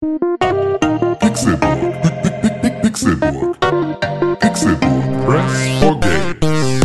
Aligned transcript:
Pixelburg. 0.00 1.90
Pixelburg. 2.82 3.56
Pixelburg. 4.38 5.26
Press 5.26 5.80
for 5.80 5.98
Games. 5.98 6.84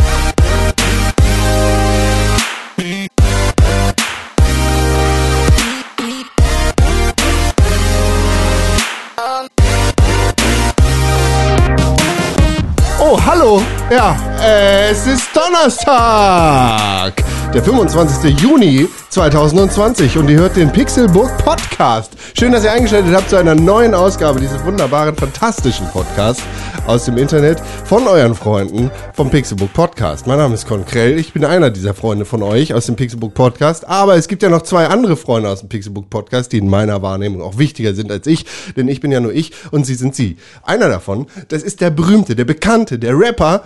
Oh, 12.98 13.16
hallo! 13.24 13.62
Ja, 13.90 14.16
äh, 14.42 14.90
es 14.90 15.06
ist 15.06 15.28
Donnerstag, 15.32 17.22
der 17.54 17.62
25. 17.62 18.40
Juni 18.40 18.88
2020 19.10 20.18
und 20.18 20.28
ihr 20.28 20.38
hört 20.38 20.56
den 20.56 20.72
Pixelburg 20.72 21.38
Podcast. 21.38 22.16
Schön, 22.36 22.50
dass 22.50 22.64
ihr 22.64 22.72
eingeschaltet 22.72 23.14
habt 23.14 23.30
zu 23.30 23.36
einer 23.36 23.54
neuen 23.54 23.94
Ausgabe 23.94 24.40
dieses 24.40 24.64
wunderbaren, 24.64 25.14
fantastischen 25.14 25.86
Podcasts 25.86 26.42
aus 26.88 27.04
dem 27.04 27.16
Internet 27.16 27.60
von 27.84 28.08
euren 28.08 28.34
Freunden 28.34 28.90
vom 29.12 29.30
Pixelburg 29.30 29.72
Podcast. 29.72 30.26
Mein 30.26 30.38
Name 30.38 30.54
ist 30.54 30.66
Con 30.66 30.84
Krell, 30.84 31.16
ich 31.16 31.32
bin 31.32 31.44
einer 31.44 31.70
dieser 31.70 31.94
Freunde 31.94 32.24
von 32.24 32.42
euch 32.42 32.74
aus 32.74 32.86
dem 32.86 32.96
Pixelburg 32.96 33.34
Podcast, 33.34 33.86
aber 33.86 34.16
es 34.16 34.26
gibt 34.26 34.42
ja 34.42 34.48
noch 34.48 34.62
zwei 34.62 34.88
andere 34.88 35.16
Freunde 35.16 35.48
aus 35.48 35.60
dem 35.60 35.68
Pixelburg 35.68 36.10
Podcast, 36.10 36.50
die 36.50 36.58
in 36.58 36.68
meiner 36.68 37.02
Wahrnehmung 37.02 37.40
auch 37.40 37.56
wichtiger 37.56 37.94
sind 37.94 38.10
als 38.10 38.26
ich, 38.26 38.46
denn 38.76 38.88
ich 38.88 39.00
bin 39.00 39.12
ja 39.12 39.20
nur 39.20 39.32
ich 39.32 39.52
und 39.70 39.86
sie 39.86 39.94
sind 39.94 40.16
sie. 40.16 40.38
Einer 40.64 40.88
davon, 40.88 41.26
das 41.48 41.62
ist 41.62 41.80
der 41.80 41.90
berühmte, 41.90 42.34
der 42.34 42.46
bekannte, 42.46 42.98
der 42.98 43.16
Rapper, 43.16 43.62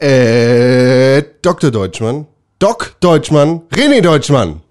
äh, 0.00 1.22
Dr. 1.42 1.70
Deutschmann, 1.70 2.26
Doc 2.60 2.94
Deutschmann, 3.00 3.62
René 3.72 4.00
Deutschmann. 4.00 4.62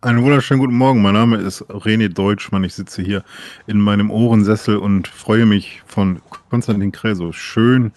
Einen 0.00 0.22
wunderschönen 0.22 0.60
guten 0.60 0.78
Morgen. 0.78 1.02
Mein 1.02 1.12
Name 1.12 1.36
ist 1.36 1.62
René 1.64 2.08
Deutschmann. 2.08 2.64
Ich 2.64 2.74
sitze 2.74 3.02
hier 3.02 3.22
in 3.66 3.78
meinem 3.78 4.10
Ohrensessel 4.10 4.78
und 4.78 5.06
freue 5.06 5.44
mich 5.44 5.82
von 5.84 6.22
Konstantin 6.48 6.92
Krell 6.92 7.14
so 7.14 7.32
schön 7.32 7.92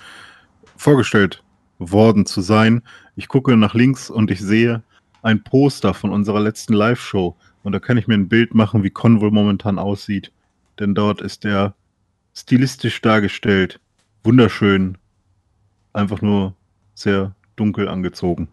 vorgestellt 0.76 1.42
worden 1.80 2.26
zu 2.26 2.42
sein. 2.42 2.84
Ich 3.16 3.30
gucke 3.30 3.56
nach 3.56 3.74
links 3.74 4.10
und 4.10 4.32
ich 4.32 4.42
sehe 4.42 4.84
ein 5.22 5.46
Poster 5.46 5.94
von 5.94 6.12
unserer 6.12 6.42
letzten 6.42 6.74
Live-Show. 6.74 7.38
Und 7.64 7.72
da 7.72 7.80
kann 7.80 7.98
ich 7.98 8.08
mir 8.08 8.16
ein 8.16 8.28
Bild 8.28 8.54
machen, 8.54 8.84
wie 8.84 8.90
Convol 8.90 9.32
momentan 9.32 9.80
aussieht. 9.80 10.34
Denn 10.78 10.94
dort 10.94 11.22
ist 11.22 11.46
er 11.46 11.74
stilistisch 12.36 13.02
dargestellt. 13.02 13.80
Wunderschön. 14.26 14.98
Einfach 15.94 16.22
nur 16.22 16.54
sehr 16.96 17.34
dunkel 17.56 17.88
angezogen. 17.88 18.50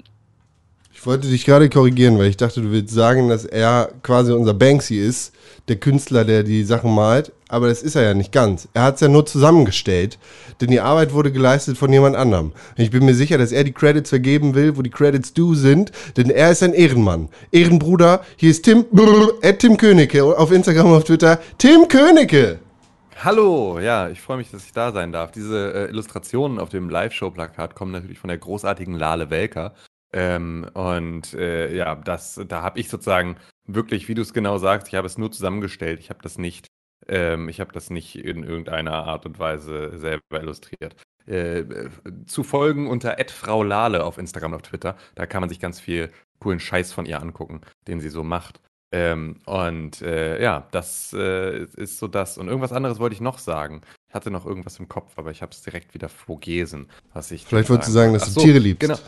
Ich 0.99 1.05
wollte 1.05 1.29
dich 1.29 1.45
gerade 1.45 1.69
korrigieren, 1.69 2.19
weil 2.19 2.31
ich 2.31 2.39
dachte, 2.39 2.63
du 2.63 2.73
willst 2.73 2.93
sagen, 2.93 3.29
dass 3.29 3.45
er 3.45 3.91
quasi 4.03 4.33
unser 4.33 4.55
Banksy 4.55 4.99
ist, 4.99 5.35
der 5.69 5.77
Künstler, 5.77 6.25
der 6.25 6.43
die 6.43 6.65
Sachen 6.65 6.93
malt. 6.95 7.33
Aber 7.49 7.69
das 7.69 7.83
ist 7.83 7.97
er 7.97 8.03
ja 8.03 8.15
nicht 8.15 8.33
ganz. 8.33 8.67
Er 8.73 8.85
hat 8.85 8.95
es 8.97 9.03
ja 9.03 9.09
nur 9.09 9.27
zusammengestellt, 9.27 10.19
denn 10.61 10.71
die 10.71 10.81
Arbeit 10.81 11.13
wurde 11.13 11.31
geleistet 11.31 11.77
von 11.77 11.93
jemand 11.93 12.17
anderem. 12.17 12.53
Ich 12.77 12.91
bin 12.91 13.05
mir 13.05 13.15
sicher, 13.15 13.37
dass 13.37 13.53
er 13.53 13.63
die 13.63 13.73
Credits 13.73 14.09
vergeben 14.09 14.55
will, 14.55 14.77
wo 14.79 14.83
die 14.83 14.91
Credits 14.91 15.35
due 15.35 15.55
sind, 15.55 15.93
denn 16.17 16.31
er 16.31 16.51
ist 16.51 16.63
ein 16.63 16.73
Ehrenmann. 16.73 17.29
Ehrenbruder, 17.53 18.23
hier 18.37 18.51
ist 18.51 18.65
Tim, 18.65 18.87
äh, 19.43 19.53
Tim 19.53 19.77
Königke 19.77 20.25
auf 20.25 20.51
Instagram 20.51 20.87
und 20.87 20.97
auf 20.97 21.05
Twitter. 21.05 21.39
Tim 21.59 21.89
Königke! 21.89 22.59
Hallo, 23.23 23.79
ja, 23.81 24.09
ich 24.09 24.21
freue 24.21 24.39
mich, 24.39 24.51
dass 24.51 24.65
ich 24.65 24.73
da 24.73 24.93
sein 24.93 25.13
darf. 25.13 25.31
Diese 25.31 25.75
äh, 25.75 25.91
Illustrationen 25.91 26.59
auf 26.59 26.71
dem 26.71 26.89
Live-Show-Plakat 26.89 27.75
kommen 27.75 27.93
natürlich 27.93 28.19
von 28.19 28.29
der 28.29 28.39
großartigen 28.39 28.95
Lale 28.95 29.31
Welker. 29.31 29.75
Ähm, 30.13 30.69
und 30.75 31.35
äh, 31.35 31.75
ja, 31.75 31.95
das, 31.95 32.41
da 32.49 32.63
habe 32.63 32.79
ich 32.79 32.89
sozusagen 32.89 33.37
wirklich, 33.67 34.09
wie 34.09 34.15
du 34.15 34.23
es 34.23 34.33
genau 34.33 34.59
sagst, 34.59 34.89
ich 34.89 34.95
habe 34.95 35.07
es 35.07 35.19
nur 35.19 35.33
zusammengestellt. 35.33 36.01
Ich 36.01 36.11
habe 36.11 36.23
das 36.23 36.39
nicht, 36.39 36.69
ähm, 37.09 37.49
ich 37.49 37.61
habe 37.61 37.73
das 37.73 37.91
nicht 37.91 38.17
in 38.17 38.43
irgendeiner 38.43 38.95
Art 38.95 39.27
und 39.27 39.39
Weise 39.39 39.99
selber 39.99 40.41
illustriert. 40.41 40.97
Äh, 41.27 41.65
zu 42.27 42.45
folgen 42.45 42.89
unter 42.89 43.17
Frau 43.29 43.63
Lale 43.65 44.05
auf 44.05 44.17
Instagram 44.17 44.53
und 44.53 44.57
auf 44.57 44.63
Twitter. 44.63 44.97
Da 45.17 45.27
kann 45.27 45.41
man 45.41 45.49
sich 45.49 45.59
ganz 45.59 45.81
viel 45.81 46.11
coolen 46.39 46.61
Scheiß 46.61 46.93
von 46.93 47.07
ihr 47.07 47.21
angucken, 47.21 47.63
den 47.89 48.01
sie 48.01 48.11
so 48.11 48.23
macht. 48.23 48.61
Ähm, 48.93 49.41
und 49.47 50.01
äh, 50.03 50.41
ja, 50.41 50.69
das 50.71 51.13
äh, 51.13 51.65
ist 51.77 51.99
so 51.99 52.07
das. 52.07 52.39
Und 52.39 52.47
irgendwas 52.47 52.73
anderes 52.73 53.01
wollte 53.01 53.15
ich 53.15 53.21
noch 53.21 53.39
sagen. 53.39 53.83
Ich 54.09 54.15
hatte 54.15 54.31
noch 54.31 54.47
irgendwas 54.47 54.79
im 54.79 54.89
Kopf, 54.89 55.19
aber 55.19 55.33
ich 55.33 55.43
habe 55.43 55.51
es 55.53 55.63
direkt 55.63 55.93
wieder 55.95 56.09
vergessen, 56.09 56.89
was 57.13 57.33
ich. 57.33 57.45
Vielleicht 57.45 57.69
wolltest 57.69 57.89
du 57.89 57.93
sagen, 57.93 58.13
dass 58.13 58.23
Ach 58.23 58.27
du 58.29 58.33
so, 58.35 58.41
Tiere 58.43 58.59
liebst. 58.59 58.81
Genau. 58.81 58.99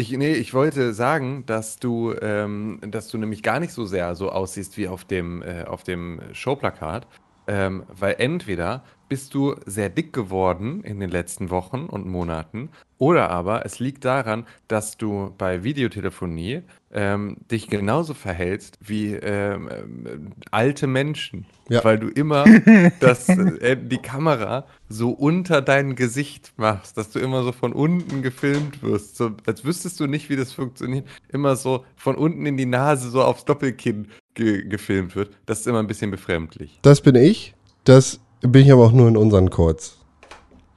Ich, 0.00 0.12
nee, 0.12 0.32
ich 0.34 0.54
wollte 0.54 0.94
sagen, 0.94 1.44
dass 1.46 1.78
du, 1.80 2.14
ähm, 2.22 2.78
dass 2.82 3.08
du 3.08 3.18
nämlich 3.18 3.42
gar 3.42 3.58
nicht 3.58 3.72
so 3.72 3.84
sehr 3.84 4.14
so 4.14 4.30
aussiehst 4.30 4.76
wie 4.76 4.86
auf 4.86 5.04
dem, 5.04 5.42
äh, 5.42 5.64
auf 5.64 5.82
dem 5.82 6.20
Showplakat. 6.32 7.08
Ähm, 7.50 7.84
weil 7.88 8.16
entweder 8.18 8.84
bist 9.08 9.32
du 9.32 9.56
sehr 9.64 9.88
dick 9.88 10.12
geworden 10.12 10.82
in 10.84 11.00
den 11.00 11.10
letzten 11.10 11.48
Wochen 11.48 11.86
und 11.86 12.06
Monaten, 12.06 12.68
oder 12.98 13.30
aber 13.30 13.64
es 13.64 13.78
liegt 13.78 14.04
daran, 14.04 14.44
dass 14.66 14.96
du 14.96 15.32
bei 15.38 15.62
Videotelefonie 15.64 16.62
ähm, 16.92 17.36
dich 17.50 17.68
genauso 17.68 18.12
verhältst 18.12 18.78
wie 18.80 19.14
ähm, 19.14 19.68
ähm, 19.70 20.32
alte 20.50 20.86
Menschen. 20.86 21.46
Ja. 21.68 21.84
Weil 21.84 21.98
du 21.98 22.08
immer 22.08 22.44
das, 23.00 23.28
äh, 23.28 23.76
die 23.76 23.98
Kamera 23.98 24.66
so 24.88 25.10
unter 25.10 25.62
dein 25.62 25.94
Gesicht 25.94 26.52
machst, 26.56 26.96
dass 26.96 27.10
du 27.10 27.18
immer 27.18 27.44
so 27.44 27.52
von 27.52 27.72
unten 27.72 28.22
gefilmt 28.22 28.82
wirst. 28.82 29.16
So, 29.16 29.32
als 29.46 29.64
wüsstest 29.64 30.00
du 30.00 30.06
nicht, 30.06 30.28
wie 30.28 30.36
das 30.36 30.52
funktioniert. 30.52 31.06
Immer 31.28 31.56
so 31.56 31.84
von 31.96 32.16
unten 32.16 32.46
in 32.46 32.56
die 32.56 32.66
Nase 32.66 33.10
so 33.10 33.22
aufs 33.22 33.44
Doppelkinn 33.44 34.08
ge 34.38 34.64
gefilmt 34.66 35.14
wird. 35.14 35.30
Das 35.44 35.60
ist 35.60 35.66
immer 35.66 35.80
ein 35.80 35.86
bisschen 35.86 36.10
befremdlich. 36.10 36.78
Das 36.82 37.02
bin 37.02 37.14
ich. 37.14 37.54
Das 37.84 38.20
bin 38.40 38.64
ich 38.64 38.72
aber 38.72 38.86
auch 38.86 38.92
nur 38.92 39.08
in 39.08 39.16
unseren 39.16 39.50
Chords. 39.50 39.98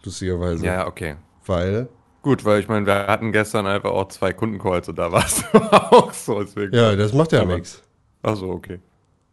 Lustigerweise. 0.04 0.66
Ja, 0.66 0.88
okay. 0.88 1.16
Weil 1.46 1.88
Gut, 2.24 2.46
weil 2.46 2.60
ich 2.60 2.68
meine, 2.68 2.86
wir 2.86 3.08
hatten 3.08 3.32
gestern 3.32 3.66
einfach 3.66 3.90
auch 3.92 4.10
zwei 4.10 4.32
Kundencalls 4.32 4.88
und 4.90 5.00
da 5.00 5.12
war 5.12 5.26
es 5.26 5.44
auch 5.54 6.14
so. 6.14 6.42
Deswegen. 6.44 6.76
Ja, 6.76 6.96
das 6.96 7.14
macht 7.14 7.32
ja 7.32 7.46
nichts. 7.46 7.82
Ach 8.22 8.36
so, 8.36 8.50
okay. 8.50 8.80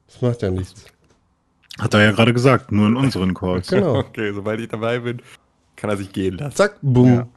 Das 0.07 0.23
macht 0.23 0.41
ja 0.41 0.51
nichts. 0.51 0.87
Hat 1.79 1.95
er 1.95 2.03
ja 2.03 2.13
gerade 2.13 2.33
gesagt, 2.33 2.73
nur 2.73 2.87
in 2.87 2.97
unseren 2.97 3.35
Calls. 3.35 3.69
Genau. 3.71 3.99
Okay, 3.99 4.33
sobald 4.33 4.61
ich 4.61 4.69
dabei 4.69 5.01
bin, 5.01 5.21
kann 5.77 5.91
er 5.91 5.97
sich 5.97 6.13
gehen 6.13 6.39
lassen. 6.39 6.57
Zack, 6.57 6.77
boom. 6.81 7.15
Ja. 7.15 7.29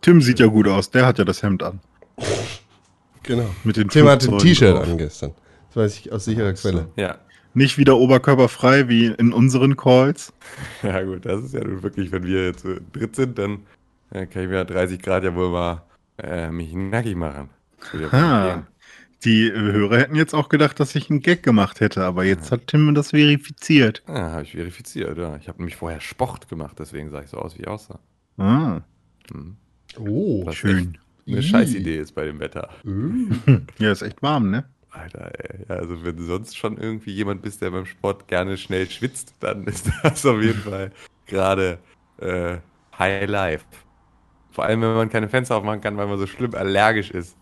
Tim 0.00 0.22
sieht 0.22 0.40
ja 0.40 0.46
gut 0.46 0.66
aus, 0.68 0.90
der 0.90 1.04
hat 1.06 1.18
ja 1.18 1.24
das 1.24 1.42
Hemd 1.42 1.62
an. 1.62 1.80
Genau. 3.24 3.44
Mit 3.62 3.76
den 3.76 3.90
Tim 3.90 4.08
hatte 4.08 4.32
ein 4.32 4.38
T-Shirt 4.38 4.74
an 4.74 4.96
gestern. 4.96 5.34
Das 5.68 5.76
weiß 5.76 5.98
ich 5.98 6.12
aus 6.12 6.24
sicherer 6.24 6.52
Quelle. 6.54 6.88
Ja. 6.96 7.18
Nicht 7.54 7.78
wieder 7.78 7.96
oberkörperfrei 7.96 8.88
wie 8.88 9.06
in 9.06 9.32
unseren 9.32 9.76
Calls. 9.76 10.32
Ja, 10.82 11.02
gut, 11.02 11.24
das 11.26 11.42
ist 11.44 11.54
ja 11.54 11.64
nun 11.64 11.82
wirklich, 11.82 12.12
wenn 12.12 12.22
wir 12.24 12.46
jetzt 12.46 12.64
äh, 12.64 12.80
dritt 12.92 13.16
sind, 13.16 13.38
dann 13.38 13.60
äh, 14.10 14.26
kann 14.26 14.42
ich 14.42 14.48
mir 14.48 14.64
30 14.64 15.00
Grad 15.02 15.24
ja 15.24 15.34
wohl 15.34 15.50
mal 15.50 15.82
äh, 16.18 16.50
mich 16.50 16.72
nackig 16.74 17.16
machen. 17.16 17.50
Ja. 18.12 18.66
Die 19.24 19.48
äh, 19.48 19.52
Hörer 19.58 19.98
hätten 19.98 20.14
jetzt 20.14 20.34
auch 20.34 20.48
gedacht, 20.48 20.78
dass 20.78 20.94
ich 20.94 21.10
einen 21.10 21.20
Gag 21.20 21.42
gemacht 21.42 21.80
hätte, 21.80 22.04
aber 22.04 22.24
jetzt 22.24 22.52
hat 22.52 22.68
Tim 22.68 22.94
das 22.94 23.10
verifiziert. 23.10 24.02
Ja, 24.06 24.30
habe 24.32 24.42
ich 24.44 24.52
verifiziert, 24.52 25.18
ja. 25.18 25.36
Ich 25.36 25.48
habe 25.48 25.58
nämlich 25.58 25.76
vorher 25.76 26.00
Sport 26.00 26.48
gemacht, 26.48 26.76
deswegen 26.78 27.10
sah 27.10 27.22
ich 27.22 27.28
so 27.30 27.38
aus, 27.38 27.56
wie 27.58 27.62
ich 27.62 27.68
aussah. 27.68 27.98
Ah, 28.36 28.80
Hm. 29.32 29.56
Oh, 29.98 30.46
Was 30.46 30.54
schön. 30.56 30.96
eine. 31.26 31.42
Scheißidee 31.42 31.98
ist 31.98 32.14
bei 32.14 32.24
dem 32.24 32.38
Wetter. 32.40 32.68
Ja, 33.78 33.90
ist 33.92 34.02
echt 34.02 34.22
warm, 34.22 34.50
ne? 34.50 34.64
Alter, 34.98 35.32
ey. 35.38 35.64
Also 35.68 36.04
wenn 36.04 36.16
du 36.16 36.24
sonst 36.24 36.56
schon 36.56 36.76
irgendwie 36.78 37.12
jemand 37.12 37.42
bist, 37.42 37.62
der 37.62 37.70
beim 37.70 37.86
Sport 37.86 38.28
gerne 38.28 38.56
schnell 38.58 38.88
schwitzt, 38.90 39.34
dann 39.40 39.64
ist 39.66 39.90
das 40.02 40.24
auf 40.26 40.40
jeden 40.42 40.62
Fall 40.62 40.92
gerade 41.26 41.78
äh, 42.18 42.58
High 42.98 43.28
Life. 43.28 43.64
Vor 44.50 44.64
allem, 44.64 44.82
wenn 44.82 44.94
man 44.94 45.10
keine 45.10 45.28
Fenster 45.28 45.56
aufmachen 45.56 45.80
kann, 45.80 45.96
weil 45.96 46.08
man 46.08 46.18
so 46.18 46.26
schlimm 46.26 46.54
allergisch 46.54 47.10
ist. 47.10 47.36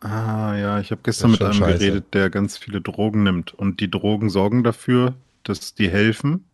Ah, 0.00 0.54
ja, 0.56 0.80
ich 0.80 0.90
habe 0.90 1.00
gestern 1.02 1.30
mit 1.30 1.42
einem 1.42 1.54
scheiße. 1.54 1.78
geredet, 1.78 2.14
der 2.14 2.28
ganz 2.30 2.58
viele 2.58 2.80
Drogen 2.80 3.22
nimmt. 3.22 3.54
Und 3.54 3.80
die 3.80 3.90
Drogen 3.90 4.28
sorgen 4.28 4.62
dafür, 4.64 5.14
dass 5.44 5.74
die 5.74 5.88
helfen. 5.88 6.44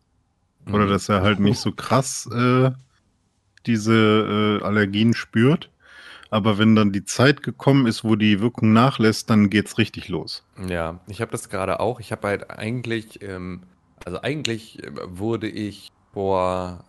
Oder 0.71 0.85
Mhm. 0.85 0.89
dass 0.89 1.09
er 1.09 1.21
halt 1.23 1.39
nicht 1.39 1.59
so 1.59 1.71
krass 1.71 2.29
äh, 2.33 2.71
diese 3.65 4.59
äh, 4.61 4.65
Allergien 4.65 5.13
spürt. 5.15 5.70
Aber 6.31 6.57
wenn 6.57 6.75
dann 6.75 6.93
die 6.93 7.03
Zeit 7.03 7.43
gekommen 7.43 7.85
ist, 7.87 8.05
wo 8.05 8.15
die 8.15 8.39
Wirkung 8.39 8.71
nachlässt, 8.71 9.29
dann 9.29 9.49
geht's 9.49 9.77
richtig 9.77 10.07
los. 10.07 10.45
Ja, 10.65 11.01
ich 11.07 11.19
habe 11.19 11.31
das 11.31 11.49
gerade 11.49 11.81
auch. 11.81 11.99
Ich 11.99 12.13
habe 12.13 12.25
halt 12.25 12.49
eigentlich, 12.49 13.21
ähm, 13.21 13.63
also 14.05 14.21
eigentlich 14.21 14.81
äh, 14.81 14.91
wurde 15.03 15.49
ich 15.49 15.89
vor, 16.13 16.85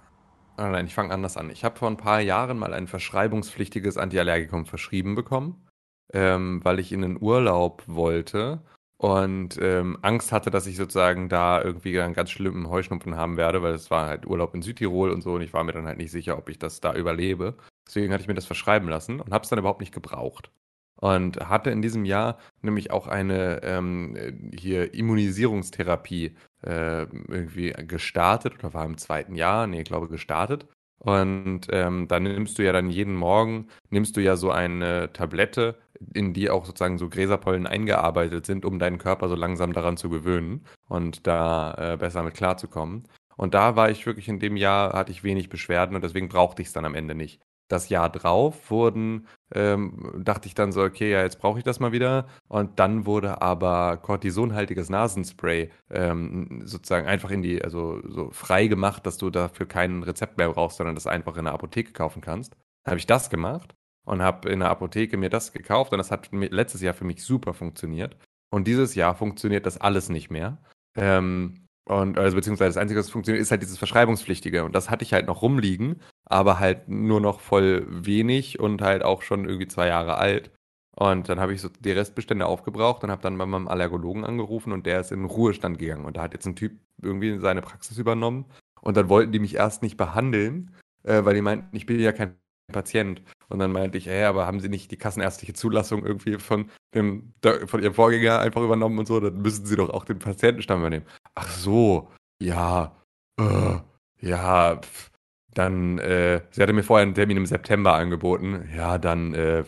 ah 0.57 0.69
nein, 0.71 0.87
ich 0.87 0.95
fange 0.95 1.13
anders 1.13 1.37
an. 1.37 1.51
Ich 1.51 1.65
habe 1.65 1.77
vor 1.77 1.89
ein 1.89 1.97
paar 1.97 2.21
Jahren 2.21 2.57
mal 2.57 2.73
ein 2.73 2.87
verschreibungspflichtiges 2.87 3.97
Antiallergikum 3.97 4.65
verschrieben 4.65 5.17
bekommen, 5.17 5.67
ähm, 6.13 6.61
weil 6.63 6.79
ich 6.79 6.93
in 6.93 7.03
den 7.03 7.21
Urlaub 7.21 7.83
wollte 7.89 8.63
und 8.97 9.59
ähm, 9.61 9.99
Angst 10.03 10.31
hatte, 10.31 10.53
dass 10.53 10.69
ich 10.69 10.77
sozusagen 10.77 11.29
da 11.29 11.61
irgendwie 11.61 12.01
einen 12.01 12.15
ganz 12.15 12.31
schlimmen 12.31 12.71
Heuschnupfen 12.71 13.17
haben 13.17 13.37
werde, 13.37 13.61
weil 13.61 13.75
es 13.75 13.91
war 13.91 14.07
halt 14.07 14.25
Urlaub 14.25 14.55
in 14.55 14.63
Südtirol 14.63 15.11
und 15.11 15.23
so 15.23 15.33
und 15.33 15.43
ich 15.43 15.53
war 15.53 15.65
mir 15.65 15.73
dann 15.73 15.87
halt 15.87 15.99
nicht 15.99 16.13
sicher, 16.13 16.39
ob 16.39 16.49
ich 16.49 16.61
das 16.61 16.81
da 16.81 16.95
überlebe. 16.95 17.57
Deswegen 17.87 18.13
hatte 18.13 18.23
ich 18.23 18.29
mir 18.29 18.35
das 18.35 18.47
verschreiben 18.47 18.89
lassen 18.89 19.21
und 19.21 19.33
habe 19.33 19.43
es 19.45 19.51
dann 19.51 19.59
überhaupt 19.59 19.81
nicht 19.81 19.95
gebraucht. 19.95 20.51
und 20.97 21.39
hatte 21.49 21.71
in 21.71 21.83
diesem 21.83 22.05
Jahr 22.05 22.39
nämlich 22.63 22.91
auch 22.93 23.09
eine 23.09 23.63
ähm, 23.65 24.51
hier 24.57 24.95
Immunisierungstherapie 24.95 26.37
äh, 26.65 27.03
irgendwie 27.03 27.73
gestartet 27.73 28.55
oder 28.59 28.75
war 28.75 28.85
im 28.85 28.99
zweiten 28.99 29.35
Jahr, 29.35 29.67
nee, 29.67 29.81
ich 29.81 29.85
glaube 29.87 30.09
gestartet. 30.09 30.67
Und 30.99 31.63
ähm, 31.71 32.07
dann 32.09 32.23
nimmst 32.23 32.59
du 32.59 32.65
ja 32.65 32.73
dann 32.73 32.89
jeden 32.91 33.17
Morgen, 33.17 33.69
nimmst 33.91 34.17
du 34.17 34.21
ja 34.21 34.37
so 34.37 34.53
eine 34.53 35.13
Tablette, 35.13 35.77
in 36.15 36.33
die 36.33 36.49
auch 36.51 36.65
sozusagen 36.65 36.99
so 36.99 37.09
Gräserpollen 37.09 37.67
eingearbeitet 37.67 38.47
sind, 38.47 38.65
um 38.65 38.79
deinen 38.79 38.99
Körper 38.99 39.29
so 39.29 39.35
langsam 39.35 39.73
daran 39.73 39.97
zu 39.97 40.09
gewöhnen 40.11 40.65
und 40.89 41.27
da 41.27 41.95
äh, 41.95 41.97
besser 41.97 42.23
mit 42.23 42.35
klarzukommen. 42.35 43.09
Und 43.37 43.55
da 43.55 43.75
war 43.77 43.91
ich 43.91 44.07
wirklich 44.07 44.29
in 44.29 44.39
dem 44.39 44.57
Jahr, 44.57 44.93
hatte 44.93 45.11
ich 45.11 45.25
wenig 45.25 45.49
Beschwerden 45.49 45.97
und 45.97 46.05
deswegen 46.05 46.29
brauchte 46.29 46.63
ich 46.63 46.69
es 46.69 46.75
dann 46.75 46.85
am 46.85 46.95
Ende 46.95 47.15
nicht. 47.17 47.41
Das 47.73 47.89
Jahr 47.89 48.11
drauf 48.11 48.71
wurden, 48.71 49.27
ähm, 49.55 50.21
dachte 50.23 50.47
ich 50.47 50.55
dann 50.55 50.73
so, 50.73 50.83
okay, 50.83 51.11
ja, 51.11 51.23
jetzt 51.23 51.39
brauche 51.39 51.57
ich 51.57 51.65
das 51.65 51.81
mal 51.81 51.91
wieder. 51.91 52.27
Und 52.49 52.79
dann 52.79 53.07
wurde 53.07 53.41
aber 53.41 53.97
cortisonhaltiges 53.97 54.91
Nasenspray 54.91 55.71
ähm, 55.91 56.61
sozusagen 56.67 57.07
einfach 57.07 57.31
in 57.31 57.41
die, 57.41 57.65
also 57.65 58.03
so 58.07 58.29
frei 58.31 58.67
gemacht, 58.67 59.07
dass 59.07 59.17
du 59.17 59.31
dafür 59.31 59.65
kein 59.65 60.03
Rezept 60.03 60.37
mehr 60.37 60.51
brauchst, 60.51 60.77
sondern 60.77 60.95
das 60.95 61.07
einfach 61.07 61.39
in 61.39 61.47
der 61.47 61.55
Apotheke 61.55 61.93
kaufen 61.93 62.21
kannst. 62.21 62.53
Dann 62.85 62.93
habe 62.93 62.99
ich 62.99 63.07
das 63.07 63.31
gemacht 63.31 63.75
und 64.05 64.21
habe 64.21 64.51
in 64.51 64.61
der 64.61 64.69
Apotheke 64.69 65.17
mir 65.17 65.31
das 65.31 65.55
gekauft 65.55 65.93
und 65.93 65.99
das 65.99 66.11
hat 66.11 66.29
letztes 66.31 66.83
Jahr 66.83 66.93
für 66.93 67.07
mich 67.07 67.25
super 67.25 67.55
funktioniert. 67.55 68.19
Und 68.51 68.67
dieses 68.67 68.95
Jahr 68.95 69.15
funktioniert 69.15 69.65
das 69.65 69.79
alles 69.79 70.11
nicht 70.11 70.31
mehr. 70.31 70.59
Ähm, 70.95 71.69
und 71.85 72.19
also 72.19 72.37
beziehungsweise 72.37 72.71
das 72.71 72.77
Einzige, 72.77 73.01
was 73.01 73.11
funktioniert, 73.11 73.43
ist 73.43 73.51
halt 73.51 73.63
dieses 73.63 73.79
Verschreibungspflichtige. 73.79 74.65
Und 74.65 74.75
das 74.75 74.89
hatte 74.89 75.05
ich 75.05 75.13
halt 75.13 75.27
noch 75.27 75.43
rumliegen, 75.43 76.01
aber 76.25 76.61
halt 76.61 76.89
nur 76.89 77.21
noch 77.21 77.41
voll 77.41 77.87
wenig 77.89 78.61
und 78.61 78.83
halt 78.83 79.03
auch 79.03 79.23
schon 79.23 79.45
irgendwie 79.47 79.69
zwei 79.69 79.89
Jahre 79.89 80.17
alt. 80.17 80.51
Und 80.95 81.29
dann 81.29 81.41
habe 81.41 81.55
ich 81.55 81.61
so 81.61 81.69
die 81.69 81.91
Restbestände 81.91 82.47
aufgebraucht 82.47 83.03
und 83.03 83.11
habe 83.11 83.23
dann 83.23 83.39
bei 83.39 83.47
meinem 83.47 83.67
Allergologen 83.67 84.25
angerufen 84.25 84.73
und 84.73 84.87
der 84.87 85.01
ist 85.01 85.11
in 85.11 85.21
den 85.21 85.31
Ruhestand 85.31 85.79
gegangen. 85.79 86.05
Und 86.05 86.17
da 86.17 86.23
hat 86.23 86.35
jetzt 86.35 86.47
ein 86.47 86.57
Typ 86.57 86.79
irgendwie 87.01 87.39
seine 87.39 87.63
Praxis 87.63 87.99
übernommen. 87.99 88.45
Und 88.81 88.97
dann 88.97 89.09
wollten 89.09 89.33
die 89.33 89.39
mich 89.39 89.55
erst 89.55 89.83
nicht 89.83 89.97
behandeln, 89.97 90.75
äh, 91.03 91.25
weil 91.25 91.35
die 91.35 91.43
meinten, 91.43 91.75
ich 91.75 91.87
bin 91.87 91.99
ja 91.99 92.13
kein 92.13 92.37
Patient. 92.73 93.23
Und 93.49 93.59
dann 93.59 93.73
meinte 93.73 93.99
ich, 93.99 94.07
hey, 94.07 94.25
aber 94.25 94.47
haben 94.47 94.61
Sie 94.61 94.69
nicht 94.69 94.91
die 94.91 94.97
kassenärztliche 94.97 95.53
Zulassung 95.53 96.05
irgendwie 96.05 96.39
von, 96.39 96.71
dem, 96.95 97.35
von 97.67 97.83
Ihrem 97.83 97.95
Vorgänger 97.95 98.41
einfach 98.41 98.63
übernommen 98.63 98.99
und 98.99 99.07
so? 99.07 99.21
Dann 99.21 99.41
müssen 99.43 99.67
Sie 99.67 99.77
doch 99.77 99.91
auch 99.91 100.05
den 100.05 100.19
Patientenstamm 100.19 100.81
übernehmen. 100.81 101.07
Ach 101.35 101.51
so, 101.51 102.09
ja, 102.43 102.97
äh, 103.39 103.77
ja, 104.21 104.77
pf, 104.81 105.11
dann, 105.55 105.99
äh, 105.99 106.43
sie 106.51 106.63
hatte 106.63 106.73
mir 106.73 106.83
vorher 106.83 107.03
einen 107.03 107.15
Termin 107.15 107.37
im 107.37 107.47
September 107.47 107.95
angeboten. 107.95 108.69
Ja, 108.75 108.99
dann 108.99 109.35
äh, 109.35 109.65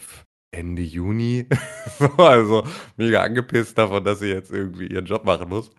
Ende 0.51 0.83
Juni. 0.83 1.47
also 2.17 2.65
mega 2.97 3.23
angepisst 3.23 3.77
davon, 3.77 4.05
dass 4.05 4.21
sie 4.21 4.29
jetzt 4.29 4.53
irgendwie 4.53 4.87
ihren 4.87 5.07
Job 5.07 5.25
machen 5.25 5.49
muss. 5.49 5.71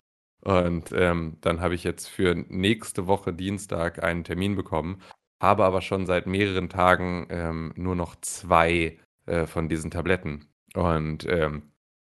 Und 0.42 0.92
ähm, 0.92 1.38
dann 1.42 1.60
habe 1.60 1.74
ich 1.74 1.84
jetzt 1.84 2.08
für 2.08 2.36
nächste 2.36 3.08
Woche 3.08 3.34
Dienstag 3.34 4.04
einen 4.04 4.24
Termin 4.24 4.56
bekommen 4.56 5.02
habe 5.42 5.66
aber 5.66 5.82
schon 5.82 6.06
seit 6.06 6.28
mehreren 6.28 6.70
Tagen 6.70 7.28
ähm, 7.30 7.74
nur 7.76 7.96
noch 7.96 8.16
zwei 8.22 9.00
äh, 9.26 9.46
von 9.46 9.70
diesen 9.70 9.92
Tabletten. 9.92 10.48
Und 10.74 11.26
ähm, 11.28 11.72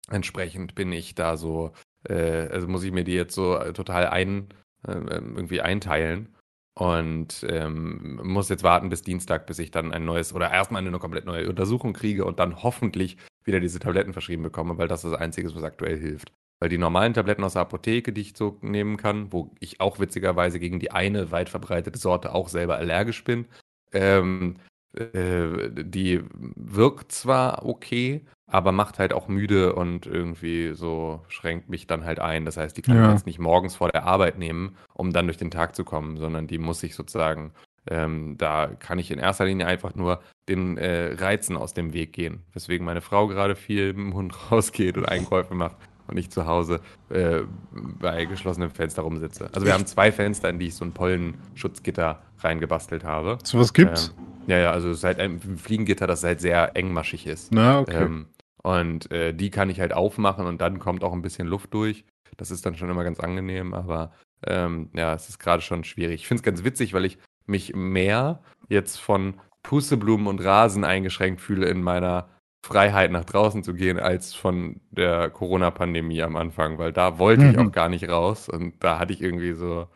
entsprechend 0.10 0.76
bin 0.76 0.92
ich 0.92 1.16
da 1.16 1.38
so, 1.38 1.72
äh, 2.08 2.48
also 2.50 2.68
muss 2.68 2.84
ich 2.84 2.92
mir 2.92 3.04
die 3.04 3.14
jetzt 3.14 3.36
so 3.36 3.56
äh, 3.56 3.74
total 3.74 4.08
ein, 4.08 4.50
äh, 4.88 4.94
irgendwie 4.94 5.62
einteilen. 5.62 6.36
Und 6.76 7.44
ähm, 7.50 8.20
muss 8.24 8.50
jetzt 8.50 8.64
warten 8.64 8.90
bis 8.90 9.02
Dienstag, 9.02 9.48
bis 9.48 9.58
ich 9.58 9.72
dann 9.72 9.92
ein 9.92 10.06
neues 10.06 10.32
oder 10.34 10.52
erstmal 10.52 10.86
eine 10.86 11.00
komplett 11.00 11.26
neue 11.26 11.50
Untersuchung 11.50 11.94
kriege 11.94 12.24
und 12.24 12.38
dann 12.40 12.62
hoffentlich 12.62 13.18
wieder 13.44 13.60
diese 13.60 13.80
Tabletten 13.80 14.14
verschrieben 14.14 14.44
bekomme, 14.44 14.78
weil 14.78 14.88
das 14.88 15.02
das 15.02 15.14
Einzige 15.14 15.48
ist, 15.48 15.56
was 15.56 15.64
aktuell 15.64 15.98
hilft. 15.98 16.32
Weil 16.60 16.70
die 16.70 16.78
normalen 16.78 17.14
Tabletten 17.14 17.44
aus 17.44 17.54
der 17.54 17.62
Apotheke, 17.64 18.12
die 18.12 18.22
ich 18.22 18.34
so 18.36 18.58
nehmen 18.62 18.98
kann, 18.98 19.32
wo 19.32 19.52
ich 19.60 19.80
auch 19.80 20.00
witzigerweise 20.00 20.60
gegen 20.60 20.80
die 20.80 20.92
eine 20.92 21.32
weit 21.32 21.50
verbreitete 21.50 22.00
Sorte 22.00 22.34
auch 22.34 22.50
selber 22.50 22.78
allergisch 22.78 23.24
bin, 23.24 23.46
ähm, 23.94 24.56
äh, 24.94 25.70
die 25.72 26.22
wirkt 26.32 27.12
zwar 27.12 27.66
okay, 27.66 28.26
aber 28.48 28.72
macht 28.72 28.98
halt 28.98 29.14
auch 29.14 29.28
müde 29.28 29.76
und 29.76 30.06
irgendwie 30.06 30.74
so 30.74 31.24
schränkt 31.28 31.70
mich 31.70 31.86
dann 31.86 32.06
halt 32.06 32.20
ein. 32.20 32.46
Das 32.46 32.58
heißt, 32.58 32.76
die 32.78 32.82
kann 32.82 32.96
ja. 32.96 33.08
ich 33.08 33.14
jetzt 33.14 33.26
nicht 33.26 33.40
morgens 33.40 33.76
vor 33.76 33.90
der 33.90 34.06
Arbeit 34.06 34.38
nehmen, 34.38 34.78
um 34.94 35.12
dann 35.12 35.28
durch 35.28 35.38
den 35.38 35.52
Tag 35.52 35.76
zu 35.76 35.84
kommen, 35.84 36.18
sondern 36.18 36.48
die 36.48 36.58
muss 36.58 36.82
ich 36.84 36.96
sozusagen, 36.96 37.52
ähm, 37.90 38.38
da 38.38 38.68
kann 38.68 39.00
ich 39.00 39.12
in 39.12 39.20
erster 39.20 39.46
Linie 39.46 39.68
einfach 39.68 39.96
nur 39.96 40.22
den 40.48 40.78
äh, 40.78 41.14
Reizen 41.16 41.58
aus 41.58 41.74
dem 41.74 41.94
Weg 41.94 42.14
gehen. 42.14 42.44
Weswegen 42.54 42.86
meine 42.86 43.02
Frau 43.02 43.28
gerade 43.28 43.56
viel 43.56 43.88
mit 43.88 43.98
dem 43.98 44.14
Hund 44.14 44.34
rausgeht 44.52 44.98
und 44.98 45.06
Einkäufe 45.06 45.54
macht 45.54 45.76
und 46.08 46.18
ich 46.18 46.30
zu 46.30 46.46
Hause 46.46 46.82
äh, 47.10 47.42
bei 47.72 48.26
geschlossenem 48.26 48.72
Fenster 48.72 49.02
rumsitze. 49.02 49.50
Also 49.54 49.66
wir 49.66 49.74
haben 49.74 49.86
zwei 49.86 50.12
Fenster, 50.12 50.50
in 50.50 50.60
die 50.60 50.68
ich 50.68 50.76
so 50.76 50.86
ein 50.86 50.94
Pollenschutzgitter 50.94 52.22
reingebastelt 52.40 53.04
habe. 53.04 53.38
So 53.44 53.60
was 53.60 53.74
gibt's? 53.74 54.14
Ähm, 54.18 54.24
ja, 54.48 54.58
ja, 54.60 54.72
also 54.72 54.90
es 54.90 55.00
ist 55.00 55.04
halt 55.04 55.20
ein 55.20 55.40
Fliegengitter, 55.40 56.08
das 56.08 56.24
halt 56.24 56.40
sehr 56.40 56.76
engmaschig 56.76 57.28
ist. 57.28 57.52
Na, 57.52 57.80
okay. 57.80 58.04
Ähm, 58.04 58.28
und 58.64 59.12
äh, 59.12 59.34
die 59.34 59.50
kann 59.50 59.70
ich 59.70 59.80
halt 59.80 59.94
aufmachen 59.94 60.46
und 60.46 60.62
dann 60.62 60.80
kommt 60.80 61.04
auch 61.04 61.14
ein 61.14 61.22
bisschen 61.22 61.48
Luft 61.48 61.74
durch. 61.74 62.06
Das 62.38 62.52
ist 62.52 62.66
dann 62.66 62.76
schon 62.76 62.90
immer 62.90 63.04
ganz 63.04 63.20
angenehm, 63.20 63.74
aber 63.74 64.12
ähm, 64.46 64.90
ja, 64.94 65.14
es 65.14 65.30
ist 65.30 65.40
gerade 65.40 65.62
schon 65.62 65.84
schwierig. 65.84 66.22
Ich 66.22 66.28
finde 66.28 66.40
es 66.40 66.44
ganz 66.44 66.64
witzig, 66.64 66.94
weil 66.94 67.06
ich 67.06 67.18
mich 67.46 67.76
mehr 67.76 68.42
jetzt 68.70 68.98
von 68.98 69.36
Pusteblumen 69.64 70.28
und 70.28 70.44
Rasen 70.44 70.84
eingeschränkt 70.84 71.42
fühle 71.42 71.68
in 71.68 71.82
meiner 71.82 72.30
Freiheit 72.68 73.12
nach 73.12 73.24
draußen 73.24 73.64
zu 73.64 73.74
gehen 73.74 73.98
als 73.98 74.34
von 74.34 74.82
der 74.92 75.30
Corona-Pandemie 75.30 76.22
am 76.22 76.36
Anfang, 76.36 76.78
weil 76.78 76.92
da 76.92 77.18
wollte 77.18 77.44
mhm. 77.44 77.52
ich 77.52 77.58
auch 77.58 77.72
gar 77.72 77.88
nicht 77.88 78.10
raus 78.10 78.50
und 78.50 78.84
da 78.84 79.00
hatte 79.00 79.14
ich 79.14 79.22
irgendwie 79.22 79.54
so, 79.54 79.88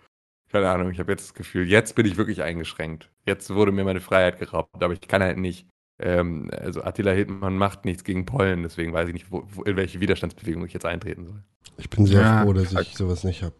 keine 0.49 0.69
Ahnung, 0.69 0.89
ich 0.89 0.99
habe 0.99 1.11
jetzt 1.11 1.25
das 1.25 1.33
Gefühl, 1.33 1.67
jetzt 1.67 1.95
bin 1.95 2.05
ich 2.05 2.15
wirklich 2.15 2.43
eingeschränkt. 2.43 3.09
Jetzt 3.25 3.53
wurde 3.53 3.73
mir 3.73 3.83
meine 3.83 3.99
Freiheit 3.99 4.39
geraubt, 4.39 4.81
aber 4.81 4.93
ich 4.93 5.01
kann 5.01 5.21
halt 5.21 5.37
nicht. 5.37 5.67
Ähm, 5.99 6.49
also 6.57 6.81
Attila 6.81 7.11
Hildmann 7.11 7.57
macht 7.57 7.83
nichts 7.83 8.05
gegen 8.05 8.25
Pollen, 8.25 8.63
deswegen 8.63 8.93
weiß 8.93 9.07
ich 9.09 9.13
nicht, 9.13 9.31
wo, 9.31 9.43
wo, 9.49 9.63
in 9.63 9.75
welche 9.75 9.99
Widerstandsbewegung 9.99 10.65
ich 10.65 10.73
jetzt 10.73 10.85
eintreten 10.85 11.25
soll. 11.27 11.43
Ich 11.77 11.89
bin 11.89 12.05
sehr 12.05 12.21
ja, 12.21 12.43
froh, 12.43 12.53
dass 12.53 12.71
ich 12.71 12.95
sowas 12.95 13.25
nicht 13.25 13.43
habe. 13.43 13.55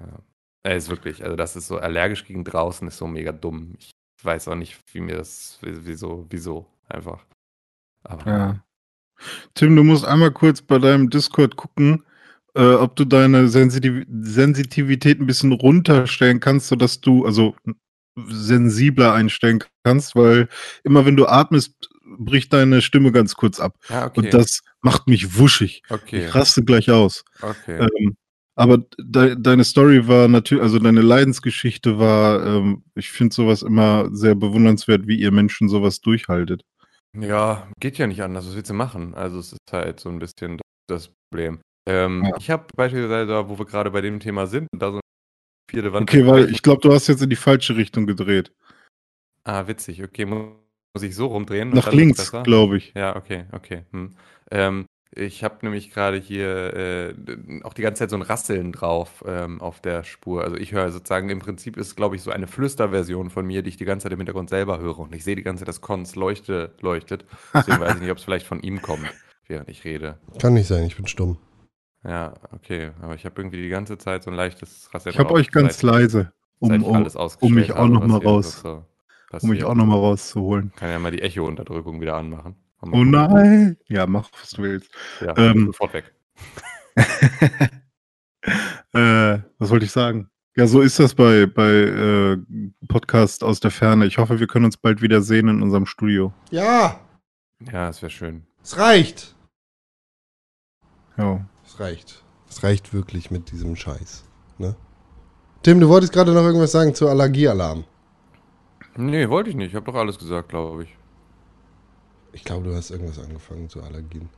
Ja. 0.00 0.18
Er 0.62 0.76
ist 0.76 0.88
wirklich, 0.88 1.22
also 1.22 1.36
das 1.36 1.56
ist 1.56 1.68
so 1.68 1.76
allergisch 1.76 2.24
gegen 2.24 2.42
draußen, 2.42 2.88
ist 2.88 2.96
so 2.96 3.06
mega 3.06 3.32
dumm. 3.32 3.74
Ich 3.78 3.90
weiß 4.22 4.48
auch 4.48 4.54
nicht, 4.54 4.78
wie 4.92 5.00
mir 5.00 5.16
das, 5.16 5.58
wieso, 5.62 6.26
wieso, 6.30 6.66
einfach. 6.88 7.24
Aber 8.08 8.30
ja. 8.30 8.64
Tim, 9.54 9.76
du 9.76 9.84
musst 9.84 10.04
einmal 10.04 10.30
kurz 10.30 10.62
bei 10.62 10.78
deinem 10.78 11.10
Discord 11.10 11.56
gucken, 11.56 12.04
äh, 12.54 12.74
ob 12.74 12.96
du 12.96 13.04
deine 13.04 13.48
Sensitiv 13.48 14.04
Sensitivität 14.08 15.20
ein 15.20 15.26
bisschen 15.26 15.52
runterstellen 15.52 16.40
kannst, 16.40 16.68
sodass 16.68 17.00
du, 17.00 17.24
also 17.24 17.54
sensibler 18.26 19.12
einstellen 19.12 19.62
kannst, 19.84 20.16
weil 20.16 20.48
immer 20.82 21.06
wenn 21.06 21.16
du 21.16 21.26
atmest, 21.26 21.88
bricht 22.18 22.52
deine 22.52 22.82
Stimme 22.82 23.12
ganz 23.12 23.36
kurz 23.36 23.60
ab. 23.60 23.76
Ja, 23.88 24.06
okay. 24.06 24.20
Und 24.20 24.34
das 24.34 24.62
macht 24.80 25.08
mich 25.08 25.38
wuschig. 25.38 25.82
Okay. 25.88 26.26
Ich 26.26 26.34
raste 26.34 26.64
gleich 26.64 26.90
aus. 26.90 27.24
Okay. 27.40 27.86
Ähm, 27.86 28.16
aber 28.54 28.78
de 28.98 29.36
deine 29.38 29.62
Story 29.62 30.08
war 30.08 30.26
natürlich, 30.26 30.64
also 30.64 30.80
deine 30.80 31.02
Leidensgeschichte 31.02 31.98
war, 31.98 32.44
ähm, 32.44 32.82
ich 32.96 33.10
finde 33.10 33.34
sowas 33.34 33.62
immer 33.62 34.08
sehr 34.10 34.34
bewundernswert, 34.34 35.06
wie 35.06 35.20
ihr 35.20 35.30
Menschen 35.30 35.68
sowas 35.68 36.00
durchhaltet. 36.00 36.64
Ja, 37.16 37.68
geht 37.80 37.98
ja 37.98 38.06
nicht 38.06 38.22
anders. 38.22 38.46
Was 38.46 38.54
willst 38.54 38.70
du 38.70 38.74
machen? 38.74 39.14
Also 39.14 39.38
es 39.38 39.52
ist 39.52 39.72
halt 39.72 40.00
so 40.00 40.08
ein 40.08 40.18
bisschen 40.18 40.60
das 40.88 41.10
Problem. 41.30 41.60
Ähm, 41.88 42.24
Ja. 42.24 42.36
ich 42.38 42.50
habe 42.50 42.66
beispielsweise 42.76 43.26
da, 43.26 43.48
wo 43.48 43.58
wir 43.58 43.66
gerade 43.66 43.90
bei 43.90 44.00
dem 44.00 44.20
Thema 44.20 44.46
sind, 44.46 44.68
da 44.76 44.88
so 44.90 44.94
eine 44.94 45.00
vierte 45.70 45.92
Wand 45.92 46.08
Okay, 46.08 46.26
weil 46.26 46.50
ich 46.50 46.62
glaube, 46.62 46.82
du 46.82 46.92
hast 46.92 47.06
jetzt 47.06 47.22
in 47.22 47.30
die 47.30 47.36
falsche 47.36 47.76
Richtung 47.76 48.06
gedreht. 48.06 48.52
Ah, 49.44 49.66
witzig. 49.66 50.02
Okay, 50.02 50.26
muss 50.26 51.02
ich 51.02 51.14
so 51.14 51.26
rumdrehen 51.26 51.70
Nach 51.70 51.92
links, 51.92 52.30
glaube 52.44 52.76
ich. 52.76 52.92
Ja, 52.94 53.16
okay, 53.16 53.46
okay. 53.52 53.84
Hm. 53.92 54.14
Ähm, 54.50 54.86
ich 55.10 55.42
habe 55.42 55.56
nämlich 55.62 55.90
gerade 55.90 56.18
hier 56.18 56.74
äh, 56.74 57.14
auch 57.62 57.72
die 57.72 57.82
ganze 57.82 58.00
Zeit 58.00 58.10
so 58.10 58.16
ein 58.16 58.22
Rasseln 58.22 58.72
drauf 58.72 59.24
ähm, 59.26 59.60
auf 59.60 59.80
der 59.80 60.04
Spur. 60.04 60.44
Also 60.44 60.56
ich 60.56 60.72
höre 60.72 60.90
sozusagen, 60.90 61.30
im 61.30 61.38
Prinzip 61.38 61.76
ist, 61.76 61.96
glaube 61.96 62.16
ich, 62.16 62.22
so 62.22 62.30
eine 62.30 62.46
Flüsterversion 62.46 63.30
von 63.30 63.46
mir, 63.46 63.62
die 63.62 63.70
ich 63.70 63.76
die 63.76 63.84
ganze 63.84 64.04
Zeit 64.04 64.12
im 64.12 64.18
Hintergrund 64.18 64.50
selber 64.50 64.78
höre. 64.78 64.98
Und 64.98 65.14
ich 65.14 65.24
sehe 65.24 65.36
die 65.36 65.42
ganze 65.42 65.62
Zeit, 65.62 65.68
dass 65.68 65.80
Cons 65.80 66.14
leuchte, 66.14 66.74
leuchtet. 66.80 67.24
Deswegen 67.54 67.80
weiß 67.80 67.94
ich 67.94 68.00
nicht, 68.02 68.10
ob 68.10 68.18
es 68.18 68.24
vielleicht 68.24 68.46
von 68.46 68.60
ihm 68.60 68.82
kommt, 68.82 69.08
während 69.46 69.68
ich 69.68 69.84
rede. 69.84 70.18
Kann 70.40 70.54
nicht 70.54 70.66
sein, 70.66 70.84
ich 70.84 70.96
bin 70.96 71.06
stumm. 71.06 71.38
Ja, 72.04 72.34
okay. 72.52 72.90
Aber 73.00 73.14
ich 73.14 73.24
habe 73.24 73.40
irgendwie 73.40 73.62
die 73.62 73.68
ganze 73.70 73.98
Zeit 73.98 74.22
so 74.22 74.30
ein 74.30 74.36
leichtes 74.36 74.92
Rasseln 74.92 75.14
Ich 75.14 75.18
habe 75.18 75.32
euch 75.32 75.50
ganz 75.50 75.82
leise, 75.82 76.32
um, 76.58 76.82
um, 76.82 77.06
um 77.40 77.54
mich 77.54 77.72
auch 77.72 77.88
nochmal 77.88 78.20
raus. 78.20 78.60
So 78.60 78.84
um 79.40 79.50
mich 79.50 79.64
auch 79.64 79.74
nochmal 79.74 79.98
rauszuholen. 79.98 80.72
Kann 80.76 80.90
ja 80.90 80.98
mal 80.98 81.10
die 81.10 81.22
Echo-Unterdrückung 81.22 82.00
wieder 82.00 82.16
anmachen. 82.16 82.56
Oh 82.80 83.04
nein! 83.04 83.76
Ja, 83.88 84.06
mach, 84.06 84.30
was 84.40 84.50
du 84.50 84.62
willst. 84.62 84.90
Ja, 85.20 85.36
ähm, 85.36 85.66
sofort 85.66 85.94
weg. 85.94 86.14
äh, 88.92 89.38
was 89.58 89.70
wollte 89.70 89.84
ich 89.84 89.90
sagen? 89.90 90.30
Ja, 90.56 90.66
so 90.66 90.80
ist 90.80 90.98
das 90.98 91.14
bei, 91.14 91.46
bei 91.46 91.70
äh, 91.70 92.36
Podcast 92.88 93.44
aus 93.44 93.60
der 93.60 93.70
Ferne. 93.70 94.06
Ich 94.06 94.18
hoffe, 94.18 94.40
wir 94.40 94.46
können 94.48 94.64
uns 94.64 94.76
bald 94.76 95.02
wieder 95.02 95.22
sehen 95.22 95.48
in 95.48 95.62
unserem 95.62 95.86
Studio. 95.86 96.32
Ja! 96.50 97.00
Ja, 97.72 97.88
es 97.88 98.02
wäre 98.02 98.10
schön. 98.10 98.46
Es 98.62 98.76
reicht. 98.76 99.36
Ja. 101.16 101.44
Es 101.64 101.78
reicht. 101.78 102.24
Es 102.48 102.62
reicht 102.62 102.92
wirklich 102.92 103.30
mit 103.30 103.52
diesem 103.52 103.76
Scheiß. 103.76 104.24
Ne? 104.58 104.74
Tim, 105.62 105.80
du 105.80 105.88
wolltest 105.88 106.12
gerade 106.12 106.32
noch 106.32 106.42
irgendwas 106.42 106.72
sagen 106.72 106.94
zu 106.94 107.08
Allergiealarm. 107.08 107.84
Nee, 108.96 109.28
wollte 109.28 109.50
ich 109.50 109.56
nicht. 109.56 109.68
Ich 109.68 109.74
habe 109.74 109.86
doch 109.86 109.94
alles 109.94 110.18
gesagt, 110.18 110.48
glaube 110.48 110.84
ich. 110.84 110.97
Ich 112.32 112.44
glaube, 112.44 112.68
du 112.68 112.74
hast 112.74 112.90
irgendwas 112.90 113.18
angefangen 113.18 113.68
zu 113.68 113.82
Allergien. 113.82 114.28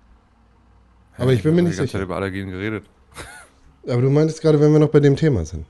Aber 1.16 1.32
ich 1.32 1.42
bin 1.42 1.54
mir 1.54 1.62
nicht 1.62 1.76
sicher. 1.76 1.92
Zeit 1.98 2.02
über 2.02 2.16
Allergien 2.16 2.50
geredet. 2.50 2.84
Aber 3.88 4.02
du 4.02 4.10
meintest 4.10 4.40
gerade, 4.40 4.60
wenn 4.60 4.72
wir 4.72 4.78
noch 4.78 4.90
bei 4.90 5.00
dem 5.00 5.16
Thema 5.16 5.44
sind. 5.44 5.66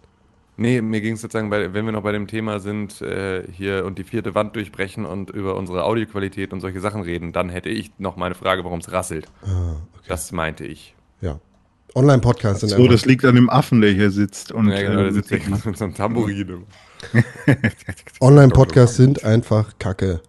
Nee, 0.56 0.82
mir 0.82 1.00
ging 1.00 1.14
es 1.14 1.22
sozusagen, 1.22 1.48
bei, 1.48 1.72
wenn 1.72 1.86
wir 1.86 1.92
noch 1.92 2.02
bei 2.02 2.12
dem 2.12 2.26
Thema 2.26 2.60
sind, 2.60 3.00
äh, 3.00 3.44
hier 3.50 3.86
und 3.86 3.98
die 3.98 4.04
vierte 4.04 4.34
Wand 4.34 4.54
durchbrechen 4.56 5.06
und 5.06 5.30
über 5.30 5.56
unsere 5.56 5.84
Audioqualität 5.84 6.52
und 6.52 6.60
solche 6.60 6.80
Sachen 6.80 7.00
reden, 7.02 7.32
dann 7.32 7.48
hätte 7.48 7.70
ich 7.70 7.92
noch 7.98 8.16
meine 8.16 8.34
Frage, 8.34 8.62
warum 8.64 8.80
es 8.80 8.92
rasselt. 8.92 9.26
Ah, 9.42 9.76
okay. 9.94 10.04
Das 10.08 10.32
meinte 10.32 10.66
ich. 10.66 10.94
Ja. 11.22 11.40
Online-Podcasts 11.94 12.60
sind 12.60 12.68
So, 12.68 12.76
einfach. 12.76 12.90
das 12.90 13.06
liegt 13.06 13.24
an 13.24 13.36
dem 13.36 13.48
Affen, 13.48 13.80
der 13.80 13.92
hier 13.92 14.10
sitzt. 14.10 14.52
Und, 14.52 14.68
ja, 14.68 14.82
genau, 14.82 15.00
äh, 15.00 15.04
da 15.04 15.12
sitzt 15.12 15.32
ich 15.32 15.48
mit 15.48 15.78
so 15.78 15.84
einem 15.84 15.94
Tambourin. 15.94 16.64
Online-Podcasts 18.20 18.96
sind 18.96 19.24
einfach 19.24 19.78
Kacke. 19.78 20.20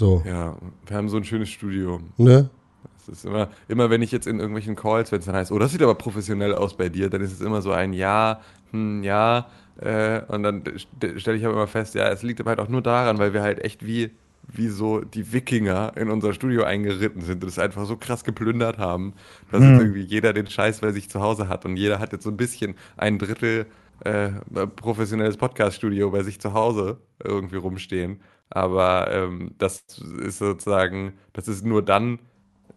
So, 0.00 0.22
Ja, 0.24 0.56
wir 0.86 0.96
haben 0.96 1.10
so 1.10 1.18
ein 1.18 1.24
schönes 1.24 1.50
Studio. 1.50 2.00
ne? 2.16 2.48
Es 2.96 3.06
ist 3.08 3.26
immer, 3.26 3.50
immer 3.68 3.90
wenn 3.90 4.00
ich 4.00 4.10
jetzt 4.12 4.26
in 4.26 4.38
irgendwelchen 4.38 4.74
Calls, 4.74 5.12
wenn 5.12 5.18
es 5.18 5.26
dann 5.26 5.34
heißt, 5.34 5.52
oh, 5.52 5.58
das 5.58 5.72
sieht 5.72 5.82
aber 5.82 5.94
professionell 5.94 6.54
aus 6.54 6.74
bei 6.74 6.88
dir, 6.88 7.10
dann 7.10 7.20
ist 7.20 7.32
es 7.32 7.42
immer 7.42 7.60
so 7.60 7.70
ein 7.72 7.92
Ja, 7.92 8.40
hm, 8.70 9.02
ja. 9.02 9.48
Äh, 9.78 10.22
und 10.28 10.42
dann 10.42 10.64
st 10.78 11.20
stelle 11.20 11.36
ich 11.36 11.44
aber 11.44 11.52
immer 11.52 11.66
fest, 11.66 11.94
ja, 11.94 12.08
es 12.08 12.22
liegt 12.22 12.40
aber 12.40 12.48
halt 12.50 12.60
auch 12.60 12.68
nur 12.68 12.80
daran, 12.80 13.18
weil 13.18 13.34
wir 13.34 13.42
halt 13.42 13.62
echt 13.62 13.84
wie, 13.84 14.10
wie 14.48 14.68
so 14.68 15.00
die 15.00 15.34
Wikinger 15.34 15.92
in 15.96 16.08
unser 16.10 16.32
Studio 16.32 16.64
eingeritten 16.64 17.20
sind 17.20 17.42
und 17.42 17.48
es 17.50 17.58
einfach 17.58 17.84
so 17.84 17.98
krass 17.98 18.24
geplündert 18.24 18.78
haben, 18.78 19.12
dass 19.50 19.66
jetzt 19.66 19.78
irgendwie 19.78 20.00
jeder 20.00 20.32
den 20.32 20.46
Scheiß 20.46 20.80
bei 20.80 20.92
sich 20.92 21.10
zu 21.10 21.20
Hause 21.20 21.48
hat 21.48 21.66
und 21.66 21.76
jeder 21.76 21.98
hat 21.98 22.12
jetzt 22.12 22.24
so 22.24 22.30
ein 22.30 22.38
bisschen 22.38 22.74
ein 22.96 23.18
Drittel 23.18 23.66
äh, 24.04 24.30
professionelles 24.76 25.36
Podcast-Studio 25.36 26.10
bei 26.10 26.22
sich 26.22 26.40
zu 26.40 26.54
Hause 26.54 26.98
irgendwie 27.22 27.56
rumstehen. 27.56 28.20
Aber 28.50 29.10
ähm, 29.12 29.54
das 29.58 29.84
ist 30.22 30.38
sozusagen, 30.38 31.14
das 31.32 31.48
ist 31.48 31.64
nur 31.64 31.84
dann 31.84 32.18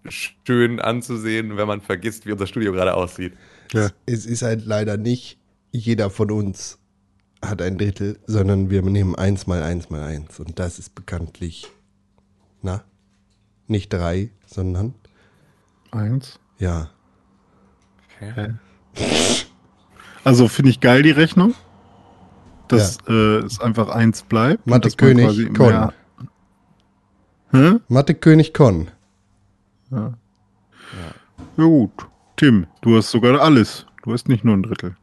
schön 0.07 0.79
anzusehen, 0.79 1.57
wenn 1.57 1.67
man 1.67 1.81
vergisst, 1.81 2.25
wie 2.25 2.31
unser 2.31 2.47
Studio 2.47 2.71
gerade 2.71 2.93
aussieht. 2.93 3.33
Ja. 3.71 3.89
Es 4.05 4.25
ist 4.25 4.41
halt 4.43 4.65
leider 4.65 4.97
nicht 4.97 5.39
jeder 5.71 6.09
von 6.09 6.31
uns 6.31 6.77
hat 7.41 7.61
ein 7.61 7.77
Drittel, 7.77 8.19
sondern 8.25 8.69
wir 8.69 8.81
nehmen 8.83 9.15
eins 9.15 9.47
mal 9.47 9.63
eins 9.63 9.89
mal 9.89 10.01
eins. 10.01 10.39
Und 10.39 10.59
das 10.59 10.79
ist 10.79 10.95
bekanntlich, 10.95 11.67
na, 12.61 12.83
nicht 13.67 13.91
drei, 13.91 14.29
sondern, 14.45 14.93
Eins. 15.91 16.39
ja. 16.59 16.89
Okay. 18.21 18.53
Also 20.23 20.47
finde 20.47 20.71
ich 20.71 20.79
geil 20.79 21.03
die 21.03 21.11
Rechnung. 21.11 21.53
Dass 22.77 22.97
äh, 23.07 23.45
es 23.45 23.59
einfach 23.59 23.89
eins 23.89 24.23
bleibt. 24.23 24.65
Mathe 24.67 24.89
König, 24.91 25.53
Con. 25.53 25.91
Hä? 27.51 27.73
Mathe 27.87 28.13
König 28.13 28.53
Con. 28.53 28.89
Ja. 29.91 30.13
ja 31.57 31.63
gut. 31.63 31.91
Tim, 32.35 32.67
du 32.81 32.97
hast 32.97 33.11
sogar 33.11 33.39
alles. 33.39 33.85
Du 34.03 34.11
hast 34.11 34.27
nicht 34.27 34.43
nur 34.43 34.55
ein 34.57 34.63
Drittel. 34.63 34.95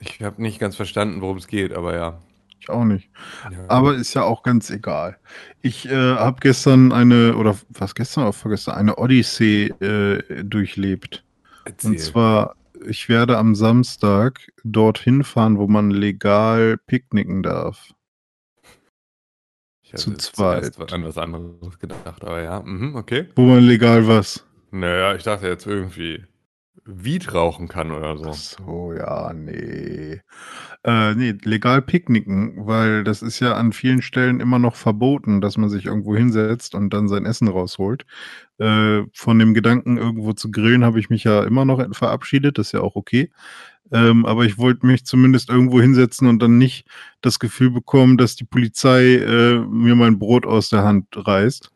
Ich 0.00 0.22
habe 0.22 0.40
nicht 0.40 0.60
ganz 0.60 0.76
verstanden, 0.76 1.20
worum 1.20 1.38
es 1.38 1.48
geht, 1.48 1.72
aber 1.72 1.94
ja. 1.94 2.18
Ich 2.60 2.70
auch 2.70 2.84
nicht. 2.84 3.08
ja. 3.50 3.58
Aber 3.68 3.94
ist 3.94 4.14
ja 4.14 4.22
auch 4.22 4.42
ganz 4.42 4.70
egal. 4.70 5.16
Ich 5.62 5.88
äh, 5.88 6.14
habe 6.14 6.38
gestern 6.40 6.92
eine, 6.92 7.36
oder 7.36 7.56
was 7.70 7.94
gestern 7.94 8.24
oder 8.24 8.32
vorgestern, 8.32 8.74
eine 8.74 8.96
Odyssee 8.96 9.66
äh, 9.80 10.44
durchlebt. 10.44 11.24
Erzähl. 11.64 11.90
Und 11.90 12.00
zwar, 12.00 12.54
ich 12.86 13.08
werde 13.08 13.38
am 13.38 13.54
Samstag 13.54 14.52
dorthin 14.64 15.24
fahren, 15.24 15.58
wo 15.58 15.66
man 15.66 15.90
legal 15.90 16.78
picknicken 16.78 17.42
darf. 17.42 17.94
ich 19.82 19.94
zu 19.94 20.14
zweit. 20.14 20.78
an 20.92 21.04
was 21.04 21.18
anderes 21.18 21.78
gedacht, 21.78 22.24
aber 22.24 22.42
ja, 22.42 22.62
mhm, 22.62 22.96
okay. 22.96 23.28
Wo 23.36 23.42
man 23.42 23.60
legal 23.60 24.06
was? 24.06 24.44
Naja, 24.70 25.14
ich 25.14 25.22
dachte 25.22 25.46
jetzt 25.46 25.66
irgendwie 25.66 26.24
Weed 26.84 27.34
rauchen 27.34 27.68
kann 27.68 27.92
oder 27.92 28.16
so. 28.16 28.30
Ach 28.30 28.34
so, 28.34 28.92
ja, 28.94 29.32
nee. 29.34 30.22
Äh, 30.84 31.14
nee, 31.14 31.34
legal 31.42 31.82
picknicken, 31.82 32.66
weil 32.66 33.04
das 33.04 33.20
ist 33.20 33.40
ja 33.40 33.54
an 33.54 33.72
vielen 33.72 34.00
Stellen 34.00 34.40
immer 34.40 34.58
noch 34.58 34.74
verboten, 34.74 35.40
dass 35.40 35.58
man 35.58 35.68
sich 35.68 35.84
irgendwo 35.84 36.16
hinsetzt 36.16 36.74
und 36.74 36.90
dann 36.90 37.08
sein 37.08 37.26
Essen 37.26 37.48
rausholt. 37.48 38.06
Äh, 38.58 39.04
von 39.12 39.38
dem 39.38 39.54
Gedanken, 39.54 39.98
irgendwo 39.98 40.32
zu 40.32 40.50
grillen, 40.50 40.84
habe 40.84 40.98
ich 40.98 41.10
mich 41.10 41.22
ja 41.24 41.44
immer 41.44 41.64
noch 41.64 41.80
verabschiedet, 41.94 42.58
das 42.58 42.68
ist 42.68 42.72
ja 42.72 42.80
auch 42.80 42.96
okay. 42.96 43.30
Ähm, 43.92 44.26
aber 44.26 44.44
ich 44.44 44.58
wollte 44.58 44.84
mich 44.84 45.04
zumindest 45.06 45.48
irgendwo 45.48 45.80
hinsetzen 45.80 46.28
und 46.28 46.40
dann 46.42 46.58
nicht 46.58 46.86
das 47.20 47.38
Gefühl 47.38 47.70
bekommen, 47.70 48.18
dass 48.18 48.36
die 48.36 48.44
Polizei 48.44 49.14
äh, 49.16 49.58
mir 49.60 49.94
mein 49.94 50.18
Brot 50.18 50.44
aus 50.44 50.68
der 50.70 50.82
Hand 50.84 51.06
reißt. 51.12 51.70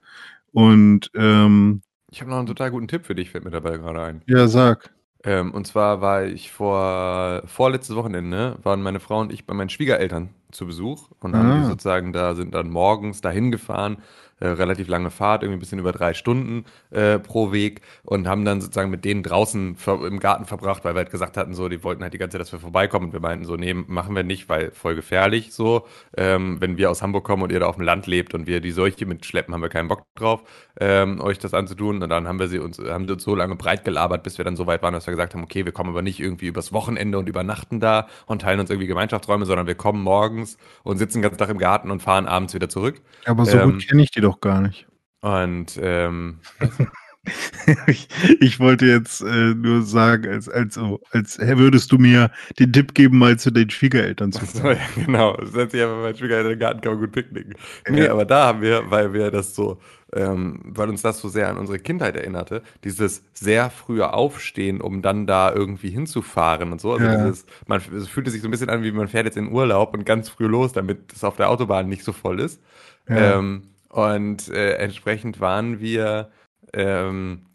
Und 0.53 1.11
ähm, 1.15 1.83
Ich 2.11 2.21
habe 2.21 2.31
noch 2.31 2.39
einen 2.39 2.47
total 2.47 2.71
guten 2.71 2.89
Tipp 2.89 3.07
für 3.07 3.15
dich, 3.15 3.31
fällt 3.31 3.45
mir 3.45 3.51
dabei 3.51 3.79
gerade 3.79 4.03
ein. 4.03 4.23
ja, 4.27 4.47
sag. 4.49 4.91
Ähm, 5.25 5.55
und 5.55 5.67
zwar 5.69 6.01
war 6.01 6.25
ich 6.25 6.51
vor 6.51 7.43
vorletztes 7.47 7.95
Wochenende, 7.95 8.59
waren 8.65 8.83
meine 8.83 8.99
Frau 8.99 9.21
und 9.21 9.33
ich 9.33 9.47
bei 9.47 9.55
meinen 9.55 9.69
Schwiegereltern 9.71 10.31
zu 10.51 10.67
Besuch 10.67 11.11
und 11.21 11.37
haben 11.37 11.49
Ah. 11.49 11.61
die 11.61 11.65
sozusagen 11.67 12.13
da, 12.13 12.35
sind 12.35 12.55
dann 12.55 12.69
morgens 12.71 13.21
dahin 13.21 13.53
gefahren, 13.53 13.99
äh, 14.41 14.49
relativ 14.49 14.89
lange 14.89 15.11
Fahrt, 15.11 15.43
irgendwie 15.43 15.59
ein 15.59 15.61
bisschen 15.61 15.79
über 15.79 15.93
drei 15.93 16.15
Stunden 16.15 16.65
äh, 16.91 17.19
pro 17.19 17.53
Weg 17.53 17.83
und 18.03 18.27
haben 18.27 18.45
dann 18.45 18.61
sozusagen 18.61 18.91
mit 18.91 19.05
denen 19.05 19.23
draußen 19.23 19.77
im 19.87 20.21
Garten 20.21 20.47
verbracht, 20.47 20.85
weil 20.85 20.95
wir 20.95 20.99
halt 20.99 21.11
gesagt 21.11 21.37
hatten, 21.37 21.55
so, 21.55 21.69
die 21.69 21.83
wollten 21.85 22.03
halt 22.03 22.13
die 22.13 22.19
ganze 22.19 22.35
Zeit, 22.35 22.43
dass 22.43 22.53
wir 22.53 22.59
vorbeikommen 22.59 23.07
und 23.07 23.13
wir 23.13 23.21
meinten 23.21 23.45
so, 23.45 23.57
nee, 23.57 23.75
machen 23.75 24.15
wir 24.15 24.23
nicht, 24.23 24.49
weil 24.49 24.71
voll 24.73 24.95
gefährlich 24.95 25.53
so. 25.53 25.87
Ähm, 26.17 26.61
wenn 26.61 26.77
wir 26.77 26.91
aus 26.91 27.03
Hamburg 27.03 27.25
kommen 27.25 27.43
und 27.43 27.53
ihr 27.53 27.61
da 27.61 27.67
auf 27.67 27.77
dem 27.77 27.85
Land 27.85 28.07
lebt 28.07 28.35
und 28.35 28.47
wir 28.47 28.61
die 28.61 28.73
Seuche 28.73 29.07
mitschleppen, 29.07 29.55
haben 29.55 29.63
wir 29.63 29.69
keinen 29.69 29.89
Bock 29.89 30.05
drauf, 30.15 30.43
ähm, 30.81 31.21
euch 31.21 31.39
das 31.39 31.55
anzutun. 31.55 32.03
Und 32.03 32.09
dann 32.09 32.29
haben 32.29 32.39
wir 32.39 32.49
sie 32.49 32.59
uns, 32.59 32.79
haben 32.79 33.07
sie 33.07 33.13
uns 33.13 33.23
so 33.25 33.35
lange 33.35 33.57
breit 33.57 33.85
gelabert, 33.85 34.23
bis 34.23 34.39
wir 34.39 34.45
dann 34.45 34.57
so 34.57 34.67
weit 34.67 34.83
waren, 34.83 34.95
dass 34.95 35.07
wir 35.07 35.13
gesagt 35.13 35.35
haben, 35.35 35.43
okay, 35.43 35.65
wir 35.65 35.73
kommen 35.73 35.91
aber 35.91 36.03
nicht 36.03 36.21
irgendwie 36.21 36.47
übers 36.47 36.73
Wochenende 36.73 37.19
und 37.19 37.29
übernachten 37.29 37.81
da 37.81 38.09
und 38.27 38.43
teilen 38.43 38.61
uns 38.61 38.71
irgendwie 38.71 38.87
Gemeinschaftsräume, 38.89 39.47
sondern 39.47 39.67
wir 39.67 39.75
kommen 39.75 40.03
morgens 40.03 40.57
und 40.83 40.99
sitzen 40.99 41.19
den 41.19 41.23
ganzen 41.23 41.39
Tag 41.39 41.49
im 41.49 41.59
Garten 41.59 41.91
und 41.91 42.01
fahren 42.01 42.27
abends 42.27 42.55
wieder 42.55 42.69
zurück. 42.69 43.01
Aber 43.25 43.47
so 43.47 43.59
Ähm, 43.59 43.73
gut 43.73 43.87
kenne 43.87 44.03
ich 44.03 44.11
die 44.11 44.21
doch 44.21 44.32
gar 44.41 44.61
nicht. 44.61 44.87
Und 45.21 45.79
ähm, 45.81 46.41
ich, 47.87 48.09
ich 48.41 48.59
wollte 48.59 48.87
jetzt 48.87 49.21
äh, 49.23 49.55
nur 49.55 49.83
sagen, 49.83 50.29
als, 50.29 50.49
als, 50.49 50.75
so, 50.75 51.01
als 51.13 51.39
würdest 51.39 51.93
du 51.93 51.99
mir 51.99 52.33
den 52.59 52.73
Tipp 52.73 52.95
geben, 52.95 53.19
mal 53.19 53.39
zu 53.39 53.53
den 53.53 53.71
Schwiegereltern 53.71 54.33
zu 54.33 54.45
so, 54.45 54.59
fahren. 54.59 54.79
ja, 54.97 55.03
genau, 55.05 55.37
setz 55.45 55.71
dich 55.73 55.83
einfach 55.83 56.03
bei 56.03 56.15
Schwiegereltern 56.15 56.53
in 56.53 56.59
den 56.59 56.61
Garten, 56.61 56.81
kann 56.81 56.93
man 56.95 57.01
gut 57.03 57.13
picknicken. 57.13 57.55
Nee, 57.89 58.07
Ja. 58.07 58.13
aber 58.13 58.25
da 58.25 58.47
haben 58.47 58.61
wir, 58.63 58.91
weil 58.91 59.13
wir 59.13 59.31
das 59.31 59.55
so, 59.55 59.79
ähm, 60.13 60.61
weil 60.65 60.89
uns 60.89 61.03
das 61.03 61.21
so 61.21 61.29
sehr 61.29 61.49
an 61.49 61.59
unsere 61.59 61.79
Kindheit 61.79 62.17
erinnerte, 62.17 62.63
dieses 62.83 63.23
sehr 63.35 63.71
frühe 63.71 64.13
Aufstehen, 64.13 64.81
um 64.81 65.01
dann 65.01 65.29
da 65.29 65.53
irgendwie 65.55 65.91
hinzufahren 65.91 66.73
und 66.73 66.81
so. 66.81 66.93
Also 66.95 67.05
Ja. 67.07 67.17
dieses, 67.25 67.47
man, 67.69 67.81
es 67.97 68.09
fühlte 68.09 68.33
sich 68.33 68.43
so 68.43 68.49
ein 68.49 68.51
bisschen 68.51 68.69
an, 68.71 68.83
wie 68.83 68.91
man 68.91 69.07
fährt 69.07 69.27
jetzt 69.27 69.37
in 69.37 69.53
Urlaub 69.53 69.95
und 69.95 70.05
ganz 70.05 70.29
früh 70.29 70.47
los, 70.47 70.73
damit 70.73 71.13
es 71.13 71.23
auf 71.23 71.37
der 71.37 71.51
Autobahn 71.51 71.89
nicht 71.89 72.03
so 72.03 72.13
voll 72.13 72.41
ist. 72.41 72.61
Ja. 73.09 73.39
Ähm, 73.39 73.69
und 73.93 74.49
äh, 74.49 74.75
entsprechend 74.75 75.41
waren 75.41 75.81
wir 75.81 76.31
ähm, 76.75 77.47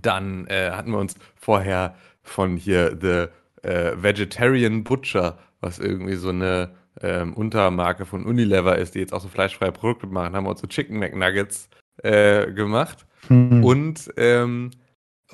dann 0.00 0.46
äh, 0.46 0.70
hatten 0.70 0.90
wir 0.90 0.98
uns 0.98 1.14
vorher 1.36 1.96
von 2.22 2.56
hier 2.56 2.96
The 3.00 3.68
äh, 3.68 3.92
Vegetarian 3.96 4.84
Butcher, 4.84 5.38
was 5.60 5.78
irgendwie 5.78 6.16
so 6.16 6.30
eine 6.30 6.70
ähm, 7.00 7.34
Untermarke 7.34 8.06
von 8.06 8.24
Unilever 8.24 8.78
ist, 8.78 8.94
die 8.94 9.00
jetzt 9.00 9.12
auch 9.12 9.20
so 9.20 9.28
fleischfreie 9.28 9.72
Produkte 9.72 10.06
machen, 10.06 10.34
haben 10.34 10.44
wir 10.44 10.50
uns 10.50 10.60
so 10.60 10.66
Chicken 10.66 10.98
McNuggets 10.98 11.68
äh, 12.02 12.52
gemacht 12.52 13.06
Hm. 13.28 13.64
und 13.64 14.12
ähm, 14.16 14.70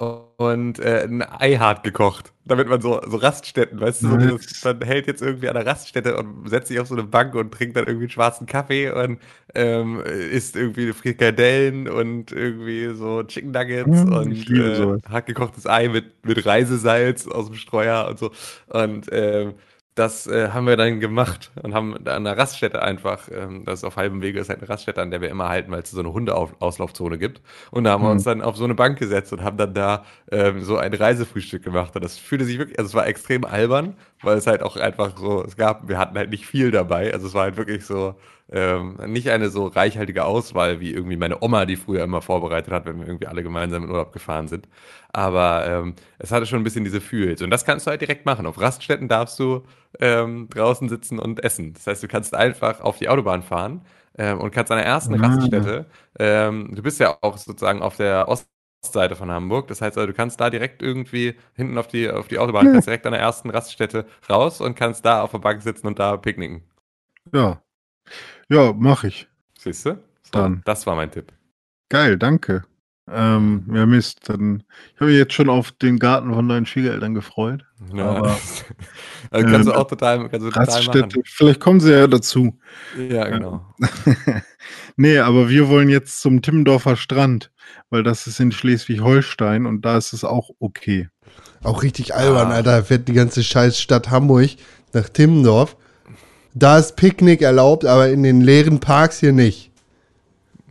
und 0.01 0.79
äh, 0.79 1.05
ein 1.05 1.23
Ei 1.23 1.57
hart 1.57 1.83
gekocht, 1.83 2.33
damit 2.47 2.69
man 2.69 2.81
so, 2.81 3.01
so 3.07 3.19
Raststätten, 3.19 3.79
weißt 3.81 4.03
du, 4.03 4.09
so 4.09 4.17
dieses, 4.17 4.65
man 4.65 4.81
hält 4.81 5.07
jetzt 5.07 5.21
irgendwie 5.21 5.49
an 5.49 5.55
der 5.55 5.67
Raststätte 5.67 6.17
und 6.17 6.49
setzt 6.49 6.69
sich 6.69 6.81
auf 6.81 6.89
so 6.89 6.95
eine 6.95 7.05
Bank 7.05 7.35
und 7.35 7.53
trinkt 7.53 7.77
dann 7.77 7.85
irgendwie 7.87 8.05
einen 8.05 8.11
schwarzen 8.11 8.47
Kaffee 8.47 8.91
und 8.91 9.21
ähm, 9.55 10.01
isst 10.01 10.57
irgendwie 10.57 10.95
Frikadellen 10.95 11.87
und 11.87 12.33
irgendwie 12.33 12.95
so 12.95 13.23
Chicken 13.25 13.51
Nuggets 13.51 14.05
Mm, 14.05 14.13
und 14.13 14.51
äh, 14.51 14.99
hart 15.07 15.27
gekochtes 15.27 15.67
Ei 15.67 15.89
mit, 15.89 16.25
mit 16.25 16.47
Reisesalz 16.47 17.27
aus 17.27 17.47
dem 17.47 17.57
Streuer 17.57 18.09
und 18.09 18.19
so. 18.19 18.31
Und 18.69 19.07
ähm, 19.13 19.55
das 20.01 20.27
äh, 20.27 20.49
haben 20.51 20.67
wir 20.67 20.77
dann 20.77 21.01
gemacht 21.01 21.53
und 21.63 21.75
haben 21.75 21.97
da 22.03 22.17
an 22.17 22.25
der 22.25 22.37
Raststätte 22.37 22.83
einfach, 22.83 23.29
ähm, 23.31 23.65
das 23.65 23.81
ist 23.81 23.85
auf 23.85 23.97
halbem 23.97 24.23
Wege, 24.23 24.41
ist 24.41 24.49
halt 24.49 24.61
eine 24.61 24.69
Raststätte, 24.69 25.01
an 25.03 25.11
der 25.13 25.21
wir 25.21 25.29
immer 25.31 25.49
halten, 25.49 25.71
weil 25.71 25.83
es 25.83 25.91
so 25.91 26.01
eine 26.01 26.13
Hundeauslaufzone 26.13 27.19
gibt. 27.19 27.41
Und 27.71 27.85
da 27.85 27.91
haben 27.93 28.03
wir 28.05 28.11
Hm. 28.11 28.13
uns 28.13 28.25
dann 28.25 28.43
auf 28.43 28.57
so 28.57 28.65
eine 28.65 28.75
Bank 28.75 28.99
gesetzt 28.99 29.33
und 29.33 29.43
haben 29.45 29.57
dann 29.59 29.75
da 29.75 30.05
ähm, 30.33 30.63
so 30.63 30.77
ein 30.79 30.93
Reisefrühstück 30.95 31.63
gemacht. 31.63 31.95
Und 31.95 32.05
das 32.05 32.19
fühlte 32.19 32.45
sich 32.45 32.59
wirklich, 32.59 32.79
also 32.79 32.89
es 32.89 32.95
war 32.95 33.07
extrem 33.07 33.45
albern, 33.45 33.97
weil 34.23 34.37
es 34.39 34.47
halt 34.47 34.63
auch 34.63 34.77
einfach 34.77 35.17
so, 35.17 35.45
es 35.45 35.57
gab, 35.57 35.89
wir 35.89 35.99
hatten 35.99 36.17
halt 36.19 36.31
nicht 36.31 36.47
viel 36.47 36.71
dabei. 36.71 37.13
Also 37.13 37.27
es 37.27 37.35
war 37.35 37.45
halt 37.45 37.57
wirklich 37.57 37.85
so, 37.87 38.15
ähm, 38.53 38.97
nicht 39.07 39.31
eine 39.31 39.49
so 39.51 39.67
reichhaltige 39.67 40.25
Auswahl 40.25 40.81
wie 40.81 40.93
irgendwie 40.93 41.17
meine 41.17 41.43
Oma, 41.43 41.67
die 41.67 41.77
früher 41.77 42.03
immer 42.05 42.21
vorbereitet 42.23 42.73
hat, 42.73 42.85
wenn 42.87 42.99
wir 43.01 43.07
irgendwie 43.07 43.27
alle 43.29 43.43
gemeinsam 43.43 43.85
in 43.85 43.91
Urlaub 43.91 44.13
gefahren 44.13 44.49
sind. 44.49 44.69
Aber 45.13 45.67
ähm, 45.67 45.95
es 46.19 46.33
hatte 46.33 46.47
schon 46.47 46.61
ein 46.61 46.65
bisschen 46.65 46.85
diese 46.85 47.01
Fühls. 47.01 47.43
Und 47.43 47.51
das 47.51 47.65
kannst 47.65 47.87
du 47.87 47.91
halt 47.91 48.01
direkt 48.01 48.27
machen. 48.27 48.47
Auf 48.47 48.61
Raststätten 48.61 49.09
darfst 49.09 49.39
du 49.39 49.65
ähm, 50.01 50.49
draußen 50.51 50.89
sitzen 50.89 51.19
und 51.19 51.43
essen. 51.45 51.73
Das 51.75 51.87
heißt, 51.87 52.03
du 52.03 52.09
kannst 52.09 52.35
einfach 52.35 52.81
auf 52.81 52.99
die 52.99 53.09
Autobahn 53.09 53.43
fahren 53.43 53.83
ähm, 54.19 54.39
und 54.41 54.51
kannst 54.53 54.71
an 54.73 54.79
der 54.79 54.87
ersten 54.87 55.15
Ah. 55.15 55.27
Raststätte, 55.27 55.87
ähm, 56.19 56.71
du 56.75 56.83
bist 56.83 57.01
ja 57.01 57.17
auch 57.21 57.37
sozusagen 57.39 57.83
auf 57.83 57.97
der 57.97 58.29
Ostseite 58.83 59.15
von 59.15 59.31
Hamburg, 59.31 59.69
das 59.69 59.83
heißt 59.83 59.99
also, 59.99 60.07
du 60.07 60.15
kannst 60.15 60.41
da 60.41 60.49
direkt 60.49 60.83
irgendwie 60.83 61.35
hinten 61.55 61.77
auf 61.77 61.87
die, 61.87 62.11
auf 62.11 62.29
die 62.29 62.39
Autobahn, 62.39 62.73
kannst 62.73 62.87
direkt 62.89 63.07
an 63.07 63.13
der 63.13 63.21
ersten 63.21 63.51
Raststätte 63.51 64.07
raus 64.29 64.61
und 64.61 64.75
kannst 64.75 65.05
da 65.05 65.23
auf 65.23 65.33
der 65.33 65.39
Bank 65.39 65.63
sitzen 65.63 65.87
und 65.87 65.99
da 65.99 66.17
picknicken. 66.17 66.63
Ja. 67.33 67.63
Ja, 68.49 68.73
mach 68.73 69.05
ich. 69.05 69.29
Siehst 69.59 69.87
du? 69.87 70.03
So, 70.23 70.31
Dann. 70.33 70.63
Das 70.65 70.87
war 70.87 70.97
mein 70.97 71.11
Tipp. 71.11 71.33
Geil, 71.91 72.17
danke. 72.17 72.65
Ähm, 73.13 73.65
ja, 73.73 73.87
Mist. 73.87 74.29
Dann, 74.29 74.63
ich 74.95 75.01
habe 75.01 75.11
mich 75.11 75.19
jetzt 75.19 75.33
schon 75.33 75.49
auf 75.49 75.73
den 75.73 75.99
Garten 75.99 76.33
von 76.33 76.49
deinen 76.49 76.67
Schwiegereltern 76.67 77.15
gefreut. 77.15 77.65
Ja. 77.95 78.11
Aber, 78.11 78.39
also 79.31 79.47
kannst 79.49 79.69
du 79.69 79.73
äh, 79.73 79.77
auch 79.77 79.87
total, 79.89 80.29
kannst 80.29 80.47
du 80.47 80.51
total 80.51 80.85
machen. 80.85 81.23
vielleicht 81.25 81.61
kommen 81.61 81.81
sie 81.81 81.93
ja 81.93 82.07
dazu. 82.07 82.59
Ja, 82.97 83.29
genau. 83.29 83.65
nee, 84.97 85.19
aber 85.19 85.49
wir 85.49 85.69
wollen 85.69 85.89
jetzt 85.89 86.21
zum 86.21 86.43
Timmendorfer 86.43 86.97
Strand, 86.97 87.51
weil 87.91 88.03
das 88.03 88.27
ist 88.27 88.41
in 88.41 88.53
Schleswig-Holstein 88.53 89.67
und 89.67 89.85
da 89.85 89.97
ist 89.99 90.13
es 90.13 90.25
auch 90.25 90.51
okay. 90.61 91.09
Auch 91.63 91.83
richtig 91.83 92.15
albern, 92.15 92.51
Ah. 92.51 92.57
Alter. 92.57 92.85
Fährt 92.85 93.09
die 93.09 93.13
ganze 93.13 93.43
scheiß 93.43 93.79
Stadt 93.79 94.11
Hamburg 94.11 94.51
nach 94.93 95.09
Timmendorf. 95.09 95.77
Da 96.55 96.79
ist 96.79 96.97
Picknick 96.97 97.43
erlaubt, 97.43 97.85
aber 97.85 98.09
in 98.09 98.23
den 98.23 98.41
leeren 98.41 98.81
Parks 98.81 99.21
hier 99.21 99.33
nicht. 99.33 99.70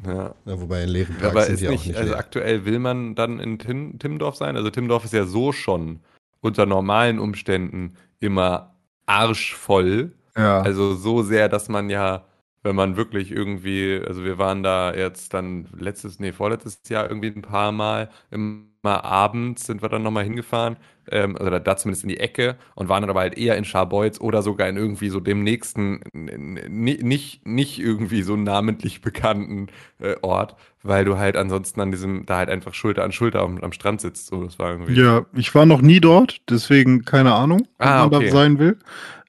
Ja. 0.06 0.36
Ja, 0.46 0.62
wobei 0.62 0.84
in 0.84 0.90
leeren 0.90 1.16
Parks 1.18 1.32
Aber 1.32 1.42
sind 1.44 1.54
ist 1.56 1.62
die 1.62 1.68
auch 1.68 1.72
nicht, 1.72 1.88
nicht 1.88 1.98
also 1.98 2.12
leer. 2.12 2.20
aktuell 2.20 2.66
will 2.66 2.80
man 2.80 3.16
dann 3.16 3.40
in 3.40 3.60
Tim, 3.60 4.00
Timmendorf 4.00 4.36
sein? 4.36 4.56
Also 4.56 4.70
Timmendorf 4.70 5.06
ist 5.06 5.14
ja 5.14 5.26
so 5.26 5.52
schon 5.52 6.00
unter 6.42 6.66
normalen 6.66 7.20
Umständen 7.20 7.96
immer 8.20 8.76
arschvoll. 9.06 10.14
Ja. 10.38 10.62
Also 10.62 10.96
so 10.96 11.22
sehr, 11.24 11.50
dass 11.50 11.68
man 11.70 11.90
ja, 11.90 12.26
wenn 12.64 12.76
man 12.76 12.96
wirklich 12.98 13.32
irgendwie, 13.32 14.02
also 14.08 14.24
wir 14.24 14.38
waren 14.38 14.64
da 14.64 14.94
jetzt 14.94 15.34
dann 15.34 15.68
letztes, 15.78 16.20
nee, 16.20 16.32
vorletztes 16.32 16.82
Jahr 16.88 17.10
irgendwie 17.10 17.30
ein 17.30 17.42
paar 17.42 17.72
Mal, 17.72 18.10
immer 18.32 19.04
abends 19.04 19.66
sind 19.66 19.82
wir 19.82 19.90
dann 19.90 20.04
nochmal 20.04 20.24
hingefahren, 20.24 20.78
ähm, 21.12 21.36
oder 21.36 21.60
da 21.60 21.78
zumindest 21.78 22.04
in 22.04 22.10
die 22.10 22.20
Ecke 22.20 22.56
und 22.76 22.90
waren 22.90 23.02
dann 23.02 23.10
aber 23.10 23.22
halt 23.22 23.38
eher 23.38 23.58
in 23.58 23.66
Scharbeutz 23.66 24.20
oder 24.20 24.42
sogar 24.42 24.68
in 24.70 24.78
irgendwie 24.78 25.10
so 25.10 25.20
dem 25.20 25.44
nächsten, 25.44 26.02
nicht, 26.14 27.46
nicht 27.46 27.80
irgendwie 27.80 28.22
so 28.24 28.36
namentlich 28.36 29.02
bekannten 29.02 29.68
äh, 30.00 30.16
Ort, 30.22 30.56
weil 30.84 31.06
du 31.06 31.18
halt 31.18 31.36
ansonsten 31.36 31.82
an 31.82 31.92
diesem, 31.92 32.26
da 32.26 32.38
halt 32.38 32.50
einfach 32.50 32.74
Schulter 32.74 33.04
an 33.04 33.12
Schulter 33.12 33.42
am, 33.42 33.60
am 33.60 33.72
Strand 33.72 34.02
sitzt. 34.02 34.28
So, 34.28 34.44
das 34.44 34.60
war 34.60 34.72
irgendwie. 34.72 35.00
Ja, 35.00 35.26
ich 35.34 35.54
war 35.56 35.66
noch 35.66 35.82
nie 35.82 36.00
dort, 36.00 36.42
deswegen 36.50 37.04
keine 37.04 37.34
Ahnung, 37.34 37.68
ob 37.80 37.86
Ah, 37.88 38.08
man 38.08 38.14
okay. 38.16 38.26
da 38.28 38.32
sein 38.32 38.60
will. 38.60 38.78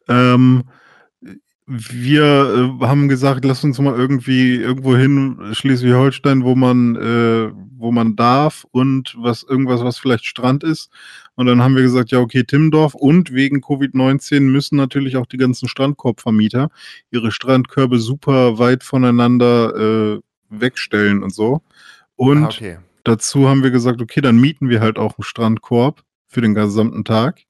Ähm, 0.09 0.65
wir 1.67 2.79
äh, 2.83 2.87
haben 2.87 3.09
gesagt, 3.09 3.45
lass 3.45 3.63
uns 3.63 3.79
mal 3.79 3.95
irgendwie 3.95 4.57
irgendwo 4.57 4.97
hin, 4.97 5.39
Schleswig-Holstein, 5.53 6.43
wo 6.43 6.57
man, 6.57 6.97
äh, 6.97 7.53
wo 7.77 7.93
man 7.93 8.17
darf 8.17 8.67
und 8.73 9.15
was 9.19 9.45
irgendwas, 9.45 9.85
was 9.85 9.99
vielleicht 9.99 10.27
Strand 10.27 10.65
ist. 10.65 10.91
Und 11.37 11.47
dann 11.47 11.63
haben 11.63 11.75
wir 11.75 11.83
gesagt, 11.83 12.11
ja, 12.11 12.19
okay, 12.19 12.45
Timmendorf 12.45 12.95
und 12.95 13.33
wegen 13.33 13.61
Covid-19 13.61 14.41
müssen 14.41 14.77
natürlich 14.77 15.17
auch 15.17 15.27
die 15.27 15.39
ganzen 15.39 15.69
Strandkorbvermieter 15.69 16.71
ihre 17.11 17.33
Strandkörbe 17.33 17.99
super 17.99 18.59
weit 18.59 18.85
voneinander 18.85 20.17
äh, 20.17 20.21
wegstellen 20.51 21.23
und 21.23 21.33
so. 21.33 21.63
Und 22.17 22.45
ah, 22.45 22.49
okay. 22.49 22.79
dazu 23.05 23.49
haben 23.49 23.63
wir 23.63 23.71
gesagt, 23.71 24.03
okay, 24.03 24.21
dann 24.21 24.39
mieten 24.39 24.69
wir 24.69 24.81
halt 24.81 24.99
auch 24.99 25.17
einen 25.17 25.25
Strandkorb 25.25 26.03
für 26.27 26.43
den 26.43 26.55
gesamten 26.55 27.05
Tag. 27.05 27.41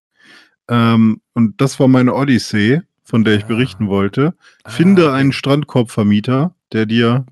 Ähm, 0.69 1.21
und 1.35 1.61
das 1.61 1.81
war 1.81 1.89
meine 1.89 2.15
Odyssee, 2.15 2.83
von 3.03 3.25
der 3.25 3.35
ich 3.35 3.45
Ah. 3.45 3.49
berichten 3.49 3.89
wollte. 3.89 4.35
Ah, 4.63 4.71
Finde 4.71 5.09
okay. 5.09 5.17
einen 5.17 5.33
Strandkorbvermieter, 5.33 6.55
der 6.73 6.87
dir 6.87 7.27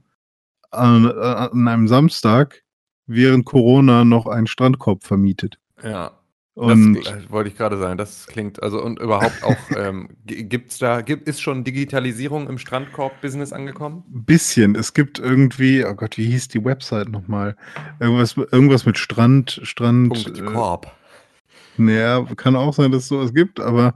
an, 0.71 1.07
an 1.07 1.69
einem 1.69 1.87
Samstag 1.89 2.65
während 3.07 3.45
Corona 3.45 4.05
noch 4.05 4.27
einen 4.27 4.47
Strandkorb 4.49 5.05
vermietet. 5.05 5.59
Ja. 5.83 6.18
Und 6.59 6.95
das 6.95 7.13
äh, 7.13 7.31
wollte 7.31 7.51
ich 7.51 7.57
gerade 7.57 7.79
sagen. 7.79 7.99
Das 7.99 8.27
klingt, 8.27 8.61
also 8.61 8.83
und 8.83 8.99
überhaupt 8.99 9.45
auch, 9.45 9.57
ähm, 9.77 10.09
gibt's 10.27 10.79
da, 10.79 11.03
gibt, 11.03 11.29
ist 11.29 11.41
schon 11.41 11.63
Digitalisierung 11.63 12.49
im 12.49 12.59
Strandkorb-Business 12.59 13.53
angekommen? 13.53 14.03
ein 14.13 14.25
bisschen. 14.25 14.75
Es 14.75 14.93
gibt 14.93 15.21
irgendwie, 15.21 15.85
oh 15.85 15.95
Gott, 15.95 16.19
wie 16.19 16.27
hieß 16.27 16.49
die 16.49 16.65
Website 16.65 17.11
nochmal? 17.11 17.55
Irgendwas, 18.01 18.37
irgendwas 18.37 18.87
mit 18.87 18.99
Strand, 18.99 19.61
Strand. 19.63 20.09
Punkt 20.09 20.37
äh, 20.37 20.43
Korb. 20.43 20.93
Naja, 21.77 22.27
kann 22.37 22.57
auch 22.57 22.75
sein, 22.75 22.91
dass 22.91 23.03
es 23.03 23.09
sowas 23.09 23.33
gibt, 23.33 23.61
aber 23.61 23.95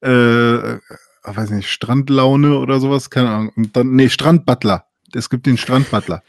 äh, 0.00 0.78
weiß 1.24 1.50
nicht, 1.50 1.68
Strandlaune 1.68 2.56
oder 2.58 2.78
sowas, 2.78 3.10
keine 3.10 3.30
Ahnung. 3.30 3.52
Und 3.56 3.76
dann, 3.76 3.90
nee, 3.90 4.08
Strandbutler. 4.08 4.86
Es 5.12 5.30
gibt 5.30 5.46
den 5.46 5.58
Strandbutler. 5.58 6.22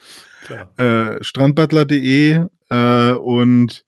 Äh, 0.78 1.24
strandbutler.de 1.24 2.48
äh, 2.72 3.12
und 3.12 3.85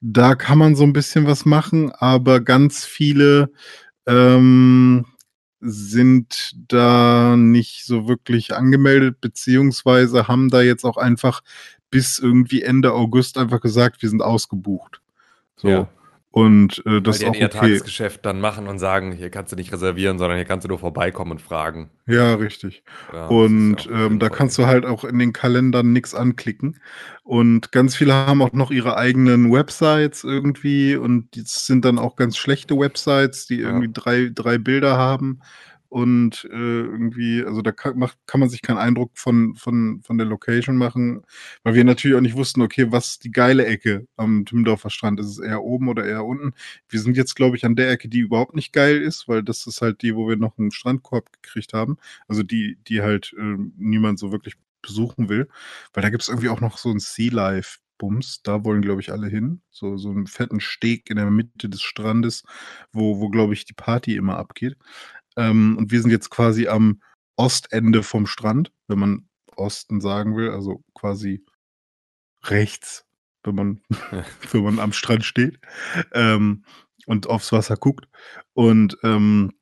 da 0.00 0.34
kann 0.34 0.58
man 0.58 0.76
so 0.76 0.84
ein 0.84 0.92
bisschen 0.92 1.26
was 1.26 1.44
machen, 1.44 1.90
aber 1.92 2.40
ganz 2.40 2.84
viele 2.84 3.50
ähm, 4.06 5.06
sind 5.60 6.52
da 6.68 7.36
nicht 7.36 7.84
so 7.84 8.08
wirklich 8.08 8.54
angemeldet, 8.54 9.20
beziehungsweise 9.20 10.26
haben 10.26 10.48
da 10.48 10.62
jetzt 10.62 10.84
auch 10.84 10.96
einfach 10.96 11.42
bis 11.90 12.18
irgendwie 12.18 12.62
Ende 12.62 12.92
August 12.92 13.36
einfach 13.36 13.60
gesagt, 13.60 14.00
wir 14.00 14.08
sind 14.08 14.22
ausgebucht. 14.22 15.02
So. 15.56 15.68
Ja. 15.68 15.88
Und 16.30 16.82
äh, 16.86 17.02
Weil 17.02 17.02
das 17.02 17.16
ist 17.16 17.22
die 17.22 17.26
auch 17.26 17.34
dann 17.34 17.40
ihr 17.40 17.46
okay. 17.46 17.58
Tagesgeschäft 17.58 18.24
dann 18.24 18.40
machen 18.40 18.68
und 18.68 18.78
sagen, 18.78 19.12
hier 19.12 19.30
kannst 19.30 19.52
du 19.52 19.56
nicht 19.56 19.72
reservieren, 19.72 20.18
sondern 20.18 20.38
hier 20.38 20.46
kannst 20.46 20.64
du 20.64 20.68
nur 20.68 20.78
vorbeikommen 20.78 21.32
und 21.32 21.42
fragen. 21.42 21.90
Ja, 22.06 22.34
richtig. 22.34 22.82
Ja, 23.12 23.28
Und 23.28 23.86
ist 23.86 23.86
ja 23.86 23.98
auch 24.00 24.10
ähm, 24.10 24.18
da 24.18 24.28
kannst 24.30 24.58
du 24.58 24.66
halt 24.66 24.84
auch 24.84 25.04
in 25.04 25.18
den 25.18 25.32
Kalendern 25.32 25.92
nichts 25.92 26.14
anklicken. 26.14 26.80
Und 27.22 27.72
ganz 27.72 27.94
viele 27.96 28.14
haben 28.14 28.42
auch 28.42 28.52
noch 28.52 28.70
ihre 28.72 28.96
eigenen 28.96 29.52
Websites 29.52 30.24
irgendwie 30.24 30.96
und 30.96 31.34
die 31.36 31.42
sind 31.46 31.84
dann 31.84 31.98
auch 31.98 32.16
ganz 32.16 32.36
schlechte 32.36 32.76
Websites, 32.78 33.46
die 33.46 33.60
Ja. 33.64 33.68
irgendwie 33.68 33.90
drei, 33.92 34.30
drei 34.34 34.58
Bilder 34.58 34.96
haben. 34.98 35.40
Und 35.90 36.44
äh, 36.44 36.56
irgendwie, 36.56 37.44
also 37.44 37.62
da 37.62 37.72
kann, 37.72 37.98
macht, 37.98 38.16
kann 38.26 38.38
man 38.38 38.48
sich 38.48 38.62
keinen 38.62 38.78
Eindruck 38.78 39.10
von, 39.14 39.56
von, 39.56 40.00
von 40.02 40.18
der 40.18 40.26
Location 40.26 40.76
machen, 40.76 41.22
weil 41.64 41.74
wir 41.74 41.84
natürlich 41.84 42.16
auch 42.16 42.20
nicht 42.20 42.36
wussten, 42.36 42.62
okay, 42.62 42.92
was 42.92 43.18
die 43.18 43.32
geile 43.32 43.66
Ecke 43.66 44.06
am 44.16 44.44
Timmendorfer 44.44 44.88
Strand? 44.88 45.18
Ist 45.18 45.26
es 45.26 45.38
eher 45.40 45.62
oben 45.62 45.88
oder 45.88 46.06
eher 46.06 46.24
unten? 46.24 46.54
Wir 46.88 47.00
sind 47.00 47.16
jetzt, 47.16 47.34
glaube 47.34 47.56
ich, 47.56 47.64
an 47.66 47.74
der 47.74 47.90
Ecke, 47.90 48.08
die 48.08 48.20
überhaupt 48.20 48.54
nicht 48.54 48.72
geil 48.72 49.02
ist, 49.02 49.26
weil 49.26 49.42
das 49.42 49.66
ist 49.66 49.82
halt 49.82 50.02
die, 50.02 50.14
wo 50.14 50.28
wir 50.28 50.36
noch 50.36 50.56
einen 50.58 50.70
Strandkorb 50.70 51.32
gekriegt 51.42 51.72
haben. 51.72 51.98
Also 52.28 52.44
die, 52.44 52.78
die 52.86 53.02
halt 53.02 53.34
äh, 53.36 53.56
niemand 53.76 54.20
so 54.20 54.30
wirklich 54.30 54.54
besuchen 54.82 55.28
will. 55.28 55.48
Weil 55.92 56.02
da 56.02 56.10
gibt 56.10 56.22
es 56.22 56.28
irgendwie 56.28 56.50
auch 56.50 56.60
noch 56.60 56.78
so 56.78 56.90
ein 56.90 57.00
Sea 57.00 57.32
Life. 57.32 57.78
Bums, 57.98 58.40
da 58.42 58.64
wollen, 58.64 58.80
glaube 58.80 59.02
ich, 59.02 59.12
alle 59.12 59.28
hin. 59.28 59.60
So, 59.70 59.98
so 59.98 60.08
einen 60.10 60.26
fetten 60.26 60.58
Steg 60.60 61.10
in 61.10 61.16
der 61.16 61.30
Mitte 61.30 61.68
des 61.68 61.82
Strandes, 61.82 62.44
wo, 62.92 63.20
wo 63.20 63.28
glaube 63.28 63.52
ich, 63.52 63.66
die 63.66 63.74
Party 63.74 64.16
immer 64.16 64.38
abgeht. 64.38 64.78
Ähm, 65.36 65.76
und 65.78 65.90
wir 65.90 66.00
sind 66.00 66.10
jetzt 66.10 66.30
quasi 66.30 66.68
am 66.68 67.00
Ostende 67.36 68.02
vom 68.02 68.26
Strand, 68.26 68.72
wenn 68.88 68.98
man 68.98 69.28
Osten 69.56 70.00
sagen 70.00 70.36
will, 70.36 70.50
also 70.50 70.82
quasi 70.94 71.44
rechts, 72.44 73.04
wenn 73.44 73.54
man, 73.54 73.80
wenn 74.52 74.62
man 74.62 74.78
am 74.78 74.92
Strand 74.92 75.24
steht 75.24 75.58
ähm, 76.12 76.64
und 77.06 77.28
aufs 77.28 77.52
Wasser 77.52 77.76
guckt. 77.76 78.08
Und 78.54 78.96
ähm, 79.02 79.52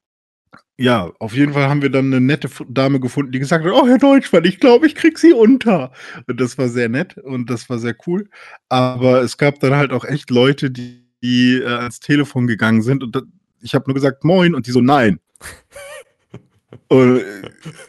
ja, 0.81 1.13
auf 1.19 1.35
jeden 1.35 1.53
Fall 1.55 1.69
haben 1.69 1.83
wir 1.83 1.91
dann 1.91 2.07
eine 2.07 2.21
nette 2.21 2.49
Dame 2.69 3.01
gefunden, 3.01 3.33
die 3.33 3.41
gesagt 3.41 3.65
hat, 3.65 3.73
oh 3.73 3.87
Herr 3.89 3.99
Deutschmann, 3.99 4.45
ich 4.45 4.61
glaube, 4.61 4.87
ich 4.87 4.95
krieg 4.95 5.19
sie 5.19 5.33
unter. 5.33 5.93
Und 6.29 6.41
das 6.41 6.57
war 6.57 6.69
sehr 6.69 6.89
nett 6.89 7.19
und 7.19 7.51
das 7.51 7.69
war 7.69 7.79
sehr 7.79 7.97
cool. 8.07 8.31
Aber 8.69 9.23
es 9.23 9.37
gab 9.39 9.59
dann 9.59 9.75
halt 9.75 9.93
auch 9.93 10.05
echt 10.05 10.31
Leute, 10.31 10.71
die, 10.71 11.05
die 11.21 11.57
äh, 11.61 11.67
ans 11.67 11.99
Telefon 11.99 12.47
gegangen 12.47 12.83
sind 12.83 13.03
und 13.03 13.17
da, 13.17 13.23
ich 13.61 13.75
habe 13.75 13.87
nur 13.89 13.95
gesagt, 13.95 14.23
moin, 14.23 14.55
und 14.55 14.69
die 14.69 14.71
so, 14.71 14.81
nein. 14.81 15.19
Und 16.89 17.19
äh, 17.19 17.23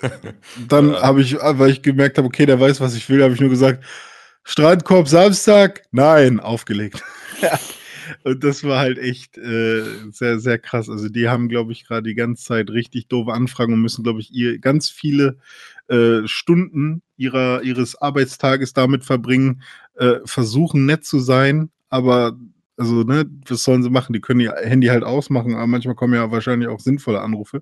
dann 0.67 0.91
Ja. 0.91 1.01
habe 1.03 1.21
ich, 1.21 1.35
weil 1.35 1.71
ich 1.71 1.81
gemerkt 1.81 2.17
habe, 2.17 2.27
okay, 2.27 2.45
der 2.45 2.59
weiß, 2.59 2.81
was 2.81 2.95
ich 2.95 3.09
will, 3.09 3.23
habe 3.23 3.33
ich 3.33 3.39
nur 3.41 3.49
gesagt, 3.49 3.83
Strandkorb 4.43 5.07
Samstag, 5.07 5.83
nein, 5.91 6.39
aufgelegt. 6.39 7.03
Und 8.23 8.43
das 8.43 8.63
war 8.63 8.79
halt 8.79 8.97
echt 8.97 9.38
äh, 9.38 9.83
sehr, 10.12 10.39
sehr 10.39 10.57
krass. 10.57 10.89
Also 10.89 11.09
die 11.09 11.29
haben, 11.29 11.47
glaube 11.47 11.71
ich, 11.71 11.85
gerade 11.85 12.09
die 12.09 12.15
ganze 12.15 12.43
Zeit 12.43 12.71
richtig 12.71 13.07
doofe 13.07 13.31
Anfragen 13.31 13.73
und 13.73 13.81
müssen, 13.81 14.03
glaube 14.03 14.19
ich, 14.19 14.31
ihr 14.33 14.57
ganz 14.59 14.89
viele 14.89 15.38
äh, 15.89 16.21
Stunden 16.25 17.03
ihrer, 17.17 17.62
ihres 17.62 18.01
Arbeitstages 18.01 18.73
damit 18.73 19.03
verbringen, 19.05 19.62
äh, 19.95 20.15
versuchen 20.25 20.88
nett 20.88 21.05
zu 21.05 21.19
sein, 21.19 21.69
aber 21.89 22.35
Also, 22.79 23.03
ne, 23.03 23.25
was 23.47 23.63
sollen 23.63 23.83
sie 23.83 23.89
machen? 23.89 24.13
Die 24.13 24.21
können 24.21 24.39
ihr 24.39 24.55
Handy 24.63 24.87
halt 24.87 25.03
ausmachen, 25.03 25.53
aber 25.55 25.67
manchmal 25.67 25.95
kommen 25.95 26.13
ja 26.13 26.31
wahrscheinlich 26.31 26.69
auch 26.69 26.79
sinnvolle 26.79 27.19
Anrufe. 27.19 27.61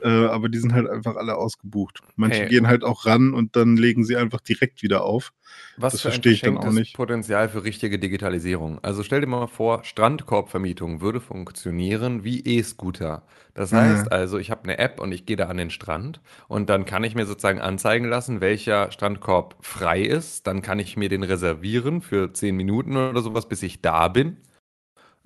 Äh, 0.00 0.08
aber 0.08 0.48
die 0.48 0.58
sind 0.58 0.72
halt 0.72 0.88
einfach 0.88 1.16
alle 1.16 1.34
ausgebucht. 1.34 2.00
Manche 2.14 2.42
Hey. 2.42 2.48
gehen 2.48 2.68
halt 2.68 2.84
auch 2.84 3.04
ran 3.04 3.34
und 3.34 3.56
dann 3.56 3.76
legen 3.76 4.04
sie 4.04 4.16
einfach 4.16 4.40
direkt 4.40 4.82
wieder 4.84 5.02
auf. 5.02 5.32
Was 5.76 5.98
Das 5.98 6.00
für 6.00 6.12
ein 6.12 6.22
verstehe 6.22 6.32
ich 6.32 6.42
dann 6.42 6.56
auch 6.58 6.70
nicht. 6.72 6.96
Potenzial 6.96 7.48
für 7.48 7.64
richtige 7.64 7.98
Digitalisierung. 7.98 8.78
Also 8.82 9.02
stell 9.02 9.20
dir 9.20 9.26
mal 9.26 9.48
vor, 9.48 9.82
Strandkorbvermietung 9.84 11.00
würde 11.00 11.20
funktionieren 11.20 12.22
wie 12.24 12.40
E-Scooter. 12.40 13.24
Das 13.54 13.72
Mhm. 13.72 13.74
heißt 13.74 14.12
also, 14.12 14.38
ich 14.38 14.50
habe 14.50 14.62
eine 14.64 14.78
App 14.78 15.00
und 15.00 15.12
ich 15.12 15.26
gehe 15.26 15.36
da 15.36 15.46
an 15.48 15.56
den 15.56 15.70
Strand 15.70 16.20
und 16.48 16.70
dann 16.70 16.84
kann 16.84 17.02
ich 17.04 17.14
mir 17.16 17.26
sozusagen 17.26 17.60
anzeigen 17.60 18.06
lassen, 18.06 18.40
welcher 18.40 18.92
Strandkorb 18.92 19.56
frei 19.60 20.02
ist. 20.02 20.46
Dann 20.46 20.62
kann 20.62 20.78
ich 20.78 20.96
mir 20.96 21.08
den 21.08 21.24
reservieren 21.24 22.02
für 22.02 22.32
10 22.32 22.56
Minuten 22.56 22.96
oder 22.96 23.20
sowas, 23.22 23.48
bis 23.48 23.62
ich 23.62 23.82
da 23.82 24.08
bin. 24.08 24.38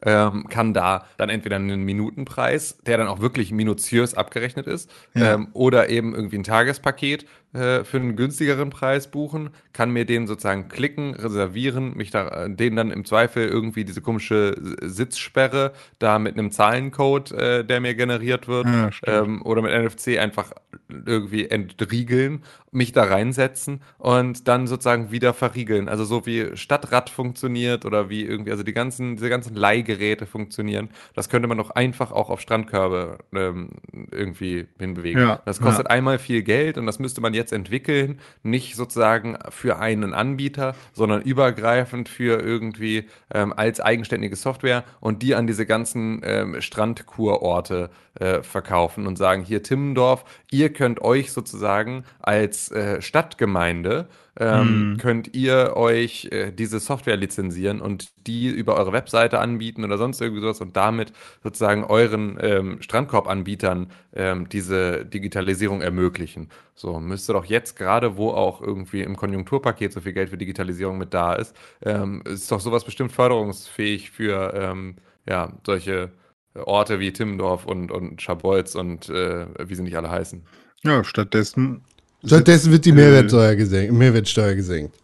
Ähm, 0.01 0.47
kann 0.49 0.75
da 0.75 1.07
dann 1.17 1.29
entweder 1.29 1.57
einen 1.57 1.83
Minutenpreis, 1.83 2.79
der 2.87 2.99
dann 2.99 3.09
auch 3.09 3.21
wirklich 3.21 3.51
minutiös 3.51 4.15
abgerechnet 4.15 4.69
ist, 4.69 4.89
Ja. 5.15 5.35
ähm, 5.35 5.49
oder 5.55 5.89
eben 5.89 6.15
irgendwie 6.15 6.39
ein 6.39 6.45
Tagespaket 6.45 7.27
äh, 7.55 7.83
für 7.85 7.97
einen 7.97 8.15
günstigeren 8.15 8.69
Preis 8.69 9.11
buchen, 9.11 9.51
kann 9.73 9.91
mir 9.91 10.05
den 10.05 10.27
sozusagen 10.27 10.69
klicken, 10.69 11.15
reservieren, 11.15 11.97
mich 11.97 12.11
da, 12.11 12.45
äh, 12.45 12.51
den 12.51 12.77
dann 12.77 12.91
im 12.91 13.07
Zweifel 13.07 13.49
irgendwie 13.49 13.87
diese 13.87 14.03
komische 14.03 14.55
Sitzsperre 14.83 15.73
da 15.99 16.19
mit 16.19 16.39
einem 16.39 16.51
Zahlencode, 16.51 17.33
äh, 17.33 17.65
der 17.65 17.81
mir 17.81 17.95
generiert 17.95 18.49
wird, 18.49 18.67
Ja, 18.67 18.91
ähm, 19.07 19.41
oder 19.43 19.63
mit 19.63 19.73
NFC 19.73 20.19
einfach 20.19 20.53
irgendwie 20.89 21.49
entriegeln, 21.49 22.43
mich 22.71 22.93
da 22.93 23.05
reinsetzen 23.05 23.81
und 23.97 24.47
dann 24.47 24.67
sozusagen 24.67 25.11
wieder 25.11 25.33
verriegeln. 25.33 25.89
Also 25.89 26.05
so 26.05 26.27
wie 26.27 26.57
Stadtrad 26.57 27.09
funktioniert 27.09 27.87
oder 27.87 28.11
wie 28.11 28.25
irgendwie, 28.25 28.51
also 28.51 28.63
die 28.63 28.73
ganzen, 28.75 29.17
diese 29.17 29.31
ganzen 29.31 29.55
Leihgeräte 29.55 30.27
funktionieren, 30.27 30.91
das 31.15 31.29
könnte 31.29 31.49
man 31.49 31.59
doch 31.59 31.71
einfach 31.71 32.13
auch 32.13 32.31
auf 32.31 32.41
Strandkörbe 32.41 33.19
ähm, 33.35 33.71
irgendwie 34.11 34.67
hinbewegen. 34.79 35.23
Ja, 35.23 35.43
das 35.45 35.61
kostet 35.61 35.89
einmal 35.89 36.19
viel 36.19 36.43
Geld 36.43 36.79
und 36.79 36.87
das 36.87 36.99
müsste 36.99 37.21
man 37.21 37.35
jetzt 37.39 37.53
entwickeln, 37.53 38.21
nicht 38.43 38.77
sozusagen 38.77 39.39
für 39.49 39.79
einen 39.79 40.13
Anbieter, 40.13 40.75
sondern 40.93 41.23
übergreifend 41.23 42.11
für 42.11 42.41
irgendwie 42.41 43.09
ähm, 43.33 43.55
als 43.57 43.81
eigenständige 43.81 44.37
Software 44.37 44.85
und 45.01 45.23
die 45.23 45.35
an 45.35 45.47
diese 45.47 45.65
ganzen 45.65 46.21
ähm, 46.25 46.61
Strandkurorte 46.61 47.89
äh, 48.19 48.43
verkaufen 48.43 49.07
und 49.07 49.17
sagen, 49.17 49.45
hier 49.45 49.63
Timmendorf, 49.63 50.25
ihr 50.51 50.73
könnt 50.73 51.01
euch 51.01 51.33
sozusagen 51.33 52.05
als 52.21 52.71
äh, 52.71 53.01
Stadtgemeinde 53.01 54.09
ähm, 54.39 54.97
könnt 55.01 55.35
ihr 55.35 55.77
euch 55.77 56.29
äh, 56.31 56.53
diese 56.53 56.79
Software 56.79 57.17
lizenzieren 57.17 57.81
und 57.81 58.09
die 58.27 58.49
über 58.49 58.77
eure 58.77 58.93
Webseite 58.93 59.41
anbieten 59.41 59.85
oder 59.85 59.99
sonst 59.99 60.21
irgendwie 60.21 60.41
sowas 60.41 60.61
und 60.61 60.77
damit 60.77 61.13
sozusagen 61.43 61.85
euren 61.85 62.39
ähm, 62.41 62.81
Strandkorb-Anbietern 62.81 63.91
ähm, 64.15 64.49
diese 64.49 65.05
Digitalisierung 65.05 65.81
ermöglichen. 65.81 66.51
So 66.75 67.01
müsste 67.01 67.33
doch 67.33 67.45
jetzt 67.47 67.77
gerade, 67.77 68.17
wo 68.17 68.31
auch 68.31 68.61
irgendwie 68.61 69.03
im 69.03 69.17
Konjunkturpaket 69.17 69.93
so 69.93 70.01
viel 70.01 70.13
Geld 70.13 70.31
für 70.31 70.39
Digitalisierung 70.39 70.99
mit 70.99 71.13
da 71.15 71.35
ist, 71.35 71.57
ähm, 71.83 72.23
ist 72.25 72.51
doch 72.53 72.61
sowas 72.61 72.85
bestimmt 72.85 73.13
förderungsfähig 73.13 74.11
für 74.11 74.55
ähm, 74.55 74.97
ja, 75.27 75.53
solche 75.67 76.13
Orte 76.55 77.01
wie 77.01 77.13
Timmendorf 77.13 77.67
und, 77.67 77.91
und 77.91 78.23
Schabolz 78.23 78.75
und 78.75 79.09
äh, 79.09 79.47
wie 79.69 79.75
sie 79.75 79.83
nicht 79.83 79.97
alle 79.97 80.11
heißen. 80.11 80.45
Ja, 80.83 81.03
stattdessen. 81.03 81.85
Stattdessen 82.25 82.73
wird 82.73 82.85
die 82.85 82.91
Äh, 82.91 82.95
Mehrwertsteuer 82.95 83.55
gesenkt. 83.55 83.93
Mehrwertsteuer 83.95 84.55
gesenkt. 84.55 84.97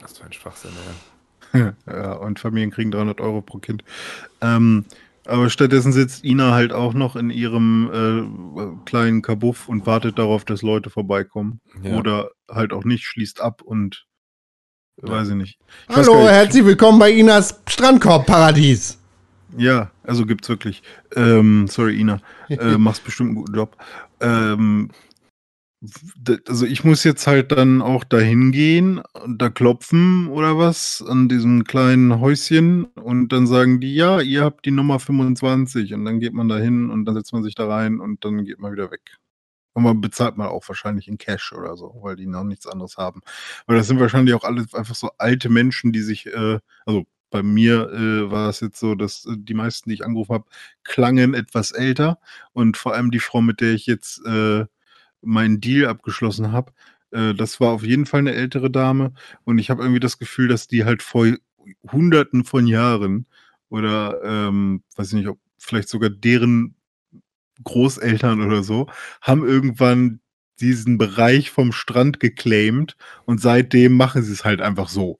Was 0.00 0.18
für 0.18 0.24
ein 0.24 0.32
Schwachsinn, 0.32 0.70
ja. 1.52 1.74
Ja, 1.86 2.12
und 2.14 2.38
Familien 2.38 2.70
kriegen 2.70 2.90
300 2.90 3.20
Euro 3.20 3.40
pro 3.40 3.58
Kind. 3.58 3.82
Ähm, 4.42 4.84
aber 5.24 5.48
stattdessen 5.48 5.92
sitzt 5.92 6.24
Ina 6.24 6.52
halt 6.52 6.72
auch 6.72 6.92
noch 6.92 7.16
in 7.16 7.30
ihrem 7.30 7.90
äh, 8.54 8.84
kleinen 8.84 9.22
Kabuff 9.22 9.68
und 9.68 9.86
wartet 9.86 10.18
darauf, 10.18 10.44
dass 10.44 10.62
Leute 10.62 10.90
vorbeikommen. 10.90 11.60
Ja. 11.82 11.96
Oder 11.96 12.30
halt 12.50 12.72
auch 12.72 12.84
nicht, 12.84 13.04
schließt 13.04 13.40
ab 13.40 13.62
und 13.62 14.04
Ja. 15.02 15.08
weiß 15.08 15.28
ich 15.30 15.34
nicht. 15.34 15.58
Ich 15.88 15.96
Hallo, 15.96 16.16
nicht- 16.22 16.30
herzlich 16.30 16.64
willkommen 16.64 16.98
bei 16.98 17.10
Inas 17.12 17.58
Strandkorbparadies. 17.68 18.98
Ja, 19.56 19.90
also 20.02 20.26
gibt's 20.26 20.48
wirklich. 20.48 20.82
Ähm, 21.14 21.68
sorry, 21.68 21.98
Ina. 21.98 22.20
Äh, 22.48 22.76
machst 22.78 23.04
bestimmt 23.04 23.28
einen 23.30 23.36
guten 23.36 23.54
Job. 23.54 23.76
Ähm, 24.20 24.90
also 26.48 26.66
ich 26.66 26.84
muss 26.84 27.04
jetzt 27.04 27.26
halt 27.26 27.52
dann 27.52 27.82
auch 27.82 28.04
dahin 28.04 28.50
gehen, 28.52 29.00
und 29.24 29.40
da 29.40 29.50
klopfen 29.50 30.28
oder 30.28 30.58
was 30.58 31.04
an 31.06 31.28
diesem 31.28 31.64
kleinen 31.64 32.20
Häuschen 32.20 32.84
und 32.84 33.28
dann 33.32 33.46
sagen 33.46 33.80
die, 33.80 33.94
ja, 33.94 34.20
ihr 34.20 34.42
habt 34.44 34.64
die 34.64 34.70
Nummer 34.70 34.98
25 34.98 35.94
und 35.94 36.04
dann 36.04 36.20
geht 36.20 36.32
man 36.32 36.48
da 36.48 36.56
hin 36.58 36.90
und 36.90 37.04
dann 37.04 37.14
setzt 37.14 37.32
man 37.32 37.42
sich 37.42 37.54
da 37.54 37.68
rein 37.68 38.00
und 38.00 38.24
dann 38.24 38.44
geht 38.44 38.58
man 38.58 38.72
wieder 38.72 38.90
weg. 38.90 39.18
Und 39.74 39.82
man 39.82 40.00
bezahlt 40.00 40.38
man 40.38 40.48
auch 40.48 40.66
wahrscheinlich 40.68 41.06
in 41.08 41.18
Cash 41.18 41.52
oder 41.52 41.76
so, 41.76 41.98
weil 42.02 42.16
die 42.16 42.26
noch 42.26 42.44
nichts 42.44 42.66
anderes 42.66 42.96
haben. 42.96 43.20
Weil 43.66 43.76
das 43.76 43.86
sind 43.86 44.00
wahrscheinlich 44.00 44.34
auch 44.34 44.44
alle 44.44 44.64
einfach 44.72 44.94
so 44.94 45.10
alte 45.18 45.50
Menschen, 45.50 45.92
die 45.92 46.00
sich, 46.00 46.26
äh, 46.26 46.60
also 46.86 47.04
bei 47.30 47.42
mir 47.42 47.90
äh, 47.92 48.30
war 48.30 48.48
es 48.48 48.60
jetzt 48.60 48.80
so, 48.80 48.94
dass 48.94 49.26
äh, 49.26 49.34
die 49.36 49.52
meisten, 49.54 49.90
die 49.90 49.96
ich 49.96 50.04
angerufen 50.04 50.32
habe, 50.34 50.46
klangen 50.84 51.34
etwas 51.34 51.72
älter. 51.72 52.18
Und 52.52 52.78
vor 52.78 52.94
allem 52.94 53.10
die 53.10 53.18
Frau, 53.18 53.42
mit 53.42 53.60
der 53.60 53.74
ich 53.74 53.86
jetzt 53.86 54.24
äh, 54.24 54.64
meinen 55.22 55.60
Deal 55.60 55.88
abgeschlossen 55.88 56.52
habe, 56.52 56.72
äh, 57.10 57.34
das 57.34 57.60
war 57.60 57.70
auf 57.70 57.82
jeden 57.82 58.06
Fall 58.06 58.20
eine 58.20 58.34
ältere 58.34 58.70
Dame. 58.70 59.12
Und 59.44 59.58
ich 59.58 59.70
habe 59.70 59.82
irgendwie 59.82 60.00
das 60.00 60.18
Gefühl, 60.18 60.48
dass 60.48 60.66
die 60.68 60.84
halt 60.84 61.02
vor 61.02 61.26
Hunderten 61.90 62.44
von 62.44 62.66
Jahren 62.66 63.26
oder 63.68 64.20
ähm, 64.24 64.82
weiß 64.96 65.08
ich 65.08 65.14
nicht, 65.14 65.28
ob 65.28 65.38
vielleicht 65.58 65.88
sogar 65.88 66.10
deren 66.10 66.76
Großeltern 67.64 68.42
oder 68.42 68.62
so, 68.62 68.86
haben 69.22 69.44
irgendwann 69.46 70.20
diesen 70.60 70.98
Bereich 70.98 71.50
vom 71.50 71.72
Strand 71.72 72.20
geclaimed 72.20 72.96
und 73.24 73.40
seitdem 73.40 73.96
machen 73.96 74.22
sie 74.22 74.32
es 74.32 74.44
halt 74.44 74.60
einfach 74.60 74.88
so. 74.88 75.18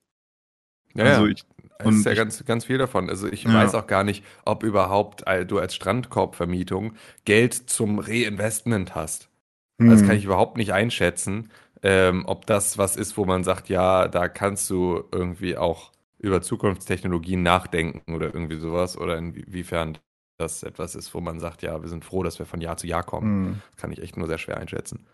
Ja, 0.94 1.04
Also 1.04 1.26
ich- 1.26 1.44
Es 1.78 1.94
ist 1.94 2.06
ja 2.06 2.12
ich- 2.12 2.18
ganz, 2.18 2.42
ganz 2.46 2.64
viel 2.64 2.78
davon. 2.78 3.11
Also 3.11 3.26
ich 3.30 3.44
Ja. 3.44 3.52
weiß 3.52 3.74
auch 3.74 3.87
gar 3.87 4.02
nicht, 4.02 4.24
ob 4.46 4.62
überhaupt 4.62 5.26
äh, 5.26 5.44
du 5.44 5.59
als 5.59 5.74
Strandkorbvermietung 5.74 6.94
Geld 7.26 7.52
zum 7.52 7.98
Reinvestment 7.98 8.94
hast. 8.94 9.28
Das 9.78 10.00
Hm. 10.00 10.06
kann 10.06 10.16
ich 10.16 10.24
überhaupt 10.24 10.56
nicht 10.56 10.72
einschätzen, 10.72 11.50
ähm, 11.82 12.24
ob 12.26 12.46
das 12.46 12.78
was 12.78 12.96
ist, 12.96 13.16
wo 13.16 13.24
man 13.24 13.44
sagt, 13.44 13.68
ja, 13.68 14.08
da 14.08 14.28
kannst 14.28 14.70
du 14.70 15.04
irgendwie 15.12 15.56
auch 15.56 15.92
über 16.18 16.40
Zukunftstechnologien 16.40 17.42
nachdenken 17.42 18.14
oder 18.14 18.32
irgendwie 18.34 18.56
sowas 18.58 18.96
oder 18.96 19.18
inwiefern 19.18 19.98
das 20.38 20.62
etwas 20.62 20.94
ist, 20.94 21.14
wo 21.14 21.20
man 21.20 21.40
sagt, 21.40 21.62
ja, 21.62 21.80
wir 21.80 21.88
sind 21.88 22.04
froh, 22.04 22.22
dass 22.22 22.38
wir 22.38 22.46
von 22.46 22.60
Jahr 22.60 22.76
zu 22.76 22.86
Jahr 22.86 23.02
kommen. 23.04 23.46
Hm. 23.46 23.62
Das 23.70 23.80
kann 23.80 23.92
ich 23.92 24.02
echt 24.02 24.16
nur 24.16 24.26
sehr 24.26 24.38
schwer 24.38 24.58
einschätzen. 24.58 25.06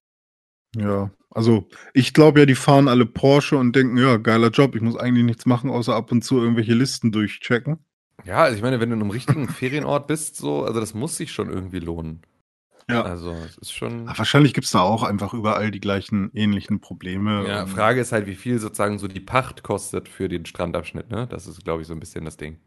Ja, 0.74 1.10
also 1.30 1.68
ich 1.92 2.14
glaube 2.14 2.40
ja, 2.40 2.46
die 2.46 2.54
fahren 2.54 2.88
alle 2.88 3.04
Porsche 3.04 3.58
und 3.58 3.76
denken, 3.76 3.98
ja, 3.98 4.16
geiler 4.16 4.48
Job, 4.48 4.74
ich 4.74 4.80
muss 4.80 4.96
eigentlich 4.96 5.24
nichts 5.24 5.44
machen, 5.44 5.70
außer 5.70 5.94
ab 5.94 6.10
und 6.12 6.22
zu 6.22 6.38
irgendwelche 6.38 6.72
Listen 6.74 7.12
durchchecken. 7.12 7.78
Ja, 8.24 8.38
also 8.44 8.56
ich 8.56 8.62
meine, 8.62 8.80
wenn 8.80 8.88
du 8.90 8.96
in 8.96 9.02
einem 9.02 9.10
richtigen 9.10 9.48
Ferienort 9.48 10.06
bist, 10.06 10.36
so, 10.36 10.64
also 10.64 10.80
das 10.80 10.94
muss 10.94 11.16
sich 11.16 11.32
schon 11.32 11.50
irgendwie 11.50 11.80
lohnen. 11.80 12.22
Ja. 12.88 13.02
Also 13.02 13.44
es 13.48 13.58
ist 13.58 13.72
schon. 13.72 14.04
Ach, 14.08 14.18
wahrscheinlich 14.18 14.54
gibt 14.54 14.66
es 14.66 14.72
da 14.72 14.80
auch 14.80 15.02
einfach 15.02 15.32
überall 15.34 15.70
die 15.70 15.80
gleichen 15.80 16.30
ähnlichen 16.34 16.80
Probleme. 16.80 17.46
Ja, 17.46 17.66
Frage 17.66 18.00
ist 18.00 18.12
halt, 18.12 18.26
wie 18.26 18.34
viel 18.34 18.58
sozusagen 18.58 18.98
so 18.98 19.08
die 19.08 19.20
Pacht 19.20 19.62
kostet 19.62 20.08
für 20.08 20.28
den 20.28 20.46
Strandabschnitt, 20.46 21.10
ne? 21.10 21.26
Das 21.28 21.46
ist, 21.46 21.64
glaube 21.64 21.82
ich, 21.82 21.88
so 21.88 21.94
ein 21.94 22.00
bisschen 22.00 22.24
das 22.24 22.36
Ding. 22.36 22.58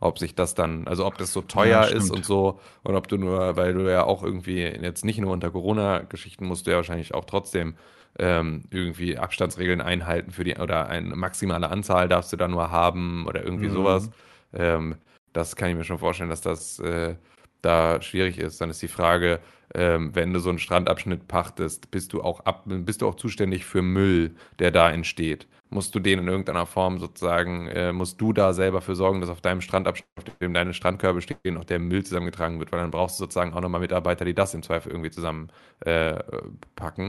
Ob 0.00 0.18
sich 0.18 0.34
das 0.34 0.54
dann, 0.54 0.86
also 0.88 1.06
ob 1.06 1.18
das 1.18 1.32
so 1.32 1.40
teuer 1.42 1.70
Ja, 1.70 1.84
ist 1.88 2.10
und 2.10 2.24
so, 2.24 2.60
und 2.82 2.94
ob 2.96 3.08
du 3.08 3.16
nur, 3.16 3.56
weil 3.56 3.74
du 3.74 3.90
ja 3.90 4.04
auch 4.04 4.22
irgendwie 4.22 4.60
jetzt 4.62 5.04
nicht 5.04 5.18
nur 5.20 5.32
unter 5.32 5.50
Corona-Geschichten 5.50 6.46
musst 6.46 6.66
du 6.66 6.72
ja 6.72 6.76
wahrscheinlich 6.78 7.14
auch 7.14 7.24
trotzdem 7.24 7.76
ähm, 8.18 8.64
irgendwie 8.70 9.18
Abstandsregeln 9.18 9.80
einhalten 9.80 10.30
für 10.32 10.44
die, 10.44 10.56
oder 10.56 10.88
eine 10.88 11.16
maximale 11.16 11.68
Anzahl 11.70 12.08
darfst 12.08 12.32
du 12.32 12.36
da 12.36 12.48
nur 12.48 12.70
haben 12.70 13.26
oder 13.26 13.42
irgendwie 13.44 13.68
Mhm. 13.68 13.70
sowas. 13.70 14.10
Ähm, 14.52 14.96
das 15.32 15.56
kann 15.56 15.70
ich 15.70 15.76
mir 15.76 15.84
schon 15.84 15.98
vorstellen, 15.98 16.30
dass 16.30 16.40
das 16.40 16.78
äh, 16.80 17.16
da 17.64 18.00
schwierig 18.02 18.38
ist. 18.38 18.60
Dann 18.60 18.70
ist 18.70 18.82
die 18.82 18.88
Frage, 18.88 19.40
ähm, 19.74 20.14
wenn 20.14 20.32
du 20.32 20.40
so 20.40 20.50
einen 20.50 20.58
Strandabschnitt 20.58 21.28
pachtest, 21.28 21.90
bist 21.90 22.12
du 22.12 22.22
auch 22.22 22.40
ab, 22.40 22.62
bist 22.66 23.02
du 23.02 23.08
auch 23.08 23.16
zuständig 23.16 23.64
für 23.64 23.82
Müll, 23.82 24.34
der 24.58 24.70
da 24.70 24.90
entsteht? 24.90 25.46
Musst 25.70 25.94
du 25.94 25.98
den 26.00 26.20
in 26.20 26.28
irgendeiner 26.28 26.66
Form 26.66 26.98
sozusagen, 26.98 27.66
äh, 27.68 27.92
musst 27.92 28.20
du 28.20 28.32
da 28.32 28.52
selber 28.52 28.80
für 28.80 28.94
sorgen, 28.94 29.20
dass 29.20 29.30
auf 29.30 29.40
deinem 29.40 29.60
Strandabschnitt, 29.60 30.06
auf 30.16 30.38
dem 30.38 30.54
deine 30.54 30.74
Strandkörbe 30.74 31.20
stehen, 31.22 31.56
auch 31.58 31.64
der 31.64 31.78
Müll 31.80 32.04
zusammengetragen 32.04 32.60
wird, 32.60 32.70
weil 32.72 32.80
dann 32.80 32.90
brauchst 32.92 33.18
du 33.18 33.24
sozusagen 33.24 33.52
auch 33.54 33.60
nochmal 33.60 33.80
Mitarbeiter, 33.80 34.24
die 34.24 34.34
das 34.34 34.54
im 34.54 34.62
Zweifel 34.62 34.92
irgendwie 34.92 35.10
zusammen 35.10 35.48
äh. 35.80 36.22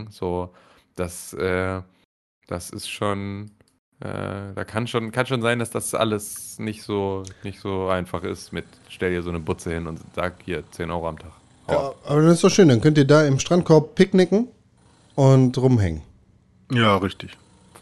So, 0.10 0.54
das, 0.96 1.34
äh, 1.34 1.82
das 2.48 2.70
ist 2.72 2.90
schon, 2.90 3.52
äh, 4.02 4.08
da 4.56 4.64
kann 4.66 4.88
schon, 4.88 5.12
kann 5.12 5.26
schon 5.26 5.42
sein, 5.42 5.60
dass 5.60 5.70
das 5.70 5.94
alles 5.96 6.60
nicht 6.60 6.84
so, 6.84 7.24
nicht 7.44 7.60
so 7.60 7.88
einfach 7.88 8.24
ist 8.24 8.52
mit, 8.54 8.66
stell 8.90 9.12
dir 9.12 9.22
so 9.24 9.30
eine 9.30 9.40
Butze 9.40 9.74
hin 9.74 9.88
und 9.88 10.00
sag 10.16 10.34
hier 10.44 10.64
10 10.72 10.92
Euro 10.92 11.08
am 11.10 11.18
Tag. 11.20 11.32
Hau 11.68 11.72
Ja, 11.74 11.80
ab. 11.90 11.96
aber 12.06 12.22
das 12.24 12.34
ist 12.36 12.44
doch 12.44 12.50
schön. 12.50 12.68
Dann 12.70 12.82
könnt 12.82 12.98
ihr 12.98 13.06
da 13.06 13.26
im 13.26 13.40
Strandkorb 13.40 13.96
picknicken 13.96 14.48
und 15.16 15.58
rumhängen. 15.58 16.02
ja, 16.72 16.98
richtig. 16.98 17.32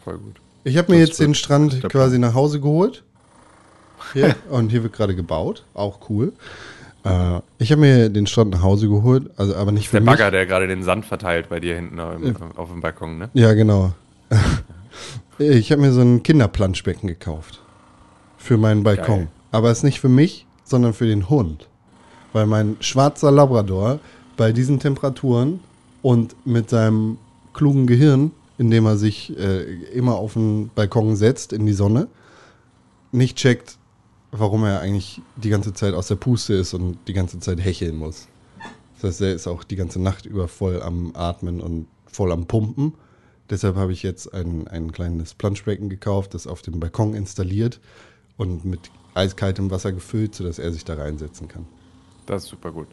Voll 0.04 0.18
gut. 0.18 0.36
Ich 0.64 0.76
habe 0.78 0.92
mir 0.92 1.00
Das 1.00 1.08
jetzt 1.10 1.20
den 1.20 1.34
Strand 1.34 1.82
quasi 1.90 2.18
nach 2.18 2.34
Hause 2.34 2.60
geholt. 2.60 3.02
Hier, 4.12 4.34
und 4.50 4.70
hier 4.70 4.82
wird 4.82 4.92
gerade 4.94 5.14
gebaut, 5.14 5.64
auch 5.74 6.08
cool. 6.08 6.32
Äh, 7.04 7.40
ich 7.58 7.70
habe 7.72 7.80
mir 7.82 8.08
den 8.08 8.26
Strand 8.26 8.52
nach 8.52 8.62
Hause 8.62 8.88
geholt, 8.88 9.30
also 9.36 9.54
aber 9.56 9.72
nicht 9.72 9.88
für 9.88 9.96
Der 9.96 10.00
mich. 10.02 10.10
Bagger, 10.12 10.30
der 10.30 10.46
gerade 10.46 10.66
den 10.68 10.82
Sand 10.82 11.04
verteilt 11.04 11.48
bei 11.50 11.60
dir 11.60 11.74
hinten 11.74 12.00
auf 12.00 12.14
dem, 12.20 12.36
auf 12.56 12.70
dem 12.70 12.80
Balkon, 12.80 13.18
ne? 13.18 13.30
Ja, 13.34 13.52
genau. 13.52 13.92
Ich 15.38 15.72
habe 15.72 15.82
mir 15.82 15.92
so 15.92 16.00
ein 16.00 16.22
Kinderplanschbecken 16.22 17.08
gekauft. 17.08 17.60
Für 18.38 18.56
meinen 18.56 18.84
Balkon. 18.84 19.18
Geil. 19.18 19.28
Aber 19.50 19.70
es 19.70 19.78
ist 19.78 19.84
nicht 19.84 20.00
für 20.00 20.08
mich, 20.08 20.46
sondern 20.64 20.92
für 20.92 21.06
den 21.06 21.28
Hund. 21.28 21.68
Weil 22.32 22.46
mein 22.46 22.76
schwarzer 22.80 23.30
Labrador 23.30 23.98
bei 24.36 24.52
diesen 24.52 24.78
Temperaturen 24.78 25.60
und 26.02 26.36
mit 26.46 26.70
seinem 26.70 27.18
klugen 27.52 27.86
Gehirn, 27.86 28.32
indem 28.58 28.86
er 28.86 28.96
sich 28.96 29.36
äh, 29.36 29.62
immer 29.92 30.16
auf 30.16 30.34
den 30.34 30.70
Balkon 30.74 31.16
setzt 31.16 31.52
in 31.52 31.66
die 31.66 31.72
Sonne, 31.72 32.08
nicht 33.10 33.36
checkt, 33.36 33.76
warum 34.30 34.64
er 34.64 34.80
eigentlich 34.80 35.20
die 35.36 35.50
ganze 35.50 35.72
Zeit 35.72 35.94
aus 35.94 36.08
der 36.08 36.16
Puste 36.16 36.54
ist 36.54 36.74
und 36.74 36.98
die 37.06 37.12
ganze 37.12 37.40
Zeit 37.40 37.60
hecheln 37.64 37.96
muss. 37.96 38.28
Das 38.94 39.10
heißt, 39.10 39.20
er 39.22 39.34
ist 39.34 39.46
auch 39.46 39.64
die 39.64 39.76
ganze 39.76 40.00
Nacht 40.00 40.26
über 40.26 40.48
voll 40.48 40.82
am 40.82 41.12
Atmen 41.14 41.60
und 41.60 41.86
voll 42.06 42.32
am 42.32 42.46
Pumpen. 42.46 42.94
Deshalb 43.50 43.76
habe 43.76 43.92
ich 43.92 44.02
jetzt 44.02 44.32
ein, 44.32 44.68
ein 44.68 44.92
kleines 44.92 45.34
Planschbecken 45.34 45.88
gekauft, 45.88 46.34
das 46.34 46.46
auf 46.46 46.62
dem 46.62 46.80
Balkon 46.80 47.14
installiert 47.14 47.80
und 48.36 48.64
mit 48.64 48.90
eiskaltem 49.14 49.70
Wasser 49.70 49.92
gefüllt, 49.92 50.34
sodass 50.34 50.58
er 50.58 50.72
sich 50.72 50.84
da 50.84 50.94
reinsetzen 50.94 51.48
kann. 51.48 51.66
Das 52.26 52.44
ist 52.44 52.50
super 52.50 52.72
gut. 52.72 52.88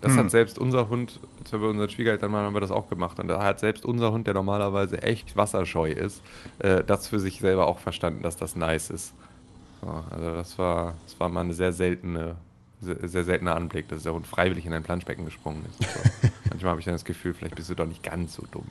Das 0.00 0.16
hat 0.16 0.30
selbst 0.30 0.58
unser 0.58 0.88
Hund, 0.88 1.20
als 1.38 1.52
wir 1.52 1.58
bei 1.58 1.66
unseren 1.66 1.90
Schwiegereltern 1.90 2.32
waren, 2.32 2.46
haben 2.46 2.54
wir 2.54 2.60
das 2.60 2.70
auch 2.70 2.88
gemacht. 2.88 3.20
Und 3.20 3.28
da 3.28 3.42
hat 3.42 3.60
selbst 3.60 3.84
unser 3.84 4.12
Hund, 4.12 4.26
der 4.26 4.32
normalerweise 4.32 5.02
echt 5.02 5.36
wasserscheu 5.36 5.90
ist, 5.90 6.22
äh, 6.58 6.82
das 6.82 7.08
für 7.08 7.18
sich 7.18 7.40
selber 7.40 7.66
auch 7.66 7.78
verstanden, 7.78 8.22
dass 8.22 8.36
das 8.36 8.56
nice 8.56 8.88
ist. 8.88 9.12
So, 9.82 9.88
also 9.88 10.34
das 10.34 10.58
war, 10.58 10.94
das 11.04 11.20
war 11.20 11.28
mal 11.28 11.42
eine 11.42 11.52
sehr 11.52 11.74
seltene, 11.74 12.36
sehr, 12.80 13.08
sehr 13.08 13.24
seltener 13.24 13.56
Anblick, 13.56 13.88
dass 13.88 14.04
der 14.04 14.14
Hund 14.14 14.26
freiwillig 14.26 14.64
in 14.64 14.72
ein 14.72 14.82
Planschbecken 14.82 15.26
gesprungen 15.26 15.66
ist. 15.68 15.86
Manchmal 16.48 16.70
habe 16.70 16.80
ich 16.80 16.86
dann 16.86 16.94
das 16.94 17.04
Gefühl, 17.04 17.34
vielleicht 17.34 17.56
bist 17.56 17.68
du 17.68 17.74
doch 17.74 17.86
nicht 17.86 18.02
ganz 18.02 18.34
so 18.34 18.44
dumm. 18.50 18.66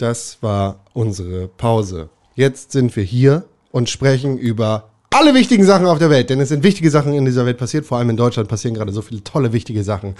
Das 0.00 0.38
war 0.40 0.80
unsere 0.94 1.48
Pause. 1.48 2.08
Jetzt 2.34 2.72
sind 2.72 2.96
wir 2.96 3.02
hier 3.02 3.44
und 3.70 3.90
sprechen 3.90 4.38
über 4.38 4.88
alle 5.10 5.34
wichtigen 5.34 5.64
Sachen 5.64 5.84
auf 5.84 5.98
der 5.98 6.08
Welt. 6.08 6.30
Denn 6.30 6.40
es 6.40 6.48
sind 6.48 6.62
wichtige 6.62 6.90
Sachen 6.90 7.12
in 7.12 7.26
dieser 7.26 7.44
Welt 7.44 7.58
passiert. 7.58 7.84
Vor 7.84 7.98
allem 7.98 8.08
in 8.08 8.16
Deutschland 8.16 8.48
passieren 8.48 8.74
gerade 8.74 8.92
so 8.92 9.02
viele 9.02 9.22
tolle, 9.22 9.52
wichtige 9.52 9.84
Sachen. 9.84 10.14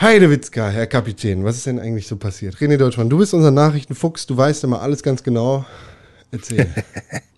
Heidewitzka, 0.00 0.68
Herr 0.68 0.88
Kapitän, 0.88 1.44
was 1.44 1.58
ist 1.58 1.66
denn 1.66 1.78
eigentlich 1.78 2.08
so 2.08 2.16
passiert? 2.16 2.56
René 2.56 2.76
Deutschmann, 2.76 3.08
du 3.08 3.18
bist 3.18 3.34
unser 3.34 3.52
Nachrichtenfuchs, 3.52 4.26
du 4.26 4.36
weißt 4.36 4.64
immer 4.64 4.82
alles 4.82 5.04
ganz 5.04 5.22
genau. 5.22 5.64
Erzähl. 6.32 6.66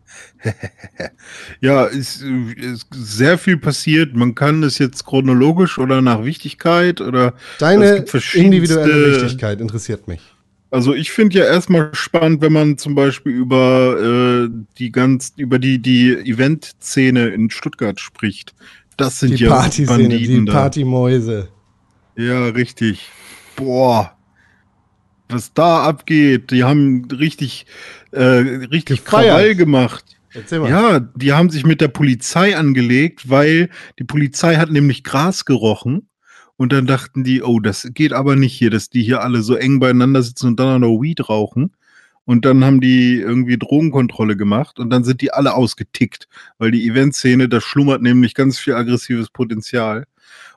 Ja, 1.61 1.85
ist, 1.85 2.22
äh, 2.22 2.52
ist 2.52 2.87
sehr 2.92 3.38
viel 3.38 3.56
passiert. 3.56 4.14
Man 4.14 4.35
kann 4.35 4.62
es 4.62 4.78
jetzt 4.78 5.04
chronologisch 5.04 5.78
oder 5.78 6.02
nach 6.02 6.24
Wichtigkeit 6.24 7.00
oder 7.00 7.35
Deine 7.59 8.04
individuelle 8.35 9.22
Wichtigkeit 9.22 9.61
interessiert 9.61 10.09
mich. 10.09 10.20
Also 10.70 10.94
ich 10.94 11.11
finde 11.12 11.38
ja 11.38 11.44
erstmal 11.44 11.94
spannend, 11.94 12.42
wenn 12.42 12.52
man 12.52 12.76
zum 12.76 12.94
Beispiel 12.94 13.32
über 13.32 14.46
äh, 14.46 14.48
die 14.78 14.90
ganz 14.92 15.32
über 15.37 15.59
die 15.59 15.78
die 15.78 16.12
Event-Szene 16.12 17.28
in 17.28 17.50
Stuttgart 17.50 18.00
spricht. 18.00 18.54
Das 18.96 19.20
sind 19.20 19.38
Die 19.38 19.44
ja 19.44 19.50
Partyszene, 19.50 20.09
die. 20.09 20.44
Partymäuse. 20.44 21.48
Ja, 22.16 22.46
richtig. 22.46 23.09
Boah. 23.54 24.16
Was 25.28 25.52
da 25.52 25.82
abgeht, 25.85 26.50
die 26.50 26.64
haben 26.64 27.06
richtig, 27.11 27.66
äh, 28.12 28.20
richtig 28.22 29.04
Gefeiert. 29.04 29.28
Krawall 29.28 29.54
gemacht. 29.54 30.15
Ja, 30.68 31.01
die 31.01 31.33
haben 31.33 31.51
sich 31.51 31.64
mit 31.64 31.81
der 31.81 31.88
Polizei 31.88 32.57
angelegt, 32.57 33.29
weil 33.29 33.70
die 33.99 34.05
Polizei 34.05 34.57
hat 34.57 34.70
nämlich 34.70 35.05
Gras 35.05 35.44
gerochen. 35.44 36.09
Und 36.57 36.72
dann 36.72 36.87
dachten 36.87 37.22
die, 37.22 37.42
oh, 37.42 37.61
das 37.61 37.88
geht 37.92 38.14
aber 38.14 38.35
nicht 38.35 38.55
hier, 38.55 38.70
dass 38.70 38.88
die 38.88 39.03
hier 39.03 39.22
alle 39.22 39.42
so 39.42 39.57
eng 39.57 39.79
beieinander 39.79 40.22
sitzen 40.22 40.49
und 40.49 40.61
dann 40.61 40.81
noch 40.81 41.01
Weed 41.01 41.29
rauchen. 41.29 41.72
Und 42.25 42.44
dann 42.44 42.64
haben 42.64 42.81
die 42.81 43.20
irgendwie 43.20 43.57
Drogenkontrolle 43.57 44.37
gemacht 44.37 44.81
und 44.81 44.90
dann 44.90 45.05
sind 45.05 45.20
die 45.20 45.33
alle 45.33 45.55
ausgetickt, 45.55 46.29
weil 46.59 46.72
die 46.72 46.87
Eventszene, 46.88 47.49
da 47.49 47.61
schlummert 47.61 48.03
nämlich 48.03 48.35
ganz 48.35 48.59
viel 48.59 48.75
aggressives 48.75 49.31
Potenzial. 49.31 50.07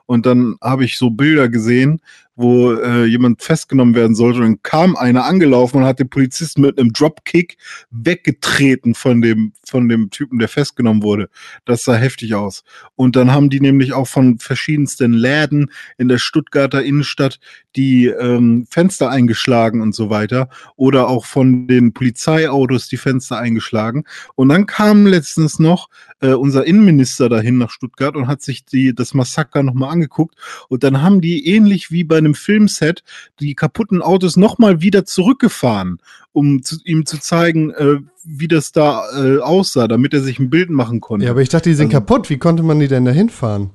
Und 0.06 0.26
dann 0.26 0.56
habe 0.60 0.84
ich 0.84 0.98
so 0.98 1.10
Bilder 1.10 1.48
gesehen, 1.48 2.00
wo 2.40 2.72
äh, 2.72 3.04
jemand 3.04 3.42
festgenommen 3.42 3.94
werden 3.94 4.14
sollte. 4.14 4.38
Und 4.38 4.44
dann 4.44 4.62
kam 4.62 4.96
einer 4.96 5.24
angelaufen 5.24 5.78
und 5.78 5.84
hat 5.84 5.98
den 5.98 6.08
Polizisten 6.08 6.62
mit 6.62 6.78
einem 6.78 6.92
Dropkick 6.92 7.56
weggetreten 7.90 8.94
von 8.94 9.20
dem, 9.20 9.52
von 9.64 9.88
dem 9.88 10.10
Typen, 10.10 10.38
der 10.38 10.48
festgenommen 10.48 11.02
wurde. 11.02 11.28
Das 11.64 11.84
sah 11.84 11.94
heftig 11.94 12.34
aus. 12.34 12.64
Und 12.96 13.16
dann 13.16 13.32
haben 13.32 13.50
die 13.50 13.60
nämlich 13.60 13.92
auch 13.92 14.08
von 14.08 14.38
verschiedensten 14.38 15.12
Läden 15.12 15.70
in 15.98 16.08
der 16.08 16.18
Stuttgarter 16.18 16.82
Innenstadt 16.82 17.38
die 17.76 18.06
ähm, 18.06 18.66
Fenster 18.68 19.10
eingeschlagen 19.10 19.80
und 19.80 19.94
so 19.94 20.10
weiter. 20.10 20.48
Oder 20.76 21.08
auch 21.08 21.26
von 21.26 21.66
den 21.66 21.92
Polizeiautos 21.92 22.88
die 22.88 22.96
Fenster 22.96 23.38
eingeschlagen. 23.38 24.04
Und 24.34 24.48
dann 24.48 24.66
kam 24.66 25.06
letztens 25.06 25.58
noch 25.58 25.88
äh, 26.20 26.32
unser 26.32 26.66
Innenminister 26.66 27.28
dahin 27.28 27.58
nach 27.58 27.70
Stuttgart 27.70 28.16
und 28.16 28.26
hat 28.28 28.42
sich 28.42 28.64
die, 28.64 28.94
das 28.94 29.14
Massaker 29.14 29.62
nochmal 29.62 29.90
angeguckt. 29.90 30.34
Und 30.68 30.84
dann 30.84 31.02
haben 31.02 31.20
die 31.20 31.46
ähnlich 31.46 31.90
wie 31.90 32.04
bei 32.04 32.18
einem 32.18 32.29
Filmset 32.34 33.02
die 33.40 33.54
kaputten 33.54 34.02
Autos 34.02 34.36
nochmal 34.36 34.80
wieder 34.80 35.04
zurückgefahren, 35.04 35.98
um 36.32 36.62
zu, 36.62 36.76
ihm 36.84 37.06
zu 37.06 37.18
zeigen, 37.18 37.70
äh, 37.70 37.98
wie 38.24 38.48
das 38.48 38.72
da 38.72 39.02
äh, 39.16 39.38
aussah, 39.38 39.88
damit 39.88 40.14
er 40.14 40.20
sich 40.20 40.38
ein 40.38 40.50
Bild 40.50 40.70
machen 40.70 41.00
konnte. 41.00 41.24
Ja, 41.26 41.32
aber 41.32 41.42
ich 41.42 41.48
dachte, 41.48 41.68
die 41.68 41.74
sind 41.74 41.88
Also- 41.88 41.98
kaputt. 41.98 42.30
Wie 42.30 42.38
konnte 42.38 42.62
man 42.62 42.80
die 42.80 42.88
denn 42.88 43.04
da 43.04 43.10
hinfahren? 43.10 43.70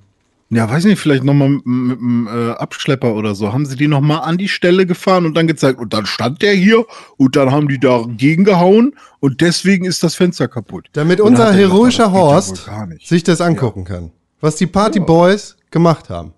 Ja, 0.51 0.69
weiß 0.69 0.85
nicht, 0.85 0.99
vielleicht 0.99 1.23
nochmal 1.23 1.49
mit, 1.49 1.65
einem 1.65 2.27
äh, 2.31 2.51
Abschlepper 2.51 3.15
oder 3.15 3.33
so. 3.33 3.51
Haben 3.51 3.65
sie 3.65 3.75
die 3.75 3.87
nochmal 3.87 4.21
an 4.21 4.37
die 4.37 4.47
Stelle 4.47 4.85
gefahren 4.85 5.25
und 5.25 5.35
dann 5.35 5.47
gezeigt, 5.47 5.79
und 5.79 5.91
dann 5.93 6.05
stand 6.05 6.43
der 6.43 6.53
hier 6.53 6.85
und 7.17 7.35
dann 7.35 7.51
haben 7.51 7.67
die 7.67 7.79
dagegen 7.79 8.43
gehauen 8.43 8.93
und 9.19 9.41
deswegen 9.41 9.85
ist 9.85 10.03
das 10.03 10.13
Fenster 10.13 10.47
kaputt. 10.47 10.87
Damit 10.93 11.19
unser 11.19 11.47
er 11.47 11.53
heroischer 11.53 12.05
ja 12.05 12.11
Horst 12.11 12.69
sich 13.03 13.23
das 13.23 13.41
angucken 13.41 13.85
kann. 13.85 14.11
Was 14.39 14.55
die 14.57 14.67
Party 14.67 14.99
Boys 14.99 15.57
gemacht 15.71 16.11
haben. 16.11 16.33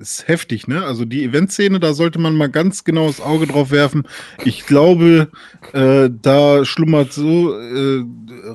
Ist 0.00 0.26
heftig, 0.28 0.66
ne? 0.66 0.84
Also 0.84 1.04
die 1.04 1.22
Eventszene, 1.24 1.78
da 1.78 1.92
sollte 1.94 2.18
man 2.18 2.34
mal 2.36 2.48
ganz 2.48 2.84
genau 2.84 3.06
das 3.06 3.20
Auge 3.20 3.46
drauf 3.46 3.70
werfen. 3.70 4.02
Ich 4.44 4.66
glaube, 4.66 5.28
äh, 5.72 6.08
da 6.10 6.64
schlummert 6.64 7.12
so 7.12 7.54
äh, 7.58 8.02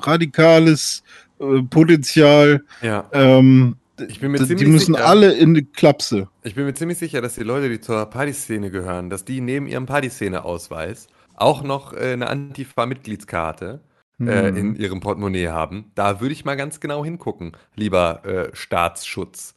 radikales 0.01 1.03
äh, 1.39 1.62
Potenzial. 1.63 2.63
Ja. 2.81 3.08
Ähm, 3.13 3.75
Ich 4.10 4.19
bin 4.19 4.31
mir 4.31 4.39
die, 4.39 4.43
die 4.43 4.49
ziemlich 4.55 4.67
müssen 4.69 4.93
sicher- 4.95 5.05
alle 5.08 5.34
in 5.34 5.53
die 5.53 5.63
Klapse. 5.65 6.27
Ich 6.43 6.55
bin 6.55 6.65
mir 6.65 6.73
ziemlich 6.73 6.97
sicher, 6.97 7.21
dass 7.21 7.36
die 7.36 7.43
Leute, 7.43 7.69
die 7.69 7.79
zur 7.79 8.05
Partyszene 8.08 8.69
gehören, 8.71 9.10
dass 9.10 9.23
die 9.23 9.39
neben 9.39 9.67
ihrem 9.67 9.86
Partyszene-Ausweis 9.86 11.08
auch 11.36 11.63
noch 11.63 11.93
äh, 11.93 12.13
eine 12.13 12.27
Antifa-Mitgliedskarte 12.27 13.81
Mhm. 14.17 14.29
in 14.29 14.75
ihrem 14.77 15.01
Portemonnaie 15.01 15.49
haben. 15.49 15.91
Da 15.93 16.21
würde 16.21 16.31
ich 16.31 16.45
mal 16.45 16.55
ganz 16.55 16.79
genau 16.79 17.03
hingucken, 17.03 17.51
lieber 17.75 18.23
äh, 18.23 18.49
Staatsschutz. 18.55 19.55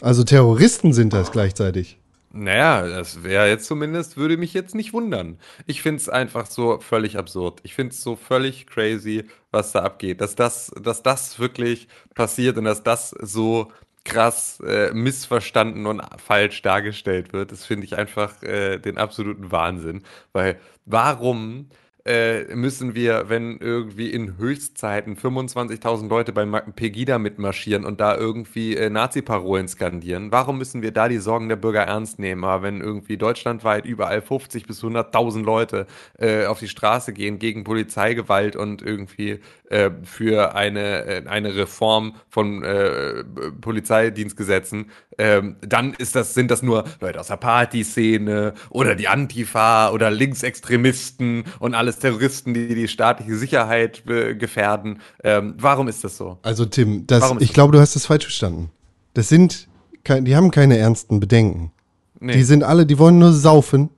Also 0.00 0.24
Terroristen 0.24 0.92
sind 0.92 1.12
das 1.12 1.32
gleichzeitig. 1.32 1.98
Naja, 2.36 2.88
das 2.88 3.22
wäre 3.22 3.48
jetzt 3.48 3.66
zumindest, 3.66 4.16
würde 4.16 4.36
mich 4.36 4.54
jetzt 4.54 4.74
nicht 4.74 4.92
wundern. 4.92 5.38
Ich 5.66 5.82
finde 5.82 6.00
es 6.00 6.08
einfach 6.08 6.46
so 6.46 6.80
völlig 6.80 7.16
absurd. 7.16 7.60
Ich 7.62 7.76
finde 7.76 7.94
es 7.94 8.02
so 8.02 8.16
völlig 8.16 8.66
crazy, 8.66 9.24
was 9.52 9.70
da 9.70 9.82
abgeht. 9.82 10.20
Dass 10.20 10.34
das, 10.34 10.72
dass 10.82 11.04
das 11.04 11.38
wirklich 11.38 11.86
passiert 12.16 12.58
und 12.58 12.64
dass 12.64 12.82
das 12.82 13.10
so 13.10 13.70
krass 14.04 14.58
äh, 14.66 14.92
missverstanden 14.92 15.86
und 15.86 16.02
falsch 16.18 16.60
dargestellt 16.62 17.32
wird, 17.32 17.52
das 17.52 17.64
finde 17.64 17.86
ich 17.86 17.96
einfach 17.96 18.42
äh, 18.42 18.78
den 18.78 18.98
absoluten 18.98 19.52
Wahnsinn. 19.52 20.02
Weil 20.32 20.58
warum 20.86 21.68
äh, 22.06 22.54
müssen 22.54 22.94
wir, 22.94 23.28
wenn 23.28 23.58
irgendwie 23.58 24.10
in 24.10 24.36
Höchstzeiten 24.36 25.16
25.000 25.16 26.08
Leute 26.08 26.32
bei 26.32 26.44
Pegida 26.44 27.18
mitmarschieren 27.18 27.84
und 27.84 27.98
da 28.00 28.14
irgendwie 28.16 28.76
äh, 28.76 28.90
Nazi-Parolen 28.90 29.68
skandieren, 29.68 30.30
warum 30.30 30.58
müssen 30.58 30.82
wir 30.82 30.92
da 30.92 31.08
die 31.08 31.18
Sorgen 31.18 31.48
der 31.48 31.56
Bürger 31.56 31.82
ernst 31.82 32.18
nehmen? 32.18 32.44
Aber 32.44 32.62
wenn 32.62 32.82
irgendwie 32.82 33.16
deutschlandweit 33.16 33.86
überall 33.86 34.20
50 34.20 34.66
bis 34.66 34.82
100.000 34.82 35.44
Leute 35.44 35.86
äh, 36.18 36.44
auf 36.44 36.58
die 36.58 36.68
Straße 36.68 37.14
gehen 37.14 37.38
gegen 37.38 37.64
Polizeigewalt 37.64 38.54
und 38.54 38.82
irgendwie 38.82 39.40
äh, 39.70 39.90
für 40.02 40.54
eine, 40.54 41.06
äh, 41.06 41.26
eine 41.26 41.56
Reform 41.56 42.16
von 42.28 42.62
äh, 42.62 43.24
Polizeidienstgesetzen, 43.60 44.90
ähm, 45.18 45.56
dann 45.60 45.94
ist 45.94 46.16
das, 46.16 46.34
sind 46.34 46.50
das 46.50 46.62
nur 46.62 46.84
Leute 47.00 47.20
aus 47.20 47.28
der 47.28 47.36
Partyszene 47.36 48.54
oder 48.70 48.94
die 48.94 49.08
Antifa 49.08 49.90
oder 49.90 50.10
Linksextremisten 50.10 51.44
und 51.60 51.74
alles 51.74 51.93
Terroristen, 51.98 52.54
die 52.54 52.74
die 52.74 52.88
staatliche 52.88 53.36
Sicherheit 53.36 54.02
äh, 54.08 54.34
gefährden. 54.34 55.00
Ähm, 55.22 55.54
warum 55.58 55.88
ist 55.88 56.04
das 56.04 56.16
so? 56.16 56.38
Also 56.42 56.64
Tim, 56.64 57.06
das, 57.06 57.32
ich 57.40 57.52
glaube, 57.52 57.72
du 57.72 57.80
hast 57.80 57.94
das 57.96 58.06
falsch 58.06 58.24
verstanden. 58.24 58.70
Das 59.14 59.28
sind, 59.28 59.68
die 60.06 60.36
haben 60.36 60.50
keine 60.50 60.76
ernsten 60.78 61.20
Bedenken. 61.20 61.72
Nee. 62.20 62.34
Die 62.34 62.42
sind 62.44 62.62
alle, 62.62 62.86
die 62.86 62.98
wollen 62.98 63.18
nur 63.18 63.32
saufen 63.32 63.90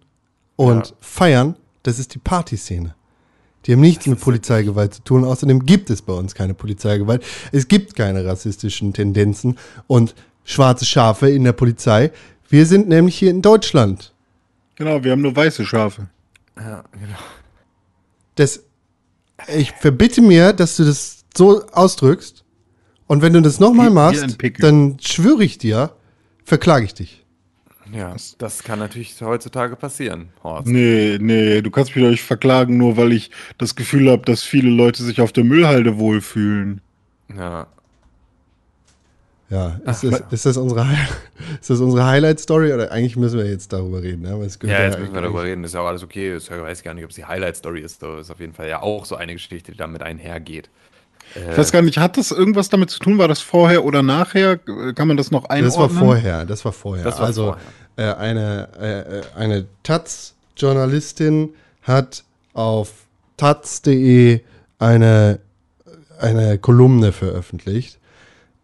Und 0.57 0.89
Ja. 0.89 0.93
feiern, 1.01 1.57
das 1.83 1.99
ist 1.99 2.15
die 2.15 2.19
Partyszene. 2.19 2.95
Die 3.67 3.73
haben 3.73 3.81
nichts 3.81 4.07
mit 4.07 4.21
Polizeigewalt 4.21 4.95
zu 4.95 5.03
tun. 5.03 5.25
Außerdem 5.25 5.67
gibt 5.67 5.91
es 5.91 6.01
bei 6.01 6.13
uns 6.13 6.35
keine 6.35 6.55
Polizeigewalt. 6.55 7.25
Es 7.53 7.67
gibt 7.69 7.95
keine 7.97 8.25
rassistischen 8.25 8.93
Tendenzen 8.93 9.59
und 9.87 10.15
schwarze 10.45 10.85
Schafe 10.87 11.29
in 11.29 11.45
der 11.45 11.53
Polizei. 11.53 12.13
Wir 12.49 12.65
sind 12.65 12.89
nämlich 12.89 13.19
hier 13.19 13.31
in 13.31 13.43
Deutschland. 13.43 14.13
Genau, 14.77 15.03
wir 15.03 15.13
haben 15.13 15.23
nur 15.23 15.35
weiße 15.35 15.67
Schafe. 15.67 16.07
Ja, 16.57 16.85
genau. 16.93 17.19
Das, 18.37 18.63
ich 19.55 19.73
verbitte 19.73 20.23
mir, 20.23 20.53
dass 20.53 20.77
du 20.77 20.85
das 20.85 21.25
so 21.37 21.67
ausdrückst. 21.67 22.45
Und 23.07 23.23
wenn 23.23 23.33
du 23.33 23.43
das 23.43 23.61
nochmal 23.61 23.91
machst, 23.91 24.37
dann 24.59 24.99
schwöre 25.01 25.45
ich 25.45 25.59
dir, 25.59 25.93
verklage 26.45 26.87
ich 26.87 26.95
dich. 26.95 27.25
Ja, 27.93 28.17
das 28.39 28.65
kann 28.65 28.81
natürlich 28.81 29.21
heutzutage 29.21 29.77
passieren, 29.77 30.31
Horst. 30.43 30.67
Nee, 30.67 31.19
nee, 31.21 31.63
du 31.63 31.71
kannst 31.71 31.95
mich 31.95 32.05
doch 32.05 32.11
nicht 32.11 32.25
verklagen, 32.25 32.77
nur 32.77 32.97
weil 32.97 33.13
ich 33.13 33.31
das 33.59 33.77
Gefühl 33.77 34.11
habe, 34.11 34.23
dass 34.25 34.43
viele 34.43 34.71
Leute 34.71 35.05
sich 35.05 35.21
auf 35.21 35.33
der 35.33 35.45
Müllhalde 35.45 35.97
wohlfühlen. 35.99 36.81
Ja. 37.37 37.69
Ja, 39.49 39.81
ist, 39.87 40.03
das, 40.03 40.23
ist, 40.31 40.47
das 40.47 40.57
unsere, 40.57 40.81
ist 41.61 41.71
das 41.71 41.81
unsere 41.81 42.05
Highlight-Story? 42.05 42.73
Oder 42.73 42.91
eigentlich 42.91 43.17
müssen 43.17 43.39
wir 43.39 43.47
jetzt 43.49 43.73
darüber 43.73 44.03
reden? 44.03 44.23
Ne? 44.23 44.39
Weil 44.39 44.47
es 44.47 44.59
gehört 44.59 44.79
Ja, 44.79 44.87
jetzt 44.87 44.99
müssen 44.99 45.15
wir 45.15 45.21
darüber 45.21 45.45
reden. 45.45 45.63
Ist 45.63 45.75
ja 45.75 45.81
auch 45.81 45.87
alles 45.87 46.03
okay. 46.03 46.37
Ich 46.37 46.51
weiß 46.51 46.83
gar 46.83 46.95
nicht, 46.95 47.05
ob 47.05 47.11
es 47.11 47.17
die 47.17 47.25
Highlight-Story 47.25 47.81
ist. 47.81 48.03
Das 48.03 48.23
ist 48.23 48.31
auf 48.31 48.41
jeden 48.41 48.55
Fall 48.55 48.69
ja 48.69 48.83
auch 48.83 49.05
so 49.05 49.15
eine 49.15 49.35
Geschichte, 49.35 49.73
die 49.73 49.79
damit 49.79 50.03
einhergeht. 50.03 50.69
Ich 51.35 51.59
weiß 51.59 51.73
gar 51.73 51.83
nicht, 51.83 51.99
hat 51.99 52.17
das 52.17 52.31
irgendwas 52.31 52.69
damit 52.69 52.91
zu 52.91 52.99
tun? 52.99 53.19
War 53.19 53.29
das 53.29 53.41
vorher 53.41 53.85
oder 53.85 54.03
nachher? 54.03 54.59
Kann 54.59 55.09
man 55.09 55.17
das 55.17 55.31
noch 55.31 55.45
einordnen? 55.47 55.65
Das 55.65 55.79
war 55.79 55.91
vorher, 55.91 56.47
das 56.47 56.65
war 56.65 56.73
vorher. 56.73 57.05
Das 57.05 57.19
war 57.19 57.27
also 57.27 57.57
Äh, 57.97 58.13
eine, 58.13 58.69
äh, 58.79 59.19
äh, 59.19 59.23
eine 59.37 59.67
Taz-Journalistin 59.83 61.51
hat 61.83 62.25
auf 62.53 62.93
taz.de 63.39 64.41
eine, 64.79 65.39
eine 66.19 66.59
Kolumne 66.59 67.13
veröffentlicht, 67.13 67.99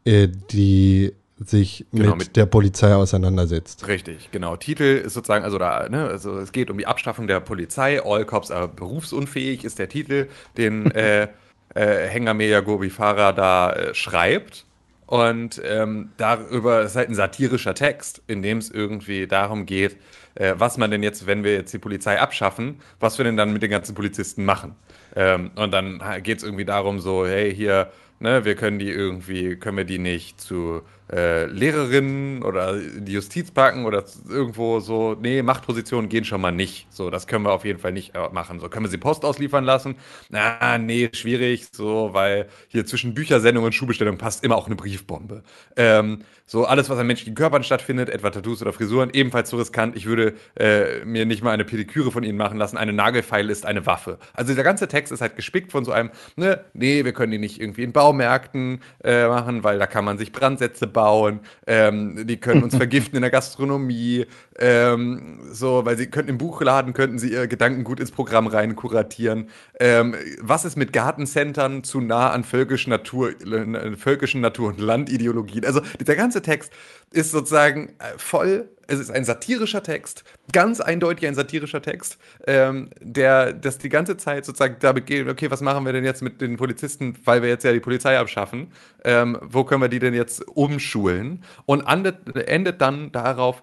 äh, 0.04 0.28
die 0.50 1.12
sich 1.38 1.86
Genau, 1.92 2.10
mit, 2.10 2.18
mit- 2.28 2.36
der 2.36 2.46
Polizei 2.46 2.94
auseinandersetzt. 2.94 3.86
Richtig, 3.88 4.30
genau. 4.30 4.56
Titel 4.56 5.02
ist 5.04 5.14
sozusagen, 5.14 5.44
also 5.44 5.58
da, 5.58 5.88
ne, 5.88 6.06
also 6.06 6.38
es 6.38 6.52
geht 6.52 6.70
um 6.70 6.78
die 6.78 6.86
Abschaffung 6.86 7.26
der 7.26 7.40
Polizei. 7.40 8.00
All 8.04 8.24
Cops 8.24 8.50
are 8.50 8.68
berufsunfähig 8.68 9.64
ist 9.64 9.78
der 9.78 9.88
Titel, 9.88 10.28
den 10.56 10.90
äh, 10.92 11.28
äh, 11.74 12.08
Hengameya 12.08 12.60
Gobifara 12.60 13.32
da 13.32 13.72
äh, 13.72 13.94
schreibt. 13.94 14.66
Und 15.06 15.60
ähm, 15.64 16.10
darüber 16.16 16.82
ist 16.82 16.96
halt 16.96 17.10
ein 17.10 17.14
satirischer 17.14 17.74
Text, 17.74 18.22
in 18.28 18.40
dem 18.40 18.58
es 18.58 18.70
irgendwie 18.70 19.26
darum 19.26 19.66
geht, 19.66 19.96
äh, 20.36 20.54
was 20.56 20.78
man 20.78 20.90
denn 20.90 21.02
jetzt, 21.02 21.26
wenn 21.26 21.44
wir 21.44 21.52
jetzt 21.54 21.74
die 21.74 21.78
Polizei 21.78 22.18
abschaffen, 22.18 22.80
was 22.98 23.18
wir 23.18 23.24
denn 23.24 23.36
dann 23.36 23.52
mit 23.52 23.62
den 23.62 23.70
ganzen 23.70 23.94
Polizisten 23.94 24.44
machen. 24.46 24.74
Ähm, 25.14 25.50
und 25.56 25.70
dann 25.72 26.00
geht 26.22 26.38
es 26.38 26.44
irgendwie 26.44 26.64
darum, 26.64 26.98
so, 27.00 27.26
hey, 27.26 27.54
hier, 27.54 27.90
ne, 28.22 28.44
wir 28.44 28.54
können 28.54 28.78
die 28.78 28.90
irgendwie, 28.90 29.56
können 29.56 29.76
wir 29.76 29.84
die 29.84 29.98
nicht 29.98 30.40
zu 30.40 30.82
äh, 31.10 31.46
Lehrerinnen 31.46 32.42
oder 32.42 32.76
in 32.76 33.04
die 33.04 33.12
Justiz 33.12 33.50
packen 33.50 33.84
oder 33.84 34.04
irgendwo 34.28 34.80
so, 34.80 35.16
nee, 35.20 35.42
Machtpositionen 35.42 36.08
gehen 36.08 36.24
schon 36.24 36.40
mal 36.40 36.52
nicht. 36.52 36.86
So, 36.90 37.10
das 37.10 37.26
können 37.26 37.44
wir 37.44 37.52
auf 37.52 37.64
jeden 37.64 37.78
Fall 37.78 37.92
nicht 37.92 38.14
äh, 38.14 38.28
machen. 38.32 38.60
So, 38.60 38.68
können 38.68 38.84
wir 38.84 38.90
sie 38.90 38.98
Post 38.98 39.24
ausliefern 39.24 39.64
lassen? 39.64 39.96
Na, 40.30 40.78
nee, 40.78 41.10
schwierig, 41.12 41.68
so, 41.72 42.10
weil 42.12 42.48
hier 42.68 42.86
zwischen 42.86 43.14
Büchersendung 43.14 43.64
und 43.64 43.74
Schuhbestellung 43.74 44.18
passt 44.18 44.44
immer 44.44 44.56
auch 44.56 44.66
eine 44.66 44.76
Briefbombe. 44.76 45.42
Ähm, 45.76 46.20
so, 46.46 46.66
alles, 46.66 46.90
was 46.90 46.98
an 46.98 47.06
menschlichen 47.06 47.34
Körpern 47.34 47.62
stattfindet, 47.62 48.10
etwa 48.10 48.30
Tattoos 48.30 48.60
oder 48.60 48.72
Frisuren, 48.72 49.10
ebenfalls 49.12 49.48
so 49.48 49.56
riskant. 49.56 49.96
Ich 49.96 50.06
würde 50.06 50.34
äh, 50.58 51.04
mir 51.04 51.24
nicht 51.24 51.42
mal 51.42 51.52
eine 51.52 51.64
Pediküre 51.64 52.10
von 52.10 52.24
ihnen 52.24 52.36
machen 52.36 52.58
lassen. 52.58 52.76
Eine 52.76 52.92
Nagelfeile 52.92 53.50
ist 53.50 53.64
eine 53.64 53.86
Waffe. 53.86 54.18
Also 54.34 54.54
der 54.54 54.64
ganze 54.64 54.88
Text 54.88 55.12
ist 55.12 55.20
halt 55.20 55.36
gespickt 55.36 55.72
von 55.72 55.84
so 55.84 55.92
einem, 55.92 56.10
ne, 56.36 56.64
nee, 56.74 57.04
wir 57.04 57.12
können 57.12 57.32
die 57.32 57.38
nicht 57.38 57.60
irgendwie 57.60 57.84
in 57.84 57.92
Baumärkten 57.92 58.80
äh, 59.02 59.28
machen, 59.28 59.64
weil 59.64 59.78
da 59.78 59.86
kann 59.86 60.04
man 60.04 60.18
sich 60.18 60.32
Brandsätze 60.32 60.86
bauen. 60.92 61.40
Ähm, 61.66 62.26
die 62.26 62.38
können 62.38 62.62
uns 62.62 62.76
vergiften 62.82 63.16
in 63.16 63.22
der 63.22 63.30
Gastronomie. 63.30 64.26
Ähm, 64.58 65.40
so, 65.50 65.84
weil 65.84 65.96
sie 65.96 66.06
könnten 66.06 66.30
im 66.30 66.38
Buchladen, 66.38 66.92
könnten 66.92 67.18
sie 67.18 67.32
ihr 67.32 67.46
Gedankengut 67.46 68.00
ins 68.00 68.10
Programm 68.10 68.46
rein 68.46 68.76
kuratieren. 68.76 69.48
Ähm, 69.80 70.14
was 70.40 70.64
ist 70.64 70.76
mit 70.76 70.92
Gartencentern 70.92 71.84
zu 71.84 72.00
nah 72.00 72.30
an 72.30 72.44
völkischen 72.44 72.90
Natur, 72.90 73.32
völkischen 73.96 74.40
Natur- 74.40 74.68
und 74.68 74.80
Landideologien? 74.80 75.64
Also 75.64 75.80
dieser 75.98 76.16
ganze 76.16 76.42
Text 76.42 76.72
ist 77.12 77.30
sozusagen 77.30 77.88
äh, 77.98 78.18
voll, 78.18 78.68
es 78.92 79.00
ist 79.00 79.10
ein 79.10 79.24
satirischer 79.24 79.82
Text, 79.82 80.24
ganz 80.52 80.80
eindeutig 80.80 81.26
ein 81.26 81.34
satirischer 81.34 81.82
Text, 81.82 82.18
ähm, 82.46 82.90
der 83.00 83.52
das 83.52 83.78
die 83.78 83.88
ganze 83.88 84.16
Zeit 84.16 84.44
sozusagen 84.44 84.76
damit 84.80 85.06
geht, 85.06 85.28
okay, 85.28 85.50
was 85.50 85.60
machen 85.62 85.84
wir 85.84 85.92
denn 85.92 86.04
jetzt 86.04 86.22
mit 86.22 86.40
den 86.40 86.56
Polizisten, 86.56 87.16
weil 87.24 87.42
wir 87.42 87.48
jetzt 87.48 87.64
ja 87.64 87.72
die 87.72 87.80
Polizei 87.80 88.18
abschaffen, 88.18 88.72
ähm, 89.04 89.38
wo 89.42 89.64
können 89.64 89.82
wir 89.82 89.88
die 89.88 89.98
denn 89.98 90.14
jetzt 90.14 90.46
umschulen? 90.46 91.44
Und 91.64 91.80
endet, 91.88 92.36
endet 92.36 92.80
dann 92.80 93.12
darauf, 93.12 93.62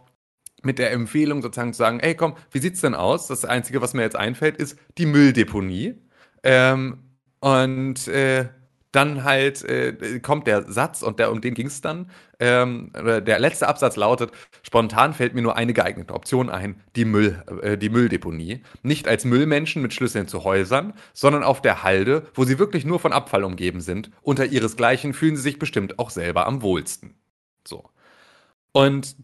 mit 0.61 0.77
der 0.77 0.91
Empfehlung 0.91 1.41
sozusagen 1.41 1.71
zu 1.71 1.77
sagen, 1.77 2.01
ey 2.01 2.15
komm, 2.15 2.35
wie 2.51 2.59
sieht's 2.59 2.81
denn 2.81 2.93
aus? 2.93 3.27
Das 3.27 3.45
Einzige, 3.45 3.81
was 3.81 3.93
mir 3.93 4.01
jetzt 4.01 4.17
einfällt, 4.17 4.57
ist 4.57 4.77
die 4.97 5.05
Mülldeponie. 5.05 5.95
Ähm, 6.43 6.97
und 7.39 8.09
äh, 8.09 8.49
dann 8.91 9.23
halt 9.23 9.63
äh, 9.63 10.19
kommt 10.19 10.47
der 10.47 10.71
Satz, 10.71 11.03
und 11.03 11.19
der, 11.19 11.31
um 11.31 11.41
den 11.41 11.53
ging 11.53 11.67
es 11.67 11.81
dann. 11.81 12.09
Ähm, 12.39 12.91
der 12.95 13.39
letzte 13.39 13.67
Absatz 13.67 13.95
lautet: 13.95 14.31
Spontan 14.63 15.13
fällt 15.13 15.35
mir 15.35 15.41
nur 15.41 15.55
eine 15.55 15.73
geeignete 15.73 16.13
Option 16.13 16.49
ein, 16.49 16.81
die, 16.95 17.05
Müll, 17.05 17.43
äh, 17.61 17.77
die 17.77 17.89
Mülldeponie. 17.89 18.63
Nicht 18.81 19.07
als 19.07 19.25
Müllmenschen 19.25 19.81
mit 19.81 19.93
Schlüsseln 19.93 20.27
zu 20.27 20.43
Häusern, 20.43 20.93
sondern 21.13 21.43
auf 21.43 21.61
der 21.61 21.83
Halde, 21.83 22.27
wo 22.33 22.45
sie 22.45 22.57
wirklich 22.57 22.85
nur 22.85 22.99
von 22.99 23.13
Abfall 23.13 23.43
umgeben 23.43 23.81
sind. 23.81 24.09
Unter 24.21 24.45
ihresgleichen 24.45 25.13
fühlen 25.13 25.35
sie 25.35 25.43
sich 25.43 25.59
bestimmt 25.59 25.99
auch 25.99 26.09
selber 26.09 26.47
am 26.47 26.61
wohlsten. 26.63 27.13
So. 27.67 27.89
Und 28.71 29.15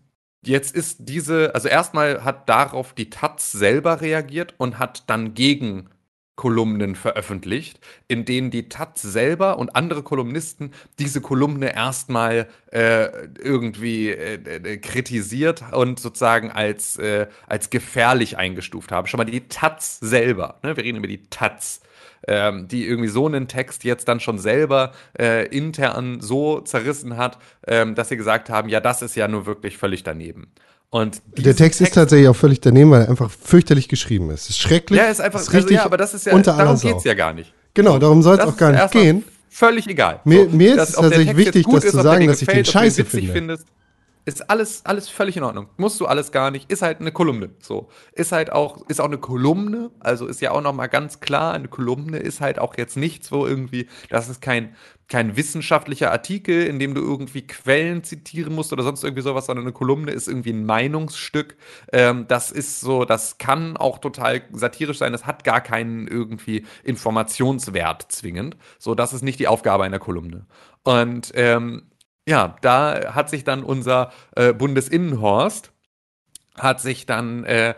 jetzt 0.46 0.76
ist 0.76 0.98
diese, 1.02 1.56
also 1.56 1.68
erstmal 1.68 2.24
hat 2.24 2.50
darauf 2.50 2.94
die 2.94 3.10
Taz 3.10 3.52
selber 3.52 4.02
reagiert 4.02 4.54
und 4.58 4.78
hat 4.78 5.10
dann 5.10 5.34
gegen 5.34 5.90
Kolumnen 6.36 6.96
veröffentlicht, 6.96 7.80
in 8.08 8.26
denen 8.26 8.52
die 8.52 8.68
Taz 8.68 9.02
selber 9.02 9.58
und 9.58 9.76
andere 9.76 10.04
Kolumnisten 10.04 10.72
diese 11.00 11.22
Kolumne 11.22 11.74
erstmal 11.74 12.48
äh, 12.72 13.08
irgendwie 13.40 14.10
äh, 14.10 14.34
äh, 14.36 14.78
kritisiert 14.78 15.64
und 15.72 16.00
sozusagen 16.00 16.52
als, 16.52 16.98
äh, 16.98 17.28
als 17.48 17.70
gefährlich 17.70 18.38
eingestuft 18.38 18.92
haben. 18.92 19.08
Schon 19.08 19.18
mal 19.18 19.26
die 19.26 19.48
Taz 19.48 20.00
selber, 20.00 20.60
ne? 20.62 20.76
wir 20.76 20.84
reden 20.84 20.98
über 20.98 21.08
die 21.08 21.24
Taz, 21.30 21.82
ähm, 22.28 22.68
die 22.68 22.86
irgendwie 22.86 23.10
so 23.10 23.28
einen 23.28 23.48
Text 23.48 23.84
jetzt 23.84 24.08
dann 24.08 24.20
schon 24.20 24.38
selber 24.38 24.92
äh, 25.18 25.48
intern 25.48 26.20
so 26.20 26.60
zerrissen 26.62 27.18
hat, 27.18 27.38
ähm, 27.68 27.96
dass 27.96 28.10
sie 28.10 28.18
gesagt 28.18 28.50
haben, 28.50 28.68
ja, 28.68 28.82
das 28.82 29.02
ist 29.02 29.16
ja 29.16 29.28
nur 29.28 29.46
wirklich 29.46 29.78
völlig 29.78 30.04
daneben. 30.04 30.52
Und 30.96 31.22
Der 31.36 31.44
diesen 31.44 31.58
Text 31.58 31.82
ist 31.82 31.94
tatsächlich 31.94 32.30
auch 32.30 32.36
völlig 32.36 32.62
daneben, 32.62 32.90
weil 32.92 33.02
er 33.02 33.10
einfach 33.10 33.30
fürchterlich 33.30 33.90
geschrieben 33.90 34.30
ist. 34.30 34.44
Es 34.44 34.52
ist 34.52 34.60
schrecklich. 34.60 34.98
ja, 34.98 35.08
ist 35.08 35.20
einfach, 35.20 35.42
ist 35.42 35.48
also, 35.50 35.58
richtig 35.58 35.76
ja, 35.78 35.84
aber 35.86 35.98
das 35.98 36.14
ist 36.14 36.26
ja, 36.26 36.34
unter 36.34 36.56
darum 36.56 36.78
Sau. 36.78 36.88
geht's 36.88 37.04
ja 37.04 37.14
gar 37.14 37.34
nicht. 37.34 37.54
Genau, 37.74 38.00
darum 38.00 38.22
soll 38.24 38.36
es 38.36 38.42
auch 38.46 38.56
gar 38.56 38.72
ist 38.74 38.80
nicht 38.80 38.92
gehen. 38.92 39.24
Völlig 39.50 39.88
egal. 39.88 40.22
Mir- 40.24 40.48
mir 40.48 40.70
ist 40.70 40.78
dass- 40.78 40.90
es 40.92 40.96
tatsächlich 40.96 41.28
Text 41.28 41.38
wichtig, 41.48 41.66
das 41.66 41.82
zu 41.82 41.88
ob 41.88 41.94
der 41.94 42.04
sagen, 42.04 42.28
dass 42.28 42.42
ich 42.42 42.48
den 42.48 42.64
gefällt, 42.64 42.68
du 42.68 42.70
ihn 42.70 42.72
scheiße 42.72 43.06
finde. 43.06 43.34
Findest, 43.34 43.66
ist 44.24 44.50
alles, 44.50 44.82
alles 44.86 45.10
völlig 45.10 45.36
in 45.38 45.44
Ordnung. 45.44 45.68
Musst 45.76 46.00
du 46.00 46.06
alles 46.06 46.32
gar 46.32 46.50
nicht. 46.50 46.72
Ist 46.72 46.82
halt 46.82 47.00
eine 47.02 47.12
Kolumne. 47.12 47.50
So. 47.62 47.90
Ist 48.14 48.32
halt 48.32 48.52
auch, 48.54 48.88
ist 48.88 49.02
auch 49.02 49.06
eine 49.06 49.18
Kolumne. 49.18 49.92
Also 50.00 50.28
ist 50.28 50.40
ja 50.42 50.52
auch 50.52 50.62
nochmal 50.62 50.88
ganz 50.88 51.20
klar, 51.20 51.54
eine 51.54 51.68
Kolumne 51.68 52.18
ist 52.20 52.40
halt 52.42 52.58
auch 52.58 52.76
jetzt 52.78 52.96
nichts, 52.98 53.32
wo 53.34 53.46
irgendwie, 53.46 53.88
das 54.10 54.30
ist 54.30 54.42
kein, 54.42 54.76
kein 55.08 55.38
wissenschaftlicher 55.38 56.12
Artikel, 56.12 56.66
in 56.66 56.80
dem 56.80 56.96
du 56.96 57.02
irgendwie 57.02 57.46
Quellen 57.46 58.04
zitieren 58.04 58.54
musst 58.54 58.74
oder 58.74 58.84
sonst 58.84 59.04
irgendwie 59.04 59.22
sowas, 59.22 59.46
sondern 59.46 59.66
eine 59.66 59.74
Kolumne 59.74 60.12
ist 60.12 60.28
irgendwie 60.28 60.52
ein 60.52 60.66
Meinungsstück. 60.66 61.58
Ähm, 61.92 62.26
das 62.28 62.52
ist 62.52 62.82
so, 62.82 63.06
das 63.06 63.38
kann 63.38 63.78
auch 63.78 64.00
total 64.00 64.42
satirisch 64.52 64.98
sein. 64.98 65.12
Das 65.12 65.26
hat 65.26 65.44
gar 65.44 65.62
keinen 65.62 66.08
irgendwie 66.08 66.66
Informationswert 66.84 68.12
zwingend. 68.12 68.58
So, 68.80 68.96
das 68.96 69.14
ist 69.14 69.24
nicht 69.24 69.40
die 69.40 69.48
Aufgabe 69.48 69.84
einer 69.84 70.00
Kolumne. 70.00 70.46
Und 70.84 71.32
ähm, 71.36 71.84
ja, 72.28 72.56
da 72.62 73.14
hat 73.14 73.30
sich 73.30 73.44
dann 73.44 73.64
unser 73.64 74.12
äh, 74.36 74.54
Bundesinnenhorst 74.54 75.72
hat 76.58 76.80
sich 76.80 77.06
dann 77.06 77.44
äh, 77.44 77.76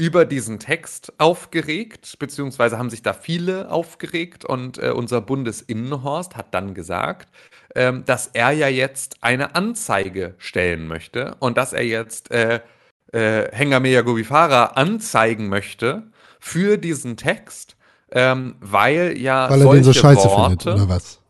über 0.00 0.24
diesen 0.24 0.58
Text 0.58 1.12
aufgeregt, 1.18 2.16
beziehungsweise 2.18 2.78
haben 2.78 2.88
sich 2.88 3.02
da 3.02 3.12
viele 3.12 3.70
aufgeregt 3.70 4.46
und 4.46 4.78
äh, 4.78 4.92
unser 4.92 5.20
Bundesinnenhorst 5.20 6.36
hat 6.36 6.54
dann 6.54 6.72
gesagt, 6.72 7.28
ähm, 7.74 8.04
dass 8.06 8.28
er 8.32 8.50
ja 8.52 8.68
jetzt 8.68 9.18
eine 9.20 9.54
Anzeige 9.54 10.36
stellen 10.38 10.88
möchte 10.88 11.36
und 11.38 11.58
dass 11.58 11.74
er 11.74 11.84
jetzt 11.84 12.30
äh, 12.30 12.60
äh, 13.12 13.50
Hengameya 13.52 14.00
Gobifara 14.00 14.64
anzeigen 14.76 15.50
möchte 15.50 16.04
für 16.38 16.78
diesen 16.78 17.18
Text, 17.18 17.76
ähm, 18.10 18.54
weil 18.58 19.18
ja 19.18 19.50
Weil 19.50 19.60
er 19.60 19.64
solche 19.64 19.82
den 19.82 19.84
so 19.84 19.92
scheiße 19.92 20.28
Worte, 20.28 20.70
findet, 20.70 20.82
oder 20.82 20.88
was? 20.88 21.20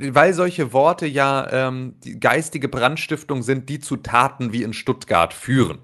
weil 0.00 0.34
solche 0.34 0.72
Worte 0.72 1.06
ja 1.06 1.68
ähm, 1.68 1.94
die 2.02 2.18
geistige 2.18 2.68
Brandstiftung 2.68 3.44
sind, 3.44 3.68
die 3.68 3.78
zu 3.78 3.98
Taten 3.98 4.52
wie 4.52 4.64
in 4.64 4.72
Stuttgart 4.72 5.32
führen. 5.32 5.78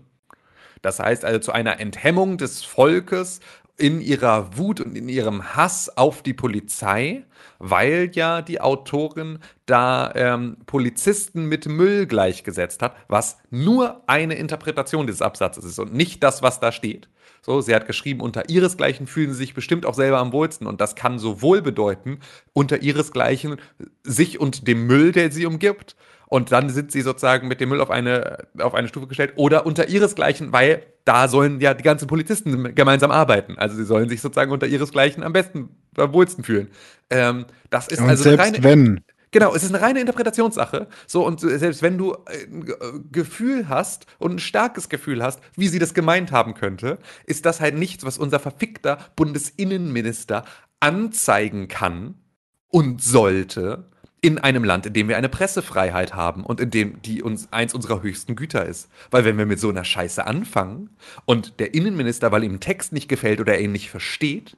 Das 0.83 0.99
heißt 0.99 1.25
also 1.25 1.39
zu 1.41 1.53
einer 1.53 1.81
Enthemmung 1.81 2.39
des 2.39 2.63
Volkes 2.65 3.41
in 3.77 4.01
ihrer 4.01 4.57
Wut 4.59 4.81
und 4.81 4.97
in 4.97 5.09
ihrem 5.09 5.57
Hass 5.57 5.97
auf 5.97 6.23
die 6.23 6.35
Polizei, 6.35 7.25
weil 7.59 8.11
ja 8.13 8.43
die 8.43 8.61
Autorin 8.61 9.39
da 9.65 10.13
ähm, 10.15 10.59
Polizisten 10.67 11.47
mit 11.47 11.67
Müll 11.67 12.07
gleichgesetzt 12.07 12.83
hat, 12.83 12.95
was 13.09 13.39
nur 13.51 14.03
eine 14.07 14.35
Interpretation 14.35 15.07
dieses 15.07 15.23
Absatzes 15.23 15.65
ist 15.65 15.79
und 15.79 15.95
nicht 15.95 16.23
das, 16.23 16.43
was 16.43 16.61
da 16.61 16.73
steht. 16.73 17.09
So, 17.43 17.61
sie 17.61 17.75
hat 17.75 17.87
geschrieben, 17.87 18.21
unter 18.21 18.49
ihresgleichen 18.49 19.07
fühlen 19.07 19.33
sie 19.33 19.39
sich 19.39 19.55
bestimmt 19.55 19.87
auch 19.87 19.95
selber 19.95 20.19
am 20.19 20.33
wohlsten. 20.33 20.67
Und 20.67 20.81
das 20.81 20.95
kann 20.95 21.19
sowohl 21.19 21.63
bedeuten, 21.63 22.21
unter 22.53 22.83
ihresgleichen 22.83 23.57
sich 24.05 24.39
und 24.41 24.67
dem 24.69 24.87
Müll, 24.87 25.13
der 25.13 25.31
sie 25.33 25.47
umgibt. 25.47 25.97
Und 26.27 26.53
dann 26.53 26.71
sind 26.71 26.93
sie 26.93 27.01
sozusagen 27.01 27.49
mit 27.49 27.61
dem 27.61 27.71
Müll 27.71 27.81
auf 27.81 27.91
eine, 27.91 28.47
auf 28.61 28.75
eine 28.75 28.87
Stufe 28.87 29.09
gestellt 29.09 29.33
oder 29.35 29.67
unter 29.67 29.89
ihresgleichen, 29.89 30.53
weil 30.53 30.85
da 31.05 31.27
sollen 31.27 31.61
ja 31.61 31.75
die 31.75 31.83
ganzen 31.83 32.07
Polizisten 32.07 32.73
gemeinsam 32.77 33.11
arbeiten. 33.11 33.59
Also 33.59 33.75
sie 33.75 33.85
sollen 33.85 34.09
sich 34.09 34.21
sozusagen 34.21 34.53
unter 34.53 34.69
ihresgleichen 34.69 35.25
am 35.25 35.33
besten, 35.33 35.71
am 35.97 36.13
wohlsten 36.13 36.45
fühlen. 36.45 36.69
Ähm, 37.11 37.47
das 37.71 37.89
ist 37.89 38.01
Und 38.01 38.11
also 38.11 38.23
selbst 38.23 38.45
reine, 38.45 38.63
wenn. 38.63 39.01
Genau, 39.33 39.55
es 39.55 39.63
ist 39.63 39.73
eine 39.73 39.83
reine 39.83 40.01
Interpretationssache. 40.01 40.89
So, 41.07 41.25
und 41.25 41.41
selbst 41.41 41.83
wenn 41.83 41.97
du 41.99 42.17
ein 42.25 42.65
Ge- 42.65 42.77
Gefühl 43.13 43.69
hast 43.69 44.07
und 44.19 44.33
ein 44.33 44.39
starkes 44.41 44.89
Gefühl 44.89 45.23
hast, 45.23 45.41
wie 45.57 45.69
sie 45.69 45.79
das 45.79 45.95
gemeint 45.95 46.33
haben 46.33 46.55
könnte, 46.55 46.99
ist 47.27 47.47
das 47.47 47.61
halt 47.61 47.77
nichts, 47.77 48.05
was 48.05 48.19
unser 48.19 48.41
verfickter 48.41 48.99
Bundesinnenminister 49.15 50.45
anzeigen 50.81 51.69
kann 51.69 52.17
und 52.69 53.03
sollte 53.03 53.91
in 54.21 54.39
einem 54.39 54.65
Land, 54.65 54.85
in 54.87 54.93
dem 54.93 55.09
wir 55.09 55.17
eine 55.17 55.29
Pressefreiheit 55.29 56.15
haben 56.15 56.45
und 56.45 56.61
in 56.61 56.71
dem 56.71 57.01
die 57.01 57.23
uns 57.23 57.53
eins 57.53 57.73
unserer 57.73 58.03
höchsten 58.03 58.37
Güter 58.37 58.67
ist. 58.67 58.91
Weil 59.11 59.25
wenn 59.25 59.39
wir 59.39 59.47
mit 59.47 59.61
so 59.61 59.71
einer 59.71 59.85
Scheiße 59.85 60.27
anfangen 60.27 60.91
und 61.25 61.59
der 61.61 61.73
Innenminister, 61.75 62.33
weil 62.33 62.45
ihm 62.45 62.55
ein 62.55 62.61
Text 62.61 62.93
nicht 62.93 63.09
gefällt 63.09 63.41
oder 63.41 63.55
er 63.55 63.61
ihn 63.61 63.73
nicht 63.73 63.91
versteht, 63.91 64.57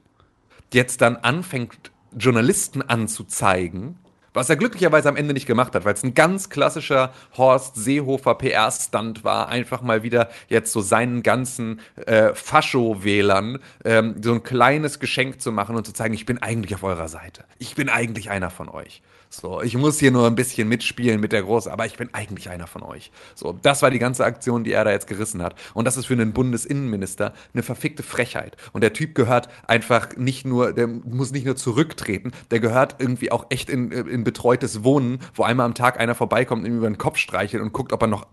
jetzt 0.73 1.01
dann 1.01 1.15
anfängt, 1.17 1.91
Journalisten 2.17 2.81
anzuzeigen, 2.81 3.99
was 4.33 4.49
er 4.49 4.55
glücklicherweise 4.55 5.09
am 5.09 5.15
Ende 5.15 5.33
nicht 5.33 5.45
gemacht 5.45 5.75
hat, 5.75 5.85
weil 5.85 5.93
es 5.93 6.03
ein 6.03 6.13
ganz 6.13 6.49
klassischer 6.49 7.13
Horst 7.37 7.75
Seehofer 7.75 8.35
PR-Stunt 8.35 9.23
war, 9.23 9.49
einfach 9.49 9.81
mal 9.81 10.03
wieder 10.03 10.29
jetzt 10.49 10.71
so 10.71 10.81
seinen 10.81 11.23
ganzen 11.23 11.79
äh, 12.05 12.33
Fascho-Wählern 12.33 13.59
ähm, 13.85 14.15
so 14.21 14.33
ein 14.33 14.43
kleines 14.43 14.99
Geschenk 14.99 15.41
zu 15.41 15.51
machen 15.51 15.75
und 15.75 15.85
zu 15.85 15.93
zeigen, 15.93 16.13
ich 16.13 16.25
bin 16.25 16.41
eigentlich 16.41 16.75
auf 16.75 16.83
eurer 16.83 17.07
Seite. 17.07 17.45
Ich 17.59 17.75
bin 17.75 17.89
eigentlich 17.89 18.29
einer 18.29 18.49
von 18.49 18.69
euch. 18.69 19.01
So, 19.35 19.63
ich 19.63 19.75
muss 19.75 19.97
hier 19.97 20.11
nur 20.11 20.27
ein 20.27 20.35
bisschen 20.35 20.69
mitspielen 20.69 21.19
mit 21.19 21.31
der 21.31 21.41
Große, 21.41 21.71
aber 21.71 21.87
ich 21.87 21.97
bin 21.97 22.13
eigentlich 22.13 22.51
einer 22.51 22.67
von 22.67 22.83
euch. 22.83 23.11
So, 23.33 23.57
das 23.63 23.81
war 23.81 23.89
die 23.89 23.97
ganze 23.97 24.23
Aktion, 24.25 24.63
die 24.63 24.71
er 24.73 24.85
da 24.85 24.91
jetzt 24.91 25.07
gerissen 25.07 25.41
hat. 25.41 25.55
Und 25.73 25.85
das 25.85 25.97
ist 25.97 26.05
für 26.05 26.13
einen 26.13 26.33
Bundesinnenminister 26.33 27.33
eine 27.51 27.63
verfickte 27.63 28.03
Frechheit. 28.03 28.57
Und 28.73 28.81
der 28.81 28.93
Typ 28.93 29.15
gehört 29.15 29.49
einfach 29.65 30.15
nicht 30.17 30.45
nur, 30.45 30.71
der 30.71 30.85
muss 30.85 31.31
nicht 31.31 31.47
nur 31.47 31.55
zurücktreten, 31.55 32.31
der 32.51 32.59
gehört 32.59 32.97
irgendwie 32.99 33.31
auch 33.31 33.47
echt 33.49 33.71
in, 33.71 33.91
in 33.91 34.23
betreutes 34.23 34.83
Wohnen, 34.83 35.17
wo 35.33 35.41
einmal 35.41 35.65
am 35.65 35.73
Tag 35.73 35.99
einer 35.99 36.13
vorbeikommt, 36.13 36.67
ihm 36.67 36.77
über 36.77 36.89
den 36.89 36.99
Kopf 36.99 37.17
streichelt 37.17 37.63
und 37.63 37.73
guckt, 37.73 37.91
ob 37.91 38.03
er 38.03 38.07
noch 38.07 38.27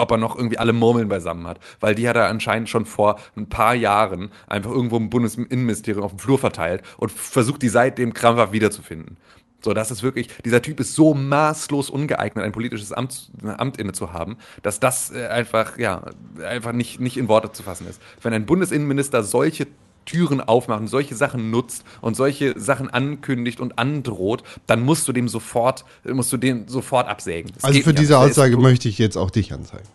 ob 0.00 0.12
er 0.12 0.16
noch 0.16 0.36
irgendwie 0.36 0.58
alle 0.58 0.72
Murmeln 0.72 1.08
beisammen 1.08 1.46
hat. 1.46 1.58
Weil 1.80 1.96
die 1.96 2.08
hat 2.08 2.16
er 2.16 2.28
anscheinend 2.28 2.68
schon 2.68 2.86
vor 2.86 3.18
ein 3.36 3.48
paar 3.48 3.74
Jahren 3.74 4.30
einfach 4.46 4.70
irgendwo 4.70 4.96
im 4.96 5.10
Bundesinnenministerium 5.10 6.04
auf 6.04 6.12
dem 6.12 6.20
Flur 6.20 6.38
verteilt 6.38 6.82
und 6.98 7.10
versucht, 7.10 7.62
die 7.62 7.68
seitdem 7.68 8.14
krampfhaft 8.14 8.52
wiederzufinden. 8.52 9.18
So, 9.60 9.74
das 9.74 9.90
ist 9.90 10.02
wirklich, 10.02 10.28
dieser 10.44 10.62
Typ 10.62 10.78
ist 10.78 10.94
so 10.94 11.14
maßlos 11.14 11.90
ungeeignet, 11.90 12.44
ein 12.44 12.52
politisches 12.52 12.92
Amt, 12.92 13.30
Amt 13.42 13.76
inne 13.78 13.92
zu 13.92 14.12
haben, 14.12 14.36
dass 14.62 14.78
das 14.78 15.10
äh, 15.10 15.26
einfach, 15.26 15.78
ja, 15.78 16.02
einfach 16.46 16.72
nicht, 16.72 17.00
nicht 17.00 17.16
in 17.16 17.28
Worte 17.28 17.50
zu 17.50 17.64
fassen 17.64 17.88
ist. 17.88 18.00
Wenn 18.22 18.32
ein 18.32 18.46
Bundesinnenminister 18.46 19.24
solche 19.24 19.66
Türen 20.04 20.40
aufmacht 20.40 20.80
und 20.80 20.86
solche 20.86 21.14
Sachen 21.14 21.50
nutzt 21.50 21.84
und 22.00 22.16
solche 22.16 22.58
Sachen 22.58 22.88
ankündigt 22.88 23.60
und 23.60 23.78
androht, 23.78 24.42
dann 24.66 24.80
musst 24.80 25.06
du 25.06 25.12
dem 25.12 25.28
sofort, 25.28 25.84
musst 26.04 26.32
du 26.32 26.36
den 26.36 26.66
sofort 26.68 27.08
absägen. 27.08 27.52
Das 27.54 27.64
Also 27.64 27.80
für 27.80 27.90
nicht 27.90 27.98
diese 28.00 28.14
ist 28.14 28.18
Aussage 28.18 28.56
möchte 28.56 28.88
ich 28.88 28.98
jetzt 28.98 29.16
auch 29.16 29.30
dich 29.30 29.52
anzeigen. 29.52 29.86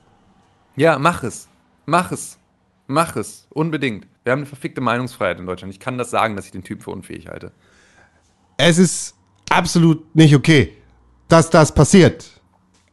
Ja, 0.76 1.00
mach 1.00 1.24
es. 1.24 1.48
Mach 1.86 2.12
es. 2.12 2.38
Mach 2.88 3.16
es. 3.16 3.48
Unbedingt. 3.50 4.08
Wir 4.24 4.34
haben 4.34 4.40
eine 4.40 4.46
verfickte 4.46 4.82
Meinungsfreiheit 4.82 5.40
in 5.40 5.46
Deutschland. 5.46 5.74
Ich 5.74 5.80
kann 5.80 5.98
das 5.98 6.12
sagen, 6.12 6.36
dass 6.36 6.46
ich 6.46 6.52
den 6.52 6.64
Typ 6.64 6.84
für 6.84 6.92
unfähig 6.92 7.28
halte. 7.28 7.52
Es 8.58 8.78
ist 8.78 9.16
absolut 9.54 10.16
nicht 10.16 10.36
okay, 10.36 10.74
dass 11.28 11.50
das 11.50 11.74
passiert. 11.74 12.26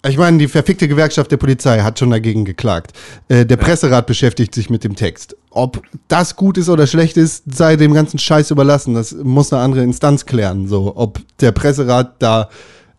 Ich 0.07 0.17
meine, 0.17 0.39
die 0.39 0.49
verfickte 0.49 0.89
Gewerkschaft 0.89 1.31
der 1.31 1.37
Polizei 1.37 1.81
hat 1.81 1.99
schon 1.99 2.11
dagegen 2.11 2.47
geklagt. 2.47 2.93
Äh, 3.29 3.45
der 3.45 3.59
Presserat 3.59 4.07
beschäftigt 4.07 4.55
sich 4.55 4.71
mit 4.71 4.83
dem 4.83 4.97
Text. 4.97 5.37
Ob 5.51 5.83
das 6.09 6.37
gut 6.37 6.57
ist 6.57 6.71
oder 6.71 6.87
schlecht 6.87 7.19
ist, 7.19 7.55
sei 7.55 7.77
dem 7.77 7.93
ganzen 7.93 8.19
Scheiß 8.19 8.51
überlassen. 8.51 8.95
Das 8.95 9.13
muss 9.13 9.53
eine 9.53 9.63
andere 9.63 9.83
Instanz 9.83 10.25
klären. 10.25 10.69
So, 10.69 10.97
ob 10.97 11.21
der 11.41 11.53
Presserat 11.53 12.15
da 12.23 12.49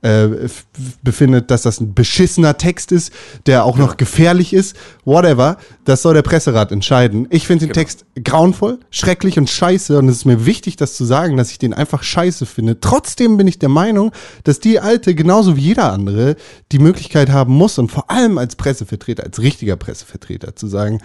äh, 0.02 0.28
befindet, 1.04 1.52
dass 1.52 1.62
das 1.62 1.80
ein 1.80 1.94
beschissener 1.94 2.58
Text 2.58 2.92
ist, 2.92 3.14
der 3.46 3.66
auch 3.66 3.78
noch 3.78 3.98
gefährlich 3.98 4.54
ist, 4.54 4.76
whatever, 5.06 5.58
das 5.86 6.02
soll 6.02 6.16
der 6.16 6.24
Presserat 6.24 6.72
entscheiden. 6.72 7.28
Ich 7.30 7.46
finde 7.46 7.68
den 7.68 7.74
Genau. 7.74 7.82
Text 7.82 8.06
grauenvoll, 8.24 8.80
schrecklich 8.90 9.38
und 9.38 9.50
scheiße 9.50 9.98
und 9.98 10.08
es 10.10 10.18
ist 10.18 10.26
mir 10.26 10.46
wichtig, 10.46 10.76
das 10.76 10.96
zu 10.96 11.06
sagen, 11.06 11.38
dass 11.38 11.52
ich 11.52 11.60
den 11.60 11.74
einfach 11.74 12.02
scheiße 12.04 12.46
finde. 12.46 12.80
Trotzdem 12.80 13.38
bin 13.38 13.48
ich 13.48 13.60
der 13.60 13.70
Meinung, 13.70 14.12
dass 14.44 14.60
die 14.60 14.80
Alte 14.80 15.14
genauso 15.14 15.56
wie 15.56 15.62
jeder 15.62 15.92
andere 15.94 16.36
die 16.72 16.80
Möglichkeit 16.80 17.30
haben 17.30 17.54
muss 17.54 17.78
und 17.78 17.92
vor 17.92 18.10
allem 18.10 18.38
als 18.38 18.56
Pressevertreter, 18.56 19.24
als 19.24 19.40
richtiger 19.40 19.76
Pressevertreter 19.76 20.56
zu 20.56 20.68
sagen, 20.68 21.00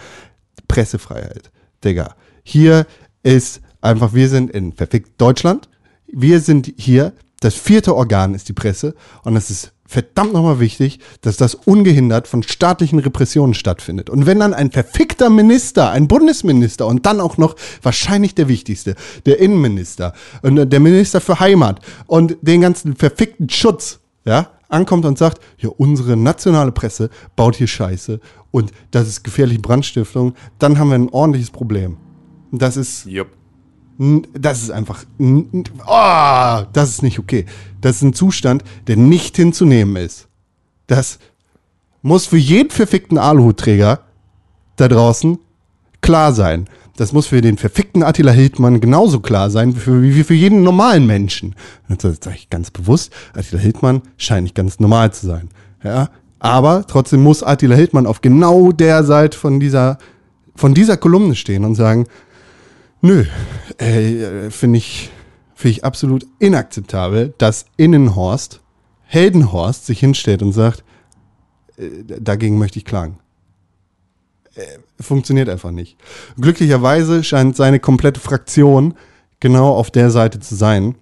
Pressefreiheit, 0.67 1.51
Digga. 1.83 2.15
Hier 2.43 2.85
ist 3.23 3.61
einfach, 3.81 4.13
wir 4.13 4.29
sind 4.29 4.51
in 4.51 4.73
verfickt 4.73 5.21
Deutschland, 5.21 5.69
wir 6.07 6.39
sind 6.39 6.73
hier, 6.77 7.13
das 7.39 7.55
vierte 7.55 7.95
Organ 7.95 8.33
ist 8.33 8.49
die 8.49 8.53
Presse 8.53 8.95
und 9.23 9.35
es 9.35 9.49
ist 9.49 9.73
verdammt 9.85 10.33
nochmal 10.33 10.59
wichtig, 10.59 10.99
dass 11.21 11.37
das 11.37 11.55
ungehindert 11.55 12.27
von 12.27 12.43
staatlichen 12.43 12.99
Repressionen 12.99 13.53
stattfindet. 13.53 14.09
Und 14.09 14.25
wenn 14.25 14.39
dann 14.39 14.53
ein 14.53 14.71
verfickter 14.71 15.29
Minister, 15.29 15.91
ein 15.91 16.07
Bundesminister 16.07 16.85
und 16.85 17.05
dann 17.05 17.21
auch 17.21 17.37
noch 17.37 17.55
wahrscheinlich 17.81 18.35
der 18.35 18.49
wichtigste, 18.49 18.95
der 19.25 19.39
Innenminister 19.39 20.13
und 20.41 20.71
der 20.71 20.79
Minister 20.79 21.21
für 21.21 21.39
Heimat 21.39 21.79
und 22.05 22.37
den 22.41 22.61
ganzen 22.61 22.95
verfickten 22.95 23.49
Schutz, 23.49 23.99
ja, 24.25 24.51
ankommt 24.67 25.05
und 25.05 25.17
sagt, 25.17 25.41
ja, 25.59 25.69
unsere 25.69 26.17
nationale 26.17 26.73
Presse 26.73 27.09
baut 27.37 27.55
hier 27.55 27.67
Scheiße 27.67 28.19
und 28.51 28.71
das 28.91 29.07
ist 29.07 29.23
gefährliche 29.23 29.61
Brandstiftung, 29.61 30.33
dann 30.59 30.77
haben 30.77 30.89
wir 30.89 30.95
ein 30.95 31.09
ordentliches 31.09 31.51
Problem. 31.51 31.97
Das 32.51 32.75
ist 32.75 33.05
Jupp. 33.05 33.29
Das 34.33 34.61
ist 34.61 34.69
einfach. 34.69 35.03
Oh, 35.19 36.65
das 36.73 36.89
ist 36.89 37.03
nicht 37.03 37.19
okay. 37.19 37.45
Das 37.81 37.97
ist 37.97 38.01
ein 38.03 38.13
Zustand, 38.13 38.63
der 38.87 38.97
nicht 38.97 39.35
hinzunehmen 39.35 39.95
ist. 39.95 40.27
Das 40.85 41.19
muss 42.01 42.27
für 42.27 42.37
jeden 42.37 42.69
verfickten 42.69 43.17
Aluhutträger 43.17 44.01
da 44.75 44.87
draußen 44.87 45.39
klar 46.01 46.31
sein. 46.31 46.67
Das 46.95 47.13
muss 47.13 47.27
für 47.27 47.41
den 47.41 47.57
verfickten 47.57 48.01
Attila 48.01 48.31
Hildmann 48.31 48.79
genauso 48.79 49.19
klar 49.19 49.49
sein 49.49 49.75
wie 49.75 50.23
für 50.23 50.33
jeden 50.33 50.63
normalen 50.63 51.05
Menschen. 51.05 51.55
Das 51.89 52.17
sage 52.23 52.37
ich 52.37 52.49
ganz 52.49 52.71
bewusst. 52.71 53.11
Attila 53.33 53.61
Hildmann 53.61 54.01
scheint 54.17 54.43
nicht 54.43 54.55
ganz 54.55 54.79
normal 54.79 55.13
zu 55.13 55.27
sein. 55.27 55.49
Ja? 55.83 56.09
Aber 56.39 56.85
trotzdem 56.87 57.21
muss 57.21 57.43
Attila 57.43 57.75
Hildmann 57.75 58.07
auf 58.07 58.21
genau 58.21 58.71
der 58.71 59.03
Seite 59.03 59.37
von 59.37 59.59
dieser, 59.59 59.97
von 60.55 60.73
dieser 60.73 60.97
Kolumne 60.97 61.35
stehen 61.35 61.65
und 61.65 61.75
sagen, 61.75 62.07
Nö, 63.01 63.25
äh, 63.77 64.49
finde 64.49 64.77
ich, 64.77 65.11
finde 65.55 65.71
ich 65.71 65.85
absolut 65.85 66.25
inakzeptabel, 66.39 67.33
dass 67.37 67.65
Innenhorst, 67.77 68.61
Heldenhorst, 69.05 69.85
sich 69.85 69.99
hinstellt 69.99 70.41
und 70.41 70.51
sagt, 70.51 70.83
äh, 71.77 71.89
dagegen 72.03 72.57
möchte 72.57 72.79
ich 72.79 72.85
klagen. 72.85 73.19
Äh, 74.55 74.61
funktioniert 74.99 75.49
einfach 75.49 75.71
nicht. 75.71 75.97
Glücklicherweise 76.39 77.23
scheint 77.23 77.55
seine 77.55 77.79
komplette 77.79 78.19
Fraktion 78.19 78.95
genau 79.39 79.73
auf 79.75 79.91
der 79.91 80.09
Seite 80.09 80.39
zu 80.39 80.55
sein. 80.55 80.95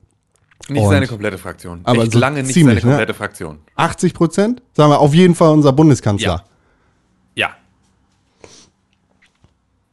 Nicht 0.67 0.81
Und- 0.83 0.89
seine 0.89 1.07
komplette 1.07 1.37
Fraktion. 1.37 1.79
Aber 1.83 2.03
Echt 2.03 2.11
so 2.11 2.19
lange 2.19 2.41
nicht 2.43 2.53
ziemlich, 2.53 2.81
seine 2.81 2.91
ne? 2.91 2.97
komplette 2.97 3.13
Fraktion. 3.13 3.59
80 3.75 4.13
Prozent? 4.13 4.61
Sagen 4.73 4.91
wir 4.91 4.99
auf 4.99 5.13
jeden 5.13 5.35
Fall 5.35 5.51
unser 5.51 5.71
Bundeskanzler. 5.71 6.43
Ja. 7.35 7.55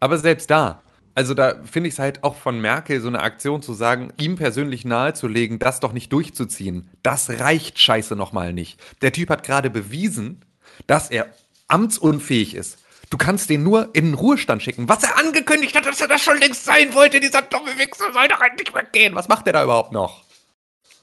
Aber 0.00 0.18
selbst 0.18 0.50
da, 0.50 0.80
also 1.14 1.34
da 1.34 1.56
finde 1.64 1.88
ich 1.88 1.94
es 1.94 1.98
halt 1.98 2.24
auch 2.24 2.36
von 2.36 2.60
Merkel 2.60 3.00
so 3.00 3.08
eine 3.08 3.20
Aktion 3.20 3.62
zu 3.62 3.74
sagen, 3.74 4.12
ihm 4.18 4.36
persönlich 4.36 4.84
nahezulegen, 4.84 5.58
das 5.58 5.80
doch 5.80 5.92
nicht 5.92 6.12
durchzuziehen. 6.12 6.88
Das 7.02 7.28
reicht 7.28 7.78
scheiße 7.78 8.16
nochmal 8.16 8.52
nicht. 8.52 8.80
Der 9.02 9.12
Typ 9.12 9.30
hat 9.30 9.44
gerade 9.44 9.70
bewiesen, 9.70 10.44
dass 10.86 11.10
er 11.10 11.26
amtsunfähig 11.68 12.54
ist. 12.54 12.78
Du 13.10 13.18
kannst 13.18 13.50
den 13.50 13.62
nur 13.62 13.90
in 13.92 14.06
den 14.06 14.14
Ruhestand 14.14 14.62
schicken. 14.62 14.88
Was 14.88 15.02
er 15.02 15.18
angekündigt 15.18 15.76
hat, 15.76 15.84
dass 15.84 16.00
er 16.00 16.08
das 16.08 16.22
schon 16.22 16.38
längst 16.38 16.64
sein 16.64 16.94
wollte, 16.94 17.20
dieser 17.20 17.42
dumme 17.42 17.76
Wichser 17.76 18.10
soll 18.12 18.28
doch 18.28 18.40
endlich 18.40 18.74
weggehen. 18.74 19.14
Was 19.14 19.28
macht 19.28 19.44
der 19.44 19.52
da 19.52 19.64
überhaupt 19.64 19.92
noch? 19.92 20.24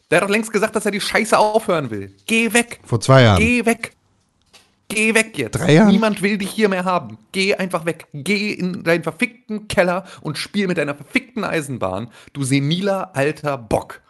Der 0.09 0.17
hat 0.17 0.23
doch 0.23 0.31
längst 0.31 0.51
gesagt, 0.51 0.75
dass 0.75 0.85
er 0.85 0.91
die 0.91 1.01
Scheiße 1.01 1.37
aufhören 1.37 1.91
will. 1.91 2.15
Geh 2.25 2.51
weg. 2.51 2.79
Vor 2.83 2.99
zwei 2.99 3.21
Jahren. 3.21 3.37
Geh 3.37 3.63
weg. 3.63 3.91
Geh 4.89 5.13
weg 5.13 5.37
jetzt. 5.37 5.59
Drei 5.59 5.73
Jahren? 5.73 5.91
Niemand 5.91 6.21
will 6.21 6.37
dich 6.39 6.49
hier 6.49 6.67
mehr 6.67 6.83
haben. 6.83 7.19
Geh 7.31 7.55
einfach 7.55 7.85
weg. 7.85 8.07
Geh 8.11 8.51
in 8.51 8.83
deinen 8.83 9.03
verfickten 9.03 9.67
Keller 9.67 10.05
und 10.21 10.37
spiel 10.37 10.67
mit 10.67 10.77
deiner 10.77 10.95
verfickten 10.95 11.43
Eisenbahn. 11.43 12.09
Du 12.33 12.43
seniler 12.43 13.15
alter 13.15 13.57
Bock. 13.57 14.01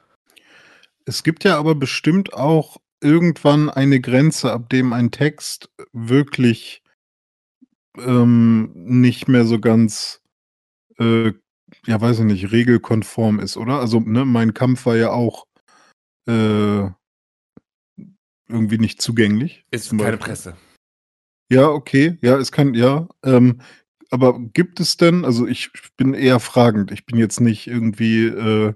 Es 1.06 1.24
gibt 1.24 1.44
ja 1.44 1.58
aber 1.58 1.76
bestimmt 1.76 2.34
auch 2.34 2.78
irgendwann 3.02 3.70
eine 3.70 4.00
Grenze, 4.00 4.52
ab 4.52 4.70
dem 4.70 4.94
ein 4.94 5.12
Text 5.12 5.70
wirklich 5.92 6.82
ähm, 7.98 8.72
nicht 8.74 9.28
mehr 9.28 9.46
so 9.46 9.60
ganz, 9.60 10.22
äh, 10.98 11.34
ja, 11.86 12.02
weiß 12.02 12.20
ich 12.20 12.26
nicht, 12.26 12.52
regelkonform 12.52 13.40
ist, 13.40 13.58
oder? 13.58 13.80
Also, 13.80 14.00
ne, 14.00 14.24
mein 14.26 14.54
Kampf 14.54 14.86
war 14.86 14.96
ja 14.96 15.12
auch 15.12 15.46
äh, 16.28 16.90
irgendwie 18.48 18.78
nicht 18.78 19.02
zugänglich. 19.02 19.66
Ist 19.72 19.98
keine. 19.98 20.18
Presse. 20.18 20.56
Ja, 21.52 21.68
okay, 21.70 22.18
ja, 22.22 22.38
es 22.38 22.52
kann, 22.52 22.76
ja. 22.76 23.08
Ähm, 23.24 23.62
aber 24.12 24.40
gibt 24.40 24.80
es 24.80 24.98
denn, 24.98 25.26
also 25.26 25.48
ich 25.48 25.72
bin 25.98 26.14
eher 26.14 26.40
fragend, 26.40 26.92
ich 26.92 27.06
bin 27.08 27.18
jetzt 27.18 27.40
nicht 27.42 27.66
irgendwie, 27.68 28.26
äh, 28.28 28.74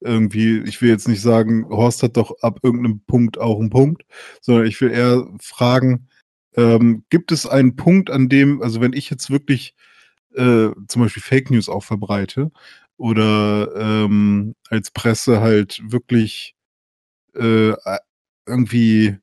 irgendwie, 0.00 0.60
ich 0.62 0.80
will 0.82 0.88
jetzt 0.90 1.08
nicht 1.08 1.20
sagen, 1.22 1.66
Horst 1.68 2.02
hat 2.02 2.16
doch 2.16 2.32
ab 2.42 2.60
irgendeinem 2.62 3.00
Punkt 3.06 3.38
auch 3.38 3.60
einen 3.60 3.70
Punkt, 3.70 4.04
sondern 4.40 4.66
ich 4.66 4.80
will 4.80 4.90
eher 4.92 5.26
fragen, 5.42 6.08
ähm, 6.56 7.04
gibt 7.10 7.32
es 7.32 7.46
einen 7.46 7.76
Punkt, 7.76 8.10
an 8.10 8.28
dem, 8.30 8.62
also 8.62 8.80
wenn 8.80 8.94
ich 8.94 9.10
jetzt 9.10 9.30
wirklich 9.30 9.74
äh, 10.36 10.70
zum 10.88 11.02
Beispiel 11.02 11.22
Fake 11.22 11.50
News 11.50 11.68
auch 11.68 11.84
verbreite 11.84 12.50
oder 12.98 13.70
ähm, 13.76 14.54
als 14.70 14.90
Presse 14.92 15.40
halt 15.40 15.80
wirklich 15.90 16.54
äh, 17.36 17.74
irgendwie 18.46 19.18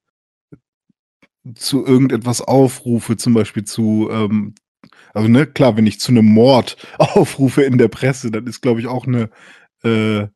zu 1.56 1.86
irgendetwas 1.86 2.42
aufrufe, 2.42 3.18
zum 3.18 3.34
Beispiel 3.34 3.64
zu, 3.64 4.10
ähm, 4.12 4.56
also 5.14 5.28
ne, 5.28 5.46
klar, 5.48 5.78
wenn 5.78 5.88
ich 5.88 6.00
zu 6.00 6.12
einem 6.12 6.26
Mord 6.26 6.78
aufrufe 7.00 7.64
in 7.64 7.78
der 7.78 7.88
Presse, 7.88 8.32
dann 8.32 8.48
ist, 8.48 8.62
glaube 8.62 8.80
ich, 8.80 8.88
auch 8.88 9.08
eine, 9.08 9.30
äh, 9.84 10.28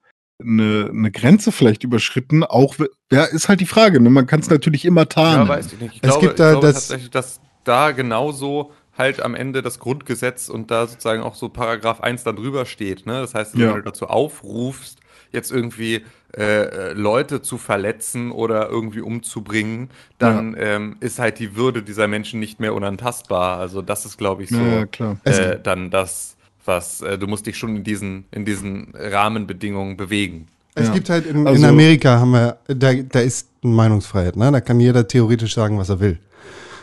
eine, 0.41 0.89
eine 0.91 1.11
Grenze 1.11 1.51
vielleicht 1.51 1.83
überschritten. 1.83 2.43
Auch, 2.43 2.75
ja, 3.11 3.25
ist 3.25 3.47
halt 3.47 3.59
die 3.61 3.67
Frage, 3.67 3.99
ne? 4.01 4.09
Man 4.09 4.25
kann 4.25 4.39
es 4.39 4.49
natürlich 4.49 4.85
immer 4.85 5.07
tarnen. 5.07 5.43
Ja, 5.43 5.47
weiß 5.49 5.73
ich 5.73 5.79
nicht. 5.79 5.95
Ich 5.97 6.03
Es 6.03 6.09
glaube, 6.09 6.27
gibt 6.27 6.39
da 6.39 6.53
ich 6.53 6.59
glaube 6.59 6.67
das- 6.67 6.87
tatsächlich, 6.87 7.11
dass 7.11 7.39
da 7.63 7.91
genauso 7.91 8.71
halt 8.97 9.21
am 9.21 9.35
Ende 9.35 9.61
das 9.61 9.77
Grundgesetz 9.79 10.49
und 10.49 10.71
da 10.71 10.87
sozusagen 10.87 11.21
auch 11.21 11.35
so 11.35 11.47
Paragraph 11.49 12.01
1 12.01 12.23
dann 12.23 12.35
drüber 12.35 12.65
steht. 12.65 13.05
Ne? 13.05 13.21
Das 13.21 13.33
heißt, 13.35 13.55
Ja. 13.55 13.69
wenn 13.69 13.75
du 13.77 13.81
dazu 13.83 14.07
aufrufst, 14.07 14.99
jetzt 15.31 15.51
irgendwie 15.51 16.03
äh, 16.37 16.41
äh, 16.43 16.93
Leute 16.93 17.41
zu 17.41 17.57
verletzen 17.57 18.31
oder 18.31 18.69
irgendwie 18.69 19.01
umzubringen, 19.01 19.89
dann 20.17 20.55
ähm, 20.57 20.95
ist 20.99 21.19
halt 21.19 21.39
die 21.39 21.55
Würde 21.55 21.83
dieser 21.83 22.07
Menschen 22.07 22.39
nicht 22.39 22.59
mehr 22.59 22.73
unantastbar. 22.73 23.57
Also 23.59 23.81
das 23.81 24.05
ist, 24.05 24.17
glaube 24.17 24.43
ich, 24.43 24.49
so 24.49 24.57
Ja, 24.57 24.67
ja, 24.79 24.85
klar. 24.85 25.17
äh, 25.25 25.59
dann 25.61 25.89
das, 25.91 26.35
was 26.65 27.01
äh, 27.01 27.17
du 27.17 27.27
musst 27.27 27.45
dich 27.47 27.57
schon 27.57 27.75
in 27.77 27.83
diesen, 27.83 28.25
in 28.31 28.45
diesen 28.45 28.93
Rahmenbedingungen 28.95 29.97
bewegen. 29.97 30.47
Es 30.73 30.87
Ja. 30.87 30.93
gibt 30.93 31.09
halt 31.09 31.25
in, 31.25 31.41
in 31.41 31.47
Also- 31.47 31.65
Amerika 31.67 32.19
haben 32.19 32.31
wir, 32.31 32.57
da, 32.67 32.93
da 32.93 33.19
ist 33.19 33.49
eine 33.63 33.73
Meinungsfreiheit, 33.73 34.37
ne? 34.37 34.51
Da 34.51 34.61
kann 34.61 34.79
jeder 34.79 35.05
theoretisch 35.07 35.53
sagen, 35.53 35.77
was 35.77 35.89
er 35.89 35.99
will. 35.99 36.17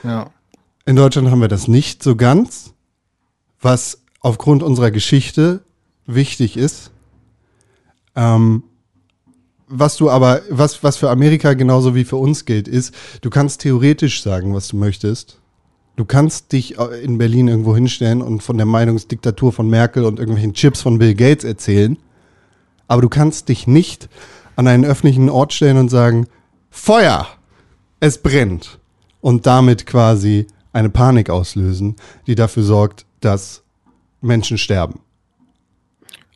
Ja. 0.05 0.31
In 0.85 0.97
Deutschland 0.97 1.31
haben 1.31 1.41
wir 1.41 1.49
das 1.49 1.69
nicht 1.69 2.03
so 2.03 2.15
ganz, 2.17 2.75
was 3.61 4.03
aufgrund 4.21 4.63
unserer 4.63 4.91
Geschichte 4.91 5.61
wichtig 6.07 6.57
ist. 6.57 6.91
Ähm, 8.19 8.65
was 9.69 9.97
du 9.97 10.11
aber, 10.11 10.43
was, 10.51 10.83
was 10.83 10.97
für 10.97 11.09
Amerika 11.11 11.55
genauso 11.55 11.95
wie 11.95 12.05
für 12.05 12.17
uns 12.17 12.45
gilt, 12.45 12.67
ist, 12.67 12.93
du 13.21 13.31
kannst 13.31 13.61
theoretisch 13.61 14.23
sagen, 14.23 14.55
was 14.55 14.69
du 14.69 14.77
möchtest. 14.77 15.39
Du 15.95 16.05
kannst 16.05 16.53
dich 16.53 16.79
äh, 16.79 17.01
in 17.03 17.19
Berlin 17.19 17.49
irgendwo 17.49 17.77
hinstellen 17.77 18.21
und 18.21 18.43
von 18.43 18.57
der 18.57 18.67
Meinungsdiktatur 18.67 19.53
von 19.53 19.71
Merkel 19.71 20.05
und 20.05 20.19
irgendwelchen 20.19 20.55
Chips 20.55 20.81
von 20.81 20.99
Bill 20.99 21.15
Gates 21.15 21.45
erzählen. 21.45 21.97
Aber 22.89 23.03
du 23.03 23.09
kannst 23.09 23.49
dich 23.49 23.67
nicht 23.67 24.09
an 24.57 24.67
einen 24.67 24.85
öffentlichen 24.85 25.29
Ort 25.29 25.53
stellen 25.53 25.77
und 25.77 25.89
sagen, 25.89 26.27
Feuer, 26.71 27.29
es 28.01 28.19
brennt. 28.19 28.81
Und 29.21 29.47
damit 29.47 29.87
quasi 29.87 30.47
eine 30.73 30.89
Panik 30.89 31.29
auslösen, 31.29 31.97
die 32.27 32.37
dafür 32.37 32.63
sorgt, 32.63 33.05
dass 33.21 33.63
Menschen 34.21 34.59
sterben. 34.59 35.01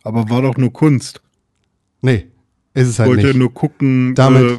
Aber 0.03 0.28
war 0.28 0.43
doch 0.43 0.57
nur 0.57 0.72
Kunst. 0.72 1.22
Nee, 2.03 2.26
ist 2.74 2.88
es 2.88 2.94
Ich 2.94 2.98
halt 2.98 3.09
wollte 3.11 3.26
nicht. 3.28 3.36
nur 3.36 3.53
gucken. 3.55 4.14
Damit- 4.14 4.59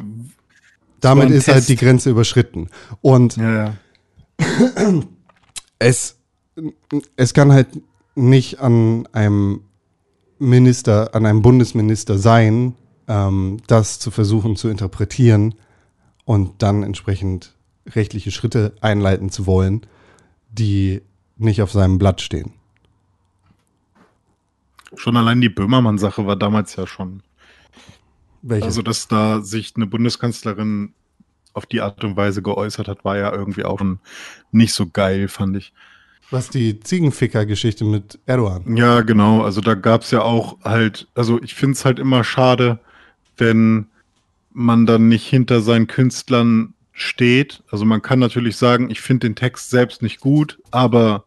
Damit 1.00 1.30
ist 1.30 1.46
halt 1.48 1.58
Test. 1.58 1.68
die 1.68 1.76
Grenze 1.76 2.10
überschritten. 2.10 2.68
Und 3.02 3.36
ja, 3.36 3.52
ja. 3.66 3.74
es, 5.78 6.18
es 7.16 7.34
kann 7.34 7.52
halt 7.52 7.68
nicht 8.14 8.60
an 8.60 9.06
einem 9.12 9.60
Minister, 10.38 11.14
an 11.14 11.26
einem 11.26 11.42
Bundesminister 11.42 12.18
sein, 12.18 12.74
ähm, 13.08 13.58
das 13.66 13.98
zu 13.98 14.10
versuchen 14.10 14.56
zu 14.56 14.68
interpretieren 14.68 15.54
und 16.24 16.62
dann 16.62 16.82
entsprechend 16.82 17.54
rechtliche 17.86 18.30
Schritte 18.30 18.74
einleiten 18.80 19.28
zu 19.30 19.46
wollen, 19.46 19.82
die 20.50 21.02
nicht 21.36 21.60
auf 21.60 21.70
seinem 21.72 21.98
Blatt 21.98 22.20
stehen. 22.22 22.52
Schon 24.96 25.16
allein 25.16 25.40
die 25.40 25.48
Böhmermann-Sache 25.48 26.26
war 26.26 26.36
damals 26.36 26.76
ja 26.76 26.86
schon. 26.86 27.22
Welche? 28.46 28.66
Also, 28.66 28.82
dass 28.82 29.08
da 29.08 29.40
sich 29.40 29.72
eine 29.74 29.86
Bundeskanzlerin 29.86 30.92
auf 31.54 31.64
die 31.64 31.80
Art 31.80 32.04
und 32.04 32.16
Weise 32.16 32.42
geäußert 32.42 32.88
hat, 32.88 33.04
war 33.04 33.16
ja 33.16 33.32
irgendwie 33.32 33.64
auch 33.64 33.80
nicht 34.52 34.74
so 34.74 34.86
geil, 34.86 35.28
fand 35.28 35.56
ich. 35.56 35.72
Was 36.30 36.50
die 36.50 36.78
Ziegenficker-Geschichte 36.80 37.84
mit 37.84 38.18
Erdogan. 38.26 38.76
Ja, 38.76 39.00
genau. 39.00 39.42
Also 39.42 39.60
da 39.60 39.74
gab 39.74 40.02
es 40.02 40.10
ja 40.10 40.22
auch 40.22 40.58
halt, 40.62 41.06
also 41.14 41.40
ich 41.42 41.54
finde 41.54 41.74
es 41.74 41.84
halt 41.84 41.98
immer 41.98 42.22
schade, 42.24 42.80
wenn 43.38 43.86
man 44.52 44.84
dann 44.84 45.08
nicht 45.08 45.26
hinter 45.26 45.60
seinen 45.60 45.86
Künstlern 45.86 46.74
steht. 46.92 47.62
Also 47.70 47.84
man 47.84 48.02
kann 48.02 48.18
natürlich 48.18 48.56
sagen, 48.56 48.90
ich 48.90 49.00
finde 49.00 49.28
den 49.28 49.36
Text 49.36 49.70
selbst 49.70 50.02
nicht 50.02 50.20
gut, 50.20 50.58
aber 50.70 51.24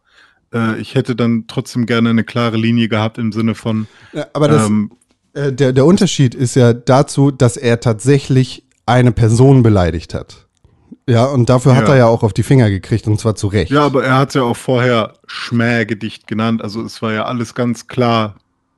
äh, 0.52 0.78
ich 0.80 0.94
hätte 0.94 1.16
dann 1.16 1.46
trotzdem 1.48 1.86
gerne 1.86 2.10
eine 2.10 2.24
klare 2.24 2.56
Linie 2.56 2.88
gehabt 2.88 3.18
im 3.18 3.32
Sinne 3.32 3.54
von, 3.54 3.86
Ja, 4.12 4.26
aber 4.32 4.48
das, 4.48 4.68
ähm, 4.68 4.92
äh, 5.46 5.52
der, 5.52 5.72
der 5.72 5.84
Unterschied 5.86 6.34
ist 6.34 6.54
ja 6.56 6.72
dazu, 6.72 7.30
dass 7.30 7.56
er 7.56 7.80
tatsächlich 7.80 8.64
eine 8.86 9.12
Person 9.12 9.62
beleidigt 9.62 10.14
hat. 10.14 10.46
Ja, 11.06 11.24
und 11.24 11.48
dafür 11.48 11.74
hat 11.74 11.84
Ja. 11.88 11.94
er 11.94 11.98
ja 11.98 12.06
auch 12.06 12.22
auf 12.22 12.32
die 12.34 12.42
Finger 12.42 12.68
gekriegt 12.70 13.06
und 13.06 13.18
zwar 13.18 13.34
zu 13.34 13.46
Recht. 13.46 13.70
ja, 13.70 13.82
aber 13.84 14.04
er 14.04 14.16
hat 14.18 14.28
es 14.28 14.34
ja 14.34 14.42
auch 14.42 14.56
vorher 14.56 15.14
Schmähgedicht 15.26 16.26
genannt. 16.26 16.62
Also 16.62 16.82
es 16.82 17.00
war 17.00 17.12
ja 17.12 17.24
alles 17.24 17.54
ganz 17.54 17.86
klar 17.86 18.36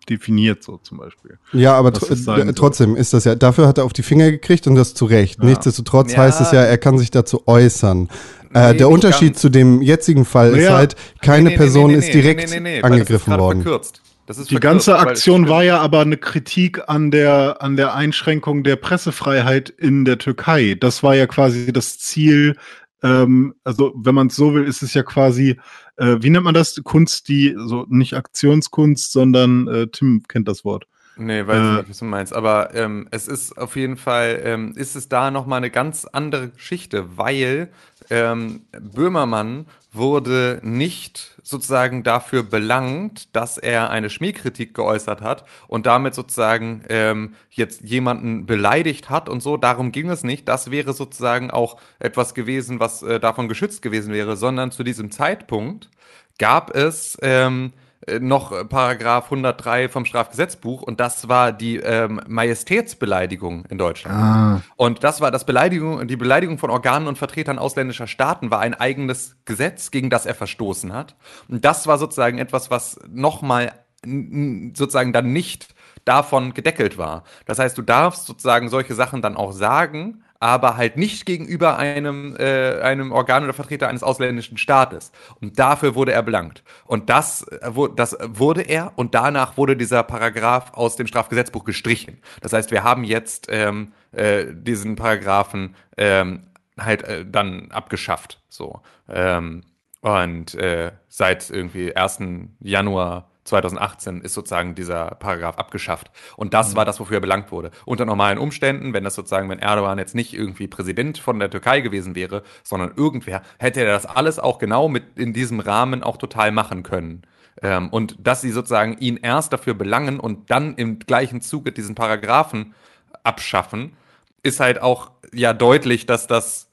definiert, 0.09 0.63
so 0.63 0.79
zum 0.83 0.99
Beispiel. 0.99 1.39
Ja, 1.53 1.75
aber 1.75 1.93
tr 1.93 2.11
äh, 2.11 2.17
soll. 2.17 2.53
trotzdem 2.55 2.97
ist 2.97 3.13
das 3.13 3.25
ja, 3.25 3.35
dafür 3.35 3.67
hat 3.69 3.79
er 3.79 3.85
auf 3.85 3.93
die 3.93 4.03
Finger 4.03 4.31
gekriegt 4.31 4.67
und 4.67 4.75
das 4.77 4.95
zu 4.95 5.05
Recht. 5.07 5.39
Ja. 5.41 5.45
Nichtsdestotrotz 5.45 6.13
Ja. 6.13 6.19
heißt 6.19 6.41
es 6.41 6.53
ja, 6.53 6.63
er 6.63 6.79
kann 6.79 6.99
sich 6.99 7.11
dazu 7.11 7.43
äußern. 7.47 8.09
äh, 8.09 8.09
Nee, 8.09 8.51
der 8.53 8.73
nicht 8.73 8.85
Unterschied 8.87 9.39
zu 9.39 9.49
dem 9.49 9.83
jetzigen 9.83 10.25
Fall 10.25 10.57
ist 10.57 10.69
halt, 10.71 10.97
keine 11.23 11.45
Nee, 11.45 11.51
nee, 11.51 11.57
Person 11.57 11.87
nee, 11.89 11.93
nee, 11.93 11.99
ist 11.99 12.07
nee, 12.07 12.13
direkt 12.21 12.51
nee, 12.51 12.61
nee, 12.61 12.77
nee, 12.79 12.83
weil 12.83 12.93
angegriffen 12.93 13.39
worden. 13.39 13.63
Verkürzt. 13.63 14.01
Die 14.29 14.61
ganze 14.61 14.99
Aktion 14.99 15.49
war 15.49 15.65
ja 15.65 15.81
aber 15.81 16.01
eine 16.01 16.17
Kritik 16.17 16.89
an 16.89 17.11
der, 17.11 17.63
an 17.63 17.77
der 17.77 17.95
Einschränkung 17.95 18.63
der 18.63 18.77
Pressefreiheit 18.77 19.71
in 19.71 20.05
der 20.05 20.19
Türkei. 20.19 20.77
Das 20.79 21.03
war 21.03 21.17
ja 21.17 21.27
quasi 21.27 21.73
das 21.73 21.99
Ziel. 21.99 22.57
Ähm, 23.03 23.55
also, 23.65 23.93
wenn 23.97 24.15
man 24.15 24.29
es 24.29 24.37
so 24.37 24.55
will, 24.55 24.65
ist 24.65 24.83
es 24.83 24.95
ja 24.95 25.03
quasi, 25.03 25.59
äh, 25.97 26.17
wie 26.21 26.31
nennt 26.31 26.45
man 26.45 26.55
das? 26.55 26.81
Kunst, 26.85 27.29
die, 27.29 27.55
so 27.59 27.87
nicht 27.89 28.15
Aktionskunst, 28.15 29.11
sondern 29.13 29.67
äh, 29.69 29.87
Tim 29.89 30.23
kennt 30.29 30.47
das 30.49 30.65
Wort. 30.65 30.87
Nee, 31.17 31.47
weiß 31.47 31.67
Äh, 31.67 31.69
ich 31.69 31.77
nicht, 31.77 31.89
was 31.91 31.99
du 31.99 32.05
meinst. 32.07 32.33
Aber 32.33 32.75
ähm, 32.75 33.09
es 33.11 33.29
ist 33.29 33.59
auf 33.59 33.77
jeden 33.77 33.97
Fall, 33.97 34.41
ähm, 34.45 34.73
ist 34.77 34.97
es 34.97 35.09
da 35.09 35.31
nochmal 35.31 35.59
eine 35.59 35.71
ganz 35.71 36.05
andere 36.07 36.51
Geschichte, 36.51 37.19
weil 37.19 37.71
ähm, 38.11 38.67
Böhmermann 38.73 39.67
wurde 39.93 40.61
nicht 40.63 41.37
sozusagen 41.43 42.03
dafür 42.03 42.43
belangt, 42.43 43.35
dass 43.35 43.59
er 43.59 43.91
eine 43.91 44.11
Schmähkritik 44.11 44.75
geäußert 44.75 45.21
hat 45.21 45.45
und 45.67 45.87
damit 45.87 46.15
sozusagen 46.15 46.85
ähm, 46.89 47.35
jetzt 47.51 47.83
jemanden 47.83 48.47
beleidigt 48.47 49.11
hat 49.11 49.29
und 49.29 49.43
so. 49.43 49.57
Darum 49.57 49.91
ging 49.91 50.09
es 50.11 50.23
nicht. 50.23 50.47
Das 50.49 50.71
wäre 50.71 50.93
sozusagen 50.93 51.51
auch 51.51 51.81
etwas 51.99 52.35
gewesen, 52.35 52.79
was 52.79 53.03
äh, 53.03 53.19
davon 53.19 53.49
geschützt 53.49 53.83
gewesen 53.83 54.13
wäre, 54.13 54.37
sondern 54.37 54.71
zu 54.71 54.85
diesem 54.85 55.11
Zeitpunkt 55.11 55.91
gab 56.39 56.75
es 56.75 57.19
ähm, 57.23 57.73
äh, 57.75 57.80
noch 58.19 58.53
äh, 58.53 58.65
Paragraph 58.65 59.27
103 59.27 59.89
vom 59.89 60.05
Strafgesetzbuch 60.05 60.83
und 60.83 61.01
das 61.01 61.29
war 61.29 61.53
die 61.53 61.77
ähm, 61.77 62.21
Majestätsbeleidigung 62.27 63.67
in 63.67 63.79
Deutschland. 63.79 64.17
Ah, 64.17 64.63
Und 64.77 65.05
das 65.05 65.21
war 65.21 65.31
das 65.31 65.45
Beleidigung, 65.45 66.07
die 66.07 66.17
Beleidigung 66.17 66.59
von 66.59 66.71
Organen 66.71 67.07
und 67.09 67.19
Vertretern 67.19 67.59
ausländischer 67.59 68.07
Staaten 68.07 68.51
war 68.51 68.61
ein 68.61 68.75
eigenes 68.75 69.37
Gesetz, 69.45 69.91
gegen 69.91 70.11
das 70.11 70.27
er 70.27 70.35
verstoßen 70.35 70.93
hat. 70.93 71.17
Und 71.49 71.65
das 71.65 71.87
war 71.87 71.99
sozusagen 71.99 72.39
etwas, 72.39 72.71
was 72.71 72.99
nochmal 73.09 73.73
sozusagen 74.03 75.13
dann 75.13 75.33
nicht 75.33 75.75
davon 76.07 76.55
gedeckelt 76.55 76.97
war. 76.97 77.25
Das 77.45 77.59
heißt, 77.59 77.77
du 77.77 77.83
darfst 77.83 78.25
sozusagen 78.27 78.71
solche 78.71 78.95
Sachen 78.95 79.21
dann 79.21 79.37
auch 79.37 79.53
sagen, 79.53 80.23
aber 80.41 80.79
halt 80.79 80.97
nicht 80.97 81.27
gegenüber 81.27 81.77
einem, 81.77 82.35
äh, 82.37 82.81
einem 82.81 83.13
Organ 83.13 83.45
oder 83.45 83.53
Vertreter 83.53 83.89
eines 83.89 84.03
ausländischen 84.03 84.57
Staates. 84.57 85.13
Und 85.41 85.59
dafür 85.59 85.95
wurde 85.95 86.13
er 86.13 86.23
belangt. 86.23 86.65
Und 86.87 87.11
das, 87.11 87.43
äh, 87.43 87.71
das 87.95 88.17
wurde 88.23 88.63
er 88.63 88.93
und 88.97 89.15
danach 89.15 89.59
wurde 89.59 89.77
dieser 89.77 90.03
Paragraph 90.03 90.73
aus 90.73 90.97
dem 90.97 91.07
Strafgesetzbuch 91.07 91.65
gestrichen. 91.65 92.23
Das 92.41 92.55
heißt, 92.55 92.71
wir 92.71 92.83
haben 92.83 93.05
jetzt 93.05 93.49
ähm, 93.51 93.93
äh, 94.13 94.47
diesen 94.51 94.97
Paragraphen 94.97 95.77
ähm, 95.99 96.47
halt 96.79 97.03
äh, 97.03 97.27
dann 97.27 97.71
abgeschafft. 97.71 98.41
So. 98.49 98.81
Ähm, 99.09 99.63
und 100.01 100.55
äh, 100.55 100.93
seit 101.09 101.51
irgendwie 101.51 101.95
1. 101.95 102.21
Januar 102.61 103.30
2018 103.51 104.23
ist 104.23 104.35
sozusagen 104.35 104.75
dieser 104.75 105.07
Paragraph 105.17 105.59
abgeschafft. 105.59 106.11
Und 106.37 106.55
das 106.55 106.75
war 106.75 106.85
das, 106.85 106.99
wofür 106.99 107.19
er 107.19 107.21
belangt 107.21 107.53
wurde. 107.53 107.71
Unter 107.85 108.07
normalen 108.07 108.39
Umständen, 108.39 108.95
wenn 108.95 109.05
das 109.05 109.15
sozusagen, 109.15 109.49
wenn 109.49 109.59
Erdogan 109.59 109.99
jetzt 109.99 110.15
nicht 110.15 110.33
irgendwie 110.35 110.67
Präsident 110.67 111.19
von 111.19 111.39
der 111.39 111.51
Türkei 111.51 111.81
gewesen 111.81 112.15
wäre, 112.15 112.43
sondern 112.63 112.93
irgendwer, 112.97 113.43
hätte 113.59 113.81
er 113.81 113.93
das 113.93 114.07
alles 114.07 114.39
auch 114.39 114.59
genau 114.59 114.89
mit 114.89 115.19
in 115.19 115.33
diesem 115.33 115.61
Rahmen 115.61 116.03
auch 116.03 116.17
total 116.17 116.51
machen 116.53 116.83
können. 116.83 117.23
Ähm, 117.63 117.89
und 117.91 118.17
dass 118.19 118.41
sie 118.41 118.51
sozusagen 118.51 118.97
ihn 118.99 119.19
erst 119.19 119.53
dafür 119.53 119.75
belangen 119.75 120.19
und 120.19 120.51
dann 120.51 120.77
im 120.77 120.99
gleichen 120.99 121.41
Zuge 121.41 121.73
diesen 121.73 121.95
Paragraphen 121.95 122.75
abschaffen, 123.23 123.97
ist 124.43 124.61
halt 124.61 124.81
auch 124.81 125.11
ja 125.33 125.53
deutlich, 125.53 126.07
dass 126.07 126.27
das 126.27 126.69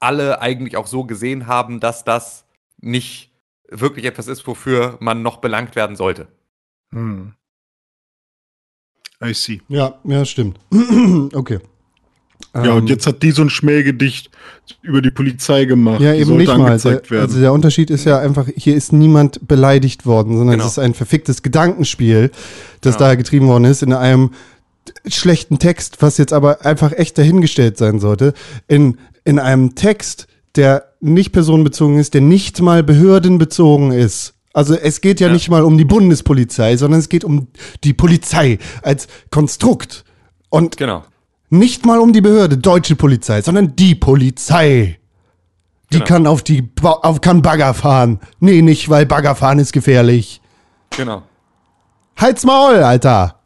alle 0.00 0.40
eigentlich 0.40 0.76
auch 0.76 0.86
so 0.86 1.04
gesehen 1.04 1.46
haben, 1.46 1.80
dass 1.80 2.04
das 2.04 2.44
nicht 2.80 3.29
wirklich 3.70 4.04
etwas 4.04 4.26
ist, 4.26 4.46
wofür 4.46 4.96
man 5.00 5.22
noch 5.22 5.38
belangt 5.38 5.76
werden 5.76 5.96
sollte. 5.96 6.28
Hm. 6.92 7.32
I 9.22 9.34
see. 9.34 9.60
Ja, 9.68 9.98
ja, 10.04 10.24
stimmt. 10.24 10.58
okay. 11.34 11.58
Ja, 12.54 12.64
Ähm, 12.64 12.76
und 12.78 12.90
jetzt 12.90 13.06
hat 13.06 13.22
die 13.22 13.32
so 13.32 13.42
ein 13.42 13.50
Schmähgedicht 13.50 14.30
über 14.82 15.02
die 15.02 15.10
Polizei 15.10 15.66
gemacht. 15.66 16.00
Ja, 16.00 16.14
Die 16.14 16.20
eben 16.20 16.36
nicht 16.36 16.48
mal. 16.48 16.56
Der, 16.56 16.66
angezeigt 16.66 17.10
werden. 17.10 17.22
also 17.26 17.38
der 17.38 17.52
Unterschied 17.52 17.90
ist 17.90 18.04
ja 18.06 18.18
einfach, 18.18 18.48
hier 18.56 18.74
ist 18.74 18.92
niemand 18.92 19.46
beleidigt 19.46 20.06
worden, 20.06 20.36
sondern 20.36 20.54
Genau. 20.56 20.64
es 20.64 20.72
ist 20.72 20.78
ein 20.78 20.94
verficktes 20.94 21.42
Gedankenspiel, 21.42 22.30
das 22.80 22.96
Genau. 22.96 23.10
da 23.10 23.14
getrieben 23.14 23.46
worden 23.46 23.64
ist 23.66 23.82
in 23.82 23.92
einem 23.92 24.30
schlechten 25.06 25.58
Text, 25.58 26.00
was 26.00 26.16
jetzt 26.16 26.32
aber 26.32 26.64
einfach 26.64 26.92
echt 26.92 27.18
dahingestellt 27.18 27.76
sein 27.76 28.00
sollte. 28.00 28.32
In, 28.66 28.98
in 29.24 29.38
einem 29.38 29.74
Text, 29.74 30.26
der 30.56 30.84
nicht 31.00 31.32
personenbezogen 31.32 31.98
ist, 31.98 32.14
der 32.14 32.20
nicht 32.20 32.60
mal 32.60 32.82
behördenbezogen 32.82 33.92
ist. 33.92 34.34
Also 34.52 34.74
es 34.74 35.00
geht 35.00 35.20
ja, 35.20 35.28
Ja. 35.28 35.32
nicht 35.32 35.48
mal 35.48 35.62
um 35.62 35.78
die 35.78 35.84
Bundespolizei, 35.84 36.76
sondern 36.76 36.98
es 37.00 37.08
geht 37.08 37.24
um 37.24 37.48
die 37.84 37.92
Polizei 37.92 38.58
als 38.82 39.06
Konstrukt. 39.30 40.04
Und 40.48 40.76
Genau. 40.76 41.04
nicht 41.50 41.86
mal 41.86 42.00
um 42.00 42.12
die 42.12 42.20
Behörde, 42.20 42.58
deutsche 42.58 42.96
Polizei, 42.96 43.42
sondern 43.42 43.76
die 43.76 43.94
Polizei. 43.94 44.98
Die 45.92 45.98
Genau. 45.98 46.04
kann 46.04 46.26
auf 46.26 46.42
die 46.42 46.68
auf 46.82 47.20
kann 47.20 47.42
Bagger 47.42 47.74
fahren. 47.74 48.20
Nee, 48.40 48.62
nicht, 48.62 48.88
weil 48.88 49.06
Bagger 49.06 49.34
fahren 49.36 49.58
ist 49.60 49.72
gefährlich. 49.72 50.40
Genau. 50.96 51.22
Halt's 52.16 52.44
Maul, 52.44 52.76
Alter. 52.82 53.36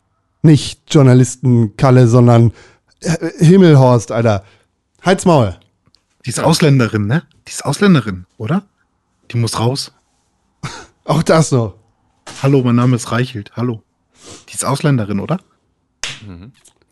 Nicht 0.42 0.82
Journalisten 0.92 1.76
Kalle, 1.76 2.06
sondern 2.08 2.52
äh, 3.00 3.16
Himmelhorst, 3.38 4.10
Alter. 4.12 4.44
Halt's 5.02 5.24
Maul. 5.26 5.56
Die 6.24 6.30
ist 6.30 6.40
Ausländerin, 6.40 7.06
ne? 7.06 7.22
Die 7.46 7.52
ist 7.52 7.64
Ausländerin, 7.64 8.24
oder? 8.38 8.64
Die 9.30 9.36
muss 9.36 9.58
raus. 9.60 9.92
Auch 11.04 11.22
das 11.22 11.52
noch. 11.52 11.74
Hallo, 12.42 12.62
mein 12.62 12.76
Name 12.76 12.96
ist 12.96 13.12
Reichelt. 13.12 13.52
Hallo. 13.56 13.82
Die 14.48 14.54
ist 14.54 14.64
Ausländerin, 14.64 15.20
oder? 15.20 15.38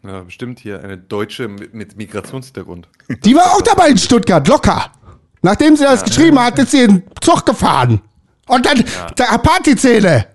Ja, 0.03 0.21
bestimmt 0.25 0.61
hier 0.61 0.83
eine 0.83 0.99
Deutsche 0.99 1.49
mit, 1.49 1.97
Migrationshintergrund. 1.97 2.89
Die 3.25 3.35
war 3.35 3.55
auch 3.55 3.63
dabei 3.63 3.89
in 3.89 3.97
Stuttgart, 3.97 4.47
locker. 4.49 4.93
Nachdem 5.41 5.77
sie 5.77 5.85
das 5.85 6.05
geschrieben 6.05 6.39
hat, 6.39 6.59
ist 6.59 6.73
sie 6.73 6.83
in 6.83 6.99
den 6.99 7.03
Zug 7.21 7.47
gefahren. 7.47 8.03
Und 8.49 8.67
dann 8.67 8.85
der 9.17 9.39
Partyzähne. 9.39 10.27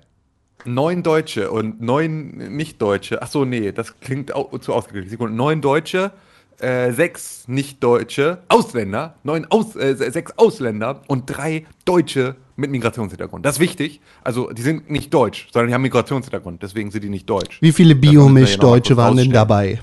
Neun 0.66 1.04
Deutsche 1.04 1.52
und 1.52 1.82
neun 1.82 2.56
Nicht-Deutsche. 2.56 3.22
Ach 3.22 3.28
so, 3.28 3.46
nee, 3.46 3.72
das 3.72 4.00
klingt 4.00 4.34
au 4.34 4.58
zu 4.58 4.74
ausgeglichen. 4.74 5.10
Sekunde. 5.12 5.36
Neun 5.36 5.62
Deutsche, 5.62 6.12
äh, 6.60 6.92
sechs 6.92 7.48
Nicht-Deutsche, 7.48 8.42
Ausländer, 8.48 9.16
neun 9.24 9.46
Aus, 9.46 9.76
äh, 9.76 9.96
se- 9.96 10.12
sechs 10.12 10.32
Ausländer 10.38 11.02
und 11.08 11.26
drei 11.28 11.66
Deutsche 11.86 12.36
mit 12.56 12.72
Migrationshintergrund. 12.72 13.46
Das 13.46 13.56
ist 13.58 13.60
wichtig. 13.60 14.02
Also, 14.24 14.50
die 14.52 14.64
sind 14.64 14.90
nicht 14.90 15.14
deutsch, 15.14 15.48
sondern 15.52 15.68
die 15.68 15.74
haben 15.76 15.84
Migrationshintergrund. 15.84 16.64
Deswegen 16.64 16.90
sind 16.90 17.04
die 17.04 17.10
nicht 17.10 17.30
deutsch. 17.30 17.62
Wie 17.62 17.72
viele 17.72 17.94
Biomisch-Deutsche 17.96 18.98
waren 18.98 19.18
denn 19.18 19.30
dabei? 19.32 19.80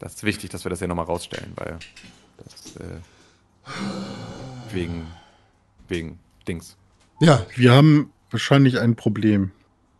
Das 0.00 0.14
ist 0.14 0.24
wichtig, 0.24 0.50
dass 0.50 0.64
wir 0.64 0.70
das 0.70 0.80
hier 0.80 0.88
nochmal 0.88 1.04
rausstellen, 1.04 1.52
weil 1.54 1.78
das, 2.42 2.76
äh, 2.76 3.00
wegen, 4.72 5.06
wegen 5.88 6.18
Dings. 6.48 6.76
Ja, 7.20 7.46
Wir 7.54 7.72
haben 7.72 8.10
wahrscheinlich 8.32 8.80
ein 8.80 8.96
Problem 8.96 9.52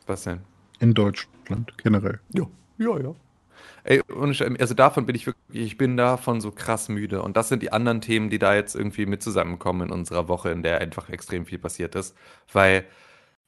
Was 0.06 0.24
denn? 0.24 0.40
in 0.80 0.94
Deutschland 0.94 1.72
generell. 1.78 2.18
Ja, 2.34 2.46
ja, 2.78 2.98
ja. 2.98 3.14
Ey, 3.84 4.00
also 4.58 4.74
davon 4.74 5.06
bin 5.06 5.16
ich 5.16 5.26
wirklich, 5.26 5.62
ich 5.66 5.76
bin 5.76 5.96
davon 5.96 6.40
so 6.40 6.52
krass 6.52 6.88
müde. 6.88 7.22
Und 7.22 7.36
das 7.36 7.48
sind 7.48 7.62
die 7.62 7.72
anderen 7.72 8.00
Themen, 8.00 8.30
die 8.30 8.38
da 8.38 8.54
jetzt 8.54 8.74
irgendwie 8.74 9.06
mit 9.06 9.22
zusammenkommen 9.22 9.88
in 9.88 9.92
unserer 9.92 10.28
Woche, 10.28 10.50
in 10.50 10.62
der 10.62 10.80
einfach 10.80 11.08
extrem 11.08 11.46
viel 11.46 11.58
passiert 11.58 11.94
ist. 11.94 12.16
Weil 12.52 12.84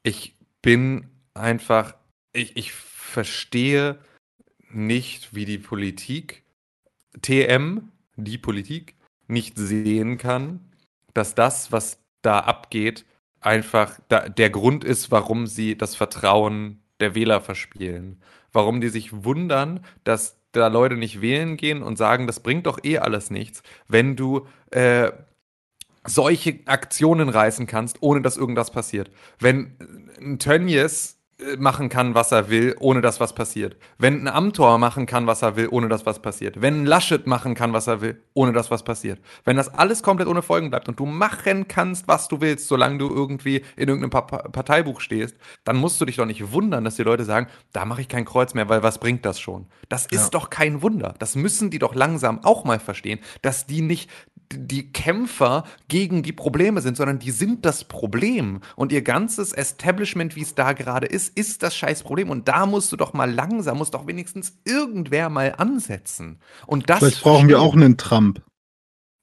ich 0.03 0.37
bin 0.61 1.09
einfach, 1.35 1.95
ich, 2.33 2.57
ich 2.57 2.73
verstehe 2.73 3.99
nicht, 4.71 5.35
wie 5.35 5.45
die 5.45 5.59
Politik, 5.59 6.43
TM, 7.23 7.93
die 8.17 8.39
Politik, 8.39 8.97
nicht 9.29 9.57
sehen 9.57 10.19
kann, 10.19 10.73
dass 11.15 11.35
das, 11.35 11.71
was 11.71 12.01
da 12.23 12.41
abgeht, 12.41 13.07
einfach 13.41 14.01
da, 14.09 14.29
der 14.29 14.51
Grund 14.51 14.85
ist, 14.85 15.11
warum 15.11 15.47
sie 15.47 15.77
das 15.77 15.95
Vertrauen 15.95 16.83
der 17.01 17.15
Wähler 17.15 17.41
verspielen. 17.41 18.23
Warum 18.53 18.81
die 18.81 18.89
sich 18.89 19.25
wundern, 19.25 19.85
dass 20.05 20.41
da 20.53 20.69
Leute 20.69 20.97
nicht 20.97 21.21
wählen 21.21 21.57
gehen 21.57 21.83
und 21.83 21.99
sagen, 21.99 22.27
das 22.27 22.41
bringt 22.41 22.67
doch 22.67 22.79
eh 22.85 22.99
alles 22.99 23.31
nichts, 23.31 23.63
wenn 23.89 24.17
du 24.17 24.47
äh, 24.71 25.11
solche 26.07 26.61
Aktionen 26.67 27.29
reißen 27.29 27.67
kannst, 27.67 28.03
ohne 28.03 28.23
dass 28.23 28.37
irgendwas 28.37 28.71
passiert. 28.71 29.11
Wenn 29.39 29.77
ein 30.21 30.39
Tönnies 30.39 31.15
äh, 31.15 31.24
machen 31.59 31.89
kann, 31.89 32.15
was 32.15 32.31
er 32.31 32.49
will, 32.49 32.77
ohne 32.79 33.01
dass 33.01 33.19
was 33.19 33.35
passiert. 33.35 33.77
Wenn 33.99 34.23
ein 34.23 34.29
Amtor 34.29 34.79
machen 34.79 35.05
kann, 35.05 35.27
was 35.27 35.43
er 35.43 35.57
will, 35.57 35.69
ohne 35.69 35.89
dass 35.89 36.07
was 36.07 36.23
passiert. 36.23 36.63
Wenn 36.63 36.83
ein 36.83 36.87
Laschet 36.87 37.27
machen 37.27 37.55
kann, 37.55 37.73
was 37.73 37.89
er 37.89 38.01
will, 38.01 38.23
ohne 38.35 38.53
dass 38.53 38.71
was 38.71 38.85
passiert. 38.85 39.21
Wenn 39.45 39.57
das 39.57 39.69
alles 39.69 40.05
komplett 40.05 40.29
ohne 40.29 40.43
Folgen 40.43 40.71
bleibt 40.71 40.89
und 40.89 41.01
du 41.01 41.07
machen 41.07 41.67
kannst, 41.67 42.07
was 42.07 42.29
du 42.29 42.41
willst, 42.41 42.69
solange 42.69 42.99
du 42.99 43.09
irgendwie 43.09 43.63
in 43.77 43.89
irgendeinem 43.89 44.11
Pa- 44.11 44.21
Pa- 44.23 44.49
Parteibuch 44.49 45.01
stehst, 45.01 45.37
dann 45.65 45.77
musst 45.77 46.01
du 46.01 46.05
dich 46.05 46.17
doch 46.17 46.27
nicht 46.27 46.53
wundern, 46.53 46.85
dass 46.85 46.97
die 46.97 47.03
Leute 47.03 47.25
sagen, 47.25 47.49
da 47.73 47.85
mache 47.85 48.03
ich 48.03 48.09
kein 48.09 48.25
Kreuz 48.25 48.55
mehr, 48.55 48.69
weil 48.69 48.85
was 48.85 48.99
bringt 48.99 49.25
das 49.27 49.41
schon? 49.41 49.67
Das 49.89 50.07
ist 50.07 50.31
doch 50.31 50.51
kein 50.51 50.83
Wunder. 50.83 51.15
Das 51.19 51.35
müssen 51.35 51.71
die 51.71 51.81
doch 51.81 51.95
langsam 51.97 52.45
auch 52.45 52.65
mal 52.65 52.79
verstehen, 52.79 53.19
dass 53.43 53.67
die 53.67 53.83
nicht 53.83 54.09
die 54.53 54.93
Kämpfer 54.93 55.65
gegen 55.89 56.23
die 56.23 56.33
Probleme 56.33 56.81
sind, 56.83 56.97
sondern 56.97 57.19
die 57.19 57.31
sind 57.31 57.65
das 57.65 57.85
Problem. 57.85 58.61
Und 58.77 58.93
ihr 58.93 59.03
ganzes 59.03 59.53
Establishment, 59.53 60.37
wie 60.37 60.43
es 60.43 60.55
da 60.55 60.75
gerade 60.75 61.07
ist, 61.07 61.24
ist 61.29 61.63
das 61.63 61.75
scheiß 61.75 62.03
Problem. 62.03 62.31
Und 62.31 62.49
da 62.49 62.67
musst 62.67 62.93
du 62.93 62.97
doch 62.97 63.13
mal 63.13 63.31
langsam, 63.31 63.79
muss 63.79 63.91
doch 63.91 64.07
wenigstens 64.07 64.59
irgendwer 64.65 65.29
mal 65.29 65.55
ansetzen. 65.57 66.41
Und 66.67 66.91
das 66.91 66.99
Vielleicht 66.99 67.23
brauchen 67.23 67.49
wir 67.49 67.61
auch 67.61 67.75
einen 67.75 67.97
Trump. 67.97 68.43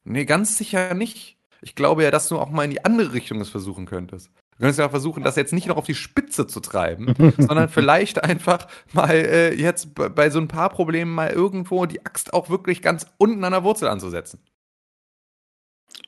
Nee, 0.04 0.26
ganz 0.26 0.58
sicher 0.58 0.94
nicht. 0.94 1.38
Ich 1.62 1.76
glaube 1.76 2.04
ja, 2.04 2.12
dass 2.12 2.28
du 2.28 2.40
auch 2.40 2.50
mal 2.50 2.64
in 2.64 2.72
die 2.72 2.84
andere 2.84 3.14
Richtung 3.14 3.40
es 3.40 3.50
versuchen 3.50 3.86
könntest. 3.86 4.32
Du 4.52 4.58
könntest 4.58 4.80
ja 4.80 4.90
versuchen, 4.90 5.24
das 5.24 5.36
jetzt 5.36 5.54
nicht 5.54 5.68
noch 5.68 5.78
auf 5.78 5.86
die 5.86 5.96
Spitze 5.96 6.48
zu 6.48 6.60
treiben, 6.60 7.14
sondern 7.38 7.70
vielleicht 7.70 8.24
einfach 8.24 8.68
mal 8.94 9.12
äh, 9.12 9.54
jetzt 9.54 9.94
bei 9.94 10.30
so 10.30 10.40
ein 10.40 10.48
paar 10.48 10.70
Problemen 10.70 11.14
mal 11.14 11.30
irgendwo 11.30 11.86
die 11.86 12.06
Axt 12.06 12.34
auch 12.34 12.50
wirklich 12.50 12.82
ganz 12.82 13.06
unten 13.18 13.44
an 13.44 13.54
der 13.54 13.64
Wurzel 13.64 13.88
anzusetzen. 13.88 14.40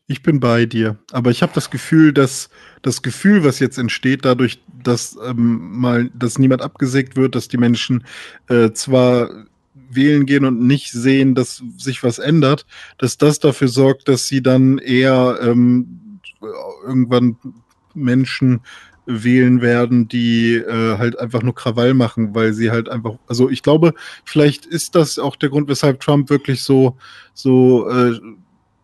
Ich 0.08 0.22
bin 0.22 0.40
bei 0.40 0.66
dir. 0.66 0.98
Aber 1.12 1.32
ich 1.32 1.42
habe 1.42 1.54
das 1.56 1.70
Gefühl, 1.70 2.12
dass 2.14 2.50
das 2.82 3.02
Gefühl, 3.02 3.44
was 3.44 3.60
jetzt 3.60 3.78
entsteht, 3.78 4.26
dadurch, 4.26 4.62
dass 4.84 5.18
ähm, 5.26 5.80
mal, 5.80 6.10
dass 6.14 6.38
niemand 6.38 6.62
abgesägt 6.62 7.16
wird, 7.16 7.36
dass 7.36 7.48
die 7.48 7.58
Menschen 7.58 8.06
äh, 8.50 8.72
zwar 8.72 9.30
wählen 9.74 10.26
gehen 10.26 10.46
und 10.46 10.60
nicht 10.60 10.92
sehen, 10.92 11.36
dass 11.36 11.64
sich 11.78 12.04
was 12.04 12.20
ändert, 12.20 12.66
dass 12.98 13.18
das 13.18 13.40
dafür 13.40 13.70
sorgt, 13.70 14.10
dass 14.10 14.28
sie 14.28 14.42
dann 14.42 14.78
eher 14.78 15.40
ähm, 15.42 16.20
irgendwann 16.86 17.38
Menschen 17.94 18.62
wählen 19.06 19.62
werden, 19.62 20.08
die 20.08 20.56
äh, 20.56 20.98
halt 20.98 21.20
einfach 21.20 21.44
nur 21.44 21.56
Krawall 21.56 21.94
machen, 21.94 22.36
weil 22.36 22.54
sie 22.54 22.72
halt 22.72 22.90
einfach, 22.90 23.16
also 23.28 23.50
ich 23.50 23.62
glaube, 23.62 23.94
vielleicht 24.24 24.66
ist 24.66 24.96
das 24.96 25.20
auch 25.20 25.36
der 25.36 25.50
Grund, 25.50 25.68
weshalb 25.68 26.00
Trump 26.00 26.30
wirklich 26.30 26.62
so, 26.62 26.98
so 27.34 27.90
äh, 27.90 28.20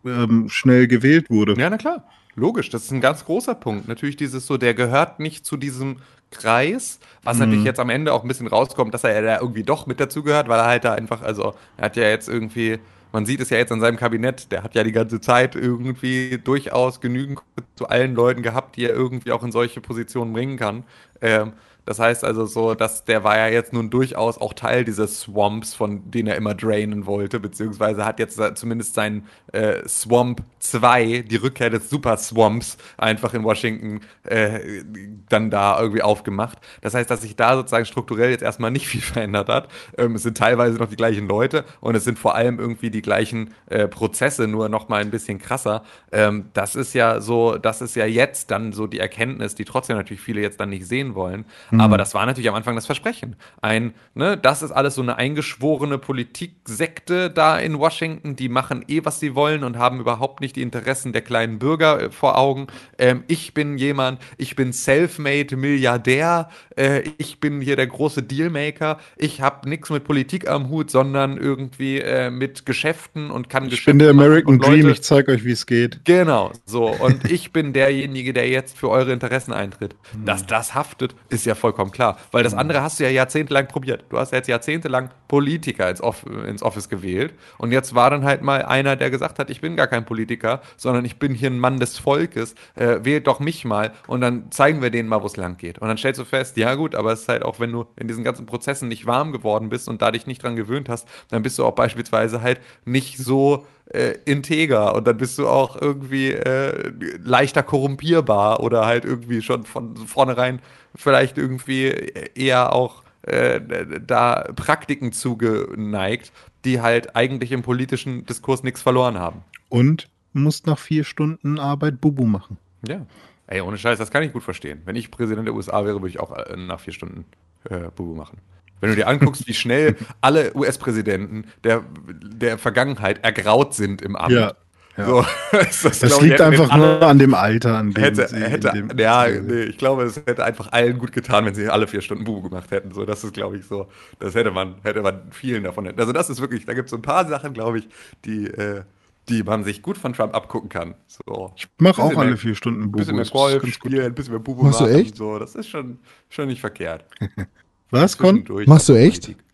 ähm, 0.04 0.48
schnell 0.48 0.86
gewählt 0.86 1.30
wurde. 1.30 1.54
Ja, 1.58 1.70
na 1.70 1.76
klar. 1.78 2.04
Logisch, 2.36 2.70
das 2.70 2.84
ist 2.84 2.92
ein 2.92 3.00
ganz 3.00 3.24
großer 3.24 3.54
Punkt. 3.54 3.88
Natürlich 3.88 4.16
dieses 4.16 4.46
so, 4.46 4.56
der 4.56 4.74
gehört 4.74 5.18
nicht 5.20 5.44
zu 5.44 5.56
diesem 5.56 5.96
Kreis, 6.30 7.00
was 7.24 7.36
Mhm. 7.38 7.44
natürlich 7.44 7.64
jetzt 7.64 7.80
am 7.80 7.90
Ende 7.90 8.12
auch 8.12 8.22
ein 8.22 8.28
bisschen 8.28 8.46
rauskommt, 8.46 8.94
dass 8.94 9.02
er 9.04 9.14
ja 9.14 9.20
da 9.20 9.40
irgendwie 9.40 9.64
doch 9.64 9.86
mit 9.86 9.98
dazugehört, 9.98 10.48
weil 10.48 10.60
er 10.60 10.66
halt 10.66 10.84
da 10.84 10.94
einfach, 10.94 11.22
also 11.22 11.54
er 11.76 11.86
hat 11.86 11.96
ja 11.96 12.04
jetzt 12.04 12.28
irgendwie, 12.28 12.78
man 13.12 13.26
sieht 13.26 13.40
es 13.40 13.50
ja 13.50 13.58
jetzt 13.58 13.72
an 13.72 13.80
seinem 13.80 13.96
Kabinett, 13.96 14.52
der 14.52 14.62
hat 14.62 14.76
ja 14.76 14.84
die 14.84 14.92
ganze 14.92 15.20
Zeit 15.20 15.56
irgendwie 15.56 16.38
durchaus 16.42 17.00
genügend 17.00 17.40
zu 17.74 17.88
allen 17.88 18.14
Leuten 18.14 18.42
gehabt, 18.42 18.76
die 18.76 18.84
er 18.84 18.94
irgendwie 18.94 19.32
auch 19.32 19.42
in 19.42 19.50
solche 19.50 19.80
Positionen 19.80 20.32
bringen 20.32 20.56
kann. 20.56 20.84
Ähm, 21.20 21.52
das 21.84 21.98
heißt 21.98 22.24
also 22.24 22.46
so, 22.46 22.74
dass 22.74 23.04
der 23.04 23.24
war 23.24 23.36
ja 23.36 23.48
jetzt 23.48 23.72
nun 23.72 23.90
durchaus 23.90 24.38
auch 24.38 24.52
Teil 24.52 24.84
dieses 24.84 25.20
Swamps, 25.20 25.74
von 25.74 26.10
denen 26.10 26.28
er 26.28 26.36
immer 26.36 26.54
drainen 26.54 27.06
wollte, 27.06 27.40
beziehungsweise 27.40 28.04
hat 28.04 28.18
jetzt 28.18 28.38
äh, 28.38 28.54
zumindest 28.54 28.94
sein 28.94 29.26
äh, 29.52 29.86
Swamp 29.88 30.42
2, 30.60 31.24
die 31.28 31.36
Rückkehr 31.36 31.70
des 31.70 31.90
Super 31.90 32.16
Swamps, 32.16 32.76
einfach 32.96 33.34
in 33.34 33.44
Washington 33.44 34.00
äh, 34.24 34.82
dann 35.28 35.50
da 35.50 35.80
irgendwie 35.80 36.02
aufgemacht. 36.02 36.58
Das 36.80 36.94
heißt, 36.94 37.10
dass 37.10 37.22
sich 37.22 37.36
da 37.36 37.56
sozusagen 37.56 37.86
strukturell 37.86 38.30
jetzt 38.30 38.42
erstmal 38.42 38.70
nicht 38.70 38.86
viel 38.90 39.00
verändert 39.00 39.48
hat. 39.48 39.68
Ähm, 39.96 40.14
es 40.14 40.22
sind 40.22 40.36
teilweise 40.36 40.78
noch 40.78 40.88
die 40.88 40.96
gleichen 40.96 41.28
Leute 41.28 41.64
und 41.80 41.94
es 41.94 42.04
sind 42.04 42.18
vor 42.18 42.34
allem 42.34 42.58
irgendwie 42.58 42.90
die 42.90 43.02
gleichen 43.02 43.54
äh, 43.66 43.88
Prozesse, 43.88 44.46
nur 44.46 44.68
noch 44.68 44.88
mal 44.88 45.00
ein 45.00 45.10
bisschen 45.10 45.38
krasser. 45.38 45.82
Ähm, 46.12 46.50
das 46.52 46.76
ist 46.76 46.94
ja 46.94 47.20
so, 47.20 47.56
das 47.56 47.80
ist 47.80 47.96
ja 47.96 48.06
jetzt 48.06 48.50
dann 48.50 48.72
so 48.72 48.86
die 48.86 48.98
Erkenntnis, 48.98 49.54
die 49.54 49.64
trotzdem 49.64 49.96
natürlich 49.96 50.20
viele 50.20 50.40
jetzt 50.40 50.60
dann 50.60 50.70
nicht 50.70 50.86
sehen 50.86 51.14
wollen. 51.14 51.44
Aber 51.78 51.98
das 51.98 52.14
war 52.14 52.26
natürlich 52.26 52.48
am 52.48 52.54
Anfang 52.54 52.74
das 52.74 52.86
Versprechen. 52.86 53.36
Ein, 53.62 53.94
ne, 54.14 54.36
das 54.36 54.62
ist 54.62 54.72
alles 54.72 54.94
so 54.94 55.02
eine 55.02 55.16
eingeschworene 55.16 55.98
Politiksekte 55.98 57.30
da 57.30 57.58
in 57.58 57.78
Washington, 57.78 58.36
die 58.36 58.48
machen 58.48 58.84
eh, 58.88 59.04
was 59.04 59.20
sie 59.20 59.34
wollen 59.34 59.64
und 59.64 59.78
haben 59.78 60.00
überhaupt 60.00 60.40
nicht 60.40 60.56
die 60.56 60.62
Interessen 60.62 61.12
der 61.12 61.22
kleinen 61.22 61.58
Bürger 61.58 62.02
äh, 62.02 62.10
vor 62.10 62.38
Augen. 62.38 62.66
Ähm, 62.98 63.24
ich 63.28 63.54
bin 63.54 63.78
jemand, 63.78 64.20
ich 64.36 64.56
bin 64.56 64.72
self-made 64.72 65.56
Milliardär, 65.56 66.48
äh, 66.76 67.02
ich 67.18 67.40
bin 67.40 67.60
hier 67.60 67.76
der 67.76 67.86
große 67.86 68.22
Dealmaker, 68.22 68.98
ich 69.16 69.40
habe 69.40 69.68
nichts 69.68 69.90
mit 69.90 70.04
Politik 70.04 70.48
am 70.48 70.68
Hut, 70.68 70.90
sondern 70.90 71.36
irgendwie 71.36 71.98
äh, 71.98 72.30
mit 72.30 72.66
Geschäften 72.66 73.30
und 73.30 73.48
kann 73.48 73.64
Ich 73.64 73.70
Geschäfte 73.70 73.90
bin 73.90 73.98
der 73.98 74.10
American 74.10 74.58
Dream, 74.58 74.88
ich 74.88 75.02
zeige 75.02 75.32
euch, 75.32 75.44
wie 75.44 75.52
es 75.52 75.66
geht. 75.66 76.04
Genau, 76.04 76.52
so. 76.64 76.86
Und 76.86 77.30
ich 77.30 77.52
bin 77.52 77.72
derjenige, 77.72 78.32
der 78.32 78.48
jetzt 78.48 78.76
für 78.76 78.88
eure 78.88 79.12
Interessen 79.12 79.52
eintritt. 79.52 79.94
Dass 80.24 80.46
das 80.46 80.74
haftet, 80.74 81.14
ist 81.28 81.46
ja 81.46 81.54
vollkommen 81.60 81.92
klar. 81.92 82.18
Weil 82.32 82.42
das 82.42 82.54
andere 82.54 82.82
hast 82.82 82.98
du 82.98 83.04
ja 83.04 83.10
jahrzehntelang 83.10 83.68
probiert. 83.68 84.04
Du 84.10 84.18
hast 84.18 84.32
jetzt 84.32 84.48
jahrzehntelang 84.48 85.10
Politiker 85.28 85.88
ins, 85.88 86.00
Off 86.00 86.24
ins 86.26 86.62
Office 86.62 86.88
gewählt. 86.88 87.34
Und 87.58 87.70
jetzt 87.70 87.94
war 87.94 88.10
dann 88.10 88.24
halt 88.24 88.42
mal 88.42 88.62
einer, 88.62 88.96
der 88.96 89.10
gesagt 89.10 89.38
hat, 89.38 89.50
ich 89.50 89.60
bin 89.60 89.76
gar 89.76 89.86
kein 89.86 90.04
Politiker, 90.04 90.60
sondern 90.76 91.04
ich 91.04 91.18
bin 91.18 91.34
hier 91.34 91.50
ein 91.50 91.58
Mann 91.58 91.78
des 91.78 91.98
Volkes. 91.98 92.54
Äh, 92.74 93.04
wählt 93.04 93.26
doch 93.26 93.38
mich 93.38 93.64
mal. 93.64 93.92
Und 94.06 94.20
dann 94.22 94.50
zeigen 94.50 94.82
wir 94.82 94.90
denen 94.90 95.08
mal, 95.08 95.22
wo 95.22 95.26
es 95.26 95.36
lang 95.36 95.56
geht. 95.56 95.78
Und 95.78 95.88
dann 95.88 95.98
stellst 95.98 96.18
du 96.18 96.24
fest, 96.24 96.56
ja 96.56 96.74
gut, 96.74 96.94
aber 96.94 97.12
es 97.12 97.22
ist 97.22 97.28
halt 97.28 97.44
auch, 97.44 97.60
wenn 97.60 97.70
du 97.70 97.86
in 97.96 98.08
diesen 98.08 98.24
ganzen 98.24 98.46
Prozessen 98.46 98.88
nicht 98.88 99.06
warm 99.06 99.32
geworden 99.32 99.68
bist 99.68 99.88
und 99.88 100.02
da 100.02 100.10
dich 100.10 100.26
nicht 100.26 100.42
dran 100.42 100.56
gewöhnt 100.56 100.88
hast, 100.88 101.06
dann 101.28 101.42
bist 101.42 101.58
du 101.58 101.64
auch 101.64 101.74
beispielsweise 101.74 102.42
halt 102.42 102.60
nicht 102.84 103.18
so 103.18 103.66
äh, 103.90 104.14
integer 104.24 104.94
und 104.94 105.06
dann 105.06 105.16
bist 105.16 105.38
du 105.38 105.48
auch 105.48 105.80
irgendwie 105.80 106.32
äh, 106.32 106.92
leichter 107.22 107.62
korrumpierbar 107.62 108.60
oder 108.60 108.86
halt 108.86 109.04
irgendwie 109.04 109.42
schon 109.42 109.64
von 109.64 109.96
vornherein 109.96 110.60
vielleicht 110.94 111.38
irgendwie 111.38 111.86
eher 112.34 112.72
auch 112.72 113.02
äh, 113.22 113.60
da 114.00 114.44
Praktiken 114.56 115.12
zugeneigt, 115.12 116.32
die 116.64 116.80
halt 116.80 117.16
eigentlich 117.16 117.52
im 117.52 117.62
politischen 117.62 118.24
Diskurs 118.26 118.62
nichts 118.62 118.82
verloren 118.82 119.18
haben. 119.18 119.42
Und 119.68 120.08
musst 120.32 120.66
nach 120.66 120.78
vier 120.78 121.04
Stunden 121.04 121.58
Arbeit 121.58 122.00
Bubu 122.00 122.24
machen. 122.24 122.58
Ja. 122.86 123.06
Ey, 123.46 123.60
ohne 123.60 123.78
Scheiß, 123.78 123.98
das 123.98 124.10
kann 124.10 124.22
ich 124.22 124.32
gut 124.32 124.44
verstehen. 124.44 124.82
Wenn 124.84 124.94
ich 124.94 125.10
Präsident 125.10 125.46
der 125.46 125.54
USA 125.54 125.84
wäre, 125.84 125.96
würde 125.96 126.08
ich 126.08 126.20
auch 126.20 126.36
äh, 126.36 126.56
nach 126.56 126.80
vier 126.80 126.92
Stunden 126.92 127.24
äh, 127.68 127.90
Bubu 127.94 128.14
machen. 128.14 128.38
Wenn 128.80 128.90
du 128.90 128.96
dir 128.96 129.06
anguckst, 129.08 129.46
wie 129.46 129.54
schnell 129.54 129.96
alle 130.20 130.54
US-Präsidenten 130.56 131.44
der, 131.64 131.82
der 132.10 132.58
Vergangenheit 132.58 133.22
ergraut 133.24 133.74
sind 133.74 134.02
im 134.02 134.16
Amt. 134.16 134.32
Ja. 134.32 134.52
ja. 134.96 135.06
So, 135.06 135.24
das, 135.52 135.82
das 136.00 136.20
liegt 136.20 136.40
einfach 136.40 136.76
nur 136.76 137.02
an 137.02 137.18
dem 137.18 137.32
Alter, 137.34 137.78
an 137.78 137.92
dem 137.92 138.02
Hätte, 138.02 138.28
sie 138.28 138.36
hätte, 138.36 138.68
in 138.76 138.88
dem- 138.88 138.98
ja, 138.98 139.26
nee, 139.28 139.62
ich 139.62 139.78
glaube, 139.78 140.02
es 140.02 140.16
hätte 140.16 140.44
einfach 140.44 140.72
allen 140.72 140.98
gut 140.98 141.12
getan, 141.12 141.44
wenn 141.46 141.54
sie 141.54 141.68
alle 141.68 141.86
vier 141.86 142.00
Stunden 142.02 142.24
Bubu 142.24 142.48
gemacht 142.48 142.70
hätten. 142.70 142.92
So, 142.92 143.04
das 143.06 143.22
ist, 143.24 143.32
glaube 143.34 143.56
ich, 143.56 143.64
so. 143.66 143.88
Das 144.18 144.34
hätte 144.34 144.50
man, 144.50 144.74
hätte 144.82 145.00
man 145.02 145.22
vielen 145.30 145.64
davon. 145.64 145.86
Also, 145.96 146.12
das 146.12 146.28
ist 146.28 146.40
wirklich, 146.40 146.66
da 146.66 146.74
gibt 146.74 146.86
es 146.86 146.90
so 146.90 146.96
ein 146.96 147.02
paar 147.02 147.26
Sachen, 147.28 147.52
glaube 147.54 147.78
ich, 147.78 147.88
die, 148.24 148.46
äh, 148.46 148.82
die 149.28 149.42
man 149.44 149.62
sich 149.64 149.80
gut 149.80 149.96
von 149.96 150.12
Trump 150.12 150.34
abgucken 150.34 150.68
kann. 150.68 150.94
So. 151.06 151.52
Ich 151.56 151.68
mache 151.78 152.02
auch 152.02 152.08
Bisschen 152.08 152.20
alle 152.20 152.28
mehr- 152.30 152.38
vier 152.38 152.54
Stunden 152.56 152.80
Ein 152.82 152.84
Bubu. 152.86 152.98
bisschen 152.98 153.16
mehr 153.16 153.24
Golf 153.26 153.66
spielen, 153.72 154.06
ein 154.06 154.14
bisschen 154.14 154.32
mehr 154.32 154.40
Bubu 154.40 154.64
Machst 154.64 154.80
du 154.80 154.84
machen. 154.84 154.96
echt? 154.96 155.16
So, 155.16 155.38
das 155.38 155.54
ist 155.54 155.68
schon, 155.68 155.98
schon 156.28 156.48
nicht 156.48 156.60
verkehrt. 156.60 157.04
Was, 157.90 158.18
Con? 158.18 158.44
Machst 158.66 158.88
du 158.88 158.94
echt? 158.94 159.24
Politik. 159.24 159.44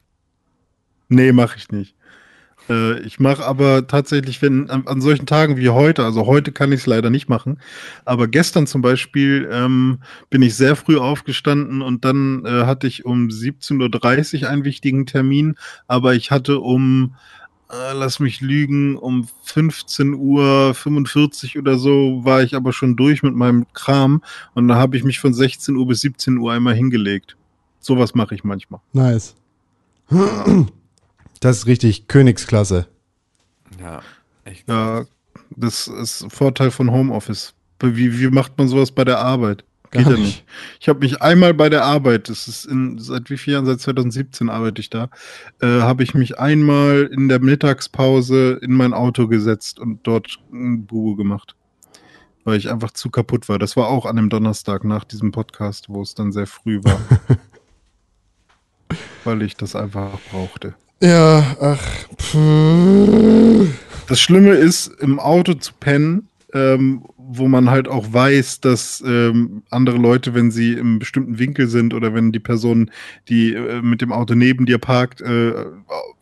Nee, 1.08 1.32
mache 1.32 1.56
ich 1.56 1.70
nicht. 1.70 1.94
Äh, 2.68 3.00
ich 3.00 3.20
mache 3.20 3.44
aber 3.44 3.86
tatsächlich, 3.86 4.42
wenn 4.42 4.70
an, 4.70 4.86
an 4.86 5.00
solchen 5.00 5.26
Tagen 5.26 5.56
wie 5.56 5.68
heute, 5.68 6.04
also 6.04 6.26
heute 6.26 6.52
kann 6.52 6.72
ich 6.72 6.80
es 6.80 6.86
leider 6.86 7.10
nicht 7.10 7.28
machen, 7.28 7.58
aber 8.04 8.28
gestern 8.28 8.66
zum 8.66 8.82
Beispiel 8.82 9.48
ähm, 9.50 9.98
bin 10.30 10.42
ich 10.42 10.56
sehr 10.56 10.76
früh 10.76 10.98
aufgestanden 10.98 11.82
und 11.82 12.04
dann 12.04 12.44
äh, 12.44 12.64
hatte 12.64 12.86
ich 12.86 13.04
um 13.04 13.28
17.30 13.28 14.42
Uhr 14.42 14.50
einen 14.50 14.64
wichtigen 14.64 15.06
Termin, 15.06 15.56
aber 15.86 16.14
ich 16.14 16.30
hatte 16.30 16.60
um, 16.60 17.14
äh, 17.70 17.92
lass 17.94 18.20
mich 18.20 18.40
lügen, 18.40 18.96
um 18.96 19.28
15.45 19.46 21.56
Uhr 21.56 21.62
oder 21.62 21.78
so 21.78 22.24
war 22.24 22.42
ich 22.42 22.54
aber 22.54 22.72
schon 22.72 22.96
durch 22.96 23.22
mit 23.22 23.34
meinem 23.34 23.66
Kram 23.74 24.22
und 24.54 24.68
da 24.68 24.74
habe 24.74 24.96
ich 24.96 25.04
mich 25.04 25.20
von 25.20 25.32
16 25.32 25.76
Uhr 25.76 25.86
bis 25.86 26.00
17 26.00 26.38
Uhr 26.38 26.52
einmal 26.52 26.74
hingelegt. 26.74 27.36
Sowas 27.86 28.16
mache 28.16 28.34
ich 28.34 28.42
manchmal. 28.42 28.80
Nice. 28.92 29.36
Das 31.38 31.58
ist 31.58 31.66
richtig 31.66 32.08
Königsklasse. 32.08 32.88
Ja, 33.80 34.00
echt. 34.44 34.68
Ja, 34.68 35.04
das 35.50 35.86
ist 35.86 36.26
Vorteil 36.28 36.72
von 36.72 36.90
Homeoffice. 36.90 37.54
Wie, 37.80 38.18
wie 38.18 38.26
macht 38.28 38.58
man 38.58 38.66
sowas 38.66 38.90
bei 38.90 39.04
der 39.04 39.20
Arbeit? 39.20 39.62
Gar 39.92 40.02
Geht 40.02 40.12
ja 40.12 40.18
nicht. 40.18 40.24
nicht. 40.24 40.44
Ich 40.80 40.88
habe 40.88 40.98
mich 40.98 41.22
einmal 41.22 41.54
bei 41.54 41.68
der 41.68 41.84
Arbeit, 41.84 42.28
das 42.28 42.48
ist 42.48 42.64
in, 42.64 42.98
seit 42.98 43.30
wie 43.30 43.36
vielen 43.36 43.54
Jahren? 43.54 43.66
Seit 43.66 43.80
2017 43.80 44.50
arbeite 44.50 44.80
ich 44.80 44.90
da, 44.90 45.08
äh, 45.60 45.66
habe 45.80 46.02
ich 46.02 46.12
mich 46.12 46.40
einmal 46.40 47.08
in 47.12 47.28
der 47.28 47.38
Mittagspause 47.38 48.58
in 48.62 48.72
mein 48.72 48.94
Auto 48.94 49.28
gesetzt 49.28 49.78
und 49.78 50.04
dort 50.04 50.40
ein 50.52 50.86
Bubu 50.86 51.14
gemacht. 51.14 51.54
Weil 52.42 52.58
ich 52.58 52.68
einfach 52.68 52.90
zu 52.90 53.10
kaputt 53.10 53.48
war. 53.48 53.60
Das 53.60 53.76
war 53.76 53.86
auch 53.86 54.06
an 54.06 54.16
dem 54.16 54.28
Donnerstag 54.28 54.82
nach 54.82 55.04
diesem 55.04 55.30
Podcast, 55.30 55.88
wo 55.88 56.02
es 56.02 56.16
dann 56.16 56.32
sehr 56.32 56.48
früh 56.48 56.80
war. 56.82 56.98
Weil 59.24 59.42
ich 59.42 59.56
das 59.56 59.74
einfach 59.76 60.18
brauchte. 60.30 60.74
Ja, 61.00 61.56
ach. 61.60 61.82
Pff. 62.18 63.68
Das 64.08 64.20
Schlimme 64.20 64.52
ist, 64.52 64.86
im 65.00 65.18
Auto 65.18 65.54
zu 65.54 65.72
pennen, 65.78 66.28
ähm, 66.54 67.04
wo 67.16 67.48
man 67.48 67.70
halt 67.70 67.88
auch 67.88 68.12
weiß, 68.12 68.60
dass 68.60 69.02
ähm, 69.04 69.62
andere 69.70 69.98
Leute, 69.98 70.32
wenn 70.32 70.50
sie 70.50 70.74
im 70.74 70.98
bestimmten 71.00 71.38
Winkel 71.38 71.66
sind 71.66 71.92
oder 71.92 72.14
wenn 72.14 72.30
die 72.30 72.38
Person, 72.38 72.90
die 73.28 73.52
äh, 73.52 73.82
mit 73.82 74.00
dem 74.00 74.12
Auto 74.12 74.34
neben 74.34 74.64
dir 74.64 74.78
parkt, 74.78 75.20
äh, 75.20 75.52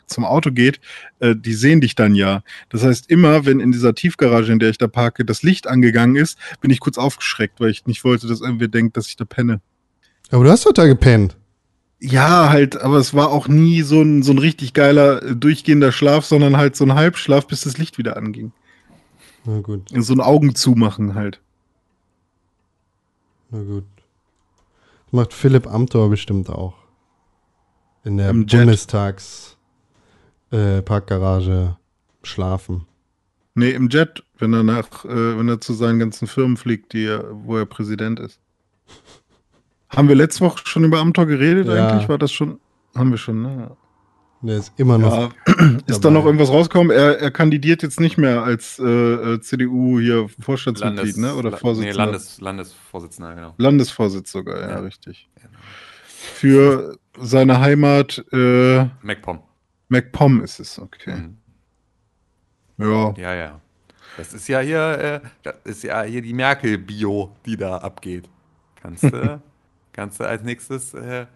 zum 0.06 0.24
Auto 0.24 0.50
geht, 0.50 0.80
äh, 1.20 1.34
die 1.36 1.52
sehen 1.52 1.80
dich 1.80 1.94
dann 1.94 2.14
ja. 2.14 2.42
Das 2.70 2.84
heißt, 2.84 3.10
immer, 3.10 3.44
wenn 3.44 3.60
in 3.60 3.72
dieser 3.72 3.94
Tiefgarage, 3.94 4.52
in 4.52 4.58
der 4.58 4.70
ich 4.70 4.78
da 4.78 4.86
parke, 4.86 5.24
das 5.24 5.42
Licht 5.42 5.66
angegangen 5.66 6.16
ist, 6.16 6.38
bin 6.60 6.70
ich 6.70 6.80
kurz 6.80 6.98
aufgeschreckt, 6.98 7.60
weil 7.60 7.70
ich 7.70 7.86
nicht 7.86 8.04
wollte, 8.04 8.26
dass 8.26 8.40
irgendwer 8.40 8.68
denkt, 8.68 8.96
dass 8.96 9.08
ich 9.08 9.16
da 9.16 9.24
penne. 9.24 9.60
Aber 10.30 10.44
du 10.44 10.50
hast 10.50 10.66
doch 10.66 10.72
da 10.72 10.86
gepennt. 10.86 11.36
Ja, 12.06 12.50
halt, 12.50 12.80
aber 12.82 12.98
es 12.98 13.14
war 13.14 13.30
auch 13.30 13.48
nie 13.48 13.80
so 13.80 14.02
ein, 14.02 14.22
so 14.22 14.32
ein 14.32 14.38
richtig 14.38 14.74
geiler, 14.74 15.22
äh, 15.22 15.34
durchgehender 15.34 15.90
Schlaf, 15.90 16.26
sondern 16.26 16.56
halt 16.58 16.76
so 16.76 16.84
ein 16.84 16.94
Halbschlaf, 16.94 17.46
bis 17.46 17.62
das 17.62 17.78
Licht 17.78 17.96
wieder 17.96 18.18
anging. 18.18 18.52
Na 19.46 19.60
gut, 19.60 19.88
So 19.98 20.12
ein 20.12 20.20
Augen 20.20 20.54
zumachen 20.54 21.14
halt. 21.14 21.40
na 23.50 23.62
gut. 23.62 23.84
Das 25.06 25.12
macht 25.12 25.32
Philipp 25.32 25.66
Amthor 25.66 26.10
bestimmt 26.10 26.50
auch. 26.50 26.74
In 28.04 28.18
der 28.18 28.28
Im. 28.30 28.44
Bundestags 28.44 29.56
äh, 30.50 30.82
Parkgarage 30.82 31.78
schlafen. 32.22 32.86
Nee, 33.54 33.70
im 33.70 33.88
Jet, 33.88 34.24
wenn 34.38 34.52
er 34.52 34.62
nach, 34.62 35.06
äh, 35.06 35.38
wenn 35.38 35.48
er 35.48 35.60
zu 35.60 35.72
seinen 35.72 36.00
ganzen 36.00 36.26
Firmen 36.26 36.56
fliegt, 36.58 36.92
die 36.92 37.04
er, 37.06 37.24
wo 37.32 37.56
er 37.56 37.64
Präsident 37.64 38.20
ist. 38.20 38.40
Haben 39.96 40.08
wir 40.08 40.14
letzte 40.14 40.40
Woche 40.44 40.58
schon 40.64 40.84
über 40.84 40.98
Amtor 41.00 41.26
geredet 41.26 41.66
Ja. 41.68 41.88
eigentlich? 41.88 42.08
War 42.08 42.18
das 42.18 42.32
schon? 42.32 42.58
Haben 42.94 43.10
wir 43.10 43.18
schon, 43.18 43.42
ne? 43.42 43.70
Der 44.42 44.58
ist 44.58 44.72
immer 44.76 44.98
noch. 44.98 45.32
Ja. 45.46 45.54
Ist 45.86 46.04
da 46.04 46.10
noch 46.10 46.26
irgendwas 46.26 46.50
rausgekommen? 46.50 46.90
Er, 46.94 47.18
er 47.18 47.30
kandidiert 47.30 47.82
jetzt 47.82 47.98
nicht 47.98 48.18
mehr 48.18 48.42
als 48.42 48.78
äh, 48.78 48.84
äh, 48.84 49.40
CDU 49.40 49.98
hier 49.98 50.28
Vorstandsmitglied, 50.38 51.16
ne? 51.16 51.34
Oder 51.34 51.50
La- 51.52 51.56
Vorsitzender? 51.56 51.92
Nee, 51.92 51.96
Landes, 52.12 52.40
Landesvorsitzender, 52.42 53.34
genau. 53.34 53.54
Landesvorsitz 53.56 54.30
sogar, 54.32 54.60
ja, 54.60 54.68
Ja. 54.70 54.78
richtig. 54.80 55.30
Für 56.34 56.98
seine 57.18 57.58
Heimat 57.60 58.22
äh, 58.32 58.84
MacPom. 59.02 59.40
MacPom 59.88 60.42
ist 60.42 60.60
es, 60.60 60.78
okay. 60.78 61.14
Mhm. 61.16 61.36
Ja. 62.78 63.14
Ja, 63.16 63.34
ja. 63.34 63.60
Das 64.18 64.34
ist 64.34 64.46
ja 64.48 64.60
hier, 64.60 65.22
äh, 65.24 65.28
das 65.42 65.54
ist 65.64 65.84
ja 65.84 66.02
hier 66.02 66.20
die 66.20 66.34
Merkel-Bio, 66.34 67.34
die 67.46 67.56
da 67.56 67.78
abgeht. 67.78 68.28
Kannst 68.82 69.04
du, 69.04 69.40
Kannst 69.94 70.20
du 70.20 70.24
als 70.24 70.42
nächstes 70.42 70.92
äh, 70.92 71.26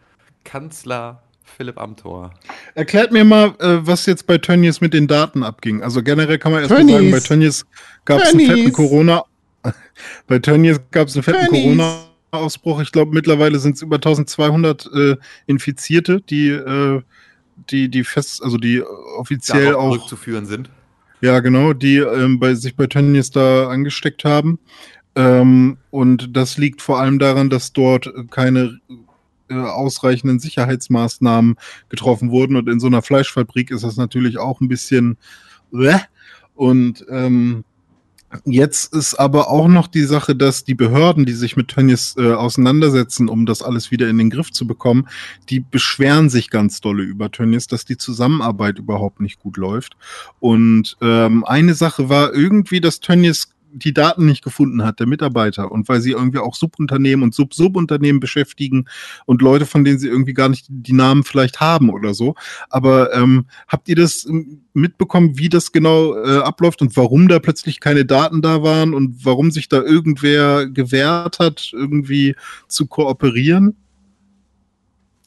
Kanzler 0.44 1.22
Philipp 1.56 1.78
Amthor. 1.78 2.32
Erklärt 2.74 3.12
mir 3.12 3.24
mal, 3.24 3.54
äh, 3.58 3.78
was 3.86 4.06
jetzt 4.06 4.26
bei 4.26 4.38
Tönnies 4.38 4.80
mit 4.80 4.92
den 4.92 5.06
Daten 5.06 5.42
abging. 5.42 5.82
Also 5.82 6.02
generell 6.02 6.38
kann 6.38 6.52
man 6.52 6.62
erst 6.62 6.70
mal 6.70 6.86
sagen, 6.86 7.10
bei 7.10 7.20
Tönnies. 7.20 7.66
Gab 8.04 8.20
es 8.20 8.34
einen 8.34 8.46
fetten 8.46 8.72
Corona. 8.72 9.24
Bei 10.28 10.38
Tönnies 10.38 10.80
gab 10.92 11.08
es 11.08 11.16
einen 11.16 11.24
fetten 11.24 11.46
Tönnies. 11.46 11.78
Corona-Ausbruch. 11.78 12.80
Ich 12.80 12.92
glaube, 12.92 13.12
mittlerweile 13.12 13.58
sind 13.58 13.76
es 13.76 13.82
über 13.82 13.96
1200 13.96 14.88
äh, 14.94 15.16
Infizierte, 15.46 16.20
die, 16.20 16.50
äh, 16.50 17.02
die, 17.70 17.88
die 17.88 18.04
fest, 18.04 18.42
also 18.42 18.56
die 18.56 18.80
offiziell 18.82 19.72
Darauf 19.72 19.82
auch 19.82 19.94
zurückzuführen 19.94 20.46
sind. 20.46 20.70
Ja, 21.20 21.40
genau, 21.40 21.72
die 21.72 21.96
ähm, 21.96 22.38
bei, 22.38 22.54
sich 22.54 22.76
bei 22.76 22.86
Tönnies 22.86 23.30
da 23.30 23.68
angesteckt 23.68 24.24
haben. 24.24 24.60
Ähm, 25.18 25.78
und 25.90 26.36
das 26.36 26.58
liegt 26.58 26.80
vor 26.80 27.00
allem 27.00 27.18
daran, 27.18 27.50
dass 27.50 27.72
dort 27.72 28.06
äh, 28.06 28.24
keine 28.30 28.78
äh, 29.50 29.54
ausreichenden 29.54 30.38
Sicherheitsmaßnahmen 30.38 31.56
getroffen 31.88 32.30
wurden. 32.30 32.54
Und 32.54 32.68
in 32.68 32.78
so 32.78 32.86
einer 32.86 33.02
Fleischfabrik 33.02 33.72
ist 33.72 33.82
das 33.82 33.96
natürlich 33.96 34.38
auch 34.38 34.60
ein 34.60 34.68
bisschen. 34.68 35.18
Bäh. 35.72 35.98
Und 36.54 37.04
ähm, 37.10 37.64
jetzt 38.44 38.94
ist 38.94 39.14
aber 39.14 39.50
auch 39.50 39.68
noch 39.68 39.88
die 39.88 40.04
Sache, 40.04 40.36
dass 40.36 40.64
die 40.64 40.74
Behörden, 40.74 41.24
die 41.24 41.32
sich 41.32 41.56
mit 41.56 41.68
Tönnies 41.68 42.14
äh, 42.16 42.32
auseinandersetzen, 42.32 43.28
um 43.28 43.44
das 43.44 43.60
alles 43.60 43.90
wieder 43.90 44.08
in 44.08 44.18
den 44.18 44.30
Griff 44.30 44.52
zu 44.52 44.66
bekommen, 44.66 45.08
die 45.50 45.60
beschweren 45.60 46.30
sich 46.30 46.50
ganz 46.50 46.80
dolle 46.80 47.02
über 47.02 47.30
Tönnies, 47.30 47.66
dass 47.66 47.84
die 47.84 47.96
Zusammenarbeit 47.96 48.78
überhaupt 48.78 49.20
nicht 49.20 49.40
gut 49.40 49.56
läuft. 49.56 49.96
Und 50.40 50.96
ähm, 51.00 51.44
eine 51.44 51.74
Sache 51.74 52.08
war 52.08 52.34
irgendwie, 52.34 52.80
dass 52.80 53.00
Tönnies 53.00 53.48
die 53.72 53.92
Daten 53.92 54.26
nicht 54.26 54.42
gefunden 54.42 54.84
hat, 54.84 55.00
der 55.00 55.06
Mitarbeiter. 55.06 55.70
Und 55.70 55.88
weil 55.88 56.00
sie 56.00 56.12
irgendwie 56.12 56.38
auch 56.38 56.54
Subunternehmen 56.54 57.22
und 57.22 57.34
Sub-Subunternehmen 57.34 58.20
beschäftigen 58.20 58.86
und 59.26 59.42
Leute, 59.42 59.66
von 59.66 59.84
denen 59.84 59.98
sie 59.98 60.08
irgendwie 60.08 60.34
gar 60.34 60.48
nicht 60.48 60.66
die 60.68 60.92
Namen 60.92 61.24
vielleicht 61.24 61.60
haben 61.60 61.90
oder 61.90 62.14
so. 62.14 62.34
Aber 62.70 63.14
ähm, 63.14 63.46
habt 63.66 63.88
ihr 63.88 63.96
das 63.96 64.26
ähm, 64.26 64.62
mitbekommen, 64.72 65.38
wie 65.38 65.48
das 65.48 65.72
genau 65.72 66.14
äh, 66.16 66.38
abläuft 66.38 66.82
und 66.82 66.96
warum 66.96 67.28
da 67.28 67.38
plötzlich 67.38 67.80
keine 67.80 68.04
Daten 68.04 68.42
da 68.42 68.62
waren 68.62 68.94
und 68.94 69.24
warum 69.24 69.50
sich 69.50 69.68
da 69.68 69.82
irgendwer 69.82 70.66
gewehrt 70.66 71.38
hat, 71.38 71.70
irgendwie 71.72 72.36
zu 72.68 72.86
kooperieren? 72.86 73.76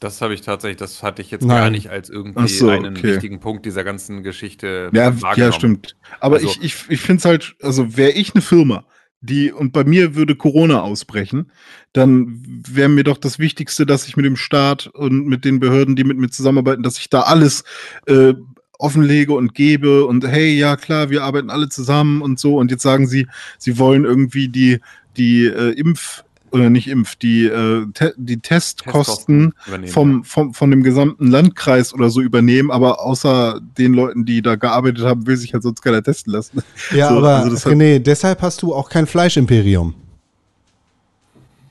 Das 0.02 0.20
habe 0.20 0.34
ich 0.34 0.40
tatsächlich, 0.40 0.78
das 0.78 1.02
hatte 1.02 1.22
ich 1.22 1.30
jetzt 1.30 1.44
Nein. 1.44 1.56
gar 1.58 1.70
nicht 1.70 1.90
als 1.90 2.10
irgendwie 2.10 2.48
so, 2.48 2.68
einen 2.68 2.96
okay. 2.96 3.14
wichtigen 3.14 3.38
Punkt 3.40 3.64
dieser 3.64 3.84
ganzen 3.84 4.22
Geschichte 4.22 4.90
Ja, 4.92 5.14
ja 5.36 5.52
stimmt. 5.52 5.96
Aber 6.20 6.36
Also- 6.36 6.48
ich, 6.48 6.62
ich, 6.62 6.76
ich 6.88 7.00
finde 7.00 7.20
es 7.20 7.24
halt, 7.24 7.54
also 7.62 7.96
wäre 7.96 8.10
ich 8.10 8.34
eine 8.34 8.42
Firma, 8.42 8.84
die 9.20 9.52
und 9.52 9.72
bei 9.72 9.84
mir 9.84 10.16
würde 10.16 10.34
Corona 10.34 10.80
ausbrechen, 10.82 11.52
dann 11.92 12.42
wäre 12.68 12.88
mir 12.88 13.04
doch 13.04 13.18
das 13.18 13.38
Wichtigste, 13.38 13.86
dass 13.86 14.08
ich 14.08 14.16
mit 14.16 14.26
dem 14.26 14.36
Staat 14.36 14.88
und 14.88 15.26
mit 15.26 15.44
den 15.44 15.60
Behörden, 15.60 15.94
die 15.94 16.02
mit 16.02 16.18
mir 16.18 16.30
zusammenarbeiten, 16.30 16.82
dass 16.82 16.98
ich 16.98 17.08
da 17.08 17.20
alles 17.20 17.62
äh, 18.06 18.34
offenlege 18.80 19.32
und 19.34 19.54
gebe 19.54 20.04
und 20.06 20.26
hey, 20.26 20.58
ja 20.58 20.74
klar, 20.76 21.10
wir 21.10 21.22
arbeiten 21.22 21.50
alle 21.50 21.68
zusammen 21.68 22.20
und 22.20 22.40
so. 22.40 22.56
Und 22.56 22.72
jetzt 22.72 22.82
sagen 22.82 23.06
sie, 23.06 23.28
sie 23.58 23.78
wollen 23.78 24.04
irgendwie 24.04 24.48
die, 24.48 24.80
die 25.16 25.44
äh, 25.46 25.80
Impf- 25.80 26.22
oder 26.52 26.70
nicht 26.70 26.88
Impf, 26.88 27.16
die, 27.16 27.46
äh, 27.46 27.86
te 27.92 28.14
die 28.16 28.38
Testkosten 28.40 29.54
übernehmen, 29.66 29.92
vom, 29.92 30.24
vom, 30.24 30.54
von 30.54 30.70
dem 30.70 30.82
gesamten 30.82 31.28
Landkreis 31.28 31.92
oder 31.94 32.10
so 32.10 32.20
übernehmen, 32.20 32.70
aber 32.70 33.00
außer 33.00 33.60
den 33.78 33.94
Leuten, 33.94 34.24
die 34.24 34.42
da 34.42 34.56
gearbeitet 34.56 35.04
haben, 35.04 35.26
will 35.26 35.36
sich 35.36 35.52
halt 35.54 35.62
sonst 35.62 35.82
keiner 35.82 36.02
testen 36.02 36.32
lassen. 36.32 36.62
Ja, 36.94 37.08
So, 37.08 37.18
aber 37.18 37.36
also 37.36 37.70
René, 37.70 37.98
deshalb 37.98 38.42
hast 38.42 38.62
du 38.62 38.74
auch 38.74 38.88
kein 38.88 39.06
Fleischimperium. 39.06 39.94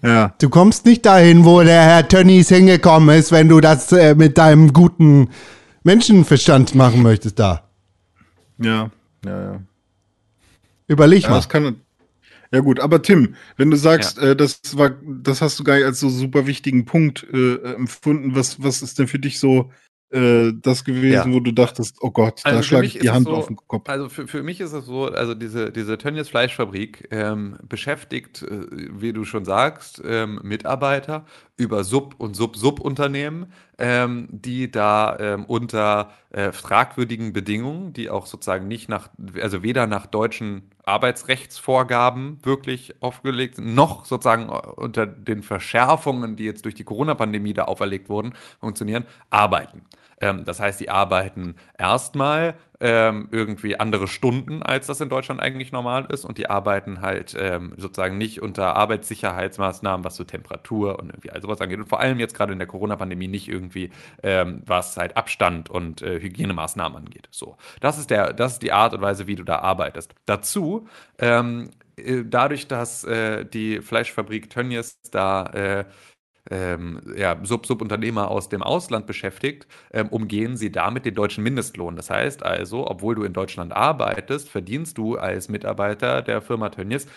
Ja, 0.03 0.34
Du 0.39 0.49
kommst 0.49 0.86
nicht 0.86 1.05
dahin, 1.05 1.45
wo 1.45 1.61
der 1.61 1.84
Herr 1.84 2.07
Tönnies 2.07 2.49
hingekommen 2.49 3.15
ist, 3.17 3.32
wenn 3.32 3.47
du 3.49 3.59
das 3.61 3.91
äh, 3.91 4.15
mit 4.15 4.38
deinem 4.38 4.73
guten 4.73 5.29
Menschenverstand 5.84 6.73
machen 6.73 7.03
möchtest 7.03 7.38
da. 7.39 7.63
ja, 8.57 8.89
ja, 9.25 9.43
ja. 9.53 9.59
Überleg 10.88 11.23
Ja, 11.23 11.29
mal. 11.29 11.36
das 11.38 11.47
kann. 11.49 11.80
Ja 12.54 12.60
gut, 12.60 12.80
aber 12.82 13.02
Tim, 13.02 13.36
wenn 13.58 13.72
du 13.72 13.78
sagst, 13.78 14.18
äh, 14.18 14.36
das 14.36 14.60
war, 14.78 14.91
das 15.06 15.41
hast 15.41 15.58
du 15.60 15.64
gar 15.64 15.76
nicht 15.76 15.86
als 15.86 15.99
so 16.02 16.10
super 16.10 16.47
wichtigen 16.47 16.84
Punkt 16.86 17.26
äh, 17.32 17.56
empfunden, 17.76 18.36
was, 18.36 18.62
was 18.62 18.82
ist 18.82 18.99
denn 18.99 19.08
für 19.08 19.20
dich 19.20 19.39
so 19.39 19.72
äh, 20.14 20.52
das 20.62 20.84
gewesen, 20.84 21.32
Ja. 21.32 21.34
wo 21.34 21.39
du 21.39 21.54
dachtest, 21.54 21.95
oh 22.02 22.12
Gott, 22.12 22.41
Also 22.43 22.58
da 22.58 22.64
schlage 22.64 22.86
ich 22.88 22.99
die 22.99 23.10
Hand 23.10 23.28
so- 23.28 23.32
auf 23.34 23.47
den 23.47 23.56
Kopf. 23.56 23.88
Also 23.88 24.10
für, 24.10 24.28
für 24.28 24.43
mich 24.43 24.60
ist 24.60 24.74
es 24.74 24.86
so, 24.86 25.06
also 25.06 25.34
diese, 25.34 25.72
diese 25.72 25.97
Tönnies 25.97 26.28
Fleischfabrik 26.28 27.08
ähm, 27.12 27.56
beschäftigt, 27.64 28.41
äh, 28.43 28.66
wie 28.70 29.14
du 29.14 29.24
schon 29.24 29.45
sagst, 29.45 30.02
ähm, 30.06 30.41
Mitarbeiter 30.43 31.26
über 31.56 31.86
Sub- 31.86 32.16
und 32.18 32.36
Sub-Subunternehmen, 32.36 33.54
ähm, 33.78 34.28
die 34.30 34.70
da 34.70 35.18
ähm, 35.18 35.45
unter 35.45 36.12
äh, 36.32 36.52
fragwürdigen 36.52 37.32
Bedingungen, 37.32 37.93
die 37.93 38.10
auch 38.10 38.26
sozusagen 38.26 38.68
nicht 38.68 38.89
nach, 38.89 39.10
also 39.41 39.64
weder 39.64 39.88
nach 39.88 40.08
deutschen 40.08 40.70
Arbeitsrechtsvorgaben 40.86 42.39
wirklich 42.43 43.01
aufgelegt 43.01 43.57
noch 43.59 44.05
sozusagen 44.05 44.49
unter 44.49 45.05
den 45.05 45.43
Verschärfungen, 45.43 46.36
die 46.36 46.45
jetzt 46.45 46.65
durch 46.65 46.75
die 46.75 46.84
Corona-Pandemie 46.84 47.53
da 47.53 47.65
auferlegt 47.65 48.09
wurden, 48.09 48.34
funktionieren, 48.59 49.05
arbeiten. 49.29 49.84
Ähm, 50.22 50.45
das 50.45 50.59
heißt, 50.59 50.80
die 50.80 50.89
arbeiten 50.89 51.55
erstmal 51.78 52.55
ähm, 52.80 53.28
irgendwie 53.32 53.80
andere 53.80 54.07
Stunden, 54.07 54.63
als 54.63 54.88
das 54.88 55.01
in 55.01 55.09
Deutschland 55.09 55.39
eigentlich 55.39 55.72
normal 55.72 56.05
ist. 56.09 56.26
Und 56.26 56.38
die 56.38 56.49
arbeiten 56.49 57.01
halt 57.01 57.36
ähm, 57.38 57.74
sozusagen 57.78 58.17
nicht 58.17 58.41
unter 58.41 58.76
Arbeitssicherheitsmaßnahmen, 58.76 60.03
was 60.03 60.15
so 60.15 60.24
Temperatur 60.24 60.99
und 60.99 61.09
irgendwie 61.09 61.32
all 61.32 61.41
sowas 61.41 61.61
angeht. 61.61 61.80
Und 61.80 61.89
vor 61.89 61.99
allem 61.99 62.19
jetzt 62.19 62.36
gerade 62.36 62.53
in 62.53 62.59
der 62.59 62.67
Corona-Pandemie 62.67 63.28
nicht 63.28 63.47
irgendwie, 63.49 63.91
ähm, 64.24 64.63
was 64.65 64.97
halt 64.97 65.17
Abstand 65.17 65.69
und 65.69 66.01
äh, 66.01 66.19
Hygienemaßnahmen 66.19 66.97
angeht. 66.97 67.28
So, 67.32 67.57
das 67.82 67.97
ist, 67.97 68.09
der, 68.09 68.34
das 68.34 68.53
ist 68.53 68.61
die 68.63 68.72
Art 68.72 68.93
und 68.93 69.01
Weise, 69.01 69.28
wie 69.28 69.36
du 69.36 69.43
da 69.43 69.59
arbeitest. 69.59 70.15
Dazu, 70.26 70.88
ähm, 71.19 71.69
äh, 71.97 72.24
dadurch, 72.26 72.67
dass 72.67 73.03
äh, 73.03 73.45
die 73.45 73.82
Fleischfabrik 73.82 74.49
Tönnies 74.49 74.99
da 75.11 75.45
äh, 75.47 75.86
ähm, 76.50 77.02
ja, 77.16 77.38
Sub 77.44 77.66
Subunternehmer 77.66 78.30
aus 78.30 78.50
dem 78.50 78.64
Ausland 78.64 79.06
beschäftigt, 79.06 79.68
ähm, 79.94 80.08
umgehen 80.10 80.58
sie 80.58 80.72
damit 80.72 81.06
den 81.06 81.16
deutschen 81.16 81.44
Mindestlohn. 81.44 81.96
Das 81.96 82.10
heißt 82.10 82.44
also, 82.44 82.88
obwohl 82.88 83.16
du 83.16 83.24
in 83.24 83.34
Deutschland 83.34 83.74
arbeitest, 83.74 84.50
verdienst 84.50 84.98
du 84.98 85.18
als 85.18 85.50
Mitarbeiter 85.50 86.22
der 86.22 86.42
Firma 86.42 86.70
Tönnies 86.70 87.08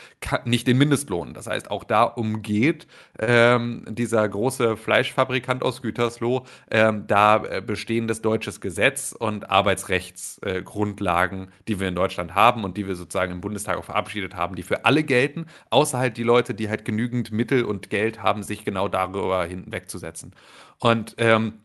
nicht 0.44 0.66
den 0.66 0.78
Mindestlohn. 0.78 1.34
Das 1.34 1.46
heißt, 1.46 1.70
auch 1.70 1.84
da 1.84 2.04
umgeht 2.04 2.86
ähm, 3.18 3.84
dieser 3.88 4.28
große 4.28 4.76
Fleischfabrikant 4.76 5.62
aus 5.62 5.82
Gütersloh 5.82 6.44
ähm, 6.70 7.06
da 7.06 7.44
äh, 7.44 7.62
bestehendes 7.62 8.20
deutsches 8.22 8.60
Gesetz 8.60 9.14
und 9.18 9.50
Arbeitsrechtsgrundlagen, 9.50 11.44
äh, 11.44 11.50
die 11.68 11.80
wir 11.80 11.88
in 11.88 11.94
Deutschland 11.94 12.34
haben 12.34 12.64
und 12.64 12.76
die 12.76 12.86
wir 12.86 12.94
sozusagen 12.94 13.32
im 13.32 13.40
Bundestag 13.40 13.78
auch 13.78 13.84
verabschiedet 13.84 14.34
haben, 14.34 14.56
die 14.56 14.62
für 14.62 14.84
alle 14.84 15.02
gelten, 15.02 15.46
außer 15.70 15.98
halt 15.98 16.16
die 16.16 16.22
Leute, 16.22 16.54
die 16.54 16.68
halt 16.68 16.84
genügend 16.84 17.32
Mittel 17.32 17.64
und 17.64 17.90
Geld 17.90 18.22
haben, 18.22 18.42
sich 18.42 18.64
genau 18.64 18.88
darüber 19.14 19.44
hinwegzusetzen. 19.44 20.34
Und 20.78 21.14
ähm, 21.18 21.60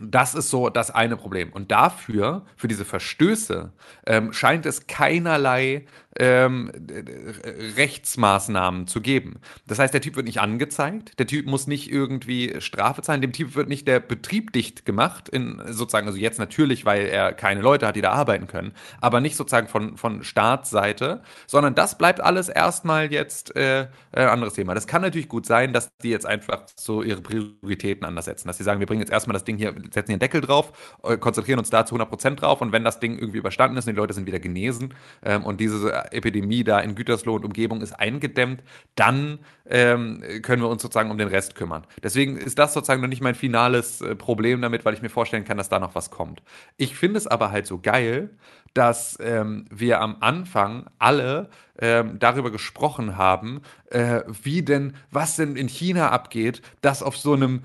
das 0.00 0.34
ist 0.34 0.50
so 0.50 0.70
das 0.70 0.90
eine 0.90 1.16
Problem. 1.16 1.52
Und 1.52 1.70
dafür, 1.70 2.46
für 2.56 2.68
diese 2.68 2.84
Verstöße, 2.84 3.72
ähm, 4.06 4.32
scheint 4.32 4.64
es 4.66 4.86
keinerlei 4.86 5.86
ähm, 6.18 6.70
äh, 6.88 7.50
Rechtsmaßnahmen 7.76 8.86
zu 8.86 9.00
geben. 9.00 9.40
Das 9.66 9.78
heißt, 9.78 9.94
der 9.94 10.00
Typ 10.00 10.16
wird 10.16 10.26
nicht 10.26 10.40
angezeigt, 10.40 11.18
der 11.18 11.26
Typ 11.26 11.46
muss 11.46 11.66
nicht 11.66 11.90
irgendwie 11.90 12.60
Strafe 12.60 13.02
zahlen, 13.02 13.20
dem 13.20 13.32
Typ 13.32 13.54
wird 13.54 13.68
nicht 13.68 13.86
der 13.86 14.00
Betrieb 14.00 14.52
dicht 14.52 14.84
gemacht, 14.84 15.28
in, 15.28 15.62
sozusagen, 15.68 16.06
also 16.08 16.18
jetzt 16.18 16.38
natürlich, 16.38 16.84
weil 16.84 17.06
er 17.06 17.32
keine 17.32 17.60
Leute 17.60 17.86
hat, 17.86 17.96
die 17.96 18.00
da 18.00 18.10
arbeiten 18.12 18.48
können, 18.48 18.72
aber 19.00 19.20
nicht 19.20 19.36
sozusagen 19.36 19.68
von, 19.68 19.96
von 19.96 20.24
Staatsseite, 20.24 21.22
sondern 21.46 21.74
das 21.74 21.96
bleibt 21.96 22.20
alles 22.20 22.48
erstmal 22.48 23.12
jetzt 23.12 23.54
äh, 23.54 23.86
ein 24.12 24.28
anderes 24.28 24.54
Thema. 24.54 24.74
Das 24.74 24.88
kann 24.88 25.02
natürlich 25.02 25.28
gut 25.28 25.46
sein, 25.46 25.72
dass 25.72 25.96
die 26.02 26.10
jetzt 26.10 26.26
einfach 26.26 26.62
so 26.76 27.02
ihre 27.02 27.20
Prioritäten 27.20 28.04
anders 28.04 28.24
setzen, 28.24 28.48
dass 28.48 28.58
sie 28.58 28.64
sagen, 28.64 28.80
wir 28.80 28.86
bringen 28.86 29.00
jetzt 29.00 29.12
erstmal 29.12 29.34
das 29.34 29.44
Ding 29.44 29.56
hier, 29.56 29.74
setzen 29.74 30.06
hier 30.06 30.14
einen 30.14 30.18
Deckel 30.18 30.40
drauf, 30.40 30.98
äh, 31.04 31.16
konzentrieren 31.18 31.60
uns 31.60 31.70
da 31.70 31.86
zu 31.86 31.94
100% 31.94 32.34
drauf 32.34 32.60
und 32.60 32.72
wenn 32.72 32.82
das 32.82 32.98
Ding 32.98 33.16
irgendwie 33.16 33.38
überstanden 33.38 33.76
ist 33.76 33.86
und 33.86 33.94
die 33.94 34.00
Leute 34.00 34.12
sind 34.12 34.26
wieder 34.26 34.40
genesen 34.40 34.94
ähm, 35.22 35.44
und 35.44 35.60
diese 35.60 35.99
Epidemie 36.10 36.64
da 36.64 36.80
in 36.80 36.94
Gütersloh 36.94 37.34
und 37.34 37.44
Umgebung 37.44 37.80
ist 37.80 37.92
eingedämmt, 37.92 38.62
dann 38.94 39.38
ähm, 39.68 40.22
können 40.42 40.62
wir 40.62 40.68
uns 40.68 40.82
sozusagen 40.82 41.10
um 41.10 41.18
den 41.18 41.28
Rest 41.28 41.54
kümmern. 41.54 41.86
Deswegen 42.02 42.36
ist 42.36 42.58
das 42.58 42.74
sozusagen 42.74 43.00
noch 43.00 43.08
nicht 43.08 43.22
mein 43.22 43.34
finales 43.34 44.00
äh, 44.00 44.16
Problem 44.16 44.60
damit, 44.60 44.84
weil 44.84 44.94
ich 44.94 45.02
mir 45.02 45.08
vorstellen 45.08 45.44
kann, 45.44 45.56
dass 45.56 45.68
da 45.68 45.78
noch 45.78 45.94
was 45.94 46.10
kommt. 46.10 46.42
Ich 46.76 46.96
finde 46.96 47.18
es 47.18 47.26
aber 47.26 47.50
halt 47.50 47.66
so 47.66 47.78
geil, 47.78 48.30
dass 48.74 49.18
ähm, 49.20 49.66
wir 49.70 50.00
am 50.00 50.16
Anfang 50.20 50.86
alle 50.98 51.50
ähm, 51.80 52.18
darüber 52.18 52.50
gesprochen 52.50 53.16
haben, 53.16 53.62
äh, 53.90 54.20
wie 54.42 54.62
denn, 54.62 54.94
was 55.10 55.36
denn 55.36 55.56
in 55.56 55.68
China 55.68 56.10
abgeht, 56.10 56.62
dass 56.80 57.02
auf 57.02 57.16
so 57.16 57.32
einem 57.32 57.62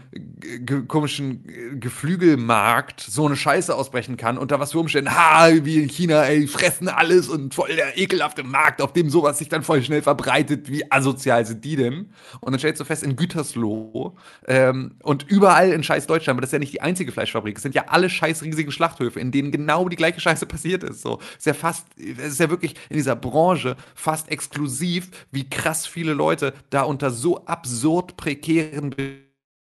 komischen 0.87 1.47
äh, 1.47 1.75
Geflügelmarkt 1.75 3.01
so 3.01 3.25
eine 3.25 3.35
Scheiße 3.35 3.75
ausbrechen 3.75 4.17
kann, 4.17 4.37
unter 4.37 4.59
was 4.59 4.71
für 4.71 4.79
Umständen, 4.79 5.13
ha, 5.13 5.49
wie 5.63 5.83
in 5.83 5.89
China, 5.89 6.23
ey, 6.23 6.47
fressen 6.47 6.87
alles 6.87 7.29
und 7.29 7.53
voll 7.53 7.75
der 7.75 7.97
ekelhafte 7.97 8.43
Markt, 8.43 8.81
auf 8.81 8.93
dem 8.93 9.09
sowas 9.09 9.37
sich 9.37 9.49
dann 9.49 9.63
voll 9.63 9.83
schnell 9.83 10.01
verbreitet, 10.01 10.69
wie 10.69 10.89
asozial 10.91 11.45
sind 11.45 11.63
die 11.63 11.75
denn? 11.75 12.09
Und 12.39 12.51
dann 12.51 12.59
stellst 12.59 12.81
du 12.81 12.85
fest, 12.85 13.03
in 13.03 13.15
Gütersloh 13.15 14.15
ähm, 14.47 14.95
und 15.03 15.29
überall 15.29 15.71
in 15.71 15.83
scheiß 15.83 16.07
Deutschland, 16.07 16.37
aber 16.37 16.41
das 16.41 16.49
ist 16.49 16.53
ja 16.53 16.59
nicht 16.59 16.73
die 16.73 16.81
einzige 16.81 17.11
Fleischfabrik, 17.11 17.57
es 17.57 17.63
sind 17.63 17.75
ja 17.75 17.85
alle 17.87 18.09
scheiß 18.09 18.41
riesigen 18.43 18.71
Schlachthöfe, 18.71 19.19
in 19.19 19.31
denen 19.31 19.51
genau 19.51 19.89
die 19.89 19.95
gleiche 19.95 20.19
Scheiße 20.19 20.45
passiert 20.45 20.83
ist. 20.83 21.01
So, 21.01 21.19
ist 21.37 21.45
ja 21.45 21.53
fast, 21.53 21.85
es 21.97 22.33
ist 22.33 22.39
ja 22.39 22.49
wirklich 22.49 22.75
in 22.89 22.97
dieser 22.97 23.15
Branche 23.15 23.75
fast 24.05 24.29
exklusiv, 24.29 25.09
wie 25.31 25.49
krass 25.49 25.87
viele 25.87 26.13
Leute 26.13 26.53
da 26.69 26.83
unter 26.83 27.09
so 27.09 27.43
absurd 27.47 28.17
prekären 28.17 28.91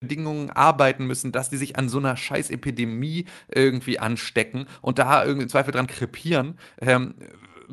Bedingungen 0.02 0.50
arbeiten 0.50 1.08
müssen, 1.08 1.32
dass 1.32 1.50
die 1.50 1.56
sich 1.56 1.78
an 1.78 1.88
so 1.88 1.98
einer 1.98 2.18
scheiß 2.18 2.50
Epidemie 2.50 3.24
irgendwie 3.48 4.00
anstecken 4.00 4.68
und 4.82 5.00
da 5.00 5.24
irgendwie 5.24 5.44
im 5.44 5.50
Zweifel 5.50 5.72
dran 5.72 5.88
krepieren. 5.88 6.60
Ähm, 6.82 7.16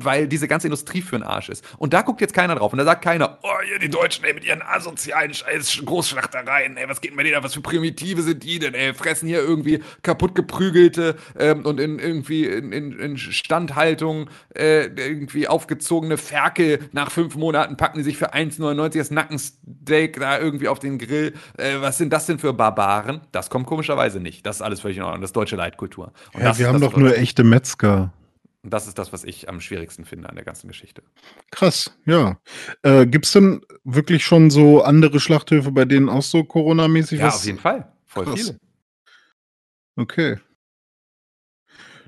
weil 0.05 0.27
diese 0.27 0.47
ganze 0.47 0.67
Industrie 0.67 1.01
für 1.01 1.17
den 1.17 1.23
Arsch 1.23 1.49
ist. 1.49 1.65
Und 1.77 1.93
da 1.93 2.01
guckt 2.01 2.21
jetzt 2.21 2.33
keiner 2.33 2.55
drauf. 2.55 2.71
Und 2.71 2.79
da 2.79 2.85
sagt 2.85 3.03
keiner, 3.03 3.39
oh, 3.43 3.49
hier 3.65 3.79
die 3.79 3.89
Deutschen, 3.89 4.25
ey, 4.25 4.33
mit 4.33 4.45
ihren 4.45 4.61
asozialen 4.61 5.33
Scheiß 5.33 5.81
Großschlachtereien, 5.85 6.77
ey, 6.77 6.87
was 6.87 7.01
geht 7.01 7.11
denn 7.11 7.17
bei 7.17 7.23
denen 7.23 7.35
da, 7.35 7.43
was 7.43 7.53
für 7.53 7.61
Primitive 7.61 8.21
sind 8.21 8.43
die 8.43 8.59
denn, 8.59 8.73
ey, 8.73 8.93
fressen 8.93 9.27
hier 9.27 9.39
irgendwie 9.39 9.83
kaputt 10.03 10.35
geprügelte 10.35 11.15
ähm, 11.37 11.65
und 11.65 11.79
in 11.79 11.99
irgendwie 11.99 12.45
in, 12.45 12.71
in, 12.71 12.97
in 12.99 13.17
Standhaltung 13.17 14.29
äh, 14.55 14.85
irgendwie 14.85 15.47
aufgezogene 15.47 16.17
Ferkel. 16.17 16.79
Nach 16.91 17.11
fünf 17.11 17.35
Monaten 17.35 17.77
packen 17.77 17.97
die 17.97 18.03
sich 18.03 18.17
für 18.17 18.33
1,99 18.33 18.97
das 18.97 19.11
Nackensteak 19.11 20.19
da 20.19 20.39
irgendwie 20.39 20.67
auf 20.67 20.79
den 20.79 20.97
Grill. 20.97 21.33
Äh, 21.57 21.75
was 21.79 21.97
sind 21.97 22.13
das 22.13 22.25
denn 22.25 22.39
für 22.39 22.53
Barbaren? 22.53 23.21
Das 23.31 23.49
kommt 23.49 23.67
komischerweise 23.67 24.19
nicht. 24.19 24.45
Das 24.45 24.57
ist 24.57 24.61
alles 24.61 24.81
völlig 24.81 24.97
in 24.97 25.03
Ordnung. 25.03 25.21
Das 25.21 25.29
ist 25.29 25.35
deutsche 25.35 25.55
Leitkultur. 25.55 26.11
Und 26.33 26.41
ja, 26.41 26.57
wir 26.57 26.67
haben 26.67 26.81
doch 26.81 26.95
nur 26.95 27.17
echte 27.17 27.43
Metzger. 27.43 28.11
Und 28.63 28.71
das 28.71 28.87
ist 28.87 28.99
das, 28.99 29.11
was 29.11 29.23
ich 29.23 29.49
am 29.49 29.59
schwierigsten 29.59 30.05
finde 30.05 30.29
an 30.29 30.35
der 30.35 30.45
ganzen 30.45 30.67
Geschichte. 30.67 31.01
Krass, 31.49 31.97
ja. 32.05 32.39
Äh, 32.83 33.07
Gibt 33.07 33.25
es 33.25 33.31
denn 33.31 33.65
wirklich 33.83 34.23
schon 34.23 34.51
so 34.51 34.83
andere 34.83 35.19
Schlachthöfe, 35.19 35.71
bei 35.71 35.85
denen 35.85 36.09
auch 36.09 36.21
so 36.21 36.43
Corona-mäßig 36.43 37.19
ja, 37.19 37.27
was? 37.27 37.33
Ja, 37.33 37.39
auf 37.39 37.45
jeden 37.45 37.59
Fall. 37.59 37.91
Voll 38.05 38.25
Krass. 38.25 38.39
viele. 38.39 38.57
Okay. 39.95 40.37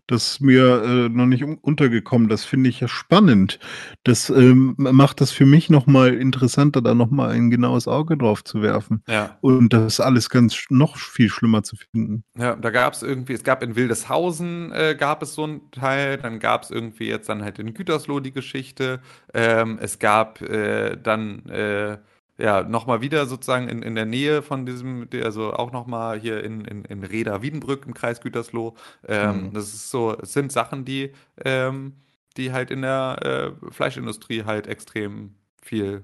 Das 0.08 0.34
ist 0.34 0.42
mir 0.42 0.84
äh, 0.84 1.10
noch 1.10 1.26
nicht 1.26 1.44
untergekommen. 1.44 2.28
Das 2.28 2.44
finde 2.44 2.70
ich 2.70 2.80
ja 2.82 2.88
spannend. 2.88 3.60
Das 4.04 4.30
ähm, 4.30 4.76
macht 4.78 5.22
das 5.22 5.32
für 5.32 5.46
mich 5.46 5.70
nochmal 5.70 6.14
interessanter, 6.14 6.82
da 6.82 6.94
nochmal 6.94 7.32
ein 7.32 7.50
genaues 7.50 7.88
Auge 7.88 8.18
drauf 8.18 8.44
zu 8.44 8.62
werfen. 8.62 9.02
Ja. 9.08 9.38
Und 9.42 9.72
das 9.72 10.00
alles 10.00 10.30
ganz 10.30 10.66
noch 10.70 10.98
viel 10.98 11.30
schlimmer 11.30 11.64
zu 11.64 11.78
finden. 11.78 12.24
Ja, 12.38 12.56
da 12.56 12.70
gab 12.70 12.94
es 12.94 13.04
irgendwie, 13.04 13.34
es 13.34 13.44
gab 13.44 13.64
in 13.64 13.76
Wildeshausen 13.76 14.72
äh, 14.74 14.96
gab 14.96 15.24
es 15.24 15.36
so 15.36 15.44
einen 15.44 15.72
Teil, 15.72 16.18
dann 16.18 16.40
gab 16.40 16.64
es 16.64 16.72
irgendwie 16.72 17.08
jetzt 17.08 17.30
dann 17.30 17.44
halt 17.44 17.60
in 17.60 17.74
Gütersloh 17.74 18.20
die 18.20 18.34
Geschichte. 18.34 19.02
Ähm, 19.34 19.78
es 19.82 20.00
gab 20.00 20.42
äh, 20.42 20.98
dann 20.98 21.46
äh, 21.48 21.98
ja, 22.38 22.64
nochmal 22.64 23.02
wieder 23.02 23.26
sozusagen 23.26 23.68
in, 23.68 23.84
in 23.84 23.96
der 23.96 24.06
Nähe 24.06 24.42
von 24.42 24.66
diesem, 24.66 25.08
also 25.24 25.54
auch 25.54 25.72
nochmal 25.72 26.20
hier 26.20 26.44
in, 26.44 26.66
in, 26.66 26.84
in 26.86 27.04
Reda-Wiedenbrück 27.04 27.86
im 27.86 27.94
Kreis 27.94 28.22
Gütersloh. 28.22 28.76
Ähm, 29.08 29.48
mhm. 29.48 29.54
Das 29.54 29.74
ist 29.74 29.92
so, 29.92 30.18
es 30.20 30.34
sind 30.34 30.52
Sachen, 30.52 30.84
die, 30.84 31.14
ähm, 31.46 31.94
die 32.38 32.52
halt 32.52 32.72
in 32.72 32.82
der 32.82 33.54
äh, 33.62 33.72
Fleischindustrie 33.72 34.44
halt 34.46 34.68
extrem 34.68 35.36
viel 35.62 36.04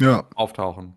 ja. 0.00 0.26
auftauchen. 0.34 0.94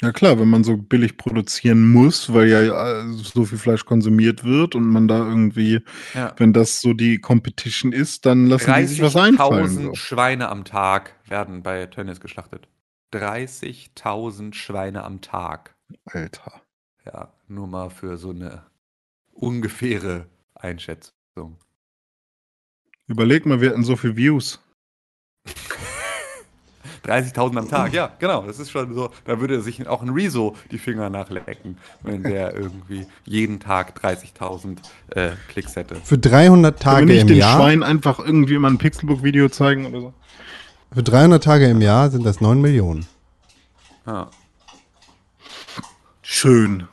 Ja 0.00 0.12
klar, 0.12 0.38
wenn 0.38 0.48
man 0.48 0.62
so 0.62 0.76
billig 0.76 1.16
produzieren 1.16 1.90
muss, 1.90 2.32
weil 2.32 2.48
ja 2.48 3.04
so 3.08 3.44
viel 3.44 3.58
Fleisch 3.58 3.84
konsumiert 3.84 4.44
wird 4.44 4.76
und 4.76 4.86
man 4.86 5.08
da 5.08 5.18
irgendwie, 5.18 5.80
ja. 6.14 6.32
wenn 6.36 6.52
das 6.52 6.80
so 6.80 6.92
die 6.92 7.18
Competition 7.18 7.92
ist, 7.92 8.24
dann 8.24 8.46
lassen 8.46 8.72
die 8.78 8.86
sich 8.86 9.02
was 9.02 9.16
einfallen. 9.16 9.66
30.000 9.66 9.82
so. 9.82 9.94
Schweine 9.94 10.50
am 10.50 10.64
Tag 10.64 11.14
werden 11.26 11.64
bei 11.64 11.86
Tönnies 11.86 12.20
geschlachtet. 12.20 12.68
30.000 13.12 14.54
Schweine 14.54 15.04
am 15.04 15.20
Tag. 15.20 15.74
Alter. 16.04 16.60
Ja, 17.06 17.32
nur 17.46 17.66
mal 17.66 17.90
für 17.90 18.16
so 18.18 18.30
eine 18.30 18.64
ungefähre 19.32 20.26
Einschätzung. 20.54 21.12
Überleg 23.06 23.46
mal, 23.46 23.60
wir 23.60 23.70
hatten 23.70 23.84
so 23.84 23.96
viel 23.96 24.16
Views. 24.16 24.60
30.000 27.06 27.58
am 27.58 27.68
Tag, 27.68 27.94
ja, 27.94 28.10
genau. 28.18 28.42
Das 28.42 28.58
ist 28.58 28.70
schon 28.70 28.92
so. 28.92 29.10
Da 29.24 29.40
würde 29.40 29.62
sich 29.62 29.86
auch 29.86 30.02
ein 30.02 30.10
Rezo 30.10 30.56
die 30.70 30.78
Finger 30.78 31.08
nachlecken, 31.08 31.78
wenn 32.02 32.22
der 32.22 32.54
irgendwie 32.56 33.06
jeden 33.24 33.60
Tag 33.60 33.98
30.000 34.02 34.78
äh, 35.10 35.30
Klicks 35.48 35.76
hätte. 35.76 35.96
Für 35.96 36.18
300 36.18 36.80
Tage 36.80 36.98
Können 36.98 37.08
wir 37.08 37.14
nicht 37.14 37.22
im 37.22 37.28
den 37.28 37.36
Jahr. 37.38 37.56
Schwein 37.56 37.82
einfach 37.82 38.18
irgendwie 38.18 38.58
mal 38.58 38.70
ein 38.70 38.78
Pixelbook-Video 38.78 39.48
zeigen 39.48 39.86
oder 39.86 40.00
so? 40.00 40.14
Für 40.92 41.02
300 41.02 41.42
Tage 41.42 41.68
im 41.68 41.80
Jahr 41.80 42.10
sind 42.10 42.24
das 42.24 42.40
9 42.40 42.60
Millionen. 42.60 43.06
Ja. 44.06 44.30
Schön. 46.22 46.88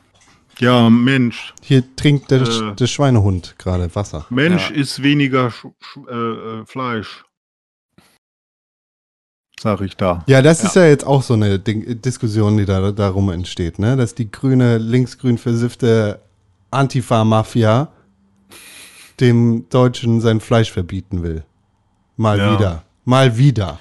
Ja, 0.58 0.88
Mensch. 0.88 1.54
Hier 1.62 1.84
trinkt 1.96 2.30
der, 2.30 2.42
äh, 2.42 2.74
der 2.74 2.86
Schweinehund 2.86 3.56
gerade 3.58 3.94
Wasser. 3.94 4.26
Mensch 4.30 4.70
ja. 4.70 4.76
isst 4.76 5.02
weniger 5.02 5.50
Sch 5.50 5.66
Sch 5.80 5.98
äh, 6.08 6.14
äh, 6.14 6.66
Fleisch. 6.66 7.24
Sag 9.60 9.80
ich 9.80 9.96
da. 9.96 10.24
Ja, 10.26 10.42
das 10.42 10.62
ja. 10.62 10.68
ist 10.68 10.76
ja 10.76 10.86
jetzt 10.86 11.06
auch 11.06 11.22
so 11.22 11.34
eine 11.34 11.58
Ding 11.58 12.00
Diskussion, 12.00 12.56
die 12.58 12.66
da 12.66 12.92
darum 12.92 13.30
entsteht, 13.30 13.78
ne? 13.78 13.96
Dass 13.96 14.14
die 14.14 14.30
grüne, 14.30 14.78
linksgrün 14.78 15.38
versiffte 15.38 16.20
Antifa-Mafia 16.70 17.88
dem 19.20 19.68
Deutschen 19.70 20.20
sein 20.20 20.40
Fleisch 20.40 20.70
verbieten 20.70 21.22
will. 21.22 21.44
Mal 22.16 22.38
ja. 22.38 22.52
wieder. 22.58 22.85
Mal 23.06 23.38
wieder. 23.38 23.78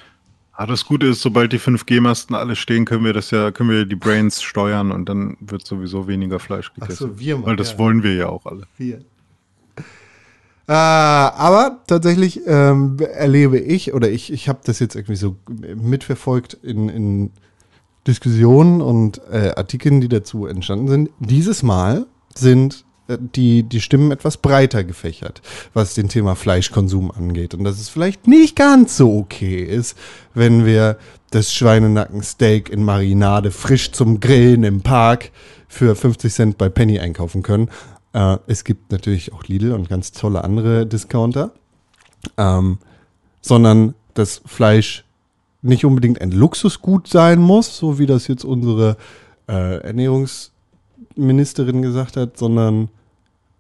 Ah, 0.54 0.68
das 0.68 0.86
Gute 0.86 1.08
ist, 1.08 1.22
sobald 1.22 1.52
die 1.52 1.60
5G-Masten 1.60 2.34
alle 2.36 2.56
stehen, 2.56 2.86
können 2.86 3.04
wir 3.04 3.12
das 3.12 3.32
ja, 3.32 3.52
können 3.52 3.72
wir 3.72 3.86
die 3.86 3.96
Brains 3.96 4.42
steuern 4.42 4.92
und 4.92 5.10
dann 5.10 5.36
wird 5.42 5.66
sowieso 5.66 6.08
weniger 6.08 6.40
Fleisch 6.40 6.74
gegessen. 6.74 6.94
Ach 6.94 6.98
so, 6.98 7.20
wir 7.20 7.38
mal, 7.38 7.48
Weil 7.48 7.56
das 7.58 7.74
ja. 7.74 7.80
wollen 7.80 8.04
wir 8.04 8.14
ja 8.14 8.30
auch 8.30 8.46
alle. 8.46 8.68
Wir. 8.78 9.00
Äh, 10.68 10.72
aber 10.72 11.82
tatsächlich 11.88 12.42
ähm, 12.46 12.98
erlebe 13.00 13.60
ich, 13.60 13.94
oder 13.94 14.10
ich, 14.10 14.32
ich 14.32 14.48
habe 14.48 14.60
das 14.64 14.80
jetzt 14.80 14.96
irgendwie 14.96 15.16
so 15.16 15.36
mitverfolgt 15.76 16.54
in, 16.54 16.88
in 16.88 17.32
Diskussionen 18.08 18.82
und 18.82 19.22
äh, 19.32 19.54
Artikeln, 19.56 20.02
die 20.02 20.10
dazu 20.10 20.46
entstanden 20.46 20.88
sind. 20.88 21.10
Dieses 21.20 21.64
Mal 21.64 22.06
sind 22.36 22.85
die, 23.08 23.64
die 23.64 23.82
Stimmen 23.82 24.12
etwas 24.12 24.38
breiter 24.38 24.84
gefächert, 24.84 25.42
was 25.74 25.94
den 25.94 26.10
Thema 26.10 26.36
Fleischkonsum 26.36 27.12
angeht. 27.12 27.54
Und 27.54 27.64
dass 27.64 27.80
es 27.80 27.90
vielleicht 27.90 28.28
nicht 28.28 28.56
ganz 28.56 28.98
so 28.98 29.18
okay 29.18 29.64
ist, 29.64 29.98
wenn 30.34 30.66
wir 30.66 30.98
das 31.32 31.54
Schweinenackensteak 31.54 32.70
in 32.70 32.84
Marinade 32.84 33.52
frisch 33.52 33.92
zum 33.92 34.20
Grillen 34.20 34.64
im 34.64 34.82
Park 34.82 35.32
für 35.68 35.96
50 35.96 36.34
Cent 36.34 36.58
bei 36.58 36.70
Penny 36.70 37.00
einkaufen 37.00 37.44
können. 37.44 37.70
Äh, 38.14 38.38
es 38.48 38.64
gibt 38.64 38.92
natürlich 38.92 39.34
auch 39.34 39.44
Lidl 39.44 39.74
und 39.74 39.90
ganz 39.90 40.12
tolle 40.12 40.44
andere 40.44 40.86
Discounter. 40.86 41.52
Ähm, 42.38 42.80
sondern 43.42 43.94
das 44.16 44.42
Fleisch 44.46 45.04
nicht 45.62 45.86
unbedingt 45.86 46.22
ein 46.22 46.32
Luxusgut 46.32 47.08
sein 47.08 47.40
muss, 47.40 47.78
so 47.78 48.00
wie 48.00 48.06
das 48.08 48.28
jetzt 48.28 48.44
unsere 48.44 48.98
äh, 49.48 49.92
Ernährungs- 49.92 50.50
gesagt 51.16 52.18
hat, 52.18 52.38
sondern 52.38 52.90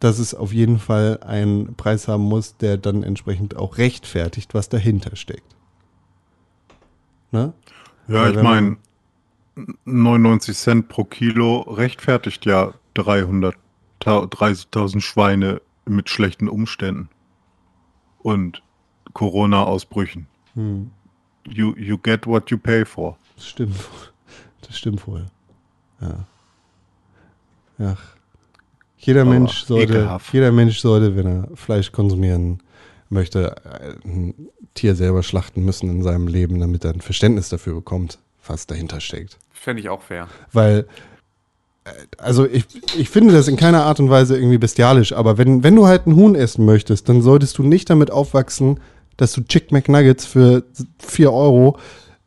dass 0.05 0.19
es 0.19 0.35
auf 0.35 0.53
jeden 0.53 0.77
Fall 0.77 1.17
einen 1.23 1.73
Preis 1.73 2.07
haben 2.07 2.25
muss, 2.25 2.57
der 2.57 2.77
dann 2.77 3.01
entsprechend 3.01 3.57
auch 3.57 3.79
rechtfertigt, 3.79 4.53
was 4.53 4.69
dahinter 4.69 5.15
steckt. 5.15 5.55
Ne? 7.31 7.53
Ja, 8.07 8.29
ich 8.29 8.39
meine, 8.39 8.77
99 9.85 10.55
Cent 10.55 10.89
pro 10.89 11.05
Kilo 11.05 11.61
rechtfertigt 11.61 12.45
ja 12.45 12.75
330.000 12.95 15.01
Schweine 15.01 15.59
mit 15.85 16.11
schlechten 16.11 16.49
Umständen 16.49 17.09
und 18.19 18.61
Corona-Ausbrüchen. 19.13 20.27
Hm. 20.53 20.91
You, 21.47 21.73
you 21.77 21.97
get 21.97 22.27
what 22.27 22.51
you 22.51 22.59
pay 22.59 22.85
for. 22.85 23.17
Das 23.37 23.47
stimmt. 23.47 23.73
Das 24.61 24.77
stimmt 24.77 25.07
wohl. 25.07 25.25
Ja. 25.99 26.27
Ach. 27.79 28.14
Jeder 29.05 29.21
oh, 29.21 29.29
Mensch 29.29 29.65
sollte, 29.65 30.19
jeder 30.31 30.51
Mensch 30.51 30.79
sollte, 30.79 31.15
wenn 31.15 31.27
er 31.27 31.47
Fleisch 31.55 31.91
konsumieren 31.91 32.59
möchte, 33.09 33.55
ein 34.03 34.33
Tier 34.73 34.95
selber 34.95 35.21
schlachten 35.21 35.63
müssen 35.63 35.89
in 35.89 36.01
seinem 36.01 36.27
Leben, 36.27 36.59
damit 36.59 36.83
er 36.83 36.93
ein 36.93 37.01
Verständnis 37.01 37.49
dafür 37.49 37.75
bekommt, 37.75 38.17
was 38.47 38.65
dahinter 38.65 38.99
steckt. 38.99 39.37
Fände 39.53 39.81
ich 39.81 39.89
auch 39.89 40.01
fair. 40.01 40.27
Weil, 40.51 40.87
äh, 41.83 41.91
also 42.17 42.45
ich, 42.45 42.65
ich 42.97 43.09
finde 43.09 43.33
das 43.33 43.47
in 43.47 43.57
keiner 43.57 43.83
Art 43.83 43.99
und 43.99 44.09
Weise 44.09 44.35
irgendwie 44.37 44.57
bestialisch, 44.57 45.13
aber 45.13 45.37
wenn, 45.37 45.63
wenn 45.63 45.75
du 45.75 45.85
halt 45.85 46.07
ein 46.07 46.15
Huhn 46.15 46.33
essen 46.33 46.65
möchtest, 46.65 47.07
dann 47.07 47.21
solltest 47.21 47.59
du 47.59 47.63
nicht 47.63 47.89
damit 47.89 48.09
aufwachsen, 48.09 48.79
dass 49.17 49.33
du 49.33 49.41
Chick 49.41 49.71
McNuggets 49.71 50.25
für 50.25 50.63
4 50.99 51.31
Euro 51.31 51.77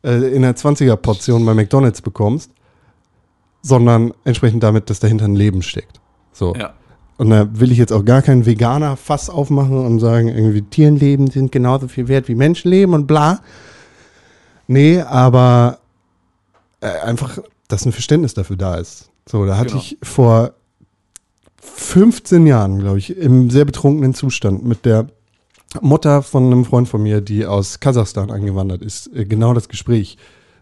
äh, 0.03 0.33
in 0.33 0.43
der 0.43 0.55
20er-Portion 0.55 1.45
bei 1.45 1.53
McDonalds 1.53 2.01
bekommst, 2.01 2.51
sondern 3.61 4.13
entsprechend 4.23 4.63
damit, 4.63 4.89
dass 4.89 4.99
dahinter 4.99 5.25
ein 5.25 5.35
Leben 5.35 5.61
steckt. 5.61 5.99
So. 6.39 6.55
Ja. 6.55 6.73
Und 7.17 7.29
da 7.31 7.47
will 7.59 7.71
ich 7.71 7.77
jetzt 7.77 7.91
auch 7.91 8.05
gar 8.05 8.21
keinen 8.21 8.45
Veganer 8.45 8.95
Fass 8.95 9.29
aufmachen 9.29 9.85
und 9.85 9.99
sagen, 9.99 10.29
irgendwie 10.29 10.61
Tierenleben 10.61 11.29
sind 11.29 11.51
genauso 11.51 11.89
viel 11.89 12.07
wert 12.07 12.29
wie 12.29 12.35
Menschenleben 12.35 12.95
und 12.95 13.07
bla. 13.07 13.41
Nee, 14.67 15.01
aber 15.01 15.79
äh, 16.79 16.87
einfach, 16.87 17.39
dass 17.67 17.85
ein 17.85 17.91
Verständnis 17.91 18.33
dafür 18.35 18.55
da 18.55 18.75
ist. 18.75 19.09
So, 19.27 19.45
da 19.45 19.57
hatte 19.57 19.71
Genau. 19.71 19.81
ich 19.81 19.97
vor 20.01 20.53
15 21.61 22.47
Jahren, 22.47 22.79
glaube 22.79 22.99
ich, 22.99 23.17
im 23.17 23.49
sehr 23.49 23.65
betrunkenen 23.65 24.13
Zustand 24.13 24.63
mit 24.63 24.85
der 24.85 25.07
Mutter 25.81 26.23
von 26.23 26.45
einem 26.45 26.63
Freund 26.63 26.87
von 26.87 27.03
mir, 27.03 27.19
die 27.19 27.45
aus 27.45 27.81
Kasachstan 27.81 28.31
eingewandert 28.31 28.81
ist, 28.81 29.13
äh, 29.13 29.25
genau 29.25 29.53
das 29.53 29.67
Gespräch. 29.67 30.17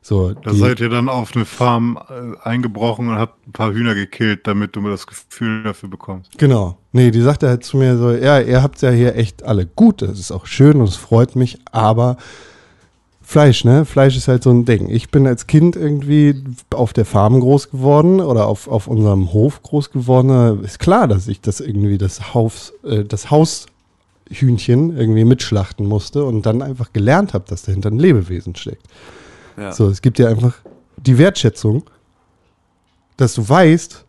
So, 0.07 0.31
Da 0.31 0.53
seid 0.53 0.79
ihr 0.79 0.87
dann 0.87 1.09
auf 1.09 1.35
eine 1.35 1.43
Farm 1.43 1.99
äh, 2.07 2.47
eingebrochen 2.47 3.09
und 3.09 3.15
habt 3.15 3.45
ein 3.45 3.51
paar 3.51 3.73
Hühner 3.73 3.93
gekillt, 3.93 4.47
damit 4.47 4.73
du 4.73 4.79
mir 4.79 4.91
das 4.91 5.05
Gefühl 5.05 5.63
dafür 5.63 5.89
bekommst. 5.89 6.37
Genau. 6.37 6.77
Nee, 6.93 7.11
die 7.11 7.19
sagte 7.19 7.49
halt 7.49 7.65
zu 7.65 7.75
mir 7.75 7.97
so, 7.97 8.11
ja, 8.11 8.39
ihr 8.39 8.63
habt's 8.63 8.79
ja 8.79 8.89
hier 8.89 9.17
echt 9.17 9.43
alle 9.43 9.65
gut, 9.65 10.01
das 10.01 10.17
ist 10.17 10.31
auch 10.31 10.45
schön 10.45 10.79
und 10.79 10.87
es 10.87 10.95
freut 10.95 11.35
mich, 11.35 11.59
aber 11.73 12.15
Fleisch, 13.21 13.65
ne? 13.65 13.83
Fleisch 13.83 14.15
ist 14.15 14.29
halt 14.29 14.43
so 14.43 14.49
ein 14.49 14.63
Ding. 14.63 14.87
Ich 14.87 15.11
bin 15.11 15.27
als 15.27 15.45
Kind 15.45 15.75
irgendwie 15.75 16.41
auf 16.73 16.93
der 16.93 17.03
Farm 17.03 17.41
groß 17.41 17.71
geworden 17.71 18.21
oder 18.21 18.47
auf, 18.47 18.69
auf 18.69 18.87
unserem 18.87 19.33
Hof 19.33 19.61
groß 19.61 19.91
geworden. 19.91 20.63
Ist 20.63 20.79
klar, 20.79 21.09
dass 21.09 21.27
ich 21.27 21.41
das 21.41 21.59
irgendwie 21.59 21.97
das 21.97 22.33
Haus, 22.33 22.71
äh, 22.85 23.03
das 23.03 23.29
Haushühnchen 23.29 24.97
irgendwie 24.97 25.25
mitschlachten 25.25 25.85
musste 25.85 26.23
und 26.23 26.45
dann 26.45 26.61
einfach 26.61 26.93
gelernt 26.93 27.33
habe, 27.33 27.43
dass 27.49 27.63
dahinter 27.63 27.91
ein 27.91 27.99
Lebewesen 27.99 28.55
steckt. 28.55 28.83
Ja. 29.57 29.71
So, 29.71 29.89
es 29.89 30.01
gibt 30.01 30.19
ja 30.19 30.27
einfach 30.27 30.55
die 30.97 31.17
Wertschätzung, 31.17 31.83
dass 33.17 33.33
du 33.33 33.47
weißt, 33.47 34.05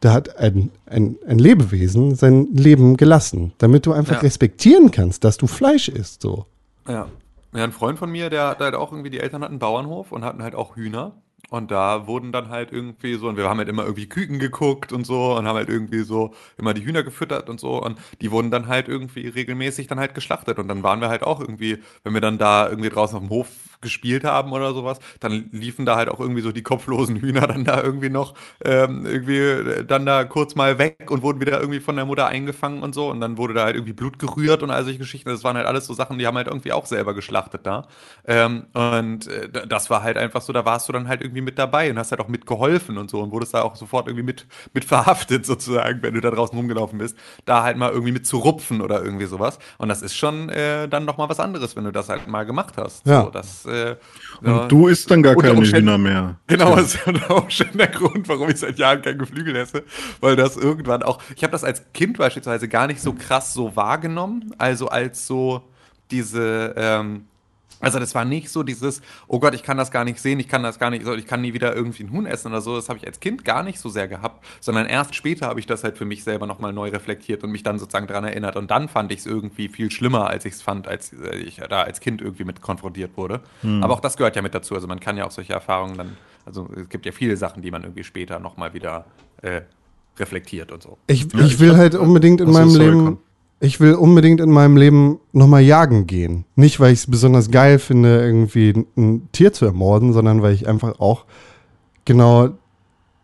da 0.00 0.12
hat 0.12 0.36
ein, 0.36 0.70
ein, 0.86 1.16
ein 1.26 1.38
Lebewesen 1.38 2.14
sein 2.14 2.48
Leben 2.52 2.96
gelassen, 2.96 3.52
damit 3.58 3.86
du 3.86 3.92
einfach 3.92 4.16
Ja. 4.16 4.20
respektieren 4.20 4.90
kannst, 4.90 5.24
dass 5.24 5.36
du 5.36 5.46
Fleisch 5.46 5.88
isst. 5.88 6.22
So. 6.22 6.46
Ja. 6.88 7.06
Ja, 7.52 7.64
ein 7.64 7.72
Freund 7.72 7.98
von 7.98 8.10
mir, 8.10 8.30
der 8.30 8.46
hat 8.48 8.60
halt 8.60 8.74
auch 8.76 8.92
irgendwie, 8.92 9.10
die 9.10 9.18
Eltern 9.18 9.42
hatten 9.42 9.54
einen 9.54 9.58
Bauernhof 9.58 10.12
und 10.12 10.24
hatten 10.24 10.42
halt 10.42 10.54
auch 10.54 10.76
Hühner. 10.76 11.20
Und 11.50 11.72
da 11.72 12.06
wurden 12.06 12.30
dann 12.30 12.48
halt 12.48 12.70
irgendwie 12.70 13.14
so, 13.16 13.26
und 13.28 13.36
wir 13.36 13.48
haben 13.48 13.58
halt 13.58 13.68
immer 13.68 13.82
irgendwie 13.82 14.08
Küken 14.08 14.38
geguckt 14.38 14.92
und 14.92 15.04
so 15.04 15.36
und 15.36 15.48
haben 15.48 15.56
halt 15.56 15.68
irgendwie 15.68 16.02
so 16.04 16.32
immer 16.58 16.74
die 16.74 16.84
Hühner 16.84 17.02
gefüttert 17.02 17.50
und 17.50 17.58
so. 17.58 17.82
Und 17.82 17.98
die 18.20 18.30
wurden 18.30 18.52
dann 18.52 18.68
halt 18.68 18.86
irgendwie 18.86 19.26
regelmäßig 19.26 19.88
dann 19.88 19.98
halt 19.98 20.14
geschlachtet. 20.14 20.60
Und 20.60 20.68
dann 20.68 20.84
waren 20.84 21.00
wir 21.00 21.08
halt 21.08 21.24
auch 21.24 21.40
irgendwie, 21.40 21.78
wenn 22.04 22.14
wir 22.14 22.20
dann 22.20 22.38
da 22.38 22.68
irgendwie 22.68 22.88
draußen 22.88 23.16
auf 23.16 23.22
dem 23.24 23.30
Hof 23.30 23.48
gespielt 23.80 24.24
haben 24.24 24.52
oder 24.52 24.74
sowas, 24.74 24.98
dann 25.20 25.48
liefen 25.52 25.86
da 25.86 25.96
halt 25.96 26.08
auch 26.08 26.20
irgendwie 26.20 26.42
so 26.42 26.52
die 26.52 26.62
kopflosen 26.62 27.16
Hühner 27.16 27.46
dann 27.46 27.64
da 27.64 27.82
irgendwie 27.82 28.10
noch 28.10 28.34
ähm, 28.64 29.06
irgendwie 29.06 29.38
äh, 29.38 29.84
dann 29.84 30.06
da 30.06 30.24
kurz 30.24 30.54
mal 30.54 30.78
weg 30.78 31.10
und 31.10 31.22
wurden 31.22 31.40
wieder 31.40 31.60
irgendwie 31.60 31.80
von 31.80 31.96
der 31.96 32.04
Mutter 32.04 32.26
eingefangen 32.26 32.82
und 32.82 32.94
so. 32.94 33.10
Und 33.10 33.20
dann 33.20 33.38
wurde 33.38 33.54
da 33.54 33.64
halt 33.64 33.76
irgendwie 33.76 33.92
Blut 33.92 34.18
gerührt 34.18 34.62
und 34.62 34.70
all 34.70 34.84
solche 34.84 34.98
Geschichten. 34.98 35.28
Das 35.28 35.44
waren 35.44 35.56
halt 35.56 35.66
alles 35.66 35.86
so 35.86 35.94
Sachen, 35.94 36.18
die 36.18 36.26
haben 36.26 36.36
halt 36.36 36.46
irgendwie 36.46 36.72
auch 36.72 36.86
selber 36.86 37.14
geschlachtet 37.14 37.66
da. 37.66 37.86
Ähm, 38.26 38.66
und 38.72 39.26
äh, 39.26 39.66
das 39.66 39.90
war 39.90 40.02
halt 40.02 40.16
einfach 40.16 40.42
so, 40.42 40.52
da 40.52 40.64
warst 40.64 40.88
du 40.88 40.92
dann 40.92 41.08
halt 41.08 41.22
irgendwie 41.22 41.40
mit 41.40 41.58
dabei 41.58 41.90
und 41.90 41.98
hast 41.98 42.10
halt 42.10 42.20
auch 42.20 42.28
mitgeholfen 42.28 42.98
und 42.98 43.10
so 43.10 43.20
und 43.20 43.32
wurdest 43.32 43.54
da 43.54 43.62
auch 43.62 43.76
sofort 43.76 44.06
irgendwie 44.06 44.24
mit, 44.24 44.46
mit 44.72 44.84
verhaftet 44.84 45.46
sozusagen, 45.50 46.02
wenn 46.02 46.14
du 46.14 46.20
da 46.20 46.30
draußen 46.30 46.56
rumgelaufen 46.56 46.98
bist, 46.98 47.16
da 47.44 47.62
halt 47.62 47.76
mal 47.76 47.90
irgendwie 47.90 48.12
mit 48.12 48.26
zu 48.26 48.38
rupfen 48.38 48.80
oder 48.80 49.02
irgendwie 49.02 49.26
sowas. 49.26 49.58
Und 49.78 49.88
das 49.88 50.02
ist 50.02 50.16
schon 50.16 50.48
äh, 50.48 50.88
dann 50.88 51.04
nochmal 51.04 51.28
was 51.28 51.40
anderes, 51.40 51.76
wenn 51.76 51.84
du 51.84 51.92
das 51.92 52.08
halt 52.08 52.28
mal 52.28 52.44
gemacht 52.44 52.74
hast. 52.76 53.06
Ja. 53.06 53.24
So, 53.24 53.30
das, 53.30 53.64
äh, 53.70 53.96
Und 54.40 54.46
ja. 54.46 54.66
du 54.68 54.86
isst 54.88 55.10
dann 55.10 55.22
gar 55.22 55.36
Unter 55.36 55.48
keine 55.48 55.58
Umständen- 55.60 55.88
Hühner 55.88 55.98
mehr. 55.98 56.36
Genau, 56.46 56.76
das 56.76 56.94
ist 56.94 57.06
ja 57.06 57.30
auch 57.30 57.50
schon 57.50 57.68
der 57.74 57.86
Grund, 57.88 58.28
warum 58.28 58.48
ich 58.50 58.56
seit 58.58 58.78
Jahren 58.78 59.02
kein 59.02 59.18
Geflügel 59.18 59.54
esse, 59.56 59.84
weil 60.20 60.36
das 60.36 60.56
irgendwann 60.56 61.02
auch, 61.02 61.22
ich 61.36 61.42
habe 61.42 61.52
das 61.52 61.64
als 61.64 61.82
Kind 61.94 62.18
beispielsweise 62.18 62.68
gar 62.68 62.86
nicht 62.86 63.00
so 63.00 63.12
krass 63.12 63.52
so 63.54 63.74
wahrgenommen, 63.76 64.52
also 64.58 64.88
als 64.88 65.26
so 65.26 65.62
diese, 66.10 66.74
ähm, 66.76 67.24
also 67.80 67.98
das 67.98 68.14
war 68.14 68.24
nicht 68.24 68.48
so 68.50 68.62
dieses, 68.62 69.02
oh 69.26 69.40
Gott, 69.40 69.54
ich 69.54 69.62
kann 69.62 69.76
das 69.76 69.90
gar 69.90 70.04
nicht 70.04 70.20
sehen, 70.20 70.38
ich 70.40 70.48
kann 70.48 70.62
das 70.62 70.78
gar 70.78 70.90
nicht, 70.90 71.04
so, 71.04 71.14
ich 71.14 71.26
kann 71.26 71.40
nie 71.40 71.52
wieder 71.54 71.74
irgendwie 71.74 72.04
ein 72.04 72.12
Huhn 72.12 72.26
essen 72.26 72.48
oder 72.48 72.60
so, 72.60 72.76
das 72.76 72.88
habe 72.88 72.98
ich 72.98 73.06
als 73.06 73.18
Kind 73.20 73.44
gar 73.44 73.62
nicht 73.62 73.78
so 73.78 73.88
sehr 73.88 74.06
gehabt, 74.08 74.44
sondern 74.60 74.86
erst 74.86 75.14
später 75.14 75.46
habe 75.46 75.60
ich 75.60 75.66
das 75.66 75.82
halt 75.84 75.96
für 75.98 76.04
mich 76.04 76.22
selber 76.24 76.46
nochmal 76.46 76.72
neu 76.72 76.90
reflektiert 76.90 77.42
und 77.42 77.50
mich 77.50 77.62
dann 77.62 77.78
sozusagen 77.78 78.06
daran 78.06 78.24
erinnert 78.24 78.56
und 78.56 78.70
dann 78.70 78.88
fand 78.88 79.10
ich 79.12 79.20
es 79.20 79.26
irgendwie 79.26 79.68
viel 79.68 79.90
schlimmer, 79.90 80.28
als 80.28 80.44
ich 80.44 80.54
es 80.54 80.62
fand, 80.62 80.86
als 80.88 81.12
äh, 81.12 81.36
ich 81.36 81.56
da 81.56 81.82
als 81.82 82.00
Kind 82.00 82.20
irgendwie 82.22 82.44
mit 82.44 82.60
konfrontiert 82.60 83.16
wurde. 83.16 83.40
Aber 83.80 83.94
auch 83.94 84.00
das 84.00 84.16
gehört 84.16 84.36
ja 84.36 84.42
mit 84.42 84.54
dazu, 84.54 84.74
also 84.74 84.86
man 84.86 85.00
kann 85.00 85.16
ja 85.16 85.24
auch 85.26 85.30
solche 85.30 85.52
Erfahrungen 85.52 85.96
dann, 85.96 86.16
also 86.46 86.68
es 86.76 86.88
gibt 86.88 87.06
ja 87.06 87.12
viele 87.12 87.36
Sachen, 87.36 87.62
die 87.62 87.70
man 87.70 87.82
irgendwie 87.82 88.04
später 88.04 88.38
nochmal 88.38 88.74
wieder 88.74 89.06
äh, 89.42 89.62
reflektiert 90.18 90.72
und 90.72 90.82
so. 90.82 90.98
Ich, 91.06 91.32
Ja, 91.32 91.40
ich 91.40 91.52
ich 91.54 91.60
will 91.60 91.70
hab- 91.70 91.78
halt 91.78 91.94
unbedingt 91.94 92.40
in 92.40 92.50
meinem 92.50 92.74
Leben, 92.74 93.04
komm. 93.04 93.18
Ich 93.60 93.78
will 93.78 93.94
unbedingt 93.94 94.40
in 94.40 94.50
meinem 94.50 94.78
Leben 94.78 95.20
nochmal 95.32 95.60
jagen 95.60 96.06
gehen. 96.06 96.46
Nicht, 96.56 96.80
weil 96.80 96.94
ich 96.94 97.00
es 97.00 97.10
besonders 97.10 97.50
geil 97.50 97.78
finde, 97.78 98.20
irgendwie 98.22 98.86
ein 98.96 99.28
Tier 99.32 99.52
zu 99.52 99.66
ermorden, 99.66 100.14
sondern 100.14 100.40
weil 100.40 100.54
ich 100.54 100.66
einfach 100.66 100.98
auch 100.98 101.26
genau 102.06 102.50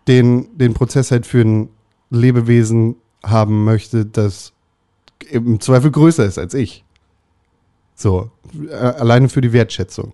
den, 0.06 0.56
den 0.58 0.74
Prozess 0.74 1.10
halt 1.10 1.26
für 1.26 1.40
ein 1.40 1.70
Lebewesen 2.10 2.96
haben 3.24 3.64
möchte, 3.64 4.04
das 4.04 4.52
im 5.30 5.58
Zweifel 5.60 5.90
größer 5.90 6.26
ist 6.26 6.38
als 6.38 6.52
ich. 6.52 6.84
So, 7.94 8.30
alleine 8.70 9.30
für 9.30 9.40
die 9.40 9.54
Wertschätzung. 9.54 10.12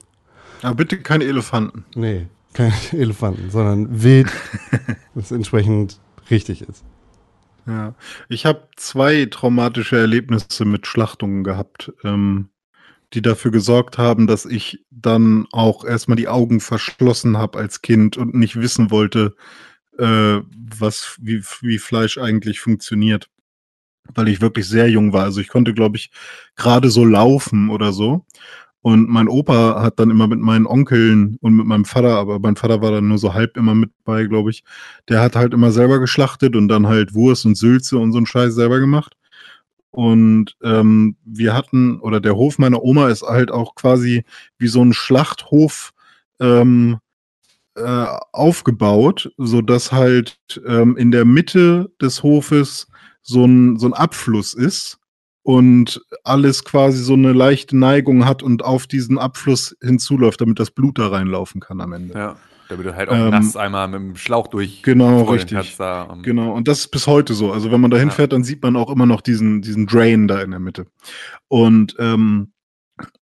Aber 0.62 0.77
bitte 0.77 0.99
keine 0.99 1.25
Elefanten. 1.25 1.85
Nee, 1.97 2.27
keine 2.53 2.73
Elefanten, 2.93 3.51
sondern 3.51 4.03
wild, 4.03 4.31
was 5.14 5.33
entsprechend 5.33 5.99
richtig 6.31 6.62
ist. 6.62 6.85
Ja, 7.66 7.94
ich 8.28 8.44
habe 8.44 8.68
zwei 8.76 9.26
traumatische 9.26 9.96
Erlebnisse 9.96 10.64
mit 10.64 10.86
Schlachtungen 10.86 11.44
gehabt, 11.44 11.92
ähm, 12.02 12.48
die 13.14 13.22
dafür 13.22 13.50
gesorgt 13.50 13.98
haben, 13.98 14.26
dass 14.26 14.46
ich 14.46 14.84
dann 14.90 15.46
auch 15.52 15.84
erstmal 15.84 16.16
die 16.16 16.28
Augen 16.28 16.60
verschlossen 16.60 17.36
habe 17.38 17.58
als 17.58 17.82
Kind 17.82 18.16
und 18.16 18.34
nicht 18.34 18.56
wissen 18.56 18.90
wollte, 18.90 19.36
äh, 19.98 20.40
was, 20.78 21.18
wie, 21.20 21.42
wie 21.60 21.78
Fleisch 21.78 22.18
eigentlich 22.18 22.60
funktioniert. 22.60 23.28
Weil 24.14 24.28
ich 24.28 24.40
wirklich 24.40 24.66
sehr 24.66 24.88
jung 24.90 25.12
war. 25.12 25.24
Also 25.24 25.40
ich 25.40 25.48
konnte, 25.48 25.74
glaube 25.74 25.96
ich, 25.96 26.10
gerade 26.56 26.90
so 26.90 27.04
laufen 27.04 27.70
oder 27.70 27.92
so. 27.92 28.26
Und 28.83 29.09
mein 29.09 29.28
Opa 29.28 29.80
hat 29.80 30.01
dann 30.01 30.11
immer 30.11 30.26
mit 30.26 30.41
meinen 30.41 30.66
Onkeln 30.66 31.37
und 31.41 31.55
mit 31.55 31.66
meinem 31.66 31.85
Vater, 31.85 32.16
aber 32.16 32.41
mein 32.41 32.57
Vater 32.57 32.83
war 32.83 32.91
dann 32.91 33.09
nur 33.09 33.18
so 33.18 33.33
halb 33.33 33.57
immer 33.57 33.76
mit 33.76 33.91
bei, 34.05 34.24
glaube 34.24 34.51
ich. 34.51 34.64
Der 35.09 35.20
hat 35.20 35.37
halt 35.37 35.55
immer 35.55 35.70
selber 35.70 36.01
geschlachtet 36.01 36.57
und 36.57 36.66
dann 36.66 36.89
halt 36.89 37.14
Wurst 37.14 37.47
und 37.47 37.57
Sülze 37.57 37.97
und 37.99 38.11
so 38.11 38.18
einen 38.18 38.26
Scheiß 38.26 38.55
selber 38.55 38.80
gemacht. 38.80 39.16
Und 39.93 40.57
ähm, 40.64 41.16
wir 41.24 41.55
hatten, 41.55 42.01
oder 42.01 42.18
der 42.20 42.35
Hof 42.35 42.59
meiner 42.59 42.83
Oma 42.83 43.09
ist 43.09 43.22
halt 43.22 43.53
auch 43.53 43.76
quasi 43.76 44.24
wie 44.59 44.68
so 44.68 44.83
ein 44.83 44.95
Schlachthof 44.95 45.93
ähm, 46.41 46.99
äh, 47.76 48.07
aufgebaut, 48.33 49.33
so 49.37 49.62
dass 49.62 49.93
halt 49.93 50.39
ähm, 50.66 50.97
in 50.97 51.12
der 51.12 51.24
Mitte 51.24 51.93
des 52.01 52.22
Hofes 52.24 52.89
so 53.22 53.45
ein, 53.45 53.78
so 53.78 53.87
ein 53.87 53.95
Abfluss 53.95 54.55
ist 54.55 54.99
und 55.43 56.01
alles 56.24 56.64
quasi 56.64 57.03
so 57.03 57.14
eine 57.14 57.32
leichte 57.32 57.76
Neigung 57.76 58.24
hat 58.26 58.43
und 58.43 58.64
auf 58.64 58.86
diesen 58.86 59.18
Abfluss 59.18 59.76
hinzuläuft, 59.82 60.40
damit 60.40 60.61
das 60.61 60.70
Blut 60.70 60.99
da 60.99 61.09
reinlaufen 61.09 61.61
kann 61.61 61.80
am 61.80 61.93
Ende. 61.93 62.14
Ja. 62.14 62.36
Damit 62.68 62.86
du 62.86 62.95
halt 62.97 63.09
auch 63.11 63.14
Ähm, 63.14 63.30
nass 63.30 63.57
einmal 63.57 63.88
mit 63.88 64.01
dem 64.01 64.16
Schlauch 64.16 64.47
durch 64.47 64.82
genau, 64.82 65.22
richtig. 65.24 65.76
da. 65.76 66.03
um- 66.05 66.22
Genau, 66.22 66.53
und 66.55 66.68
das 66.68 66.78
ist 66.80 66.88
bis 66.90 67.07
heute 67.07 67.34
so. 67.34 67.53
Also 67.53 67.70
wenn 67.72 67.80
man 67.80 67.90
da 67.90 67.97
Ja. 67.99 68.03
hinfährt, 68.03 68.32
dann 68.32 68.45
sieht 68.45 68.62
man 68.62 68.76
auch 68.76 68.90
immer 68.90 69.05
noch 69.05 69.20
diesen, 69.20 69.61
diesen 69.62 69.86
Drain 69.86 70.26
da 70.28 70.40
in 70.40 70.53
der 70.53 70.61
Mitte. 70.61 70.86
Und, 71.49 71.97
ähm, 71.99 72.53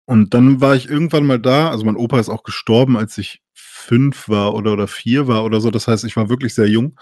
und 0.05 0.33
dann 0.33 0.59
war 0.61 0.75
ich 0.75 0.89
irgendwann 0.89 1.25
mal 1.25 1.39
da, 1.39 1.69
also 1.69 1.85
mein 1.85 1.95
Opa 1.95 2.19
ist 2.19 2.29
auch 2.29 2.43
gestorben, 2.43 2.97
als 2.97 3.17
ich 3.17 3.41
fünf 3.53 4.27
war 4.29 4.53
oder, 4.53 4.73
oder 4.73 4.87
vier 4.87 5.27
war 5.27 5.43
oder 5.45 5.61
so. 5.61 5.71
Das 5.71 5.87
heißt, 5.87 6.03
ich 6.03 6.15
war 6.15 6.29
wirklich 6.29 6.53
sehr 6.53 6.67
jung. 6.67 6.99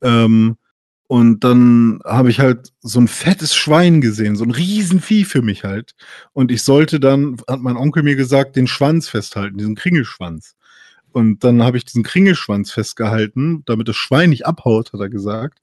Ähm, 0.00 0.56
und 1.10 1.42
dann 1.42 1.98
habe 2.04 2.30
ich 2.30 2.38
halt 2.38 2.72
so 2.82 3.00
ein 3.00 3.08
fettes 3.08 3.56
Schwein 3.56 4.00
gesehen, 4.00 4.36
so 4.36 4.44
ein 4.44 4.52
Riesenvieh 4.52 5.24
für 5.24 5.42
mich 5.42 5.64
halt. 5.64 5.96
Und 6.34 6.52
ich 6.52 6.62
sollte 6.62 7.00
dann, 7.00 7.36
hat 7.48 7.58
mein 7.58 7.76
Onkel 7.76 8.04
mir 8.04 8.14
gesagt, 8.14 8.54
den 8.54 8.68
Schwanz 8.68 9.08
festhalten, 9.08 9.58
diesen 9.58 9.74
Kringelschwanz. 9.74 10.54
Und 11.10 11.42
dann 11.42 11.64
habe 11.64 11.78
ich 11.78 11.84
diesen 11.84 12.04
Kringelschwanz 12.04 12.70
festgehalten, 12.70 13.64
damit 13.66 13.88
das 13.88 13.96
Schwein 13.96 14.30
nicht 14.30 14.46
abhaut, 14.46 14.92
hat 14.92 15.00
er 15.00 15.08
gesagt. 15.08 15.60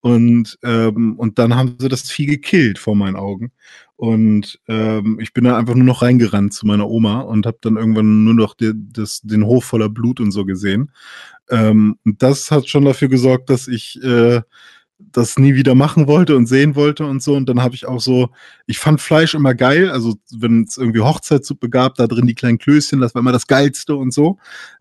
Und, 0.00 0.60
ähm, 0.62 1.18
und 1.18 1.40
dann 1.40 1.56
haben 1.56 1.74
sie 1.80 1.88
das 1.88 2.08
Vieh 2.08 2.26
gekillt 2.26 2.78
vor 2.78 2.94
meinen 2.94 3.16
Augen. 3.16 3.50
Und 3.96 4.60
ähm, 4.68 5.18
ich 5.20 5.32
bin 5.32 5.42
da 5.42 5.58
einfach 5.58 5.74
nur 5.74 5.86
noch 5.86 6.02
reingerannt 6.02 6.54
zu 6.54 6.66
meiner 6.66 6.88
Oma 6.88 7.22
und 7.22 7.46
habe 7.46 7.58
dann 7.62 7.78
irgendwann 7.78 8.22
nur 8.22 8.34
noch 8.34 8.54
de, 8.54 8.72
das, 8.76 9.22
den 9.22 9.44
Hof 9.44 9.64
voller 9.64 9.88
Blut 9.88 10.20
und 10.20 10.30
so 10.30 10.44
gesehen. 10.44 10.92
Ähm, 11.50 11.98
und 12.04 12.22
das 12.22 12.52
hat 12.52 12.68
schon 12.68 12.84
dafür 12.84 13.08
gesorgt, 13.08 13.50
dass 13.50 13.66
ich 13.66 14.00
äh, 14.04 14.40
das 14.98 15.38
nie 15.38 15.54
wieder 15.54 15.74
machen 15.74 16.06
wollte 16.06 16.36
und 16.36 16.46
sehen 16.46 16.76
wollte 16.76 17.04
und 17.04 17.22
so. 17.22 17.34
Und 17.34 17.48
dann 17.48 17.62
habe 17.62 17.74
ich 17.74 17.86
auch 17.86 18.00
so, 18.00 18.30
ich 18.66 18.78
fand 18.78 19.00
Fleisch 19.00 19.34
immer 19.34 19.54
geil. 19.54 19.90
Also 19.90 20.14
wenn 20.30 20.64
es 20.64 20.76
irgendwie 20.76 21.00
Hochzeitssuppe 21.00 21.68
gab, 21.68 21.96
da 21.96 22.06
drin 22.06 22.26
die 22.26 22.34
kleinen 22.34 22.58
Klößchen, 22.58 23.00
das 23.00 23.14
war 23.14 23.20
immer 23.20 23.32
das 23.32 23.46
Geilste 23.46 23.96
und 23.96 24.12
so. 24.12 24.38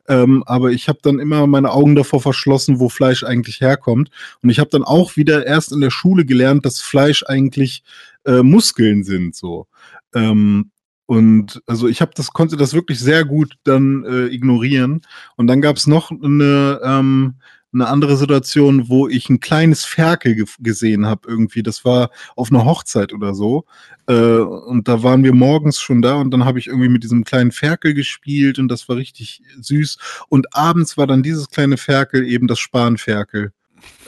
Ähm, 0.07 0.43
aber 0.45 0.71
ich 0.71 0.87
habe 0.87 0.99
dann 1.01 1.19
immer 1.19 1.47
meine 1.47 1.71
Augen 1.71 1.95
davor 1.95 2.21
verschlossen, 2.21 2.79
wo 2.79 2.89
Fleisch 2.89 3.23
eigentlich 3.23 3.61
herkommt. 3.61 4.09
Und 4.41 4.49
ich 4.49 4.59
habe 4.59 4.69
dann 4.69 4.83
auch 4.83 5.15
wieder 5.15 5.45
erst 5.45 5.71
in 5.71 5.81
der 5.81 5.91
Schule 5.91 6.25
gelernt, 6.25 6.65
dass 6.65 6.79
Fleisch 6.79 7.23
eigentlich 7.23 7.83
äh, 8.25 8.43
Muskeln 8.43 9.03
sind. 9.03 9.35
So. 9.35 9.67
Ähm, 10.13 10.71
und 11.05 11.61
also 11.65 11.87
ich 11.87 12.01
habe 12.01 12.11
das, 12.15 12.31
konnte 12.31 12.57
das 12.57 12.73
wirklich 12.73 12.99
sehr 12.99 13.25
gut 13.25 13.55
dann 13.63 14.05
äh, 14.05 14.27
ignorieren. 14.27 15.01
Und 15.35 15.47
dann 15.47 15.61
gab 15.61 15.77
es 15.77 15.87
noch 15.87 16.11
eine, 16.11 16.79
ähm, 16.83 17.35
eine 17.73 17.87
andere 17.87 18.17
Situation, 18.17 18.89
wo 18.89 19.07
ich 19.07 19.29
ein 19.29 19.39
kleines 19.39 19.83
Ferkel 19.85 20.35
ge 20.35 20.45
gesehen 20.59 21.05
habe 21.05 21.27
irgendwie. 21.27 21.63
Das 21.63 21.85
war 21.85 22.11
auf 22.35 22.51
einer 22.51 22.65
Hochzeit 22.65 23.13
oder 23.13 23.33
so. 23.33 23.65
Äh, 24.07 24.13
und 24.13 24.87
da 24.87 25.03
waren 25.03 25.23
wir 25.23 25.33
morgens 25.33 25.79
schon 25.79 26.01
da 26.01 26.15
und 26.15 26.31
dann 26.31 26.45
habe 26.45 26.59
ich 26.59 26.67
irgendwie 26.67 26.89
mit 26.89 27.03
diesem 27.03 27.23
kleinen 27.23 27.51
Ferkel 27.51 27.93
gespielt 27.93 28.59
und 28.59 28.67
das 28.67 28.87
war 28.89 28.97
richtig 28.97 29.41
süß. 29.59 29.97
Und 30.29 30.55
abends 30.55 30.97
war 30.97 31.07
dann 31.07 31.23
dieses 31.23 31.49
kleine 31.49 31.77
Ferkel 31.77 32.25
eben 32.27 32.47
das 32.47 32.59
Spanferkel. 32.59 33.51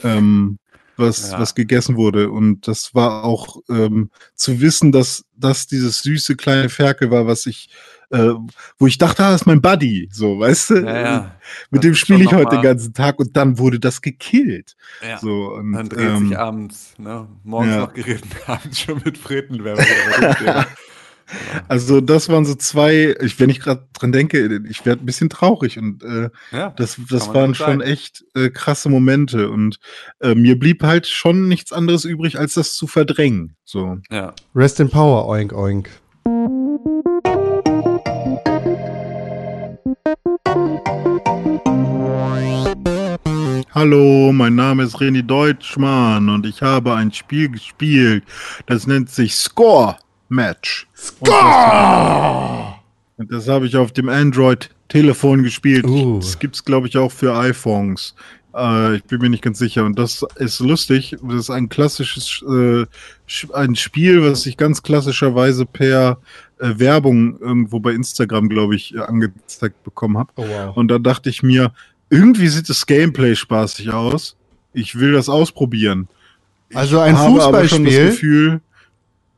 Ähm, 0.02 0.58
was, 0.96 1.30
ja. 1.30 1.38
was 1.38 1.54
gegessen 1.54 1.96
wurde. 1.96 2.30
Und 2.30 2.66
das 2.66 2.94
war 2.94 3.24
auch 3.24 3.60
ähm, 3.68 4.10
zu 4.34 4.60
wissen, 4.60 4.92
dass 4.92 5.24
das 5.36 5.66
dieses 5.66 6.00
süße 6.00 6.36
kleine 6.36 6.68
Ferkel 6.68 7.10
war, 7.10 7.26
was 7.26 7.46
ich 7.46 7.68
äh, 8.10 8.32
wo 8.78 8.86
ich 8.86 8.98
dachte, 8.98 9.24
ah, 9.24 9.32
das 9.32 9.42
ist 9.42 9.46
mein 9.46 9.60
Buddy, 9.60 10.08
so, 10.12 10.38
weißt 10.38 10.70
du? 10.70 10.74
Ja, 10.84 11.00
ja. 11.00 11.36
Mit 11.70 11.80
das 11.80 11.88
dem 11.88 11.94
spiele 11.94 12.24
ich 12.24 12.32
heute 12.32 12.56
den 12.56 12.62
ganzen 12.62 12.94
Tag 12.94 13.18
und 13.18 13.36
dann 13.36 13.58
wurde 13.58 13.80
das 13.80 14.02
gekillt. 14.02 14.76
Ja. 15.06 15.18
So, 15.18 15.54
und, 15.54 15.72
dann 15.72 15.88
dreht 15.88 16.08
ähm, 16.08 16.28
sich 16.28 16.38
abends, 16.38 16.94
ne? 16.98 17.28
morgens 17.44 17.76
noch 17.76 17.94
geritten, 17.94 18.30
abends 18.46 18.80
schon 18.80 19.00
mit 19.04 19.18
Fritten. 19.18 19.62
Also 21.68 22.00
das 22.00 22.28
waren 22.28 22.44
so 22.44 22.54
zwei, 22.54 23.16
ich, 23.20 23.40
wenn 23.40 23.50
ich 23.50 23.58
gerade 23.58 23.88
dran 23.92 24.12
denke, 24.12 24.60
ich 24.68 24.86
werde 24.86 25.02
ein 25.02 25.06
bisschen 25.06 25.28
traurig 25.28 25.76
und 25.76 26.04
äh, 26.04 26.30
ja, 26.52 26.70
das, 26.70 27.00
das 27.10 27.34
waren 27.34 27.54
schon 27.54 27.80
echt 27.80 28.24
äh, 28.34 28.48
krasse 28.48 28.88
Momente 28.88 29.50
und 29.50 29.78
äh, 30.20 30.36
mir 30.36 30.56
blieb 30.56 30.84
halt 30.84 31.08
schon 31.08 31.48
nichts 31.48 31.72
anderes 31.72 32.04
übrig, 32.04 32.38
als 32.38 32.54
das 32.54 32.74
zu 32.74 32.86
verdrängen. 32.86 33.56
So. 33.64 33.98
Ja. 34.08 34.34
Rest 34.54 34.78
in 34.78 34.88
Power, 34.88 35.26
oink 35.26 35.52
oink. 35.52 35.90
Hallo, 43.76 44.32
mein 44.32 44.54
Name 44.54 44.84
ist 44.84 44.96
René 44.96 45.20
Deutschmann 45.20 46.30
und 46.30 46.46
ich 46.46 46.62
habe 46.62 46.94
ein 46.94 47.12
Spiel 47.12 47.50
gespielt, 47.50 48.24
das 48.64 48.86
nennt 48.86 49.10
sich 49.10 49.34
Score 49.34 49.98
Match. 50.30 50.88
Score! 50.96 52.76
Und 53.18 53.30
das, 53.30 53.46
habe 53.48 53.66
ich 53.66 53.76
auf 53.76 53.92
dem 53.92 54.08
Android-Telefon 54.08 55.42
gespielt. 55.42 55.84
Uh. 55.84 56.16
Das 56.20 56.38
gibt 56.38 56.54
es, 56.54 56.64
glaube 56.64 56.88
ich, 56.88 56.96
auch 56.96 57.12
für 57.12 57.36
iPhones. 57.36 58.14
Äh, 58.54 58.96
ich 58.96 59.04
bin 59.04 59.20
mir 59.20 59.28
nicht 59.28 59.42
ganz 59.42 59.58
sicher. 59.58 59.84
Und 59.84 59.98
das 59.98 60.24
ist 60.36 60.60
lustig. 60.60 61.14
Das 61.22 61.34
ist 61.34 61.50
ein 61.50 61.68
klassisches 61.68 62.42
äh, 62.48 62.86
ein 63.52 63.76
Spiel, 63.76 64.22
was 64.22 64.46
ich 64.46 64.56
ganz 64.56 64.82
klassischerweise 64.82 65.66
per 65.66 66.18
äh, 66.60 66.78
Werbung 66.78 67.38
irgendwo 67.40 67.78
bei 67.78 67.92
Instagram, 67.92 68.48
glaube 68.48 68.74
ich, 68.74 68.98
angezeigt 68.98 69.84
bekommen 69.84 70.16
habe. 70.16 70.32
Oh, 70.36 70.46
wow. 70.48 70.74
Und 70.74 70.88
da 70.88 70.98
dachte 70.98 71.28
ich 71.28 71.42
mir, 71.42 71.72
irgendwie 72.10 72.48
sieht 72.48 72.68
das 72.68 72.86
Gameplay 72.86 73.34
spaßig 73.34 73.90
aus. 73.92 74.36
Ich 74.72 74.98
will 74.98 75.12
das 75.12 75.28
ausprobieren. 75.28 76.08
Also 76.74 76.98
ein 77.00 77.16
Fußballspiel. 77.16 78.60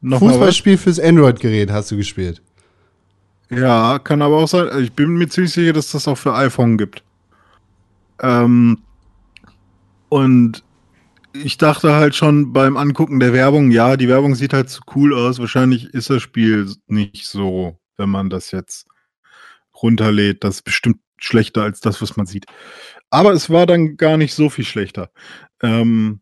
Fußballspiel 0.02 0.78
fürs 0.78 1.00
Android-Gerät 1.00 1.70
hast 1.70 1.90
du 1.90 1.96
gespielt. 1.96 2.42
Ja, 3.50 3.98
kann 3.98 4.22
aber 4.22 4.36
auch 4.36 4.48
sein. 4.48 4.68
Ich 4.82 4.92
bin 4.92 5.16
mir 5.16 5.28
ziemlich 5.28 5.52
sicher, 5.52 5.72
dass 5.72 5.90
das 5.90 6.06
auch 6.06 6.16
für 6.16 6.34
iPhone 6.34 6.76
gibt. 6.76 7.02
Ähm, 8.20 8.78
und 10.08 10.64
ich 11.32 11.56
dachte 11.56 11.94
halt 11.94 12.14
schon 12.14 12.52
beim 12.52 12.76
Angucken 12.76 13.20
der 13.20 13.32
Werbung, 13.32 13.70
ja, 13.70 13.96
die 13.96 14.08
Werbung 14.08 14.34
sieht 14.34 14.52
halt 14.52 14.70
zu 14.70 14.82
cool 14.94 15.14
aus. 15.14 15.38
Wahrscheinlich 15.38 15.86
ist 15.94 16.10
das 16.10 16.22
Spiel 16.22 16.70
nicht 16.86 17.26
so, 17.26 17.78
wenn 17.96 18.10
man 18.10 18.30
das 18.30 18.50
jetzt 18.50 18.86
runterlädt. 19.82 20.44
Das 20.44 20.56
ist 20.56 20.62
bestimmt 20.62 20.98
schlechter 21.18 21.62
als 21.62 21.80
das, 21.80 22.00
was 22.02 22.16
man 22.16 22.26
sieht. 22.26 22.46
Aber 23.10 23.32
es 23.32 23.50
war 23.50 23.66
dann 23.66 23.96
gar 23.96 24.16
nicht 24.16 24.34
so 24.34 24.50
viel 24.50 24.64
schlechter. 24.64 25.10
Ähm, 25.62 26.20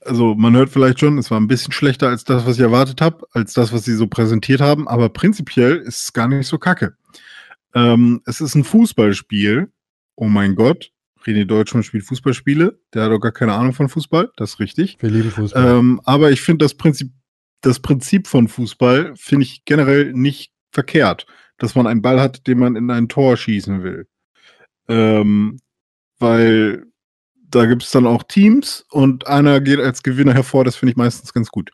also 0.00 0.34
man 0.34 0.56
hört 0.56 0.70
vielleicht 0.70 1.00
schon, 1.00 1.18
es 1.18 1.30
war 1.30 1.40
ein 1.40 1.48
bisschen 1.48 1.72
schlechter 1.72 2.08
als 2.08 2.24
das, 2.24 2.46
was 2.46 2.56
ich 2.56 2.62
erwartet 2.62 3.00
habe, 3.00 3.26
als 3.32 3.52
das, 3.52 3.72
was 3.72 3.84
sie 3.84 3.94
so 3.94 4.06
präsentiert 4.06 4.60
haben, 4.60 4.88
aber 4.88 5.08
prinzipiell 5.08 5.76
ist 5.78 6.02
es 6.02 6.12
gar 6.12 6.28
nicht 6.28 6.46
so 6.46 6.58
kacke. 6.58 6.96
Ähm, 7.74 8.22
es 8.24 8.40
ist 8.40 8.54
ein 8.54 8.64
Fußballspiel. 8.64 9.70
Oh 10.14 10.28
mein 10.28 10.54
Gott, 10.54 10.92
René 11.24 11.44
Deutschmann 11.44 11.82
spielt 11.82 12.04
Fußballspiele. 12.04 12.78
Der 12.94 13.04
hat 13.04 13.10
doch 13.10 13.18
gar 13.18 13.32
keine 13.32 13.54
Ahnung 13.54 13.72
von 13.72 13.88
Fußball, 13.88 14.30
das 14.36 14.54
ist 14.54 14.60
richtig. 14.60 14.96
Wir 15.00 15.10
lieben 15.10 15.30
Fußball. 15.30 15.78
Ähm, 15.78 16.00
aber 16.04 16.30
ich 16.30 16.40
finde 16.40 16.64
das 16.64 16.74
Prinzip, 16.74 17.10
das 17.60 17.80
Prinzip 17.80 18.26
von 18.26 18.48
Fußball 18.48 19.14
finde 19.16 19.44
ich 19.44 19.64
generell 19.64 20.12
nicht 20.12 20.52
verkehrt 20.70 21.26
dass 21.58 21.74
man 21.74 21.86
einen 21.86 22.02
Ball 22.02 22.20
hat, 22.20 22.46
den 22.46 22.58
man 22.58 22.76
in 22.76 22.90
ein 22.90 23.08
Tor 23.08 23.36
schießen 23.36 23.82
will. 23.82 24.06
Ähm, 24.88 25.58
weil 26.18 26.86
da 27.48 27.66
gibt 27.66 27.84
es 27.84 27.90
dann 27.90 28.06
auch 28.06 28.22
Teams 28.22 28.84
und 28.90 29.26
einer 29.26 29.60
geht 29.60 29.80
als 29.80 30.02
Gewinner 30.02 30.34
hervor, 30.34 30.64
das 30.64 30.76
finde 30.76 30.92
ich 30.92 30.96
meistens 30.96 31.32
ganz 31.32 31.48
gut. 31.48 31.70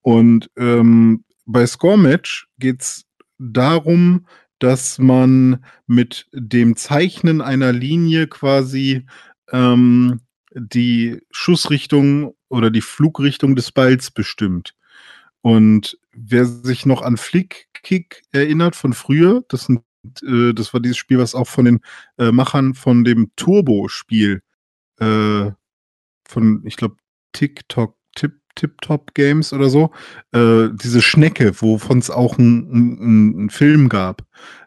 Und 0.00 0.50
ähm, 0.56 1.24
bei 1.44 1.66
Score 1.66 1.98
Match 1.98 2.48
geht 2.58 2.82
es 2.82 3.04
darum, 3.38 4.26
dass 4.58 4.98
man 4.98 5.64
mit 5.86 6.28
dem 6.32 6.76
Zeichnen 6.76 7.40
einer 7.40 7.72
Linie 7.72 8.28
quasi 8.28 9.06
ähm, 9.50 10.20
die 10.54 11.20
Schussrichtung 11.30 12.34
oder 12.48 12.70
die 12.70 12.80
Flugrichtung 12.80 13.56
des 13.56 13.72
Balls 13.72 14.10
bestimmt. 14.10 14.74
Und 15.40 15.98
wer 16.14 16.44
sich 16.46 16.86
noch 16.86 17.02
an 17.02 17.16
Flick-Kick 17.16 18.22
erinnert 18.32 18.76
von 18.76 18.92
früher, 18.92 19.42
das, 19.48 19.64
sind, 19.64 19.82
äh, 20.22 20.52
das 20.52 20.72
war 20.72 20.80
dieses 20.80 20.96
Spiel, 20.96 21.18
was 21.18 21.34
auch 21.34 21.48
von 21.48 21.64
den 21.64 21.80
äh, 22.18 22.32
Machern 22.32 22.74
von 22.74 23.04
dem 23.04 23.30
Turbo-Spiel 23.36 24.42
äh, 24.98 25.50
von, 26.28 26.62
ich 26.64 26.76
glaube, 26.76 26.96
TikTok, 27.32 27.96
Tip, 28.14 28.34
Tip-Top 28.54 29.14
Games 29.14 29.52
oder 29.52 29.68
so, 29.70 29.90
äh, 30.32 30.68
diese 30.72 31.02
Schnecke, 31.02 31.60
wovon 31.60 31.98
es 31.98 32.10
auch 32.10 32.38
einen 32.38 33.50
Film 33.50 33.88
gab. 33.88 34.22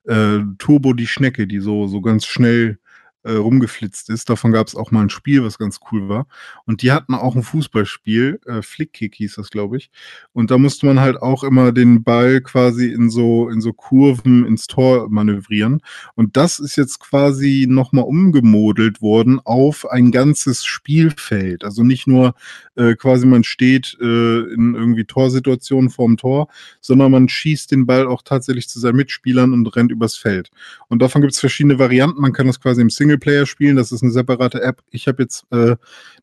Äh, 0.05 0.39
Turbo 0.57 0.93
die 0.93 1.07
Schnecke, 1.07 1.47
die 1.47 1.59
so, 1.59 1.87
so 1.87 2.01
ganz 2.01 2.25
schnell 2.25 2.79
äh, 3.25 3.33
rumgeflitzt 3.33 4.09
ist. 4.09 4.29
Davon 4.29 4.51
gab 4.51 4.67
es 4.67 4.75
auch 4.75 4.91
mal 4.91 5.01
ein 5.01 5.09
Spiel, 5.09 5.43
was 5.43 5.57
ganz 5.57 5.79
cool 5.91 6.07
war. 6.07 6.27
Und 6.65 6.81
die 6.81 6.91
hatten 6.91 7.15
auch 7.15 7.35
ein 7.35 7.43
Fußballspiel, 7.43 8.39
äh, 8.45 8.61
Flickkick 8.61 9.15
hieß 9.15 9.35
das, 9.35 9.49
glaube 9.49 9.77
ich. 9.77 9.89
Und 10.31 10.51
da 10.51 10.57
musste 10.57 10.85
man 10.85 10.99
halt 10.99 11.17
auch 11.17 11.43
immer 11.43 11.71
den 11.71 12.03
Ball 12.03 12.41
quasi 12.41 12.91
in 12.91 13.09
so, 13.09 13.49
in 13.49 13.61
so 13.61 13.73
Kurven 13.73 14.45
ins 14.45 14.67
Tor 14.67 15.09
manövrieren. 15.09 15.81
Und 16.13 16.37
das 16.37 16.59
ist 16.59 16.75
jetzt 16.75 16.99
quasi 16.99 17.65
nochmal 17.67 18.05
umgemodelt 18.05 19.01
worden 19.01 19.39
auf 19.43 19.89
ein 19.89 20.11
ganzes 20.11 20.65
Spielfeld. 20.65 21.63
Also 21.63 21.83
nicht 21.83 22.07
nur 22.07 22.35
äh, 22.75 22.95
quasi 22.95 23.25
man 23.25 23.43
steht 23.43 23.97
äh, 23.99 24.05
in 24.53 24.75
irgendwie 24.75 25.05
Torsituationen 25.05 25.89
vorm 25.89 26.17
Tor, 26.17 26.47
sondern 26.79 27.11
man 27.11 27.27
schießt 27.27 27.71
den 27.71 27.85
Ball 27.85 28.07
auch 28.07 28.21
tatsächlich 28.21 28.69
zu 28.69 28.79
seinen 28.79 28.97
Mitspielern 28.97 29.53
und 29.53 29.75
rennt 29.75 29.91
übers 29.91 30.15
Feld. 30.15 30.51
Und 30.89 31.01
davon 31.01 31.21
gibt 31.21 31.33
es 31.33 31.39
verschiedene 31.39 31.79
Varianten. 31.79 32.21
Man 32.21 32.33
kann 32.33 32.47
das 32.47 32.59
quasi 32.59 32.81
im 32.81 32.89
Single 32.89 33.14
Singleplayer 33.15 33.45
spielen. 33.45 33.75
Das 33.75 33.91
ist 33.91 34.03
eine 34.03 34.11
separate 34.11 34.61
App. 34.61 34.81
Ich 34.91 35.07
habe 35.07 35.23
jetzt, 35.23 35.45
äh, 35.51 35.75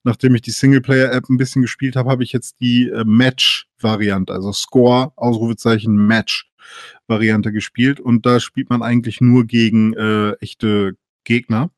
nachdem 0.04 0.34
ich 0.34 0.42
die 0.42 0.50
Singleplayer-App 0.50 1.28
ein 1.28 1.36
bisschen 1.36 1.62
gespielt 1.62 1.96
habe, 1.96 2.10
habe 2.10 2.22
ich 2.22 2.32
jetzt 2.32 2.60
die 2.60 2.88
äh, 2.88 3.04
Match-Variante, 3.04 4.32
also 4.32 4.52
Score, 4.52 5.12
Ausrufezeichen, 5.16 5.96
Match-Variante 5.96 7.52
gespielt. 7.52 8.00
Und 8.00 8.26
da 8.26 8.40
spielt 8.40 8.70
man 8.70 8.82
eigentlich 8.82 9.20
nur 9.20 9.46
gegen 9.46 9.94
äh, 9.94 10.32
echte 10.40 10.96
Gegner. 11.24 11.70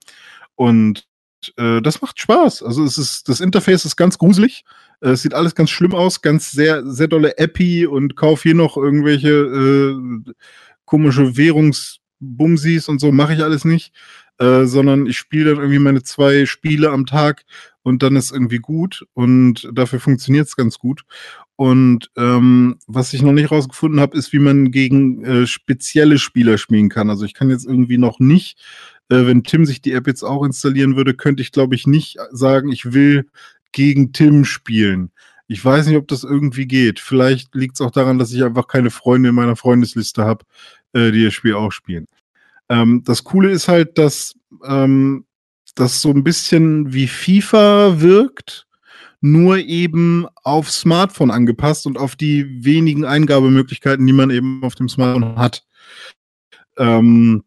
Und 0.54 1.06
äh, 1.56 1.80
das 1.82 2.00
macht 2.02 2.20
Spaß. 2.20 2.62
Also 2.62 2.84
es 2.84 2.98
ist, 2.98 3.28
das 3.28 3.40
Interface 3.40 3.84
ist 3.84 3.96
ganz 3.96 4.18
gruselig. 4.18 4.64
Äh, 5.00 5.10
es 5.10 5.22
sieht 5.22 5.34
alles 5.34 5.54
ganz 5.54 5.70
schlimm 5.70 5.94
aus, 5.94 6.22
ganz 6.22 6.50
sehr, 6.50 6.84
sehr 6.86 7.08
dolle 7.08 7.38
Appy 7.38 7.86
und 7.86 8.16
kauf 8.16 8.42
hier 8.42 8.54
noch 8.54 8.76
irgendwelche 8.76 9.30
äh, 9.30 10.32
komische 10.84 11.36
Währungsbumsis 11.36 12.88
und 12.88 13.00
so, 13.00 13.12
mache 13.12 13.34
ich 13.34 13.42
alles 13.42 13.64
nicht. 13.64 13.92
Äh, 14.38 14.64
sondern 14.64 15.06
ich 15.06 15.16
spiele 15.16 15.50
dann 15.50 15.58
irgendwie 15.58 15.78
meine 15.78 16.02
zwei 16.02 16.44
Spiele 16.44 16.90
am 16.90 17.06
Tag 17.06 17.44
und 17.82 18.02
dann 18.02 18.16
ist 18.16 18.32
irgendwie 18.32 18.58
gut 18.58 19.06
und 19.14 19.68
dafür 19.72 20.00
funktioniert 20.00 20.48
es 20.48 20.56
ganz 20.56 20.78
gut. 20.78 21.04
Und 21.54 22.10
ähm, 22.16 22.76
was 22.88 23.12
ich 23.12 23.22
noch 23.22 23.32
nicht 23.32 23.52
rausgefunden 23.52 24.00
habe, 24.00 24.16
ist, 24.16 24.32
wie 24.32 24.40
man 24.40 24.72
gegen 24.72 25.24
äh, 25.24 25.46
spezielle 25.46 26.18
Spieler 26.18 26.58
spielen 26.58 26.88
kann. 26.88 27.10
Also 27.10 27.24
ich 27.24 27.34
kann 27.34 27.50
jetzt 27.50 27.64
irgendwie 27.64 27.98
noch 27.98 28.18
nicht, 28.18 28.58
äh, 29.08 29.26
wenn 29.26 29.44
Tim 29.44 29.66
sich 29.66 29.80
die 29.80 29.92
App 29.92 30.08
jetzt 30.08 30.24
auch 30.24 30.44
installieren 30.44 30.96
würde, 30.96 31.14
könnte 31.14 31.42
ich, 31.42 31.52
glaube 31.52 31.76
ich, 31.76 31.86
nicht 31.86 32.18
sagen, 32.32 32.72
ich 32.72 32.92
will 32.92 33.28
gegen 33.70 34.12
Tim 34.12 34.44
spielen. 34.44 35.10
Ich 35.46 35.64
weiß 35.64 35.86
nicht, 35.86 35.96
ob 35.96 36.08
das 36.08 36.24
irgendwie 36.24 36.66
geht. 36.66 36.98
Vielleicht 36.98 37.54
liegt 37.54 37.74
es 37.74 37.80
auch 37.82 37.90
daran, 37.90 38.18
dass 38.18 38.32
ich 38.32 38.42
einfach 38.42 38.66
keine 38.66 38.90
Freunde 38.90 39.28
in 39.28 39.34
meiner 39.34 39.56
Freundesliste 39.56 40.24
habe, 40.24 40.44
äh, 40.92 41.12
die 41.12 41.24
das 41.24 41.34
Spiel 41.34 41.54
auch 41.54 41.70
spielen. 41.70 42.06
Ähm, 42.68 43.02
das 43.04 43.24
Coole 43.24 43.50
ist 43.50 43.68
halt, 43.68 43.98
dass 43.98 44.34
ähm, 44.64 45.26
das 45.74 46.00
so 46.00 46.10
ein 46.10 46.24
bisschen 46.24 46.92
wie 46.92 47.08
FIFA 47.08 48.00
wirkt, 48.00 48.66
nur 49.20 49.58
eben 49.58 50.26
auf 50.42 50.70
Smartphone 50.70 51.30
angepasst 51.30 51.86
und 51.86 51.98
auf 51.98 52.14
die 52.14 52.64
wenigen 52.64 53.04
Eingabemöglichkeiten, 53.04 54.06
die 54.06 54.12
man 54.12 54.30
eben 54.30 54.62
auf 54.62 54.74
dem 54.74 54.88
Smartphone 54.88 55.36
hat. 55.36 55.64
Ähm, 56.76 57.42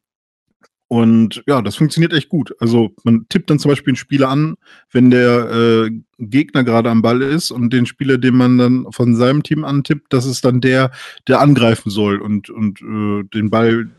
und 0.89 1.44
ja, 1.48 1.61
das 1.61 1.76
funktioniert 1.76 2.14
echt 2.14 2.30
gut. 2.30 2.56
Also 2.60 2.91
man 3.03 3.27
tippt 3.27 3.49
dann 3.49 3.60
zum 3.60 3.69
Beispiel 3.69 3.91
einen 3.91 3.98
Spieler 3.98 4.30
an, 4.30 4.56
wenn 4.91 5.10
der 5.11 5.52
äh, 5.52 5.91
Gegner 6.18 6.64
gerade 6.64 6.89
am 6.89 7.02
Ball 7.02 7.22
ist 7.22 7.52
und 7.52 7.73
den 7.73 7.85
Spieler, 7.85 8.18
den 8.18 8.35
man 8.35 8.57
dann 8.57 8.88
von 8.91 9.14
seinem 9.15 9.44
Team 9.44 9.65
antippt, 9.65 10.14
das 10.14 10.26
ist 10.26 10.45
dann 10.45 10.61
der, 10.61 10.91
der 11.27 11.41
angreifen 11.41 11.89
soll 11.89 12.22
und, 12.22 12.49
und 12.49 12.81
äh, 12.81 13.23
den 13.34 13.49
Ball 13.49 13.89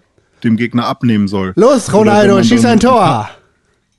dem 0.44 0.56
Gegner 0.56 0.86
abnehmen 0.86 1.28
soll. 1.28 1.52
Los, 1.56 1.92
Ronaldo, 1.92 2.42
schieß 2.42 2.64
ein 2.64 2.80
Tor! 2.80 3.28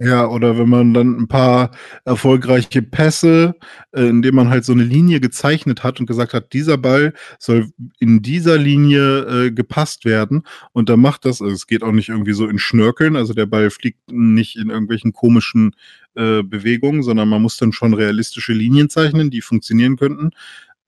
Ja, 0.01 0.27
oder 0.27 0.57
wenn 0.57 0.69
man 0.69 0.93
dann 0.93 1.17
ein 1.17 1.27
paar 1.27 1.71
erfolgreiche 2.05 2.81
Pässe, 2.81 3.55
äh, 3.91 4.03
indem 4.07 4.35
man 4.35 4.49
halt 4.49 4.63
so 4.63 4.71
eine 4.71 4.85
Linie 4.85 5.19
gezeichnet 5.19 5.83
hat 5.83 5.99
und 5.99 6.05
gesagt 6.05 6.33
hat, 6.33 6.53
dieser 6.53 6.77
Ball 6.77 7.13
soll 7.37 7.67
in 7.99 8.21
dieser 8.21 8.57
Linie 8.57 9.47
äh, 9.47 9.51
gepasst 9.51 10.05
werden. 10.05 10.43
Und 10.71 10.87
dann 10.87 11.01
macht 11.01 11.25
das, 11.25 11.41
also 11.41 11.53
es 11.53 11.67
geht 11.67 11.83
auch 11.83 11.91
nicht 11.91 12.07
irgendwie 12.07 12.31
so 12.31 12.47
in 12.47 12.59
Schnörkeln, 12.59 13.17
also 13.17 13.33
der 13.33 13.45
Ball 13.45 13.69
fliegt 13.71 14.09
nicht 14.09 14.55
in 14.55 14.69
irgendwelchen 14.69 15.11
komischen 15.11 15.75
äh, 16.15 16.43
Bewegungen, 16.43 17.03
sondern 17.03 17.27
man 17.27 17.41
muss 17.41 17.57
dann 17.57 17.73
schon 17.73 17.93
realistische 17.93 18.53
Linien 18.53 18.89
zeichnen, 18.89 19.29
die 19.29 19.41
funktionieren 19.41 19.97
könnten. 19.97 20.31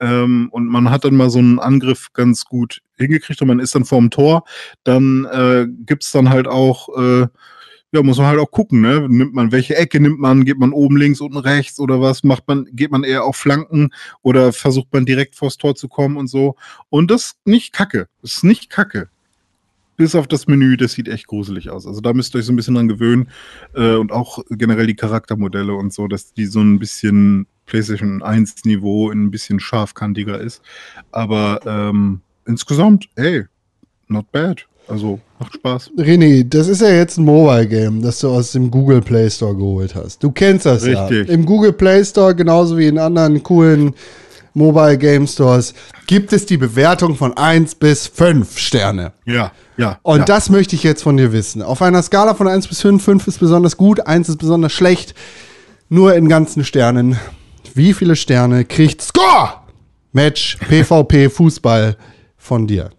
Ähm, 0.02 0.49
und 0.52 0.68
man 0.68 0.90
hat 0.90 1.06
dann 1.06 1.15
mal 1.15 1.30
so 1.30 1.40
einen 1.40 1.60
Angriff 1.60 2.11
ganz 2.14 2.44
gut 2.44 2.82
hingekriegt 2.98 3.41
und 3.41 3.48
man 3.48 3.60
ist 3.60 3.76
dann 3.76 3.86
vorm 3.86 4.10
Tor. 4.10 4.44
Dann 4.84 5.26
äh, 5.26 5.68
gibt's 5.86 6.11
dann 6.11 6.30
halt 6.30 6.48
auch 6.48 6.90
äh, 6.98 7.28
ja, 7.94 8.02
muss 8.03 8.18
man 8.18 8.28
halt 8.28 8.40
auch 8.40 8.52
gucken, 8.52 8.82
ne? 8.82 9.06
Nimmt 9.10 9.34
man, 9.34 9.52
welche 9.52 9.76
Ecke 9.76 9.99
nimmt 9.99 10.19
man? 10.19 10.45
Geht 10.45 10.57
man 10.57 10.72
oben 10.72 10.95
links, 10.95 11.19
unten 11.19 11.38
rechts 11.38 11.78
oder 11.80 11.99
was? 11.99 12.23
Macht 12.23 12.48
man, 12.48 12.68
geht 12.72 12.90
man 12.90 13.03
eher 13.03 13.26
auf 13.26 13.36
Flanken 13.36 13.90
oder 14.22 14.53
versucht 14.53 14.94
man 14.94 15.06
direkt 15.06 15.36
vors 15.36 15.57
Tor 15.57 15.76
zu 15.76 15.90
kommen 15.90 16.15
und 16.15 16.28
so? 16.28 16.56
Und 16.90 17.11
das 17.11 17.34
nicht 17.44 17.73
kacke. 17.73 18.07
Das 18.22 18.36
ist 18.36 18.44
nicht 18.45 18.69
kacke. 18.69 19.10
Bis 19.98 20.15
auf 20.15 20.26
das 20.28 20.48
Menü, 20.48 20.78
das 20.78 20.94
sieht 20.94 21.10
echt 21.10 21.28
gruselig 21.28 21.69
aus. 21.69 21.86
Also 21.86 21.99
da 21.99 22.14
müsst 22.14 22.34
ihr 22.34 22.40
euch 22.40 22.45
so 22.45 22.53
ein 22.53 22.56
bisschen 22.56 22.76
dran 22.76 22.88
gewöhnen. 22.88 23.30
Äh, 23.76 23.95
und 23.95 24.14
auch 24.14 24.40
generell 24.49 24.88
die 24.88 24.95
Charaktermodelle 24.95 25.73
und 25.73 25.94
so, 25.94 26.07
dass 26.07 26.34
die 26.34 26.45
so 26.45 26.61
ein 26.61 26.80
bisschen 26.80 27.45
PlayStation 27.65 28.21
1 28.21 28.65
Niveau 28.65 29.09
ein 29.09 29.31
bisschen 29.31 29.59
scharfkantiger 29.59 30.39
ist. 30.39 30.61
Aber 31.11 31.59
ähm, 31.65 32.21
insgesamt, 32.45 33.09
ey, 33.15 33.45
not 34.07 34.31
bad. 34.31 34.65
Also 34.88 35.19
macht 35.39 35.53
Spaß. 35.53 35.91
René, 35.97 36.43
das 36.43 36.67
ist 36.67 36.81
ja 36.81 36.89
jetzt 36.89 37.17
ein 37.17 37.25
Mobile 37.25 37.67
Game, 37.67 38.01
das 38.01 38.19
du 38.19 38.29
aus 38.29 38.51
dem 38.51 38.69
Google 38.69 39.01
Play 39.01 39.29
Store 39.29 39.55
geholt 39.55 39.95
hast. 39.95 40.21
Du 40.21 40.31
kennst 40.31 40.65
das 40.65 40.83
Richtig. 40.83 41.27
ja. 41.27 41.33
Im 41.33 41.45
Google 41.45 41.71
Play 41.71 42.03
Store, 42.03 42.35
genauso 42.35 42.77
wie 42.77 42.88
in 42.88 42.97
anderen 42.97 43.41
coolen 43.41 43.93
Mobile 44.53 44.97
Game 44.97 45.27
Stores, 45.27 45.73
gibt 46.07 46.33
es 46.33 46.45
die 46.45 46.57
Bewertung 46.57 47.15
von 47.15 47.35
1 47.38 47.75
bis 47.75 48.07
5 48.07 48.57
Sterne. 48.57 49.13
Ja, 49.25 49.51
ja. 49.77 49.99
Und 50.03 50.19
ja. 50.19 50.25
das 50.25 50.49
möchte 50.49 50.75
ich 50.75 50.83
jetzt 50.83 51.03
von 51.03 51.15
dir 51.15 51.31
wissen. 51.31 51.61
Auf 51.61 51.81
einer 51.81 52.01
Skala 52.03 52.33
von 52.33 52.47
1 52.47 52.67
bis 52.67 52.81
5, 52.81 53.01
5 53.01 53.27
ist 53.27 53.39
besonders 53.39 53.77
gut, 53.77 54.05
1 54.05 54.29
ist 54.29 54.38
besonders 54.38 54.73
schlecht. 54.73 55.15
Nur 55.88 56.15
in 56.15 56.27
ganzen 56.27 56.63
Sternen. 56.63 57.17
Wie 57.76 57.93
viele 57.93 58.15
Sterne 58.15 58.65
kriegt 58.65 59.02
Score? 59.02 59.61
Match, 60.11 60.57
PvP, 60.57 61.30
Fußball 61.30 61.95
von 62.38 62.68
dir? 62.68 62.89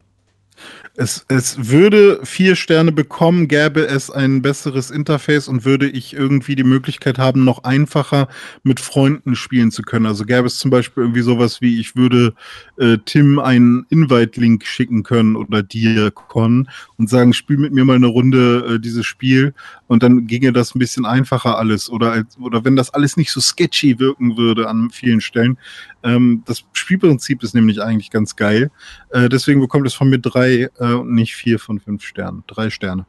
Es, 0.94 1.24
es 1.28 1.70
würde 1.70 2.20
vier 2.22 2.54
Sterne 2.54 2.92
bekommen, 2.92 3.48
gäbe 3.48 3.86
es 3.86 4.10
ein 4.10 4.42
besseres 4.42 4.90
Interface 4.90 5.48
und 5.48 5.64
würde 5.64 5.88
ich 5.88 6.12
irgendwie 6.12 6.54
die 6.54 6.64
Möglichkeit 6.64 7.18
haben, 7.18 7.44
noch 7.44 7.64
einfacher 7.64 8.28
mit 8.62 8.78
Freunden 8.78 9.34
spielen 9.34 9.70
zu 9.70 9.82
können. 9.82 10.04
Also 10.04 10.26
gäbe 10.26 10.46
es 10.46 10.58
zum 10.58 10.70
Beispiel 10.70 11.04
irgendwie 11.04 11.22
sowas 11.22 11.62
wie, 11.62 11.80
ich 11.80 11.96
würde 11.96 12.34
äh, 12.78 12.98
Tim 13.06 13.38
einen 13.38 13.86
Invite-Link 13.88 14.66
schicken 14.66 15.02
können 15.02 15.34
oder 15.34 15.62
dir, 15.62 16.10
Con, 16.10 16.68
und 17.02 17.08
sagen, 17.08 17.32
spiel 17.32 17.56
mit 17.56 17.72
mir 17.72 17.84
mal 17.84 17.96
eine 17.96 18.06
Runde 18.06 18.74
äh, 18.74 18.78
dieses 18.78 19.04
Spiel 19.04 19.54
und 19.88 20.04
dann 20.04 20.28
ginge 20.28 20.52
das 20.52 20.72
ein 20.72 20.78
bisschen 20.78 21.04
einfacher 21.04 21.58
alles. 21.58 21.90
Oder, 21.90 22.12
als, 22.12 22.38
oder 22.38 22.64
wenn 22.64 22.76
das 22.76 22.90
alles 22.94 23.16
nicht 23.16 23.32
so 23.32 23.40
sketchy 23.40 23.98
wirken 23.98 24.36
würde 24.36 24.68
an 24.68 24.90
vielen 24.90 25.20
Stellen. 25.20 25.58
Ähm, 26.04 26.44
das 26.46 26.62
Spielprinzip 26.72 27.42
ist 27.42 27.54
nämlich 27.54 27.82
eigentlich 27.82 28.10
ganz 28.10 28.36
geil. 28.36 28.70
Äh, 29.10 29.28
deswegen 29.28 29.60
bekommt 29.60 29.84
es 29.84 29.94
von 29.94 30.10
mir 30.10 30.20
drei 30.20 30.68
äh, 30.78 30.92
und 30.92 31.12
nicht 31.12 31.34
vier 31.34 31.58
von 31.58 31.80
fünf 31.80 32.04
Sternen. 32.04 32.44
Drei 32.46 32.70
Sterne. 32.70 33.04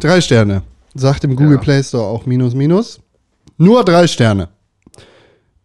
Drei 0.00 0.20
Sterne. 0.20 0.64
Sagt 0.94 1.22
im 1.22 1.36
Google 1.36 1.58
Ja. 1.58 1.60
Play 1.60 1.82
Store 1.84 2.06
auch 2.06 2.26
minus 2.26 2.54
minus. 2.54 3.00
Nur 3.56 3.84
drei 3.84 4.08
Sterne. 4.08 4.48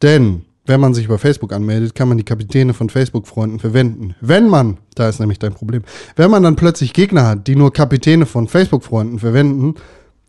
Denn 0.03 0.45
wenn 0.65 0.79
man 0.79 0.93
sich 0.93 1.05
über 1.05 1.17
Facebook 1.17 1.51
anmeldet, 1.51 1.93
kann 1.93 2.07
man 2.07 2.17
die 2.17 2.23
Kapitäne 2.23 2.73
von 2.73 2.89
Facebook-Freunden 2.89 3.59
verwenden. 3.59 4.15
Wenn 4.21 4.47
man, 4.47 4.77
da 4.95 5.09
ist 5.09 5.19
nämlich 5.19 5.39
dein 5.39 5.53
Problem, 5.53 5.83
wenn 6.15 6.31
man 6.31 6.43
dann 6.43 6.55
plötzlich 6.55 6.93
Gegner 6.93 7.25
hat, 7.25 7.47
die 7.47 7.55
nur 7.55 7.73
Kapitäne 7.73 8.25
von 8.25 8.47
Facebook-Freunden 8.47 9.19
verwenden, 9.19 9.75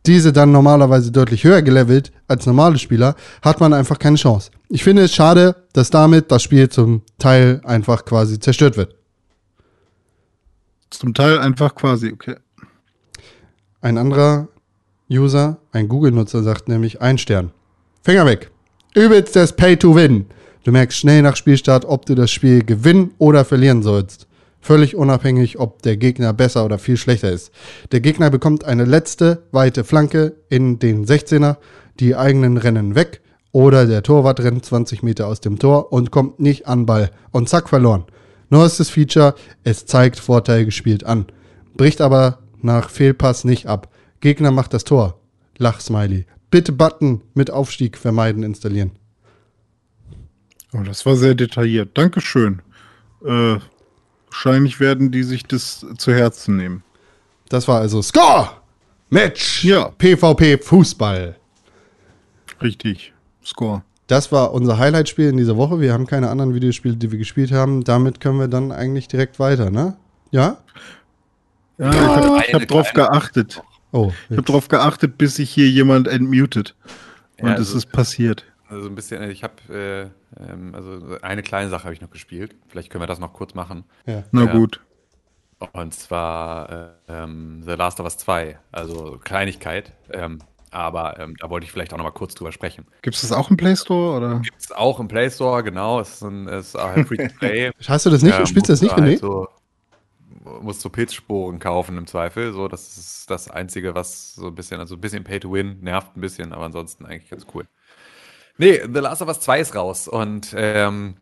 diese 0.06 0.32
dann 0.32 0.52
normalerweise 0.52 1.12
deutlich 1.12 1.44
höher 1.44 1.62
gelevelt 1.62 2.12
als 2.28 2.46
normale 2.46 2.78
Spieler, 2.78 3.14
hat 3.42 3.60
man 3.60 3.72
einfach 3.72 3.98
keine 3.98 4.16
Chance. 4.16 4.50
Ich 4.68 4.84
finde 4.84 5.02
es 5.02 5.14
schade, 5.14 5.56
dass 5.72 5.90
damit 5.90 6.30
das 6.30 6.42
Spiel 6.42 6.68
zum 6.68 7.02
Teil 7.18 7.60
einfach 7.64 8.04
quasi 8.04 8.38
zerstört 8.38 8.76
wird. 8.76 8.94
Zum 10.90 11.14
Teil 11.14 11.38
einfach 11.38 11.74
quasi, 11.74 12.12
okay. 12.12 12.36
Ein 13.80 13.98
anderer 13.98 14.48
User, 15.10 15.58
ein 15.72 15.88
Google-Nutzer, 15.88 16.42
sagt 16.42 16.68
nämlich 16.68 17.00
ein 17.00 17.18
Stern. 17.18 17.52
Finger 18.02 18.26
weg. 18.26 18.50
Übelst 18.96 19.34
das 19.34 19.56
Pay 19.56 19.76
to 19.76 19.96
Win. 19.96 20.26
Du 20.62 20.70
merkst 20.70 20.96
schnell 20.96 21.20
nach 21.22 21.34
Spielstart, 21.34 21.84
ob 21.84 22.06
du 22.06 22.14
das 22.14 22.30
Spiel 22.30 22.64
gewinnen 22.64 23.12
oder 23.18 23.44
verlieren 23.44 23.82
sollst. 23.82 24.28
Völlig 24.60 24.94
unabhängig, 24.94 25.58
ob 25.58 25.82
der 25.82 25.96
Gegner 25.96 26.32
besser 26.32 26.64
oder 26.64 26.78
viel 26.78 26.96
schlechter 26.96 27.32
ist. 27.32 27.50
Der 27.90 27.98
Gegner 27.98 28.30
bekommt 28.30 28.62
eine 28.64 28.84
letzte 28.84 29.42
weite 29.50 29.82
Flanke 29.82 30.36
in 30.48 30.78
den 30.78 31.06
16er, 31.06 31.56
die 31.98 32.14
eigenen 32.14 32.56
rennen 32.56 32.94
weg 32.94 33.20
oder 33.50 33.86
der 33.86 34.04
Torwart 34.04 34.38
rennt 34.38 34.64
20 34.64 35.02
Meter 35.02 35.26
aus 35.26 35.40
dem 35.40 35.58
Tor 35.58 35.92
und 35.92 36.12
kommt 36.12 36.38
nicht 36.38 36.68
an 36.68 36.86
Ball 36.86 37.10
und 37.32 37.48
zack 37.48 37.68
verloren. 37.68 38.04
Neuestes 38.48 38.90
Feature, 38.90 39.34
es 39.64 39.86
zeigt 39.86 40.20
Vorteil 40.20 40.64
gespielt 40.64 41.02
an, 41.02 41.26
bricht 41.76 42.00
aber 42.00 42.38
nach 42.62 42.90
Fehlpass 42.90 43.42
nicht 43.42 43.66
ab. 43.66 43.88
Gegner 44.20 44.52
macht 44.52 44.72
das 44.72 44.84
Tor. 44.84 45.18
Lachsmiley. 45.58 46.26
Bitte 46.54 46.70
Button 46.70 47.20
mit 47.34 47.50
Aufstieg 47.50 47.98
vermeiden 47.98 48.44
installieren. 48.44 48.92
Oh, 50.72 50.82
das 50.84 51.04
war 51.04 51.16
sehr 51.16 51.34
detailliert. 51.34 51.98
Dankeschön. 51.98 52.62
Äh, 53.24 53.56
wahrscheinlich 54.30 54.78
werden 54.78 55.10
die 55.10 55.24
sich 55.24 55.42
das 55.42 55.84
zu 55.98 56.14
Herzen 56.14 56.56
nehmen. 56.56 56.84
Das 57.48 57.66
war 57.66 57.80
also 57.80 58.02
Score! 58.02 58.50
Match! 59.10 59.64
Ja. 59.64 59.88
PvP 59.98 60.58
Fußball. 60.58 61.34
Richtig. 62.62 63.12
Score. 63.44 63.82
Das 64.06 64.30
war 64.30 64.52
unser 64.52 64.78
Highlight-Spiel 64.78 65.30
in 65.30 65.36
dieser 65.36 65.56
Woche. 65.56 65.80
Wir 65.80 65.92
haben 65.92 66.06
keine 66.06 66.30
anderen 66.30 66.54
Videospiele, 66.54 66.94
die 66.94 67.10
wir 67.10 67.18
gespielt 67.18 67.50
haben. 67.50 67.82
Damit 67.82 68.20
können 68.20 68.38
wir 68.38 68.46
dann 68.46 68.70
eigentlich 68.70 69.08
direkt 69.08 69.40
weiter, 69.40 69.72
ne? 69.72 69.96
Ja? 70.30 70.58
Ja, 71.78 71.90
ich 71.90 72.54
habe 72.54 72.62
hab 72.62 72.68
drauf 72.68 72.92
geachtet. 72.92 73.60
Oh, 73.94 74.12
Ich 74.28 74.36
habe 74.36 74.42
drauf 74.42 74.68
geachtet, 74.68 75.16
bis 75.18 75.36
sich 75.36 75.50
hier 75.50 75.68
jemand 75.68 76.08
entmutet. 76.08 76.74
Und 77.40 77.48
Ja, 77.48 77.54
es 77.54 77.60
also- 77.60 77.78
ist 77.78 77.92
passiert. 77.92 78.44
Also 78.68 78.88
ein 78.88 78.94
bisschen, 78.94 79.22
ich 79.30 79.44
habe, 79.44 79.54
äh, 79.70 80.42
ähm, 80.50 80.74
also 80.74 81.16
eine 81.22 81.42
kleine 81.42 81.68
Sache 81.70 81.84
habe 81.84 81.94
ich 81.94 82.00
noch 82.00 82.10
gespielt. 82.10 82.56
Vielleicht 82.66 82.90
können 82.90 83.02
wir 83.02 83.06
das 83.06 83.20
noch 83.20 83.32
kurz 83.32 83.54
machen. 83.54 83.84
ja. 84.06 84.24
Na 84.32 84.44
Ja. 84.46 84.52
gut. 84.52 84.80
Und 85.72 85.94
zwar 85.94 86.68
äh, 86.70 86.88
ähm, 87.08 87.62
The 87.64 87.72
Last 87.72 88.00
of 88.00 88.04
Us 88.04 88.16
2. 88.18 88.58
Also 88.72 89.18
Kleinigkeit. 89.22 89.92
Ähm, 90.10 90.40
aber 90.70 91.20
ähm, 91.20 91.36
da 91.38 91.48
wollte 91.50 91.64
ich 91.66 91.72
vielleicht 91.72 91.92
auch 91.92 91.98
noch 91.98 92.04
mal 92.04 92.10
kurz 92.10 92.34
drüber 92.34 92.50
sprechen. 92.52 92.84
Gibt 93.02 93.14
es 93.14 93.22
das 93.22 93.30
auch 93.32 93.48
im 93.50 93.56
Play 93.56 93.76
Store? 93.76 94.16
Oder? 94.16 94.42
Ist 94.58 94.74
auch 94.76 94.98
im 94.98 95.06
Play 95.08 95.30
Store, 95.30 95.62
genau. 95.62 96.00
Es 96.00 96.14
ist, 96.14 96.22
ein, 96.22 96.48
es 96.48 96.68
ist 96.68 96.74
halt 96.74 97.06
free 97.06 97.16
to 97.28 97.34
play. 97.38 97.70
Hast 97.86 98.06
du 98.06 98.10
das 98.10 98.22
nicht? 98.22 98.36
Ja, 98.36 98.44
Spielst 98.44 98.68
du 98.68 98.72
das 98.72 98.82
nicht, 98.82 98.96
halt 98.96 99.20
so, 99.20 99.46
musst 100.44 100.80
so 100.80 100.90
Pilzsporen 100.90 101.58
kaufen 101.58 101.98
im 101.98 102.06
Zweifel. 102.06 102.52
So, 102.52 102.68
das 102.68 102.96
ist 102.96 103.30
das 103.30 103.50
Einzige, 103.50 103.94
was 103.94 104.34
so 104.34 104.48
ein 104.48 104.54
bisschen, 104.54 104.80
also 104.80 104.96
ein 104.96 105.00
bisschen 105.00 105.24
Pay 105.24 105.40
to 105.40 105.52
Win, 105.52 105.80
nervt 105.80 106.16
ein 106.16 106.20
bisschen, 106.20 106.52
aber 106.52 106.64
ansonsten 106.64 107.06
eigentlich 107.06 107.30
ganz 107.30 107.46
cool. 107.54 107.66
Nee, 108.58 108.80
The 108.82 109.00
Last 109.00 109.22
of 109.22 109.28
Us 109.28 109.40
2 109.40 109.60
ist 109.60 109.74
raus 109.74 110.06
und 110.06 110.54
ähm, 110.56 111.16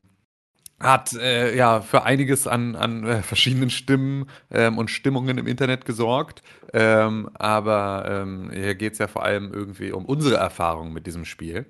hat 0.81 1.13
äh, 1.15 1.57
ja 1.57 1.81
für 1.81 2.03
einiges 2.05 2.47
an, 2.47 2.77
an 2.77 3.05
äh, 3.05 3.23
verschiedenen 3.23 3.71
Stimmen 3.71 4.29
ähm, 4.51 4.79
und 4.79 4.91
Stimmungen 4.91 5.39
im 5.39 5.47
Internet 5.47 5.85
gesorgt. 5.85 6.43
Ähm, 6.73 7.31
aber 7.35 8.05
ähm, 8.09 8.51
hier 8.53 8.75
geht 8.75 8.95
es 8.95 8.99
ja 8.99 9.07
vor 9.07 9.23
allem 9.23 9.53
irgendwie 9.53 9.93
um 9.93 10.05
unsere 10.05 10.37
Erfahrung 10.37 10.93
mit 10.93 11.07
diesem 11.07 11.25
Spiel. 11.25 11.67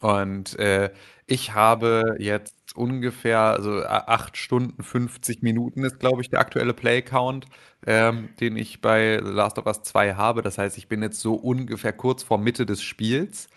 Und 0.00 0.58
äh, 0.58 0.90
ich 1.26 1.54
habe 1.54 2.16
jetzt 2.18 2.54
ungefähr, 2.76 3.38
also 3.40 3.70
a- 3.84 4.04
8 4.06 4.36
Stunden 4.36 4.82
50 4.82 5.42
Minuten 5.42 5.84
ist, 5.84 5.98
glaube 6.00 6.22
ich, 6.22 6.30
der 6.30 6.40
aktuelle 6.40 6.74
Play-Count, 6.74 7.46
ähm, 7.86 8.30
den 8.40 8.56
ich 8.56 8.80
bei 8.80 9.20
The 9.24 9.30
Last 9.30 9.58
of 9.58 9.66
Us 9.66 9.82
2 9.82 10.14
habe. 10.14 10.42
Das 10.42 10.58
heißt, 10.58 10.76
ich 10.78 10.88
bin 10.88 11.02
jetzt 11.02 11.20
so 11.20 11.34
ungefähr 11.34 11.92
kurz 11.92 12.22
vor 12.22 12.38
Mitte 12.38 12.66
des 12.66 12.82
Spiels 12.82 13.48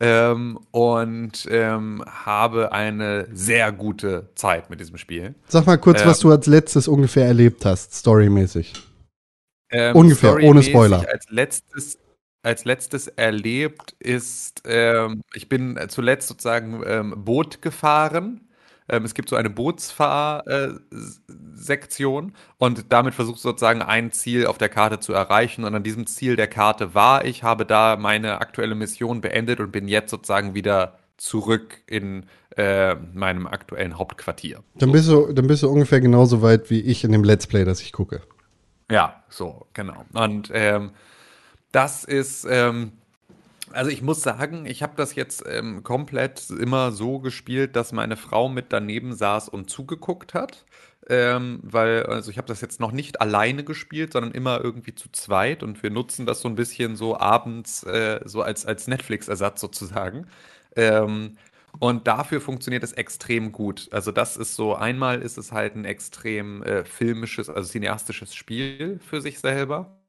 ähm, 0.00 0.58
und 0.70 1.46
ähm, 1.50 2.02
habe 2.06 2.72
eine 2.72 3.28
sehr 3.32 3.72
gute 3.72 4.30
Zeit 4.34 4.70
mit 4.70 4.80
diesem 4.80 4.96
Spiel. 4.98 5.34
Sag 5.48 5.66
mal 5.66 5.76
kurz, 5.78 6.00
Ähm. 6.02 6.08
was 6.08 6.20
du 6.20 6.30
als 6.30 6.46
letztes 6.46 6.88
ungefähr 6.88 7.26
erlebt 7.26 7.64
hast, 7.64 7.94
storymäßig. 7.94 8.72
Ähm, 9.70 9.96
Ungefähr, 9.96 10.32
ohne 10.34 10.62
storymäßig 10.62 10.70
Spoiler. 10.70 11.06
Als 11.10 11.26
letztes, 11.30 11.98
als 12.42 12.64
letztes 12.64 13.08
erlebt 13.08 13.92
ist, 14.00 14.62
ähm, 14.66 15.22
ich 15.34 15.48
bin 15.48 15.78
zuletzt 15.88 16.28
sozusagen 16.28 16.82
ähm, 16.86 17.14
Boot 17.24 17.62
gefahren. 17.62 18.48
Ähm, 18.92 19.04
es 19.04 19.14
gibt 19.14 19.28
so 19.30 19.36
eine 19.36 19.50
Bootsfahr-Sektion 19.50 22.34
und 22.58 22.92
damit 22.92 23.14
versuchst 23.14 23.42
du 23.42 23.48
sozusagen 23.48 23.82
ein 23.82 24.12
Ziel 24.12 24.46
auf 24.46 24.58
der 24.58 24.68
Karte 24.68 25.00
zu 25.00 25.14
erreichen. 25.14 25.64
Und 25.64 25.74
an 25.74 25.82
diesem 25.82 26.06
Ziel 26.06 26.36
der 26.36 26.46
Karte 26.46 26.94
war 26.94 27.24
ich, 27.24 27.42
habe 27.42 27.64
da 27.64 27.96
meine 27.96 28.42
aktuelle 28.42 28.74
Mission 28.74 29.22
beendet 29.22 29.60
und 29.60 29.72
bin 29.72 29.88
jetzt 29.88 30.10
sozusagen 30.10 30.54
wieder 30.54 30.98
zurück 31.16 31.80
in 31.86 32.26
äh, 32.56 32.94
meinem 32.94 33.46
aktuellen 33.46 33.96
Hauptquartier. 33.96 34.62
Dann 34.74 34.92
bist, 34.92 35.08
du, 35.08 35.32
dann 35.32 35.46
bist 35.46 35.62
du 35.62 35.70
ungefähr 35.70 36.00
genauso 36.00 36.42
weit 36.42 36.68
wie 36.68 36.80
ich 36.80 37.02
in 37.02 37.12
dem 37.12 37.24
Let's 37.24 37.46
Play, 37.46 37.64
das 37.64 37.80
ich 37.80 37.92
gucke. 37.92 38.20
Ja, 38.90 39.22
so, 39.30 39.64
genau. 39.72 40.04
Und 40.12 40.50
ähm, 40.52 40.90
das 41.70 42.04
ist, 42.04 42.46
ähm, 42.50 42.92
also 43.74 43.90
ich 43.90 44.02
muss 44.02 44.22
sagen, 44.22 44.66
ich 44.66 44.82
habe 44.82 44.94
das 44.96 45.14
jetzt 45.14 45.44
ähm, 45.46 45.82
komplett 45.82 46.50
immer 46.50 46.92
so 46.92 47.18
gespielt, 47.18 47.76
dass 47.76 47.92
meine 47.92 48.16
Frau 48.16 48.48
mit 48.48 48.66
daneben 48.72 49.14
saß 49.14 49.48
und 49.48 49.70
zugeguckt 49.70 50.34
hat. 50.34 50.64
Ähm, 51.08 51.60
weil, 51.64 52.04
also 52.06 52.30
ich 52.30 52.38
habe 52.38 52.46
das 52.46 52.60
jetzt 52.60 52.78
noch 52.78 52.92
nicht 52.92 53.20
alleine 53.20 53.64
gespielt, 53.64 54.12
sondern 54.12 54.32
immer 54.32 54.60
irgendwie 54.62 54.94
zu 54.94 55.10
zweit 55.10 55.64
und 55.64 55.82
wir 55.82 55.90
nutzen 55.90 56.26
das 56.26 56.40
so 56.40 56.48
ein 56.48 56.54
bisschen 56.54 56.94
so 56.96 57.18
abends, 57.18 57.82
äh, 57.82 58.20
so 58.24 58.42
als, 58.42 58.66
als 58.66 58.86
Netflix-Ersatz 58.86 59.60
sozusagen. 59.60 60.28
Ähm, 60.76 61.36
und 61.80 62.06
dafür 62.06 62.40
funktioniert 62.40 62.84
es 62.84 62.92
extrem 62.92 63.50
gut. 63.52 63.88
Also 63.92 64.12
das 64.12 64.36
ist 64.36 64.54
so, 64.54 64.74
einmal 64.76 65.22
ist 65.22 65.38
es 65.38 65.52
halt 65.52 65.74
ein 65.74 65.84
extrem 65.84 66.62
äh, 66.62 66.84
filmisches, 66.84 67.48
also 67.48 67.68
cineastisches 67.68 68.34
Spiel 68.34 69.00
für 69.00 69.20
sich 69.20 69.40
selber. 69.40 70.01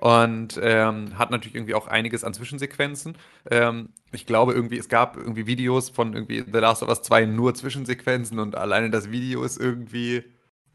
Und 0.00 0.58
ähm, 0.62 1.18
hat 1.18 1.30
natürlich 1.30 1.54
irgendwie 1.54 1.74
auch 1.74 1.86
einiges 1.86 2.24
an 2.24 2.32
Zwischensequenzen. 2.32 3.18
Ähm, 3.50 3.90
ich 4.12 4.24
glaube 4.24 4.54
irgendwie, 4.54 4.78
es 4.78 4.88
gab 4.88 5.18
irgendwie 5.18 5.46
Videos 5.46 5.90
von 5.90 6.14
irgendwie 6.14 6.42
The 6.50 6.58
Last 6.58 6.82
of 6.82 6.88
Us 6.88 7.02
2 7.02 7.26
nur 7.26 7.54
Zwischensequenzen 7.54 8.38
und 8.38 8.56
alleine 8.56 8.88
das 8.88 9.10
Video 9.10 9.42
ist 9.42 9.60
irgendwie, 9.60 10.24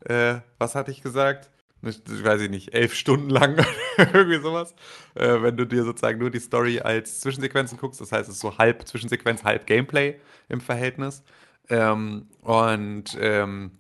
äh, 0.02 0.35
was 0.60 0.76
hatte 0.76 0.91
ich 0.91 1.02
gesagt? 1.02 1.49
Ich 1.81 2.23
weiß 2.23 2.39
ich 2.41 2.52
nicht, 2.52 2.76
elf 2.76 2.93
Stunden 2.93 3.31
lang, 3.31 3.57
irgendwie 3.97 4.39
sowas. 4.39 4.76
Äh, 5.15 5.41
wenn 5.41 5.57
du 5.57 5.65
dir 5.65 5.85
sozusagen 5.85 6.19
nur 6.19 6.30
die 6.30 6.39
Story 6.39 6.81
als 6.81 7.19
Zwischensequenzen 7.22 7.80
guckst, 7.80 7.99
das 8.02 8.11
heißt, 8.11 8.30
es 8.30 8.35
ist 8.35 8.41
so 8.41 8.60
halb 8.60 8.88
Zwischensequenz, 8.88 9.43
halb 9.43 9.65
Gameplay 9.65 10.19
im 10.49 10.61
Verhältnis. 10.61 11.23
Ähm, 11.69 12.27
und 12.41 13.18
ähm, 13.19 13.72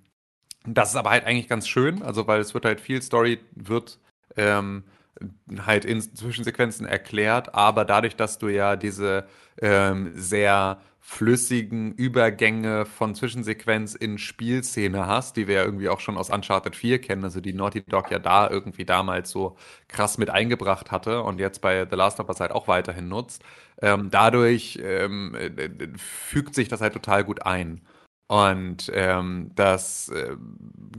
das 0.65 0.89
ist 0.89 0.95
aber 0.95 1.11
halt 1.11 1.25
eigentlich 1.25 1.47
ganz 1.47 1.67
schön, 1.67 2.01
also 2.01 2.25
weil 2.25 2.41
es 2.41 2.55
wird 2.55 2.65
halt 2.65 2.81
viel 2.81 3.03
Story 3.03 3.41
wird 3.53 3.99
ähm, 4.37 4.85
halt 5.65 5.85
in 5.85 6.01
Zwischensequenzen 6.01 6.85
erklärt, 6.85 7.55
aber 7.55 7.85
dadurch, 7.85 8.15
dass 8.15 8.37
du 8.37 8.47
ja 8.47 8.75
diese 8.75 9.25
ähm, 9.61 10.11
sehr 10.15 10.79
flüssigen 10.99 11.93
Übergänge 11.93 12.85
von 12.87 13.13
Zwischensequenz 13.13 13.93
in 13.93 14.17
Spielszene 14.17 15.05
hast, 15.05 15.37
die 15.37 15.47
wir 15.47 15.55
ja 15.55 15.63
irgendwie 15.63 15.87
auch 15.89 15.99
schon 15.99 16.17
aus 16.17 16.31
Uncharted 16.31 16.75
4 16.75 16.99
kennen, 16.99 17.23
also 17.23 17.41
die 17.41 17.53
Naughty 17.53 17.83
Dog 17.83 18.09
ja 18.09 18.17
da 18.17 18.49
irgendwie 18.49 18.85
damals 18.85 19.29
so 19.29 19.55
krass 19.87 20.17
mit 20.17 20.31
eingebracht 20.31 20.91
hatte 20.91 21.21
und 21.21 21.39
jetzt 21.39 21.61
bei 21.61 21.85
The 21.87 21.95
Last 21.95 22.19
of 22.19 22.27
Us 22.27 22.39
halt 22.39 22.51
auch 22.51 22.67
weiterhin 22.67 23.07
nutzt. 23.07 23.43
Ähm, 23.81 24.09
dadurch 24.09 24.79
ähm, 24.81 25.35
äh, 25.35 25.69
fügt 25.97 26.55
sich 26.55 26.69
das 26.69 26.81
halt 26.81 26.93
total 26.93 27.23
gut 27.23 27.45
ein. 27.45 27.81
Und 28.27 28.91
ähm, 28.95 29.51
das 29.53 30.09
äh, 30.09 30.35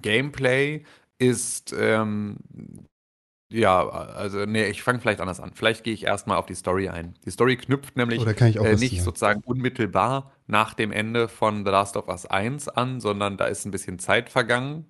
Gameplay 0.01 0.85
ist 1.19 1.75
ähm, 1.77 2.37
ja, 3.49 3.89
also 3.89 4.45
nee, 4.45 4.67
ich 4.67 4.83
fange 4.83 4.99
vielleicht 4.99 5.21
anders 5.21 5.41
an. 5.41 5.53
Vielleicht 5.55 5.85
gehe 5.85 5.95
ich 5.95 6.05
erstmal 6.05 6.37
auf 6.37 6.47
die 6.47 6.55
Story 6.55 6.89
ein. 6.89 7.15
Die 7.25 7.31
Story 7.31 7.57
knüpft 7.57 7.97
nämlich 7.97 8.21
Oder 8.21 8.35
kann 8.35 8.49
ich 8.49 8.59
auch 8.59 8.65
äh, 8.65 8.75
nicht 8.75 8.97
sagen? 8.97 9.05
sozusagen 9.05 9.41
unmittelbar 9.45 10.33
nach 10.47 10.75
dem 10.75 10.91
Ende 10.91 11.29
von 11.29 11.65
The 11.65 11.71
Last 11.71 11.97
of 11.97 12.09
Us 12.09 12.27
1 12.27 12.69
an, 12.69 13.01
sondern 13.01 13.37
da 13.37 13.45
ist 13.47 13.65
ein 13.65 13.71
bisschen 13.71 13.99
Zeit 14.01 14.31
vergangen 14.31 14.87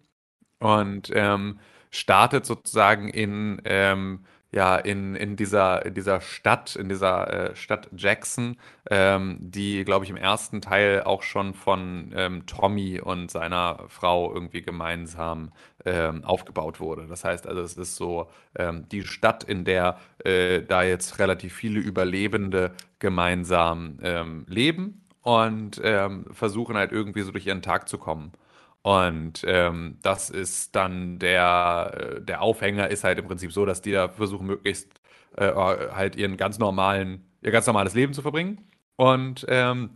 und 0.58 1.10
ähm, 1.14 1.58
startet 1.90 2.46
sozusagen 2.46 3.08
in, 3.08 3.60
ähm, 3.64 4.24
ja, 4.52 4.76
in, 4.76 5.16
in 5.16 5.36
dieser, 5.36 5.84
in 5.84 5.94
dieser 5.94 6.20
Stadt, 6.20 6.76
in 6.76 6.88
dieser 6.88 7.50
äh, 7.50 7.56
Stadt 7.56 7.88
Jackson, 7.96 8.56
ähm, 8.90 9.38
die, 9.40 9.84
glaube 9.84 10.04
ich, 10.04 10.10
im 10.10 10.16
ersten 10.16 10.60
Teil 10.60 11.02
auch 11.02 11.22
schon 11.22 11.52
von 11.52 12.12
ähm, 12.14 12.46
Tommy 12.46 13.00
und 13.00 13.30
seiner 13.30 13.84
Frau 13.88 14.32
irgendwie 14.32 14.62
gemeinsam 14.62 15.52
ähm, 15.84 16.24
aufgebaut 16.24 16.80
wurde. 16.80 17.06
Das 17.06 17.24
heißt 17.24 17.46
also, 17.46 17.60
es 17.60 17.76
ist 17.76 17.96
so 17.96 18.30
ähm, 18.56 18.88
die 18.90 19.02
Stadt, 19.02 19.44
in 19.44 19.64
der 19.64 19.98
äh, 20.24 20.62
da 20.62 20.82
jetzt 20.82 21.18
relativ 21.18 21.54
viele 21.54 21.80
Überlebende 21.80 22.72
gemeinsam 22.98 23.98
ähm, 24.02 24.46
leben 24.48 25.02
und 25.22 25.80
ähm, 25.82 26.26
versuchen 26.32 26.76
halt 26.76 26.92
irgendwie 26.92 27.22
so 27.22 27.32
durch 27.32 27.46
ihren 27.46 27.62
Tag 27.62 27.88
zu 27.88 27.98
kommen. 27.98 28.32
Und 28.86 29.42
ähm, 29.48 29.98
das 30.02 30.30
ist 30.30 30.76
dann 30.76 31.18
der, 31.18 32.18
äh, 32.18 32.22
der 32.22 32.40
Aufhänger 32.40 32.86
ist 32.88 33.02
halt 33.02 33.18
im 33.18 33.26
Prinzip 33.26 33.52
so, 33.52 33.66
dass 33.66 33.82
die 33.82 33.90
da 33.90 34.08
versuchen, 34.08 34.46
möglichst 34.46 35.00
äh, 35.36 35.50
halt 35.52 36.14
ihren 36.14 36.36
ganz 36.36 36.60
normalen, 36.60 37.26
ihr 37.42 37.50
ganz 37.50 37.66
normales 37.66 37.94
Leben 37.94 38.12
zu 38.12 38.22
verbringen. 38.22 38.70
Und 38.94 39.44
ähm, 39.48 39.90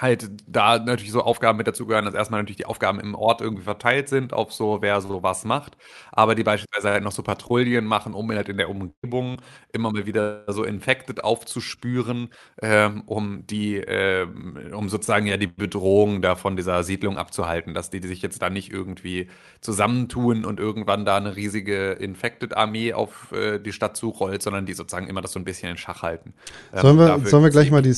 halt 0.00 0.30
da 0.46 0.78
natürlich 0.78 1.12
so 1.12 1.22
Aufgaben 1.22 1.58
mit 1.58 1.66
dazugehören, 1.66 2.04
dass 2.04 2.14
erstmal 2.14 2.40
natürlich 2.40 2.56
die 2.56 2.66
Aufgaben 2.66 3.00
im 3.00 3.14
Ort 3.14 3.40
irgendwie 3.40 3.62
verteilt 3.62 4.08
sind, 4.08 4.32
auf 4.32 4.52
so, 4.52 4.82
wer 4.82 5.00
so 5.00 5.22
was 5.22 5.44
macht, 5.44 5.76
aber 6.12 6.34
die 6.34 6.44
beispielsweise 6.44 6.90
halt 6.90 7.04
noch 7.04 7.12
so 7.12 7.22
Patrouillen 7.22 7.84
machen, 7.84 8.14
um 8.14 8.30
halt 8.30 8.48
in 8.48 8.56
der 8.56 8.70
Umgebung 8.70 9.38
immer 9.72 9.92
mal 9.92 10.06
wieder 10.06 10.44
so 10.48 10.64
Infected 10.64 11.24
aufzuspüren, 11.24 12.30
ähm, 12.62 13.02
um 13.06 13.46
die, 13.46 13.76
ähm, 13.76 14.72
um 14.72 14.88
sozusagen 14.88 15.26
ja 15.26 15.36
die 15.36 15.46
Bedrohung 15.46 16.22
da 16.22 16.36
von 16.36 16.56
dieser 16.56 16.82
Siedlung 16.82 17.18
abzuhalten, 17.18 17.74
dass 17.74 17.90
die, 17.90 18.00
die 18.00 18.08
sich 18.08 18.22
jetzt 18.22 18.42
da 18.42 18.50
nicht 18.50 18.72
irgendwie 18.72 19.28
zusammentun 19.60 20.44
und 20.44 20.60
irgendwann 20.60 21.04
da 21.04 21.16
eine 21.16 21.36
riesige 21.36 21.92
Infected-Armee 21.92 22.92
auf 22.92 23.32
äh, 23.32 23.58
die 23.58 23.72
Stadt 23.72 23.96
zurollt, 23.96 24.42
sondern 24.42 24.66
die 24.66 24.74
sozusagen 24.74 25.08
immer 25.08 25.20
das 25.20 25.32
so 25.32 25.38
ein 25.38 25.44
bisschen 25.44 25.70
in 25.70 25.76
Schach 25.76 26.02
halten. 26.02 26.34
Ähm, 26.72 26.80
Sollen 26.80 26.98
wir, 26.98 27.28
sollen 27.28 27.42
wir 27.42 27.50
gleich 27.50 27.70
mal 27.70 27.82
die 27.82 27.94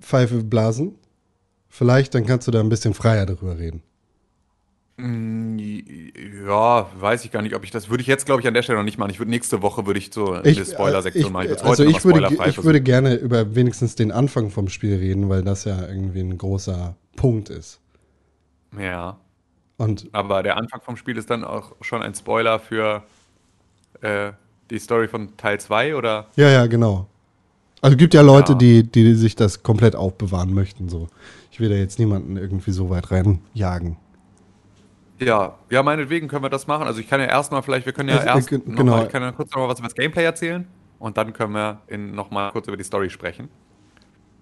Spoiler-Pfeife 0.00 0.44
blasen? 0.44 0.94
Vielleicht, 1.68 2.14
dann 2.14 2.26
kannst 2.26 2.46
du 2.46 2.50
da 2.50 2.60
ein 2.60 2.68
bisschen 2.68 2.94
freier 2.94 3.26
darüber 3.26 3.58
reden. 3.58 3.82
Mm, 4.96 5.58
Ja, 6.46 6.90
weiß 6.98 7.24
ich 7.26 7.30
gar 7.32 7.42
nicht, 7.42 7.54
ob 7.54 7.64
ich 7.64 7.70
das 7.70 7.90
würde 7.90 8.00
ich 8.00 8.06
jetzt 8.06 8.24
glaube 8.24 8.40
ich 8.40 8.48
an 8.48 8.54
der 8.54 8.62
Stelle 8.62 8.78
noch 8.78 8.84
nicht 8.84 8.96
machen. 8.96 9.10
Ich 9.10 9.18
würde 9.18 9.30
nächste 9.30 9.60
Woche 9.60 9.84
würde 9.84 9.98
ich 9.98 10.10
so 10.10 10.32
eine 10.32 10.64
Spoiler-Sektion 10.64 11.26
ich, 11.26 11.30
machen. 11.32 11.44
Ich 11.44 11.50
würde 11.50 11.64
also 11.64 11.84
heute 11.84 11.90
ich 11.98 12.04
würde, 12.04 12.48
ich 12.48 12.64
würde 12.64 12.80
gerne 12.80 13.14
über 13.16 13.54
wenigstens 13.54 13.94
den 13.94 14.10
Anfang 14.10 14.50
vom 14.50 14.68
Spiel 14.68 14.96
reden, 14.96 15.28
weil 15.28 15.42
das 15.42 15.64
ja 15.64 15.86
irgendwie 15.86 16.20
ein 16.20 16.38
großer 16.38 16.96
Punkt 17.16 17.50
ist. 17.50 17.80
Ja, 18.78 19.18
Und 19.76 20.08
aber 20.12 20.42
der 20.42 20.56
Anfang 20.56 20.80
vom 20.80 20.96
Spiel 20.96 21.18
ist 21.18 21.28
dann 21.28 21.44
auch 21.44 21.74
schon 21.82 22.02
ein 22.02 22.14
Spoiler 22.14 22.58
für 22.58 23.02
äh, 24.00 24.32
die 24.70 24.78
Story 24.78 25.08
von 25.08 25.36
Teil 25.36 25.60
2 25.60 25.94
oder? 25.94 26.28
ja, 26.36 26.48
ja, 26.48 26.66
genau. 26.66 27.06
Also 27.82 27.96
gibt 27.96 28.14
ja 28.14 28.22
Leute, 28.22 28.52
Ja. 28.52 28.58
die, 28.58 28.82
die 28.90 29.14
sich 29.14 29.36
das 29.36 29.62
komplett 29.62 29.96
aufbewahren 29.96 30.52
möchten. 30.54 30.88
So. 30.88 31.08
Ich 31.50 31.60
will 31.60 31.68
da 31.68 31.76
jetzt 31.76 31.98
niemanden 31.98 32.36
irgendwie 32.36 32.72
so 32.72 32.90
weit 32.90 33.10
reinjagen. 33.10 33.98
Ja, 35.20 35.58
ja, 35.70 35.82
meinetwegen 35.82 36.28
können 36.28 36.44
wir 36.44 36.50
das 36.50 36.66
machen. 36.66 36.86
Also 36.86 37.00
ich 37.00 37.08
kann 37.08 37.20
ja 37.20 37.26
erstmal 37.26 37.62
vielleicht, 37.62 37.86
wir 37.86 37.92
können 37.92 38.10
ja 38.10 38.18
Also, 38.18 38.26
äh, 38.26 38.34
erst 38.34 38.52
noch 38.52 38.60
genau. 38.76 38.84
mal, 38.84 39.02
ich 39.02 39.08
kann 39.08 39.22
ja 39.22 39.32
kurz 39.32 39.50
noch 39.52 39.62
mal 39.62 39.68
was 39.68 39.78
über 39.78 39.88
das 39.88 39.94
Gameplay 39.94 40.24
erzählen 40.24 40.66
und 40.98 41.16
dann 41.16 41.32
können 41.32 41.52
wir 41.54 41.82
in, 41.86 42.14
noch 42.14 42.30
mal 42.30 42.50
kurz 42.52 42.68
über 42.68 42.76
die 42.76 42.84
Story 42.84 43.08
sprechen. 43.10 43.48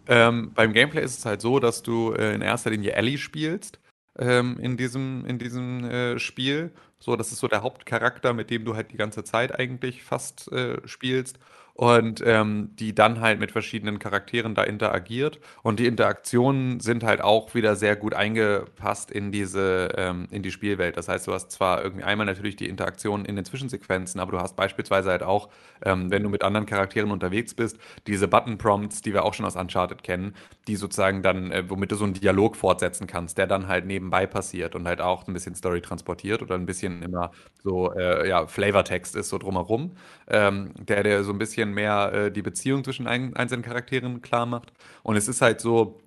Ähm, 0.07 0.53
beim 0.55 0.73
Gameplay 0.73 1.03
ist 1.03 1.19
es 1.19 1.25
halt 1.27 1.41
so, 1.41 1.61
dass 1.61 1.83
du 1.83 2.13
äh, 2.13 2.35
in 2.35 2.43
erster 2.43 2.71
Linie 2.71 2.93
Ellie 2.93 3.19
spielst 3.19 3.81
ähm, 4.19 4.59
in 4.61 4.77
diesem, 4.77 5.25
in 5.27 5.39
diesem 5.39 5.85
äh, 5.85 6.19
Spiel. 6.19 6.73
So, 6.99 7.17
das 7.17 7.33
ist 7.33 7.39
so 7.41 7.49
der 7.49 7.63
Hauptcharakter, 7.63 8.35
mit 8.35 8.51
dem 8.51 8.65
du 8.65 8.75
halt 8.77 8.93
die 8.93 8.97
ganze 8.97 9.25
Zeit 9.25 9.59
eigentlich 9.59 10.03
fast 10.05 10.51
äh, 10.53 10.87
spielst. 10.87 11.39
Und 11.77 12.23
ähm, 12.25 12.71
die 12.79 12.95
dann 12.95 13.21
halt 13.21 13.41
mit 13.41 13.51
verschiedenen 13.51 13.99
Charakteren 13.99 14.55
da 14.55 14.63
interagiert. 14.63 15.41
Und 15.63 15.81
die 15.81 15.87
Interaktionen 15.87 16.79
sind 16.79 17.03
halt 17.03 17.21
auch 17.21 17.55
wieder 17.55 17.75
sehr 17.75 17.97
gut 17.97 18.15
eingepasst 18.15 19.11
in 19.11 19.33
diese, 19.33 19.89
ähm, 19.97 20.29
in 20.31 20.43
die 20.45 20.53
Spielwelt. 20.53 20.97
Das 20.97 21.09
heißt, 21.09 21.27
du 21.27 21.33
hast 21.33 21.51
zwar 21.51 21.83
irgendwie 21.83 22.05
einmal 22.05 22.27
natürlich 22.27 22.55
die 22.55 22.69
Interaktionen 22.69 23.27
in 23.27 23.35
den 23.35 23.45
Zwischensequenzen, 23.45 24.21
aber 24.21 24.31
du 24.33 24.41
hast 24.41 24.55
beispielsweise 24.55 25.11
halt 25.11 25.25
auch, 25.25 25.49
ähm, 25.85 26.11
wenn 26.13 26.23
du 26.23 26.29
mit 26.29 26.45
anderen 26.45 26.67
Charakteren 26.67 27.11
unterwegs 27.11 27.55
bist, 27.55 27.79
diese 28.07 28.29
Button-Prompts, 28.29 29.03
die 29.03 29.13
wir 29.13 29.25
auch 29.25 29.35
schon 29.35 29.47
aus 29.47 29.57
Uncharted 29.57 30.03
kennen, 30.05 30.35
die 30.69 30.77
sozusagen 30.77 31.23
dann, 31.23 31.51
äh, 31.51 31.65
womit 31.69 31.93
du 31.93 31.97
so 31.97 32.05
einen 32.05 32.15
Dialog 32.15 32.57
fortsetzen 32.57 33.07
kannst, 33.07 33.37
der 33.39 33.47
dann 33.47 33.67
halt 33.69 33.87
nebenbei 33.87 34.27
passiert 34.27 34.75
und 34.75 34.87
halt 34.87 35.01
auch 35.01 35.27
ein 35.27 35.33
bisschen 35.35 35.55
Story 35.55 35.81
transportiert 35.81 36.43
oder 36.43 36.55
ein 36.55 36.67
bisschen 36.67 37.03
immer 37.03 37.31
so, 37.63 37.93
äh, 37.95 38.29
ja, 38.29 38.47
Flavortext 38.47 39.17
ist 39.17 39.29
so 39.29 39.39
drumherum, 39.39 39.97
ähm, 40.29 40.73
der, 40.79 41.03
der 41.03 41.25
so 41.25 41.33
ein 41.33 41.39
bisschen 41.39 41.73
mehr 41.73 42.13
äh, 42.13 42.33
die 42.33 42.43
Beziehung 42.43 42.85
zwischen 42.85 43.07
ein, 43.07 43.35
einzelnen 43.37 43.63
Charakteren 43.63 44.23
klar 44.23 44.47
macht. 44.47 44.73
Und 45.03 45.17
es 45.17 45.29
ist 45.29 45.41
halt 45.43 45.61
so, 45.61 46.01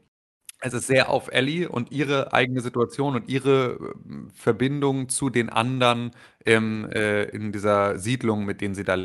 es 0.61 0.73
ist 0.73 0.87
sehr 0.87 1.09
auf 1.09 1.29
Ellie 1.31 1.69
und 1.69 1.91
ihre 1.91 2.33
eigene 2.33 2.61
Situation 2.61 3.15
und 3.15 3.29
ihre 3.29 3.77
äh, 4.09 4.31
Verbindung 4.33 5.09
zu 5.09 5.29
den 5.29 5.49
anderen 5.49 6.11
im, 6.45 6.89
äh, 6.91 7.25
in 7.25 7.51
dieser 7.51 7.99
Siedlung, 7.99 8.45
mit 8.45 8.61
denen 8.61 8.75
sie 8.75 8.83
da 8.83 8.97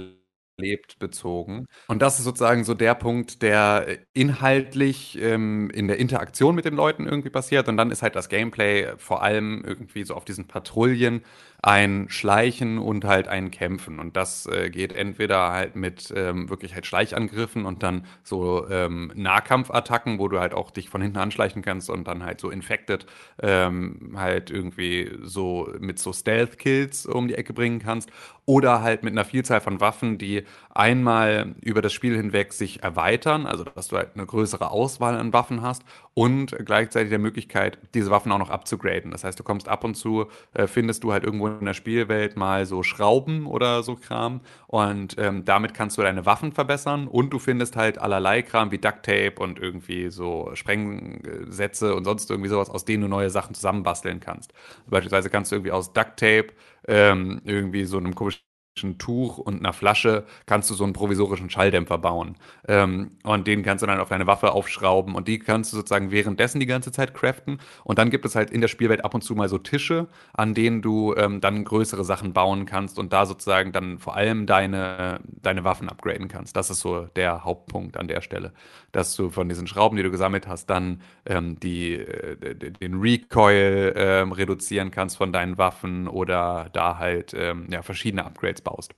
lebt, 0.58 0.98
bezogen. 0.98 1.66
Und 1.88 2.02
das 2.02 2.18
ist 2.18 2.24
sozusagen 2.24 2.64
so 2.64 2.74
der 2.74 2.94
Punkt, 2.94 3.42
der 3.42 3.84
äh, 3.88 3.98
inhaltlich 4.12 5.18
ähm, 5.20 5.70
in 5.70 5.88
der 5.88 5.98
Interaktion 5.98 6.54
mit 6.54 6.64
den 6.64 6.74
Leuten 6.74 7.06
irgendwie 7.06 7.30
passiert. 7.30 7.68
Und 7.68 7.76
dann 7.76 7.90
ist 7.90 8.02
halt 8.02 8.14
das 8.16 8.28
Gameplay 8.28 8.92
vor 8.98 9.22
allem 9.22 9.64
irgendwie 9.66 10.04
so 10.04 10.14
auf 10.14 10.24
diesen 10.24 10.46
Patrouillen 10.46 11.22
ein 11.64 12.06
Schleichen 12.08 12.78
und 12.78 13.04
halt 13.04 13.28
ein 13.28 13.50
Kämpfen. 13.50 13.98
Und 14.00 14.16
das 14.16 14.46
äh, 14.46 14.68
geht 14.70 14.92
entweder 14.92 15.52
halt 15.52 15.76
mit 15.76 16.12
ähm, 16.16 16.50
wirklich 16.50 16.74
halt 16.74 16.86
Schleichangriffen 16.86 17.64
und 17.66 17.82
dann 17.84 18.04
so 18.24 18.68
ähm, 18.68 19.12
Nahkampfattacken, 19.14 20.18
wo 20.18 20.26
du 20.28 20.40
halt 20.40 20.54
auch 20.54 20.70
dich 20.72 20.88
von 20.88 21.00
hinten 21.02 21.18
anschleichen 21.18 21.62
kannst 21.62 21.88
und 21.88 22.06
dann 22.08 22.24
halt 22.24 22.40
so 22.40 22.50
Infected 22.50 23.06
ähm, 23.40 24.14
halt 24.16 24.50
irgendwie 24.50 25.12
so 25.22 25.68
mit 25.78 25.98
so 26.00 26.12
Stealth-Kills 26.12 27.06
um 27.06 27.28
die 27.28 27.34
Ecke 27.34 27.52
bringen 27.52 27.78
kannst. 27.78 28.10
Oder 28.44 28.82
halt 28.82 29.04
mit 29.04 29.12
einer 29.12 29.24
Vielzahl 29.24 29.60
von 29.60 29.80
Waffen, 29.80 30.18
die 30.18 30.44
einmal 30.70 31.54
über 31.60 31.80
das 31.80 31.92
Spiel 31.92 32.16
hinweg 32.16 32.52
sich 32.52 32.82
erweitern, 32.82 33.46
also 33.46 33.62
dass 33.64 33.88
du 33.88 33.96
halt 33.96 34.10
eine 34.14 34.26
größere 34.26 34.70
Auswahl 34.70 35.16
an 35.16 35.32
Waffen 35.32 35.62
hast 35.62 35.82
und 36.14 36.54
gleichzeitig 36.64 37.10
der 37.10 37.18
Möglichkeit, 37.18 37.78
diese 37.94 38.10
Waffen 38.10 38.32
auch 38.32 38.38
noch 38.38 38.50
abzugraden. 38.50 39.10
Das 39.10 39.24
heißt, 39.24 39.38
du 39.38 39.42
kommst 39.44 39.68
ab 39.68 39.82
und 39.84 39.94
zu, 39.94 40.26
äh, 40.54 40.66
findest 40.66 41.04
du 41.04 41.12
halt 41.12 41.24
irgendwo 41.24 41.48
in 41.48 41.64
der 41.64 41.74
Spielwelt 41.74 42.36
mal 42.36 42.66
so 42.66 42.82
Schrauben 42.82 43.46
oder 43.46 43.82
so 43.82 43.96
Kram 43.96 44.40
und 44.66 45.16
ähm, 45.18 45.44
damit 45.44 45.74
kannst 45.74 45.96
du 45.98 46.02
deine 46.02 46.26
Waffen 46.26 46.52
verbessern 46.52 47.06
und 47.08 47.30
du 47.32 47.38
findest 47.38 47.76
halt 47.76 47.98
allerlei 47.98 48.42
Kram 48.42 48.70
wie 48.70 48.78
Duct 48.78 49.04
Tape 49.04 49.34
und 49.38 49.58
irgendwie 49.58 50.10
so 50.10 50.50
Sprengsätze 50.54 51.94
und 51.94 52.04
sonst 52.04 52.30
irgendwie 52.30 52.50
sowas, 52.50 52.68
aus 52.70 52.84
denen 52.84 53.02
du 53.02 53.08
neue 53.08 53.30
Sachen 53.30 53.54
zusammenbasteln 53.54 54.20
kannst. 54.20 54.52
Beispielsweise 54.86 55.30
kannst 55.30 55.50
du 55.52 55.56
irgendwie 55.56 55.72
aus 55.72 55.92
Duct 55.92 56.18
Tape 56.18 56.48
ähm, 56.88 57.40
irgendwie 57.44 57.84
so 57.84 57.98
einem 57.98 58.14
komischen 58.14 58.42
Tuch 58.74 59.38
und 59.38 59.60
einer 59.60 59.72
Flasche 59.72 60.24
kannst 60.46 60.70
du 60.70 60.74
so 60.74 60.84
einen 60.84 60.94
provisorischen 60.94 61.50
Schalldämpfer 61.50 61.98
bauen. 61.98 62.36
Ähm, 62.66 63.12
und 63.22 63.46
den 63.46 63.62
kannst 63.62 63.82
du 63.82 63.86
dann 63.86 64.00
auf 64.00 64.08
deine 64.08 64.26
Waffe 64.26 64.52
aufschrauben 64.52 65.14
und 65.14 65.28
die 65.28 65.38
kannst 65.38 65.72
du 65.72 65.76
sozusagen 65.76 66.10
währenddessen 66.10 66.58
die 66.58 66.66
ganze 66.66 66.90
Zeit 66.90 67.14
craften. 67.14 67.58
Und 67.84 67.98
dann 67.98 68.10
gibt 68.10 68.24
es 68.24 68.34
halt 68.34 68.50
in 68.50 68.62
der 68.62 68.68
Spielwelt 68.68 69.04
ab 69.04 69.14
und 69.14 69.22
zu 69.22 69.34
mal 69.34 69.48
so 69.48 69.58
Tische, 69.58 70.08
an 70.32 70.54
denen 70.54 70.80
du 70.80 71.14
ähm, 71.16 71.40
dann 71.40 71.64
größere 71.64 72.04
Sachen 72.04 72.32
bauen 72.32 72.64
kannst 72.64 72.98
und 72.98 73.12
da 73.12 73.26
sozusagen 73.26 73.72
dann 73.72 73.98
vor 73.98 74.16
allem 74.16 74.46
deine, 74.46 75.20
deine 75.26 75.64
Waffen 75.64 75.88
upgraden 75.88 76.28
kannst. 76.28 76.56
Das 76.56 76.70
ist 76.70 76.80
so 76.80 77.06
der 77.14 77.44
Hauptpunkt 77.44 77.98
an 77.98 78.08
der 78.08 78.22
Stelle. 78.22 78.52
Dass 78.90 79.14
du 79.16 79.30
von 79.30 79.48
diesen 79.48 79.66
Schrauben, 79.66 79.96
die 79.96 80.02
du 80.02 80.10
gesammelt 80.10 80.48
hast, 80.48 80.70
dann 80.70 81.02
ähm, 81.26 81.60
die, 81.60 81.94
äh, 81.94 82.54
den 82.54 83.00
Recoil 83.00 83.92
ähm, 83.96 84.32
reduzieren 84.32 84.90
kannst 84.90 85.18
von 85.18 85.32
deinen 85.32 85.58
Waffen 85.58 86.08
oder 86.08 86.70
da 86.72 86.98
halt 86.98 87.34
ähm, 87.36 87.66
ja, 87.70 87.82
verschiedene 87.82 88.24
Upgrades 88.24 88.61
baust. 88.62 88.94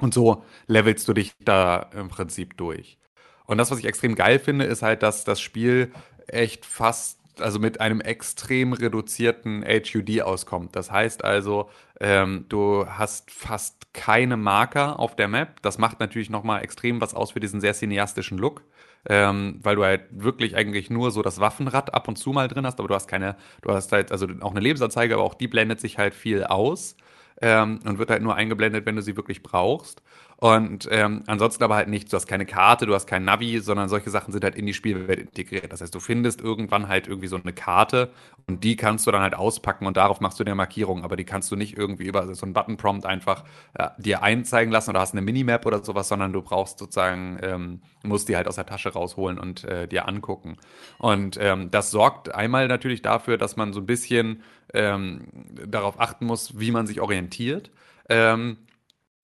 Und 0.00 0.14
so 0.14 0.44
levelst 0.66 1.06
du 1.08 1.12
dich 1.12 1.32
da 1.44 1.90
im 1.94 2.08
Prinzip 2.08 2.56
durch. 2.56 2.98
Und 3.46 3.58
das, 3.58 3.70
was 3.70 3.78
ich 3.78 3.84
extrem 3.84 4.14
geil 4.14 4.38
finde, 4.38 4.64
ist 4.64 4.82
halt, 4.82 5.02
dass 5.02 5.24
das 5.24 5.40
Spiel 5.40 5.92
echt 6.28 6.64
fast, 6.64 7.18
also 7.40 7.58
mit 7.58 7.80
einem 7.80 8.00
extrem 8.00 8.72
reduzierten 8.72 9.64
HUD 9.64 10.22
auskommt. 10.22 10.76
Das 10.76 10.90
heißt 10.90 11.24
also, 11.24 11.68
ähm, 12.00 12.46
du 12.48 12.86
hast 12.86 13.30
fast 13.30 13.92
keine 13.92 14.36
Marker 14.36 14.98
auf 15.00 15.16
der 15.16 15.28
Map. 15.28 15.60
Das 15.62 15.78
macht 15.78 16.00
natürlich 16.00 16.30
nochmal 16.30 16.62
extrem 16.62 17.00
was 17.00 17.14
aus 17.14 17.32
für 17.32 17.40
diesen 17.40 17.60
sehr 17.60 17.74
cineastischen 17.74 18.38
Look. 18.38 18.62
Ähm, 19.08 19.58
weil 19.62 19.76
du 19.76 19.84
halt 19.84 20.02
wirklich 20.10 20.56
eigentlich 20.56 20.90
nur 20.90 21.10
so 21.10 21.22
das 21.22 21.40
Waffenrad 21.40 21.94
ab 21.94 22.06
und 22.06 22.16
zu 22.16 22.32
mal 22.32 22.48
drin 22.48 22.66
hast, 22.66 22.78
aber 22.80 22.88
du 22.88 22.94
hast 22.94 23.08
keine, 23.08 23.34
du 23.62 23.72
hast 23.72 23.92
halt 23.92 24.12
also 24.12 24.26
auch 24.42 24.50
eine 24.50 24.60
Lebensanzeige, 24.60 25.14
aber 25.14 25.22
auch 25.22 25.32
die 25.32 25.48
blendet 25.48 25.80
sich 25.80 25.96
halt 25.96 26.14
viel 26.14 26.44
aus 26.44 26.96
ähm, 27.40 27.80
und 27.84 27.98
wird 27.98 28.10
halt 28.10 28.22
nur 28.22 28.34
eingeblendet, 28.34 28.86
wenn 28.86 28.96
du 28.96 29.02
sie 29.02 29.16
wirklich 29.16 29.42
brauchst. 29.42 30.02
Und 30.40 30.88
ähm, 30.90 31.22
ansonsten 31.26 31.62
aber 31.62 31.76
halt 31.76 31.88
nichts. 31.88 32.10
Du 32.10 32.16
hast 32.16 32.26
keine 32.26 32.46
Karte, 32.46 32.86
du 32.86 32.94
hast 32.94 33.06
kein 33.06 33.24
Navi, 33.26 33.60
sondern 33.60 33.90
solche 33.90 34.08
Sachen 34.08 34.32
sind 34.32 34.42
halt 34.42 34.54
in 34.54 34.64
die 34.64 34.72
Spielwelt 34.72 35.20
integriert. 35.20 35.70
Das 35.70 35.82
heißt, 35.82 35.94
du 35.94 36.00
findest 36.00 36.40
irgendwann 36.40 36.88
halt 36.88 37.08
irgendwie 37.08 37.28
so 37.28 37.36
eine 37.36 37.52
Karte 37.52 38.10
und 38.46 38.64
die 38.64 38.74
kannst 38.74 39.06
du 39.06 39.10
dann 39.10 39.20
halt 39.20 39.34
auspacken 39.34 39.86
und 39.86 39.98
darauf 39.98 40.20
machst 40.20 40.40
du 40.40 40.44
eine 40.44 40.54
Markierung. 40.54 41.04
Aber 41.04 41.16
die 41.16 41.24
kannst 41.24 41.52
du 41.52 41.56
nicht 41.56 41.76
irgendwie 41.76 42.04
über 42.04 42.34
so 42.34 42.46
einen 42.46 42.54
Button-Prompt 42.54 43.04
einfach 43.04 43.44
äh, 43.74 43.88
dir 43.98 44.22
einzeigen 44.22 44.72
lassen 44.72 44.90
oder 44.90 45.00
hast 45.00 45.12
eine 45.12 45.20
Minimap 45.20 45.66
oder 45.66 45.84
sowas, 45.84 46.08
sondern 46.08 46.32
du 46.32 46.40
brauchst 46.40 46.78
sozusagen, 46.78 47.38
ähm, 47.42 47.82
musst 48.02 48.30
die 48.30 48.36
halt 48.36 48.48
aus 48.48 48.54
der 48.54 48.64
Tasche 48.64 48.94
rausholen 48.94 49.38
und 49.38 49.64
äh, 49.64 49.88
dir 49.88 50.08
angucken. 50.08 50.56
Und 50.96 51.36
ähm, 51.38 51.70
das 51.70 51.90
sorgt 51.90 52.34
einmal 52.34 52.66
natürlich 52.66 53.02
dafür, 53.02 53.36
dass 53.36 53.56
man 53.56 53.74
so 53.74 53.80
ein 53.80 53.86
bisschen 53.86 54.42
ähm, 54.72 55.26
darauf 55.66 56.00
achten 56.00 56.24
muss, 56.24 56.58
wie 56.58 56.70
man 56.70 56.86
sich 56.86 57.02
orientiert. 57.02 57.70
Ähm, 58.08 58.56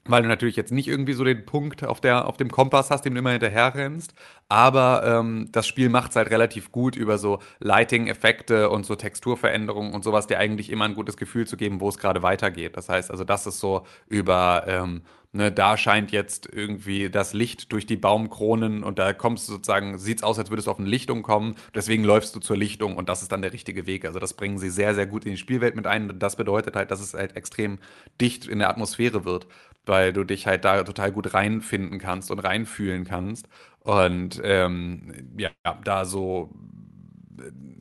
weil 0.08 0.22
du 0.22 0.28
natürlich 0.28 0.56
jetzt 0.56 0.72
nicht 0.72 0.88
irgendwie 0.88 1.12
so 1.12 1.24
den 1.24 1.44
Punkt 1.46 1.84
auf, 1.84 2.00
der, 2.00 2.26
auf 2.26 2.36
dem 2.36 2.50
Kompass 2.50 2.90
hast, 2.90 3.04
dem 3.04 3.14
du 3.14 3.20
immer 3.20 3.30
hinterher 3.30 3.74
rennst. 3.74 4.14
Aber 4.48 5.02
ähm, 5.04 5.48
das 5.52 5.66
Spiel 5.66 5.88
macht 5.88 6.10
es 6.10 6.16
halt 6.16 6.30
relativ 6.30 6.72
gut 6.72 6.96
über 6.96 7.18
so 7.18 7.40
Lighting-Effekte 7.60 8.70
und 8.70 8.86
so 8.86 8.94
Texturveränderungen 8.94 9.92
und 9.92 10.04
sowas, 10.04 10.26
dir 10.26 10.38
eigentlich 10.38 10.70
immer 10.70 10.84
ein 10.84 10.94
gutes 10.94 11.16
Gefühl 11.16 11.46
zu 11.46 11.56
geben, 11.56 11.80
wo 11.80 11.88
es 11.88 11.98
gerade 11.98 12.22
weitergeht. 12.22 12.76
Das 12.76 12.88
heißt 12.88 13.10
also, 13.10 13.24
das 13.24 13.46
ist 13.46 13.60
so 13.60 13.86
über 14.08 14.64
ähm, 14.66 15.02
Ne, 15.36 15.52
da 15.52 15.76
scheint 15.76 16.12
jetzt 16.12 16.48
irgendwie 16.50 17.10
das 17.10 17.34
Licht 17.34 17.70
durch 17.70 17.84
die 17.84 17.98
Baumkronen 17.98 18.82
und 18.82 18.98
da 18.98 19.12
kommst 19.12 19.46
du 19.46 19.52
sozusagen, 19.52 19.98
sieht 19.98 20.18
es 20.18 20.22
aus, 20.22 20.38
als 20.38 20.48
würdest 20.48 20.66
du 20.66 20.70
auf 20.70 20.78
eine 20.78 20.88
Lichtung 20.88 21.22
kommen. 21.22 21.56
Deswegen 21.74 22.04
läufst 22.04 22.34
du 22.34 22.40
zur 22.40 22.56
Lichtung 22.56 22.96
und 22.96 23.10
das 23.10 23.20
ist 23.20 23.32
dann 23.32 23.42
der 23.42 23.52
richtige 23.52 23.86
Weg. 23.86 24.06
Also 24.06 24.18
das 24.18 24.32
bringen 24.32 24.56
sie 24.56 24.70
sehr, 24.70 24.94
sehr 24.94 25.04
gut 25.04 25.26
in 25.26 25.32
die 25.32 25.36
Spielwelt 25.36 25.76
mit 25.76 25.86
ein. 25.86 26.18
Das 26.18 26.36
bedeutet 26.36 26.74
halt, 26.74 26.90
dass 26.90 27.00
es 27.00 27.12
halt 27.12 27.36
extrem 27.36 27.78
dicht 28.18 28.46
in 28.46 28.60
der 28.60 28.70
Atmosphäre 28.70 29.26
wird, 29.26 29.46
weil 29.86 30.12
du 30.12 30.24
dich 30.24 30.46
halt 30.46 30.64
da 30.64 30.82
total 30.84 31.12
gut 31.12 31.34
reinfinden 31.34 31.98
kannst 31.98 32.30
und 32.30 32.38
reinfühlen 32.40 33.04
kannst. 33.04 33.48
Und 33.80 34.40
ähm, 34.44 35.12
ja, 35.38 35.50
da 35.84 36.04
so, 36.04 36.50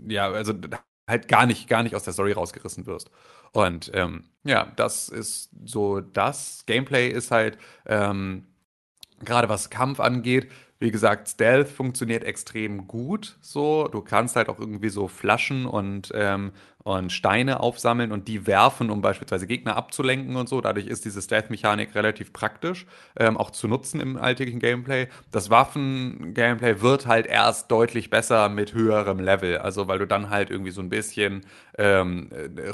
ja, 0.07 0.31
also 0.31 0.53
halt 1.07 1.27
gar 1.27 1.45
nicht, 1.45 1.67
gar 1.67 1.83
nicht 1.83 1.95
aus 1.95 2.03
der 2.03 2.13
Story 2.13 2.31
rausgerissen 2.31 2.85
wirst. 2.85 3.09
Und 3.51 3.91
ähm, 3.93 4.25
ja, 4.43 4.71
das 4.75 5.09
ist 5.09 5.49
so 5.65 6.01
das. 6.01 6.63
Gameplay 6.65 7.09
ist 7.09 7.31
halt, 7.31 7.57
ähm, 7.85 8.45
gerade 9.23 9.49
was 9.49 9.69
Kampf 9.69 9.99
angeht, 9.99 10.51
wie 10.79 10.91
gesagt, 10.91 11.29
Stealth 11.29 11.69
funktioniert 11.69 12.23
extrem 12.23 12.87
gut. 12.87 13.37
So, 13.41 13.87
du 13.87 14.01
kannst 14.01 14.35
halt 14.35 14.49
auch 14.49 14.59
irgendwie 14.59 14.89
so 14.89 15.07
Flaschen 15.07 15.65
und 15.65 16.11
ähm, 16.15 16.51
und 16.85 17.11
Steine 17.11 17.61
aufsammeln 17.61 18.11
und 18.11 18.27
die 18.27 18.45
werfen, 18.45 18.91
um 18.91 19.01
beispielsweise 19.01 19.47
Gegner 19.47 19.75
abzulenken 19.75 20.35
und 20.35 20.47
so. 20.47 20.61
Dadurch 20.61 20.85
ist 20.85 21.03
diese 21.03 21.19
Stealth-Mechanik 21.19 21.95
relativ 21.95 22.31
praktisch, 22.31 22.85
ähm, 23.17 23.37
auch 23.37 23.49
zu 23.49 23.67
nutzen 23.67 23.99
im 23.99 24.17
alltäglichen 24.17 24.59
Gameplay. 24.59 25.07
Das 25.31 25.49
Waffen-Gameplay 25.49 26.81
wird 26.81 27.07
halt 27.07 27.25
erst 27.25 27.71
deutlich 27.71 28.11
besser 28.11 28.49
mit 28.49 28.75
höherem 28.75 29.19
Level. 29.19 29.57
Also, 29.57 29.87
weil 29.87 29.97
du 29.97 30.05
dann 30.05 30.29
halt 30.29 30.51
irgendwie 30.51 30.69
so 30.69 30.79
ein 30.81 30.89
bisschen 30.89 31.47
ähm, 31.79 32.29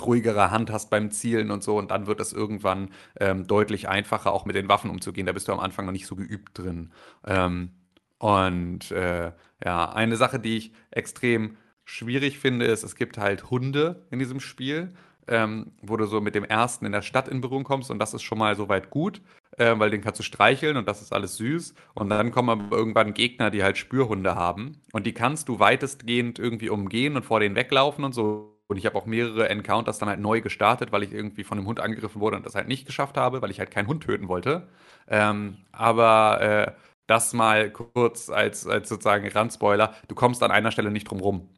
ruhigere 0.05 0.51
Hand 0.51 0.71
hast 0.71 0.89
beim 0.89 1.09
Zielen 1.11 1.49
und 1.49 1.63
so. 1.63 1.77
Und 1.77 1.91
dann 1.91 2.05
wird 2.05 2.19
es 2.19 2.33
irgendwann 2.33 2.89
ähm, 3.17 3.47
deutlich 3.47 3.87
einfacher, 3.87 4.33
auch 4.33 4.43
mit 4.43 4.57
den 4.57 4.67
Waffen 4.67 4.89
umzugehen. 4.91 5.25
Da 5.25 5.31
bist 5.31 5.47
du 5.47 5.53
am 5.53 5.61
Anfang 5.61 5.85
noch 5.85 5.93
nicht 5.93 6.05
so 6.07 6.17
geübt 6.17 6.59
drin. 6.59 6.91
Ähm, 7.25 7.69
und 8.17 8.91
äh, 8.91 9.31
ja, 9.63 9.89
eine 9.93 10.17
Sache, 10.17 10.39
die 10.39 10.57
ich 10.57 10.73
extrem 10.91 11.55
schwierig 11.85 12.39
finde, 12.39 12.65
ist, 12.65 12.83
es 12.83 12.95
gibt 12.95 13.17
halt 13.17 13.49
Hunde 13.49 14.05
in 14.11 14.19
diesem 14.19 14.39
Spiel, 14.39 14.93
ähm, 15.27 15.71
wo 15.81 15.97
du 15.97 16.05
so 16.05 16.21
mit 16.21 16.35
dem 16.35 16.43
ersten 16.43 16.85
in 16.85 16.91
der 16.91 17.01
Stadt 17.01 17.27
in 17.27 17.41
Berührung 17.41 17.63
kommst 17.63 17.91
und 17.91 17.99
das 17.99 18.13
ist 18.13 18.23
schon 18.23 18.37
mal 18.37 18.55
soweit 18.55 18.89
gut, 18.89 19.21
äh, 19.57 19.77
weil 19.77 19.89
den 19.89 20.01
kannst 20.01 20.19
du 20.19 20.23
streicheln 20.23 20.77
und 20.77 20.87
das 20.87 21.01
ist 21.01 21.13
alles 21.13 21.37
süß. 21.37 21.73
Und 21.93 22.09
dann 22.09 22.31
kommen 22.31 22.49
aber 22.49 22.75
irgendwann 22.75 23.13
Gegner, 23.13 23.51
die 23.51 23.63
halt 23.63 23.77
Spürhunde 23.77 24.35
haben 24.35 24.81
und 24.93 25.05
die 25.05 25.13
kannst 25.13 25.47
du 25.49 25.59
weitestgehend 25.59 26.39
irgendwie 26.39 26.69
umgehen 26.69 27.15
und 27.15 27.23
vor 27.25 27.39
denen 27.39 27.55
weglaufen 27.55 28.03
und 28.03 28.13
so. 28.13 28.57
Und 28.67 28.77
ich 28.77 28.85
habe 28.85 28.97
auch 28.97 29.05
mehrere 29.05 29.49
Encounters 29.49 29.99
dann 29.99 30.07
halt 30.07 30.21
neu 30.21 30.39
gestartet, 30.39 30.93
weil 30.93 31.03
ich 31.03 31.11
irgendwie 31.11 31.43
von 31.43 31.57
einem 31.57 31.67
Hund 31.67 31.81
angegriffen 31.81 32.21
wurde 32.21 32.37
und 32.37 32.45
das 32.45 32.55
halt 32.55 32.69
nicht 32.69 32.85
geschafft 32.85 33.17
habe, 33.17 33.41
weil 33.41 33.51
ich 33.51 33.59
halt 33.59 33.69
keinen 33.69 33.87
Hund 33.87 34.03
töten 34.03 34.29
wollte. 34.29 34.69
Ähm, 35.09 35.57
aber 35.73 36.41
äh, 36.41 36.71
das 37.07 37.33
mal 37.33 37.69
kurz 37.69 38.29
als, 38.29 38.65
als 38.65 38.87
sozusagen 38.87 39.27
Randspoiler. 39.27 39.93
Du 40.07 40.15
kommst 40.15 40.41
an 40.43 40.51
einer 40.51 40.71
Stelle 40.71 40.91
nicht 40.91 41.09
drum 41.09 41.19
rum, 41.19 41.49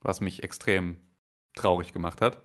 was 0.00 0.20
mich 0.20 0.42
extrem 0.42 0.96
traurig 1.54 1.92
gemacht 1.92 2.20
hat. 2.20 2.42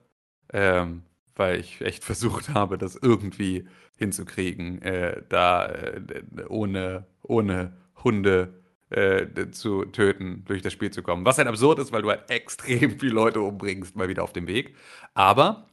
Ähm, 0.54 1.04
weil 1.36 1.60
ich 1.60 1.82
echt 1.82 2.04
versucht 2.04 2.50
habe, 2.50 2.78
das 2.78 2.96
irgendwie 2.96 3.68
hinzukriegen, 3.98 4.82
äh, 4.82 5.24
da 5.30 5.68
äh, 5.68 6.02
ohne, 6.50 7.06
ohne 7.22 7.78
Hunde 8.04 8.62
äh, 8.90 9.50
zu 9.52 9.86
töten, 9.86 10.44
durch 10.46 10.62
das 10.62 10.74
Spiel 10.74 10.92
zu 10.92 11.02
kommen. 11.02 11.26
Was 11.26 11.38
halt 11.38 11.48
absurd 11.48 11.80
ist, 11.80 11.92
weil 11.92 12.02
du 12.02 12.10
halt 12.10 12.30
extrem 12.30 12.92
viele 13.00 13.14
Leute 13.14 13.42
umbringst, 13.42 13.96
mal 13.96 14.08
wieder 14.08 14.24
auf 14.24 14.34
dem 14.34 14.48
Weg. 14.48 14.76
Aber 15.14 15.68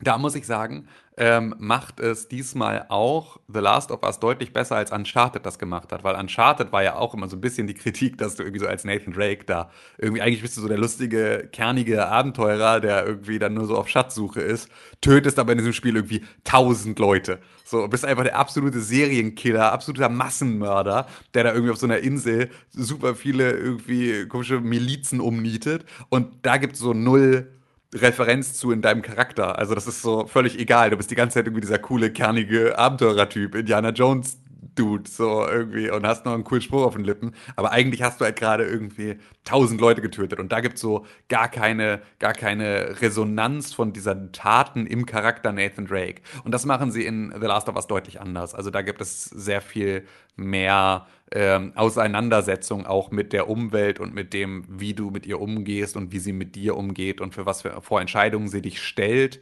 da 0.00 0.18
muss 0.18 0.34
ich 0.34 0.46
sagen, 0.46 0.88
ähm, 1.16 1.54
macht 1.58 2.00
es 2.00 2.26
diesmal 2.26 2.86
auch 2.88 3.38
The 3.46 3.60
Last 3.60 3.92
of 3.92 4.02
Us 4.02 4.18
deutlich 4.18 4.52
besser, 4.52 4.74
als 4.74 4.90
Uncharted 4.90 5.46
das 5.46 5.60
gemacht 5.60 5.92
hat. 5.92 6.02
Weil 6.02 6.16
Uncharted 6.16 6.72
war 6.72 6.82
ja 6.82 6.96
auch 6.96 7.14
immer 7.14 7.28
so 7.28 7.36
ein 7.36 7.40
bisschen 7.40 7.68
die 7.68 7.74
Kritik, 7.74 8.18
dass 8.18 8.34
du 8.34 8.42
irgendwie 8.42 8.58
so 8.58 8.66
als 8.66 8.84
Nathan 8.84 9.12
Drake 9.12 9.44
da 9.44 9.70
irgendwie, 9.96 10.22
eigentlich 10.22 10.42
bist 10.42 10.56
du 10.56 10.60
so 10.60 10.66
der 10.66 10.78
lustige, 10.78 11.48
kernige 11.52 12.08
Abenteurer, 12.08 12.80
der 12.80 13.06
irgendwie 13.06 13.38
dann 13.38 13.54
nur 13.54 13.66
so 13.66 13.76
auf 13.76 13.88
Schatzsuche 13.88 14.40
ist, 14.40 14.68
tötest 15.00 15.38
aber 15.38 15.52
in 15.52 15.58
diesem 15.58 15.72
Spiel 15.72 15.94
irgendwie 15.94 16.24
tausend 16.42 16.98
Leute. 16.98 17.38
So, 17.64 17.86
bist 17.86 18.04
einfach 18.04 18.24
der 18.24 18.36
absolute 18.36 18.80
Serienkiller, 18.80 19.72
absoluter 19.72 20.08
Massenmörder, 20.08 21.06
der 21.32 21.44
da 21.44 21.52
irgendwie 21.52 21.70
auf 21.70 21.78
so 21.78 21.86
einer 21.86 21.98
Insel 21.98 22.50
super 22.72 23.14
viele 23.14 23.52
irgendwie 23.52 24.26
komische 24.26 24.60
Milizen 24.60 25.20
umnietet. 25.20 25.84
Und 26.08 26.44
da 26.44 26.56
gibt 26.56 26.74
es 26.74 26.80
so 26.80 26.92
null 26.92 27.54
Referenz 27.94 28.54
zu 28.54 28.72
in 28.72 28.82
deinem 28.82 29.02
Charakter. 29.02 29.58
Also 29.58 29.74
das 29.74 29.86
ist 29.86 30.02
so 30.02 30.26
völlig 30.26 30.58
egal. 30.58 30.90
Du 30.90 30.96
bist 30.96 31.10
die 31.10 31.14
ganze 31.14 31.34
Zeit 31.34 31.46
irgendwie 31.46 31.62
dieser 31.62 31.78
coole, 31.78 32.10
kernige 32.10 32.76
Abenteurertyp, 32.76 33.54
Indiana 33.54 33.90
Jones 33.90 34.38
Dude, 34.74 35.08
so 35.08 35.46
irgendwie, 35.46 35.90
und 35.90 36.06
hast 36.06 36.24
noch 36.24 36.34
einen 36.34 36.44
coolen 36.44 36.62
Spruch 36.62 36.84
auf 36.84 36.94
den 36.94 37.04
Lippen. 37.04 37.34
Aber 37.56 37.72
eigentlich 37.72 38.02
hast 38.02 38.20
du 38.20 38.24
halt 38.24 38.36
gerade 38.36 38.64
irgendwie 38.64 39.16
tausend 39.44 39.80
Leute 39.80 40.00
getötet. 40.00 40.40
Und 40.40 40.52
da 40.52 40.60
gibt 40.60 40.76
es 40.76 40.80
so 40.80 41.06
gar 41.28 41.48
keine, 41.48 42.00
gar 42.18 42.32
keine 42.32 43.00
Resonanz 43.00 43.72
von 43.72 43.92
diesen 43.92 44.32
Taten 44.32 44.86
im 44.86 45.06
Charakter 45.06 45.52
Nathan 45.52 45.86
Drake. 45.86 46.22
Und 46.44 46.52
das 46.52 46.64
machen 46.64 46.90
sie 46.90 47.04
in 47.04 47.32
The 47.38 47.46
Last 47.46 47.68
of 47.68 47.76
Us 47.76 47.86
deutlich 47.86 48.20
anders. 48.20 48.54
Also 48.54 48.70
da 48.70 48.82
gibt 48.82 49.00
es 49.00 49.24
sehr 49.24 49.60
viel 49.60 50.04
mehr 50.36 51.06
ähm, 51.32 51.72
Auseinandersetzung 51.74 52.86
auch 52.86 53.10
mit 53.10 53.32
der 53.32 53.48
Umwelt 53.48 54.00
und 54.00 54.14
mit 54.14 54.32
dem, 54.32 54.64
wie 54.68 54.94
du 54.94 55.10
mit 55.10 55.26
ihr 55.26 55.40
umgehst 55.40 55.96
und 55.96 56.12
wie 56.12 56.18
sie 56.18 56.32
mit 56.32 56.54
dir 56.54 56.76
umgeht 56.76 57.20
und 57.20 57.34
für 57.34 57.46
was 57.46 57.62
für 57.62 57.80
Vorentscheidungen 57.82 58.48
sie 58.48 58.62
dich 58.62 58.82
stellt, 58.82 59.40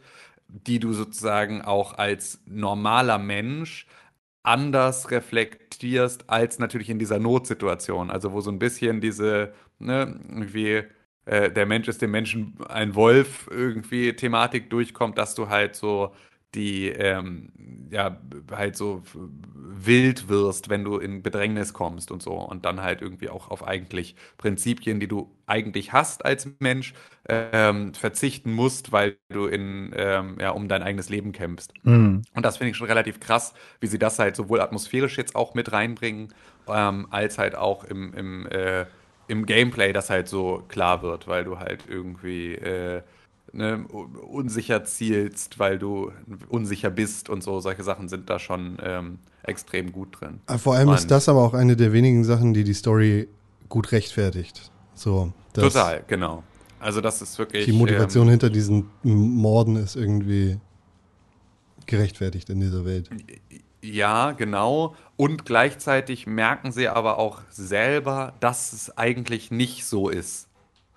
die 0.48 0.78
du 0.78 0.92
sozusagen 0.92 1.62
auch 1.62 1.98
als 1.98 2.40
normaler 2.46 3.18
Mensch 3.18 3.86
anders 4.42 5.10
reflektierst 5.10 6.28
als 6.28 6.58
natürlich 6.58 6.90
in 6.90 6.98
dieser 6.98 7.18
Notsituation. 7.18 8.10
Also 8.10 8.32
wo 8.32 8.40
so 8.40 8.50
ein 8.50 8.58
bisschen 8.58 9.00
diese, 9.00 9.54
ne, 9.78 10.20
irgendwie 10.28 10.84
äh, 11.24 11.50
der 11.50 11.66
Mensch 11.66 11.88
ist 11.88 12.02
dem 12.02 12.10
Menschen 12.10 12.56
ein 12.68 12.94
Wolf 12.94 13.48
irgendwie 13.50 14.14
Thematik 14.14 14.70
durchkommt, 14.70 15.18
dass 15.18 15.34
du 15.34 15.48
halt 15.48 15.76
so 15.76 16.14
die 16.54 16.88
ähm, 16.88 17.50
ja 17.90 18.18
halt 18.50 18.76
so 18.76 19.02
wild 19.54 20.28
wirst, 20.28 20.68
wenn 20.68 20.84
du 20.84 20.98
in 20.98 21.22
Bedrängnis 21.22 21.72
kommst 21.72 22.10
und 22.10 22.22
so 22.22 22.32
und 22.34 22.64
dann 22.64 22.82
halt 22.82 23.02
irgendwie 23.02 23.28
auch 23.28 23.50
auf 23.50 23.66
eigentlich 23.66 24.16
Prinzipien, 24.38 25.00
die 25.00 25.08
du 25.08 25.30
eigentlich 25.46 25.92
hast 25.92 26.24
als 26.24 26.48
Mensch, 26.58 26.94
ähm, 27.28 27.94
verzichten 27.94 28.52
musst, 28.52 28.92
weil 28.92 29.16
du 29.30 29.46
in 29.46 29.92
ähm, 29.96 30.36
ja 30.40 30.50
um 30.50 30.68
dein 30.68 30.82
eigenes 30.82 31.08
Leben 31.08 31.32
kämpfst. 31.32 31.72
Mhm. 31.84 32.22
Und 32.34 32.44
das 32.44 32.56
finde 32.58 32.70
ich 32.72 32.76
schon 32.76 32.86
relativ 32.88 33.20
krass, 33.20 33.54
wie 33.80 33.86
sie 33.86 33.98
das 33.98 34.18
halt 34.18 34.36
sowohl 34.36 34.60
atmosphärisch 34.60 35.16
jetzt 35.18 35.34
auch 35.36 35.54
mit 35.54 35.72
reinbringen, 35.72 36.34
ähm, 36.68 37.06
als 37.10 37.38
halt 37.38 37.54
auch 37.56 37.84
im 37.84 38.12
im, 38.14 38.46
äh, 38.46 38.86
im 39.28 39.46
Gameplay, 39.46 39.92
das 39.92 40.10
halt 40.10 40.28
so 40.28 40.64
klar 40.68 41.02
wird, 41.02 41.26
weil 41.28 41.44
du 41.44 41.58
halt 41.58 41.84
irgendwie 41.88 42.54
äh, 42.54 43.02
ne, 43.52 43.84
unsicher 43.86 44.84
zielst, 44.84 45.58
weil 45.58 45.78
du 45.78 46.12
unsicher 46.48 46.90
bist 46.90 47.28
und 47.28 47.42
so. 47.42 47.60
Solche 47.60 47.82
Sachen 47.82 48.08
sind 48.08 48.30
da 48.30 48.38
schon 48.38 48.78
ähm, 48.82 49.18
extrem 49.42 49.92
gut 49.92 50.20
drin. 50.20 50.40
Ah, 50.46 50.58
vor 50.58 50.74
allem 50.74 50.88
und 50.88 50.94
ist 50.94 51.10
das 51.10 51.28
aber 51.28 51.42
auch 51.42 51.54
eine 51.54 51.76
der 51.76 51.92
wenigen 51.92 52.24
Sachen, 52.24 52.54
die 52.54 52.64
die 52.64 52.74
Story 52.74 53.28
gut 53.68 53.92
rechtfertigt. 53.92 54.70
So, 54.94 55.32
Total, 55.52 56.04
genau. 56.06 56.42
Also 56.80 57.00
das 57.00 57.22
ist 57.22 57.38
wirklich. 57.38 57.64
Die 57.64 57.72
Motivation 57.72 58.24
ähm, 58.24 58.30
hinter 58.30 58.50
diesen 58.50 58.90
Morden 59.02 59.76
ist 59.76 59.96
irgendwie 59.96 60.58
gerechtfertigt 61.86 62.50
in 62.50 62.60
dieser 62.60 62.84
Welt. 62.84 63.08
Ja, 63.82 64.32
genau. 64.32 64.94
Und 65.16 65.44
gleichzeitig 65.44 66.26
merken 66.26 66.72
sie 66.72 66.88
aber 66.88 67.18
auch 67.18 67.42
selber, 67.50 68.34
dass 68.40 68.72
es 68.72 68.96
eigentlich 68.96 69.50
nicht 69.50 69.84
so 69.84 70.08
ist. 70.08 70.48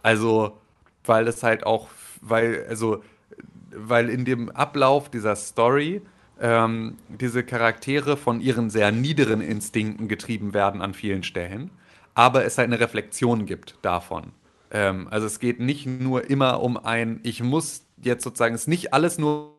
Also, 0.03 0.57
weil 1.03 1.27
es 1.27 1.43
halt 1.43 1.65
auch 1.65 1.87
weil, 2.27 2.65
also, 2.67 3.03
weil 3.71 4.09
in 4.09 4.25
dem 4.25 4.49
Ablauf 4.49 5.09
dieser 5.09 5.35
Story 5.35 6.01
ähm, 6.39 6.97
diese 7.07 7.43
Charaktere 7.43 8.17
von 8.17 8.41
ihren 8.41 8.69
sehr 8.69 8.91
niederen 8.91 9.41
Instinkten 9.41 10.07
getrieben 10.07 10.53
werden 10.53 10.81
an 10.81 10.93
vielen 10.93 11.23
Stellen, 11.23 11.71
aber 12.13 12.45
es 12.45 12.57
halt 12.57 12.67
eine 12.67 12.79
Reflexion 12.79 13.45
gibt 13.45 13.77
davon. 13.81 14.31
Ähm, 14.71 15.07
also 15.09 15.27
es 15.27 15.39
geht 15.39 15.59
nicht 15.59 15.85
nur 15.85 16.29
immer 16.29 16.61
um 16.61 16.77
ein, 16.77 17.19
ich 17.23 17.41
muss 17.41 17.85
jetzt 18.01 18.23
sozusagen, 18.23 18.55
es 18.55 18.61
ist 18.61 18.67
nicht 18.67 18.93
alles 18.93 19.17
nur 19.17 19.53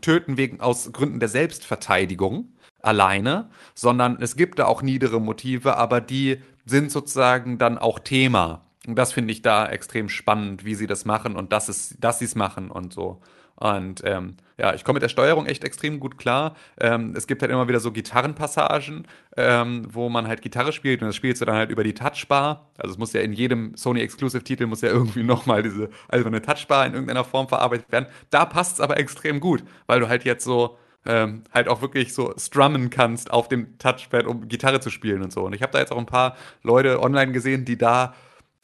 töten 0.00 0.36
wegen 0.36 0.60
aus 0.60 0.92
Gründen 0.92 1.20
der 1.20 1.28
Selbstverteidigung 1.28 2.48
alleine, 2.80 3.50
sondern 3.74 4.18
es 4.20 4.36
gibt 4.36 4.58
da 4.60 4.66
auch 4.66 4.82
niedere 4.82 5.20
Motive, 5.20 5.76
aber 5.76 6.00
die 6.00 6.40
sind 6.64 6.92
sozusagen 6.92 7.58
dann 7.58 7.76
auch 7.76 7.98
Thema 7.98 8.62
das 8.94 9.12
finde 9.12 9.32
ich 9.32 9.42
da 9.42 9.66
extrem 9.66 10.08
spannend, 10.08 10.64
wie 10.64 10.74
sie 10.74 10.86
das 10.86 11.04
machen 11.04 11.36
und 11.36 11.52
dass, 11.52 11.68
es, 11.68 11.96
dass 11.98 12.18
sie 12.18 12.24
es 12.24 12.34
machen 12.34 12.70
und 12.70 12.92
so. 12.92 13.20
Und 13.60 14.02
ähm, 14.04 14.36
ja, 14.56 14.72
ich 14.74 14.84
komme 14.84 14.98
mit 14.98 15.02
der 15.02 15.08
Steuerung 15.08 15.46
echt 15.46 15.64
extrem 15.64 15.98
gut 15.98 16.16
klar. 16.16 16.54
Ähm, 16.80 17.14
es 17.16 17.26
gibt 17.26 17.42
halt 17.42 17.50
immer 17.50 17.66
wieder 17.66 17.80
so 17.80 17.90
Gitarrenpassagen, 17.90 19.08
ähm, 19.36 19.88
wo 19.90 20.08
man 20.08 20.28
halt 20.28 20.42
Gitarre 20.42 20.72
spielt 20.72 21.02
und 21.02 21.08
das 21.08 21.16
spielst 21.16 21.40
du 21.40 21.44
dann 21.44 21.56
halt 21.56 21.70
über 21.70 21.82
die 21.82 21.94
Touchbar. 21.94 22.70
Also 22.78 22.92
es 22.92 22.98
muss 22.98 23.12
ja 23.12 23.20
in 23.20 23.32
jedem 23.32 23.76
Sony 23.76 24.00
Exclusive 24.00 24.44
Titel 24.44 24.66
muss 24.66 24.82
ja 24.82 24.90
irgendwie 24.90 25.22
nochmal 25.24 25.64
diese 25.64 25.90
alberne 26.06 26.40
Touchbar 26.40 26.86
in 26.86 26.92
irgendeiner 26.92 27.24
Form 27.24 27.48
verarbeitet 27.48 27.90
werden. 27.90 28.06
Da 28.30 28.44
passt 28.44 28.74
es 28.74 28.80
aber 28.80 28.96
extrem 28.96 29.40
gut, 29.40 29.64
weil 29.88 29.98
du 29.98 30.08
halt 30.08 30.24
jetzt 30.24 30.44
so 30.44 30.78
ähm, 31.04 31.42
halt 31.52 31.66
auch 31.68 31.82
wirklich 31.82 32.14
so 32.14 32.32
strummen 32.36 32.90
kannst 32.90 33.32
auf 33.32 33.48
dem 33.48 33.76
Touchpad, 33.78 34.26
um 34.26 34.46
Gitarre 34.46 34.78
zu 34.78 34.90
spielen 34.90 35.22
und 35.22 35.32
so. 35.32 35.44
Und 35.44 35.52
ich 35.52 35.62
habe 35.62 35.72
da 35.72 35.80
jetzt 35.80 35.90
auch 35.90 35.98
ein 35.98 36.06
paar 36.06 36.36
Leute 36.62 37.02
online 37.02 37.32
gesehen, 37.32 37.64
die 37.64 37.78
da 37.78 38.14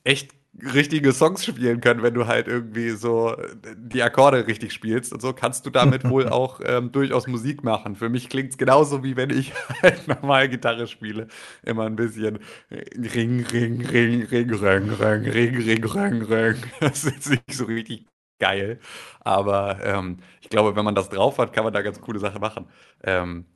echt 0.05 0.33
richtige 0.63 1.13
Songs 1.13 1.45
spielen 1.45 1.81
können, 1.81 2.03
wenn 2.03 2.15
du 2.15 2.27
halt 2.27 2.47
irgendwie 2.47 2.91
so 2.91 3.37
die 3.77 4.03
Akkorde 4.03 4.47
richtig 4.47 4.73
spielst 4.73 5.13
und 5.13 5.21
so, 5.21 5.33
kannst 5.33 5.67
du 5.67 5.71
damit 5.71 6.05
wohl 6.09 6.29
auch 6.29 6.61
ähm, 6.65 6.93
durchaus 6.93 7.27
Musik 7.27 7.65
machen. 7.65 7.97
Für 7.97 8.09
mich 8.09 8.29
klingt 8.29 8.51
es 8.51 8.59
genauso, 8.59 9.03
wie 9.03 9.17
wenn 9.17 9.31
ich 9.31 9.53
halt 9.83 10.07
normal 10.07 10.49
Gitarre 10.49 10.87
spiele. 10.87 11.27
Immer 11.65 11.87
ein 11.87 11.97
bisschen 11.97 12.39
Ring, 12.71 13.45
Ring, 13.45 13.81
Ring, 13.85 14.23
Ring, 14.27 14.53
Ring, 14.53 14.53
Ring, 14.53 14.91
Ring, 14.91 15.57
Ring, 15.57 15.85
Ring, 15.85 16.23
Ring. 16.31 16.57
Das 16.81 17.05
ist 17.05 17.31
nicht 17.31 17.53
so 17.53 17.65
richtig 17.65 18.07
geil. 18.39 18.79
Aber 19.21 19.79
ähm, 19.83 20.19
ich 20.41 20.51
glaube, 20.51 20.77
wenn 20.77 20.85
man 20.85 20.95
das 20.95 21.09
drauf 21.09 21.39
hat, 21.39 21.53
kann 21.53 21.65
man 21.65 21.73
da 21.73 21.83
ganz 21.83 22.01
coole 22.01 22.19
Sachen 22.21 22.41
machen. 22.41 22.67
Ähm, 23.03 23.47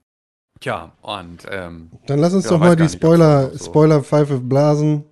tja, 0.60 0.92
und 1.02 1.46
ähm, 1.50 1.90
Dann 2.06 2.18
lass 2.18 2.34
uns 2.34 2.44
ja, 2.44 2.50
doch 2.50 2.58
mal 2.58 2.74
die 2.74 2.88
Spoiler, 2.88 3.50
so. 3.50 3.66
Spoiler-Pfeife 3.66 4.40
blasen. 4.40 5.04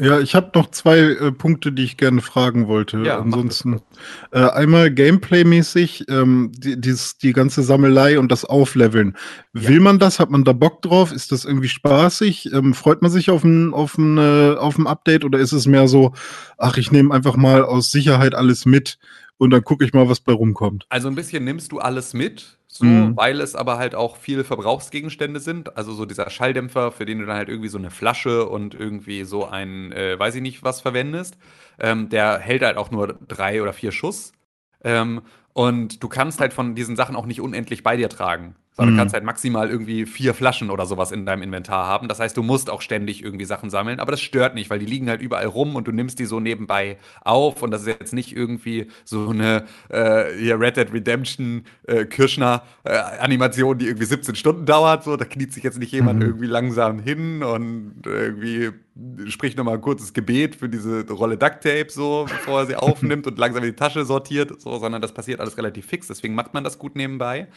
Ja, 0.00 0.18
ich 0.18 0.34
habe 0.34 0.50
noch 0.54 0.70
zwei 0.70 0.98
äh, 0.98 1.30
Punkte, 1.30 1.72
die 1.72 1.84
ich 1.84 1.98
gerne 1.98 2.22
fragen 2.22 2.68
wollte. 2.68 3.02
Ja, 3.04 3.18
Ansonsten 3.18 3.82
äh, 4.30 4.40
einmal 4.40 4.90
Gameplay-mäßig, 4.90 6.06
ähm, 6.08 6.52
die, 6.56 6.80
die 6.80 7.32
ganze 7.34 7.62
Sammelei 7.62 8.18
und 8.18 8.32
das 8.32 8.46
Aufleveln. 8.46 9.14
Ja. 9.52 9.68
Will 9.68 9.80
man 9.80 9.98
das? 9.98 10.18
Hat 10.18 10.30
man 10.30 10.44
da 10.44 10.54
Bock 10.54 10.80
drauf? 10.80 11.12
Ist 11.12 11.32
das 11.32 11.44
irgendwie 11.44 11.68
spaßig? 11.68 12.50
Ähm, 12.52 12.72
freut 12.72 13.02
man 13.02 13.10
sich 13.10 13.30
auf 13.30 13.44
ein, 13.44 13.74
auf, 13.74 13.98
ein, 13.98 14.16
äh, 14.16 14.54
auf 14.56 14.78
ein 14.78 14.86
Update 14.86 15.24
oder 15.24 15.38
ist 15.38 15.52
es 15.52 15.66
mehr 15.66 15.86
so, 15.86 16.14
ach, 16.56 16.78
ich 16.78 16.90
nehme 16.90 17.12
einfach 17.12 17.36
mal 17.36 17.62
aus 17.62 17.90
Sicherheit 17.90 18.34
alles 18.34 18.64
mit 18.64 18.98
und 19.36 19.50
dann 19.50 19.64
gucke 19.64 19.84
ich 19.84 19.92
mal, 19.92 20.08
was 20.08 20.20
bei 20.20 20.32
rumkommt? 20.32 20.86
Also 20.88 21.08
ein 21.08 21.14
bisschen 21.14 21.44
nimmst 21.44 21.72
du 21.72 21.78
alles 21.78 22.14
mit 22.14 22.58
so, 22.72 22.84
mhm. 22.84 23.16
weil 23.16 23.40
es 23.40 23.56
aber 23.56 23.78
halt 23.78 23.96
auch 23.96 24.16
viele 24.16 24.44
Verbrauchsgegenstände 24.44 25.40
sind. 25.40 25.76
Also 25.76 25.92
so 25.92 26.06
dieser 26.06 26.30
Schalldämpfer, 26.30 26.92
für 26.92 27.04
den 27.04 27.18
du 27.18 27.26
dann 27.26 27.36
halt 27.36 27.48
irgendwie 27.48 27.68
so 27.68 27.78
eine 27.78 27.90
Flasche 27.90 28.48
und 28.48 28.74
irgendwie 28.74 29.24
so 29.24 29.44
ein, 29.44 29.90
äh, 29.90 30.16
weiß 30.16 30.36
ich 30.36 30.40
nicht, 30.40 30.62
was 30.62 30.80
verwendest. 30.80 31.36
Ähm, 31.80 32.08
der 32.10 32.38
hält 32.38 32.62
halt 32.62 32.76
auch 32.76 32.92
nur 32.92 33.18
drei 33.26 33.60
oder 33.60 33.72
vier 33.72 33.90
Schuss. 33.90 34.32
Ähm, 34.84 35.22
und 35.52 36.02
du 36.02 36.08
kannst 36.08 36.40
halt 36.40 36.52
von 36.52 36.74
diesen 36.74 36.96
Sachen 36.96 37.16
auch 37.16 37.26
nicht 37.26 37.40
unendlich 37.40 37.82
bei 37.82 37.96
dir 37.96 38.08
tragen. 38.08 38.54
So, 38.72 38.84
Du 38.84 38.92
Mhm. 38.92 38.96
kannst 38.96 39.14
halt 39.14 39.24
maximal 39.24 39.68
irgendwie 39.68 40.06
vier 40.06 40.32
Flaschen 40.32 40.70
oder 40.70 40.86
sowas 40.86 41.10
in 41.10 41.26
deinem 41.26 41.42
Inventar 41.42 41.86
haben. 41.86 42.06
Das 42.08 42.20
heißt, 42.20 42.36
du 42.36 42.42
musst 42.42 42.70
auch 42.70 42.80
ständig 42.82 43.22
irgendwie 43.24 43.44
Sachen 43.44 43.68
sammeln, 43.68 43.98
aber 43.98 44.12
das 44.12 44.20
stört 44.20 44.54
nicht, 44.54 44.70
weil 44.70 44.78
die 44.78 44.86
liegen 44.86 45.08
halt 45.08 45.20
überall 45.20 45.46
rum 45.46 45.74
und 45.74 45.88
du 45.88 45.92
nimmst 45.92 46.18
die 46.20 46.24
so 46.24 46.38
nebenbei 46.38 46.96
auf 47.22 47.62
und 47.62 47.72
das 47.72 47.82
ist 47.82 47.88
jetzt 47.88 48.12
nicht 48.14 48.34
irgendwie 48.34 48.86
so 49.04 49.28
eine 49.30 49.64
äh, 49.88 50.24
hier 50.38 50.58
Red 50.60 50.76
Dead 50.76 50.92
Redemption 50.92 51.64
äh, 51.88 52.04
Kirschner 52.04 52.62
äh, 52.84 52.92
Animation, 52.96 53.76
die 53.76 53.86
irgendwie 53.86 54.06
17 54.06 54.36
Stunden 54.36 54.66
dauert. 54.66 55.02
So, 55.04 55.16
da 55.16 55.24
kniet 55.24 55.52
sich 55.52 55.64
jetzt 55.64 55.78
nicht 55.78 55.92
jemand 55.92 56.20
Mhm. 56.20 56.26
irgendwie 56.26 56.46
langsam 56.46 57.00
hin 57.00 57.42
und 57.42 58.02
irgendwie 58.06 58.70
spricht 59.26 59.56
nochmal 59.56 59.74
ein 59.74 59.80
kurzes 59.80 60.12
Gebet 60.12 60.56
für 60.56 60.68
diese 60.68 61.08
Rolle 61.10 61.36
Duct 61.36 61.62
Tape, 61.62 61.86
so, 61.88 62.26
bevor 62.28 62.60
er 62.60 62.66
sie 62.66 62.76
aufnimmt 62.76 63.26
und 63.26 63.38
langsam 63.38 63.62
in 63.62 63.70
die 63.70 63.76
Tasche 63.76 64.04
sortiert, 64.04 64.60
so, 64.60 64.78
sondern 64.78 65.00
das 65.00 65.12
passiert 65.12 65.40
alles 65.40 65.56
relativ 65.56 65.86
fix. 65.86 66.06
Deswegen 66.08 66.34
macht 66.34 66.54
man 66.54 66.64
das 66.64 66.78
gut 66.78 66.96
nebenbei. 66.96 67.48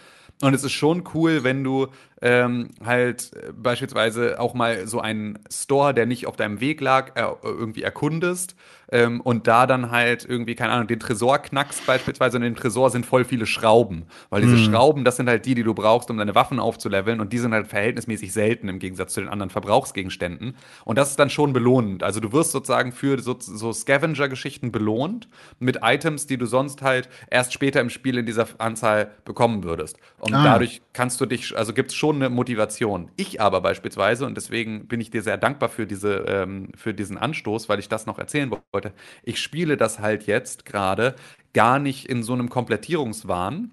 Und 0.41 0.53
es 0.53 0.63
ist 0.63 0.71
schon 0.71 1.03
cool, 1.13 1.43
wenn 1.43 1.63
du 1.63 1.87
ähm, 2.21 2.69
halt 2.83 3.31
äh, 3.33 3.51
beispielsweise 3.53 4.39
auch 4.39 4.53
mal 4.53 4.87
so 4.87 4.99
einen 4.99 5.39
Store, 5.51 5.93
der 5.93 6.05
nicht 6.05 6.27
auf 6.27 6.35
deinem 6.35 6.59
Weg 6.59 6.81
lag, 6.81 7.15
äh, 7.15 7.33
irgendwie 7.43 7.83
erkundest 7.83 8.55
ähm, 8.93 9.19
und 9.21 9.47
da 9.47 9.67
dann 9.67 9.91
halt 9.91 10.25
irgendwie, 10.29 10.55
keine 10.55 10.71
Ahnung, 10.73 10.87
den 10.87 10.99
Tresor 10.99 11.39
knackst 11.39 11.85
beispielsweise 11.85 12.37
und 12.37 12.43
in 12.43 12.53
dem 12.53 12.57
Tresor 12.57 12.89
sind 12.91 13.05
voll 13.05 13.25
viele 13.25 13.45
Schrauben. 13.45 14.05
Weil 14.29 14.41
diese 14.41 14.57
Mhm. 14.57 14.57
Schrauben, 14.57 15.03
das 15.03 15.17
sind 15.17 15.27
halt 15.29 15.45
die, 15.45 15.55
die 15.55 15.63
du 15.63 15.73
brauchst, 15.73 16.09
um 16.11 16.17
deine 16.17 16.35
Waffen 16.35 16.59
aufzuleveln 16.59 17.19
und 17.19 17.33
die 17.33 17.39
sind 17.39 17.53
halt 17.53 17.67
verhältnismäßig 17.67 18.31
selten 18.33 18.69
im 18.69 18.79
Gegensatz 18.79 19.13
zu 19.13 19.21
den 19.21 19.29
anderen 19.29 19.49
Verbrauchsgegenständen. 19.49 20.55
Und 20.85 20.97
das 20.97 21.09
ist 21.11 21.19
dann 21.19 21.29
schon 21.29 21.53
belohnend. 21.53 22.03
Also 22.03 22.19
du 22.19 22.31
wirst 22.31 22.51
sozusagen 22.51 22.91
für 22.91 23.19
so, 23.21 23.35
so 23.39 23.73
Scavenger-Geschichten 23.73 24.71
belohnt 24.71 25.27
mit 25.59 25.79
Items, 25.81 26.27
die 26.27 26.37
du 26.37 26.45
sonst 26.45 26.81
halt 26.81 27.09
erst 27.29 27.53
später 27.53 27.81
im 27.81 27.89
Spiel 27.89 28.17
in 28.17 28.25
dieser 28.25 28.47
Anzahl 28.59 29.11
bekommen 29.25 29.63
würdest. 29.63 29.97
Und 30.17 30.43
Ah. 30.43 30.45
dadurch 30.45 30.81
kannst 30.93 31.19
du 31.21 31.25
dich, 31.25 31.57
also 31.57 31.73
gibt 31.73 31.91
es 31.91 31.95
schon 31.95 32.17
eine 32.17 32.29
Motivation. 32.29 33.11
Ich 33.15 33.41
aber 33.41 33.61
beispielsweise, 33.61 34.25
und 34.25 34.35
deswegen 34.35 34.87
bin 34.87 35.01
ich 35.01 35.09
dir 35.11 35.21
sehr 35.21 35.37
dankbar 35.37 35.69
für, 35.69 35.85
diese, 35.85 36.25
ähm, 36.27 36.71
für 36.75 36.93
diesen 36.93 37.17
Anstoß, 37.17 37.69
weil 37.69 37.79
ich 37.79 37.89
das 37.89 38.05
noch 38.05 38.19
erzählen 38.19 38.51
wollte, 38.71 38.82
ich 39.23 39.39
spiele 39.41 39.77
das 39.77 39.99
halt 39.99 40.25
jetzt 40.27 40.65
gerade 40.65 41.15
gar 41.53 41.79
nicht 41.79 42.07
in 42.09 42.23
so 42.23 42.33
einem 42.33 42.49
Komplettierungswahn. 42.49 43.71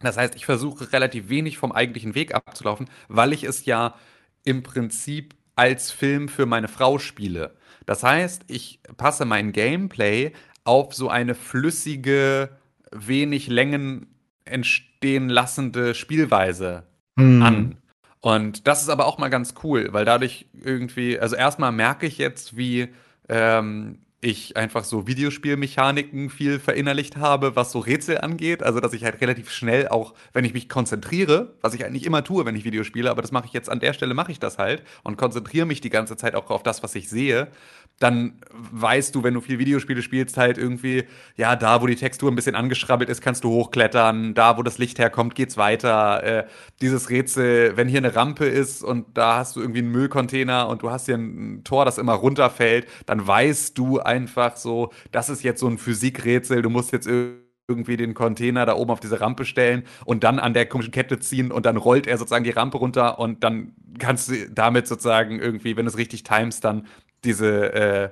Das 0.00 0.16
heißt, 0.16 0.34
ich 0.34 0.46
versuche 0.46 0.92
relativ 0.92 1.28
wenig 1.28 1.58
vom 1.58 1.72
eigentlichen 1.72 2.14
Weg 2.14 2.34
abzulaufen, 2.34 2.88
weil 3.08 3.32
ich 3.32 3.44
es 3.44 3.64
ja 3.64 3.94
im 4.44 4.62
Prinzip 4.62 5.34
als 5.54 5.90
Film 5.90 6.28
für 6.28 6.46
meine 6.46 6.68
Frau 6.68 6.98
spiele. 6.98 7.56
Das 7.86 8.02
heißt, 8.02 8.44
ich 8.48 8.80
passe 8.96 9.24
mein 9.24 9.52
Gameplay 9.52 10.32
auf 10.64 10.94
so 10.94 11.08
eine 11.08 11.34
flüssige, 11.34 12.50
wenig 12.90 13.48
Längen 13.48 14.06
entstehen 14.44 15.28
lassende 15.28 15.94
Spielweise 15.94 16.84
Mhm. 17.16 17.42
an. 17.42 17.76
Und 18.20 18.66
das 18.68 18.82
ist 18.82 18.88
aber 18.88 19.06
auch 19.06 19.18
mal 19.18 19.28
ganz 19.30 19.54
cool, 19.64 19.88
weil 19.92 20.04
dadurch 20.04 20.46
irgendwie, 20.54 21.18
also 21.18 21.36
erstmal 21.36 21.72
merke 21.72 22.06
ich 22.06 22.18
jetzt, 22.18 22.56
wie 22.56 22.88
ähm, 23.28 23.98
ich 24.24 24.56
einfach 24.56 24.84
so 24.84 25.08
Videospielmechaniken 25.08 26.30
viel 26.30 26.60
verinnerlicht 26.60 27.16
habe, 27.16 27.56
was 27.56 27.72
so 27.72 27.80
Rätsel 27.80 28.18
angeht. 28.18 28.62
Also, 28.62 28.78
dass 28.78 28.92
ich 28.92 29.02
halt 29.02 29.20
relativ 29.20 29.50
schnell 29.50 29.88
auch, 29.88 30.14
wenn 30.32 30.44
ich 30.44 30.54
mich 30.54 30.68
konzentriere, 30.68 31.54
was 31.60 31.74
ich 31.74 31.86
nicht 31.90 32.06
immer 32.06 32.22
tue, 32.22 32.46
wenn 32.46 32.54
ich 32.54 32.64
Videospiele, 32.64 33.10
aber 33.10 33.20
das 33.20 33.32
mache 33.32 33.46
ich 33.46 33.52
jetzt 33.52 33.68
an 33.68 33.80
der 33.80 33.92
Stelle, 33.92 34.14
mache 34.14 34.30
ich 34.30 34.38
das 34.38 34.58
halt 34.58 34.84
und 35.02 35.16
konzentriere 35.16 35.66
mich 35.66 35.80
die 35.80 35.90
ganze 35.90 36.16
Zeit 36.16 36.36
auch 36.36 36.50
auf 36.50 36.62
das, 36.62 36.84
was 36.84 36.94
ich 36.94 37.08
sehe. 37.08 37.48
Dann 37.98 38.40
weißt 38.50 39.14
du, 39.14 39.22
wenn 39.22 39.34
du 39.34 39.40
viel 39.40 39.58
Videospiele 39.58 40.02
spielst, 40.02 40.36
halt 40.36 40.58
irgendwie, 40.58 41.04
ja, 41.36 41.56
da, 41.56 41.80
wo 41.82 41.86
die 41.86 41.96
Textur 41.96 42.30
ein 42.30 42.34
bisschen 42.34 42.54
angeschrabbelt 42.54 43.08
ist, 43.08 43.20
kannst 43.20 43.44
du 43.44 43.50
hochklettern. 43.50 44.34
Da, 44.34 44.56
wo 44.58 44.62
das 44.62 44.78
Licht 44.78 44.98
herkommt, 44.98 45.34
geht's 45.34 45.56
weiter. 45.56 46.22
Äh, 46.22 46.46
dieses 46.80 47.10
Rätsel, 47.10 47.76
wenn 47.76 47.88
hier 47.88 47.98
eine 47.98 48.16
Rampe 48.16 48.46
ist 48.46 48.82
und 48.82 49.06
da 49.16 49.36
hast 49.36 49.56
du 49.56 49.60
irgendwie 49.60 49.80
einen 49.80 49.92
Müllcontainer 49.92 50.68
und 50.68 50.82
du 50.82 50.90
hast 50.90 51.06
hier 51.06 51.16
ein 51.16 51.62
Tor, 51.64 51.84
das 51.84 51.98
immer 51.98 52.14
runterfällt, 52.14 52.86
dann 53.06 53.26
weißt 53.26 53.78
du 53.78 54.00
einfach 54.00 54.56
so, 54.56 54.92
das 55.12 55.28
ist 55.28 55.42
jetzt 55.42 55.60
so 55.60 55.68
ein 55.68 55.78
Physikrätsel. 55.78 56.62
Du 56.62 56.70
musst 56.70 56.92
jetzt 56.92 57.08
irgendwie 57.68 57.96
den 57.96 58.14
Container 58.14 58.66
da 58.66 58.74
oben 58.74 58.90
auf 58.90 59.00
diese 59.00 59.20
Rampe 59.20 59.44
stellen 59.44 59.84
und 60.04 60.24
dann 60.24 60.38
an 60.38 60.54
der 60.54 60.66
komischen 60.66 60.92
Kette 60.92 61.18
ziehen 61.20 61.52
und 61.52 61.66
dann 61.66 61.76
rollt 61.76 62.06
er 62.06 62.18
sozusagen 62.18 62.44
die 62.44 62.50
Rampe 62.50 62.78
runter 62.78 63.18
und 63.18 63.44
dann 63.44 63.74
kannst 63.98 64.28
du 64.28 64.50
damit 64.50 64.86
sozusagen 64.86 65.38
irgendwie, 65.38 65.76
wenn 65.76 65.86
du 65.86 65.90
es 65.90 65.98
richtig 65.98 66.22
timest, 66.24 66.64
dann 66.64 66.86
diese 67.24 67.72
äh, 67.72 68.10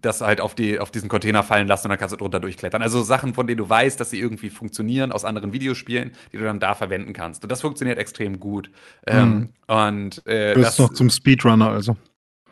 das 0.00 0.20
halt 0.20 0.40
auf, 0.40 0.54
die, 0.54 0.78
auf 0.78 0.90
diesen 0.90 1.08
Container 1.08 1.42
fallen 1.42 1.66
lassen 1.66 1.86
und 1.86 1.90
dann 1.90 1.98
kannst 1.98 2.12
du 2.12 2.16
drunter 2.16 2.40
durchklettern. 2.40 2.82
Also 2.82 3.02
Sachen, 3.02 3.34
von 3.34 3.46
denen 3.46 3.58
du 3.58 3.68
weißt, 3.68 3.98
dass 3.98 4.10
sie 4.10 4.20
irgendwie 4.20 4.48
funktionieren 4.48 5.12
aus 5.12 5.24
anderen 5.24 5.52
Videospielen, 5.52 6.12
die 6.32 6.38
du 6.38 6.44
dann 6.44 6.60
da 6.60 6.74
verwenden 6.74 7.12
kannst. 7.12 7.42
Und 7.42 7.50
das 7.50 7.60
funktioniert 7.60 7.98
extrem 7.98 8.38
gut. 8.38 8.70
Ähm, 9.06 9.50
und 9.66 10.24
äh, 10.26 10.54
Du 10.54 10.60
das, 10.60 10.76
bist 10.76 10.78
noch 10.78 10.92
zum 10.92 11.10
Speedrunner, 11.10 11.68
also. 11.70 11.96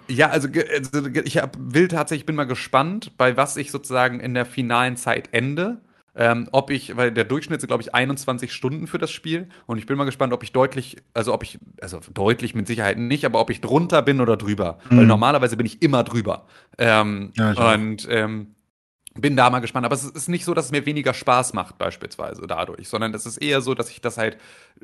ja, 0.09 0.29
also, 0.29 0.49
also 0.49 1.07
ich 1.25 1.39
hab, 1.39 1.57
will 1.59 1.89
tatsächlich, 1.89 2.27
bin 2.27 2.35
mal 2.37 2.45
gespannt, 2.45 3.17
bei 3.17 3.37
was 3.37 3.57
ich 3.57 3.71
sozusagen 3.71 4.21
in 4.21 4.35
der 4.35 4.45
finalen 4.45 4.97
Zeit 4.97 5.29
ende. 5.33 5.81
Ähm, 6.15 6.49
ob 6.53 6.71
ich, 6.71 6.97
weil 6.97 7.13
der 7.13 7.25
Durchschnitt 7.25 7.61
sind, 7.61 7.69
glaube 7.69 7.83
ich, 7.83 7.95
21 7.95 8.53
Stunden 8.53 8.87
für 8.87 8.99
das 8.99 9.11
Spiel. 9.11 9.49
Und 9.67 9.79
ich 9.79 9.87
bin 9.87 9.97
mal 9.97 10.05
gespannt, 10.05 10.33
ob 10.33 10.43
ich 10.43 10.53
deutlich, 10.53 10.97
also 11.15 11.33
ob 11.33 11.45
ich, 11.45 11.59
also 11.81 12.01
deutlich 12.13 12.55
mit 12.55 12.67
Sicherheit 12.67 12.99
nicht, 12.99 13.25
aber 13.25 13.41
ob 13.41 13.51
ich 13.51 13.61
drunter 13.61 14.03
bin 14.03 14.21
oder 14.21 14.37
drüber. 14.37 14.79
Weil 14.89 15.03
Mhm. 15.03 15.09
normalerweise 15.09 15.57
bin 15.57 15.67
ich 15.67 15.81
immer 15.83 16.03
drüber. 16.05 16.47
Ähm, 16.77 17.33
Ja, 17.37 17.53
und 17.75 18.09
ähm, 18.11 18.55
bin 19.15 19.37
da 19.37 19.51
mal 19.51 19.59
gespannt. 19.61 19.85
Aber 19.85 19.95
es 19.95 20.05
ist 20.05 20.29
nicht 20.29 20.45
so, 20.45 20.55
dass 20.55 20.67
es 20.67 20.71
mir 20.73 20.87
weniger 20.87 21.13
Spaß 21.15 21.53
macht, 21.53 21.79
beispielsweise 21.79 22.47
dadurch, 22.47 22.89
sondern 22.89 23.13
es 23.15 23.27
ist 23.27 23.39
eher 23.39 23.61
so, 23.61 23.75
dass 23.75 23.91
ich 23.91 24.01
das 24.01 24.17
halt, 24.17 24.39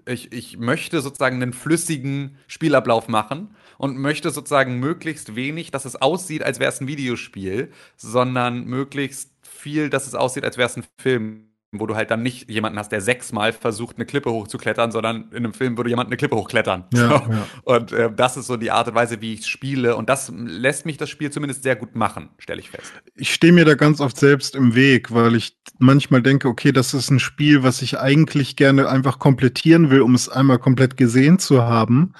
ich, 0.07 0.33
ich 0.33 0.59
möchte 0.59 1.01
sozusagen 1.01 1.41
einen 1.43 1.53
flüssigen 1.53 2.37
Spielablauf 2.49 3.09
machen 3.09 3.55
und 3.79 3.97
möchte 3.97 4.31
sozusagen 4.31 4.79
möglichst 4.81 5.37
wenig, 5.37 5.71
dass 5.71 5.85
es 5.85 5.97
aussieht, 6.01 6.43
als 6.43 6.59
wäre 6.59 6.71
es 6.73 6.81
ein 6.81 6.89
Videospiel, 6.89 7.71
sondern 7.97 8.65
möglichst 8.65 9.31
viel, 9.55 9.91
dass 9.91 10.07
es 10.07 10.15
aussieht, 10.15 10.45
als 10.45 10.57
wäre 10.59 10.69
es 10.69 10.77
ein 10.77 10.85
Film. 10.99 11.51
Wo 11.77 11.89
du 11.89 11.97
halt 11.97 12.13
dann 12.13 12.23
nicht 12.23 12.49
jemanden 12.49 12.79
hast, 12.79 12.93
der 12.93 13.01
sechsmal 13.01 13.53
versucht, 13.53 13.97
eine 13.97 14.07
Klippe 14.07 14.31
hochzuklettern, 14.31 14.93
sondern 14.93 15.33
in 15.33 15.39
einem 15.39 15.53
Film 15.53 15.77
würde 15.77 15.91
jemand 15.91 16.07
eine 16.07 16.17
Klippe 16.17 16.37
hochklettern. 16.37 16.85
Ja, 16.95 17.09
so. 17.09 17.33
ja. 17.33 17.47
Und 17.65 17.93
äh, 17.93 18.13
das 18.15 18.37
ist 18.37 18.47
so 18.47 18.57
die 18.57 18.71
Art 18.71 18.87
und 18.87 18.95
Weise, 18.95 19.21
wie 19.21 19.35
ich 19.35 19.47
spiele. 19.49 19.97
Und 19.97 20.09
das 20.09 20.33
lässt 20.33 20.87
mich 20.87 20.99
das 20.99 21.11
Spiel 21.11 21.33
zumindest 21.33 21.65
sehr 21.65 21.75
gut 21.75 21.97
machen, 21.97 22.29
stelle 22.39 22.61
ich 22.61 22.71
fest. 22.71 22.93
Ich 23.17 23.35
stehe 23.35 23.53
mir 23.53 23.65
da 23.65 23.75
ganz 23.75 24.01
oft 24.01 24.17
selbst 24.17 24.55
im 24.55 24.77
Weg, 24.77 25.13
weil 25.13 25.35
ich 25.35 25.59
manchmal 25.81 26.23
denke, 26.23 26.47
okay, 26.47 26.71
das 26.71 26.95
ist 26.95 27.11
ein 27.11 27.19
Spiel, 27.19 27.65
was 27.65 27.83
ich 27.83 27.99
eigentlich 27.99 28.55
gerne 28.55 28.89
einfach 28.89 29.19
komplettieren 29.19 29.91
will, 29.91 30.03
um 30.03 30.15
es 30.15 30.29
einmal 30.29 30.61
komplett 30.61 30.97
gesehen 30.97 31.41
zu 31.41 31.65
haben. 31.65 32.15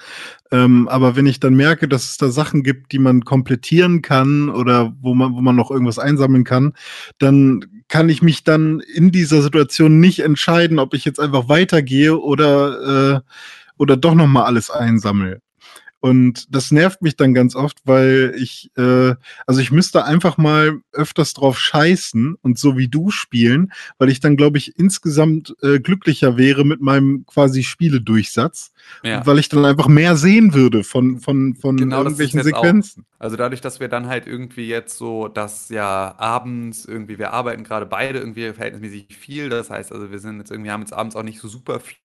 Ähm, 0.51 0.87
aber 0.87 1.15
wenn 1.15 1.25
ich 1.25 1.39
dann 1.39 1.55
merke, 1.55 1.87
dass 1.87 2.03
es 2.09 2.17
da 2.17 2.29
Sachen 2.29 2.63
gibt, 2.63 2.91
die 2.91 2.99
man 2.99 3.25
komplettieren 3.25 4.01
kann 4.01 4.49
oder 4.49 4.93
wo 5.01 5.15
man, 5.15 5.33
wo 5.33 5.41
man 5.41 5.55
noch 5.55 5.71
irgendwas 5.71 5.99
einsammeln 5.99 6.43
kann, 6.43 6.73
dann 7.17 7.65
kann 7.87 8.09
ich 8.09 8.21
mich 8.21 8.43
dann 8.43 8.79
in 8.79 9.11
dieser 9.11 9.41
Situation 9.41 9.99
nicht 9.99 10.19
entscheiden, 10.19 10.79
ob 10.79 10.93
ich 10.93 11.05
jetzt 11.05 11.19
einfach 11.19 11.49
weitergehe 11.49 12.19
oder, 12.19 13.15
äh, 13.15 13.19
oder 13.77 13.97
doch 13.97 14.15
noch 14.15 14.27
mal 14.27 14.45
alles 14.45 14.69
einsammle. 14.69 15.41
Und 16.05 16.45
das 16.53 16.69
nervt 16.69 17.01
mich 17.01 17.15
dann 17.15 17.33
ganz 17.33 17.55
oft, 17.55 17.79
weil 17.83 18.35
ich, 18.37 18.69
äh, 18.77 19.15
also 19.47 19.59
ich 19.59 19.71
müsste 19.71 20.05
einfach 20.05 20.37
mal 20.37 20.81
öfters 20.91 21.33
drauf 21.33 21.57
scheißen 21.57 22.35
und 22.43 22.59
so 22.59 22.77
wie 22.77 22.87
du 22.87 23.09
spielen, 23.09 23.73
weil 23.97 24.09
ich 24.09 24.19
dann, 24.19 24.37
glaube 24.37 24.59
ich, 24.59 24.77
insgesamt 24.77 25.55
äh, 25.63 25.79
glücklicher 25.79 26.37
wäre 26.37 26.63
mit 26.63 26.79
meinem 26.79 27.25
quasi 27.25 27.63
Spieledurchsatz, 27.63 28.71
Ja. 29.01 29.25
weil 29.25 29.39
ich 29.39 29.49
dann 29.49 29.65
einfach 29.65 29.87
mehr 29.87 30.15
sehen 30.15 30.53
würde 30.53 30.83
von, 30.83 31.21
von, 31.21 31.55
von 31.55 31.75
Genau, 31.75 32.03
irgendwelchen 32.03 32.39
jetzt 32.39 32.53
auch. 32.53 32.61
Sequenzen. 32.61 33.07
Also 33.17 33.35
dadurch, 33.35 33.61
dass 33.61 33.79
wir 33.79 33.87
dann 33.87 34.05
halt 34.05 34.27
irgendwie 34.27 34.67
jetzt 34.67 34.99
so, 34.99 35.27
dass 35.27 35.69
ja 35.69 36.13
abends 36.19 36.85
irgendwie, 36.85 37.17
wir 37.17 37.33
arbeiten 37.33 37.63
gerade 37.63 37.87
beide 37.87 38.19
irgendwie 38.19 38.53
verhältnismäßig 38.53 39.17
viel. 39.17 39.49
Das 39.49 39.71
heißt, 39.71 39.91
also 39.91 40.11
wir 40.11 40.19
sind 40.19 40.37
jetzt 40.37 40.51
irgendwie, 40.51 40.69
haben 40.69 40.81
jetzt 40.81 40.93
abends 40.93 41.15
auch 41.15 41.23
nicht 41.23 41.39
so 41.39 41.47
super 41.47 41.79
viel 41.79 41.97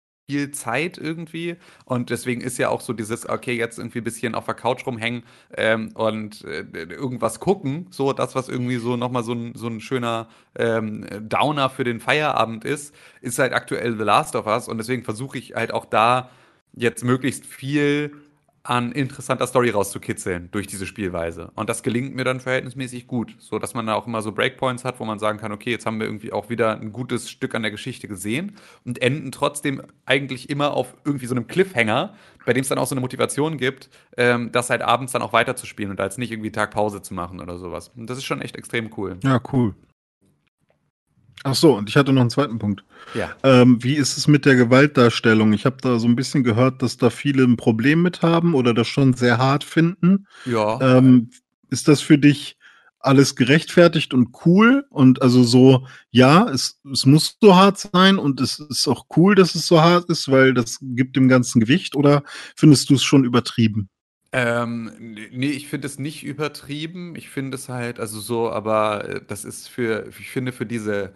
Zeit 0.52 0.98
irgendwie. 0.98 1.56
Und 1.86 2.10
deswegen 2.10 2.42
ist 2.42 2.58
ja 2.58 2.70
auch 2.70 2.82
so 2.82 2.94
dieses, 2.94 3.28
okay, 3.28 3.54
jetzt 3.54 3.78
irgendwie 3.78 4.00
ein 4.00 4.04
bisschen 4.04 4.36
auf 4.36 4.46
der 4.46 4.56
Couch 4.56 4.86
rumhängen 4.86 5.24
ähm, 5.56 5.92
und 5.96 6.44
äh, 6.46 6.64
irgendwas 6.72 7.40
gucken. 7.40 7.88
So, 7.90 8.14
das, 8.14 8.36
was 8.36 8.50
irgendwie 8.50 8.78
so 8.78 8.96
nochmal 8.96 9.24
so 9.24 9.34
ein, 9.34 9.54
so 9.56 9.68
ein 9.68 9.82
schöner 9.82 10.28
ähm, 10.56 11.06
Downer 11.22 11.70
für 11.70 11.84
den 11.84 12.00
Feierabend 12.00 12.66
ist, 12.66 12.94
ist 13.22 13.40
halt 13.40 13.54
aktuell 13.54 13.98
The 13.98 14.04
Last 14.04 14.36
of 14.36 14.46
Us. 14.46 14.68
Und 14.68 14.78
deswegen 14.78 15.04
versuche 15.04 15.38
ich 15.38 15.56
halt 15.56 15.74
auch 15.74 15.86
da 15.86 16.30
jetzt 16.74 17.04
möglichst 17.04 17.46
viel 17.46 18.12
an 18.70 18.92
interessanter 18.92 19.48
Story 19.48 19.72
rauszukitzeln 19.72 20.50
durch 20.52 20.68
diese 20.68 20.86
Spielweise. 20.86 21.50
Und 21.56 21.70
das 21.70 21.82
gelingt 21.82 22.16
mir 22.16 22.24
dann 22.24 22.40
verhältnismäßig 22.40 23.08
gut, 23.08 23.36
so 23.40 23.58
dass 23.58 23.74
man 23.74 23.88
da 23.88 23.96
auch 23.96 24.06
immer 24.06 24.22
so 24.22 24.32
Breakpoints 24.32 24.86
hat, 24.86 25.00
wo 25.00 25.06
man 25.06 25.18
sagen 25.18 25.40
kann, 25.40 25.52
okay, 25.52 25.72
jetzt 25.72 25.88
haben 25.88 26.00
wir 26.00 26.06
irgendwie 26.06 26.32
auch 26.32 26.50
wieder 26.50 26.80
ein 26.80 26.92
gutes 26.92 27.32
Stück 27.32 27.56
an 27.56 27.64
der 27.64 27.72
Geschichte 27.72 28.08
gesehen 28.08 28.58
und 28.86 29.02
enden 29.02 29.32
trotzdem 29.32 29.82
eigentlich 30.06 30.52
immer 30.52 30.74
auf 30.76 30.96
irgendwie 31.04 31.26
so 31.26 31.34
einem 31.34 31.48
Cliffhanger, 31.48 32.14
bei 32.46 32.54
dem 32.54 32.62
es 32.62 32.70
dann 32.70 32.78
auch 32.78 32.86
so 32.86 32.94
eine 32.94 33.02
Motivation 33.02 33.58
gibt, 33.58 33.90
ähm, 34.18 34.52
das 34.52 34.70
halt 34.70 34.84
abends 34.84 35.14
dann 35.14 35.24
auch 35.24 35.34
weiterzuspielen 35.34 35.90
und 35.90 36.00
als 36.00 36.20
nicht 36.20 36.32
irgendwie 36.32 36.52
Tag 36.52 36.70
Pause 36.70 37.02
zu 37.02 37.16
machen 37.16 37.42
oder 37.42 37.58
sowas. 37.58 37.90
Und 37.98 38.08
das 38.08 38.20
ist 38.20 38.26
schon 38.26 38.40
echt 38.40 38.56
extrem 38.56 38.92
cool. 38.98 39.18
Ja, 39.24 39.42
cool. 39.52 39.74
Ach 41.44 41.56
so, 41.56 41.76
und 41.76 41.90
ich 41.90 41.96
hatte 41.96 42.12
noch 42.12 42.22
einen 42.22 42.30
zweiten 42.30 42.60
Punkt. 42.60 42.84
Ja. 43.14 43.36
Ähm, 43.44 43.82
wie 43.82 43.96
ist 43.96 44.18
es 44.18 44.28
mit 44.28 44.46
der 44.46 44.56
Gewaltdarstellung? 44.56 45.54
Ich 45.54 45.66
habe 45.66 45.78
da 45.82 45.98
so 45.98 46.08
ein 46.08 46.16
bisschen 46.16 46.44
gehört, 46.44 46.82
dass 46.82 46.98
da 46.98 47.10
viele 47.10 47.44
ein 47.44 47.58
Problem 47.58 48.02
mit 48.02 48.22
haben 48.22 48.54
oder 48.54 48.74
das 48.74 48.88
schon 48.88 49.14
sehr 49.14 49.38
hart 49.38 49.64
finden. 49.64 50.28
Ja. 50.46 50.80
Ähm, 50.82 51.30
ist 51.70 51.88
das 51.88 52.02
für 52.02 52.18
dich 52.18 52.58
alles 53.00 53.36
gerechtfertigt 53.36 54.14
und 54.14 54.30
cool? 54.46 54.86
Und 54.90 55.22
also 55.22 55.44
so, 55.44 55.88
ja, 56.12 56.50
es, 56.50 56.82
es 56.92 57.06
muss 57.06 57.38
so 57.42 57.56
hart 57.56 57.78
sein 57.78 58.18
und 58.18 58.42
es 58.42 58.60
ist 58.60 58.88
auch 58.88 59.06
cool, 59.16 59.36
dass 59.36 59.56
es 59.56 59.66
so 59.66 59.82
hart 59.82 60.10
ist, 60.10 60.30
weil 60.30 60.54
das 60.54 60.80
gibt 60.82 61.16
dem 61.16 61.30
Ganzen 61.30 61.62
Gewicht 61.62 61.96
oder 61.96 62.24
findest 62.56 62.90
du 62.90 62.96
es 62.96 63.04
schon 63.04 63.24
übertrieben? 63.24 63.90
Ähm, 64.32 64.92
nee, 65.32 65.50
ich 65.50 65.68
finde 65.70 65.88
es 65.88 65.98
nicht 65.98 66.24
übertrieben. 66.24 67.16
Ich 67.16 67.30
finde 67.30 67.56
es 67.56 67.68
halt, 67.68 68.00
also 68.00 68.20
so, 68.20 68.52
aber 68.52 69.08
äh, 69.08 69.22
das 69.26 69.44
ist 69.44 69.70
für, 69.70 70.08
ich 70.20 70.30
finde 70.30 70.52
für 70.52 70.68
diese 70.68 71.14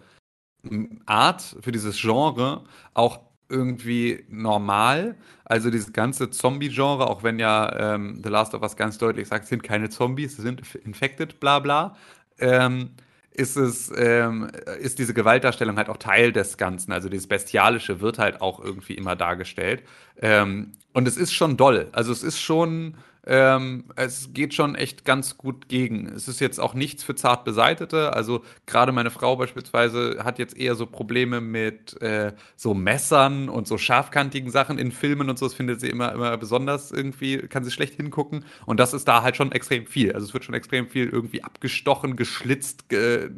Art, 1.06 1.56
für 1.60 1.72
dieses 1.72 2.00
Genre 2.00 2.64
auch 2.94 3.20
irgendwie 3.48 4.24
normal. 4.28 5.16
Also 5.44 5.70
dieses 5.70 5.92
ganze 5.92 6.30
Zombie-Genre, 6.30 7.06
auch 7.08 7.22
wenn 7.22 7.38
ja 7.38 7.94
ähm, 7.94 8.20
The 8.22 8.30
Last 8.30 8.54
of 8.54 8.62
Us 8.62 8.76
ganz 8.76 8.98
deutlich 8.98 9.28
sagt, 9.28 9.46
sind 9.46 9.62
keine 9.62 9.90
Zombies, 9.90 10.38
es 10.38 10.44
sind 10.44 10.62
infected, 10.84 11.40
bla 11.40 11.58
bla. 11.58 11.96
Ähm, 12.38 12.90
ist 13.30 13.56
es, 13.56 13.92
ähm, 13.96 14.48
ist 14.80 14.98
diese 14.98 15.12
Gewaltdarstellung 15.12 15.76
halt 15.76 15.88
auch 15.88 15.96
Teil 15.96 16.32
des 16.32 16.56
Ganzen. 16.56 16.92
Also 16.92 17.08
dieses 17.08 17.26
Bestialische 17.26 18.00
wird 18.00 18.18
halt 18.18 18.40
auch 18.40 18.60
irgendwie 18.60 18.94
immer 18.94 19.16
dargestellt. 19.16 19.82
Ähm, 20.20 20.72
und 20.92 21.08
es 21.08 21.16
ist 21.16 21.34
schon 21.34 21.56
doll. 21.56 21.88
Also 21.92 22.12
es 22.12 22.22
ist 22.22 22.40
schon, 22.40 22.94
ähm, 23.26 23.84
es 23.96 24.34
geht 24.34 24.52
schon 24.52 24.74
echt 24.74 25.04
ganz 25.04 25.38
gut 25.38 25.68
gegen. 25.68 26.06
Es 26.08 26.28
ist 26.28 26.40
jetzt 26.40 26.60
auch 26.60 26.74
nichts 26.74 27.02
für 27.02 27.14
zart 27.14 27.44
Beseitete. 27.44 28.12
Also 28.12 28.44
gerade 28.66 28.92
meine 28.92 29.10
Frau 29.10 29.36
beispielsweise 29.36 30.22
hat 30.22 30.38
jetzt 30.38 30.56
eher 30.56 30.74
so 30.74 30.86
Probleme 30.86 31.40
mit 31.40 32.00
äh, 32.02 32.32
so 32.56 32.74
Messern 32.74 33.48
und 33.48 33.66
so 33.66 33.78
scharfkantigen 33.78 34.50
Sachen 34.50 34.78
in 34.78 34.92
Filmen 34.92 35.30
und 35.30 35.38
so. 35.38 35.46
Das 35.46 35.54
findet 35.54 35.80
sie 35.80 35.88
immer, 35.88 36.12
immer 36.12 36.36
besonders 36.36 36.92
irgendwie, 36.92 37.38
kann 37.38 37.64
sie 37.64 37.70
schlecht 37.70 37.94
hingucken. 37.94 38.44
Und 38.66 38.78
das 38.78 38.92
ist 38.92 39.08
da 39.08 39.22
halt 39.22 39.36
schon 39.36 39.52
extrem 39.52 39.86
viel. 39.86 40.12
Also 40.12 40.26
es 40.26 40.34
wird 40.34 40.44
schon 40.44 40.54
extrem 40.54 40.88
viel 40.88 41.08
irgendwie 41.08 41.42
abgestochen, 41.42 42.16
geschlitzt, 42.16 42.90
ge 42.90 43.30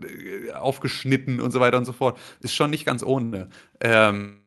aufgeschnitten 0.52 1.40
und 1.40 1.52
so 1.52 1.60
weiter 1.60 1.78
und 1.78 1.84
so 1.84 1.92
fort. 1.92 2.18
Ist 2.40 2.54
schon 2.54 2.70
nicht 2.70 2.86
ganz 2.86 3.04
ohne. 3.04 3.48
Ähm, 3.80 4.40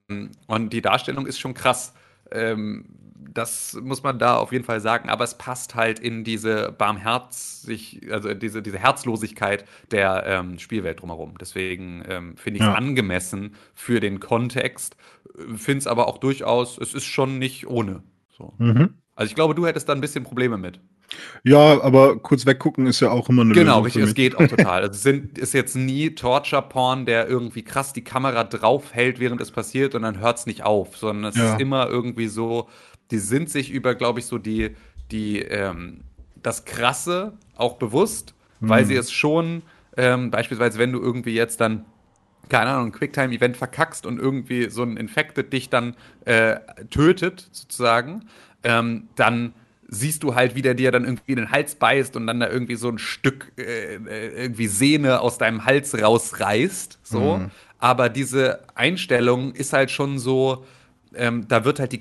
und 0.48 0.74
die 0.74 0.82
Darstellung 0.82 1.28
ist 1.28 1.40
schon 1.40 1.53
krass. 1.53 1.94
Ähm, 2.32 2.86
das 3.34 3.73
muss 3.81 4.03
man 4.03 4.19
da 4.19 4.38
auf 4.38 4.51
jeden 4.51 4.64
Fall 4.65 4.80
sagen, 4.81 5.10
aber 5.10 5.23
es 5.23 5.38
passt 5.38 5.76
halt 5.76 5.99
in 5.99 6.23
diese 6.23 6.72
Barmherzig, 6.72 8.01
also 8.11 8.34
diese, 8.34 8.61
diese 8.61 8.80
Herzlosigkeit 8.80 9.65
der 9.91 10.23
ähm, 10.26 10.60
Spielwelt 10.60 11.01
drumherum. 11.01 11.35
Deswegen 11.39 12.03
ähm, 12.07 12.38
finde 12.38 12.60
ich 12.60 12.65
es 12.68 12.69
Ja. 12.69 12.73
angemessen 12.73 13.56
für 13.73 13.99
den 13.99 14.19
Kontext, 14.19 14.95
finde 15.56 15.80
es 15.80 15.88
aber 15.88 16.07
auch 16.07 16.18
durchaus, 16.18 16.77
es 16.77 16.93
ist 16.93 17.06
schon 17.06 17.39
nicht 17.39 17.68
ohne. 17.68 18.03
So. 18.30 18.53
Mhm. 18.60 18.99
Also 19.15 19.30
ich 19.30 19.35
glaube, 19.35 19.56
du 19.56 19.68
hättest 19.68 19.89
da 19.89 19.93
ein 19.93 20.01
bisschen 20.01 20.23
Probleme 20.23 20.57
mit. 20.57 20.80
Ja, 21.43 21.81
aber 21.81 22.19
kurz 22.19 22.45
weggucken 22.45 22.85
ist 22.88 22.99
ja 22.99 23.11
auch 23.11 23.30
immer 23.30 23.41
eine 23.43 23.53
Genau, 23.53 23.80
Lösung 23.80 23.84
richtig, 23.84 24.03
für 24.03 24.03
es 24.03 24.14
geht 24.14 24.35
auch 24.35 24.45
total. 24.47 24.81
Also 24.84 24.91
es 24.93 25.01
sind, 25.01 25.39
ist 25.39 25.53
jetzt 25.56 25.76
nie 25.76 26.14
Torture-Porn, 26.14 27.07
der 27.07 27.27
irgendwie 27.27 27.64
krass 27.64 27.93
die 27.93 28.03
Kamera 28.03 28.43
draufhält, 28.43 29.19
während 29.19 29.41
es 29.41 29.49
passiert 29.51 29.95
und 29.95 30.03
dann 30.03 30.19
hört 30.19 30.38
es 30.38 30.45
nicht 30.45 30.61
auf, 30.64 30.95
sondern 30.97 31.26
es 31.31 31.39
Ja. 31.39 31.43
ist 31.43 31.60
immer 31.60 31.88
irgendwie 31.89 32.27
so, 32.27 32.69
die 33.11 33.18
sind 33.18 33.49
sich 33.49 33.72
über, 33.72 33.95
glaube 33.95 34.19
ich, 34.19 34.26
so 34.26 34.38
die, 34.38 34.76
die, 35.11 35.40
ähm, 35.40 36.02
das 36.41 36.65
Krasse 36.65 37.34
auch 37.56 37.77
bewusst, 37.77 38.34
weil 38.61 38.86
sie 38.86 38.95
es 38.95 39.11
schon, 39.11 39.61
ähm, 39.95 40.31
beispielsweise, 40.31 40.80
wenn 40.80 40.91
du 40.91 40.99
irgendwie 40.99 41.34
jetzt 41.34 41.61
dann 41.61 41.86
keine 42.49 42.72
Ahnung, 42.72 42.88
ein 42.88 42.91
Quicktime-Event 42.91 43.56
verkackst 43.56 44.06
und 44.06 44.19
irgendwie 44.19 44.69
so 44.69 44.84
ein 44.84 44.98
Infected 44.98 45.53
dich 45.53 45.69
dann 45.69 45.95
äh, 46.26 46.60
tötet, 46.90 47.48
sozusagen, 47.52 48.26
ähm, 48.64 49.07
dann 49.15 49.53
siehst 49.88 50.23
du 50.23 50.36
halt, 50.36 50.56
wie 50.56 50.61
der 50.61 50.73
dir 50.73 50.91
dann 50.91 51.03
irgendwie 51.03 51.31
in 51.31 51.38
den 51.38 51.52
Hals 51.52 51.76
beißt 51.76 52.15
und 52.15 52.27
dann 52.27 52.40
da 52.40 52.49
irgendwie 52.49 52.76
so 52.76 52.90
ein 52.90 52.99
Stück 52.99 53.52
äh, 53.57 53.95
äh, 53.95 54.44
irgendwie 54.44 54.68
Sehne 54.68 55.22
aus 55.22 55.38
deinem 55.38 55.65
Hals 55.65 55.99
rausreißt. 55.99 56.99
So. 57.03 57.41
Aber 57.80 58.10
diese 58.10 58.60
Einstellung 58.76 59.53
ist 59.53 59.73
halt 59.73 59.90
schon 59.90 60.19
so, 60.19 60.65
ähm, 61.15 61.48
da 61.48 61.65
wird 61.65 61.80
halt 61.80 61.91
die 61.91 61.99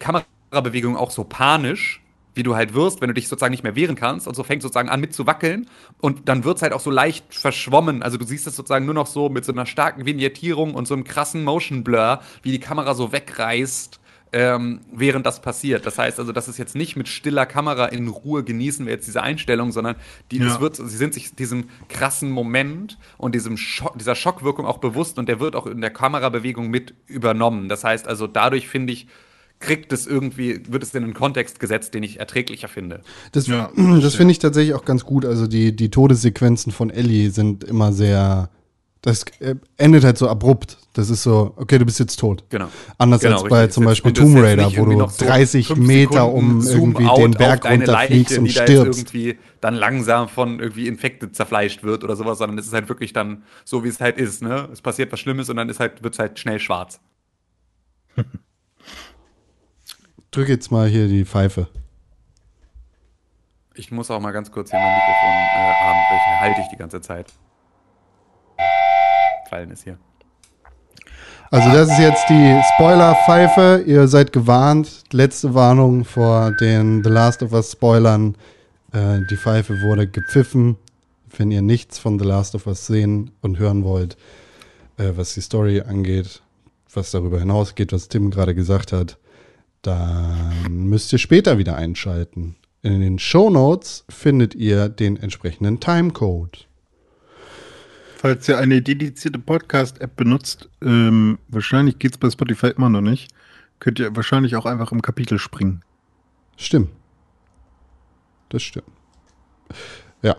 Kamerabewegung 0.51 0.97
auch 0.97 1.11
so 1.11 1.25
panisch, 1.25 2.03
wie 2.35 2.43
du 2.43 2.55
halt 2.55 2.73
wirst, 2.73 3.01
wenn 3.01 3.09
du 3.09 3.15
dich 3.15 3.27
sozusagen 3.29 3.51
nicht 3.51 3.65
mehr 3.65 3.75
wehren 3.75 3.97
kannst 3.97 4.29
und 4.29 4.35
so 4.35 4.45
fängt 4.45 4.63
sozusagen 4.63 4.89
an 4.89 5.01
mit 5.01 5.13
zu 5.13 5.27
wackeln 5.27 5.69
und 6.01 6.29
dann 6.29 6.45
wird's 6.45 6.63
halt 6.63 6.73
auch 6.73 6.81
so 6.81 6.91
leicht 6.91 7.35
verschwommen. 7.35 8.03
Also 8.03 8.17
du 8.17 8.25
siehst 8.25 8.47
es 8.47 8.55
sozusagen 8.55 8.85
nur 8.85 8.95
noch 8.95 9.09
so 9.09 9.29
mit 9.29 9.45
so 9.45 9.53
einer 9.53 9.67
starken 9.67 10.07
Vignettierung 10.07 10.75
und 10.75 10.87
so 10.87 10.95
einem 10.95 11.05
krassen 11.05 11.43
Motion 11.43 11.83
Blur, 11.83 12.21
wie 12.43 12.53
die 12.53 12.61
Kamera 12.61 12.95
so 12.95 13.11
wegreißt, 13.13 13.99
ähm, 14.33 14.81
während 14.93 15.27
das 15.27 15.41
passiert. 15.43 15.85
Das 15.85 15.99
heißt 15.99 16.21
also, 16.21 16.33
das 16.33 16.49
ist 16.49 16.59
jetzt 16.59 16.77
nicht 16.77 16.97
mit 16.97 17.09
stiller 17.09 17.47
Kamera 17.47 17.87
in 17.87 18.07
Ruhe 18.09 18.45
genießen 18.45 18.87
wir 18.87 18.93
jetzt 18.93 19.09
diese 19.09 19.23
Einstellung, 19.23 19.73
sondern 19.73 19.97
die, 20.31 20.39
Ja. 20.39 20.61
wird, 20.61 20.77
sie 20.77 20.97
sind 20.97 21.15
sich 21.15 21.35
diesem 21.35 21.71
krassen 21.89 22.31
Moment 22.31 22.99
und 23.17 23.35
diesem 23.35 23.57
Schock, 23.57 23.99
dieser 23.99 24.15
Schockwirkung 24.15 24.65
auch 24.67 24.79
bewusst 24.79 25.19
und 25.19 25.29
der 25.29 25.41
wird 25.41 25.57
auch 25.57 25.67
in 25.67 25.81
der 25.81 25.91
Kamerabewegung 25.91 26.69
mit 26.69 26.95
übernommen. 27.07 27.69
Das 27.69 27.83
heißt 27.85 28.07
also, 28.07 28.27
dadurch 28.27 28.69
finde 28.69 28.93
ich, 28.93 29.09
kriegt 29.61 29.93
es 29.93 30.07
irgendwie, 30.07 30.61
wird 30.69 30.83
es 30.83 30.95
in 30.95 31.05
einen 31.05 31.15
Kontext 31.15 31.61
gesetzt, 31.61 31.95
den 31.95 32.03
ich 32.03 32.21
erträglicher 32.21 32.69
finde. 32.69 33.01
Das, 33.33 33.47
Ja, 33.47 33.71
das 34.01 34.15
finde 34.15 34.33
ich 34.33 34.39
tatsächlich 34.39 34.75
auch 34.75 34.85
ganz 34.85 35.05
gut. 35.05 35.25
Also 35.25 35.47
die, 35.47 35.75
die 35.75 35.91
Todessequenzen 35.91 36.73
von 36.73 36.91
Ellie 36.91 37.31
sind 37.31 37.65
immer 37.65 37.93
sehr. 37.93 38.51
Das 39.01 39.23
äh, 39.39 39.55
endet 39.77 40.05
halt 40.05 40.19
so 40.19 40.29
abrupt. 40.29 40.77
Das 40.93 41.09
ist 41.09 41.23
so, 41.23 41.53
okay, 41.55 41.79
du 41.79 41.85
bist 41.85 42.01
jetzt 42.01 42.17
tot. 42.17 42.43
Genau. 42.51 42.69
Anders 42.99 43.21
Genau, 43.21 43.43
als 43.43 43.49
bei 43.49 43.61
richtig. 43.61 43.75
zum 43.75 43.85
Beispiel 43.85 44.13
Tomb 44.13 44.37
Raider, 44.37 44.73
wo 44.77 44.85
du 44.85 44.97
noch 44.97 45.11
so 45.11 45.25
30 45.25 45.69
fünf 45.69 45.87
Meter 45.87 46.29
um 46.33 46.67
irgendwie 46.67 47.07
den 47.17 47.31
Berg 47.31 47.65
runterfliegst 47.65 48.31
Leiche, 48.31 48.41
und 48.41 48.51
stirbst. 48.51 48.99
irgendwie 48.99 49.39
dann 49.61 49.75
langsam 49.75 50.29
von 50.29 50.59
irgendwie 50.59 50.89
Infekte 50.89 51.31
zerfleischt 51.31 51.85
wird 51.85 52.03
oder 52.03 52.17
sowas, 52.17 52.39
sondern 52.39 52.59
es 52.59 52.67
ist 52.67 52.73
halt 52.73 52.89
wirklich 52.89 53.13
dann 53.13 53.45
so, 53.65 53.85
wie 53.85 53.89
es 53.89 54.01
halt 54.01 54.19
ist. 54.19 54.43
Ne? 54.43 54.69
Es 54.73 54.83
passiert 54.83 55.13
was 55.13 55.21
Schlimmes 55.21 55.49
und 55.49 55.57
dann 55.57 55.69
ist 55.69 55.79
halt, 55.79 56.03
wird 56.03 56.15
es 56.15 56.19
halt 56.19 56.41
schnell 56.41 56.59
schwarz. 56.59 56.99
Drück 60.39 60.51
jetzt 60.51 60.71
mal 60.71 60.87
hier 60.87 61.09
die 61.09 61.25
Pfeife. 61.25 61.67
Ich 63.75 63.91
muss 63.91 64.09
auch 64.09 64.21
mal 64.21 64.31
ganz 64.31 64.53
kurz 64.53 64.71
hier 64.71 64.79
mein 64.79 64.95
Mikrofon 64.95 65.31
äh, 65.31 65.73
haben, 65.75 65.99
welche 66.13 66.41
halte 66.41 66.61
ich 66.61 66.69
die 66.69 66.77
ganze 66.77 67.01
Zeit. 67.01 67.27
Fallen 69.51 69.73
ist 69.73 69.83
hier. 69.83 69.99
Also 71.51 71.73
das 71.73 71.91
ist 71.91 71.99
jetzt 71.99 72.29
die 72.29 72.61
Spoiler-Pfeife. 72.75 73.83
Ihr 73.85 74.07
seid 74.07 74.33
gewarnt. 74.33 75.03
Letzte 75.11 75.55
Warnung 75.55 76.05
vor 76.05 76.53
den 76.53 77.03
The 77.03 77.11
Last 77.11 77.43
of 77.43 77.53
Us 77.53 77.73
Spoilern. 77.73 78.37
Äh, 78.93 79.23
die 79.29 79.37
Pfeife 79.37 79.81
wurde 79.81 80.07
gepfiffen. 80.07 80.77
Wenn 81.37 81.51
ihr 81.51 81.63
nichts 81.63 81.99
von 81.99 82.17
The 82.17 82.25
Last 82.25 82.55
of 82.55 82.69
Us 82.69 82.87
sehen 82.87 83.33
und 83.41 83.59
hören 83.59 83.83
wollt, 83.83 84.17
äh, 84.99 85.11
was 85.17 85.35
die 85.35 85.41
Story 85.41 85.81
angeht, 85.81 86.43
was 86.95 87.11
darüber 87.11 87.41
hinausgeht, 87.41 87.93
was 87.93 88.07
Tim 88.07 88.31
gerade 88.31 88.55
gesagt 88.55 88.93
hat, 88.93 89.19
dann 89.89 90.53
müsst 90.69 91.13
ihr 91.13 91.19
später 91.19 91.59
wieder 91.59 91.77
einschalten. 91.77 92.57
In 92.83 93.01
den 93.01 93.19
Show 93.19 93.51
Notes 93.51 94.05
findet 94.09 94.55
ihr 94.55 94.89
den 94.89 95.17
entsprechenden 95.17 95.81
Timecode. 95.81 96.69
Falls 98.17 98.49
ihr 98.49 98.59
eine 98.59 98.83
dedizierte 98.83 99.39
Podcast-App 99.39 100.15
benutzt, 100.17 100.69
ähm, 100.83 101.39
wahrscheinlich 101.49 101.99
geht 101.99 102.13
es 102.13 102.19
bei 102.19 102.29
Spotify 102.31 102.69
immer 102.69 102.91
noch 102.91 103.01
nicht, 103.01 103.33
könnt 103.79 103.99
ihr 103.99 104.15
wahrscheinlich 104.15 104.57
auch 104.57 104.67
einfach 104.67 104.93
im 104.93 105.03
Kapitel 105.03 105.39
springen. 105.39 105.83
Stimmt. 106.57 106.91
Das 108.51 108.63
stimmt. 108.63 108.89
Ja. 110.23 110.37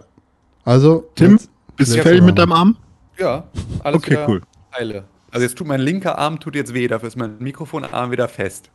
Also, 0.63 1.09
Tim, 1.15 1.39
bist 1.75 1.95
du 1.95 2.01
fertig 2.01 2.21
mit 2.21 2.37
deinem 2.37 2.51
Arm? 2.51 2.77
Ja, 3.17 3.47
alles 3.83 3.97
Okay, 3.97 4.17
cool. 4.27 4.41
Heile. 4.75 5.05
Also 5.31 5.43
jetzt 5.43 5.57
tut 5.57 5.67
mein 5.67 5.81
linker 5.81 6.17
Arm 6.17 6.39
tut 6.39 6.55
jetzt 6.55 6.73
weh, 6.73 6.87
dafür 6.87 7.07
ist 7.07 7.15
mein 7.15 7.37
Mikrofonarm 7.39 8.11
wieder 8.11 8.27
fest. 8.27 8.69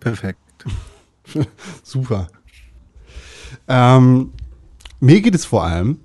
Perfekt. 0.00 0.38
Super. 1.82 2.28
Ähm, 3.68 4.32
mir 5.00 5.20
geht 5.20 5.34
es 5.34 5.44
vor 5.44 5.64
allem 5.64 5.98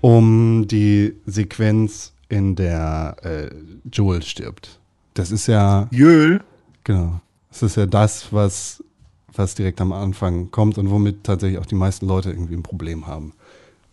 um 0.00 0.66
die 0.66 1.14
Sequenz, 1.26 2.12
in 2.32 2.56
der 2.56 3.16
äh, 3.22 3.50
Joel 3.92 4.22
stirbt. 4.22 4.80
Das 5.12 5.30
ist 5.30 5.48
ja, 5.48 5.86
Jöl, 5.90 6.40
genau, 6.82 7.20
das 7.50 7.62
ist 7.62 7.76
ja 7.76 7.84
das, 7.84 8.32
was, 8.32 8.82
was 9.34 9.54
direkt 9.54 9.82
am 9.82 9.92
Anfang 9.92 10.50
kommt 10.50 10.78
und 10.78 10.88
womit 10.90 11.24
tatsächlich 11.24 11.58
auch 11.58 11.66
die 11.66 11.74
meisten 11.74 12.06
Leute 12.06 12.30
irgendwie 12.30 12.54
ein 12.54 12.62
Problem 12.62 13.06
haben. 13.06 13.34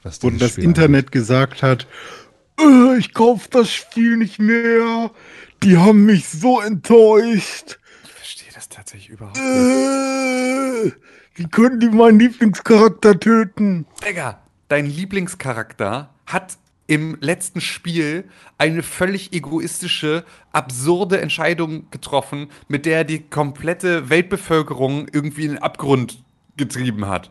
Dieses 0.06 0.40
das 0.40 0.52
Spiel 0.52 0.64
Internet 0.64 1.12
gesagt 1.12 1.62
hat, 1.62 1.86
"Äh, 2.58 2.98
ich 2.98 3.14
kauf 3.14 3.50
das 3.50 3.70
Spiel 3.70 4.16
nicht 4.16 4.40
mehr. 4.40 5.12
Die 5.62 5.76
haben 5.76 6.06
mich 6.06 6.30
so 6.30 6.62
enttäuscht. 6.62 7.78
Tatsächlich 8.90 9.10
überhaupt 9.10 9.38
nicht. 9.38 9.46
Äh, 9.46 10.92
wie 11.36 11.48
können 11.48 11.80
die 11.80 11.90
meinen 11.90 12.20
Lieblingscharakter 12.20 13.20
töten? 13.20 13.86
Digga, 14.04 14.42
dein 14.68 14.88
Lieblingscharakter 14.88 16.10
hat 16.26 16.58
im 16.88 17.16
letzten 17.22 17.62
Spiel 17.62 18.28
eine 18.58 18.82
völlig 18.82 19.32
egoistische, 19.32 20.26
absurde 20.54 21.22
Entscheidung 21.22 21.92
getroffen, 21.92 22.50
mit 22.68 22.88
der 22.88 22.98
er 22.98 23.04
die 23.04 23.20
komplette 23.20 24.10
Weltbevölkerung 24.10 25.08
irgendwie 25.12 25.44
in 25.44 25.52
den 25.52 25.62
Abgrund 25.62 26.24
getrieben 26.58 27.08
hat. 27.08 27.30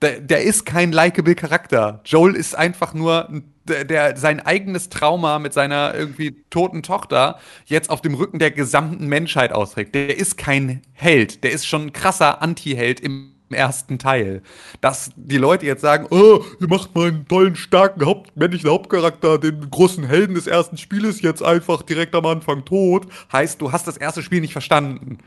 Der, 0.00 0.20
der 0.20 0.44
ist 0.44 0.64
kein 0.64 0.92
likable 0.92 1.34
Charakter. 1.34 2.02
Joel 2.04 2.36
ist 2.36 2.54
einfach 2.54 2.94
nur 2.94 3.42
der, 3.64 3.84
der 3.84 4.16
sein 4.16 4.40
eigenes 4.40 4.88
Trauma 4.88 5.38
mit 5.38 5.52
seiner 5.52 5.94
irgendwie 5.94 6.44
toten 6.50 6.82
Tochter 6.82 7.38
jetzt 7.66 7.90
auf 7.90 8.00
dem 8.00 8.14
Rücken 8.14 8.38
der 8.38 8.50
gesamten 8.50 9.06
Menschheit 9.06 9.52
austrägt. 9.52 9.94
Der 9.94 10.16
ist 10.16 10.36
kein 10.36 10.82
Held, 10.92 11.44
der 11.44 11.52
ist 11.52 11.66
schon 11.66 11.86
ein 11.86 11.92
krasser 11.92 12.42
Anti-Held 12.42 13.00
im 13.00 13.34
ersten 13.50 13.98
Teil. 13.98 14.42
Dass 14.80 15.10
die 15.16 15.36
Leute 15.36 15.66
jetzt 15.66 15.80
sagen, 15.80 16.06
oh, 16.10 16.44
ihr 16.60 16.68
macht 16.68 16.94
meinen 16.94 17.26
tollen, 17.26 17.56
starken 17.56 18.04
Haupt 18.04 18.36
männlichen 18.36 18.70
Hauptcharakter, 18.70 19.38
den 19.38 19.70
großen 19.70 20.04
Helden 20.04 20.34
des 20.34 20.46
ersten 20.46 20.76
Spieles, 20.76 21.22
jetzt 21.22 21.42
einfach 21.42 21.82
direkt 21.82 22.14
am 22.14 22.26
Anfang 22.26 22.64
tot, 22.64 23.06
heißt, 23.32 23.60
du 23.60 23.72
hast 23.72 23.86
das 23.86 23.96
erste 23.96 24.22
Spiel 24.22 24.40
nicht 24.40 24.52
verstanden. 24.52 25.18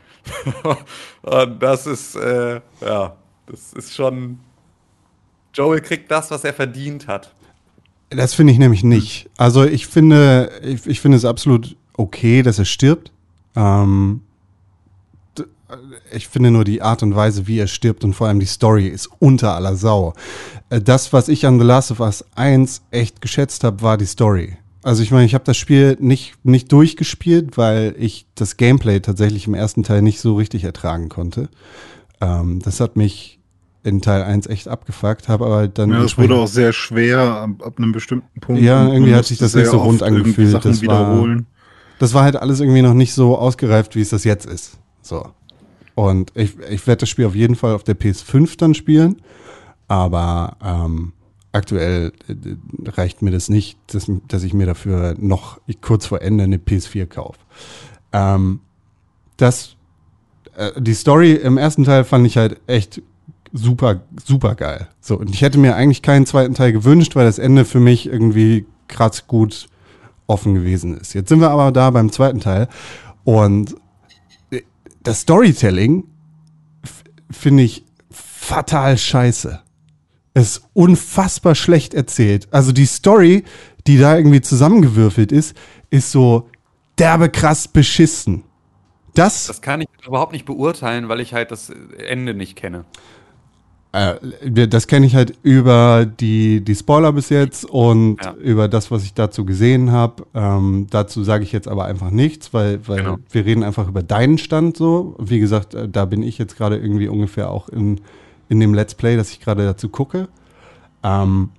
Und 1.22 1.62
das 1.62 1.86
ist, 1.86 2.16
äh, 2.16 2.60
ja, 2.80 3.16
das 3.46 3.72
ist 3.72 3.94
schon. 3.94 4.40
Joel 5.54 5.80
kriegt 5.80 6.10
das, 6.10 6.30
was 6.30 6.44
er 6.44 6.52
verdient 6.52 7.08
hat. 7.08 7.32
Das 8.10 8.34
finde 8.34 8.52
ich 8.52 8.58
nämlich 8.58 8.84
nicht. 8.84 9.28
Also 9.36 9.64
ich 9.64 9.86
finde, 9.86 10.50
ich, 10.62 10.86
ich 10.86 11.00
finde 11.00 11.16
es 11.16 11.24
absolut 11.24 11.76
okay, 11.94 12.42
dass 12.42 12.58
er 12.58 12.64
stirbt. 12.64 13.12
Ähm, 13.54 14.22
ich 16.12 16.28
finde 16.28 16.50
nur 16.50 16.64
die 16.64 16.80
Art 16.80 17.02
und 17.02 17.14
Weise, 17.14 17.46
wie 17.46 17.58
er 17.58 17.66
stirbt 17.66 18.04
und 18.04 18.14
vor 18.14 18.28
allem 18.28 18.40
die 18.40 18.46
Story 18.46 18.88
ist 18.88 19.10
unter 19.18 19.54
aller 19.54 19.76
Sau. 19.76 20.14
Äh, 20.70 20.80
das, 20.80 21.12
was 21.12 21.28
ich 21.28 21.46
an 21.46 21.58
The 21.58 21.66
Last 21.66 21.90
of 21.90 22.00
Us 22.00 22.24
1 22.34 22.82
echt 22.90 23.20
geschätzt 23.20 23.64
habe, 23.64 23.82
war 23.82 23.98
die 23.98 24.06
Story. 24.06 24.56
Also 24.82 25.02
ich 25.02 25.10
meine, 25.10 25.26
ich 25.26 25.34
habe 25.34 25.44
das 25.44 25.56
Spiel 25.56 25.96
nicht, 26.00 26.34
nicht 26.44 26.72
durchgespielt, 26.72 27.58
weil 27.58 27.94
ich 27.98 28.26
das 28.34 28.56
Gameplay 28.56 29.00
tatsächlich 29.00 29.46
im 29.46 29.54
ersten 29.54 29.82
Teil 29.82 30.00
nicht 30.02 30.20
so 30.20 30.36
richtig 30.36 30.64
ertragen 30.64 31.08
konnte. 31.08 31.48
Ähm, 32.20 32.60
das 32.62 32.80
hat 32.80 32.96
mich 32.96 33.37
in 33.84 34.00
Teil 34.02 34.22
1 34.22 34.46
echt 34.46 34.68
abgefuckt, 34.68 35.28
habe 35.28 35.46
aber 35.46 35.68
dann. 35.68 35.90
Ja, 35.90 36.02
es 36.02 36.18
wurde 36.18 36.34
auch 36.34 36.48
sehr 36.48 36.72
schwer 36.72 37.20
ab, 37.20 37.50
ab 37.62 37.74
einem 37.78 37.92
bestimmten 37.92 38.40
Punkt. 38.40 38.60
Ja, 38.60 38.92
irgendwie 38.92 39.14
hat 39.14 39.26
sich 39.26 39.38
das 39.38 39.54
nicht 39.54 39.68
so 39.68 39.78
rund 39.78 40.02
angefühlt. 40.02 40.50
Sachen 40.50 40.70
Das 40.70 40.86
war, 40.86 41.26
das 41.98 42.14
war 42.14 42.24
halt 42.24 42.36
alles 42.36 42.60
irgendwie 42.60 42.82
noch 42.82 42.94
nicht 42.94 43.14
so 43.14 43.38
ausgereift, 43.38 43.96
wie 43.96 44.00
es 44.00 44.10
das 44.10 44.24
jetzt 44.24 44.46
ist. 44.46 44.78
So. 45.02 45.28
Und 45.94 46.32
ich, 46.34 46.58
ich 46.70 46.86
werde 46.86 47.00
das 47.00 47.08
Spiel 47.08 47.26
auf 47.26 47.34
jeden 47.34 47.56
Fall 47.56 47.74
auf 47.74 47.82
der 47.82 47.98
PS5 47.98 48.56
dann 48.56 48.74
spielen, 48.74 49.20
aber 49.88 50.56
ähm, 50.62 51.12
aktuell 51.52 52.12
äh, 52.28 52.34
reicht 52.90 53.22
mir 53.22 53.30
das 53.30 53.48
nicht, 53.48 53.78
dass, 53.88 54.10
dass 54.28 54.44
ich 54.44 54.54
mir 54.54 54.66
dafür 54.66 55.14
noch 55.18 55.60
kurz 55.80 56.06
vor 56.06 56.22
Ende 56.22 56.44
eine 56.44 56.58
PS4 56.58 57.06
kaufe. 57.06 57.40
Ähm, 58.12 58.60
das, 59.38 59.76
äh, 60.56 60.80
die 60.80 60.94
Story 60.94 61.32
im 61.32 61.58
ersten 61.58 61.84
Teil 61.84 62.04
fand 62.04 62.26
ich 62.26 62.36
halt 62.36 62.60
echt 62.66 63.02
super, 63.52 64.02
super 64.24 64.54
geil. 64.54 64.88
So, 65.00 65.18
und 65.18 65.30
ich 65.30 65.42
hätte 65.42 65.58
mir 65.58 65.76
eigentlich 65.76 66.02
keinen 66.02 66.26
zweiten 66.26 66.54
Teil 66.54 66.72
gewünscht, 66.72 67.16
weil 67.16 67.24
das 67.24 67.38
Ende 67.38 67.64
für 67.64 67.80
mich 67.80 68.06
irgendwie 68.06 68.66
krass 68.88 69.26
gut 69.26 69.68
offen 70.26 70.54
gewesen 70.54 70.96
ist. 70.98 71.14
Jetzt 71.14 71.28
sind 71.28 71.40
wir 71.40 71.50
aber 71.50 71.72
da 71.72 71.90
beim 71.90 72.12
zweiten 72.12 72.40
Teil 72.40 72.68
und 73.24 73.74
äh, 74.50 74.62
das 75.02 75.20
Storytelling 75.20 76.04
finde 77.30 77.62
ich 77.62 77.84
fatal 78.10 78.96
scheiße. 78.96 79.60
Es 80.34 80.58
ist 80.58 80.68
unfassbar 80.72 81.54
schlecht 81.54 81.94
erzählt. 81.94 82.48
Also 82.52 82.72
die 82.72 82.86
Story, 82.86 83.44
die 83.86 83.98
da 83.98 84.16
irgendwie 84.16 84.40
zusammengewürfelt 84.40 85.32
ist, 85.32 85.56
ist 85.90 86.12
so 86.12 86.48
derbe 86.98 87.28
krass 87.30 87.68
beschissen. 87.68 88.44
Das, 89.14 89.46
Das 89.46 89.62
kann 89.62 89.80
ich 89.80 89.88
überhaupt 90.06 90.32
nicht 90.32 90.44
beurteilen, 90.44 91.08
weil 91.08 91.20
ich 91.20 91.34
halt 91.34 91.50
das 91.50 91.70
Ende 91.70 92.34
nicht 92.34 92.54
kenne. 92.54 92.84
Äh, 93.92 94.66
das 94.68 94.86
kenne 94.86 95.06
ich 95.06 95.14
halt 95.16 95.34
über 95.42 96.04
die, 96.06 96.60
die 96.62 96.74
Spoiler 96.74 97.12
bis 97.12 97.30
jetzt 97.30 97.64
und 97.64 98.18
Ja. 98.22 98.34
über 98.34 98.68
das, 98.68 98.90
was 98.90 99.04
ich 99.04 99.14
dazu 99.14 99.44
gesehen 99.44 99.90
habe. 99.92 100.26
Ähm, 100.34 100.86
dazu 100.90 101.24
sage 101.24 101.44
ich 101.44 101.52
jetzt 101.52 101.68
aber 101.68 101.86
einfach 101.86 102.10
nichts, 102.10 102.52
weil, 102.52 102.86
weil 102.86 102.98
Genau. 102.98 103.16
wir 103.30 103.44
reden 103.46 103.62
einfach 103.62 103.88
über 103.88 104.02
deinen 104.02 104.38
Stand 104.38 104.76
so. 104.76 105.16
Wie 105.18 105.40
gesagt, 105.40 105.74
äh, 105.74 105.88
da 105.88 106.04
bin 106.04 106.22
ich 106.22 106.38
jetzt 106.38 106.56
gerade 106.56 106.76
irgendwie 106.76 107.08
ungefähr 107.08 107.50
auch 107.50 107.68
in, 107.68 108.00
in 108.48 108.60
dem 108.60 108.74
Let's 108.74 108.94
Play, 108.94 109.16
das 109.16 109.30
ich 109.30 109.40
gerade 109.40 109.64
dazu 109.64 109.88
gucke. 109.88 110.28
Ähm, 111.02 111.50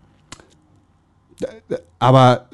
aber 1.99 2.49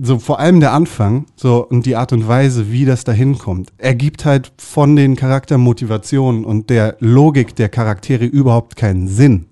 so 0.00 0.18
vor 0.18 0.40
allem 0.40 0.60
der 0.60 0.72
Anfang 0.72 1.26
so 1.36 1.66
und 1.66 1.84
die 1.86 1.96
Art 1.96 2.12
und 2.12 2.26
Weise, 2.26 2.72
wie 2.72 2.84
das 2.84 3.04
dahin 3.04 3.38
kommt, 3.38 3.70
ergibt 3.78 4.24
halt 4.24 4.50
von 4.56 4.96
den 4.96 5.14
Charaktermotivationen 5.14 6.44
und 6.44 6.70
der 6.70 6.96
Logik 7.00 7.54
der 7.54 7.68
Charaktere 7.68 8.24
überhaupt 8.24 8.76
keinen 8.76 9.06
Sinn. 9.08 9.46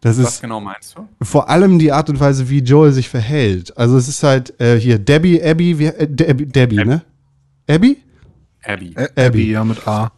Das 0.00 0.18
Was 0.18 0.34
ist 0.34 0.40
genau 0.42 0.60
meinst 0.60 0.96
du? 0.98 1.06
vor 1.22 1.48
allem 1.48 1.78
die 1.78 1.92
Art 1.92 2.10
und 2.10 2.20
Weise, 2.20 2.50
wie 2.50 2.58
Joel 2.58 2.92
sich 2.92 3.08
verhält. 3.08 3.76
Also 3.78 3.96
es 3.96 4.08
ist 4.08 4.22
halt 4.22 4.58
äh, 4.60 4.78
hier 4.78 4.98
Debbie, 4.98 5.42
Abby, 5.42 5.78
wie, 5.78 5.86
äh, 5.86 6.06
Debbie, 6.06 6.46
Debbie 6.46 6.84
ne? 6.84 7.02
Abby? 7.68 7.98
Abby. 8.62 8.94
Abby, 9.16 9.50
ja, 9.50 9.64
mit 9.64 9.86
A. 9.86 10.12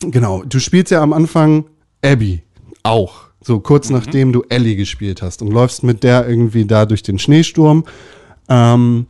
Genau, 0.00 0.42
du 0.42 0.58
spielst 0.58 0.90
ja 0.90 1.02
am 1.02 1.12
Anfang 1.12 1.64
Abby 2.02 2.42
auch. 2.82 3.25
So 3.46 3.60
kurz 3.60 3.90
nachdem 3.90 4.32
du 4.32 4.42
Ellie 4.48 4.74
gespielt 4.74 5.22
hast 5.22 5.40
und 5.40 5.52
läufst 5.52 5.84
mit 5.84 6.02
der 6.02 6.28
irgendwie 6.28 6.64
da 6.64 6.84
durch 6.84 7.04
den 7.04 7.20
Schneesturm. 7.20 7.84
Ähm, 8.48 9.06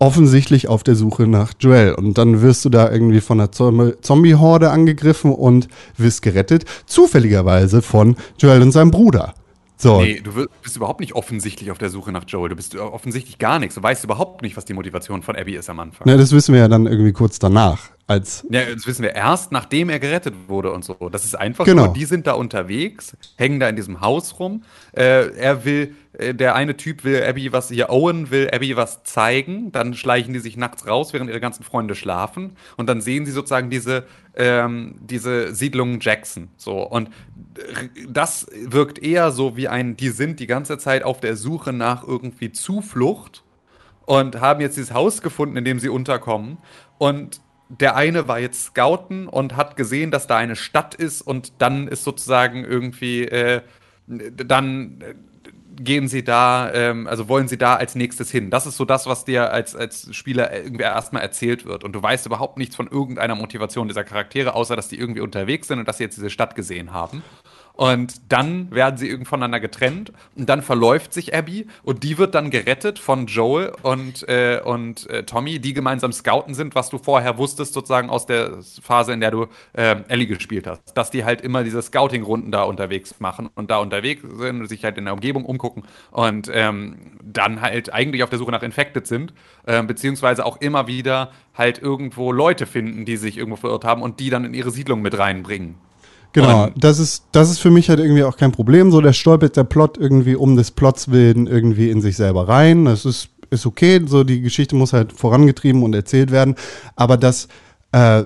offensichtlich 0.00 0.66
auf 0.66 0.82
der 0.82 0.96
Suche 0.96 1.28
nach 1.28 1.52
Joel. 1.60 1.94
Und 1.94 2.18
dann 2.18 2.42
wirst 2.42 2.64
du 2.64 2.68
da 2.68 2.90
irgendwie 2.90 3.20
von 3.20 3.38
einer 3.38 3.52
Zombi- 3.52 3.94
Zombie-Horde 4.00 4.70
angegriffen 4.70 5.32
und 5.32 5.68
wirst 5.96 6.22
gerettet. 6.22 6.64
Zufälligerweise 6.86 7.80
von 7.80 8.16
Joel 8.40 8.62
und 8.62 8.72
seinem 8.72 8.90
Bruder. 8.90 9.34
So, 9.76 10.00
Nee, 10.00 10.20
du 10.20 10.46
bist 10.62 10.76
überhaupt 10.76 10.98
nicht 11.00 11.14
offensichtlich 11.14 11.70
auf 11.70 11.78
der 11.78 11.90
Suche 11.90 12.10
nach 12.10 12.24
Joel. 12.26 12.48
Du 12.50 12.56
bist 12.56 12.76
offensichtlich 12.76 13.38
gar 13.38 13.60
nichts. 13.60 13.76
Du 13.76 13.82
weißt 13.84 14.02
überhaupt 14.02 14.42
nicht, 14.42 14.56
was 14.56 14.64
die 14.64 14.74
Motivation 14.74 15.22
von 15.22 15.36
Abby 15.36 15.54
ist 15.54 15.70
am 15.70 15.78
Anfang. 15.78 16.06
ne, 16.08 16.16
das 16.18 16.32
wissen 16.32 16.52
wir 16.54 16.60
ja 16.62 16.68
dann 16.68 16.86
irgendwie 16.86 17.12
kurz 17.12 17.38
danach. 17.38 17.90
Als, 18.10 18.44
Ja, 18.50 18.64
das 18.64 18.88
wissen 18.88 19.02
wir 19.04 19.14
erst, 19.14 19.52
nachdem 19.52 19.88
er 19.88 20.00
gerettet 20.00 20.34
wurde 20.48 20.72
und 20.72 20.84
so. 20.84 20.94
Das 21.10 21.24
ist 21.24 21.36
einfach 21.36 21.64
Genau. 21.64 21.84
nur, 21.84 21.94
die 21.94 22.06
sind 22.06 22.26
da 22.26 22.32
unterwegs, 22.32 23.16
hängen 23.36 23.60
da 23.60 23.68
in 23.68 23.76
diesem 23.76 24.00
Haus 24.00 24.40
rum. 24.40 24.64
Äh, 24.92 25.28
er 25.36 25.64
will, 25.64 25.94
äh, 26.14 26.34
der 26.34 26.56
eine 26.56 26.76
Typ 26.76 27.04
will 27.04 27.22
Abby 27.22 27.52
was, 27.52 27.68
hier 27.68 27.88
Owen 27.88 28.32
will 28.32 28.50
Abby 28.52 28.74
was 28.76 29.04
zeigen, 29.04 29.70
dann 29.70 29.94
schleichen 29.94 30.34
die 30.34 30.40
sich 30.40 30.56
nachts 30.56 30.88
raus, 30.88 31.12
während 31.12 31.30
ihre 31.30 31.38
ganzen 31.38 31.62
Freunde 31.62 31.94
schlafen. 31.94 32.56
Und 32.76 32.88
dann 32.88 33.00
sehen 33.00 33.26
sie 33.26 33.32
sozusagen 33.32 33.70
diese, 33.70 34.06
ähm, 34.34 34.96
diese 35.02 35.54
Siedlung 35.54 36.00
Jackson. 36.00 36.48
So. 36.56 36.82
Und 36.82 37.10
das 38.08 38.48
wirkt 38.64 38.98
eher 38.98 39.30
so 39.30 39.56
wie 39.56 39.68
ein, 39.68 39.96
die 39.96 40.08
sind 40.08 40.40
die 40.40 40.48
ganze 40.48 40.78
Zeit 40.78 41.04
auf 41.04 41.20
der 41.20 41.36
Suche 41.36 41.72
nach 41.72 42.02
irgendwie 42.06 42.50
Zuflucht 42.50 43.44
und 44.04 44.40
haben 44.40 44.60
jetzt 44.60 44.76
dieses 44.76 44.92
Haus 44.92 45.22
gefunden, 45.22 45.56
in 45.56 45.64
dem 45.64 45.78
sie 45.78 45.88
unterkommen. 45.90 46.58
Und 46.98 47.40
der 47.78 47.94
eine 47.94 48.26
war 48.26 48.40
jetzt 48.40 48.64
Scouten 48.64 49.28
und 49.28 49.56
hat 49.56 49.76
gesehen, 49.76 50.10
dass 50.10 50.26
da 50.26 50.36
eine 50.36 50.56
Stadt 50.56 50.94
ist 50.94 51.22
und 51.22 51.52
dann 51.58 51.86
ist 51.86 52.02
sozusagen 52.02 52.64
irgendwie, 52.64 53.22
äh, 53.22 53.62
dann 54.06 55.00
äh, 55.00 55.14
gehen 55.76 56.08
sie 56.08 56.24
da, 56.24 56.72
ähm, 56.74 57.06
also 57.06 57.28
wollen 57.28 57.46
sie 57.46 57.56
da 57.56 57.76
als 57.76 57.94
nächstes 57.94 58.30
hin. 58.30 58.50
Das 58.50 58.66
ist 58.66 58.76
so 58.76 58.84
das, 58.84 59.06
was 59.06 59.24
dir 59.24 59.52
als, 59.52 59.76
als 59.76 60.14
Spieler 60.14 60.52
irgendwie 60.52 60.82
erstmal 60.82 61.22
erzählt 61.22 61.64
wird. 61.64 61.84
Und 61.84 61.92
du 61.92 62.02
weißt 62.02 62.26
überhaupt 62.26 62.58
nichts 62.58 62.74
von 62.74 62.88
irgendeiner 62.88 63.36
Motivation 63.36 63.86
dieser 63.86 64.04
Charaktere, 64.04 64.54
außer 64.54 64.74
dass 64.74 64.88
die 64.88 64.98
irgendwie 64.98 65.20
unterwegs 65.20 65.68
sind 65.68 65.78
und 65.78 65.86
dass 65.86 65.98
sie 65.98 66.04
jetzt 66.04 66.16
diese 66.16 66.30
Stadt 66.30 66.56
gesehen 66.56 66.92
haben. 66.92 67.22
Und 67.80 68.30
dann 68.30 68.70
werden 68.70 68.98
sie 68.98 69.08
irgendwie 69.08 69.24
voneinander 69.24 69.58
getrennt 69.58 70.12
und 70.36 70.50
dann 70.50 70.60
verläuft 70.60 71.14
sich 71.14 71.34
Abby 71.34 71.66
und 71.82 72.02
die 72.04 72.18
wird 72.18 72.34
dann 72.34 72.50
gerettet 72.50 72.98
von 72.98 73.24
Joel 73.24 73.72
und, 73.80 74.28
äh, 74.28 74.60
und 74.62 75.08
äh, 75.08 75.22
Tommy, 75.22 75.60
die 75.60 75.72
gemeinsam 75.72 76.12
Scouten 76.12 76.52
sind, 76.52 76.74
was 76.74 76.90
du 76.90 76.98
vorher 76.98 77.38
wusstest, 77.38 77.72
sozusagen 77.72 78.10
aus 78.10 78.26
der 78.26 78.58
Phase, 78.82 79.14
in 79.14 79.20
der 79.20 79.30
du 79.30 79.46
äh, 79.72 79.96
Ellie 80.08 80.26
gespielt 80.26 80.66
hast. 80.66 80.94
Dass 80.94 81.10
die 81.10 81.24
halt 81.24 81.40
immer 81.40 81.64
diese 81.64 81.80
Scouting-Runden 81.80 82.52
da 82.52 82.64
unterwegs 82.64 83.18
machen 83.18 83.48
und 83.54 83.70
da 83.70 83.78
unterwegs 83.78 84.20
sind 84.30 84.60
und 84.60 84.68
sich 84.68 84.84
halt 84.84 84.98
in 84.98 85.06
der 85.06 85.14
Umgebung 85.14 85.46
umgucken 85.46 85.84
und 86.10 86.50
ähm, 86.52 86.98
dann 87.22 87.62
halt 87.62 87.94
eigentlich 87.94 88.22
auf 88.22 88.28
der 88.28 88.38
Suche 88.38 88.50
nach 88.50 88.62
Infected 88.62 89.06
sind, 89.06 89.32
äh, 89.64 89.82
beziehungsweise 89.82 90.44
auch 90.44 90.60
immer 90.60 90.86
wieder 90.86 91.32
halt 91.54 91.80
irgendwo 91.80 92.30
Leute 92.30 92.66
finden, 92.66 93.06
die 93.06 93.16
sich 93.16 93.38
irgendwo 93.38 93.56
verirrt 93.56 93.86
haben 93.86 94.02
und 94.02 94.20
die 94.20 94.28
dann 94.28 94.44
in 94.44 94.52
ihre 94.52 94.70
Siedlung 94.70 95.00
mit 95.00 95.16
reinbringen. 95.16 95.76
Genau, 96.32 96.64
Und- 96.64 96.82
das 96.84 96.98
ist, 96.98 97.24
das 97.32 97.50
ist 97.50 97.58
für 97.58 97.70
mich 97.70 97.88
halt 97.88 97.98
irgendwie 98.00 98.24
auch 98.24 98.36
kein 98.36 98.52
Problem. 98.52 98.90
So, 98.90 99.00
der 99.00 99.12
stolpert 99.12 99.56
der 99.56 99.64
Plot 99.64 99.98
irgendwie 99.98 100.36
um 100.36 100.56
des 100.56 100.70
Plots 100.70 101.10
willen 101.10 101.46
irgendwie 101.46 101.90
in 101.90 102.00
sich 102.00 102.16
selber 102.16 102.48
rein. 102.48 102.84
Das 102.84 103.04
ist, 103.04 103.30
ist 103.50 103.66
okay. 103.66 104.00
So, 104.06 104.22
die 104.24 104.40
Geschichte 104.40 104.76
muss 104.76 104.92
halt 104.92 105.12
vorangetrieben 105.12 105.82
und 105.82 105.94
erzählt 105.94 106.30
werden. 106.30 106.54
Aber 106.96 107.16
dass 107.16 107.48
äh, 107.92 108.24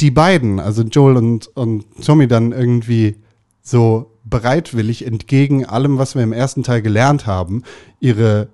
die 0.00 0.10
beiden, 0.10 0.60
also 0.60 0.82
Joel 0.82 1.16
und, 1.16 1.48
und 1.56 1.84
Tommy, 2.04 2.28
dann 2.28 2.52
irgendwie 2.52 3.16
so 3.62 4.12
bereitwillig 4.24 5.06
entgegen 5.06 5.66
allem, 5.66 5.98
was 5.98 6.14
wir 6.14 6.22
im 6.22 6.32
ersten 6.32 6.62
Teil 6.62 6.82
gelernt 6.82 7.26
haben, 7.26 7.62
ihre 8.00 8.48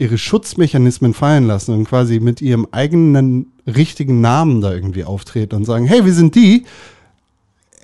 ihre 0.00 0.16
Schutzmechanismen 0.16 1.12
fallen 1.12 1.48
lassen 1.48 1.74
und 1.74 1.84
quasi 1.88 2.20
mit 2.20 2.40
ihrem 2.40 2.68
eigenen 2.70 3.50
richtigen 3.66 4.20
Namen 4.20 4.60
da 4.60 4.72
irgendwie 4.72 5.02
auftreten 5.02 5.56
und 5.56 5.64
sagen, 5.64 5.86
hey, 5.86 6.04
wir 6.04 6.12
sind 6.12 6.36
die, 6.36 6.66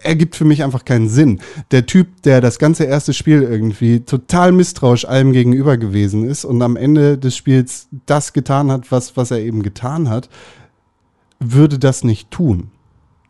ergibt 0.05 0.36
für 0.36 0.44
mich 0.44 0.62
einfach 0.62 0.85
keinen 0.85 1.09
Sinn. 1.09 1.40
Der 1.70 1.86
Typ, 1.86 2.22
der 2.22 2.40
das 2.40 2.59
ganze 2.59 2.85
erste 2.85 3.12
Spiel 3.12 3.43
irgendwie 3.43 4.01
total 4.01 4.52
misstrauisch 4.52 5.05
allem 5.06 5.32
gegenüber 5.32 5.76
gewesen 5.76 6.28
ist 6.28 6.44
und 6.44 6.60
am 6.62 6.76
Ende 6.76 7.18
des 7.18 7.36
Spiels 7.36 7.89
das 8.06 8.32
getan 8.32 8.70
hat, 8.70 8.90
was, 8.93 9.16
was 9.16 9.31
er 9.31 9.40
eben 9.40 9.62
getan 9.62 10.09
hat, 10.09 10.28
würde 11.40 11.78
das 11.78 12.05
nicht 12.05 12.31
tun. 12.31 12.70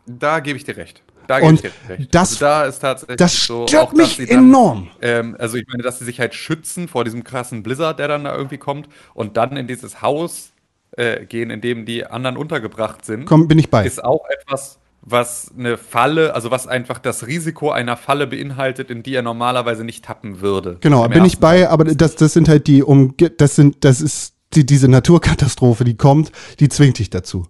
Da 0.07 0.41
gebe 0.41 0.57
ich 0.57 0.65
dir 0.65 0.77
recht. 0.77 1.03
Da 1.27 1.39
Und 1.39 1.63
gebe 1.63 1.69
ich 1.69 1.73
dir 1.73 1.89
recht. 1.89 2.15
das- 2.15 2.31
also 2.33 2.45
da 2.45 2.65
ist 2.65 2.79
tatsächlich 2.81 3.17
Das 3.17 3.47
so, 3.47 3.67
stört 3.67 3.89
auch, 3.89 3.95
dass 3.95 4.19
mich 4.19 4.29
dann, 4.29 4.39
enorm. 4.41 4.91
Ähm, 5.01 5.37
also 5.39 5.57
ich 5.57 5.67
meine, 5.69 5.83
dass 5.83 5.99
sie 5.99 6.05
sich 6.05 6.21
halt 6.21 6.35
schützen 6.35 6.89
vor 6.89 7.05
diesem 7.05 7.25
krassen 7.25 7.63
Blizzard, 7.63 7.99
der 7.99 8.09
dann 8.09 8.25
da 8.25 8.37
irgendwie 8.37 8.59
kommt 8.59 8.89
und 9.15 9.37
dann 9.37 9.57
in 9.57 9.67
dieses 9.67 10.03
Haus 10.03 10.53
äh, 10.97 11.25
gehen, 11.27 11.51
in 11.51 11.61
dem 11.61 11.87
die 11.87 12.07
anderen 12.07 12.37
untergebracht 12.37 13.05
sind, 13.05 13.25
Komm, 13.25 13.49
bin 13.49 13.59
ich 13.59 13.71
bei. 13.71 13.87
ist 13.87 14.05
auch 14.05 14.25
etwas, 14.29 14.79
was 15.07 15.53
eine 15.57 15.77
Falle, 15.77 16.35
also 16.35 16.51
was 16.51 16.67
einfach 16.67 16.99
das 16.99 17.27
Risiko 17.27 17.71
einer 17.71 17.97
Falle 17.97 18.27
beinhaltet, 18.27 18.91
in 18.91 19.03
die 19.03 19.15
er 19.15 19.23
normalerweise 19.23 19.85
nicht 19.85 20.05
tappen 20.05 20.41
würde. 20.41 20.79
Genau, 20.81 21.07
bin 21.09 21.25
ich 21.27 21.39
bei, 21.39 21.69
aber 21.69 21.85
das, 21.85 22.17
das 22.17 22.33
sind 22.33 22.49
halt 22.49 22.67
die 22.67 22.83
um, 22.83 23.15
das 23.37 23.55
sind, 23.55 23.85
das 23.85 24.01
ist 24.01 24.35
die, 24.55 24.65
diese 24.65 24.89
Naturkatastrophe, 24.89 25.85
die 25.85 25.97
kommt, 25.97 26.33
die 26.59 26.69
zwingt 26.69 26.99
dich 26.99 27.11
dazu. 27.11 27.47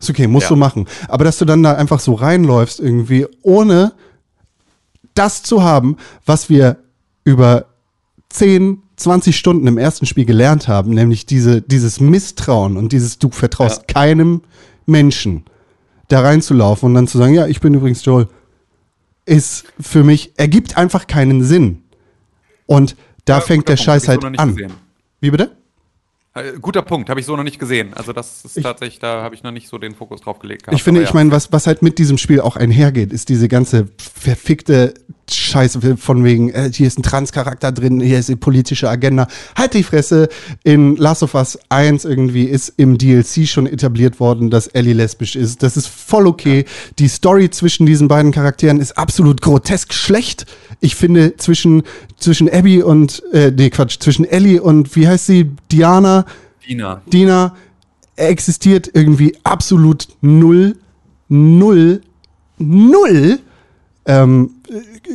Ist 0.00 0.08
okay, 0.10 0.26
musst 0.26 0.44
Ja. 0.44 0.50
du 0.50 0.56
machen. 0.56 0.86
Aber 1.08 1.24
dass 1.24 1.38
du 1.38 1.44
dann 1.44 1.62
da 1.62 1.74
einfach 1.74 2.00
so 2.00 2.14
reinläufst 2.14 2.80
irgendwie, 2.80 3.26
ohne 3.42 3.92
das 5.14 5.42
zu 5.42 5.62
haben, 5.62 5.96
was 6.24 6.48
wir 6.48 6.78
über 7.24 7.66
10, 8.30 8.82
20 8.96 9.36
Stunden 9.36 9.66
im 9.66 9.78
ersten 9.78 10.06
Spiel 10.06 10.24
gelernt 10.24 10.68
haben, 10.68 10.90
nämlich 10.90 11.26
diese, 11.26 11.60
dieses 11.60 12.00
Misstrauen 12.00 12.76
und 12.76 12.92
dieses, 12.92 13.18
du 13.18 13.30
vertraust 13.30 13.88
keinem 13.88 14.42
Menschen, 14.86 15.44
da 16.08 16.20
reinzulaufen 16.20 16.86
und 16.88 16.94
dann 16.94 17.06
zu 17.08 17.18
sagen, 17.18 17.34
ja, 17.34 17.46
ich 17.46 17.60
bin 17.60 17.74
übrigens 17.74 18.04
Joel, 18.04 18.28
ist 19.26 19.64
für 19.80 20.04
mich, 20.04 20.32
ergibt 20.36 20.76
einfach 20.76 21.06
keinen 21.06 21.42
Sinn. 21.42 21.82
Und 22.66 22.96
da 23.24 23.36
Ja, 23.36 23.40
fängt 23.40 23.68
der 23.68 23.74
Punkt, 23.74 23.84
Scheiß 23.84 24.02
so 24.04 24.08
halt 24.08 24.22
nicht 24.30 24.38
an. 24.38 24.54
gesehen. 24.54 24.72
Wie 25.20 25.30
bitte? 25.30 25.56
Äh, 26.34 26.52
Guter 26.60 26.82
Punkt, 26.82 27.08
habe 27.08 27.20
ich 27.20 27.26
so 27.26 27.36
noch 27.36 27.44
nicht 27.44 27.58
gesehen. 27.58 27.94
Also 27.94 28.12
das 28.12 28.44
ist 28.44 28.56
Ich- 28.58 28.62
tatsächlich, 28.62 28.98
da 28.98 29.22
habe 29.22 29.34
ich 29.34 29.42
noch 29.42 29.52
nicht 29.52 29.68
so 29.68 29.78
den 29.78 29.94
Fokus 29.94 30.20
drauf 30.20 30.40
gelegt. 30.40 30.64
gehabt, 30.64 30.76
Ich 30.76 30.82
finde, 30.82 31.00
aber 31.00 31.04
ich 31.04 31.10
ja. 31.10 31.14
meine, 31.14 31.30
was, 31.30 31.52
was 31.52 31.66
halt 31.66 31.80
mit 31.82 31.98
diesem 31.98 32.18
Spiel 32.18 32.40
auch 32.40 32.56
einhergeht, 32.56 33.12
ist 33.12 33.28
diese 33.28 33.48
ganze 33.48 33.88
verfickte 33.98 34.94
Scheiße 35.30 35.96
von 35.96 36.24
wegen, 36.24 36.50
äh, 36.50 36.70
hier 36.72 36.86
ist 36.86 36.98
ein 36.98 37.02
Transcharakter 37.02 37.72
drin, 37.72 38.00
hier 38.00 38.18
ist 38.18 38.28
die 38.28 38.36
politische 38.36 38.88
Agenda. 38.88 39.26
Halt 39.56 39.74
die 39.74 39.82
Fresse. 39.82 40.28
In 40.62 40.96
Last 40.96 41.22
of 41.22 41.34
Us 41.34 41.58
1 41.68 42.04
irgendwie 42.04 42.44
ist 42.44 42.74
im 42.76 42.98
DLC 42.98 43.46
schon 43.46 43.66
etabliert 43.66 44.20
worden, 44.20 44.50
dass 44.50 44.66
Ellie 44.66 44.94
lesbisch 44.94 45.36
ist. 45.36 45.62
Das 45.62 45.76
ist 45.76 45.86
voll 45.86 46.26
okay. 46.26 46.64
Die 46.98 47.08
Story 47.08 47.50
zwischen 47.50 47.86
diesen 47.86 48.08
beiden 48.08 48.32
Charakteren 48.32 48.80
ist 48.80 48.98
absolut 48.98 49.40
grotesk 49.40 49.92
schlecht. 49.92 50.46
Ich 50.80 50.94
finde, 50.94 51.36
zwischen, 51.36 51.82
zwischen 52.18 52.48
Abby 52.50 52.82
und, 52.82 53.22
äh, 53.32 53.50
nee, 53.50 53.70
Quatsch, 53.70 53.98
zwischen 54.00 54.24
Ellie 54.24 54.60
und, 54.60 54.94
wie 54.96 55.08
heißt 55.08 55.26
sie, 55.26 55.50
Diana, 55.70 56.24
Dina. 56.66 57.02
Dina 57.06 57.54
existiert 58.16 58.90
irgendwie 58.92 59.36
absolut 59.44 60.08
null, 60.20 60.76
null, 61.28 62.00
null 62.58 63.38
ähm, 64.06 64.50
äh, 64.63 64.63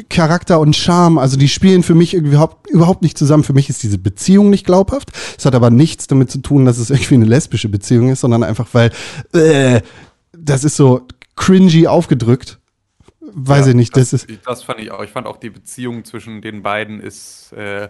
Charakter 0.10 0.60
und 0.60 0.76
Charme. 0.76 1.18
Also 1.18 1.38
die 1.38 1.48
spielen 1.48 1.84
für 1.84 1.96
mich 1.96 2.14
überhaupt, 2.14 2.70
überhaupt 2.70 3.02
nicht 3.02 3.18
zusammen. 3.18 3.44
Für 3.44 3.54
mich 3.54 3.70
ist 3.70 3.84
diese 3.84 3.98
Beziehung 3.98 4.50
nicht 4.50 4.66
glaubhaft. 4.66 5.12
Es 5.38 5.46
hat 5.46 5.56
aber 5.56 5.70
nichts 5.70 6.08
damit 6.08 6.32
zu 6.32 6.40
tun, 6.40 6.66
dass 6.66 6.78
es 6.78 6.90
irgendwie 6.90 7.16
eine 7.16 7.26
lesbische 7.26 7.70
Beziehung 7.70 8.10
ist, 8.10 8.22
sondern 8.22 8.44
einfach, 8.44 8.68
weil 8.74 8.92
äh, 9.34 9.82
das 10.32 10.64
ist 10.64 10.76
so 10.76 11.08
cringy 11.36 11.88
aufgedrückt. 11.88 12.60
Weiß 13.22 13.66
Ja, 13.66 13.70
ich 13.70 13.76
nicht, 13.76 13.96
das, 13.96 14.14
ist. 14.14 14.28
Das 14.46 14.64
fand 14.64 14.80
ich 14.80 14.92
auch. 14.92 15.04
Ich 15.04 15.12
fand 15.12 15.28
auch 15.28 15.38
die 15.38 15.50
Beziehung 15.50 16.04
zwischen 16.04 16.42
den 16.42 16.64
beiden 16.64 17.00
ist, 17.00 17.54
äh, 17.54 17.90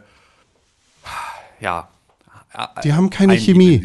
ja. 1.59 1.89
äh, 2.53 2.81
Die 2.83 2.93
haben 2.93 3.09
keine 3.09 3.37
Chemie. 3.37 3.81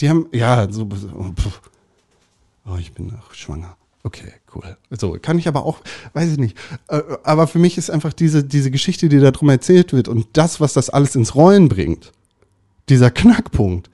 Die 0.00 0.08
haben, 0.08 0.28
ja, 0.32 0.70
so, 0.70 0.88
oh, 2.66 2.76
ich 2.78 2.92
bin 2.92 3.12
auch 3.18 3.34
schwanger. 3.34 3.76
Okay, 4.06 4.32
cool. 4.54 4.76
So, 4.90 5.16
kann 5.20 5.38
ich 5.38 5.48
aber 5.48 5.64
auch, 5.64 5.78
weiß 6.12 6.30
ich 6.32 6.38
nicht. 6.38 6.56
Äh, 6.88 7.00
aber 7.22 7.46
für 7.46 7.58
mich 7.58 7.78
ist 7.78 7.90
einfach 7.90 8.12
diese, 8.12 8.44
diese 8.44 8.70
Geschichte, 8.70 9.08
die 9.08 9.18
da 9.18 9.30
drum 9.30 9.48
erzählt 9.48 9.92
wird 9.94 10.08
und 10.08 10.26
das, 10.34 10.60
was 10.60 10.74
das 10.74 10.90
alles 10.90 11.14
ins 11.16 11.34
Rollen 11.34 11.68
bringt, 11.68 12.12
dieser 12.90 13.10
Knackpunkt, 13.10 13.88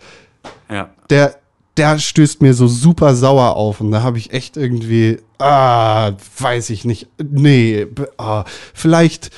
Ja. 0.68 0.90
der, 1.10 1.36
der 1.76 1.98
stößt 2.00 2.42
mir 2.42 2.54
so 2.54 2.66
super 2.66 3.14
sauer 3.14 3.54
auf 3.56 3.80
und 3.80 3.92
da 3.92 4.02
habe 4.02 4.18
ich 4.18 4.32
echt 4.32 4.56
irgendwie, 4.56 5.18
ah, 5.38 6.12
weiß 6.38 6.70
ich 6.70 6.84
nicht, 6.84 7.06
nee, 7.22 7.86
ah, 8.18 8.44
vielleicht, 8.74 9.30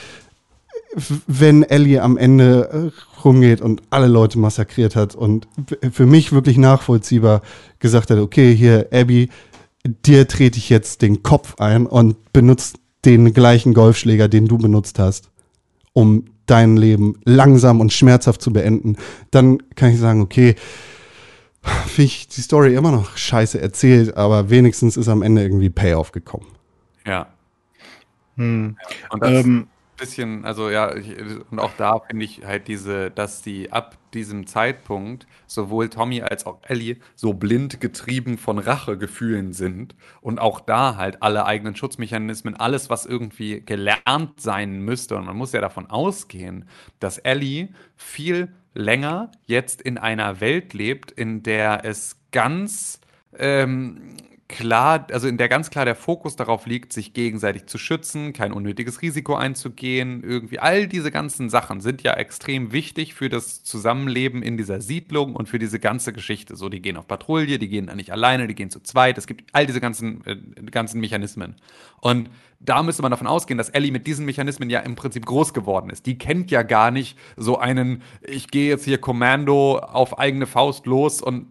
wenn 1.26 1.62
Ellie 1.64 2.00
am 2.02 2.16
Ende 2.16 2.92
äh, 2.94 3.20
rumgeht 3.24 3.60
und 3.60 3.82
alle 3.90 4.08
Leute 4.08 4.38
massakriert 4.38 4.96
hat 4.96 5.14
und 5.14 5.46
für 5.92 6.06
mich 6.06 6.32
wirklich 6.32 6.56
nachvollziehbar 6.56 7.42
gesagt 7.78 8.10
hat, 8.10 8.18
okay, 8.18 8.54
hier, 8.56 8.88
Abby, 8.90 9.28
dir 9.84 10.28
trete 10.28 10.58
ich 10.58 10.68
jetzt 10.68 11.02
den 11.02 11.22
Kopf 11.22 11.56
ein 11.58 11.86
und 11.86 12.32
benutzt 12.32 12.78
den 13.04 13.34
gleichen 13.34 13.74
Golfschläger, 13.74 14.28
den 14.28 14.46
du 14.46 14.58
benutzt 14.58 14.98
hast, 14.98 15.30
um 15.92 16.26
dein 16.46 16.76
Leben 16.76 17.18
langsam 17.24 17.80
und 17.80 17.92
schmerzhaft 17.92 18.42
zu 18.42 18.52
beenden, 18.52 18.96
dann 19.30 19.58
kann 19.74 19.90
ich 19.90 19.98
sagen, 19.98 20.20
okay, 20.20 20.54
finde 21.62 22.02
ich 22.06 22.28
die 22.28 22.40
Story 22.40 22.74
immer 22.74 22.92
noch 22.92 23.16
scheiße 23.16 23.60
erzählt, 23.60 24.16
aber 24.16 24.50
wenigstens 24.50 24.96
ist 24.96 25.08
am 25.08 25.22
Ende 25.22 25.42
irgendwie 25.42 25.70
Payoff 25.70 26.12
gekommen. 26.12 26.46
Ja. 27.06 27.28
Hm. 28.36 28.76
Und 29.10 29.22
das 29.22 29.44
Ähm, 29.44 29.66
bisschen, 30.02 30.44
also 30.44 30.68
ja, 30.68 30.96
ich, 30.96 31.16
und 31.50 31.60
auch 31.60 31.70
da 31.78 32.00
finde 32.00 32.24
ich 32.24 32.44
halt 32.44 32.66
diese, 32.66 33.12
dass 33.12 33.40
die 33.40 33.70
ab 33.70 33.96
diesem 34.14 34.48
Zeitpunkt 34.48 35.28
sowohl 35.46 35.90
Tommy 35.90 36.22
als 36.22 36.44
auch 36.44 36.58
Ellie 36.64 36.96
so 37.14 37.34
blind 37.34 37.80
getrieben 37.80 38.36
von 38.36 38.58
Rachegefühlen 38.58 39.52
sind 39.52 39.94
und 40.20 40.40
auch 40.40 40.58
da 40.58 40.96
halt 40.96 41.22
alle 41.22 41.46
eigenen 41.46 41.76
Schutzmechanismen, 41.76 42.56
alles, 42.56 42.90
was 42.90 43.06
irgendwie 43.06 43.60
gelernt 43.60 44.40
sein 44.40 44.80
müsste. 44.80 45.16
Und 45.16 45.26
man 45.26 45.36
muss 45.36 45.52
ja 45.52 45.60
davon 45.60 45.88
ausgehen, 45.88 46.68
dass 46.98 47.18
Ellie 47.18 47.68
viel 47.94 48.52
länger 48.74 49.30
jetzt 49.46 49.82
in 49.82 49.98
einer 49.98 50.40
Welt 50.40 50.74
lebt, 50.74 51.12
in 51.12 51.44
der 51.44 51.84
es 51.84 52.16
ganz 52.32 53.00
ähm, 53.38 54.16
klar, 54.52 55.06
also 55.10 55.26
in 55.26 55.38
der 55.38 55.48
ganz 55.48 55.70
klar 55.70 55.84
der 55.84 55.96
Fokus 55.96 56.36
darauf 56.36 56.66
liegt, 56.66 56.92
sich 56.92 57.14
gegenseitig 57.14 57.66
zu 57.66 57.78
schützen, 57.78 58.32
kein 58.32 58.52
unnötiges 58.52 59.02
Risiko 59.02 59.34
einzugehen, 59.34 60.22
irgendwie 60.22 60.58
all 60.60 60.86
diese 60.86 61.10
ganzen 61.10 61.50
Sachen 61.50 61.80
sind 61.80 62.02
ja 62.02 62.12
extrem 62.14 62.70
wichtig 62.70 63.14
für 63.14 63.28
das 63.28 63.64
Zusammenleben 63.64 64.42
in 64.42 64.56
dieser 64.56 64.80
Siedlung 64.80 65.34
und 65.34 65.48
für 65.48 65.58
diese 65.58 65.80
ganze 65.80 66.12
Geschichte. 66.12 66.54
So, 66.54 66.68
die 66.68 66.82
gehen 66.82 66.96
auf 66.96 67.08
Patrouille, 67.08 67.58
die 67.58 67.68
gehen 67.68 67.90
nicht 67.96 68.12
alleine, 68.12 68.46
die 68.46 68.54
gehen 68.54 68.70
zu 68.70 68.80
zweit. 68.80 69.18
Es 69.18 69.26
gibt 69.26 69.44
all 69.52 69.66
diese 69.66 69.80
ganzen, 69.80 70.24
äh, 70.26 70.36
ganzen 70.70 71.00
Mechanismen. 71.00 71.56
Und 72.00 72.28
da 72.64 72.82
müsste 72.82 73.02
man 73.02 73.10
davon 73.10 73.26
ausgehen, 73.26 73.58
dass 73.58 73.68
Ellie 73.68 73.90
mit 73.90 74.06
diesen 74.06 74.24
Mechanismen 74.24 74.70
ja 74.70 74.80
im 74.80 74.94
Prinzip 74.94 75.26
groß 75.26 75.52
geworden 75.52 75.90
ist. 75.90 76.06
Die 76.06 76.16
kennt 76.16 76.50
ja 76.50 76.62
gar 76.62 76.90
nicht 76.90 77.18
so 77.36 77.58
einen, 77.58 78.02
ich 78.22 78.48
gehe 78.48 78.68
jetzt 78.68 78.84
hier 78.84 78.98
Kommando 78.98 79.78
auf 79.78 80.18
eigene 80.18 80.46
Faust 80.46 80.86
los 80.86 81.20
und 81.20 81.46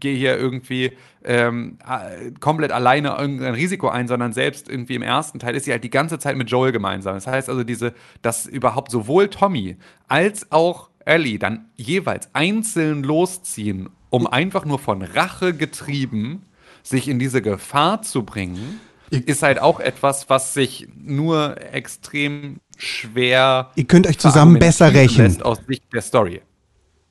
gehe 0.00 0.16
hier 0.16 0.38
irgendwie 0.38 0.92
ähm, 1.24 1.78
äh, 1.84 2.30
komplett 2.38 2.70
alleine 2.70 3.16
irgendein 3.18 3.54
Risiko 3.54 3.88
ein, 3.88 4.06
sondern 4.06 4.32
selbst 4.32 4.68
irgendwie 4.68 4.94
im 4.94 5.02
ersten 5.02 5.38
Teil 5.38 5.56
ist 5.56 5.64
sie 5.64 5.72
halt 5.72 5.84
die 5.84 5.90
ganze 5.90 6.18
Zeit 6.18 6.36
mit 6.36 6.50
Joel 6.50 6.72
gemeinsam. 6.72 7.14
Das 7.14 7.26
heißt 7.26 7.48
also, 7.48 7.64
diese, 7.64 7.92
dass 8.22 8.46
überhaupt 8.46 8.90
sowohl 8.90 9.28
Tommy 9.28 9.76
als 10.06 10.52
auch 10.52 10.90
Ellie 11.04 11.38
dann 11.38 11.66
jeweils 11.74 12.32
einzeln 12.34 13.02
losziehen, 13.02 13.90
um 14.10 14.28
einfach 14.28 14.64
nur 14.64 14.78
von 14.78 15.02
Rache 15.02 15.54
getrieben 15.54 16.46
sich 16.82 17.08
in 17.08 17.18
diese 17.18 17.42
Gefahr 17.42 18.02
zu 18.02 18.24
bringen, 18.24 18.80
ist 19.18 19.42
halt 19.42 19.58
auch 19.60 19.78
etwas, 19.80 20.28
was 20.30 20.54
sich 20.54 20.88
nur 20.96 21.56
extrem 21.72 22.60
schwer 22.76 23.70
Ihr 23.76 23.84
könnt 23.84 24.06
euch 24.06 24.18
zusammen 24.18 24.58
besser 24.58 24.92
rächen. 24.92 25.40
aus 25.42 25.58
Sicht 25.68 25.84
der 25.92 26.02
Story. 26.02 26.42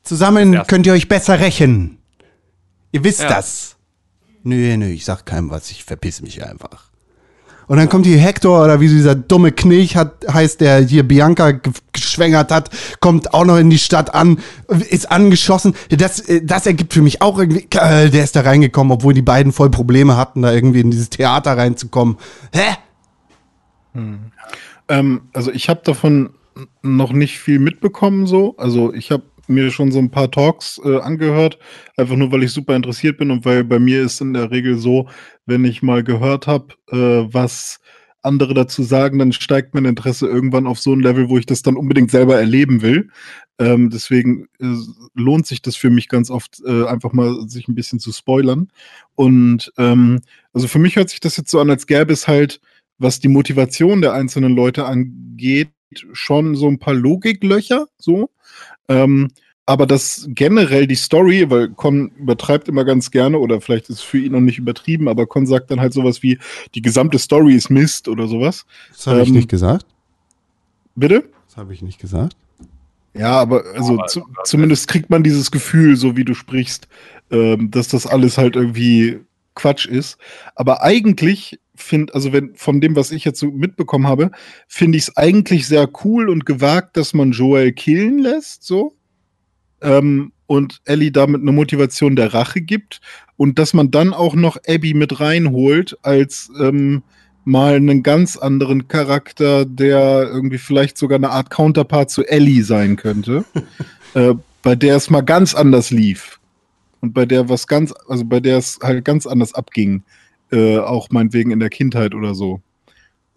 Zusammen 0.04 0.62
könnt 0.68 0.86
ihr 0.88 0.94
euch 0.94 1.08
besser 1.08 1.40
rächen. 1.40 2.00
Ihr 2.92 3.04
wisst 3.04 3.22
Ja. 3.22 3.30
das. 3.30 3.78
Nö, 4.44 4.76
nö, 4.78 4.88
ich 4.88 5.06
sag 5.06 5.26
keinem 5.26 5.50
was, 5.52 5.70
ich 5.72 5.84
verpiss 5.84 6.22
mich 6.22 6.44
einfach. 6.44 6.91
Und 7.72 7.78
dann 7.78 7.88
kommt 7.88 8.06
hier 8.06 8.18
Hector 8.18 8.66
oder 8.66 8.82
wie 8.82 8.90
dieser 8.90 9.16
dumme 9.16 9.54
Knilch 9.54 9.96
hat, 9.96 10.26
heißt, 10.30 10.60
der 10.60 10.80
hier 10.82 11.08
Bianca 11.08 11.52
ge- 11.52 11.72
geschwängert 11.94 12.52
hat, 12.52 12.70
kommt 13.00 13.34
auch 13.34 13.46
noch 13.46 13.56
in 13.56 13.70
die 13.70 13.80
Stadt 13.80 14.14
an, 14.14 14.40
ist 14.90 15.10
angeschossen. 15.10 15.74
Das, 15.90 16.22
das 16.44 16.66
ergibt 16.66 16.92
für 16.92 17.02
mich 17.02 17.22
auch 17.22 17.40
irgendwie, 17.40 17.66
äh, 17.78 18.10
der 18.10 18.26
ist 18.26 18.36
da 18.36 18.42
reingekommen, 18.42 18.92
obwohl 18.92 19.14
die 19.14 19.22
beiden 19.22 19.54
voll 19.54 19.70
Probleme 19.70 20.18
hatten, 20.18 20.42
da 20.42 20.52
irgendwie 20.52 20.82
in 20.82 20.92
dieses 20.92 21.12
Theater 21.12 21.58
reinzukommen. 21.58 22.18
Hä? 22.54 22.76
Ähm, 24.90 25.22
also 25.32 25.50
ich 25.50 25.70
habe 25.70 25.80
davon 25.86 26.32
noch 26.82 27.14
nicht 27.14 27.40
viel 27.40 27.60
mitbekommen 27.60 28.28
so. 28.28 28.54
Also 28.58 28.94
ich 28.94 29.12
habe 29.12 29.24
mir 29.52 29.72
schon 29.72 29.92
so 29.92 30.00
ein 30.00 30.12
paar 30.12 30.32
Talks 30.32 30.80
äh, 30.84 31.00
angehört, 31.00 31.60
einfach 31.98 32.16
nur, 32.16 32.32
weil 32.32 32.44
ich 32.44 32.52
super 32.52 32.76
interessiert 32.76 33.18
bin 33.18 33.32
und 33.32 33.46
weil 33.46 33.64
bei 33.64 33.80
mir 33.80 34.02
ist 34.02 34.22
in 34.22 34.34
der 34.34 34.52
Regel 34.52 34.78
so, 34.78 35.08
wenn 35.46 35.66
ich 35.66 35.82
mal 35.82 36.04
gehört 36.04 36.48
habe, 36.48 36.74
äh, 36.92 37.34
was 37.34 37.80
andere 38.24 38.54
dazu 38.54 38.84
sagen, 38.84 39.18
dann 39.20 39.32
steigt 39.32 39.74
mein 39.74 39.86
Interesse 39.86 40.28
irgendwann 40.28 40.68
auf 40.68 40.80
so 40.80 40.94
ein 40.94 41.00
Level, 41.00 41.30
wo 41.30 41.38
ich 41.38 41.46
das 41.46 41.64
dann 41.64 41.76
unbedingt 41.76 42.12
selber 42.12 42.38
erleben 42.38 42.82
will. 42.82 43.10
Ähm, 43.58 43.90
deswegen 43.90 44.48
äh, 44.60 44.76
lohnt 45.14 45.48
sich 45.48 45.62
das 45.62 45.76
für 45.76 45.90
mich 45.90 46.08
ganz 46.08 46.30
oft, 46.30 46.62
äh, 46.66 46.86
einfach 46.86 47.14
mal 47.14 47.48
sich 47.48 47.68
ein 47.68 47.76
bisschen 47.76 48.00
zu 48.00 48.12
spoilern. 48.12 48.70
Und 49.16 49.72
ähm, 49.78 50.22
also 50.54 50.68
für 50.68 50.80
mich 50.80 50.96
hört 50.96 51.10
sich 51.10 51.20
das 51.20 51.38
jetzt 51.38 51.50
so 51.50 51.60
an, 51.60 51.70
als 51.70 51.88
gäbe 51.88 52.14
es 52.14 52.28
halt, 52.28 52.62
was 52.98 53.20
die 53.20 53.28
Motivation 53.28 54.02
der 54.02 54.14
einzelnen 54.14 54.56
Leute 54.56 54.86
angeht, 54.86 55.70
schon 56.14 56.56
so 56.56 56.68
ein 56.68 56.80
paar 56.80 56.94
Logiklöcher, 56.94 57.88
so. 57.98 58.30
Ähm, 58.92 59.30
aber 59.66 59.86
das 59.86 60.26
generell 60.30 60.88
die 60.88 60.96
Story, 60.96 61.50
weil 61.50 61.70
Con 61.70 62.12
übertreibt 62.18 62.68
immer 62.68 62.84
ganz 62.84 63.12
gerne, 63.12 63.38
oder 63.40 63.62
vielleicht 63.62 63.90
ist 63.90 63.98
es 63.98 64.02
für 64.02 64.18
ihn 64.18 64.32
noch 64.34 64.42
nicht 64.42 64.58
übertrieben, 64.58 65.08
aber 65.08 65.28
Con 65.28 65.46
sagt 65.46 65.72
dann 65.72 65.80
halt 65.80 65.94
sowas 65.94 66.24
wie, 66.24 66.40
die 66.76 66.82
gesamte 66.82 67.20
Story 67.20 67.56
ist 67.56 67.70
Mist 67.70 68.08
oder 68.08 68.28
sowas. 68.28 68.66
Das 68.90 69.08
habe 69.08 69.22
ich 69.22 69.30
Ähm, 69.30 69.36
nicht 69.36 69.50
gesagt. 69.50 69.86
Bitte? 70.96 71.24
Das 71.48 71.58
habe 71.58 71.74
ich 71.74 71.82
nicht 71.82 72.00
gesagt. 72.00 72.36
Ja, 73.14 73.34
aber 73.40 73.64
also 73.76 73.94
Aber- 73.94 74.08
zu, 74.08 74.24
zumindest 74.46 74.88
kriegt 74.88 75.10
man 75.10 75.24
dieses 75.24 75.52
Gefühl, 75.52 75.96
so 75.96 76.18
wie 76.18 76.26
du 76.26 76.34
sprichst, 76.34 76.88
ähm, 77.30 77.70
dass 77.72 77.88
das 77.90 78.08
alles 78.08 78.38
halt 78.38 78.56
irgendwie 78.56 79.20
Quatsch 79.56 79.86
ist. 79.86 80.18
Aber 80.56 80.84
eigentlich 80.84 81.60
finde, 81.76 82.14
also 82.14 82.34
wenn 82.34 82.56
von 82.56 82.82
dem, 82.82 82.96
was 82.96 83.12
ich 83.12 83.26
jetzt 83.26 83.40
so 83.40 83.48
mitbekommen 83.48 84.08
habe, 84.08 84.32
finde 84.68 84.98
ich 84.98 85.06
es 85.06 85.18
eigentlich 85.18 85.68
sehr 85.68 85.90
cool 86.04 86.30
und 86.30 86.46
gewagt, 86.46 86.98
dass 86.98 87.14
man 87.14 87.32
Joel 87.32 87.72
killen 87.72 88.20
lässt, 88.20 88.64
so. 88.64 88.96
Ähm, 89.82 90.32
und 90.48 90.82
Ellie 90.84 91.12
damit 91.12 91.42
eine 91.42 91.54
Motivation 91.54 92.16
der 92.16 92.34
Rache 92.34 92.62
gibt 92.62 93.00
und 93.38 93.58
dass 93.58 93.74
man 93.74 93.90
dann 93.90 94.14
auch 94.14 94.36
noch 94.36 94.58
Abby 94.68 94.94
mit 94.94 95.22
reinholt 95.22 95.98
als 96.04 96.52
ähm, 96.60 97.04
mal 97.46 97.76
einen 97.76 98.04
ganz 98.04 98.38
anderen 98.38 98.90
Charakter, 98.90 99.66
der 99.66 100.30
irgendwie 100.30 100.58
vielleicht 100.58 100.98
sogar 100.98 101.16
eine 101.16 101.30
Art 101.30 101.50
Counterpart 101.50 102.12
zu 102.12 102.26
Ellie 102.26 102.64
sein 102.64 102.98
könnte, 102.98 103.46
äh, 104.14 104.34
bei 104.62 104.76
der 104.76 104.98
es 104.98 105.10
mal 105.10 105.22
ganz 105.22 105.56
anders 105.56 105.90
lief 105.90 106.41
und 107.02 107.14
bei 107.14 107.26
der 107.26 107.50
was 107.50 107.68
ganz, 107.68 107.94
also 108.08 108.24
bei 108.26 108.40
der 108.40 108.58
es 108.58 108.80
halt 108.82 109.04
ganz 109.06 109.28
anders 109.28 109.54
abging, 109.54 110.04
äh, 110.52 110.78
auch 110.78 111.10
meinetwegen 111.12 111.52
in 111.52 111.60
der 111.60 111.70
Kindheit 111.70 112.14
oder 112.16 112.34
so. 112.36 112.62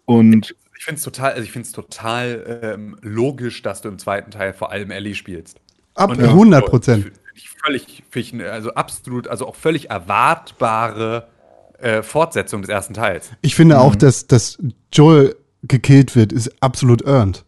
Und 0.05 0.55
Ich 0.77 0.83
finde 0.85 0.97
es 0.99 1.03
total, 1.03 1.31
also 1.31 1.43
ich 1.43 1.51
find's 1.51 1.71
total 1.71 2.59
ähm, 2.61 2.97
logisch, 3.01 3.61
dass 3.61 3.81
du 3.81 3.89
im 3.89 3.97
zweiten 3.97 4.31
Teil 4.31 4.53
vor 4.53 4.71
allem 4.71 4.91
Ellie 4.91 5.15
spielst. 5.15 5.59
Ab 5.95 6.11
Und, 6.11 6.21
100 6.21 6.65
Prozent. 6.65 7.11
Völlig, 7.63 8.03
eine- 8.33 8.51
also 8.51 8.73
absolut, 8.75 9.27
also 9.27 9.47
auch 9.47 9.55
völlig 9.55 9.89
erwartbare 9.89 11.27
äh, 11.79 12.03
Fortsetzung 12.03 12.61
des 12.61 12.69
ersten 12.69 12.93
Teils. 12.93 13.31
Ich 13.41 13.55
finde 13.55 13.79
auch, 13.79 13.95
dass, 13.95 14.27
dass 14.27 14.57
Joel 14.93 15.35
gekillt 15.63 16.15
wird, 16.15 16.31
ist 16.31 16.51
absolut 16.61 17.01
earned. 17.05 17.43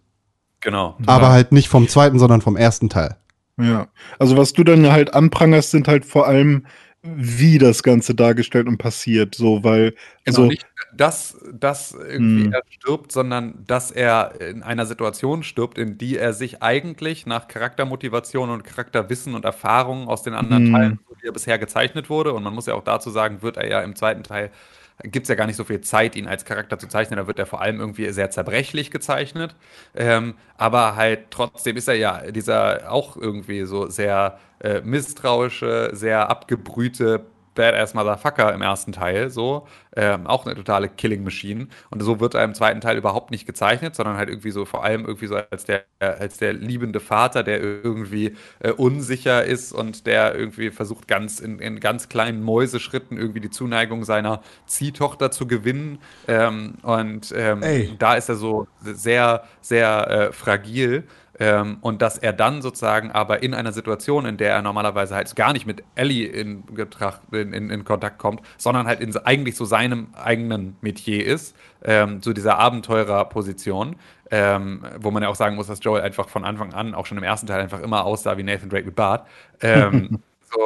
Genau. 0.61 0.97
Aber 1.05 1.29
halt 1.29 1.51
nicht 1.51 1.69
vom 1.69 1.87
zweiten, 1.87 2.17
sondern 2.19 2.41
vom 2.41 2.55
ersten 2.57 2.89
Teil. 2.89 3.15
Ja, 3.59 3.87
also 4.19 4.37
was 4.37 4.53
du 4.53 4.63
dann 4.63 4.91
halt 4.91 5.13
anprangerst, 5.15 5.71
sind 5.71 5.87
halt 5.87 6.05
vor 6.05 6.27
allem, 6.27 6.67
wie 7.01 7.57
das 7.57 7.81
Ganze 7.81 8.13
dargestellt 8.13 8.67
und 8.67 8.77
passiert, 8.77 9.33
so, 9.33 9.63
weil, 9.63 9.95
Genau, 10.25 10.39
also, 10.39 10.49
nicht, 10.49 10.65
dass, 10.93 11.37
dass 11.53 11.93
irgendwie 11.93 12.43
Hm. 12.43 12.51
er 12.51 12.61
stirbt, 12.69 13.11
sondern 13.13 13.63
dass 13.65 13.91
er 13.91 14.41
in 14.41 14.61
einer 14.61 14.85
Situation 14.85 15.41
stirbt, 15.43 15.77
in 15.77 15.97
die 15.97 16.17
er 16.17 16.33
sich 16.33 16.61
eigentlich 16.61 17.25
nach 17.25 17.47
Charaktermotivation 17.47 18.49
und 18.49 18.63
Charakterwissen 18.65 19.35
und 19.35 19.45
Erfahrungen 19.45 20.09
aus 20.09 20.23
den 20.23 20.33
anderen 20.33 20.65
Hm. 20.65 20.71
Teilen, 20.73 20.99
so 21.07 21.15
wie 21.21 21.27
er 21.27 21.31
bisher 21.31 21.57
gezeichnet 21.59 22.09
wurde, 22.09 22.33
und 22.33 22.43
man 22.43 22.53
muss 22.53 22.65
ja 22.65 22.73
auch 22.73 22.83
dazu 22.83 23.09
sagen, 23.09 23.41
wird 23.41 23.55
er 23.55 23.69
ja 23.69 23.81
im 23.81 23.95
zweiten 23.95 24.23
Teil, 24.23 24.51
gibt 25.03 25.25
es 25.25 25.29
ja 25.29 25.35
gar 25.35 25.45
nicht 25.45 25.55
so 25.55 25.63
viel 25.63 25.81
Zeit, 25.81 26.15
ihn 26.15 26.27
als 26.27 26.45
Charakter 26.45 26.79
zu 26.79 26.87
zeichnen, 26.87 27.17
da 27.17 27.27
wird 27.27 27.39
er 27.39 27.45
vor 27.45 27.61
allem 27.61 27.79
irgendwie 27.79 28.11
sehr 28.11 28.31
zerbrechlich 28.31 28.91
gezeichnet, 28.91 29.55
ähm, 29.95 30.35
aber 30.57 30.95
halt 30.95 31.29
trotzdem 31.29 31.77
ist 31.77 31.87
er 31.87 31.95
ja 31.95 32.31
dieser 32.31 32.91
auch 32.91 33.15
irgendwie 33.15 33.65
so 33.65 33.87
sehr 33.89 34.39
äh, 34.59 34.81
misstrauische, 34.81 35.91
sehr 35.93 36.29
abgebrühte 36.29 37.25
Badass 37.57 37.93
Motherfucker 37.93 38.53
im 38.53 38.61
ersten 38.61 38.93
Teil, 38.93 39.29
so. 39.29 39.67
Ähm, 39.95 40.27
auch 40.27 40.45
eine 40.45 40.55
totale 40.55 40.87
Killing 40.87 41.23
Machine. 41.23 41.67
Und 41.89 42.01
so 42.01 42.19
wird 42.19 42.35
er 42.35 42.43
im 42.43 42.53
zweiten 42.53 42.79
Teil 42.81 42.97
überhaupt 42.97 43.31
nicht 43.31 43.45
gezeichnet, 43.45 43.95
sondern 43.95 44.15
halt 44.15 44.29
irgendwie 44.29 44.51
so, 44.51 44.63
vor 44.63 44.83
allem 44.83 45.05
irgendwie 45.05 45.27
so 45.27 45.35
als 45.35 45.65
der, 45.65 45.83
als 45.99 46.37
der 46.37 46.53
liebende 46.53 46.99
Vater, 46.99 47.43
der 47.43 47.59
irgendwie 47.59 48.35
äh, 48.59 48.71
unsicher 48.71 49.43
ist 49.43 49.73
und 49.73 50.05
der 50.05 50.35
irgendwie 50.35 50.69
versucht, 50.69 51.07
ganz 51.07 51.39
in, 51.39 51.59
in 51.59 51.79
ganz 51.79 52.09
kleinen 52.09 52.43
Mäuseschritten 52.43 53.17
irgendwie 53.17 53.41
die 53.41 53.49
Zuneigung 53.49 54.03
seiner 54.03 54.41
Ziehtochter 54.67 55.31
zu 55.31 55.47
gewinnen. 55.47 55.99
Ähm, 56.27 56.75
und 56.83 57.33
ähm, 57.35 57.61
da 57.97 58.15
ist 58.15 58.29
er 58.29 58.35
so 58.35 58.67
sehr, 58.81 59.43
sehr 59.61 60.09
äh, 60.09 60.31
fragil. 60.31 61.03
Ähm, 61.39 61.77
und 61.81 62.01
dass 62.01 62.17
er 62.17 62.33
dann 62.33 62.61
sozusagen 62.61 63.11
aber 63.11 63.43
in 63.43 63.53
einer 63.53 63.71
Situation, 63.71 64.25
in 64.25 64.37
der 64.37 64.51
er 64.51 64.61
normalerweise 64.61 65.15
halt 65.15 65.35
gar 65.35 65.53
nicht 65.53 65.67
mit 65.67 65.83
Ellie 65.95 66.25
in, 66.27 66.65
Getracht, 66.73 67.21
in, 67.31 67.53
in, 67.53 67.69
in 67.69 67.83
Kontakt 67.85 68.17
kommt, 68.17 68.41
sondern 68.57 68.87
halt 68.87 69.01
in 69.01 69.11
so- 69.11 69.23
eigentlich 69.23 69.55
so 69.55 69.65
seinem 69.65 70.07
eigenen 70.15 70.77
Metier 70.81 71.25
ist, 71.25 71.55
ähm, 71.83 72.21
zu 72.21 72.33
dieser 72.33 72.57
Abenteurerposition, 72.57 73.97
ähm, 74.31 74.83
wo 74.99 75.11
man 75.11 75.21
ja 75.23 75.29
auch 75.29 75.35
sagen 75.35 75.55
muss, 75.55 75.67
dass 75.67 75.83
Joel 75.83 76.01
einfach 76.01 76.27
von 76.27 76.43
Anfang 76.43 76.73
an, 76.73 76.95
auch 76.95 77.05
schon 77.05 77.17
im 77.17 77.23
ersten 77.23 77.47
Teil, 77.47 77.61
einfach 77.61 77.81
immer 77.81 78.03
aussah 78.05 78.37
wie 78.37 78.43
Nathan 78.43 78.69
Drake 78.69 78.85
mit 78.85 78.95
Bart. 78.95 79.27
Ähm, 79.61 80.19
so, 80.51 80.59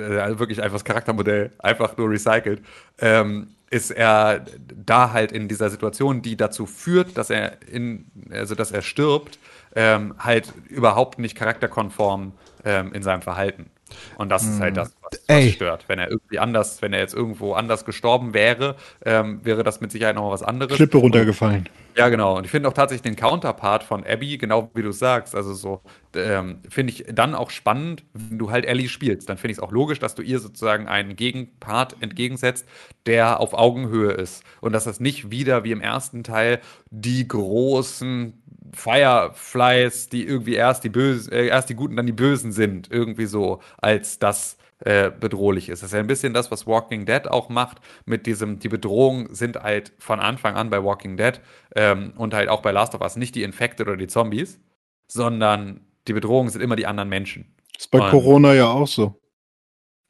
äh, 0.00 0.18
also 0.20 0.38
wirklich 0.38 0.62
einfach 0.62 0.76
das 0.76 0.84
Charaktermodell, 0.84 1.50
einfach 1.58 1.96
nur 1.96 2.10
recycelt, 2.10 2.62
ähm, 3.00 3.48
ist 3.70 3.90
er 3.90 4.44
da 4.84 5.12
halt 5.12 5.32
in 5.32 5.48
dieser 5.48 5.70
Situation, 5.70 6.20
die 6.22 6.36
dazu 6.36 6.66
führt, 6.66 7.16
dass 7.16 7.30
er 7.30 7.56
in, 7.66 8.06
also 8.30 8.54
dass 8.54 8.70
er 8.70 8.82
stirbt, 8.82 9.38
ähm, 9.74 10.14
halt 10.18 10.52
überhaupt 10.68 11.18
nicht 11.18 11.36
charakterkonform 11.36 12.32
ähm, 12.64 12.92
in 12.92 13.02
seinem 13.02 13.22
Verhalten. 13.22 13.70
Und 14.16 14.30
das 14.30 14.44
ist 14.44 14.60
halt 14.60 14.76
das, 14.76 14.94
was, 15.02 15.20
was 15.28 15.52
stört. 15.52 15.84
Wenn 15.88 15.98
er 15.98 16.10
irgendwie 16.10 16.38
anders, 16.38 16.82
wenn 16.82 16.92
er 16.92 17.00
jetzt 17.00 17.14
irgendwo 17.14 17.54
anders 17.54 17.84
gestorben 17.84 18.34
wäre, 18.34 18.76
ähm, 19.04 19.40
wäre 19.44 19.62
das 19.62 19.80
mit 19.80 19.92
Sicherheit 19.92 20.16
noch 20.16 20.30
was 20.30 20.42
anderes. 20.42 20.76
Klippe 20.76 20.98
runtergefallen. 20.98 21.68
Ja, 21.96 22.08
genau. 22.08 22.38
Und 22.38 22.44
ich 22.44 22.50
finde 22.50 22.68
auch 22.68 22.72
tatsächlich 22.72 23.02
den 23.02 23.16
Counterpart 23.16 23.82
von 23.82 24.04
Abby, 24.06 24.38
genau 24.38 24.70
wie 24.74 24.82
du 24.82 24.92
sagst, 24.92 25.34
also 25.34 25.52
so, 25.52 25.82
ähm, 26.14 26.60
finde 26.68 26.92
ich 26.92 27.04
dann 27.12 27.34
auch 27.34 27.50
spannend, 27.50 28.04
wenn 28.14 28.38
du 28.38 28.50
halt 28.50 28.64
Ellie 28.64 28.88
spielst. 28.88 29.28
Dann 29.28 29.36
finde 29.36 29.52
ich 29.52 29.58
es 29.58 29.62
auch 29.62 29.72
logisch, 29.72 29.98
dass 29.98 30.14
du 30.14 30.22
ihr 30.22 30.38
sozusagen 30.38 30.88
einen 30.88 31.16
Gegenpart 31.16 31.96
entgegensetzt, 32.00 32.66
der 33.04 33.40
auf 33.40 33.52
Augenhöhe 33.52 34.12
ist. 34.12 34.42
Und 34.62 34.72
dass 34.72 34.84
das 34.84 35.00
nicht 35.00 35.30
wieder 35.30 35.64
wie 35.64 35.72
im 35.72 35.82
ersten 35.82 36.24
Teil 36.24 36.60
die 36.90 37.28
großen 37.28 38.41
Fireflies, 38.74 40.08
die 40.08 40.24
irgendwie 40.26 40.54
erst 40.54 40.84
die 40.84 40.88
Bösen, 40.88 41.32
äh, 41.32 41.46
erst 41.46 41.68
die 41.68 41.74
Guten, 41.74 41.96
dann 41.96 42.06
die 42.06 42.12
Bösen 42.12 42.52
sind, 42.52 42.90
irgendwie 42.90 43.26
so, 43.26 43.60
als 43.78 44.18
das 44.18 44.56
äh, 44.84 45.10
bedrohlich 45.10 45.68
ist. 45.68 45.82
Das 45.82 45.90
ist 45.90 45.94
ja 45.94 46.00
ein 46.00 46.06
bisschen 46.06 46.34
das, 46.34 46.50
was 46.50 46.66
Walking 46.66 47.06
Dead 47.06 47.28
auch 47.28 47.48
macht, 47.48 47.78
mit 48.04 48.26
diesem, 48.26 48.58
die 48.58 48.68
Bedrohungen 48.68 49.32
sind 49.34 49.62
halt 49.62 49.92
von 49.98 50.18
Anfang 50.18 50.56
an 50.56 50.70
bei 50.70 50.82
Walking 50.82 51.16
Dead 51.16 51.40
ähm, 51.76 52.14
und 52.16 52.34
halt 52.34 52.48
auch 52.48 52.62
bei 52.62 52.72
Last 52.72 52.94
of 52.94 53.00
Us 53.00 53.16
nicht 53.16 53.34
die 53.34 53.42
Infekte 53.42 53.84
oder 53.84 53.96
die 53.96 54.08
Zombies, 54.08 54.60
sondern 55.06 55.86
die 56.08 56.12
Bedrohungen 56.12 56.50
sind 56.50 56.62
immer 56.62 56.76
die 56.76 56.86
anderen 56.86 57.08
Menschen. 57.08 57.54
Ist 57.78 57.90
bei 57.90 57.98
Mann. 57.98 58.10
Corona 58.10 58.54
ja 58.54 58.70
auch 58.70 58.88
so. 58.88 59.20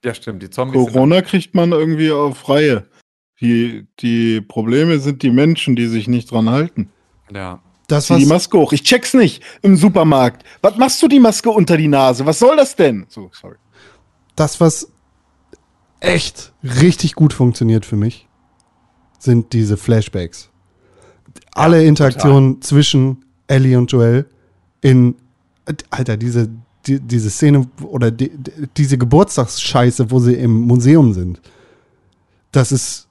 Ja, 0.05 0.15
stimmt, 0.15 0.43
die 0.43 0.51
Zombies 0.51 0.87
Corona 0.87 1.21
kriegt 1.21 1.55
man 1.55 1.73
irgendwie 1.73 2.11
auf 2.11 2.49
Reihe. 2.49 2.89
Die, 3.41 3.87
die 4.01 4.41
Probleme 4.41 5.01
sind 5.01 5.23
die 5.23 5.31
Menschen, 5.31 5.77
die 5.77 5.87
sich 5.87 6.09
nicht 6.09 6.31
dran 6.31 6.49
halten. 6.49 6.91
Ja. 7.33 7.61
Das, 7.89 8.07
Zieh 8.07 8.19
die 8.19 8.27
Maske 8.27 8.57
hoch. 8.59 8.73
Ich 8.73 8.83
check's 8.85 9.13
nicht 9.13 9.43
im 9.63 9.77
Supermarkt. 9.77 10.45
Was 10.63 10.77
machst 10.77 11.03
du 11.03 11.09
die 11.09 11.21
Maske 11.21 11.51
unter 11.51 11.77
die 11.77 11.89
Nase? 11.89 12.25
Was 12.25 12.39
soll 12.39 12.57
das 12.57 12.77
denn? 12.77 13.07
So, 13.09 13.31
sorry. 13.33 13.57
das, 14.37 14.61
was 14.61 14.89
echt 16.01 16.53
richtig 16.63 17.15
gut 17.15 17.33
funktioniert 17.33 17.87
für 17.87 17.97
mich, 17.97 18.29
sind 19.19 19.53
diese 19.53 19.77
Flashbacks. 19.77 20.51
Alle 21.53 21.85
Interaktionen 21.85 22.61
zwischen 22.61 23.25
Ellie 23.47 23.79
und 23.79 23.91
Joel 23.93 24.27
in, 24.81 25.15
Alter, 25.91 26.17
diese, 26.17 26.49
die, 26.87 26.99
diese 26.99 27.31
Szene 27.31 27.69
oder 27.83 28.11
die, 28.11 28.31
die, 28.31 28.53
diese 28.77 28.99
Geburtstagsscheiße, 28.99 30.11
wo 30.11 30.19
sie 30.19 30.35
im 30.35 30.53
Museum 30.63 31.13
sind. 31.13 31.41
Das 32.51 32.73
ist, 32.73 33.09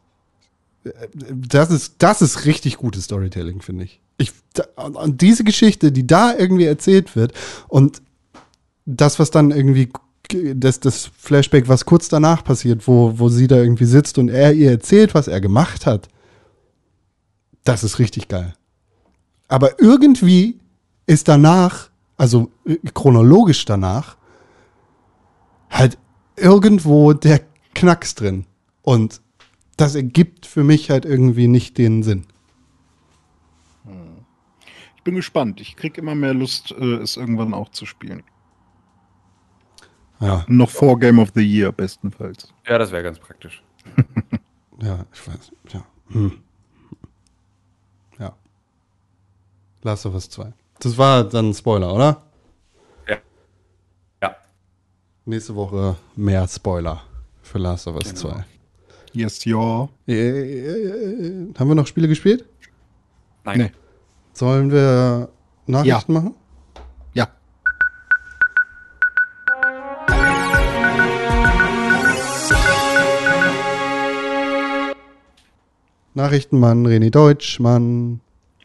das 1.14 1.72
ist, 1.72 1.96
das 2.00 2.22
ist 2.22 2.46
richtig 2.46 2.78
gutes 2.78 3.06
Storytelling, 3.06 3.62
finde 3.62 3.86
ich. 3.86 4.02
Ich 4.22 4.32
und 4.76 5.22
diese 5.22 5.44
Geschichte, 5.44 5.92
die 5.92 6.06
da 6.06 6.36
irgendwie 6.36 6.66
erzählt 6.66 7.16
wird 7.16 7.34
und 7.68 8.02
das, 8.86 9.20
was 9.20 9.32
dann 9.32 9.52
irgendwie, 9.52 9.90
das, 10.56 10.80
das 10.80 11.10
Flashback, 11.18 11.68
was 11.68 11.86
kurz 11.86 12.10
danach 12.10 12.44
passiert, 12.44 12.88
wo, 12.88 13.18
wo 13.18 13.30
sie 13.30 13.48
da 13.48 13.58
irgendwie 13.58 13.86
sitzt 13.86 14.18
und 14.18 14.30
er 14.30 14.54
ihr 14.54 14.72
erzählt, 14.72 15.14
was 15.14 15.28
er 15.28 15.42
gemacht 15.42 15.86
hat, 15.86 16.08
das 17.64 17.84
ist 17.84 18.00
richtig 18.00 18.28
geil. 18.28 18.54
Aber 19.48 19.80
irgendwie 19.80 20.60
ist 21.06 21.28
danach, 21.28 21.90
also 22.18 22.52
chronologisch 22.94 23.66
danach, 23.66 24.18
halt 25.70 25.98
irgendwo 26.36 27.14
der 27.14 27.42
Knacks 27.74 28.16
drin. 28.16 28.46
Und 28.82 29.22
das 29.78 29.96
ergibt 29.96 30.46
für 30.46 30.64
mich 30.64 30.90
halt 30.90 31.06
irgendwie 31.06 31.48
nicht 31.48 31.78
den 31.78 32.04
Sinn. 32.04 32.26
Ich 35.02 35.04
bin 35.04 35.16
gespannt. 35.16 35.60
Ich 35.60 35.76
krieg 35.76 35.98
immer 35.98 36.14
mehr 36.14 36.36
Lust, 36.36 36.70
äh, 36.74 36.98
es 36.98 37.18
irgendwann 37.18 37.56
auch 37.56 37.70
zu 37.70 37.88
spielen. 37.88 38.22
Ja, 40.20 40.46
Noch 40.48 40.70
vor 40.70 41.00
Game 41.00 41.18
of 41.18 41.32
the 41.34 41.42
Year 41.42 41.72
bestenfalls. 41.72 42.54
Ja, 42.68 42.78
das 42.78 42.92
wäre 42.92 43.02
ganz 43.02 43.18
praktisch. 43.18 43.64
ja, 44.80 45.04
ich 45.12 45.28
weiß. 45.28 45.52
Ja. 45.74 45.84
Hm. 46.10 46.44
Ja. 48.20 48.36
Last 49.82 50.06
of 50.06 50.14
Us 50.14 50.30
2. 50.30 50.54
Das 50.80 50.96
war 51.00 51.24
dann 51.24 51.50
ein 51.50 51.54
Spoiler, 51.56 51.96
oder? 51.96 52.22
Ja. 53.08 54.36
Nächste 55.26 55.56
Woche 55.56 55.96
mehr 56.16 56.48
Spoiler 56.48 57.02
für 57.42 57.58
Last 57.58 57.88
of 57.88 57.96
Us 57.96 58.14
2. 58.14 58.46
Yes, 59.14 59.44
ja. 59.46 59.90
Äh, 60.08 60.14
äh, 60.14 60.88
äh, 61.48 61.54
haben 61.58 61.68
wir 61.68 61.74
noch 61.74 61.88
Spiele 61.88 62.08
gespielt? 62.08 62.46
Nein. 63.44 63.58
Nee. 63.58 63.72
Sollen 64.34 64.72
wir 64.72 65.30
Nachrichten 65.68 66.14
machen? 66.14 66.36
Ja. 67.14 67.28
Nachrichtenmann, 76.14 76.86
René 76.88 77.10
Deutschmann. 77.10 78.22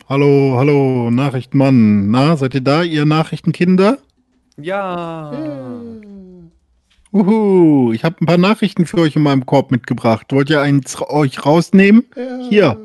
Hallo, 0.09 0.55
hallo, 0.57 1.11
Nachrichtenmann. 1.11 2.11
Na, 2.11 2.37
seid 2.37 2.55
ihr 2.55 2.61
da, 2.61 2.83
ihr 2.83 3.05
Nachrichtenkinder? 3.07 3.99
Ja. 4.57 5.33
Uhu, 7.13 7.93
ich 7.93 8.05
habe 8.05 8.17
ein 8.21 8.27
paar 8.27 8.39
Nachrichten 8.39 8.87
für 8.87 8.99
euch 8.99 9.17
in 9.17 9.23
meinem 9.23 9.47
Korb 9.47 9.71
mitgebracht. 9.71 10.33
Wollt 10.33 10.51
ihr 10.51 10.61
eins 10.61 10.97
euch 11.09 11.45
rausnehmen? 11.45 12.05
Hier. 12.49 12.79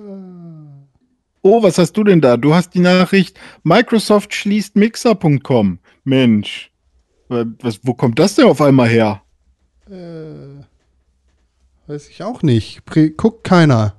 Oh, 1.44 1.64
was 1.64 1.78
hast 1.78 1.94
du 1.94 2.04
denn 2.04 2.22
da? 2.22 2.38
Du 2.38 2.54
hast 2.54 2.74
die 2.76 2.80
Nachricht, 2.80 3.40
Microsoft 3.64 4.34
schließt 4.34 4.76
Mixer.com. 4.76 5.80
Mensch, 6.04 6.72
wa- 7.30 7.46
was, 7.60 7.80
wo 7.84 7.94
kommt 7.94 8.20
das 8.20 8.36
denn 8.36 8.46
auf 8.46 8.62
einmal 8.62 8.88
her? 8.90 9.22
Äh, 9.90 10.64
weiß 11.88 12.10
ich 12.10 12.22
auch 12.24 12.44
nicht. 12.44 12.86
Pre 12.86 13.10
guckt 13.12 13.44
keiner. 13.44 13.96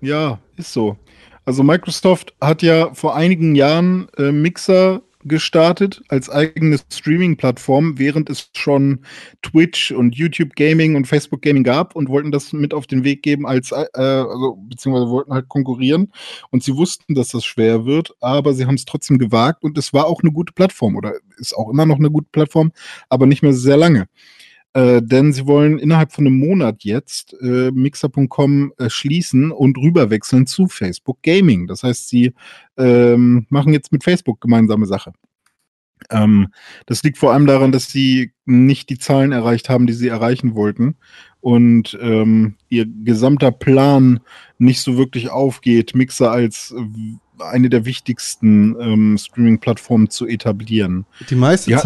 Ja, 0.00 0.38
ist 0.56 0.72
so. 0.72 0.96
Also 1.44 1.62
Microsoft 1.62 2.34
hat 2.40 2.62
ja 2.62 2.92
vor 2.92 3.16
einigen 3.16 3.54
Jahren 3.54 4.08
äh, 4.18 4.30
Mixer 4.32 5.00
gestartet 5.28 6.02
als 6.08 6.28
eigene 6.30 6.78
Streaming-Plattform, 6.90 7.98
während 7.98 8.30
es 8.30 8.50
schon 8.56 9.04
Twitch 9.42 9.92
und 9.92 10.14
YouTube 10.16 10.54
Gaming 10.56 10.96
und 10.96 11.06
Facebook 11.06 11.42
Gaming 11.42 11.64
gab 11.64 11.94
und 11.94 12.08
wollten 12.08 12.32
das 12.32 12.52
mit 12.52 12.74
auf 12.74 12.86
den 12.86 13.04
Weg 13.04 13.22
geben 13.22 13.46
als, 13.46 13.72
äh, 13.72 13.86
also 13.94 14.56
beziehungsweise 14.68 15.10
wollten 15.10 15.32
halt 15.32 15.48
konkurrieren 15.48 16.12
und 16.50 16.62
sie 16.62 16.76
wussten, 16.76 17.14
dass 17.14 17.28
das 17.28 17.44
schwer 17.44 17.84
wird, 17.84 18.12
aber 18.20 18.54
sie 18.54 18.66
haben 18.66 18.74
es 18.74 18.84
trotzdem 18.84 19.18
gewagt 19.18 19.62
und 19.62 19.78
es 19.78 19.92
war 19.92 20.06
auch 20.06 20.22
eine 20.22 20.32
gute 20.32 20.52
Plattform 20.52 20.96
oder 20.96 21.14
ist 21.36 21.56
auch 21.56 21.70
immer 21.70 21.86
noch 21.86 21.98
eine 21.98 22.10
gute 22.10 22.28
Plattform, 22.32 22.72
aber 23.08 23.26
nicht 23.26 23.42
mehr 23.42 23.52
sehr 23.52 23.76
lange. 23.76 24.08
Äh, 24.74 25.00
denn 25.02 25.32
sie 25.32 25.46
wollen 25.46 25.78
innerhalb 25.78 26.12
von 26.12 26.26
einem 26.26 26.38
Monat 26.38 26.84
jetzt 26.84 27.34
äh, 27.40 27.70
Mixer.com 27.70 28.72
äh, 28.78 28.90
schließen 28.90 29.50
und 29.50 29.78
rüberwechseln 29.78 30.46
zu 30.46 30.68
Facebook 30.68 31.22
Gaming. 31.22 31.66
Das 31.66 31.82
heißt, 31.82 32.08
sie 32.08 32.34
ähm, 32.76 33.46
machen 33.48 33.72
jetzt 33.72 33.92
mit 33.92 34.04
Facebook 34.04 34.40
gemeinsame 34.40 34.86
Sache. 34.86 35.12
Ähm, 36.10 36.48
das 36.86 37.02
liegt 37.02 37.18
vor 37.18 37.32
allem 37.32 37.46
daran, 37.46 37.72
dass 37.72 37.90
sie 37.90 38.32
nicht 38.44 38.90
die 38.90 38.98
Zahlen 38.98 39.32
erreicht 39.32 39.68
haben, 39.68 39.86
die 39.86 39.92
sie 39.92 40.08
erreichen 40.08 40.54
wollten 40.54 40.96
und 41.40 41.98
ähm, 42.00 42.54
ihr 42.68 42.86
gesamter 42.86 43.50
Plan 43.50 44.20
nicht 44.58 44.80
so 44.80 44.96
wirklich 44.96 45.30
aufgeht, 45.30 45.94
Mixer 45.94 46.30
als 46.30 46.74
äh, 46.76 47.42
eine 47.42 47.70
der 47.70 47.84
wichtigsten 47.84 48.76
ähm, 48.80 49.18
Streaming-Plattformen 49.18 50.10
zu 50.10 50.26
etablieren. 50.26 51.06
Die 51.30 51.36
meiste 51.36 51.70
Die 51.70 51.72
ja 51.72 51.80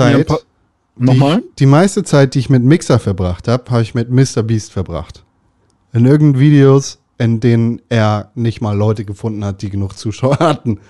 die 0.96 1.04
Nochmal? 1.04 1.38
Ich, 1.38 1.54
die 1.56 1.66
meiste 1.66 2.04
Zeit, 2.04 2.34
die 2.34 2.40
ich 2.40 2.50
mit 2.50 2.62
Mixer 2.62 2.98
verbracht 2.98 3.48
habe, 3.48 3.70
habe 3.70 3.82
ich 3.82 3.94
mit 3.94 4.10
Mr. 4.10 4.42
Beast 4.42 4.72
verbracht. 4.72 5.24
In 5.92 6.06
irgendeinen 6.06 6.40
Videos, 6.40 7.02
in 7.18 7.40
denen 7.40 7.82
er 7.88 8.32
nicht 8.34 8.60
mal 8.60 8.76
Leute 8.76 9.04
gefunden 9.04 9.44
hat, 9.44 9.62
die 9.62 9.70
genug 9.70 9.96
Zuschauer 9.96 10.38
hatten. 10.40 10.80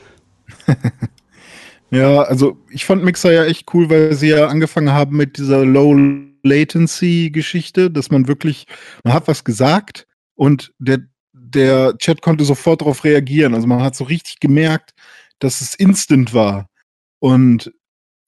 Ja, 1.92 2.22
also 2.22 2.56
ich 2.70 2.86
fand 2.86 3.04
Mixer 3.04 3.32
ja 3.32 3.44
echt 3.44 3.72
cool, 3.74 3.90
weil 3.90 4.14
sie 4.14 4.28
ja 4.28 4.46
angefangen 4.46 4.92
haben 4.92 5.14
mit 5.14 5.36
dieser 5.36 5.62
Low 5.62 5.94
Latency 6.42 7.30
Geschichte, 7.30 7.90
dass 7.90 8.10
man 8.10 8.28
wirklich, 8.28 8.66
man 9.04 9.12
hat 9.12 9.28
was 9.28 9.44
gesagt 9.44 10.06
und 10.34 10.72
der, 10.78 11.00
der 11.34 11.98
Chat 11.98 12.22
konnte 12.22 12.46
sofort 12.46 12.80
darauf 12.80 13.04
reagieren. 13.04 13.54
Also 13.54 13.66
man 13.66 13.82
hat 13.82 13.94
so 13.94 14.04
richtig 14.04 14.40
gemerkt, 14.40 14.94
dass 15.38 15.60
es 15.60 15.74
instant 15.74 16.32
war. 16.32 16.70
Und 17.18 17.72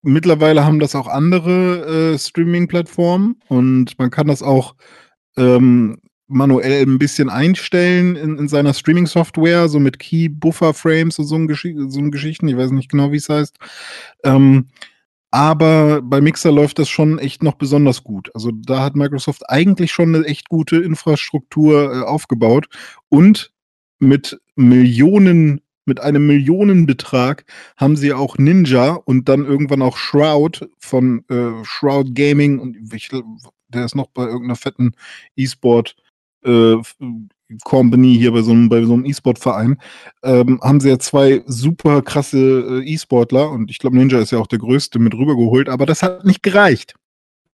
mittlerweile 0.05 0.65
haben 0.65 0.79
das 0.79 0.95
auch 0.95 1.09
andere 1.09 2.13
äh, 2.15 2.19
Streaming-Plattformen 2.19 3.37
und 3.49 3.99
man 3.99 4.11
kann 4.11 4.27
das 4.27 4.43
auch 4.43 4.77
ähm, 5.37 5.99
manuell 6.27 6.83
ein 6.83 6.99
bisschen 6.99 7.29
einstellen 7.29 8.17
in, 8.17 8.39
in 8.39 8.49
seiner 8.49 8.75
Streaming-Software, 8.75 9.69
so 9.69 9.79
mit 9.81 9.99
Key-Buffer-Frames 9.99 11.19
und 11.19 11.27
so, 11.27 11.35
ein 11.37 11.49
Geschi 11.49 11.75
so 11.89 12.01
ein 12.01 12.11
Geschichten. 12.11 12.49
Ich 12.49 12.57
weiß 12.57 12.71
nicht 12.71 12.91
genau, 12.91 13.13
wie 13.13 13.17
es 13.17 13.29
heißt. 13.29 13.57
Ähm, 14.25 14.69
aber 15.31 16.01
bei 16.01 16.21
Mixer 16.21 16.53
läuft 16.53 16.79
das 16.79 16.89
schon 16.89 17.19
echt 17.19 17.43
noch 17.43 17.55
besonders 17.55 18.05
gut. 18.05 18.31
Also 18.35 18.53
da 18.53 18.85
hat 18.85 18.95
Microsoft 18.95 19.43
eigentlich 19.51 19.91
schon 19.91 20.15
eine 20.15 20.25
echt 20.27 20.49
gute 20.49 20.77
Infrastruktur 20.77 21.93
äh, 21.93 22.01
aufgebaut 22.03 22.69
und 23.09 23.53
mit 23.99 24.41
Millionen, 24.55 25.61
mit 25.85 26.01
einem 26.01 26.27
Millionenbetrag 26.27 27.45
haben 27.77 27.97
sie 27.97 28.13
auch 28.13 28.39
Ninja 28.39 28.93
und 28.93 29.29
dann 29.29 29.45
irgendwann 29.45 29.83
auch 29.83 29.97
Shroud 29.97 30.69
von 30.79 31.25
äh, 31.29 31.65
Shroud 31.65 32.15
Gaming 32.15 32.59
und 32.59 32.77
ich, 32.93 33.11
der 33.69 33.85
ist 33.85 33.95
noch 33.95 34.09
bei 34.09 34.25
irgendeiner 34.25 34.57
fetten 34.57 34.93
E-Sport 35.37 35.97
äh, 36.45 36.77
Company 37.65 38.17
hier 38.17 38.33
bei 38.33 38.43
so 38.43 38.53
einem, 38.53 38.69
bei 38.69 38.83
so 38.85 38.95
einem 38.95 39.05
E-Sport-Verein, 39.05 39.79
ähm, 40.23 40.61
haben 40.63 40.81
sie 40.81 40.89
ja 40.89 40.99
zwei 40.99 41.43
super 41.47 42.03
krasse 42.03 42.83
äh, 42.83 42.93
E-Sportler 42.93 43.51
und 43.51 43.71
ich 43.71 43.79
glaube, 43.79 43.97
Ninja 43.97 44.19
ist 44.21 44.33
ja 44.33 44.39
auch 44.39 44.47
der 44.47 44.59
größte 44.59 44.99
mit 44.99 45.15
rübergeholt, 45.15 45.69
aber 45.69 45.87
das 45.87 46.03
hat 46.03 46.25
nicht 46.25 46.43
gereicht. 46.43 46.95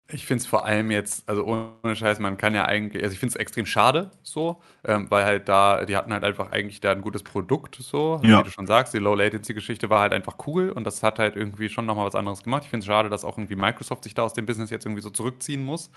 Ich 0.07 0.27
finde 0.27 0.41
es 0.43 0.47
vor 0.47 0.65
allem 0.65 0.91
jetzt, 0.91 1.27
also 1.27 1.43
ohne 1.45 1.95
Scheiß, 1.95 2.19
man 2.19 2.37
kann 2.37 2.53
ja 2.53 2.65
eigentlich, 2.65 3.01
also 3.01 3.11
ich 3.13 3.19
finde 3.19 3.31
es 3.31 3.35
extrem 3.37 3.65
schade 3.65 4.11
so, 4.21 4.61
ähm, 4.83 5.09
weil 5.09 5.25
halt 5.25 5.49
da, 5.49 5.83
die 5.83 5.97
hatten 5.97 6.13
halt 6.13 6.23
einfach 6.23 6.51
eigentlich 6.51 6.79
da 6.79 6.91
ein 6.91 7.01
gutes 7.01 7.23
Produkt 7.23 7.77
so, 7.77 8.21
Ja. 8.21 8.39
wie 8.39 8.43
du 8.43 8.51
schon 8.51 8.67
sagst, 8.67 8.93
die 8.93 8.99
Low-Latency-Geschichte 8.99 9.89
war 9.89 10.01
halt 10.01 10.13
einfach 10.13 10.35
cool 10.45 10.69
und 10.69 10.83
das 10.83 11.01
hat 11.01 11.17
halt 11.17 11.35
irgendwie 11.35 11.69
schon 11.69 11.87
nochmal 11.87 12.05
was 12.05 12.13
anderes 12.13 12.43
gemacht. 12.43 12.61
Ich 12.65 12.69
finde 12.69 12.81
es 12.83 12.85
schade, 12.85 13.09
dass 13.09 13.25
auch 13.25 13.39
irgendwie 13.39 13.55
Microsoft 13.55 14.03
sich 14.03 14.13
da 14.13 14.21
aus 14.21 14.33
dem 14.33 14.45
Business 14.45 14.69
jetzt 14.69 14.85
irgendwie 14.85 15.01
so 15.01 15.09
zurückziehen 15.09 15.65
muss. 15.65 15.89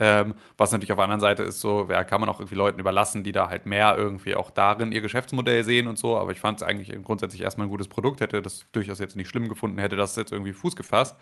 Ähm, 0.00 0.34
was 0.56 0.72
natürlich 0.72 0.90
auf 0.90 0.96
der 0.96 1.04
anderen 1.04 1.20
Seite 1.20 1.44
ist 1.44 1.60
so, 1.60 1.86
ja, 1.88 2.02
kann 2.02 2.20
man 2.20 2.28
auch 2.30 2.40
irgendwie 2.40 2.56
Leuten 2.56 2.80
überlassen, 2.80 3.22
die 3.22 3.30
da 3.30 3.48
halt 3.48 3.66
mehr 3.66 3.94
irgendwie 3.96 4.34
auch 4.34 4.50
darin 4.50 4.90
ihr 4.90 5.02
Geschäftsmodell 5.02 5.62
sehen 5.62 5.86
und 5.86 5.98
so, 5.98 6.16
aber 6.18 6.32
ich 6.32 6.40
fand 6.40 6.60
es 6.60 6.66
eigentlich 6.66 6.90
grundsätzlich 7.04 7.42
erstmal 7.42 7.68
ein 7.68 7.70
gutes 7.70 7.86
Produkt, 7.86 8.20
hätte 8.22 8.42
das 8.42 8.66
durchaus 8.72 8.98
jetzt 8.98 9.14
nicht 9.14 9.28
schlimm 9.28 9.48
gefunden, 9.48 9.78
hätte 9.78 9.94
das 9.96 10.16
jetzt 10.16 10.32
irgendwie 10.32 10.52
Fuß 10.52 10.74
gefasst. 10.74 11.16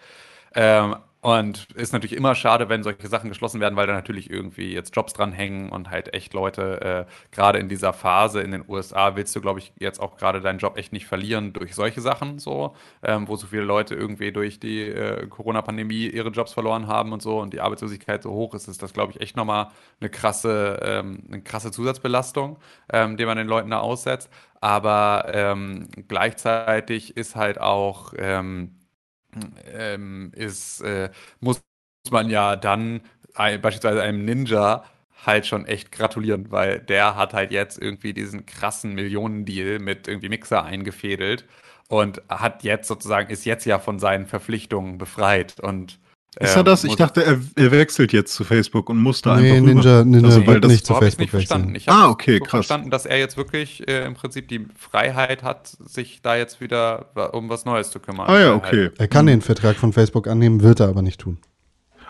Ähm, 0.55 0.97
und 1.23 1.69
ist 1.75 1.93
natürlich 1.93 2.17
immer 2.17 2.35
schade, 2.35 2.71
wenn 2.71 2.83
solche 2.83 3.07
Sachen 3.09 3.29
geschlossen 3.29 3.61
werden, 3.61 3.77
weil 3.77 3.87
da 3.87 3.93
natürlich 3.93 4.31
irgendwie 4.31 4.73
jetzt 4.73 4.97
Jobs 4.97 5.13
dranhängen 5.13 5.69
und 5.69 5.91
halt 5.91 6.15
echt 6.15 6.33
Leute, 6.33 7.07
äh, 7.11 7.13
gerade 7.31 7.59
in 7.59 7.69
dieser 7.69 7.93
Phase 7.93 8.41
in 8.41 8.53
den 8.53 8.65
USA, 8.67 9.17
willst 9.17 9.37
du, 9.37 9.43
glaube 9.43 9.59
ich, 9.59 9.71
jetzt 9.79 10.01
auch 10.01 10.17
gerade 10.17 10.41
deinen 10.41 10.59
Job 10.59 10.79
echt 10.79 10.95
nicht 10.95 11.07
verlieren 11.07 11.53
durch 11.53 11.75
solche 11.75 12.01
Sachen 12.01 12.39
so, 12.39 12.75
ähm, 13.03 13.29
wo 13.29 13.37
so 13.37 13.47
viele 13.47 13.65
Leute 13.65 13.95
irgendwie 13.95 14.33
durch 14.33 14.61
die 14.61 14.81
äh, 14.89 15.27
Corona-Pandemie 15.27 16.07
ihre 16.07 16.31
Jobs 16.31 16.55
verloren 16.55 16.87
haben 16.87 17.13
und 17.13 17.21
so 17.21 17.39
und 17.39 17.53
die 17.53 17.61
Arbeitslosigkeit 17.61 18.23
so 18.23 18.31
hoch 18.31 18.55
ist, 18.55 18.67
ist 18.69 18.83
das, 18.83 18.95
glaube 18.95 19.13
ich, 19.13 19.21
echt 19.21 19.37
nochmal 19.37 19.69
eine 20.01 20.09
krasse, 20.09 20.81
ähm, 20.83 21.25
eine 21.29 21.43
krasse 21.43 21.71
Zusatzbelastung, 21.71 22.57
ähm, 22.91 23.19
die 23.19 23.27
man 23.27 23.37
den 23.37 23.47
Leuten 23.47 23.71
da 23.71 23.81
aussetzt. 23.81 24.31
Aber 24.63 25.27
ähm, 25.33 25.89
gleichzeitig 26.09 27.17
ist 27.17 27.37
halt 27.37 27.61
auch 27.61 28.15
ähm, 28.17 28.80
ähm, 29.73 30.33
ist, 30.35 30.81
äh, 30.83 31.11
muss 31.41 31.63
man 32.11 32.31
ja 32.31 32.57
dann 32.57 33.03
ein, 33.35 33.61
beispielsweise 33.61 34.03
einem 34.03 34.25
Ninja 34.25 34.85
halt 35.27 35.47
schon 35.47 35.67
echt 35.67 35.93
gratulieren, 35.93 36.51
weil 36.51 36.81
der 36.81 37.17
hat 37.17 37.35
halt 37.35 37.53
jetzt 37.53 37.79
irgendwie 37.81 38.15
diesen 38.15 38.47
krassen 38.47 38.95
Millionendeal 38.95 39.79
mit 39.79 40.09
irgendwie 40.09 40.29
Mixer 40.31 40.65
eingefädelt 40.65 41.47
und 41.89 42.23
hat 42.29 42.65
jetzt 42.65 42.89
sozusagen, 42.89 43.31
ist 43.31 43.45
jetzt 43.45 43.67
ja 43.67 43.79
von 43.79 43.99
seinen 43.99 44.27
Verpflichtungen 44.27 44.99
befreit 44.99 45.61
und 45.61 46.00
Ist 46.39 46.53
ähm, 46.53 46.61
er 46.61 46.65
das? 46.65 46.85
Ich 46.85 46.91
muss- 46.91 46.99
dachte, 46.99 47.25
er, 47.25 47.41
er 47.57 47.71
wechselt 47.73 48.13
jetzt 48.13 48.35
zu 48.35 48.45
Facebook 48.45 48.89
und 48.89 48.99
musste 48.99 49.31
Nee, 49.31 49.51
einfach 49.51 49.63
rüber. 49.69 49.75
Ninja, 49.75 50.05
Ninja 50.05 50.27
Also, 50.29 50.41
weil 50.47 50.55
wird 50.55 50.65
das- 50.65 50.71
nicht 50.73 50.87
zu 50.87 50.95
Facebook 50.95 51.21
nicht 51.21 51.31
verstanden. 51.31 51.75
wechseln. 51.75 51.77
Ich 51.77 51.89
habe 51.89 51.99
Ah, 52.07 52.09
okay, 52.11 52.35
so 52.39 52.45
krass. 52.45 52.51
verstanden, 52.51 52.91
dass 52.91 53.05
er 53.07 53.19
jetzt 53.19 53.37
wirklich 53.37 53.87
äh, 53.89 54.05
im 54.07 54.15
Prinzip 54.15 54.47
die 54.49 54.67
Freiheit 54.79 55.43
hat, 55.43 55.67
sich 55.67 56.21
da 56.23 56.37
jetzt 56.37 56.61
wieder 56.61 57.35
um 57.35 57.49
was 57.49 57.65
Neues 57.65 57.91
zu 57.91 57.99
kümmern. 57.99 58.29
Ah 58.29 58.39
ja, 58.41 58.55
okay. 58.55 58.91
Er 58.97 59.09
kann 59.09 59.27
den 59.27 59.41
Vertrag 59.41 59.77
von 59.77 59.93
Facebook 59.93 60.29
annehmen, 60.29 60.63
wird 60.63 60.79
er 60.81 60.89
aber 60.89 61.03
nicht 61.03 61.21
tun. 61.21 61.39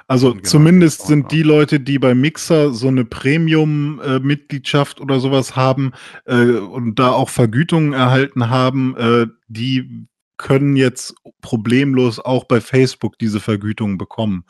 Also 0.07 0.33
Genau. 0.33 0.43
zumindest 0.43 1.07
sind 1.07 1.31
die 1.31 1.43
Leute, 1.45 1.79
die 1.81 1.99
bei 2.01 2.15
Mixer 2.15 2.73
so 2.73 2.89
eine 2.89 3.05
Premium-Mitgliedschaft 3.05 5.01
oder 5.01 5.21
sowas 5.21 5.57
haben 5.57 5.93
äh, 6.27 6.35
und 6.53 6.99
da 6.99 7.13
auch 7.13 7.29
Vergütungen 7.29 7.93
erhalten 7.93 8.51
haben, 8.51 8.97
äh, 8.97 9.27
die 9.49 10.07
können 10.41 10.75
jetzt 10.75 11.15
problemlos 11.43 12.19
auch 12.19 12.45
bei 12.45 12.61
Facebook 12.63 13.19
diese 13.19 13.41
Vergütungen 13.41 13.99
bekommen. 13.99 14.45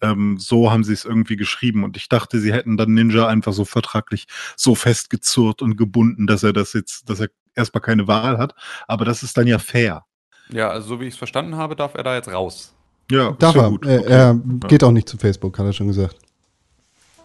Ähm, 0.00 0.36
so 0.38 0.72
haben 0.72 0.82
sie 0.84 0.92
es 0.92 1.04
irgendwie 1.04 1.36
geschrieben. 1.36 1.84
Und 1.84 1.96
ich 1.96 2.08
dachte, 2.08 2.40
sie 2.40 2.52
hätten 2.52 2.76
dann 2.76 2.92
Ninja 2.94 3.28
einfach 3.28 3.52
so 3.52 3.64
vertraglich 3.64 4.26
so 4.56 4.74
festgezurrt 4.74 5.62
und 5.62 5.76
gebunden, 5.76 6.26
dass 6.26 6.42
er 6.42 6.52
das 6.52 6.72
jetzt, 6.72 7.08
dass 7.08 7.20
er 7.20 7.28
erstmal 7.54 7.80
keine 7.80 8.08
Wahl 8.08 8.38
hat. 8.38 8.54
Aber 8.88 9.04
das 9.04 9.22
ist 9.22 9.36
dann 9.38 9.46
ja 9.46 9.58
fair. 9.60 10.04
Ja, 10.50 10.68
also 10.70 10.88
so 10.88 11.00
wie 11.00 11.04
ich 11.06 11.14
es 11.14 11.18
verstanden 11.18 11.56
habe, 11.56 11.76
darf 11.76 11.94
er 11.94 12.02
da 12.02 12.14
jetzt 12.16 12.28
raus. 12.28 12.74
Ja, 13.10 13.30
Darf 13.38 13.54
er. 13.54 13.70
gut. 13.70 13.86
Er, 13.86 14.00
Okay. 14.00 14.10
er 14.12 14.34
geht 14.68 14.82
auch 14.82 14.90
nicht 14.90 15.08
zu 15.08 15.16
Facebook, 15.16 15.58
hat 15.60 15.66
er 15.66 15.72
schon 15.72 15.86
gesagt. 15.86 16.16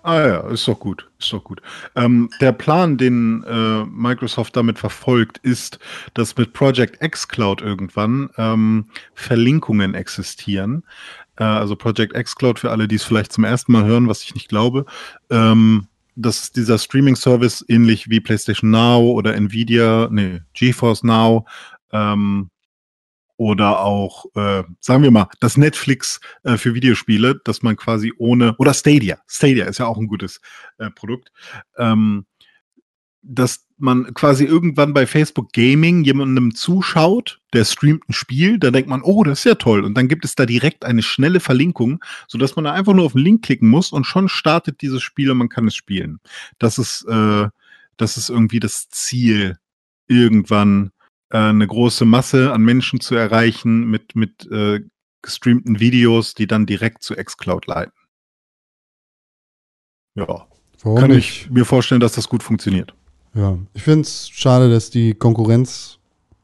Ah 0.03 0.28
ja, 0.28 0.40
ist 0.49 0.68
doch 0.68 0.80
gut, 0.80 1.10
ist 1.19 1.32
doch 1.32 1.44
gut. 1.44 1.61
Ähm, 1.95 2.30
der 2.40 2.53
Plan, 2.53 2.98
den 2.98 3.44
äh, 3.44 3.86
Microsoft 3.86 4.56
damit 4.56 4.80
verfolgt, 4.80 5.38
ist, 5.40 5.78
dass 6.15 6.36
mit 6.38 6.53
Project 6.53 6.99
xCloud 6.99 7.61
irgendwann 7.61 8.30
ähm, 8.38 8.86
Verlinkungen 9.14 9.94
existieren. 9.94 10.84
Äh, 11.38 11.44
also 11.44 11.76
Project 11.76 12.14
xCloud 12.15 12.57
für 12.57 12.72
alle, 12.72 12.88
die 12.88 12.95
es 12.95 13.03
vielleicht 13.03 13.32
zum 13.32 13.44
ersten 13.44 13.72
Mal 13.72 13.86
hören, 13.86 14.07
was 14.07 14.23
ich 14.23 14.34
nicht 14.34 14.49
glaube. 14.49 14.86
Ähm, 15.30 15.88
das 16.15 16.44
ist 16.44 16.56
dieser 16.56 16.80
Streaming-Service, 16.80 17.64
ähnlich 17.68 18.10
wie 18.10 18.19
PlayStation 18.19 18.72
Now 18.72 19.11
oder 19.11 19.36
Nvidia, 19.36 20.10
nee, 20.11 20.41
GeForce 20.53 21.03
Now, 21.03 21.45
ähm, 21.91 22.49
oder 23.42 23.80
auch, 23.80 24.28
äh, 24.36 24.62
sagen 24.82 25.02
wir 25.02 25.10
mal, 25.10 25.28
das 25.40 25.58
Netflix 25.58 26.20
äh, 26.44 26.58
für 26.58 26.76
Videospiele, 26.76 27.42
dass 27.44 27.64
man 27.64 27.76
quasi 27.76 28.14
ohne, 28.20 28.56
oder 28.58 28.72
Stadia, 28.72 29.18
Stadia 29.26 29.66
ist 29.66 29.80
ja 29.80 29.88
auch 29.88 29.98
ein 29.98 30.06
gutes 30.06 30.42
äh, 30.78 30.92
Produkt, 30.92 31.32
ähm, 31.76 32.28
dass 33.24 33.66
man 33.80 34.14
quasi 34.14 34.46
irgendwann 34.46 34.94
bei 34.94 35.08
Facebook 35.08 35.54
Gaming 35.54 36.04
jemandem 36.04 36.54
zuschaut, 36.54 37.42
der 37.52 37.66
streamt 37.66 38.08
ein 38.08 38.14
Spiel, 38.14 38.60
da 38.60 38.70
denkt 38.70 38.88
man, 38.88 39.02
oh, 39.02 39.24
das 39.24 39.40
ist 39.40 39.46
ja 39.46 39.56
toll. 39.56 39.86
Und 39.86 39.96
dann 39.96 40.08
gibt 40.08 40.24
es 40.24 40.36
da 40.36 40.46
direkt 40.46 40.86
eine 40.86 41.02
schnelle 41.02 41.40
Verlinkung, 41.40 42.00
sodass 42.28 42.56
man 42.56 42.66
da 42.66 42.74
einfach 42.74 42.94
nur 42.94 43.06
auf 43.06 43.14
den 43.14 43.24
Link 43.24 43.44
klicken 43.44 43.70
muss 43.70 43.92
und 43.92 44.04
schon 44.04 44.30
startet 44.30 44.84
dieses 44.84 45.02
Spiel 45.02 45.32
und 45.32 45.40
man 45.40 45.50
kann 45.50 45.66
es 45.66 45.74
spielen. 45.74 46.20
Das 46.60 46.78
ist, 46.78 47.08
äh, 47.10 47.48
das 47.98 48.18
ist 48.18 48.30
irgendwie 48.30 48.60
das 48.60 48.88
Ziel, 48.90 49.58
irgendwann 50.06 50.92
äh, 51.32 51.38
eine 51.38 51.68
große 51.68 52.06
Masse 52.06 52.52
an 52.53 52.62
Menschen 52.64 52.99
zu 52.99 53.16
erreichen 53.16 53.90
mit, 53.90 54.16
mit 54.16 54.49
äh, 54.52 54.82
gestreamten 55.22 55.80
Videos, 55.80 56.34
die 56.34 56.48
dann 56.48 56.66
direkt 56.66 57.03
zu 57.03 57.16
xCloud 57.16 57.68
leiten. 57.68 57.94
Ja, 60.16 60.48
Warum 60.84 60.99
kann 60.99 61.12
nicht? 61.12 61.45
ich 61.45 61.49
mir 61.52 61.66
vorstellen, 61.66 62.02
dass 62.02 62.14
das 62.14 62.28
gut 62.28 62.44
funktioniert. 62.44 62.94
Ja, 63.34 63.58
ich 63.74 63.84
finde 63.84 64.02
es 64.02 64.30
schade, 64.30 64.70
dass 64.70 64.90
die 64.90 65.14
Konkurrenz 65.14 65.99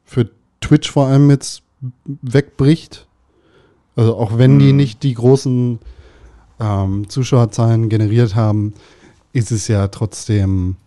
für 0.06 0.30
Twitch 0.62 0.90
vor 0.90 1.08
allem 1.08 1.30
jetzt 1.30 1.64
wegbricht. 2.06 3.08
Also 3.96 4.16
auch 4.16 4.38
wenn 4.38 4.60
die 4.60 4.70
Hm. 4.70 4.78
nicht 4.78 5.04
die 5.04 5.14
großen 5.16 5.80
ähm, 6.60 7.10
Zuschauerzahlen 7.10 7.90
generiert 7.90 8.36
haben, 8.36 8.74
ist 9.34 9.52
es 9.52 9.68
ja 9.68 9.88
trotzdem 9.90 10.78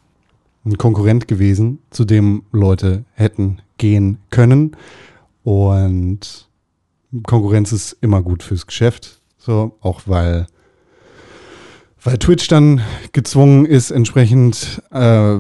ein 0.65 0.79
Konkurrent 0.79 1.29
gewesen, 1.29 1.81
zu 1.91 2.05
dem 2.05 2.45
Leute 2.53 3.05
hätten 3.15 3.61
gehen 3.81 4.19
können. 4.31 4.77
Und 5.43 6.49
Konkurrenz 7.25 7.73
ist 7.73 7.97
immer 8.01 8.23
gut 8.23 8.45
fürs 8.45 8.67
Geschäft. 8.67 9.21
So, 9.39 9.77
auch 9.81 10.03
weil, 10.07 10.47
weil 12.03 12.19
Twitch 12.19 12.47
dann 12.49 12.83
gezwungen 13.13 13.65
ist, 13.65 13.91
entsprechend 13.91 14.83
äh, 14.93 15.39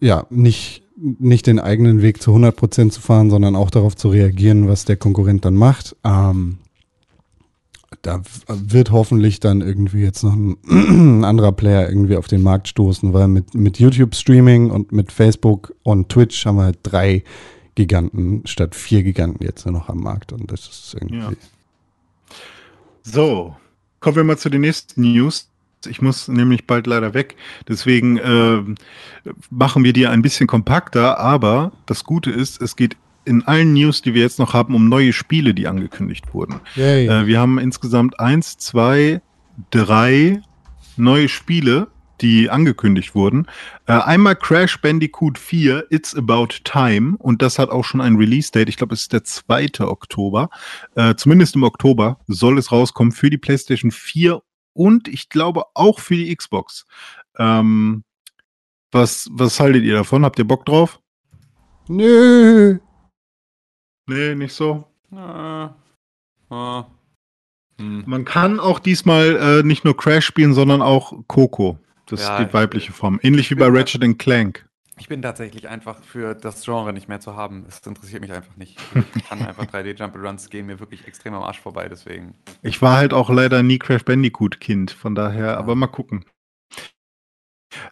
ja, 0.00 0.26
nicht, 0.30 0.84
nicht 0.96 1.46
den 1.46 1.58
eigenen 1.58 2.00
Weg 2.00 2.22
zu 2.22 2.30
100% 2.30 2.90
zu 2.90 3.00
fahren, 3.00 3.28
sondern 3.28 3.56
auch 3.56 3.70
darauf 3.70 3.96
zu 3.96 4.08
reagieren, 4.08 4.68
was 4.68 4.84
der 4.84 4.96
Konkurrent 4.96 5.44
dann 5.44 5.54
macht. 5.54 5.96
Ähm, 6.04 6.58
da 8.02 8.22
wird 8.46 8.92
hoffentlich 8.92 9.40
dann 9.40 9.60
irgendwie 9.60 10.02
jetzt 10.02 10.22
noch 10.22 10.34
ein, 10.34 10.56
ein 10.68 11.24
anderer 11.24 11.52
Player 11.52 11.88
irgendwie 11.88 12.16
auf 12.16 12.28
den 12.28 12.42
Markt 12.42 12.68
stoßen, 12.68 13.12
weil 13.12 13.26
mit, 13.26 13.54
mit 13.54 13.80
YouTube-Streaming 13.80 14.70
und 14.70 14.92
mit 14.92 15.10
Facebook 15.10 15.74
und 15.82 16.08
Twitch 16.08 16.46
haben 16.46 16.56
wir 16.56 16.64
halt 16.64 16.78
drei 16.84 17.24
Giganten 17.74 18.42
statt 18.46 18.74
vier 18.74 19.02
Giganten 19.02 19.44
jetzt 19.44 19.64
nur 19.64 19.72
noch 19.72 19.88
am 19.88 19.98
Markt 19.98 20.32
und 20.32 20.50
das 20.50 20.68
ist 20.68 20.94
irgendwie. 20.94 21.18
Ja. 21.18 21.32
So, 23.02 23.56
kommen 24.00 24.16
wir 24.16 24.24
mal 24.24 24.38
zu 24.38 24.50
den 24.50 24.62
nächsten 24.62 25.00
News. 25.02 25.48
Ich 25.86 26.02
muss 26.02 26.28
nämlich 26.28 26.66
bald 26.66 26.86
leider 26.86 27.14
weg. 27.14 27.36
Deswegen 27.66 28.18
äh, 28.18 28.62
machen 29.48 29.82
wir 29.82 29.94
die 29.94 30.06
ein 30.06 30.20
bisschen 30.20 30.46
kompakter. 30.46 31.18
Aber 31.18 31.72
das 31.86 32.04
Gute 32.04 32.30
ist, 32.30 32.60
es 32.60 32.76
geht 32.76 32.96
in 33.24 33.42
allen 33.46 33.72
News, 33.72 34.02
die 34.02 34.12
wir 34.12 34.22
jetzt 34.22 34.38
noch 34.38 34.52
haben, 34.52 34.74
um 34.74 34.88
neue 34.88 35.12
Spiele, 35.12 35.54
die 35.54 35.66
angekündigt 35.66 36.34
wurden. 36.34 36.60
Äh, 37.22 37.26
wir 37.26 37.40
haben 37.40 37.58
insgesamt 37.58 38.20
eins, 38.20 38.58
zwei, 38.58 39.22
drei 39.70 40.42
neue 40.96 41.28
Spiele, 41.28 41.88
die 42.20 42.50
angekündigt 42.50 43.14
wurden. 43.14 43.46
Äh, 43.86 43.92
einmal 43.92 44.36
Crash 44.36 44.80
Bandicoot 44.80 45.38
4, 45.38 45.86
It's 45.90 46.14
About 46.14 46.48
Time. 46.64 47.16
Und 47.18 47.42
das 47.42 47.58
hat 47.58 47.70
auch 47.70 47.84
schon 47.84 48.00
ein 48.00 48.16
Release-Date. 48.16 48.68
Ich 48.68 48.76
glaube, 48.76 48.94
es 48.94 49.02
ist 49.02 49.12
der 49.12 49.24
2. 49.24 49.80
Oktober. 49.80 50.50
Äh, 50.94 51.14
zumindest 51.14 51.56
im 51.56 51.62
Oktober 51.62 52.18
soll 52.26 52.58
es 52.58 52.72
rauskommen 52.72 53.12
für 53.12 53.30
die 53.30 53.38
PlayStation 53.38 53.90
4 53.90 54.42
und 54.72 55.08
ich 55.08 55.28
glaube 55.28 55.64
auch 55.74 55.98
für 55.98 56.16
die 56.16 56.34
Xbox. 56.34 56.86
Ähm, 57.38 58.04
was, 58.92 59.28
was 59.32 59.60
haltet 59.60 59.84
ihr 59.84 59.94
davon? 59.94 60.24
Habt 60.24 60.38
ihr 60.38 60.46
Bock 60.46 60.64
drauf? 60.66 61.00
Nö. 61.88 62.78
Nee, 64.06 64.34
nicht 64.34 64.52
so. 64.52 64.84
Äh, 65.12 65.64
äh, 66.50 66.82
hm. 67.80 68.04
Man 68.06 68.24
kann 68.24 68.60
auch 68.60 68.78
diesmal 68.78 69.36
äh, 69.36 69.62
nicht 69.62 69.84
nur 69.84 69.96
Crash 69.96 70.26
spielen, 70.26 70.54
sondern 70.54 70.82
auch 70.82 71.14
Coco. 71.26 71.78
Das 72.10 72.20
Ja, 72.20 72.38
ist 72.38 72.48
die 72.48 72.52
weibliche 72.52 72.92
Form. 72.92 73.20
Ähnlich 73.22 73.50
wie 73.50 73.54
bei 73.54 73.66
Ratchet 73.68 74.18
Clank. 74.18 74.66
Ich 74.98 75.08
bin 75.08 75.22
tatsächlich 75.22 75.68
einfach 75.68 76.02
für 76.02 76.34
das 76.34 76.62
Genre 76.64 76.92
nicht 76.92 77.08
mehr 77.08 77.20
zu 77.20 77.34
haben. 77.34 77.64
Es 77.68 77.78
interessiert 77.86 78.20
mich 78.20 78.32
einfach 78.32 78.54
nicht. 78.56 78.78
Ich 79.14 79.24
kann 79.28 79.40
einfach 79.40 79.64
3D-Jump-Runs 79.72 80.50
gehen 80.50 80.66
mir 80.66 80.78
wirklich 80.78 81.06
extrem 81.06 81.32
am 81.34 81.42
Arsch 81.42 81.60
vorbei, 81.60 81.88
deswegen. 81.88 82.34
Ich 82.62 82.82
war 82.82 82.96
halt 82.98 83.14
auch 83.14 83.30
leider 83.30 83.62
nie 83.62 83.78
Crash 83.78 84.04
Bandicoot 84.04 84.60
Kind, 84.60 84.90
von 84.90 85.14
daher, 85.14 85.56
aber 85.56 85.74
mal 85.74 85.86
gucken. 85.86 86.26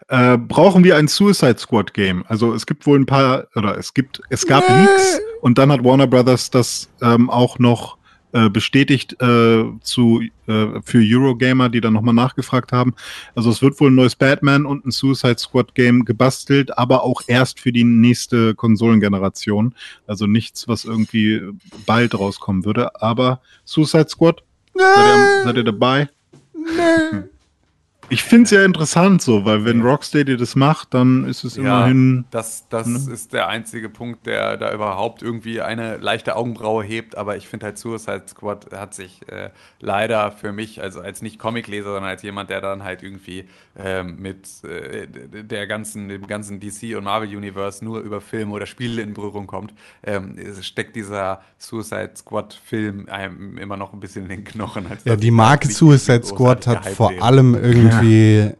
Äh, 0.08 0.36
brauchen 0.38 0.82
wir 0.84 0.96
ein 0.96 1.06
Suicide 1.08 1.58
Squad 1.58 1.94
Game? 1.94 2.24
Also 2.28 2.52
es 2.52 2.66
gibt 2.66 2.84
wohl 2.86 2.98
ein 2.98 3.06
paar, 3.06 3.46
oder 3.54 3.78
es 3.78 3.94
gibt, 3.94 4.20
es 4.28 4.46
gab 4.46 4.68
Nee. 4.68 4.82
Leaks 4.82 5.20
und 5.40 5.56
dann 5.58 5.70
hat 5.70 5.84
Warner 5.84 6.08
Brothers 6.08 6.50
das 6.50 6.90
ähm, 7.00 7.30
auch 7.30 7.58
noch 7.58 7.97
äh, 8.32 8.50
bestätigt 8.50 9.16
äh, 9.22 9.64
zu, 9.80 10.20
äh, 10.46 10.66
für 10.84 11.00
Eurogamer, 11.02 11.68
die 11.68 11.80
dann 11.80 11.94
nochmal 11.94 12.14
nachgefragt 12.14 12.72
haben. 12.72 12.94
Also 13.34 13.50
es 13.50 13.62
wird 13.62 13.80
wohl 13.80 13.90
ein 13.90 13.94
neues 13.94 14.16
Batman 14.16 14.66
und 14.66 14.84
ein 14.84 14.90
Suicide 14.90 15.38
Squad 15.38 15.74
Game 15.74 16.04
gebastelt, 16.04 16.76
aber 16.76 17.04
auch 17.04 17.22
erst 17.26 17.60
für 17.60 17.72
die 17.72 17.84
nächste 17.84 18.54
Konsolengeneration. 18.54 19.74
Also 20.06 20.26
nichts, 20.26 20.68
was 20.68 20.84
irgendwie 20.84 21.40
bald 21.86 22.18
rauskommen 22.18 22.64
würde. 22.64 23.00
Aber 23.00 23.40
Suicide 23.64 24.08
Squad, 24.08 24.42
seid 24.74 24.86
ihr, 24.86 25.42
seid 25.44 25.56
ihr 25.56 25.64
dabei? 25.64 26.08
Ich 28.10 28.22
finde 28.24 28.44
es 28.44 28.50
ja 28.50 28.64
interessant 28.64 29.20
so, 29.20 29.44
weil 29.44 29.64
wenn 29.64 29.82
Rocksteady 29.82 30.36
das 30.36 30.56
macht, 30.56 30.94
dann 30.94 31.24
ist 31.24 31.44
es 31.44 31.56
Ja. 31.56 31.62
immerhin. 31.86 32.24
Das, 32.30 32.66
das 32.68 32.86
Ne? 32.86 33.12
ist 33.12 33.32
der 33.32 33.48
einzige 33.48 33.88
Punkt, 33.88 34.26
der 34.26 34.56
da 34.56 34.72
überhaupt 34.72 35.22
irgendwie 35.22 35.60
eine 35.60 35.98
leichte 35.98 36.36
Augenbraue 36.36 36.84
hebt. 36.84 37.16
Aber 37.16 37.36
ich 37.36 37.48
finde 37.48 37.66
halt 37.66 37.78
Suicide 37.78 38.22
Squad 38.28 38.72
hat 38.72 38.94
sich 38.94 39.20
äh, 39.30 39.50
leider 39.80 40.32
für 40.32 40.52
mich, 40.52 40.80
also 40.80 41.00
als 41.00 41.20
nicht 41.22 41.38
Comicleser, 41.38 41.92
sondern 41.92 42.10
als 42.10 42.22
jemand, 42.22 42.50
der 42.50 42.60
dann 42.60 42.82
halt 42.84 43.02
irgendwie 43.02 43.44
ähm, 43.76 44.16
mit 44.18 44.46
äh, 44.64 45.06
der 45.44 45.66
ganzen, 45.66 46.08
dem 46.08 46.26
ganzen 46.26 46.60
DC 46.60 46.96
und 46.96 47.04
Marvel 47.04 47.28
Universe 47.36 47.84
nur 47.84 48.00
über 48.00 48.20
Filme 48.20 48.52
oder 48.52 48.66
Spiele 48.66 49.02
in 49.02 49.14
Berührung 49.14 49.46
kommt, 49.46 49.74
ähm, 50.02 50.36
steckt 50.62 50.96
dieser 50.96 51.42
Suicide 51.58 52.12
Squad 52.16 52.54
Film 52.64 53.06
einem 53.10 53.58
immer 53.58 53.76
noch 53.76 53.92
ein 53.92 54.00
bisschen 54.00 54.22
in 54.24 54.28
den 54.28 54.44
Knochen. 54.44 54.86
als 54.86 55.04
Ja, 55.04 55.16
die 55.16 55.30
Marke 55.30 55.68
Suicide 55.68 56.24
Squad 56.24 56.66
hat 56.66 56.86
vor 56.86 57.12
allem 57.20 57.54
irgendwie 57.54 57.97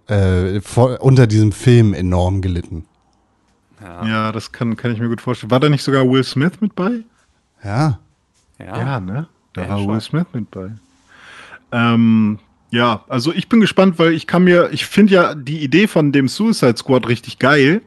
äh, 0.07 0.61
vor, 0.61 1.01
unter 1.01 1.27
diesem 1.27 1.53
Film 1.53 1.95
enorm 1.95 2.41
gelitten. 2.41 2.85
Ja, 3.81 4.07
Ja, 4.07 4.33
das 4.33 4.53
kann, 4.53 4.77
kann 4.77 4.93
ich 4.93 4.99
mir 4.99 5.09
gut 5.09 5.21
vorstellen. 5.21 5.51
War 5.51 5.61
da 5.61 5.69
nicht 5.69 5.83
sogar 5.83 6.09
Will 6.09 6.25
Smith 6.25 6.61
mit 6.61 6.75
bei? 6.75 7.01
Ja. 7.65 7.99
ja. 8.59 9.01
ne? 9.01 9.29
Da 9.53 9.63
Ja, 9.63 9.69
war 9.71 9.79
schon. 9.79 9.89
Will 9.89 10.01
Smith 10.01 10.27
mit 10.33 10.51
bei. 10.51 10.71
Ähm, 11.73 12.39
ja, 12.71 13.05
also 13.09 13.33
ich 13.33 13.49
bin 13.49 13.61
gespannt, 13.61 13.99
weil 13.99 14.13
ich 14.13 14.27
kann 14.27 14.45
mir, 14.45 14.71
ich 14.73 14.87
finde 14.87 15.15
ja 15.15 15.35
die 15.35 15.63
Idee 15.63 15.87
von 15.87 16.13
dem 16.13 16.29
Suicide 16.29 16.77
Squad 16.77 17.09
richtig 17.09 17.39
geil. 17.39 17.83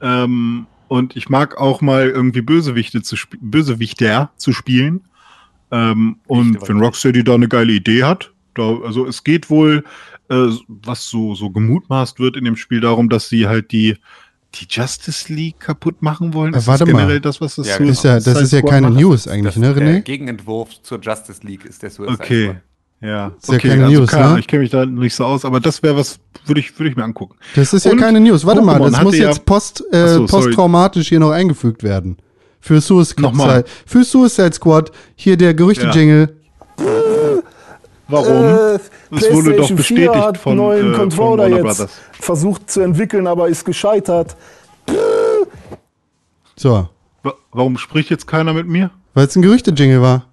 Ähm, 0.00 0.66
und 0.88 1.16
ich 1.16 1.28
mag 1.28 1.58
auch 1.58 1.80
mal 1.80 2.08
irgendwie 2.08 2.40
Bösewichte 2.40 3.02
zu 3.02 3.14
sp 3.16 3.36
Bösewichter 3.40 4.30
zu 4.36 4.52
spielen. 4.52 5.02
Ähm, 5.70 6.16
und 6.26 6.66
wenn. 6.68 6.80
Rocksteady 6.80 7.24
da 7.24 7.34
eine 7.34 7.48
geile 7.48 7.72
Idee 7.72 8.04
hat, 8.04 8.32
Da, 8.54 8.78
also 8.84 9.06
es 9.06 9.22
geht 9.24 9.50
wohl, 9.50 9.84
äh, 10.28 10.48
was 10.68 11.08
so, 11.08 11.34
so 11.34 11.50
gemutmaßt 11.50 12.18
wird 12.20 12.36
in 12.36 12.44
dem 12.44 12.56
Spiel, 12.56 12.80
darum, 12.80 13.08
dass 13.08 13.28
sie 13.28 13.46
halt 13.48 13.72
die, 13.72 13.96
die 14.54 14.66
Justice 14.68 15.32
League 15.32 15.60
kaputt 15.60 16.02
machen 16.02 16.34
wollen. 16.34 16.54
Äh, 16.54 16.58
Ist 16.58 16.66
warte 16.66 16.84
das 16.84 16.88
generell 16.92 17.14
mal. 17.16 17.20
das, 17.20 17.40
was 17.40 17.56
das 17.56 17.66
Ja, 17.68 17.76
Suicide 17.76 17.90
Ist 17.92 18.04
ja, 18.04 18.14
das 18.32 18.42
ist 18.42 18.52
ja 18.52 18.58
Squad 18.60 18.70
keine 18.70 18.90
macht? 18.90 19.00
News 19.00 19.28
eigentlich, 19.28 19.56
ne, 19.56 19.74
Der 19.74 19.82
René? 19.86 20.00
Gegenentwurf 20.00 20.82
zur 20.82 21.00
Justice 21.00 21.40
League 21.46 21.64
ist 21.64 21.82
der 21.82 21.90
Suicide 21.90 22.14
Okay. 22.20 22.44
Squad. 22.48 22.62
Ja, 23.00 23.28
Ist 23.40 23.48
ja 23.48 23.54
okay, 23.54 23.68
keine 23.68 23.84
also 23.84 24.00
News, 24.00 24.14
Ahnung, 24.14 24.32
ne? 24.34 24.40
Ich 24.40 24.46
kenne 24.48 24.62
mich 24.62 24.70
da 24.72 24.84
nicht 24.84 25.14
so 25.14 25.24
aus, 25.24 25.44
aber 25.44 25.60
das 25.60 25.82
wäre 25.84 25.96
was, 25.96 26.18
würde 26.46 26.60
ich, 26.60 26.76
würde 26.80 26.90
ich 26.90 26.96
mir 26.96 27.04
angucken. 27.04 27.36
Das 27.54 27.72
ist 27.72 27.84
ja 27.84 27.92
Und 27.92 27.98
keine 27.98 28.18
News. 28.18 28.44
Warte 28.44 28.60
mal, 28.60 28.76
Pokémon 28.80 28.90
das 28.90 29.02
muss 29.04 29.12
hatte 29.14 29.22
ja- 29.22 29.28
jetzt 29.28 29.44
post, 29.46 29.84
äh, 29.92 30.08
so, 30.08 30.26
sorry. 30.26 30.46
posttraumatisch 30.46 31.08
hier 31.08 31.20
noch 31.20 31.30
eingefügt 31.30 31.84
werden. 31.84 32.16
Für 32.60 32.80
Suicide, 32.80 33.22
Nochmal. 33.22 33.64
für 33.86 34.02
Suicide 34.02 34.52
Squad, 34.52 34.90
hier 35.14 35.36
der 35.36 35.54
Gerüchte-Jingle. 35.54 36.34
Warum? 38.08 38.26
Äh, 38.44 38.74
Es 39.10 39.32
wurde 39.32 39.56
doch 39.56 39.66
PlayStation 39.66 39.66
4 39.66 39.76
bestätigt 39.76 40.14
hat 40.14 40.38
von, 40.38 40.52
einen 40.52 40.58
neuen 40.60 40.86
äh, 40.86 40.96
von 40.96 41.08
Controller 41.08 41.42
Warner 41.44 41.56
jetzt 41.56 41.78
Brothers. 41.78 41.92
versucht 42.12 42.70
zu 42.70 42.80
entwickeln, 42.80 43.26
aber 43.26 43.48
ist 43.48 43.64
gescheitert. 43.64 44.36
So, 46.56 46.88
Wa- 47.22 47.34
Warum 47.52 47.78
spricht 47.78 48.10
jetzt 48.10 48.26
keiner 48.26 48.52
mit 48.52 48.66
mir? 48.66 48.90
weil 49.14 49.26
es 49.26 49.34
ein 49.36 49.42
Gerüchte-Jingle 49.42 50.00
war. 50.00 50.26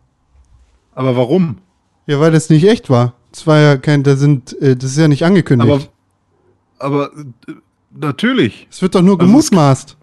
Aber 0.93 1.17
warum? 1.17 1.57
Ja, 2.05 2.19
weil 2.19 2.31
das 2.31 2.49
nicht 2.51 2.65
echt 2.67 2.89
war. 2.89 3.13
Das 3.31 3.47
war 3.47 3.57
ja 3.59 3.77
kein, 3.77 4.03
da 4.03 4.15
sind, 4.15 4.53
äh, 4.61 4.75
das 4.75 4.91
ist 4.91 4.97
ja 4.97 5.07
nicht 5.07 5.25
angekündigt. 5.25 5.89
Aber, 6.79 7.09
aber 7.09 7.11
äh, 7.47 7.53
natürlich. 7.91 8.67
es 8.69 8.81
wird 8.83 8.93
doch 8.95 9.01
nur 9.01 9.19
Also 9.19 9.25
es- 9.25 9.31
gemutmaßt. 9.49 9.97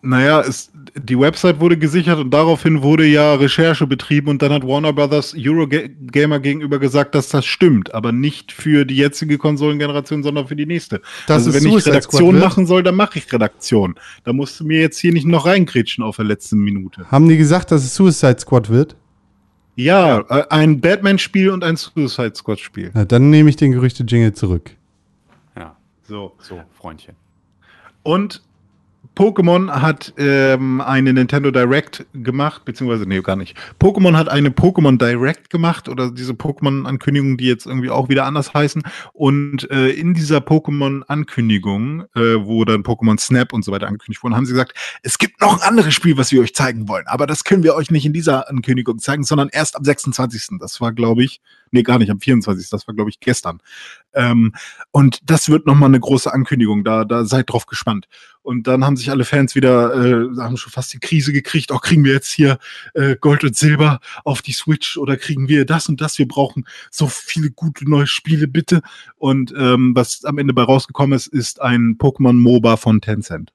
Naja, 0.00 0.40
es, 0.40 0.70
die 1.00 1.18
Website 1.18 1.60
wurde 1.60 1.76
gesichert 1.76 2.18
und 2.18 2.30
daraufhin 2.30 2.82
wurde 2.82 3.06
ja 3.06 3.34
Recherche 3.34 3.86
betrieben 3.86 4.28
und 4.28 4.42
dann 4.42 4.52
hat 4.52 4.66
Warner 4.66 4.92
Brothers 4.92 5.34
Eurogamer 5.36 6.40
gegenüber 6.40 6.78
gesagt, 6.78 7.14
dass 7.14 7.28
das 7.28 7.46
stimmt, 7.46 7.94
aber 7.94 8.12
nicht 8.12 8.52
für 8.52 8.84
die 8.84 8.96
jetzige 8.96 9.38
Konsolengeneration, 9.38 10.22
sondern 10.22 10.46
für 10.46 10.56
die 10.56 10.66
nächste. 10.66 11.00
Dass 11.26 11.46
also 11.46 11.54
wenn 11.54 11.66
ich 11.72 11.86
Redaktion 11.86 12.20
Squad 12.20 12.32
wird? 12.34 12.44
machen 12.44 12.66
soll, 12.66 12.82
dann 12.82 12.94
mache 12.96 13.18
ich 13.18 13.32
Redaktion. 13.32 13.94
Da 14.24 14.32
musst 14.32 14.60
du 14.60 14.64
mir 14.64 14.80
jetzt 14.80 14.98
hier 14.98 15.12
nicht 15.12 15.26
noch 15.26 15.46
reinkritschen 15.46 16.04
auf 16.04 16.16
der 16.16 16.24
letzten 16.24 16.58
Minute. 16.58 17.06
Haben 17.10 17.28
die 17.28 17.36
gesagt, 17.36 17.70
dass 17.70 17.84
es 17.84 17.94
Suicide 17.94 18.38
Squad 18.38 18.68
wird? 18.70 18.96
Ja, 19.76 20.24
äh, 20.28 20.44
ein 20.50 20.80
Batman-Spiel 20.80 21.50
und 21.50 21.62
ein 21.62 21.76
Suicide 21.76 22.34
Squad-Spiel. 22.34 22.90
Dann 23.06 23.30
nehme 23.30 23.48
ich 23.48 23.54
den 23.54 23.70
Gerüchte-Jingle 23.70 24.32
zurück. 24.32 24.72
Ja, 25.56 25.76
So. 26.02 26.34
so, 26.40 26.60
Freundchen. 26.76 27.14
Und 28.02 28.42
Pokémon 29.18 29.68
hat 29.68 30.14
ähm, 30.16 30.80
eine 30.80 31.12
Nintendo 31.12 31.50
Direct 31.50 32.06
gemacht, 32.14 32.64
beziehungsweise, 32.64 33.04
nee, 33.04 33.20
gar 33.20 33.34
nicht. 33.34 33.56
Pokémon 33.80 34.16
hat 34.16 34.28
eine 34.28 34.50
Pokémon 34.50 34.96
Direct 34.96 35.50
gemacht 35.50 35.88
oder 35.88 36.12
diese 36.12 36.34
Pokémon-Ankündigungen, 36.34 37.36
die 37.36 37.46
jetzt 37.46 37.66
irgendwie 37.66 37.90
auch 37.90 38.08
wieder 38.08 38.26
anders 38.26 38.54
heißen. 38.54 38.80
Und 39.14 39.68
äh, 39.72 39.88
in 39.88 40.14
dieser 40.14 40.38
Pokémon-Ankündigung, 40.38 42.02
äh, 42.14 42.36
wo 42.38 42.64
dann 42.64 42.84
Pokémon 42.84 43.18
Snap 43.18 43.52
und 43.52 43.64
so 43.64 43.72
weiter 43.72 43.88
angekündigt 43.88 44.22
wurden, 44.22 44.36
haben 44.36 44.46
sie 44.46 44.52
gesagt, 44.52 44.78
es 45.02 45.18
gibt 45.18 45.40
noch 45.40 45.60
ein 45.60 45.68
anderes 45.68 45.94
Spiel, 45.94 46.16
was 46.16 46.30
wir 46.30 46.40
euch 46.40 46.54
zeigen 46.54 46.86
wollen. 46.86 47.08
Aber 47.08 47.26
das 47.26 47.42
können 47.42 47.64
wir 47.64 47.74
euch 47.74 47.90
nicht 47.90 48.06
in 48.06 48.12
dieser 48.12 48.48
Ankündigung 48.48 49.00
zeigen, 49.00 49.24
sondern 49.24 49.48
erst 49.48 49.74
am 49.74 49.82
26. 49.82 50.60
Das 50.60 50.80
war, 50.80 50.92
glaube 50.92 51.24
ich, 51.24 51.40
nee, 51.72 51.82
gar 51.82 51.98
nicht, 51.98 52.12
am 52.12 52.20
24. 52.20 52.70
Das 52.70 52.86
war, 52.86 52.94
glaube 52.94 53.10
ich, 53.10 53.18
gestern. 53.18 53.60
Ähm, 54.14 54.54
und 54.92 55.28
das 55.28 55.48
wird 55.48 55.66
nochmal 55.66 55.88
eine 55.88 55.98
große 55.98 56.32
Ankündigung. 56.32 56.84
Da, 56.84 57.04
da 57.04 57.24
seid 57.24 57.50
drauf 57.50 57.66
gespannt. 57.66 58.06
Und 58.48 58.66
dann 58.66 58.82
haben 58.82 58.96
sich 58.96 59.10
alle 59.10 59.26
Fans 59.26 59.54
wieder, 59.54 59.92
äh, 59.92 60.40
haben 60.40 60.56
schon 60.56 60.72
fast 60.72 60.94
die 60.94 61.00
Krise 61.00 61.34
gekriegt. 61.34 61.70
Auch 61.70 61.82
kriegen 61.82 62.02
wir 62.02 62.14
jetzt 62.14 62.30
hier 62.30 62.58
äh, 62.94 63.14
Gold 63.14 63.44
und 63.44 63.54
Silber 63.54 64.00
auf 64.24 64.40
die 64.40 64.52
Switch 64.52 64.96
oder 64.96 65.18
kriegen 65.18 65.48
wir 65.48 65.66
das 65.66 65.90
und 65.90 66.00
das? 66.00 66.18
Wir 66.18 66.26
brauchen 66.26 66.64
so 66.90 67.08
viele 67.08 67.50
gute 67.50 67.86
neue 67.86 68.06
Spiele, 68.06 68.48
bitte. 68.48 68.80
Und 69.16 69.52
ähm, 69.54 69.94
was 69.94 70.24
am 70.24 70.38
Ende 70.38 70.54
bei 70.54 70.62
rausgekommen 70.62 71.14
ist, 71.14 71.26
ist 71.26 71.60
ein 71.60 71.98
Pokémon 71.98 72.32
MOBA 72.32 72.78
von 72.78 73.02
Tencent. 73.02 73.52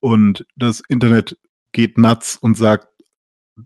Und 0.00 0.46
das 0.56 0.82
Internet 0.88 1.38
geht 1.70 1.96
nuts 1.96 2.36
und 2.36 2.56
sagt, 2.56 2.88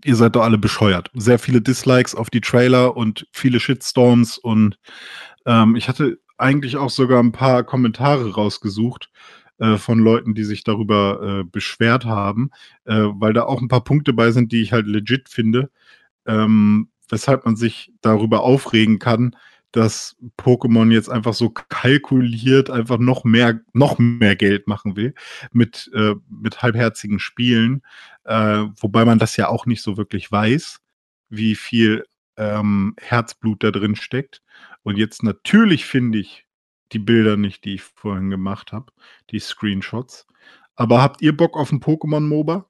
ihr 0.05 0.17
seid 0.17 0.37
doch 0.37 0.43
alle 0.43 0.59
bescheuert. 0.59 1.11
Sehr 1.15 1.39
viele 1.39 1.63
Dislikes 1.63 2.15
auf 2.15 2.29
die 2.29 2.43
Trailer 2.43 2.95
und 2.95 3.27
viele 3.33 3.59
Shitstorms 3.59 4.37
und 4.37 4.79
ähm, 5.47 5.77
ich 5.77 5.89
hatte 5.89 6.19
eigentlich 6.37 6.77
auch 6.77 6.91
sogar 6.91 7.23
ein 7.23 7.33
paar 7.33 7.65
Kommentare 7.65 8.35
rausgesucht 8.35 9.09
äh, 9.59 9.77
von 9.77 9.99
Leuten, 9.99 10.35
die 10.35 10.45
sich 10.45 10.65
darüber 10.65 11.41
äh, 11.41 11.45
beschwert 11.45 12.05
haben, 12.05 12.51
äh, 12.85 12.95
weil 12.95 13.33
da 13.33 13.45
auch 13.45 13.61
ein 13.61 13.69
paar 13.69 13.85
Punkte 13.85 14.13
bei 14.13 14.31
sind, 14.31 14.53
die 14.53 14.63
ich 14.63 14.73
halt 14.73 14.87
legit 14.87 15.29
finde, 15.29 15.71
ähm, 16.27 16.89
weshalb 17.09 17.45
man 17.45 17.57
sich 17.57 17.93
darüber 18.01 18.43
aufregen 18.43 18.99
kann, 18.99 19.37
dass 19.73 20.17
Pokémon 20.39 20.91
jetzt 20.91 21.11
einfach 21.11 21.35
so 21.35 21.51
kalkuliert 21.51 22.71
einfach 22.71 22.99
noch 22.99 23.25
mehr, 23.25 23.61
noch 23.75 23.99
mehr 23.99 24.35
Geld 24.35 24.67
machen 24.69 24.97
will 24.97 25.15
mit, 25.53 25.91
äh, 25.95 26.15
mit 26.31 26.63
halbherzigen 26.63 27.19
Spielen, 27.19 27.83
äh, 28.25 28.65
wobei 28.81 29.05
man 29.05 29.19
das 29.19 29.37
ja 29.37 29.49
auch 29.49 29.67
nicht 29.67 29.83
so 29.83 29.97
wirklich 29.97 30.33
weiß, 30.33 30.81
wie 31.29 31.55
viel 31.55 32.05
ähm, 32.39 32.95
Herzblut 33.01 33.63
da 33.63 33.71
drin 33.71 33.97
steckt. 33.97 34.43
Und 34.83 34.97
jetzt 34.97 35.23
natürlich 35.23 35.85
finde 35.85 36.21
ich 36.21 36.46
die 36.93 36.99
Bilder 36.99 37.37
nicht, 37.37 37.65
die 37.65 37.75
ich 37.75 37.83
vorhin 37.83 38.31
gemacht 38.31 38.73
habe, 38.73 38.93
die 39.31 39.39
Screenshots. 39.41 40.27
Aber 40.75 41.03
habt 41.03 41.23
ihr 41.23 41.37
Bock 41.37 41.57
auf 41.57 41.73
ein 41.73 41.81
Pokémon-MOBA? 41.81 42.55
Hm, 42.57 42.65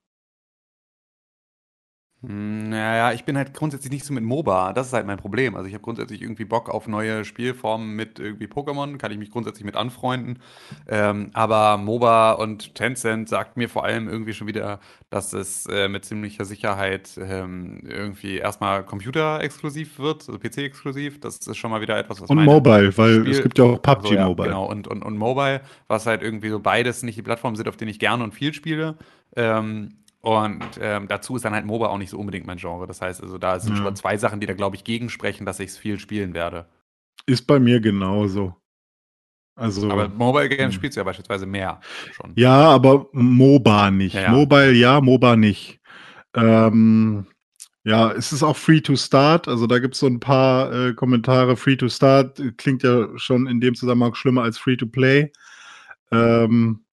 Naja, 2.23 3.13
ich 3.13 3.25
bin 3.25 3.37
halt 3.37 3.53
grundsätzlich 3.55 3.93
nicht 3.93 4.05
so 4.05 4.13
mit 4.13 4.25
MOBA. 4.25 4.73
Das 4.73 4.89
ist 4.89 4.93
halt 4.95 5.07
mein 5.07 5.19
Problem. 5.19 5.55
Also 5.55 5.69
ich 5.69 5.75
habe 5.75 5.85
grundsätzlich 5.85 6.23
irgendwie 6.23 6.47
Bock 6.47 6.71
auf 6.71 6.89
neue 6.89 7.25
Spielformen 7.25 7.95
mit 7.95 8.19
irgendwie 8.19 8.47
Pokémon. 8.47 8.97
Kann 8.97 9.13
ich 9.13 9.19
mich 9.19 9.31
grundsätzlich 9.31 9.65
mit 9.65 9.77
anfreunden. 9.77 10.41
Ähm, 10.89 11.31
aber 11.35 11.77
MOBA 11.77 12.33
und 12.33 12.75
Tencent 12.75 13.29
sagt 13.29 13.57
mir 13.59 13.69
vor 13.69 13.85
allem 13.85 14.09
irgendwie 14.09 14.33
schon 14.33 14.47
wieder, 14.49 14.81
dass 15.11 15.35
es 15.35 15.67
äh, 15.67 15.89
mit 15.89 16.05
ziemlicher 16.07 16.45
Sicherheit 16.47 17.11
ähm, 17.21 17.81
irgendwie 17.87 18.39
erstmal 18.39 18.85
Computer-exklusiv 18.85 19.99
wird, 19.99 20.27
also 20.27 20.39
PC-exklusiv. 20.39 21.21
Das 21.21 21.37
ist 21.37 21.57
schon 21.57 21.71
mal 21.71 21.83
wieder 21.83 21.99
etwas, 21.99 22.21
was 22.21 22.31
Und 22.31 22.43
Mobile, 22.43 22.97
weil 22.97 23.21
Spiel- 23.21 23.31
es 23.33 23.43
gibt 23.43 23.59
ja 23.59 23.65
auch 23.65 23.83
PUBG 23.83 24.09
so, 24.09 24.15
ja, 24.15 24.27
Mobile. 24.27 24.49
Genau, 24.49 24.65
und, 24.65 24.89
und, 24.89 25.03
und 25.05 25.17
Mobile, 25.19 25.61
was 25.87 26.07
halt 26.07 26.23
irgendwie 26.23 26.49
so 26.49 26.61
beides 26.61 27.03
nicht 27.03 27.17
die 27.19 27.23
Plattformen 27.23 27.57
sind, 27.57 27.69
auf 27.69 27.77
denen 27.77 27.91
ich 27.91 27.99
gerne 27.99 28.25
und 28.25 28.33
viel 28.35 28.53
spiele. 28.55 28.97
Ähm, 29.37 29.99
und 30.27 30.59
ähm, 30.81 31.07
dazu 31.07 31.37
ist 31.37 31.45
dann 31.45 31.55
halt 31.55 31.67
MOBA 31.67 31.87
auch 31.87 31.99
nicht 31.99 32.11
so 32.11 32.19
unbedingt 32.19 32.49
mein 32.49 32.59
Genre. 32.59 32.89
Das 32.89 33.01
heißt, 33.01 33.23
also 33.23 33.39
da 33.39 33.61
sind 33.61 33.71
Ja. 33.71 33.77
schon 33.77 33.85
mal 33.85 33.95
zwei 33.95 34.17
Sachen, 34.17 34.41
die 34.41 34.47
da, 34.47 34.55
glaube 34.55 34.75
ich, 34.75 34.83
gegensprechen, 34.83 35.47
dass 35.47 35.61
ich 35.61 35.71
es 35.71 35.79
viel 35.79 36.01
spielen 36.01 36.35
werde. 36.35 36.67
Ist 37.27 37.47
bei 37.47 37.61
mir 37.61 37.81
genauso. 37.81 38.57
Also, 39.55 39.89
Aber 39.91 40.09
Mobile 40.09 40.49
Games 40.49 40.75
Hm. 40.75 40.79
spielst 40.79 40.97
du 40.97 41.01
ja 41.01 41.05
beispielsweise 41.05 41.47
mehr 41.47 41.81
schon. 42.13 42.33
ja, 42.35 42.57
aber 42.71 43.07
MOBA 43.13 43.91
nicht. 43.93 44.15
Ja, 44.15 44.23
ja. 44.23 44.33
Mobile 44.33 44.73
ja, 44.73 45.01
MOBA 45.01 45.37
nicht. 45.37 45.79
Ähm, 46.35 47.27
ja, 47.85 48.11
es 48.11 48.33
ist 48.33 48.43
auch 48.43 48.57
Free 48.57 48.81
to 48.81 48.97
Start. 48.97 49.47
Also 49.47 49.69
da 49.69 49.79
gibt 49.79 49.95
es 49.95 50.01
so 50.01 50.07
ein 50.09 50.19
paar 50.19 50.73
äh, 50.73 50.93
Kommentare. 50.95 51.57
Free 51.57 51.77
to 51.77 51.89
Start 51.89 52.43
klingt 52.59 52.83
ja 52.83 53.09
schon 53.17 53.47
in 53.47 53.61
dem 53.61 53.77
Zusammenhang 53.77 54.15
schlimmer 54.17 54.43
als 54.43 54.59
Free 54.59 54.77
to 54.77 54.87
Play. 54.87 55.31
Ähm, 56.11 56.86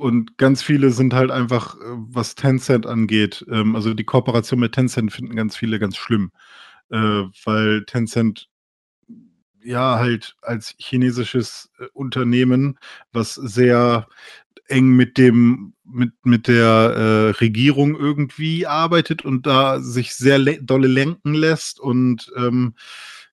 und 0.00 0.38
ganz 0.38 0.62
viele 0.62 0.90
sind 0.90 1.14
halt 1.14 1.30
einfach, 1.30 1.76
äh, 1.76 1.80
was 1.84 2.34
Tencent 2.34 2.86
angeht, 2.86 3.44
ähm, 3.50 3.76
also 3.76 3.94
die 3.94 4.04
Kooperation 4.04 4.58
mit 4.60 4.72
Tencent 4.72 5.12
finden 5.12 5.36
ganz 5.36 5.56
viele 5.56 5.78
ganz 5.78 5.96
schlimm, 5.96 6.32
äh, 6.90 7.24
weil 7.44 7.84
Tencent 7.84 8.48
ja 9.62 9.98
halt 9.98 10.36
als 10.42 10.74
chinesisches 10.78 11.70
äh, 11.78 11.86
Unternehmen, 11.92 12.78
was 13.12 13.34
sehr 13.34 14.08
eng 14.68 14.88
mit 14.90 15.18
dem 15.18 15.74
mit 15.84 16.12
mit 16.24 16.48
der 16.48 16.66
äh, 16.66 17.30
Regierung 17.40 17.96
irgendwie 17.96 18.66
arbeitet 18.66 19.24
und 19.24 19.46
da 19.46 19.80
sich 19.80 20.14
sehr 20.14 20.38
le 20.38 20.62
dolle 20.62 20.88
lenken 20.88 21.34
lässt 21.34 21.80
und 21.80 22.32
ähm, 22.36 22.74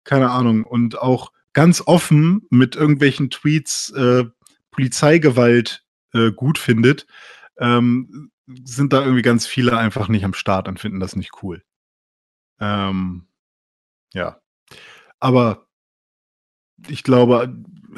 keine 0.03 0.31
Ahnung. 0.31 0.63
Und 0.63 0.97
auch 0.99 1.31
ganz 1.53 1.81
offen 1.85 2.45
mit 2.49 2.75
irgendwelchen 2.75 3.29
Tweets 3.29 3.91
äh, 3.91 4.25
Polizeigewalt 4.71 5.86
äh, 6.17 6.31
gut 6.31 6.57
findet, 6.57 7.07
ähm, 7.57 8.31
sind 8.63 8.93
da 8.93 9.01
irgendwie 9.01 9.21
ganz 9.21 9.45
viele 9.45 9.77
einfach 9.77 10.07
nicht 10.07 10.25
am 10.25 10.33
Start 10.33 10.67
und 10.67 10.79
finden 10.79 10.99
das 10.99 11.15
nicht 11.15 11.43
cool. 11.43 11.63
Ähm, 12.59 13.27
ja. 14.13 14.39
Aber 15.19 15.67
ich 16.87 17.03
glaube, 17.03 17.55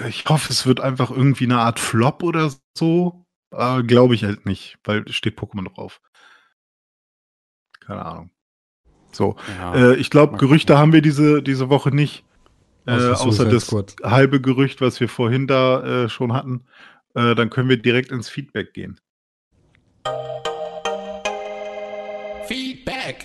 ich 0.07 0.25
hoffe, 0.25 0.51
es 0.51 0.65
wird 0.65 0.79
einfach 0.79 1.11
irgendwie 1.11 1.45
eine 1.45 1.59
Art 1.59 1.79
Flop 1.79 2.23
oder 2.23 2.51
so. 2.77 3.25
Äh, 3.51 3.83
glaube 3.83 4.15
ich 4.15 4.23
halt 4.23 4.45
nicht, 4.45 4.77
weil 4.83 5.03
es 5.07 5.15
steht 5.15 5.37
Pokémon 5.37 5.73
drauf. 5.73 6.01
Keine 7.79 8.05
Ahnung. 8.05 8.31
So. 9.11 9.35
Ja. 9.57 9.73
Äh, 9.73 9.95
ich 9.95 10.09
glaube, 10.09 10.37
Gerüchte 10.37 10.77
haben 10.77 10.93
wir 10.93 11.01
diese, 11.01 11.41
diese 11.41 11.69
Woche 11.69 11.89
nicht. 11.89 12.23
Äh, 12.85 12.91
Außer 12.91 13.45
das 13.45 13.75
halbe 14.03 14.39
Gerücht, 14.41 14.81
was 14.81 14.99
wir 14.99 15.09
vorhin 15.09 15.47
da 15.47 16.03
äh, 16.05 16.09
schon 16.09 16.33
hatten. 16.33 16.65
Äh, 17.15 17.33
dann 17.33 17.49
können 17.49 17.69
wir 17.69 17.77
direkt 17.77 18.11
ins 18.11 18.29
Feedback 18.29 18.73
gehen. 18.73 18.99
Feedback. 22.45 23.23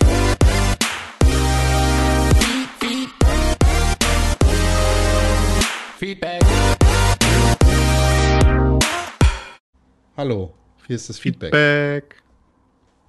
Feedback. 5.97 6.41
Hallo, 10.17 10.53
hier 10.87 10.95
ist 10.95 11.09
das 11.09 11.19
Feedback. 11.19 11.53
Feedback. 11.53 12.23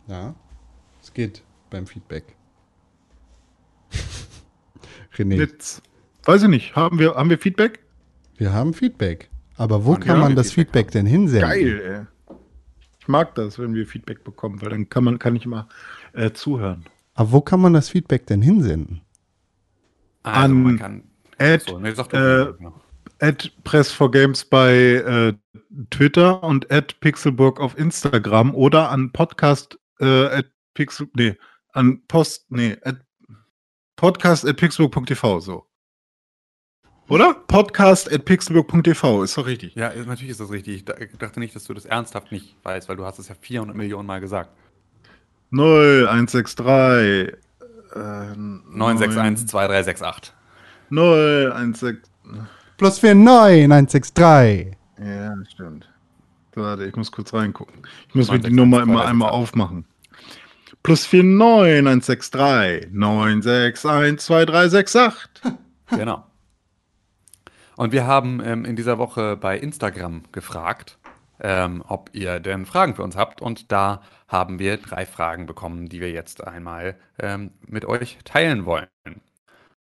Ja, 0.09 0.35
es 1.03 1.13
geht 1.13 1.43
beim 1.71 1.87
Feedback. 1.87 2.37
René. 5.17 5.37
Blitz. 5.37 5.81
Weiß 6.25 6.43
ich 6.43 6.49
nicht, 6.49 6.77
haben 6.77 6.99
wir, 6.99 7.15
haben 7.15 7.31
wir 7.31 7.39
Feedback? 7.39 7.81
Wir 8.37 8.53
haben 8.53 8.75
Feedback. 8.75 9.31
Aber 9.57 9.85
wo 9.85 9.95
kann 9.95 10.17
ja, 10.17 10.23
man 10.23 10.37
das 10.37 10.53
Feedback 10.53 10.91
denn 10.91 11.07
hinsenden? 11.07 11.49
Geil, 11.49 11.81
ey. 11.81 12.37
Ich 13.01 13.09
mag 13.09 13.35
das, 13.37 13.59
wenn 13.59 13.75
wir 13.75 13.87
Feedback 13.87 14.25
bekommen, 14.25 14.61
weil 14.61 14.71
dann 14.71 14.89
kann 14.89 15.05
man, 15.05 15.19
kann 15.19 15.37
ich 15.37 15.47
mal 15.47 15.69
äh, 16.13 16.33
zuhören. 16.33 16.85
Aber 17.15 17.33
wo 17.33 17.41
kann 17.41 17.61
man 17.61 17.73
das 17.73 17.89
Feedback 17.89 18.27
denn 18.27 18.43
hinsenden? 18.43 19.01
Also, 20.23 20.41
An 20.41 20.63
man 20.63 20.79
kann. 20.79 21.03
At, 21.39 21.63
So, 21.63 21.79
nee, 21.79 21.91
äh, 21.91 22.53
at 23.21 23.53
Press4Games 23.65 24.49
bei 24.49 24.75
äh, 24.75 25.33
Twitter 25.91 26.43
und 26.43 26.71
at 26.73 26.99
Pixelburg 27.01 27.61
auf 27.61 27.79
Instagram 27.79 28.55
oder 28.55 28.91
an 28.91 29.13
Podcast 29.13 29.79
äh, 30.01 30.27
at 30.27 30.47
Pixel, 30.75 31.09
nee, 31.15 31.37
an 31.73 32.03
Post, 32.09 32.51
nee, 32.51 32.77
at 32.83 32.97
Podcast 33.97 34.47
at 34.47 34.57
pixelburg.tv, 34.57 35.41
so. 35.41 35.66
Oder? 37.09 37.35
Podcast 37.35 38.13
at 38.13 38.25
pixelburg.tv, 38.25 39.23
ist 39.23 39.37
doch 39.39 39.47
richtig. 39.47 39.75
Ja, 39.77 39.93
natürlich 39.95 40.31
ist 40.31 40.41
das 40.41 40.51
richtig. 40.51 40.77
Ich 40.77 40.85
da- 40.85 40.97
ich 40.99 41.17
dachte 41.17 41.39
nicht, 41.39 41.55
dass 41.55 41.65
du 41.65 41.75
das 41.75 41.85
ernsthaft 41.85 42.33
nicht 42.33 42.57
weißt, 42.65 42.89
weil 42.89 42.97
du 42.97 43.05
hast 43.05 43.19
es 43.21 43.29
ja 43.29 43.37
400 43.41 43.77
Millionen 43.77 44.07
Mal 44.07 44.21
gesagt. 44.21 44.51
0, 45.51 46.09
163, 46.11 47.35
äh, 47.95 47.99
961 48.37 49.47
2368. 49.49 50.33
0, 50.91 51.53
16, 51.75 51.99
Plus 52.77 53.01
49, 53.03 53.69
163. 53.71 54.77
ja, 54.99 55.35
stimmt. 55.53 55.89
Warte, 56.57 56.87
ich 56.87 56.97
muss 56.97 57.13
kurz 57.13 57.33
reingucken. 57.35 57.83
Ich 58.09 58.15
muss 58.15 58.31
mir 58.31 58.39
die 58.39 58.51
961, 58.51 58.57
Nummer 58.57 58.83
immer 58.83 59.03
2368. 59.05 59.11
einmal 59.11 59.31
aufmachen. 59.31 59.85
Plus 60.83 61.07
49, 61.13 62.33
163, 62.33 62.89
961, 62.93 64.19
2368. 64.27 65.53
Genau. 65.91 66.26
Und 67.77 67.93
wir 67.93 68.07
haben 68.07 68.41
ähm, 68.45 68.65
in 68.65 68.75
dieser 68.75 68.99
Woche 68.99 69.37
bei 69.37 69.59
Instagram 69.59 70.25
gefragt, 70.33 70.99
ähm, 71.41 71.85
ob 71.87 72.11
ihr 72.15 72.41
denn 72.41 72.65
Fragen 72.65 72.95
für 72.95 73.03
uns 73.03 73.17
habt. 73.17 73.41
Und 73.43 73.71
da 73.71 74.03
haben 74.29 74.59
wir 74.59 74.79
drei 74.79 75.07
Fragen 75.07 75.47
bekommen, 75.47 75.89
die 75.89 76.01
wir 76.01 76.11
jetzt 76.11 76.47
einmal 76.47 76.97
ähm, 77.19 77.53
mit 77.67 77.85
euch 77.85 78.19
teilen 78.25 78.65
wollen. 78.65 78.89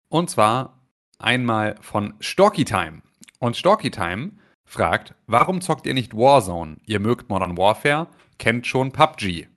Und 0.09 0.29
zwar 0.29 0.81
einmal 1.19 1.75
von 1.81 2.13
Storky 2.19 2.65
Time. 2.65 3.01
Und 3.39 3.55
Storky 3.55 3.91
Time 3.91 4.33
fragt, 4.65 5.13
warum 5.27 5.61
zockt 5.61 5.87
ihr 5.87 5.93
nicht 5.93 6.13
Warzone? 6.13 6.77
Ihr 6.85 6.99
mögt 6.99 7.29
Modern 7.29 7.57
Warfare, 7.57 8.07
kennt 8.37 8.67
schon 8.67 8.91
PUBG. 8.91 9.47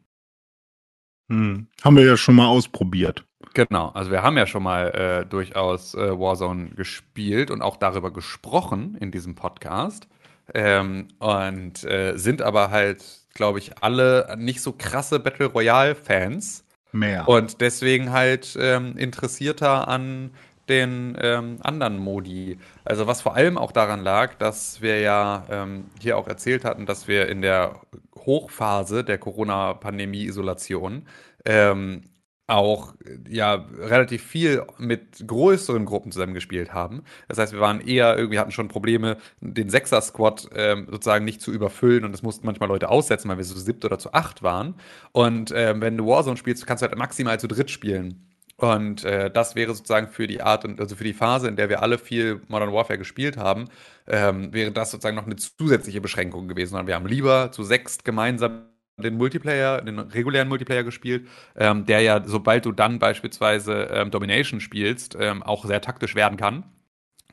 Hm. 1.28 1.66
Haben 1.82 1.96
wir 1.96 2.04
ja 2.04 2.16
schon 2.16 2.36
mal 2.36 2.46
ausprobiert. 2.46 3.27
Genau, 3.58 3.88
also 3.88 4.12
wir 4.12 4.22
haben 4.22 4.36
ja 4.38 4.46
schon 4.46 4.62
mal 4.62 4.90
äh, 4.94 5.26
durchaus 5.26 5.92
äh, 5.94 6.16
Warzone 6.16 6.68
gespielt 6.76 7.50
und 7.50 7.60
auch 7.60 7.76
darüber 7.76 8.12
gesprochen 8.12 8.96
in 9.00 9.10
diesem 9.10 9.34
Podcast. 9.34 10.06
Ähm, 10.54 11.08
und 11.18 11.82
äh, 11.82 12.16
sind 12.16 12.40
aber 12.40 12.70
halt, 12.70 13.02
glaube 13.34 13.58
ich, 13.58 13.82
alle 13.82 14.36
nicht 14.38 14.62
so 14.62 14.74
krasse 14.78 15.18
Battle 15.18 15.46
Royale-Fans 15.46 16.66
Mehr. 16.92 17.28
und 17.28 17.60
deswegen 17.60 18.12
halt 18.12 18.56
ähm, 18.60 18.96
interessierter 18.96 19.88
an 19.88 20.30
den 20.68 21.18
ähm, 21.20 21.56
anderen 21.60 21.98
Modi. 21.98 22.60
Also 22.84 23.08
was 23.08 23.22
vor 23.22 23.34
allem 23.34 23.58
auch 23.58 23.72
daran 23.72 24.04
lag, 24.04 24.34
dass 24.34 24.82
wir 24.82 25.00
ja 25.00 25.44
ähm, 25.50 25.86
hier 26.00 26.16
auch 26.16 26.28
erzählt 26.28 26.64
hatten, 26.64 26.86
dass 26.86 27.08
wir 27.08 27.28
in 27.28 27.42
der 27.42 27.80
Hochphase 28.14 29.02
der 29.02 29.18
Corona-Pandemie-Isolation 29.18 31.08
ähm, 31.44 32.04
auch 32.48 32.94
ja 33.28 33.66
relativ 33.78 34.22
viel 34.22 34.62
mit 34.78 35.26
größeren 35.26 35.84
Gruppen 35.84 36.10
zusammengespielt 36.10 36.72
haben. 36.72 37.02
Das 37.28 37.38
heißt, 37.38 37.52
wir 37.52 37.60
waren 37.60 37.80
eher 37.80 38.16
irgendwie 38.16 38.38
hatten 38.38 38.52
schon 38.52 38.68
Probleme, 38.68 39.18
den 39.40 39.68
Sechser-Squad 39.68 40.48
ähm, 40.54 40.86
sozusagen 40.90 41.26
nicht 41.26 41.42
zu 41.42 41.52
überfüllen 41.52 42.04
und 42.04 42.14
es 42.14 42.22
mussten 42.22 42.46
manchmal 42.46 42.70
Leute 42.70 42.88
aussetzen, 42.88 43.28
weil 43.28 43.36
wir 43.36 43.44
so 43.44 43.54
siebt 43.54 43.84
oder 43.84 43.98
zu 43.98 44.14
acht 44.14 44.42
waren. 44.42 44.74
Und 45.12 45.52
ähm, 45.54 45.82
wenn 45.82 45.98
du 45.98 46.06
Warzone 46.06 46.38
spielst, 46.38 46.66
kannst 46.66 46.82
du 46.82 46.88
halt 46.88 46.98
maximal 46.98 47.38
zu 47.38 47.48
dritt 47.48 47.70
spielen. 47.70 48.24
Und 48.56 49.04
äh, 49.04 49.30
das 49.30 49.54
wäre 49.54 49.74
sozusagen 49.74 50.08
für 50.08 50.26
die 50.26 50.40
Art 50.40 50.64
und 50.64 50.80
also 50.80 50.96
für 50.96 51.04
die 51.04 51.12
Phase, 51.12 51.48
in 51.48 51.56
der 51.56 51.68
wir 51.68 51.82
alle 51.82 51.98
viel 51.98 52.40
Modern 52.48 52.72
Warfare 52.72 52.98
gespielt 52.98 53.36
haben, 53.36 53.66
ähm, 54.08 54.52
wäre 54.52 54.72
das 54.72 54.90
sozusagen 54.90 55.16
noch 55.16 55.26
eine 55.26 55.36
zusätzliche 55.36 56.00
Beschränkung 56.00 56.48
gewesen. 56.48 56.70
Sondern 56.70 56.86
wir 56.88 56.94
haben 56.96 57.06
lieber 57.06 57.52
zu 57.52 57.62
sechst 57.62 58.04
gemeinsam 58.04 58.62
den 58.98 59.16
Multiplayer, 59.16 59.80
den 59.82 59.98
regulären 59.98 60.48
Multiplayer 60.48 60.84
gespielt, 60.84 61.28
ähm, 61.56 61.86
der 61.86 62.00
ja, 62.00 62.22
sobald 62.24 62.66
du 62.66 62.72
dann 62.72 62.98
beispielsweise 62.98 63.88
ähm, 63.92 64.10
Domination 64.10 64.60
spielst, 64.60 65.16
ähm, 65.18 65.42
auch 65.42 65.64
sehr 65.64 65.80
taktisch 65.80 66.14
werden 66.14 66.36
kann. 66.36 66.64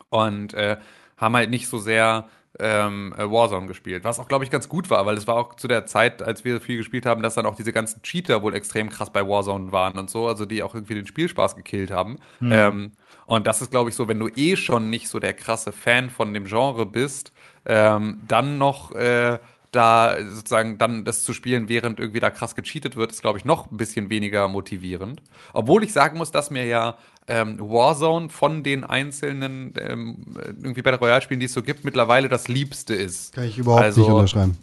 Und 0.09 0.53
äh, 0.53 0.77
haben 1.17 1.35
halt 1.35 1.49
nicht 1.49 1.67
so 1.67 1.77
sehr 1.77 2.29
ähm, 2.59 3.13
äh, 3.17 3.29
Warzone 3.29 3.67
gespielt. 3.67 4.03
Was 4.03 4.19
auch, 4.19 4.27
glaube 4.27 4.43
ich, 4.43 4.51
ganz 4.51 4.69
gut 4.69 4.89
war, 4.89 5.05
weil 5.05 5.17
es 5.17 5.27
war 5.27 5.35
auch 5.35 5.55
zu 5.55 5.67
der 5.67 5.85
Zeit, 5.85 6.21
als 6.21 6.45
wir 6.45 6.61
viel 6.61 6.77
gespielt 6.77 7.05
haben, 7.05 7.21
dass 7.21 7.35
dann 7.35 7.45
auch 7.45 7.55
diese 7.55 7.73
ganzen 7.73 8.01
Cheater 8.01 8.41
wohl 8.41 8.55
extrem 8.55 8.89
krass 8.89 9.11
bei 9.11 9.27
Warzone 9.27 9.71
waren 9.71 9.97
und 9.97 10.09
so, 10.09 10.27
also 10.27 10.45
die 10.45 10.63
auch 10.63 10.73
irgendwie 10.73 10.95
den 10.95 11.07
Spielspaß 11.07 11.55
gekillt 11.55 11.91
haben. 11.91 12.17
Ähm, 12.53 12.91
und 13.25 13.47
das 13.47 13.61
ist, 13.61 13.71
glaube 13.71 13.89
ich, 13.89 13.95
so, 13.95 14.07
wenn 14.07 14.19
du 14.19 14.29
eh 14.29 14.55
schon 14.55 14.89
nicht 14.89 15.09
so 15.09 15.19
der 15.19 15.33
krasse 15.33 15.71
Fan 15.71 16.09
von 16.09 16.33
dem 16.33 16.45
Genre 16.45 16.85
bist, 16.85 17.33
ähm, 17.65 18.21
dann 18.27 18.57
noch 18.57 18.91
äh, 18.93 19.39
da 19.75 20.17
sozusagen 20.27 20.77
dann 20.77 21.05
das 21.05 21.23
zu 21.23 21.33
spielen, 21.33 21.69
während 21.69 21.99
irgendwie 21.99 22.19
da 22.19 22.29
krass 22.29 22.55
gecheatet 22.55 22.95
wird, 22.95 23.11
ist, 23.11 23.21
glaube 23.21 23.37
ich, 23.37 23.45
noch 23.45 23.71
ein 23.71 23.77
bisschen 23.77 24.09
weniger 24.09 24.47
motivierend. 24.47 25.21
Obwohl 25.53 25.83
ich 25.83 25.93
sagen 25.93 26.17
muss, 26.17 26.31
dass 26.31 26.49
mir 26.49 26.65
ja 26.65 26.97
ähm, 27.27 27.59
Warzone 27.59 28.29
von 28.29 28.63
den 28.63 28.83
einzelnen 28.83 29.73
ähm, 29.79 30.17
irgendwie 30.61 30.81
Battle 30.81 30.99
Royale-Spielen, 30.99 31.39
die 31.39 31.47
es 31.47 31.53
so 31.53 31.63
gibt, 31.63 31.83
mittlerweile 31.83 32.29
das 32.29 32.47
Liebste 32.47 32.95
ist. 32.95 33.33
Kann 33.33 33.45
ich 33.45 33.57
überhaupt 33.57 33.83
Also, 33.83 34.01
nicht 34.01 34.09
unterschreiben. 34.09 34.57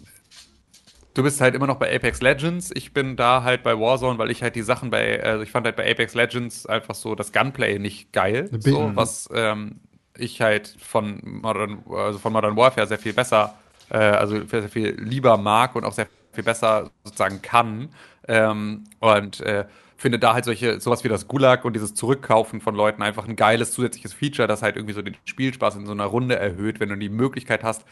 Du 1.15 1.23
bist 1.23 1.41
halt 1.43 1.55
immer 1.55 1.67
noch 1.67 1.77
bei 1.77 1.95
Apex 1.95 2.23
Legends. 2.23 2.71
Ich 2.75 2.95
bin 2.95 3.17
da 3.17 3.43
halt 3.43 3.63
bei 3.63 3.79
Warzone, 3.79 4.19
weil 4.19 4.31
ich 4.31 4.43
halt 4.43 4.55
die 4.55 4.63
Sachen 4.63 4.91
bei, 4.91 5.23
also 5.23 5.43
ich 5.43 5.51
fand 5.51 5.67
halt 5.67 5.77
bei 5.77 5.91
Apex 5.91 6.15
Legends 6.15 6.65
einfach 6.65 6.95
so 6.95 7.15
das 7.15 7.33
Gunplay 7.33 7.79
nicht 7.79 8.13
geil. 8.13 8.49
So, 8.61 8.93
was 8.95 9.29
ähm, 9.35 9.81
ich 10.17 10.41
halt 10.41 10.75
von 10.79 11.21
Modern, 11.23 11.83
also 11.91 12.19
von 12.19 12.33
Modern 12.33 12.57
Warfare 12.57 12.87
sehr 12.87 12.99
viel 12.99 13.13
besser, 13.13 13.55
äh, 13.93 13.99
also 13.99 14.45
sehr, 14.47 14.69
viel 14.69 14.97
lieber 14.99 15.37
mag 15.37 15.77
und 15.77 15.85
auch 15.85 15.93
sehr 15.93 16.09
viel 16.33 16.45
besser 16.45 16.91
sozusagen 17.05 17.43
kann. 17.43 17.91
Ähm, 18.27 18.85
und 19.01 19.41
äh, 19.41 19.67
finde 19.97 20.19
da 20.19 20.35
halt 20.35 20.45
solche, 20.45 20.81
sowas 20.81 21.05
wie 21.05 21.09
das 21.09 21.29
Gulag 21.29 21.65
und 21.65 21.75
dieses 21.75 21.95
Zurückkaufen 21.95 22.61
von 22.61 22.75
Leuten 22.75 23.03
einfach 23.03 23.29
ein 23.29 23.37
geiles 23.37 23.73
zusätzliches 23.73 24.13
Feature, 24.15 24.49
das 24.49 24.63
halt 24.63 24.77
irgendwie 24.77 24.95
so 24.95 25.03
den 25.03 25.17
Spielspaß 25.25 25.77
in 25.77 25.87
so 25.87 25.93
einer 25.93 26.07
Runde 26.07 26.37
erhöht, 26.37 26.81
wenn 26.81 26.89
du 26.89 26.97
die 26.97 27.09
Möglichkeit 27.09 27.63
hast, 27.63 27.85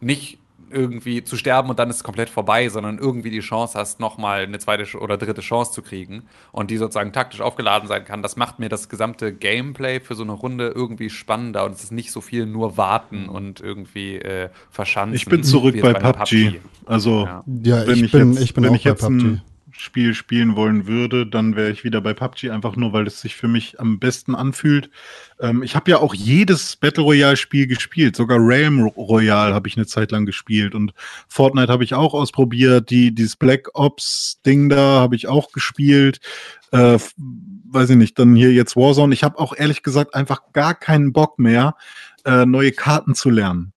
nicht 0.00 0.38
irgendwie 0.70 1.24
zu 1.24 1.36
sterben 1.36 1.70
und 1.70 1.78
dann 1.78 1.90
ist 1.90 1.96
es 1.96 2.04
komplett 2.04 2.28
vorbei, 2.30 2.68
sondern 2.68 2.98
irgendwie 2.98 3.30
die 3.30 3.40
Chance 3.40 3.78
hast, 3.78 4.00
nochmal 4.00 4.42
eine 4.42 4.58
zweite 4.58 4.98
oder 4.98 5.16
dritte 5.16 5.40
Chance 5.40 5.72
zu 5.72 5.82
kriegen 5.82 6.24
und 6.52 6.70
die 6.70 6.76
sozusagen 6.76 7.12
taktisch 7.12 7.40
aufgeladen 7.40 7.88
sein 7.88 8.04
kann. 8.04 8.22
Das 8.22 8.36
macht 8.36 8.58
mir 8.58 8.68
das 8.68 8.88
gesamte 8.88 9.32
Gameplay 9.32 10.00
für 10.00 10.14
so 10.14 10.22
eine 10.22 10.32
Runde 10.32 10.72
irgendwie 10.74 11.10
spannender 11.10 11.64
und 11.64 11.72
es 11.72 11.84
ist 11.84 11.92
nicht 11.92 12.12
so 12.12 12.20
viel 12.20 12.46
nur 12.46 12.76
warten 12.76 13.28
und 13.28 13.60
irgendwie 13.60 14.16
äh, 14.16 14.50
verschanzen. 14.70 15.14
Ich 15.16 15.26
bin 15.26 15.42
zurück 15.42 15.80
bei 15.80 15.94
einer 15.94 16.12
PUBG. 16.12 16.60
Also, 16.86 17.24
Ja. 17.24 17.44
Ja, 17.62 17.86
wenn 17.86 17.96
ich, 17.96 18.02
ich, 18.04 18.12
bin, 18.12 18.32
jetzt, 18.32 18.42
ich 18.42 18.54
bin 18.54 18.64
wenn 18.64 18.70
auch 18.70 18.76
ich 18.76 18.84
bei 18.84 18.90
jetzt 18.90 19.02
PUBG. 19.02 19.24
ein 19.24 19.42
Spiel 19.80 20.14
spielen 20.14 20.56
wollen 20.56 20.86
würde, 20.86 21.26
dann 21.26 21.56
wäre 21.56 21.70
ich 21.70 21.84
wieder 21.84 22.00
bei 22.00 22.14
PUBG, 22.14 22.50
einfach 22.50 22.76
nur, 22.76 22.92
weil 22.92 23.06
es 23.06 23.20
sich 23.20 23.36
für 23.36 23.48
mich 23.48 23.78
am 23.80 23.98
besten 23.98 24.34
anfühlt. 24.34 24.90
Ähm, 25.40 25.62
ich 25.62 25.74
habe 25.76 25.90
ja 25.90 25.98
auch 25.98 26.14
jedes 26.14 26.76
Battle 26.76 27.04
Royale 27.04 27.36
Spiel 27.36 27.66
gespielt, 27.66 28.16
sogar 28.16 28.38
Realm 28.40 28.80
Royale 28.80 29.54
habe 29.54 29.68
ich 29.68 29.76
eine 29.76 29.86
Zeit 29.86 30.10
lang 30.10 30.26
gespielt 30.26 30.74
und 30.74 30.92
Fortnite 31.28 31.72
habe 31.72 31.84
ich 31.84 31.94
auch 31.94 32.14
ausprobiert, 32.14 32.90
die 32.90 33.14
dieses 33.14 33.36
Black 33.36 33.68
Ops 33.74 34.40
Ding 34.44 34.68
da 34.68 35.00
habe 35.00 35.16
ich 35.16 35.28
auch 35.28 35.52
gespielt. 35.52 36.20
Äh, 36.72 36.98
weiß 37.70 37.90
ich 37.90 37.96
nicht, 37.96 38.18
dann 38.18 38.34
hier 38.34 38.52
jetzt 38.52 38.76
Warzone. 38.76 39.14
Ich 39.14 39.24
habe 39.24 39.38
auch 39.38 39.54
ehrlich 39.56 39.82
gesagt 39.82 40.14
einfach 40.14 40.52
gar 40.52 40.74
keinen 40.74 41.12
Bock 41.12 41.38
mehr, 41.38 41.76
äh, 42.24 42.46
neue 42.46 42.72
Karten 42.72 43.14
zu 43.14 43.30
lernen. 43.30 43.72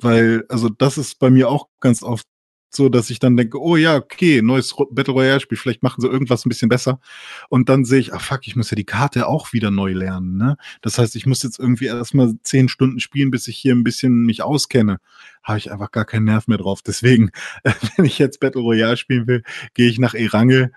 Weil, 0.00 0.44
also 0.48 0.68
das 0.68 0.98
ist 0.98 1.18
bei 1.18 1.30
mir 1.30 1.48
auch 1.48 1.68
ganz 1.80 2.02
oft 2.02 2.26
so, 2.74 2.88
dass 2.88 3.10
ich 3.10 3.18
dann 3.18 3.36
denke, 3.36 3.60
oh 3.60 3.76
ja, 3.76 3.96
okay, 3.96 4.42
neues 4.42 4.74
Battle 4.90 5.14
Royale 5.14 5.40
Spiel, 5.40 5.58
vielleicht 5.58 5.82
machen 5.82 6.00
sie 6.00 6.08
irgendwas 6.08 6.44
ein 6.44 6.48
bisschen 6.48 6.68
besser. 6.68 7.00
Und 7.48 7.68
dann 7.68 7.84
sehe 7.84 8.00
ich, 8.00 8.14
ah 8.14 8.18
fuck, 8.18 8.46
ich 8.46 8.56
muss 8.56 8.70
ja 8.70 8.74
die 8.74 8.84
Karte 8.84 9.26
auch 9.26 9.52
wieder 9.52 9.70
neu 9.70 9.92
lernen. 9.92 10.36
Ne? 10.36 10.56
Das 10.80 10.98
heißt, 10.98 11.16
ich 11.16 11.26
muss 11.26 11.42
jetzt 11.42 11.58
irgendwie 11.58 11.86
erstmal 11.86 12.34
zehn 12.42 12.68
Stunden 12.68 13.00
spielen, 13.00 13.30
bis 13.30 13.48
ich 13.48 13.56
hier 13.56 13.74
ein 13.74 13.84
bisschen 13.84 14.24
mich 14.24 14.42
auskenne. 14.42 14.98
Habe 15.42 15.58
ich 15.58 15.70
einfach 15.70 15.90
gar 15.90 16.04
keinen 16.04 16.24
Nerv 16.24 16.48
mehr 16.48 16.58
drauf. 16.58 16.80
Deswegen, 16.82 17.30
äh, 17.64 17.72
wenn 17.96 18.04
ich 18.04 18.18
jetzt 18.18 18.40
Battle 18.40 18.62
Royale 18.62 18.96
spielen 18.96 19.26
will, 19.26 19.42
gehe 19.74 19.88
ich 19.88 19.98
nach 19.98 20.14
Erangel 20.14 20.72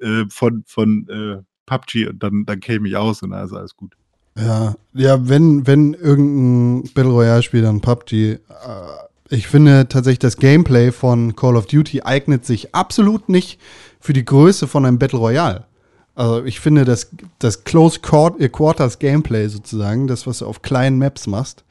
äh, 0.00 0.24
von, 0.28 0.64
von 0.66 1.08
äh, 1.08 1.42
PUBG 1.66 2.08
und 2.08 2.22
dann, 2.22 2.44
dann 2.46 2.60
käme 2.60 2.88
ich 2.88 2.96
aus 2.96 3.22
und 3.22 3.30
dann 3.30 3.44
ist 3.44 3.52
alles 3.52 3.76
gut. 3.76 3.94
Ja, 4.38 4.74
ja, 4.92 5.28
wenn, 5.28 5.66
wenn 5.66 5.94
irgendein 5.94 6.92
Battle 6.92 7.12
Royale 7.12 7.42
Spiel 7.42 7.62
dann 7.62 7.80
PUBG, 7.80 8.12
äh, 8.12 8.38
Ich 9.28 9.48
finde 9.48 9.88
tatsächlich, 9.88 10.20
das 10.20 10.36
Gameplay 10.36 10.92
von 10.92 11.34
Call 11.34 11.56
of 11.56 11.66
Duty 11.66 12.02
eignet 12.02 12.44
sich 12.44 12.74
absolut 12.74 13.28
nicht 13.28 13.60
für 13.98 14.12
die 14.12 14.24
Größe 14.24 14.68
von 14.68 14.84
einem 14.84 14.98
Battle 14.98 15.18
Royale. 15.18 15.64
Also 16.14 16.44
ich 16.44 16.60
finde, 16.60 16.84
das, 16.84 17.10
das 17.38 17.64
Close 17.64 17.98
äh, 18.38 18.48
Quarters 18.48 18.98
Gameplay 18.98 19.48
sozusagen, 19.48 20.06
das, 20.06 20.26
was 20.26 20.38
du 20.38 20.46
auf 20.46 20.62
kleinen 20.62 20.98
Maps 20.98 21.26
machst, 21.26 21.64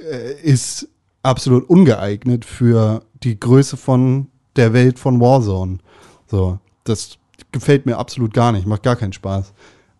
äh, 0.00 0.40
ist 0.42 0.88
absolut 1.22 1.68
ungeeignet 1.68 2.44
für 2.44 3.02
die 3.22 3.38
Größe 3.38 3.76
von 3.76 4.28
der 4.56 4.72
Welt 4.72 4.98
von 4.98 5.20
Warzone. 5.20 5.78
So, 6.26 6.58
das 6.84 7.18
gefällt 7.52 7.86
mir 7.86 7.98
absolut 7.98 8.32
gar 8.34 8.52
nicht, 8.52 8.66
macht 8.66 8.82
gar 8.82 8.96
keinen 8.96 9.12
Spaß. 9.12 9.52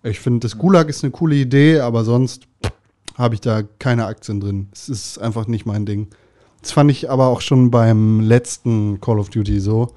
Ich 0.02 0.20
finde, 0.20 0.40
das 0.40 0.58
Gulag 0.58 0.88
ist 0.88 1.04
eine 1.04 1.10
coole 1.10 1.36
Idee, 1.36 1.80
aber 1.80 2.04
sonst 2.04 2.44
habe 3.16 3.34
ich 3.34 3.40
da 3.40 3.62
keine 3.78 4.06
Aktien 4.06 4.40
drin. 4.40 4.68
Es 4.72 4.88
ist 4.88 5.18
einfach 5.18 5.46
nicht 5.46 5.66
mein 5.66 5.86
Ding. 5.86 6.08
Das 6.68 6.74
fand 6.74 6.90
ich 6.90 7.08
aber 7.08 7.28
auch 7.28 7.40
schon 7.40 7.70
beim 7.70 8.20
letzten 8.20 9.00
Call 9.00 9.18
of 9.18 9.30
Duty 9.30 9.58
so, 9.58 9.94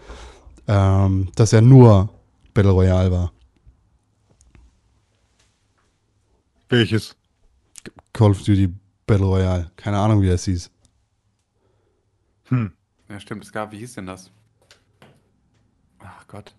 ähm, 0.70 1.28
dass 1.36 1.52
er 1.52 1.60
nur 1.60 2.08
Battle 2.54 2.72
Royale 2.72 3.12
war. 3.12 3.34
Welches? 6.70 7.14
Call 8.14 8.32
of 8.32 8.42
Duty 8.42 8.74
Battle 9.06 9.26
Royale. 9.26 9.70
Keine 9.76 9.98
Ahnung, 10.00 10.22
wie 10.22 10.30
das 10.30 10.46
hieß. 10.46 10.72
Hm. 12.46 12.72
Ja, 13.10 13.20
stimmt. 13.20 13.44
Es 13.44 13.52
gab, 13.52 13.74
wie 13.74 13.80
hieß 13.80 13.96
denn 13.96 14.06
das? 14.06 14.32
Ach 16.00 16.26
Gott. 16.26 16.56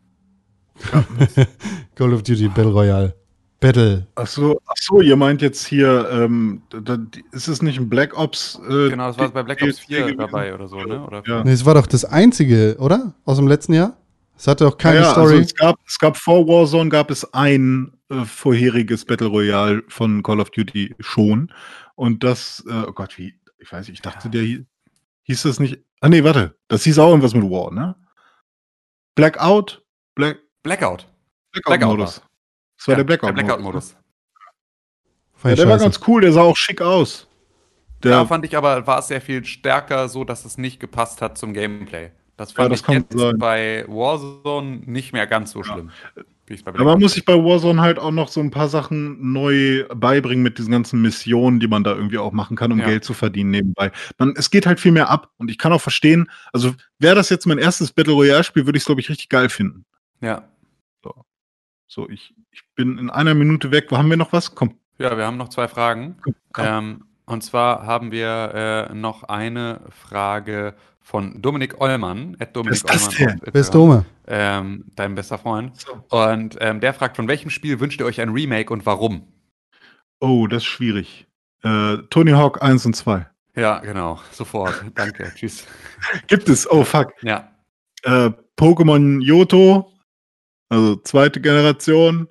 Call 1.95 2.13
of 2.13 2.23
Duty 2.23 2.49
Battle 2.49 2.73
Royale. 2.73 3.15
Battle. 3.63 4.07
Ach 4.17 4.27
so, 4.27 4.61
ach 4.67 4.75
so, 4.77 5.01
ihr 5.01 5.17
meint 5.17 5.41
jetzt 5.41 5.65
hier, 5.65 6.09
ähm, 6.11 6.63
da, 6.69 6.99
ist 7.31 7.49
es 7.49 7.63
nicht 7.63 7.79
ein 7.79 7.89
Black 7.89 8.19
Ops? 8.19 8.61
Äh, 8.69 8.91
Genau, 8.91 9.07
das 9.07 9.19
war 9.19 9.29
bei 9.31 9.43
Black 9.43 9.63
Ops 9.63 9.77
DLC 9.77 9.87
4 9.87 9.99
gewesen? 10.01 10.19
dabei 10.19 10.55
oder 10.55 10.69
so, 10.69 10.77
ne? 10.83 11.03
Oder 11.07 11.23
Ja. 11.27 11.45
Nee, 11.45 11.53
es 11.53 11.65
war 11.65 11.75
doch 11.75 11.87
das 11.87 12.05
einzige, 12.05 12.77
oder? 12.79 13.15
Aus 13.25 13.37
dem 13.37 13.47
letzten 13.47 13.73
Jahr? 13.73 13.97
Es 14.37 14.49
hatte 14.49 14.67
auch 14.67 14.77
keine 14.77 14.97
ja, 14.97 15.03
ja, 15.03 15.11
Story. 15.13 15.35
Also 15.35 15.43
es, 15.43 15.55
gab, 15.55 15.79
es 15.87 15.99
gab 15.99 16.17
vor 16.17 16.47
Warzone 16.49 16.91
gab 16.91 17.11
es 17.11 17.33
ein 17.33 17.93
äh, 18.11 18.25
vorheriges 18.25 19.05
Battle 19.05 19.29
Royale 19.29 19.85
von 19.89 20.23
Call 20.23 20.41
of 20.41 20.51
Duty 20.51 20.95
schon. 20.99 21.53
Und 21.95 22.25
das, 22.25 22.65
äh, 22.69 22.83
oh 22.89 22.93
Gott, 22.93 23.17
wie, 23.19 23.35
ich 23.59 23.71
weiß 23.73 23.87
nicht, 23.87 23.99
ich 23.99 24.03
dachte, 24.03 24.29
der 24.29 24.43
hieß, 24.43 24.61
hieß 25.23 25.43
das 25.43 25.61
nicht. 25.61 25.79
Ah 26.01 26.09
nee, 26.09 26.25
warte, 26.25 26.57
das 26.67 26.83
hieß 26.83 26.99
auch 26.99 27.11
irgendwas 27.11 27.35
mit 27.35 27.45
War, 27.45 27.73
ne? 27.73 27.95
Blackout? 29.15 29.83
Black, 30.17 30.41
Blackout. 30.65 31.07
Blackout-Modus. 31.53 32.23
Das 32.83 32.89
war 32.89 32.95
Ja, 32.95 32.97
der 32.97 33.05
Blackout-Modus. 33.05 33.37
Der 33.37 33.45
Blackout-Modus. 33.45 33.97
Fand 35.37 35.51
ja, 35.57 35.65
der 35.65 35.71
war 35.73 35.79
ganz 35.79 36.01
cool, 36.09 36.21
der 36.21 36.33
sah 36.33 36.43
auch 36.43 36.57
schick 36.57 36.81
aus. 36.83 37.29
Der, 38.03 38.11
Da 38.11 38.27
fand 38.27 38.45
ich 38.45 38.57
aber, 38.57 38.85
war 38.89 38.99
es 38.99 39.07
sehr 39.07 39.21
viel 39.21 39.45
stärker 39.45 40.09
so, 40.09 40.25
dass 40.25 40.45
es 40.45 40.59
nicht 40.59 40.81
gepasst 40.81 41.23
hat 41.23 41.39
zum 41.39 41.55
Gameplay. 41.55 42.11
Das 42.37 42.51
fand 42.51 42.73
das 42.73 42.81
ich 42.81 42.87
kann 42.87 42.95
jetzt 42.97 43.17
sein. 43.17 43.39
bei 43.39 43.85
Warzone 43.87 44.81
nicht 44.85 45.13
mehr 45.13 45.29
ganz 45.29 45.53
so 45.53 45.63
schlimm. 45.63 45.93
Aber 46.65 46.83
man 46.85 46.99
muss 46.99 47.13
sich 47.13 47.25
bei 47.25 47.35
Warzone 47.35 47.81
halt 47.81 48.01
auch 48.01 48.11
noch 48.11 48.27
so 48.27 48.41
ein 48.41 48.51
paar 48.51 48.69
Sachen 48.69 49.33
neu 49.33 49.85
beibringen 49.95 50.43
mit 50.43 50.59
diesen 50.59 50.73
ganzen 50.73 51.01
Missionen, 51.03 51.61
die 51.61 51.69
man 51.69 51.85
da 51.85 51.95
irgendwie 51.95 52.19
auch 52.19 52.33
machen 52.33 52.57
kann, 52.57 52.73
um 52.73 52.81
Ja. 52.81 52.87
Geld 52.87 53.05
zu 53.05 53.15
verdienen 53.15 53.51
nebenbei. 53.53 53.93
Man, 54.19 54.35
es 54.37 54.51
geht 54.51 54.67
halt 54.67 54.81
viel 54.81 54.91
mehr 54.91 55.09
ab 55.09 55.31
und 55.39 55.53
ich 55.53 55.57
kann 55.59 55.73
auch 55.73 55.81
verstehen, 55.81 56.29
also 56.53 56.75
wäre 56.99 57.15
das 57.15 57.29
jetzt 57.31 57.47
mein 57.47 57.59
erstes 57.59 57.93
Battle 57.93 58.15
Royale-Spiel, 58.15 58.67
würde 58.67 58.77
ich 58.77 58.83
es, 58.83 58.87
glaube 58.87 59.01
ich, 59.01 59.09
richtig 59.09 59.29
geil 59.29 59.49
finden. 59.49 59.85
Ja. 60.21 60.49
So, 61.87 62.09
ich, 62.09 62.35
ich 62.53 62.63
bin 62.75 62.99
in 62.99 63.11
einer 63.11 63.35
Minute 63.35 63.71
weg. 63.71 63.87
Wo 63.91 63.99
haben 63.99 64.11
wir 64.11 64.17
noch 64.17 64.33
was? 64.33 64.55
Komm. 64.55 64.79
Ja, 64.99 65.17
wir 65.17 65.27
haben 65.27 65.37
noch 65.37 65.49
zwei 65.49 65.69
Fragen. 65.69 66.17
komm, 66.23 66.35
komm. 66.53 66.65
Ähm, 66.67 67.05
und 67.27 67.43
zwar 67.43 67.87
haben 67.87 68.13
wir 68.13 68.89
äh, 68.91 68.95
noch 68.95 69.25
eine 69.25 69.81
Frage 69.89 70.75
von 71.01 71.41
Dominik 71.41 71.81
Ollmann. 71.81 72.37
At 72.39 72.55
Dominik 72.55 72.83
Wer 72.85 72.95
ist 72.95 73.09
das 73.09 73.19
Ollmann 73.21 73.41
Wer 73.43 73.61
ist. 73.61 73.75
Dome? 73.75 74.05
Ähm, 74.27 74.85
dein 74.95 75.15
bester 75.15 75.39
Freund. 75.39 75.81
So. 75.81 76.05
Und 76.11 76.57
ähm, 76.61 76.81
der 76.81 76.95
fragt, 76.95 77.17
von 77.17 77.29
welchem 77.29 77.51
Spiel 77.51 77.81
wünscht 77.81 78.01
ihr 78.01 78.07
euch 78.07 78.21
ein 78.21 78.31
Remake 78.31 78.73
und 78.73 78.87
warum? 78.87 79.27
Oh, 80.21 80.47
das 80.47 80.63
ist 80.63 80.69
schwierig. 80.69 81.27
Äh, 81.63 81.99
Tony 82.11 82.33
Hawk 82.33 82.63
1 82.63 82.87
und 82.87 82.95
2. 82.95 83.27
Ja, 83.57 83.79
genau. 83.81 84.21
Sofort. 84.31 84.85
Danke. 84.95 85.33
Tschüss. 85.35 85.67
Gibt 86.27 86.49
es? 86.49 86.71
Oh, 86.71 86.85
fuck. 86.85 87.13
Ja. 87.23 87.51
Äh, 88.03 88.31
Pokémon 88.59 89.21
Yoto, 89.21 89.93
also 90.69 90.97
zweite 90.97 91.41
Generation. 91.41 92.29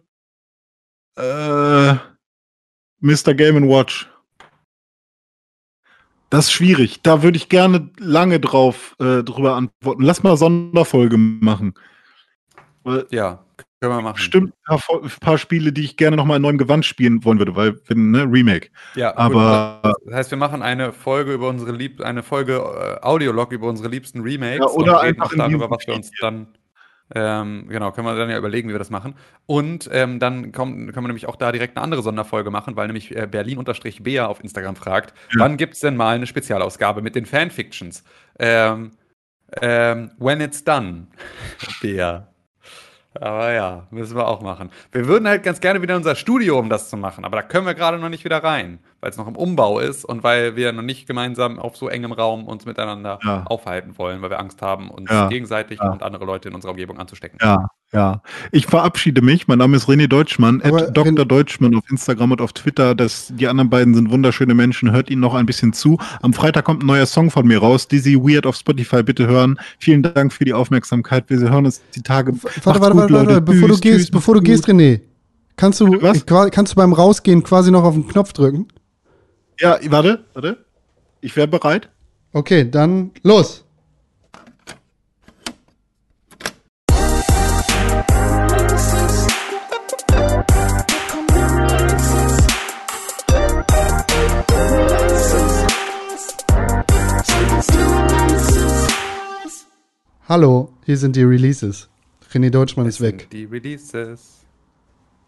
Äh, 1.21 1.95
Mr. 2.99 3.33
Game 3.35 3.67
Watch. 3.69 4.09
Das 6.31 6.45
ist 6.45 6.51
schwierig. 6.53 7.01
Da 7.03 7.23
würde 7.23 7.37
ich 7.37 7.49
gerne 7.49 7.89
lange 7.99 8.39
drauf 8.39 8.95
äh, 8.99 9.21
drüber 9.21 9.55
antworten. 9.55 10.01
Lass 10.01 10.23
mal 10.23 10.37
Sonderfolge 10.37 11.17
machen. 11.17 11.73
Weil 12.83 13.05
Ja, 13.11 13.43
können 13.81 13.93
wir 13.93 14.01
machen. 14.01 14.15
bestimmt 14.15 14.49
ein 14.53 14.63
paar, 14.65 14.79
Fol- 14.79 15.03
ein 15.03 15.11
paar 15.19 15.37
Spiele, 15.37 15.73
die 15.73 15.83
ich 15.83 15.97
gerne 15.97 16.15
nochmal 16.15 16.37
in 16.37 16.41
neuem 16.41 16.57
Gewand 16.57 16.85
spielen 16.85 17.23
wollen 17.25 17.37
würde, 17.37 17.55
weil, 17.55 17.79
wenn, 17.87 18.11
ne, 18.11 18.23
Remake. 18.23 18.69
Ja, 18.95 19.11
gut, 19.11 19.19
Aber 19.19 19.93
Das 20.05 20.15
heißt, 20.15 20.31
wir 20.31 20.37
machen 20.37 20.61
eine 20.61 20.93
Folge 20.93 21.33
über 21.33 21.49
unsere 21.49 21.71
lieb 21.73 22.01
eine 22.01 22.23
Folge 22.23 22.55
äh, 22.57 23.05
Audiolog 23.05 23.51
über 23.51 23.67
unsere 23.67 23.89
liebsten 23.89 24.21
Remakes 24.21 24.59
Ja, 24.59 24.67
oder 24.67 24.99
und 24.99 25.05
reden 25.05 25.21
einfach 25.21 25.25
auch 25.27 25.31
in 25.33 25.39
darüber, 25.39 25.69
was 25.69 25.85
wir 25.85 25.95
uns 25.95 26.11
dann 26.21 26.47
ähm, 27.13 27.67
genau, 27.67 27.91
können 27.91 28.07
wir 28.07 28.15
dann 28.15 28.29
ja 28.29 28.37
überlegen, 28.37 28.69
wie 28.69 28.73
wir 28.73 28.79
das 28.79 28.89
machen. 28.89 29.15
Und 29.45 29.89
ähm, 29.91 30.19
dann 30.19 30.51
kommt, 30.51 30.75
können 30.93 31.05
wir 31.05 31.09
nämlich 31.09 31.27
auch 31.27 31.35
da 31.35 31.51
direkt 31.51 31.77
eine 31.77 31.83
andere 31.83 32.01
Sonderfolge 32.01 32.51
machen, 32.51 32.75
weil 32.75 32.87
nämlich 32.87 33.15
äh, 33.15 33.27
Berlin-Bea 33.27 34.25
auf 34.25 34.41
Instagram 34.41 34.75
fragt, 34.75 35.13
wann 35.37 35.57
gibt 35.57 35.73
es 35.73 35.81
denn 35.81 35.95
mal 35.95 36.15
eine 36.15 36.27
Spezialausgabe 36.27 37.01
mit 37.01 37.15
den 37.15 37.25
Fanfictions? 37.25 38.03
Ähm, 38.39 38.91
ähm, 39.61 40.11
when 40.17 40.39
it's 40.39 40.63
done, 40.63 41.07
Bea. 41.81 42.30
Aber 43.19 43.51
ja, 43.51 43.87
müssen 43.91 44.15
wir 44.15 44.27
auch 44.27 44.41
machen. 44.41 44.71
Wir 44.93 45.05
würden 45.07 45.27
halt 45.27 45.43
ganz 45.43 45.59
gerne 45.59 45.81
wieder 45.81 45.95
in 45.95 45.97
unser 45.99 46.15
Studio, 46.15 46.57
um 46.57 46.69
das 46.69 46.89
zu 46.89 46.95
machen, 46.95 47.25
aber 47.25 47.35
da 47.37 47.43
können 47.43 47.65
wir 47.65 47.73
gerade 47.73 47.97
noch 47.99 48.07
nicht 48.09 48.23
wieder 48.23 48.41
rein, 48.41 48.79
weil 49.01 49.09
es 49.09 49.17
noch 49.17 49.27
im 49.27 49.35
Umbau 49.35 49.79
ist 49.79 50.05
und 50.05 50.23
weil 50.23 50.55
wir 50.55 50.71
noch 50.71 50.81
nicht 50.81 51.07
gemeinsam 51.07 51.59
auf 51.59 51.75
so 51.75 51.89
engem 51.89 52.13
Raum 52.13 52.45
uns 52.47 52.65
miteinander 52.65 53.19
Ja. 53.23 53.43
aufhalten 53.47 53.97
wollen, 53.97 54.21
weil 54.21 54.29
wir 54.29 54.39
Angst 54.39 54.61
haben, 54.61 54.89
uns 54.89 55.09
Ja. 55.11 55.27
gegenseitig 55.27 55.79
Ja. 55.79 55.89
und 55.91 56.03
andere 56.03 56.23
Leute 56.23 56.47
in 56.47 56.55
unserer 56.55 56.71
Umgebung 56.71 56.99
anzustecken. 56.99 57.37
Ja, 57.41 57.67
ja. 57.93 58.21
Ich 58.51 58.67
verabschiede 58.67 59.21
mich. 59.21 59.47
Mein 59.47 59.57
Name 59.57 59.77
ist 59.77 59.87
René 59.89 60.07
Deutschmann, 60.07 60.61
at 60.61 60.95
Dr. 60.95 61.25
Deutschmann 61.25 61.75
auf 61.75 61.83
Instagram 61.89 62.31
und 62.31 62.41
auf 62.41 62.53
Twitter. 62.53 62.95
Das, 62.95 63.33
die 63.35 63.47
anderen 63.47 63.69
beiden 63.69 63.93
sind 63.93 64.09
wunderschöne 64.11 64.53
Menschen. 64.53 64.91
Hört 64.91 65.09
ihnen 65.09 65.21
noch 65.21 65.33
ein 65.33 65.45
bisschen 65.45 65.73
zu. 65.73 65.97
Am 66.21 66.33
Freitag 66.33 66.65
kommt 66.65 66.83
ein 66.83 66.85
neuer 66.87 67.05
Song 67.05 67.29
von 67.31 67.45
mir 67.45 67.59
raus. 67.59 67.87
Dizzy 67.87 68.15
Weird 68.15 68.45
auf 68.45 68.55
Spotify. 68.55 69.03
Bitte 69.03 69.27
hören. 69.27 69.59
Vielen 69.79 70.03
Dank 70.03 70.31
für 70.31 70.45
die 70.45 70.53
Aufmerksamkeit. 70.53 71.25
Wir 71.29 71.39
hören 71.39 71.65
uns 71.65 71.81
die 71.95 72.01
Tage. 72.01 72.31
Warte, 72.33 72.45
Macht's 72.45 72.65
warte, 72.65 72.79
gut, 72.79 72.97
warte, 73.01 73.13
warte, 73.13 73.25
Leute. 73.33 73.41
bevor 73.41 73.67
du 73.67 73.73
Tschüss, 73.75 73.81
gehst, 73.81 73.97
tschüss, 73.99 74.11
bevor 74.11 74.35
du 74.35 74.41
gehst, 74.41 74.65
gut. 74.65 74.75
René, 74.75 75.01
kannst 75.57 75.79
du, 75.81 76.01
Was? 76.01 76.25
kannst 76.25 76.71
du 76.73 76.75
beim 76.75 76.93
Rausgehen 76.93 77.43
quasi 77.43 77.71
noch 77.71 77.83
auf 77.83 77.93
den 77.93 78.07
Knopf 78.07 78.33
drücken? 78.33 78.67
Ja, 79.59 79.77
warte, 79.89 80.23
warte. 80.33 80.65
Ich 81.19 81.35
wäre 81.35 81.47
bereit. 81.47 81.89
Okay, 82.33 82.69
dann 82.69 83.11
los. 83.23 83.65
Hallo, 100.31 100.71
hier 100.85 100.95
sind 100.95 101.17
die 101.17 101.23
Releases. 101.23 101.89
René 102.31 102.49
Deutschmann 102.49 102.85
ist 102.85 103.01
Das 103.01 103.05
weg. 103.05 103.19
sind 103.19 103.33
Die 103.33 103.43
Releases. 103.43 104.45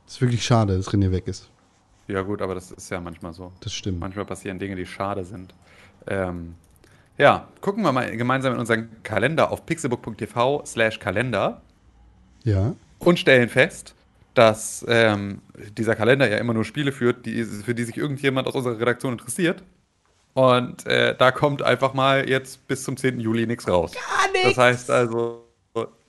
Ist 0.07 0.21
wirklich 0.21 0.45
schade, 0.45 0.77
dass 0.77 0.87
René 0.93 1.11
weg 1.11 1.27
ist. 1.27 1.49
Ja, 2.07 2.21
gut, 2.21 2.41
aber 2.41 2.55
das 2.55 2.71
ist 2.71 2.89
ja 2.89 3.01
manchmal 3.01 3.33
so. 3.33 3.51
Das 3.59 3.73
stimmt. 3.73 3.99
Manchmal 3.99 4.23
passieren 4.23 4.59
Dinge, 4.59 4.77
die 4.77 4.85
schade 4.85 5.25
sind. 5.25 5.53
Ähm, 6.07 6.55
ja, 7.17 7.49
gucken 7.59 7.83
wir 7.83 7.91
mal 7.91 8.15
gemeinsam 8.15 8.53
in 8.53 8.59
unseren 8.61 9.03
Kalender 9.03 9.51
auf 9.51 9.65
pixelbook.tv 9.65 10.63
slash 10.65 10.99
Kalender 10.99 11.61
Ja. 12.45 12.73
und 12.99 13.19
stellen 13.19 13.49
fest, 13.49 13.95
dass 14.35 14.85
ähm, 14.87 15.41
dieser 15.77 15.97
Kalender 15.97 16.29
ja 16.31 16.37
immer 16.37 16.53
nur 16.53 16.63
Spiele 16.63 16.93
führt, 16.93 17.25
die, 17.25 17.43
für 17.43 17.75
die 17.75 17.83
sich 17.83 17.97
irgendjemand 17.97 18.47
aus 18.47 18.55
unserer 18.55 18.79
Redaktion 18.79 19.11
interessiert. 19.11 19.63
Und 20.33 20.85
äh, 20.87 21.15
da 21.15 21.31
kommt 21.31 21.61
einfach 21.61 21.93
mal 21.93 22.27
jetzt 22.27 22.67
bis 22.67 22.83
zum 22.83 22.97
10. 22.97 23.19
Juli 23.19 23.45
nichts 23.45 23.67
raus. 23.67 23.91
Gar 23.91 24.31
nichts. 24.31 24.49
Das 24.49 24.57
heißt 24.57 24.91
also, 24.91 25.43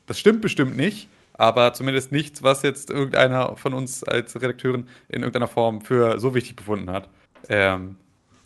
das 0.06 0.18
stimmt 0.18 0.40
bestimmt 0.40 0.76
nicht, 0.76 1.08
aber 1.34 1.72
zumindest 1.74 2.12
nichts, 2.12 2.42
was 2.42 2.62
jetzt 2.62 2.90
irgendeiner 2.90 3.56
von 3.56 3.74
uns 3.74 4.02
als 4.04 4.34
Redakteurin 4.40 4.88
in 5.08 5.22
irgendeiner 5.22 5.48
Form 5.48 5.82
für 5.82 6.18
so 6.20 6.34
wichtig 6.34 6.56
befunden 6.56 6.90
hat. 6.90 7.08
Ähm, 7.48 7.96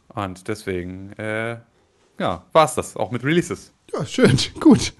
und 0.08 0.48
deswegen, 0.48 1.12
äh, 1.12 1.58
ja, 2.18 2.44
war 2.52 2.64
es 2.64 2.74
das, 2.74 2.96
auch 2.96 3.10
mit 3.10 3.22
Releases. 3.22 3.72
Ja, 3.92 4.04
schön, 4.04 4.36
gut. 4.60 4.92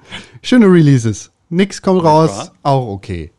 Schöne 0.42 0.66
Releases. 0.66 1.32
Nix 1.48 1.82
kommt 1.82 2.04
raus, 2.04 2.52
auch 2.62 2.88
okay. 2.88 3.32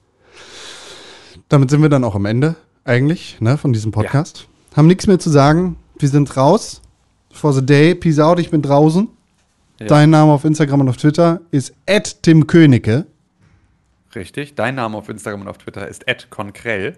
Damit 1.48 1.69
sind 1.69 1.82
wir 1.82 1.90
dann 1.90 2.03
auch 2.03 2.16
am 2.16 2.26
Ende, 2.26 2.56
eigentlich, 2.84 3.40
ne, 3.40 3.58
von 3.58 3.72
diesem 3.72 3.92
Podcast. 3.92 4.48
Haben 4.76 4.88
nichts 4.88 5.08
mehr 5.08 5.19
zu 5.19 5.30
sagen. 5.30 5.77
Wir 5.98 6.09
sind 6.09 6.35
raus. 6.35 6.82
For 7.40 7.53
the 7.53 7.66
day, 7.66 7.95
peace 7.95 8.19
out, 8.19 8.38
ich 8.38 8.51
bin 8.51 8.61
draußen. 8.61 9.08
Ja. 9.80 9.88
Dein 9.88 10.09
Name 10.09 10.32
auf 10.32 10.43
Instagram 10.43 10.82
und 10.82 10.90
auf 10.90 10.98
Twitter 10.98 11.40
ist 11.51 11.74
Tim 12.22 12.45
Königke. 12.48 13.06
Richtig. 14.14 14.56
Dein 14.56 14.76
Name 14.76 14.98
auf 14.98 15.08
Instagram 15.08 15.42
und 15.42 15.48
auf 15.48 15.58
Twitter 15.58 15.88
ist 15.88 16.06
@konkrell. 16.30 16.98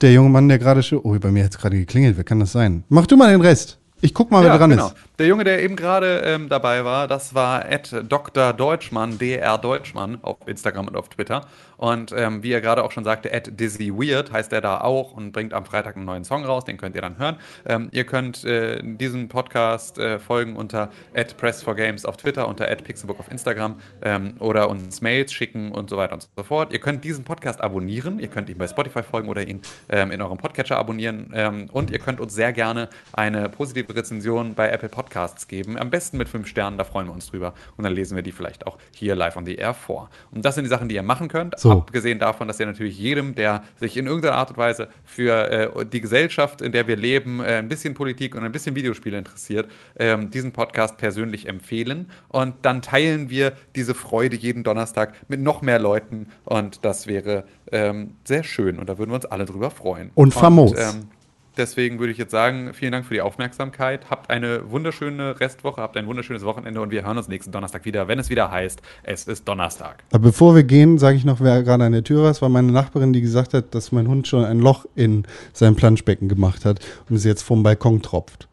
Der 0.00 0.12
junge 0.12 0.30
Mann, 0.30 0.48
der 0.48 0.58
gerade 0.58 0.82
schon. 0.82 0.98
Oh, 0.98 1.16
bei 1.16 1.30
mir 1.30 1.44
hat 1.44 1.52
es 1.52 1.58
gerade 1.58 1.76
geklingelt. 1.76 2.16
Wer 2.16 2.24
kann 2.24 2.40
das 2.40 2.50
sein? 2.50 2.82
Mach 2.88 3.06
du 3.06 3.16
mal 3.16 3.30
den 3.30 3.40
Rest. 3.40 3.78
Ich 4.00 4.12
guck 4.12 4.32
mal, 4.32 4.42
wer 4.42 4.58
dran 4.58 4.72
ist. 4.72 4.94
Der 5.18 5.26
Junge, 5.26 5.44
der 5.44 5.62
eben 5.62 5.76
gerade 5.76 6.22
ähm, 6.24 6.48
dabei 6.48 6.86
war, 6.86 7.06
das 7.06 7.34
war 7.34 7.66
Dr. 8.08 8.54
Deutschmann, 8.54 9.18
DR 9.18 9.58
Deutschmann 9.58 10.18
auf 10.22 10.38
Instagram 10.46 10.88
und 10.88 10.96
auf 10.96 11.10
Twitter. 11.10 11.42
Und 11.76 12.14
ähm, 12.16 12.42
wie 12.42 12.52
er 12.52 12.60
gerade 12.62 12.82
auch 12.82 12.92
schon 12.92 13.04
sagte, 13.04 13.28
Dizzy 13.50 13.92
Weird 13.92 14.32
heißt 14.32 14.52
er 14.52 14.62
da 14.62 14.80
auch 14.80 15.12
und 15.12 15.32
bringt 15.32 15.52
am 15.52 15.66
Freitag 15.66 15.96
einen 15.96 16.06
neuen 16.06 16.24
Song 16.24 16.44
raus, 16.44 16.64
den 16.64 16.78
könnt 16.78 16.94
ihr 16.94 17.02
dann 17.02 17.18
hören. 17.18 17.36
Ähm, 17.66 17.88
ihr 17.92 18.04
könnt 18.04 18.44
äh, 18.44 18.80
diesem 18.82 19.28
Podcast 19.28 19.98
äh, 19.98 20.18
folgen 20.18 20.56
unter 20.56 20.90
Press4Games 21.14 22.06
auf 22.06 22.16
Twitter, 22.16 22.48
unter 22.48 22.66
Pixelbook 22.66 23.20
auf 23.20 23.30
Instagram 23.30 23.80
ähm, 24.02 24.34
oder 24.38 24.70
uns 24.70 25.02
Mails 25.02 25.32
schicken 25.32 25.72
und 25.72 25.90
so 25.90 25.96
weiter 25.98 26.14
und 26.14 26.26
so 26.36 26.42
fort. 26.42 26.72
Ihr 26.72 26.80
könnt 26.80 27.04
diesen 27.04 27.24
Podcast 27.24 27.60
abonnieren, 27.60 28.18
ihr 28.18 28.28
könnt 28.28 28.48
ihm 28.48 28.58
bei 28.58 28.68
Spotify 28.68 29.02
folgen 29.02 29.28
oder 29.28 29.46
ihn 29.46 29.60
ähm, 29.90 30.10
in 30.10 30.22
eurem 30.22 30.38
Podcatcher 30.38 30.78
abonnieren 30.78 31.32
ähm, 31.34 31.68
und 31.70 31.90
ihr 31.90 31.98
könnt 31.98 32.20
uns 32.20 32.32
sehr 32.32 32.52
gerne 32.52 32.88
eine 33.12 33.48
positive 33.48 33.94
Rezension 33.94 34.54
bei 34.54 34.70
Apple 34.70 34.88
Podcasts 34.88 35.01
geben. 35.48 35.78
Am 35.78 35.90
besten 35.90 36.16
mit 36.16 36.28
fünf 36.28 36.46
Sternen, 36.46 36.78
da 36.78 36.84
freuen 36.84 37.06
wir 37.06 37.12
uns 37.12 37.26
drüber 37.26 37.54
und 37.76 37.84
dann 37.84 37.92
lesen 37.92 38.16
wir 38.16 38.22
die 38.22 38.32
vielleicht 38.32 38.66
auch 38.66 38.78
hier 38.94 39.14
live 39.14 39.36
on 39.36 39.46
the 39.46 39.54
air 39.54 39.74
vor. 39.74 40.10
Und 40.30 40.44
das 40.44 40.54
sind 40.54 40.64
die 40.64 40.70
Sachen, 40.70 40.88
die 40.88 40.94
ihr 40.94 41.02
machen 41.02 41.28
könnt. 41.28 41.58
So. 41.58 41.72
Abgesehen 41.72 42.18
davon, 42.18 42.48
dass 42.48 42.60
ihr 42.60 42.66
natürlich 42.66 42.98
jedem, 42.98 43.34
der 43.34 43.64
sich 43.80 43.96
in 43.96 44.06
irgendeiner 44.06 44.36
Art 44.36 44.50
und 44.50 44.56
Weise 44.56 44.88
für 45.04 45.50
äh, 45.50 45.86
die 45.86 46.00
Gesellschaft, 46.00 46.62
in 46.62 46.72
der 46.72 46.86
wir 46.86 46.96
leben, 46.96 47.40
äh, 47.40 47.56
ein 47.56 47.68
bisschen 47.68 47.94
Politik 47.94 48.34
und 48.34 48.44
ein 48.44 48.52
bisschen 48.52 48.74
Videospiele 48.74 49.18
interessiert, 49.18 49.70
ähm, 49.98 50.30
diesen 50.30 50.52
Podcast 50.52 50.96
persönlich 50.98 51.48
empfehlen. 51.48 52.10
Und 52.28 52.54
dann 52.62 52.82
teilen 52.82 53.30
wir 53.30 53.52
diese 53.76 53.94
Freude 53.94 54.36
jeden 54.36 54.64
Donnerstag 54.64 55.14
mit 55.28 55.40
noch 55.40 55.62
mehr 55.62 55.78
Leuten. 55.78 56.28
Und 56.44 56.84
das 56.84 57.06
wäre 57.06 57.44
ähm, 57.70 58.16
sehr 58.24 58.44
schön. 58.44 58.78
Und 58.78 58.88
da 58.88 58.98
würden 58.98 59.10
wir 59.10 59.16
uns 59.16 59.26
alle 59.26 59.44
drüber 59.44 59.70
freuen. 59.70 60.10
Und 60.14 60.34
famos. 60.34 60.72
ähm, 60.76 61.08
Deswegen 61.56 61.98
würde 61.98 62.12
ich 62.12 62.18
jetzt 62.18 62.30
sagen, 62.30 62.72
vielen 62.72 62.92
Dank 62.92 63.04
für 63.04 63.12
die 63.12 63.20
Aufmerksamkeit. 63.20 64.08
Habt 64.08 64.30
eine 64.30 64.70
wunderschöne 64.70 65.38
Restwoche, 65.38 65.82
habt 65.82 65.96
ein 65.98 66.06
wunderschönes 66.06 66.44
Wochenende 66.44 66.80
und 66.80 66.90
wir 66.90 67.04
hören 67.04 67.18
uns 67.18 67.28
nächsten 67.28 67.52
Donnerstag 67.52 67.84
wieder, 67.84 68.08
wenn 68.08 68.18
es 68.18 68.30
wieder 68.30 68.50
heißt, 68.50 68.80
es 69.02 69.24
ist 69.24 69.46
Donnerstag. 69.46 70.02
Aber 70.12 70.22
bevor 70.24 70.54
wir 70.54 70.62
gehen, 70.62 70.98
sage 70.98 71.16
ich 71.16 71.24
noch, 71.26 71.40
wer 71.40 71.62
gerade 71.62 71.84
an 71.84 71.92
der 71.92 72.04
Tür 72.04 72.22
war. 72.22 72.30
Es 72.30 72.40
war 72.40 72.48
meine 72.48 72.72
Nachbarin, 72.72 73.12
die 73.12 73.20
gesagt 73.20 73.52
hat, 73.52 73.74
dass 73.74 73.92
mein 73.92 74.08
Hund 74.08 74.26
schon 74.28 74.44
ein 74.44 74.60
Loch 74.60 74.86
in 74.94 75.26
sein 75.52 75.76
Planschbecken 75.76 76.28
gemacht 76.28 76.64
hat 76.64 76.80
und 77.10 77.16
es 77.16 77.24
jetzt 77.24 77.42
vom 77.42 77.62
Balkon 77.62 78.00
tropft. 78.00 78.48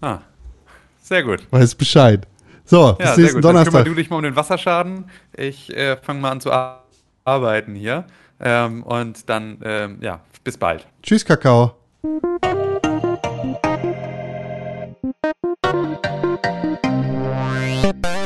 Ah, 0.00 0.20
sehr 1.02 1.22
gut. 1.22 1.46
Weiß 1.50 1.74
Bescheid. 1.74 2.26
So, 2.64 2.76
Ja, 2.78 2.92
bis 2.92 3.06
sehr 3.06 3.16
nächsten 3.18 3.34
gut. 3.36 3.44
Dann 3.44 3.52
Donnerstag. 3.54 3.72
kümmer 3.84 3.84
du 3.84 3.94
dich 3.94 4.08
mal 4.10 4.16
um 4.16 4.22
den 4.22 4.36
Wasserschaden. 4.36 5.04
Ich 5.36 5.76
äh, 5.76 5.96
fange 5.98 6.20
mal 6.20 6.30
an 6.30 6.40
zu 6.40 6.50
ar 6.50 6.84
arbeiten 7.24 7.74
hier. 7.74 8.04
Ähm, 8.40 8.82
und 8.82 9.28
dann, 9.28 9.58
ähm, 9.62 9.98
ja, 10.00 10.20
bis 10.42 10.56
bald. 10.58 10.86
Tschüss, 11.02 11.24
Kakao. 11.24 11.81
Thank 12.04 12.24
you. 18.06 18.21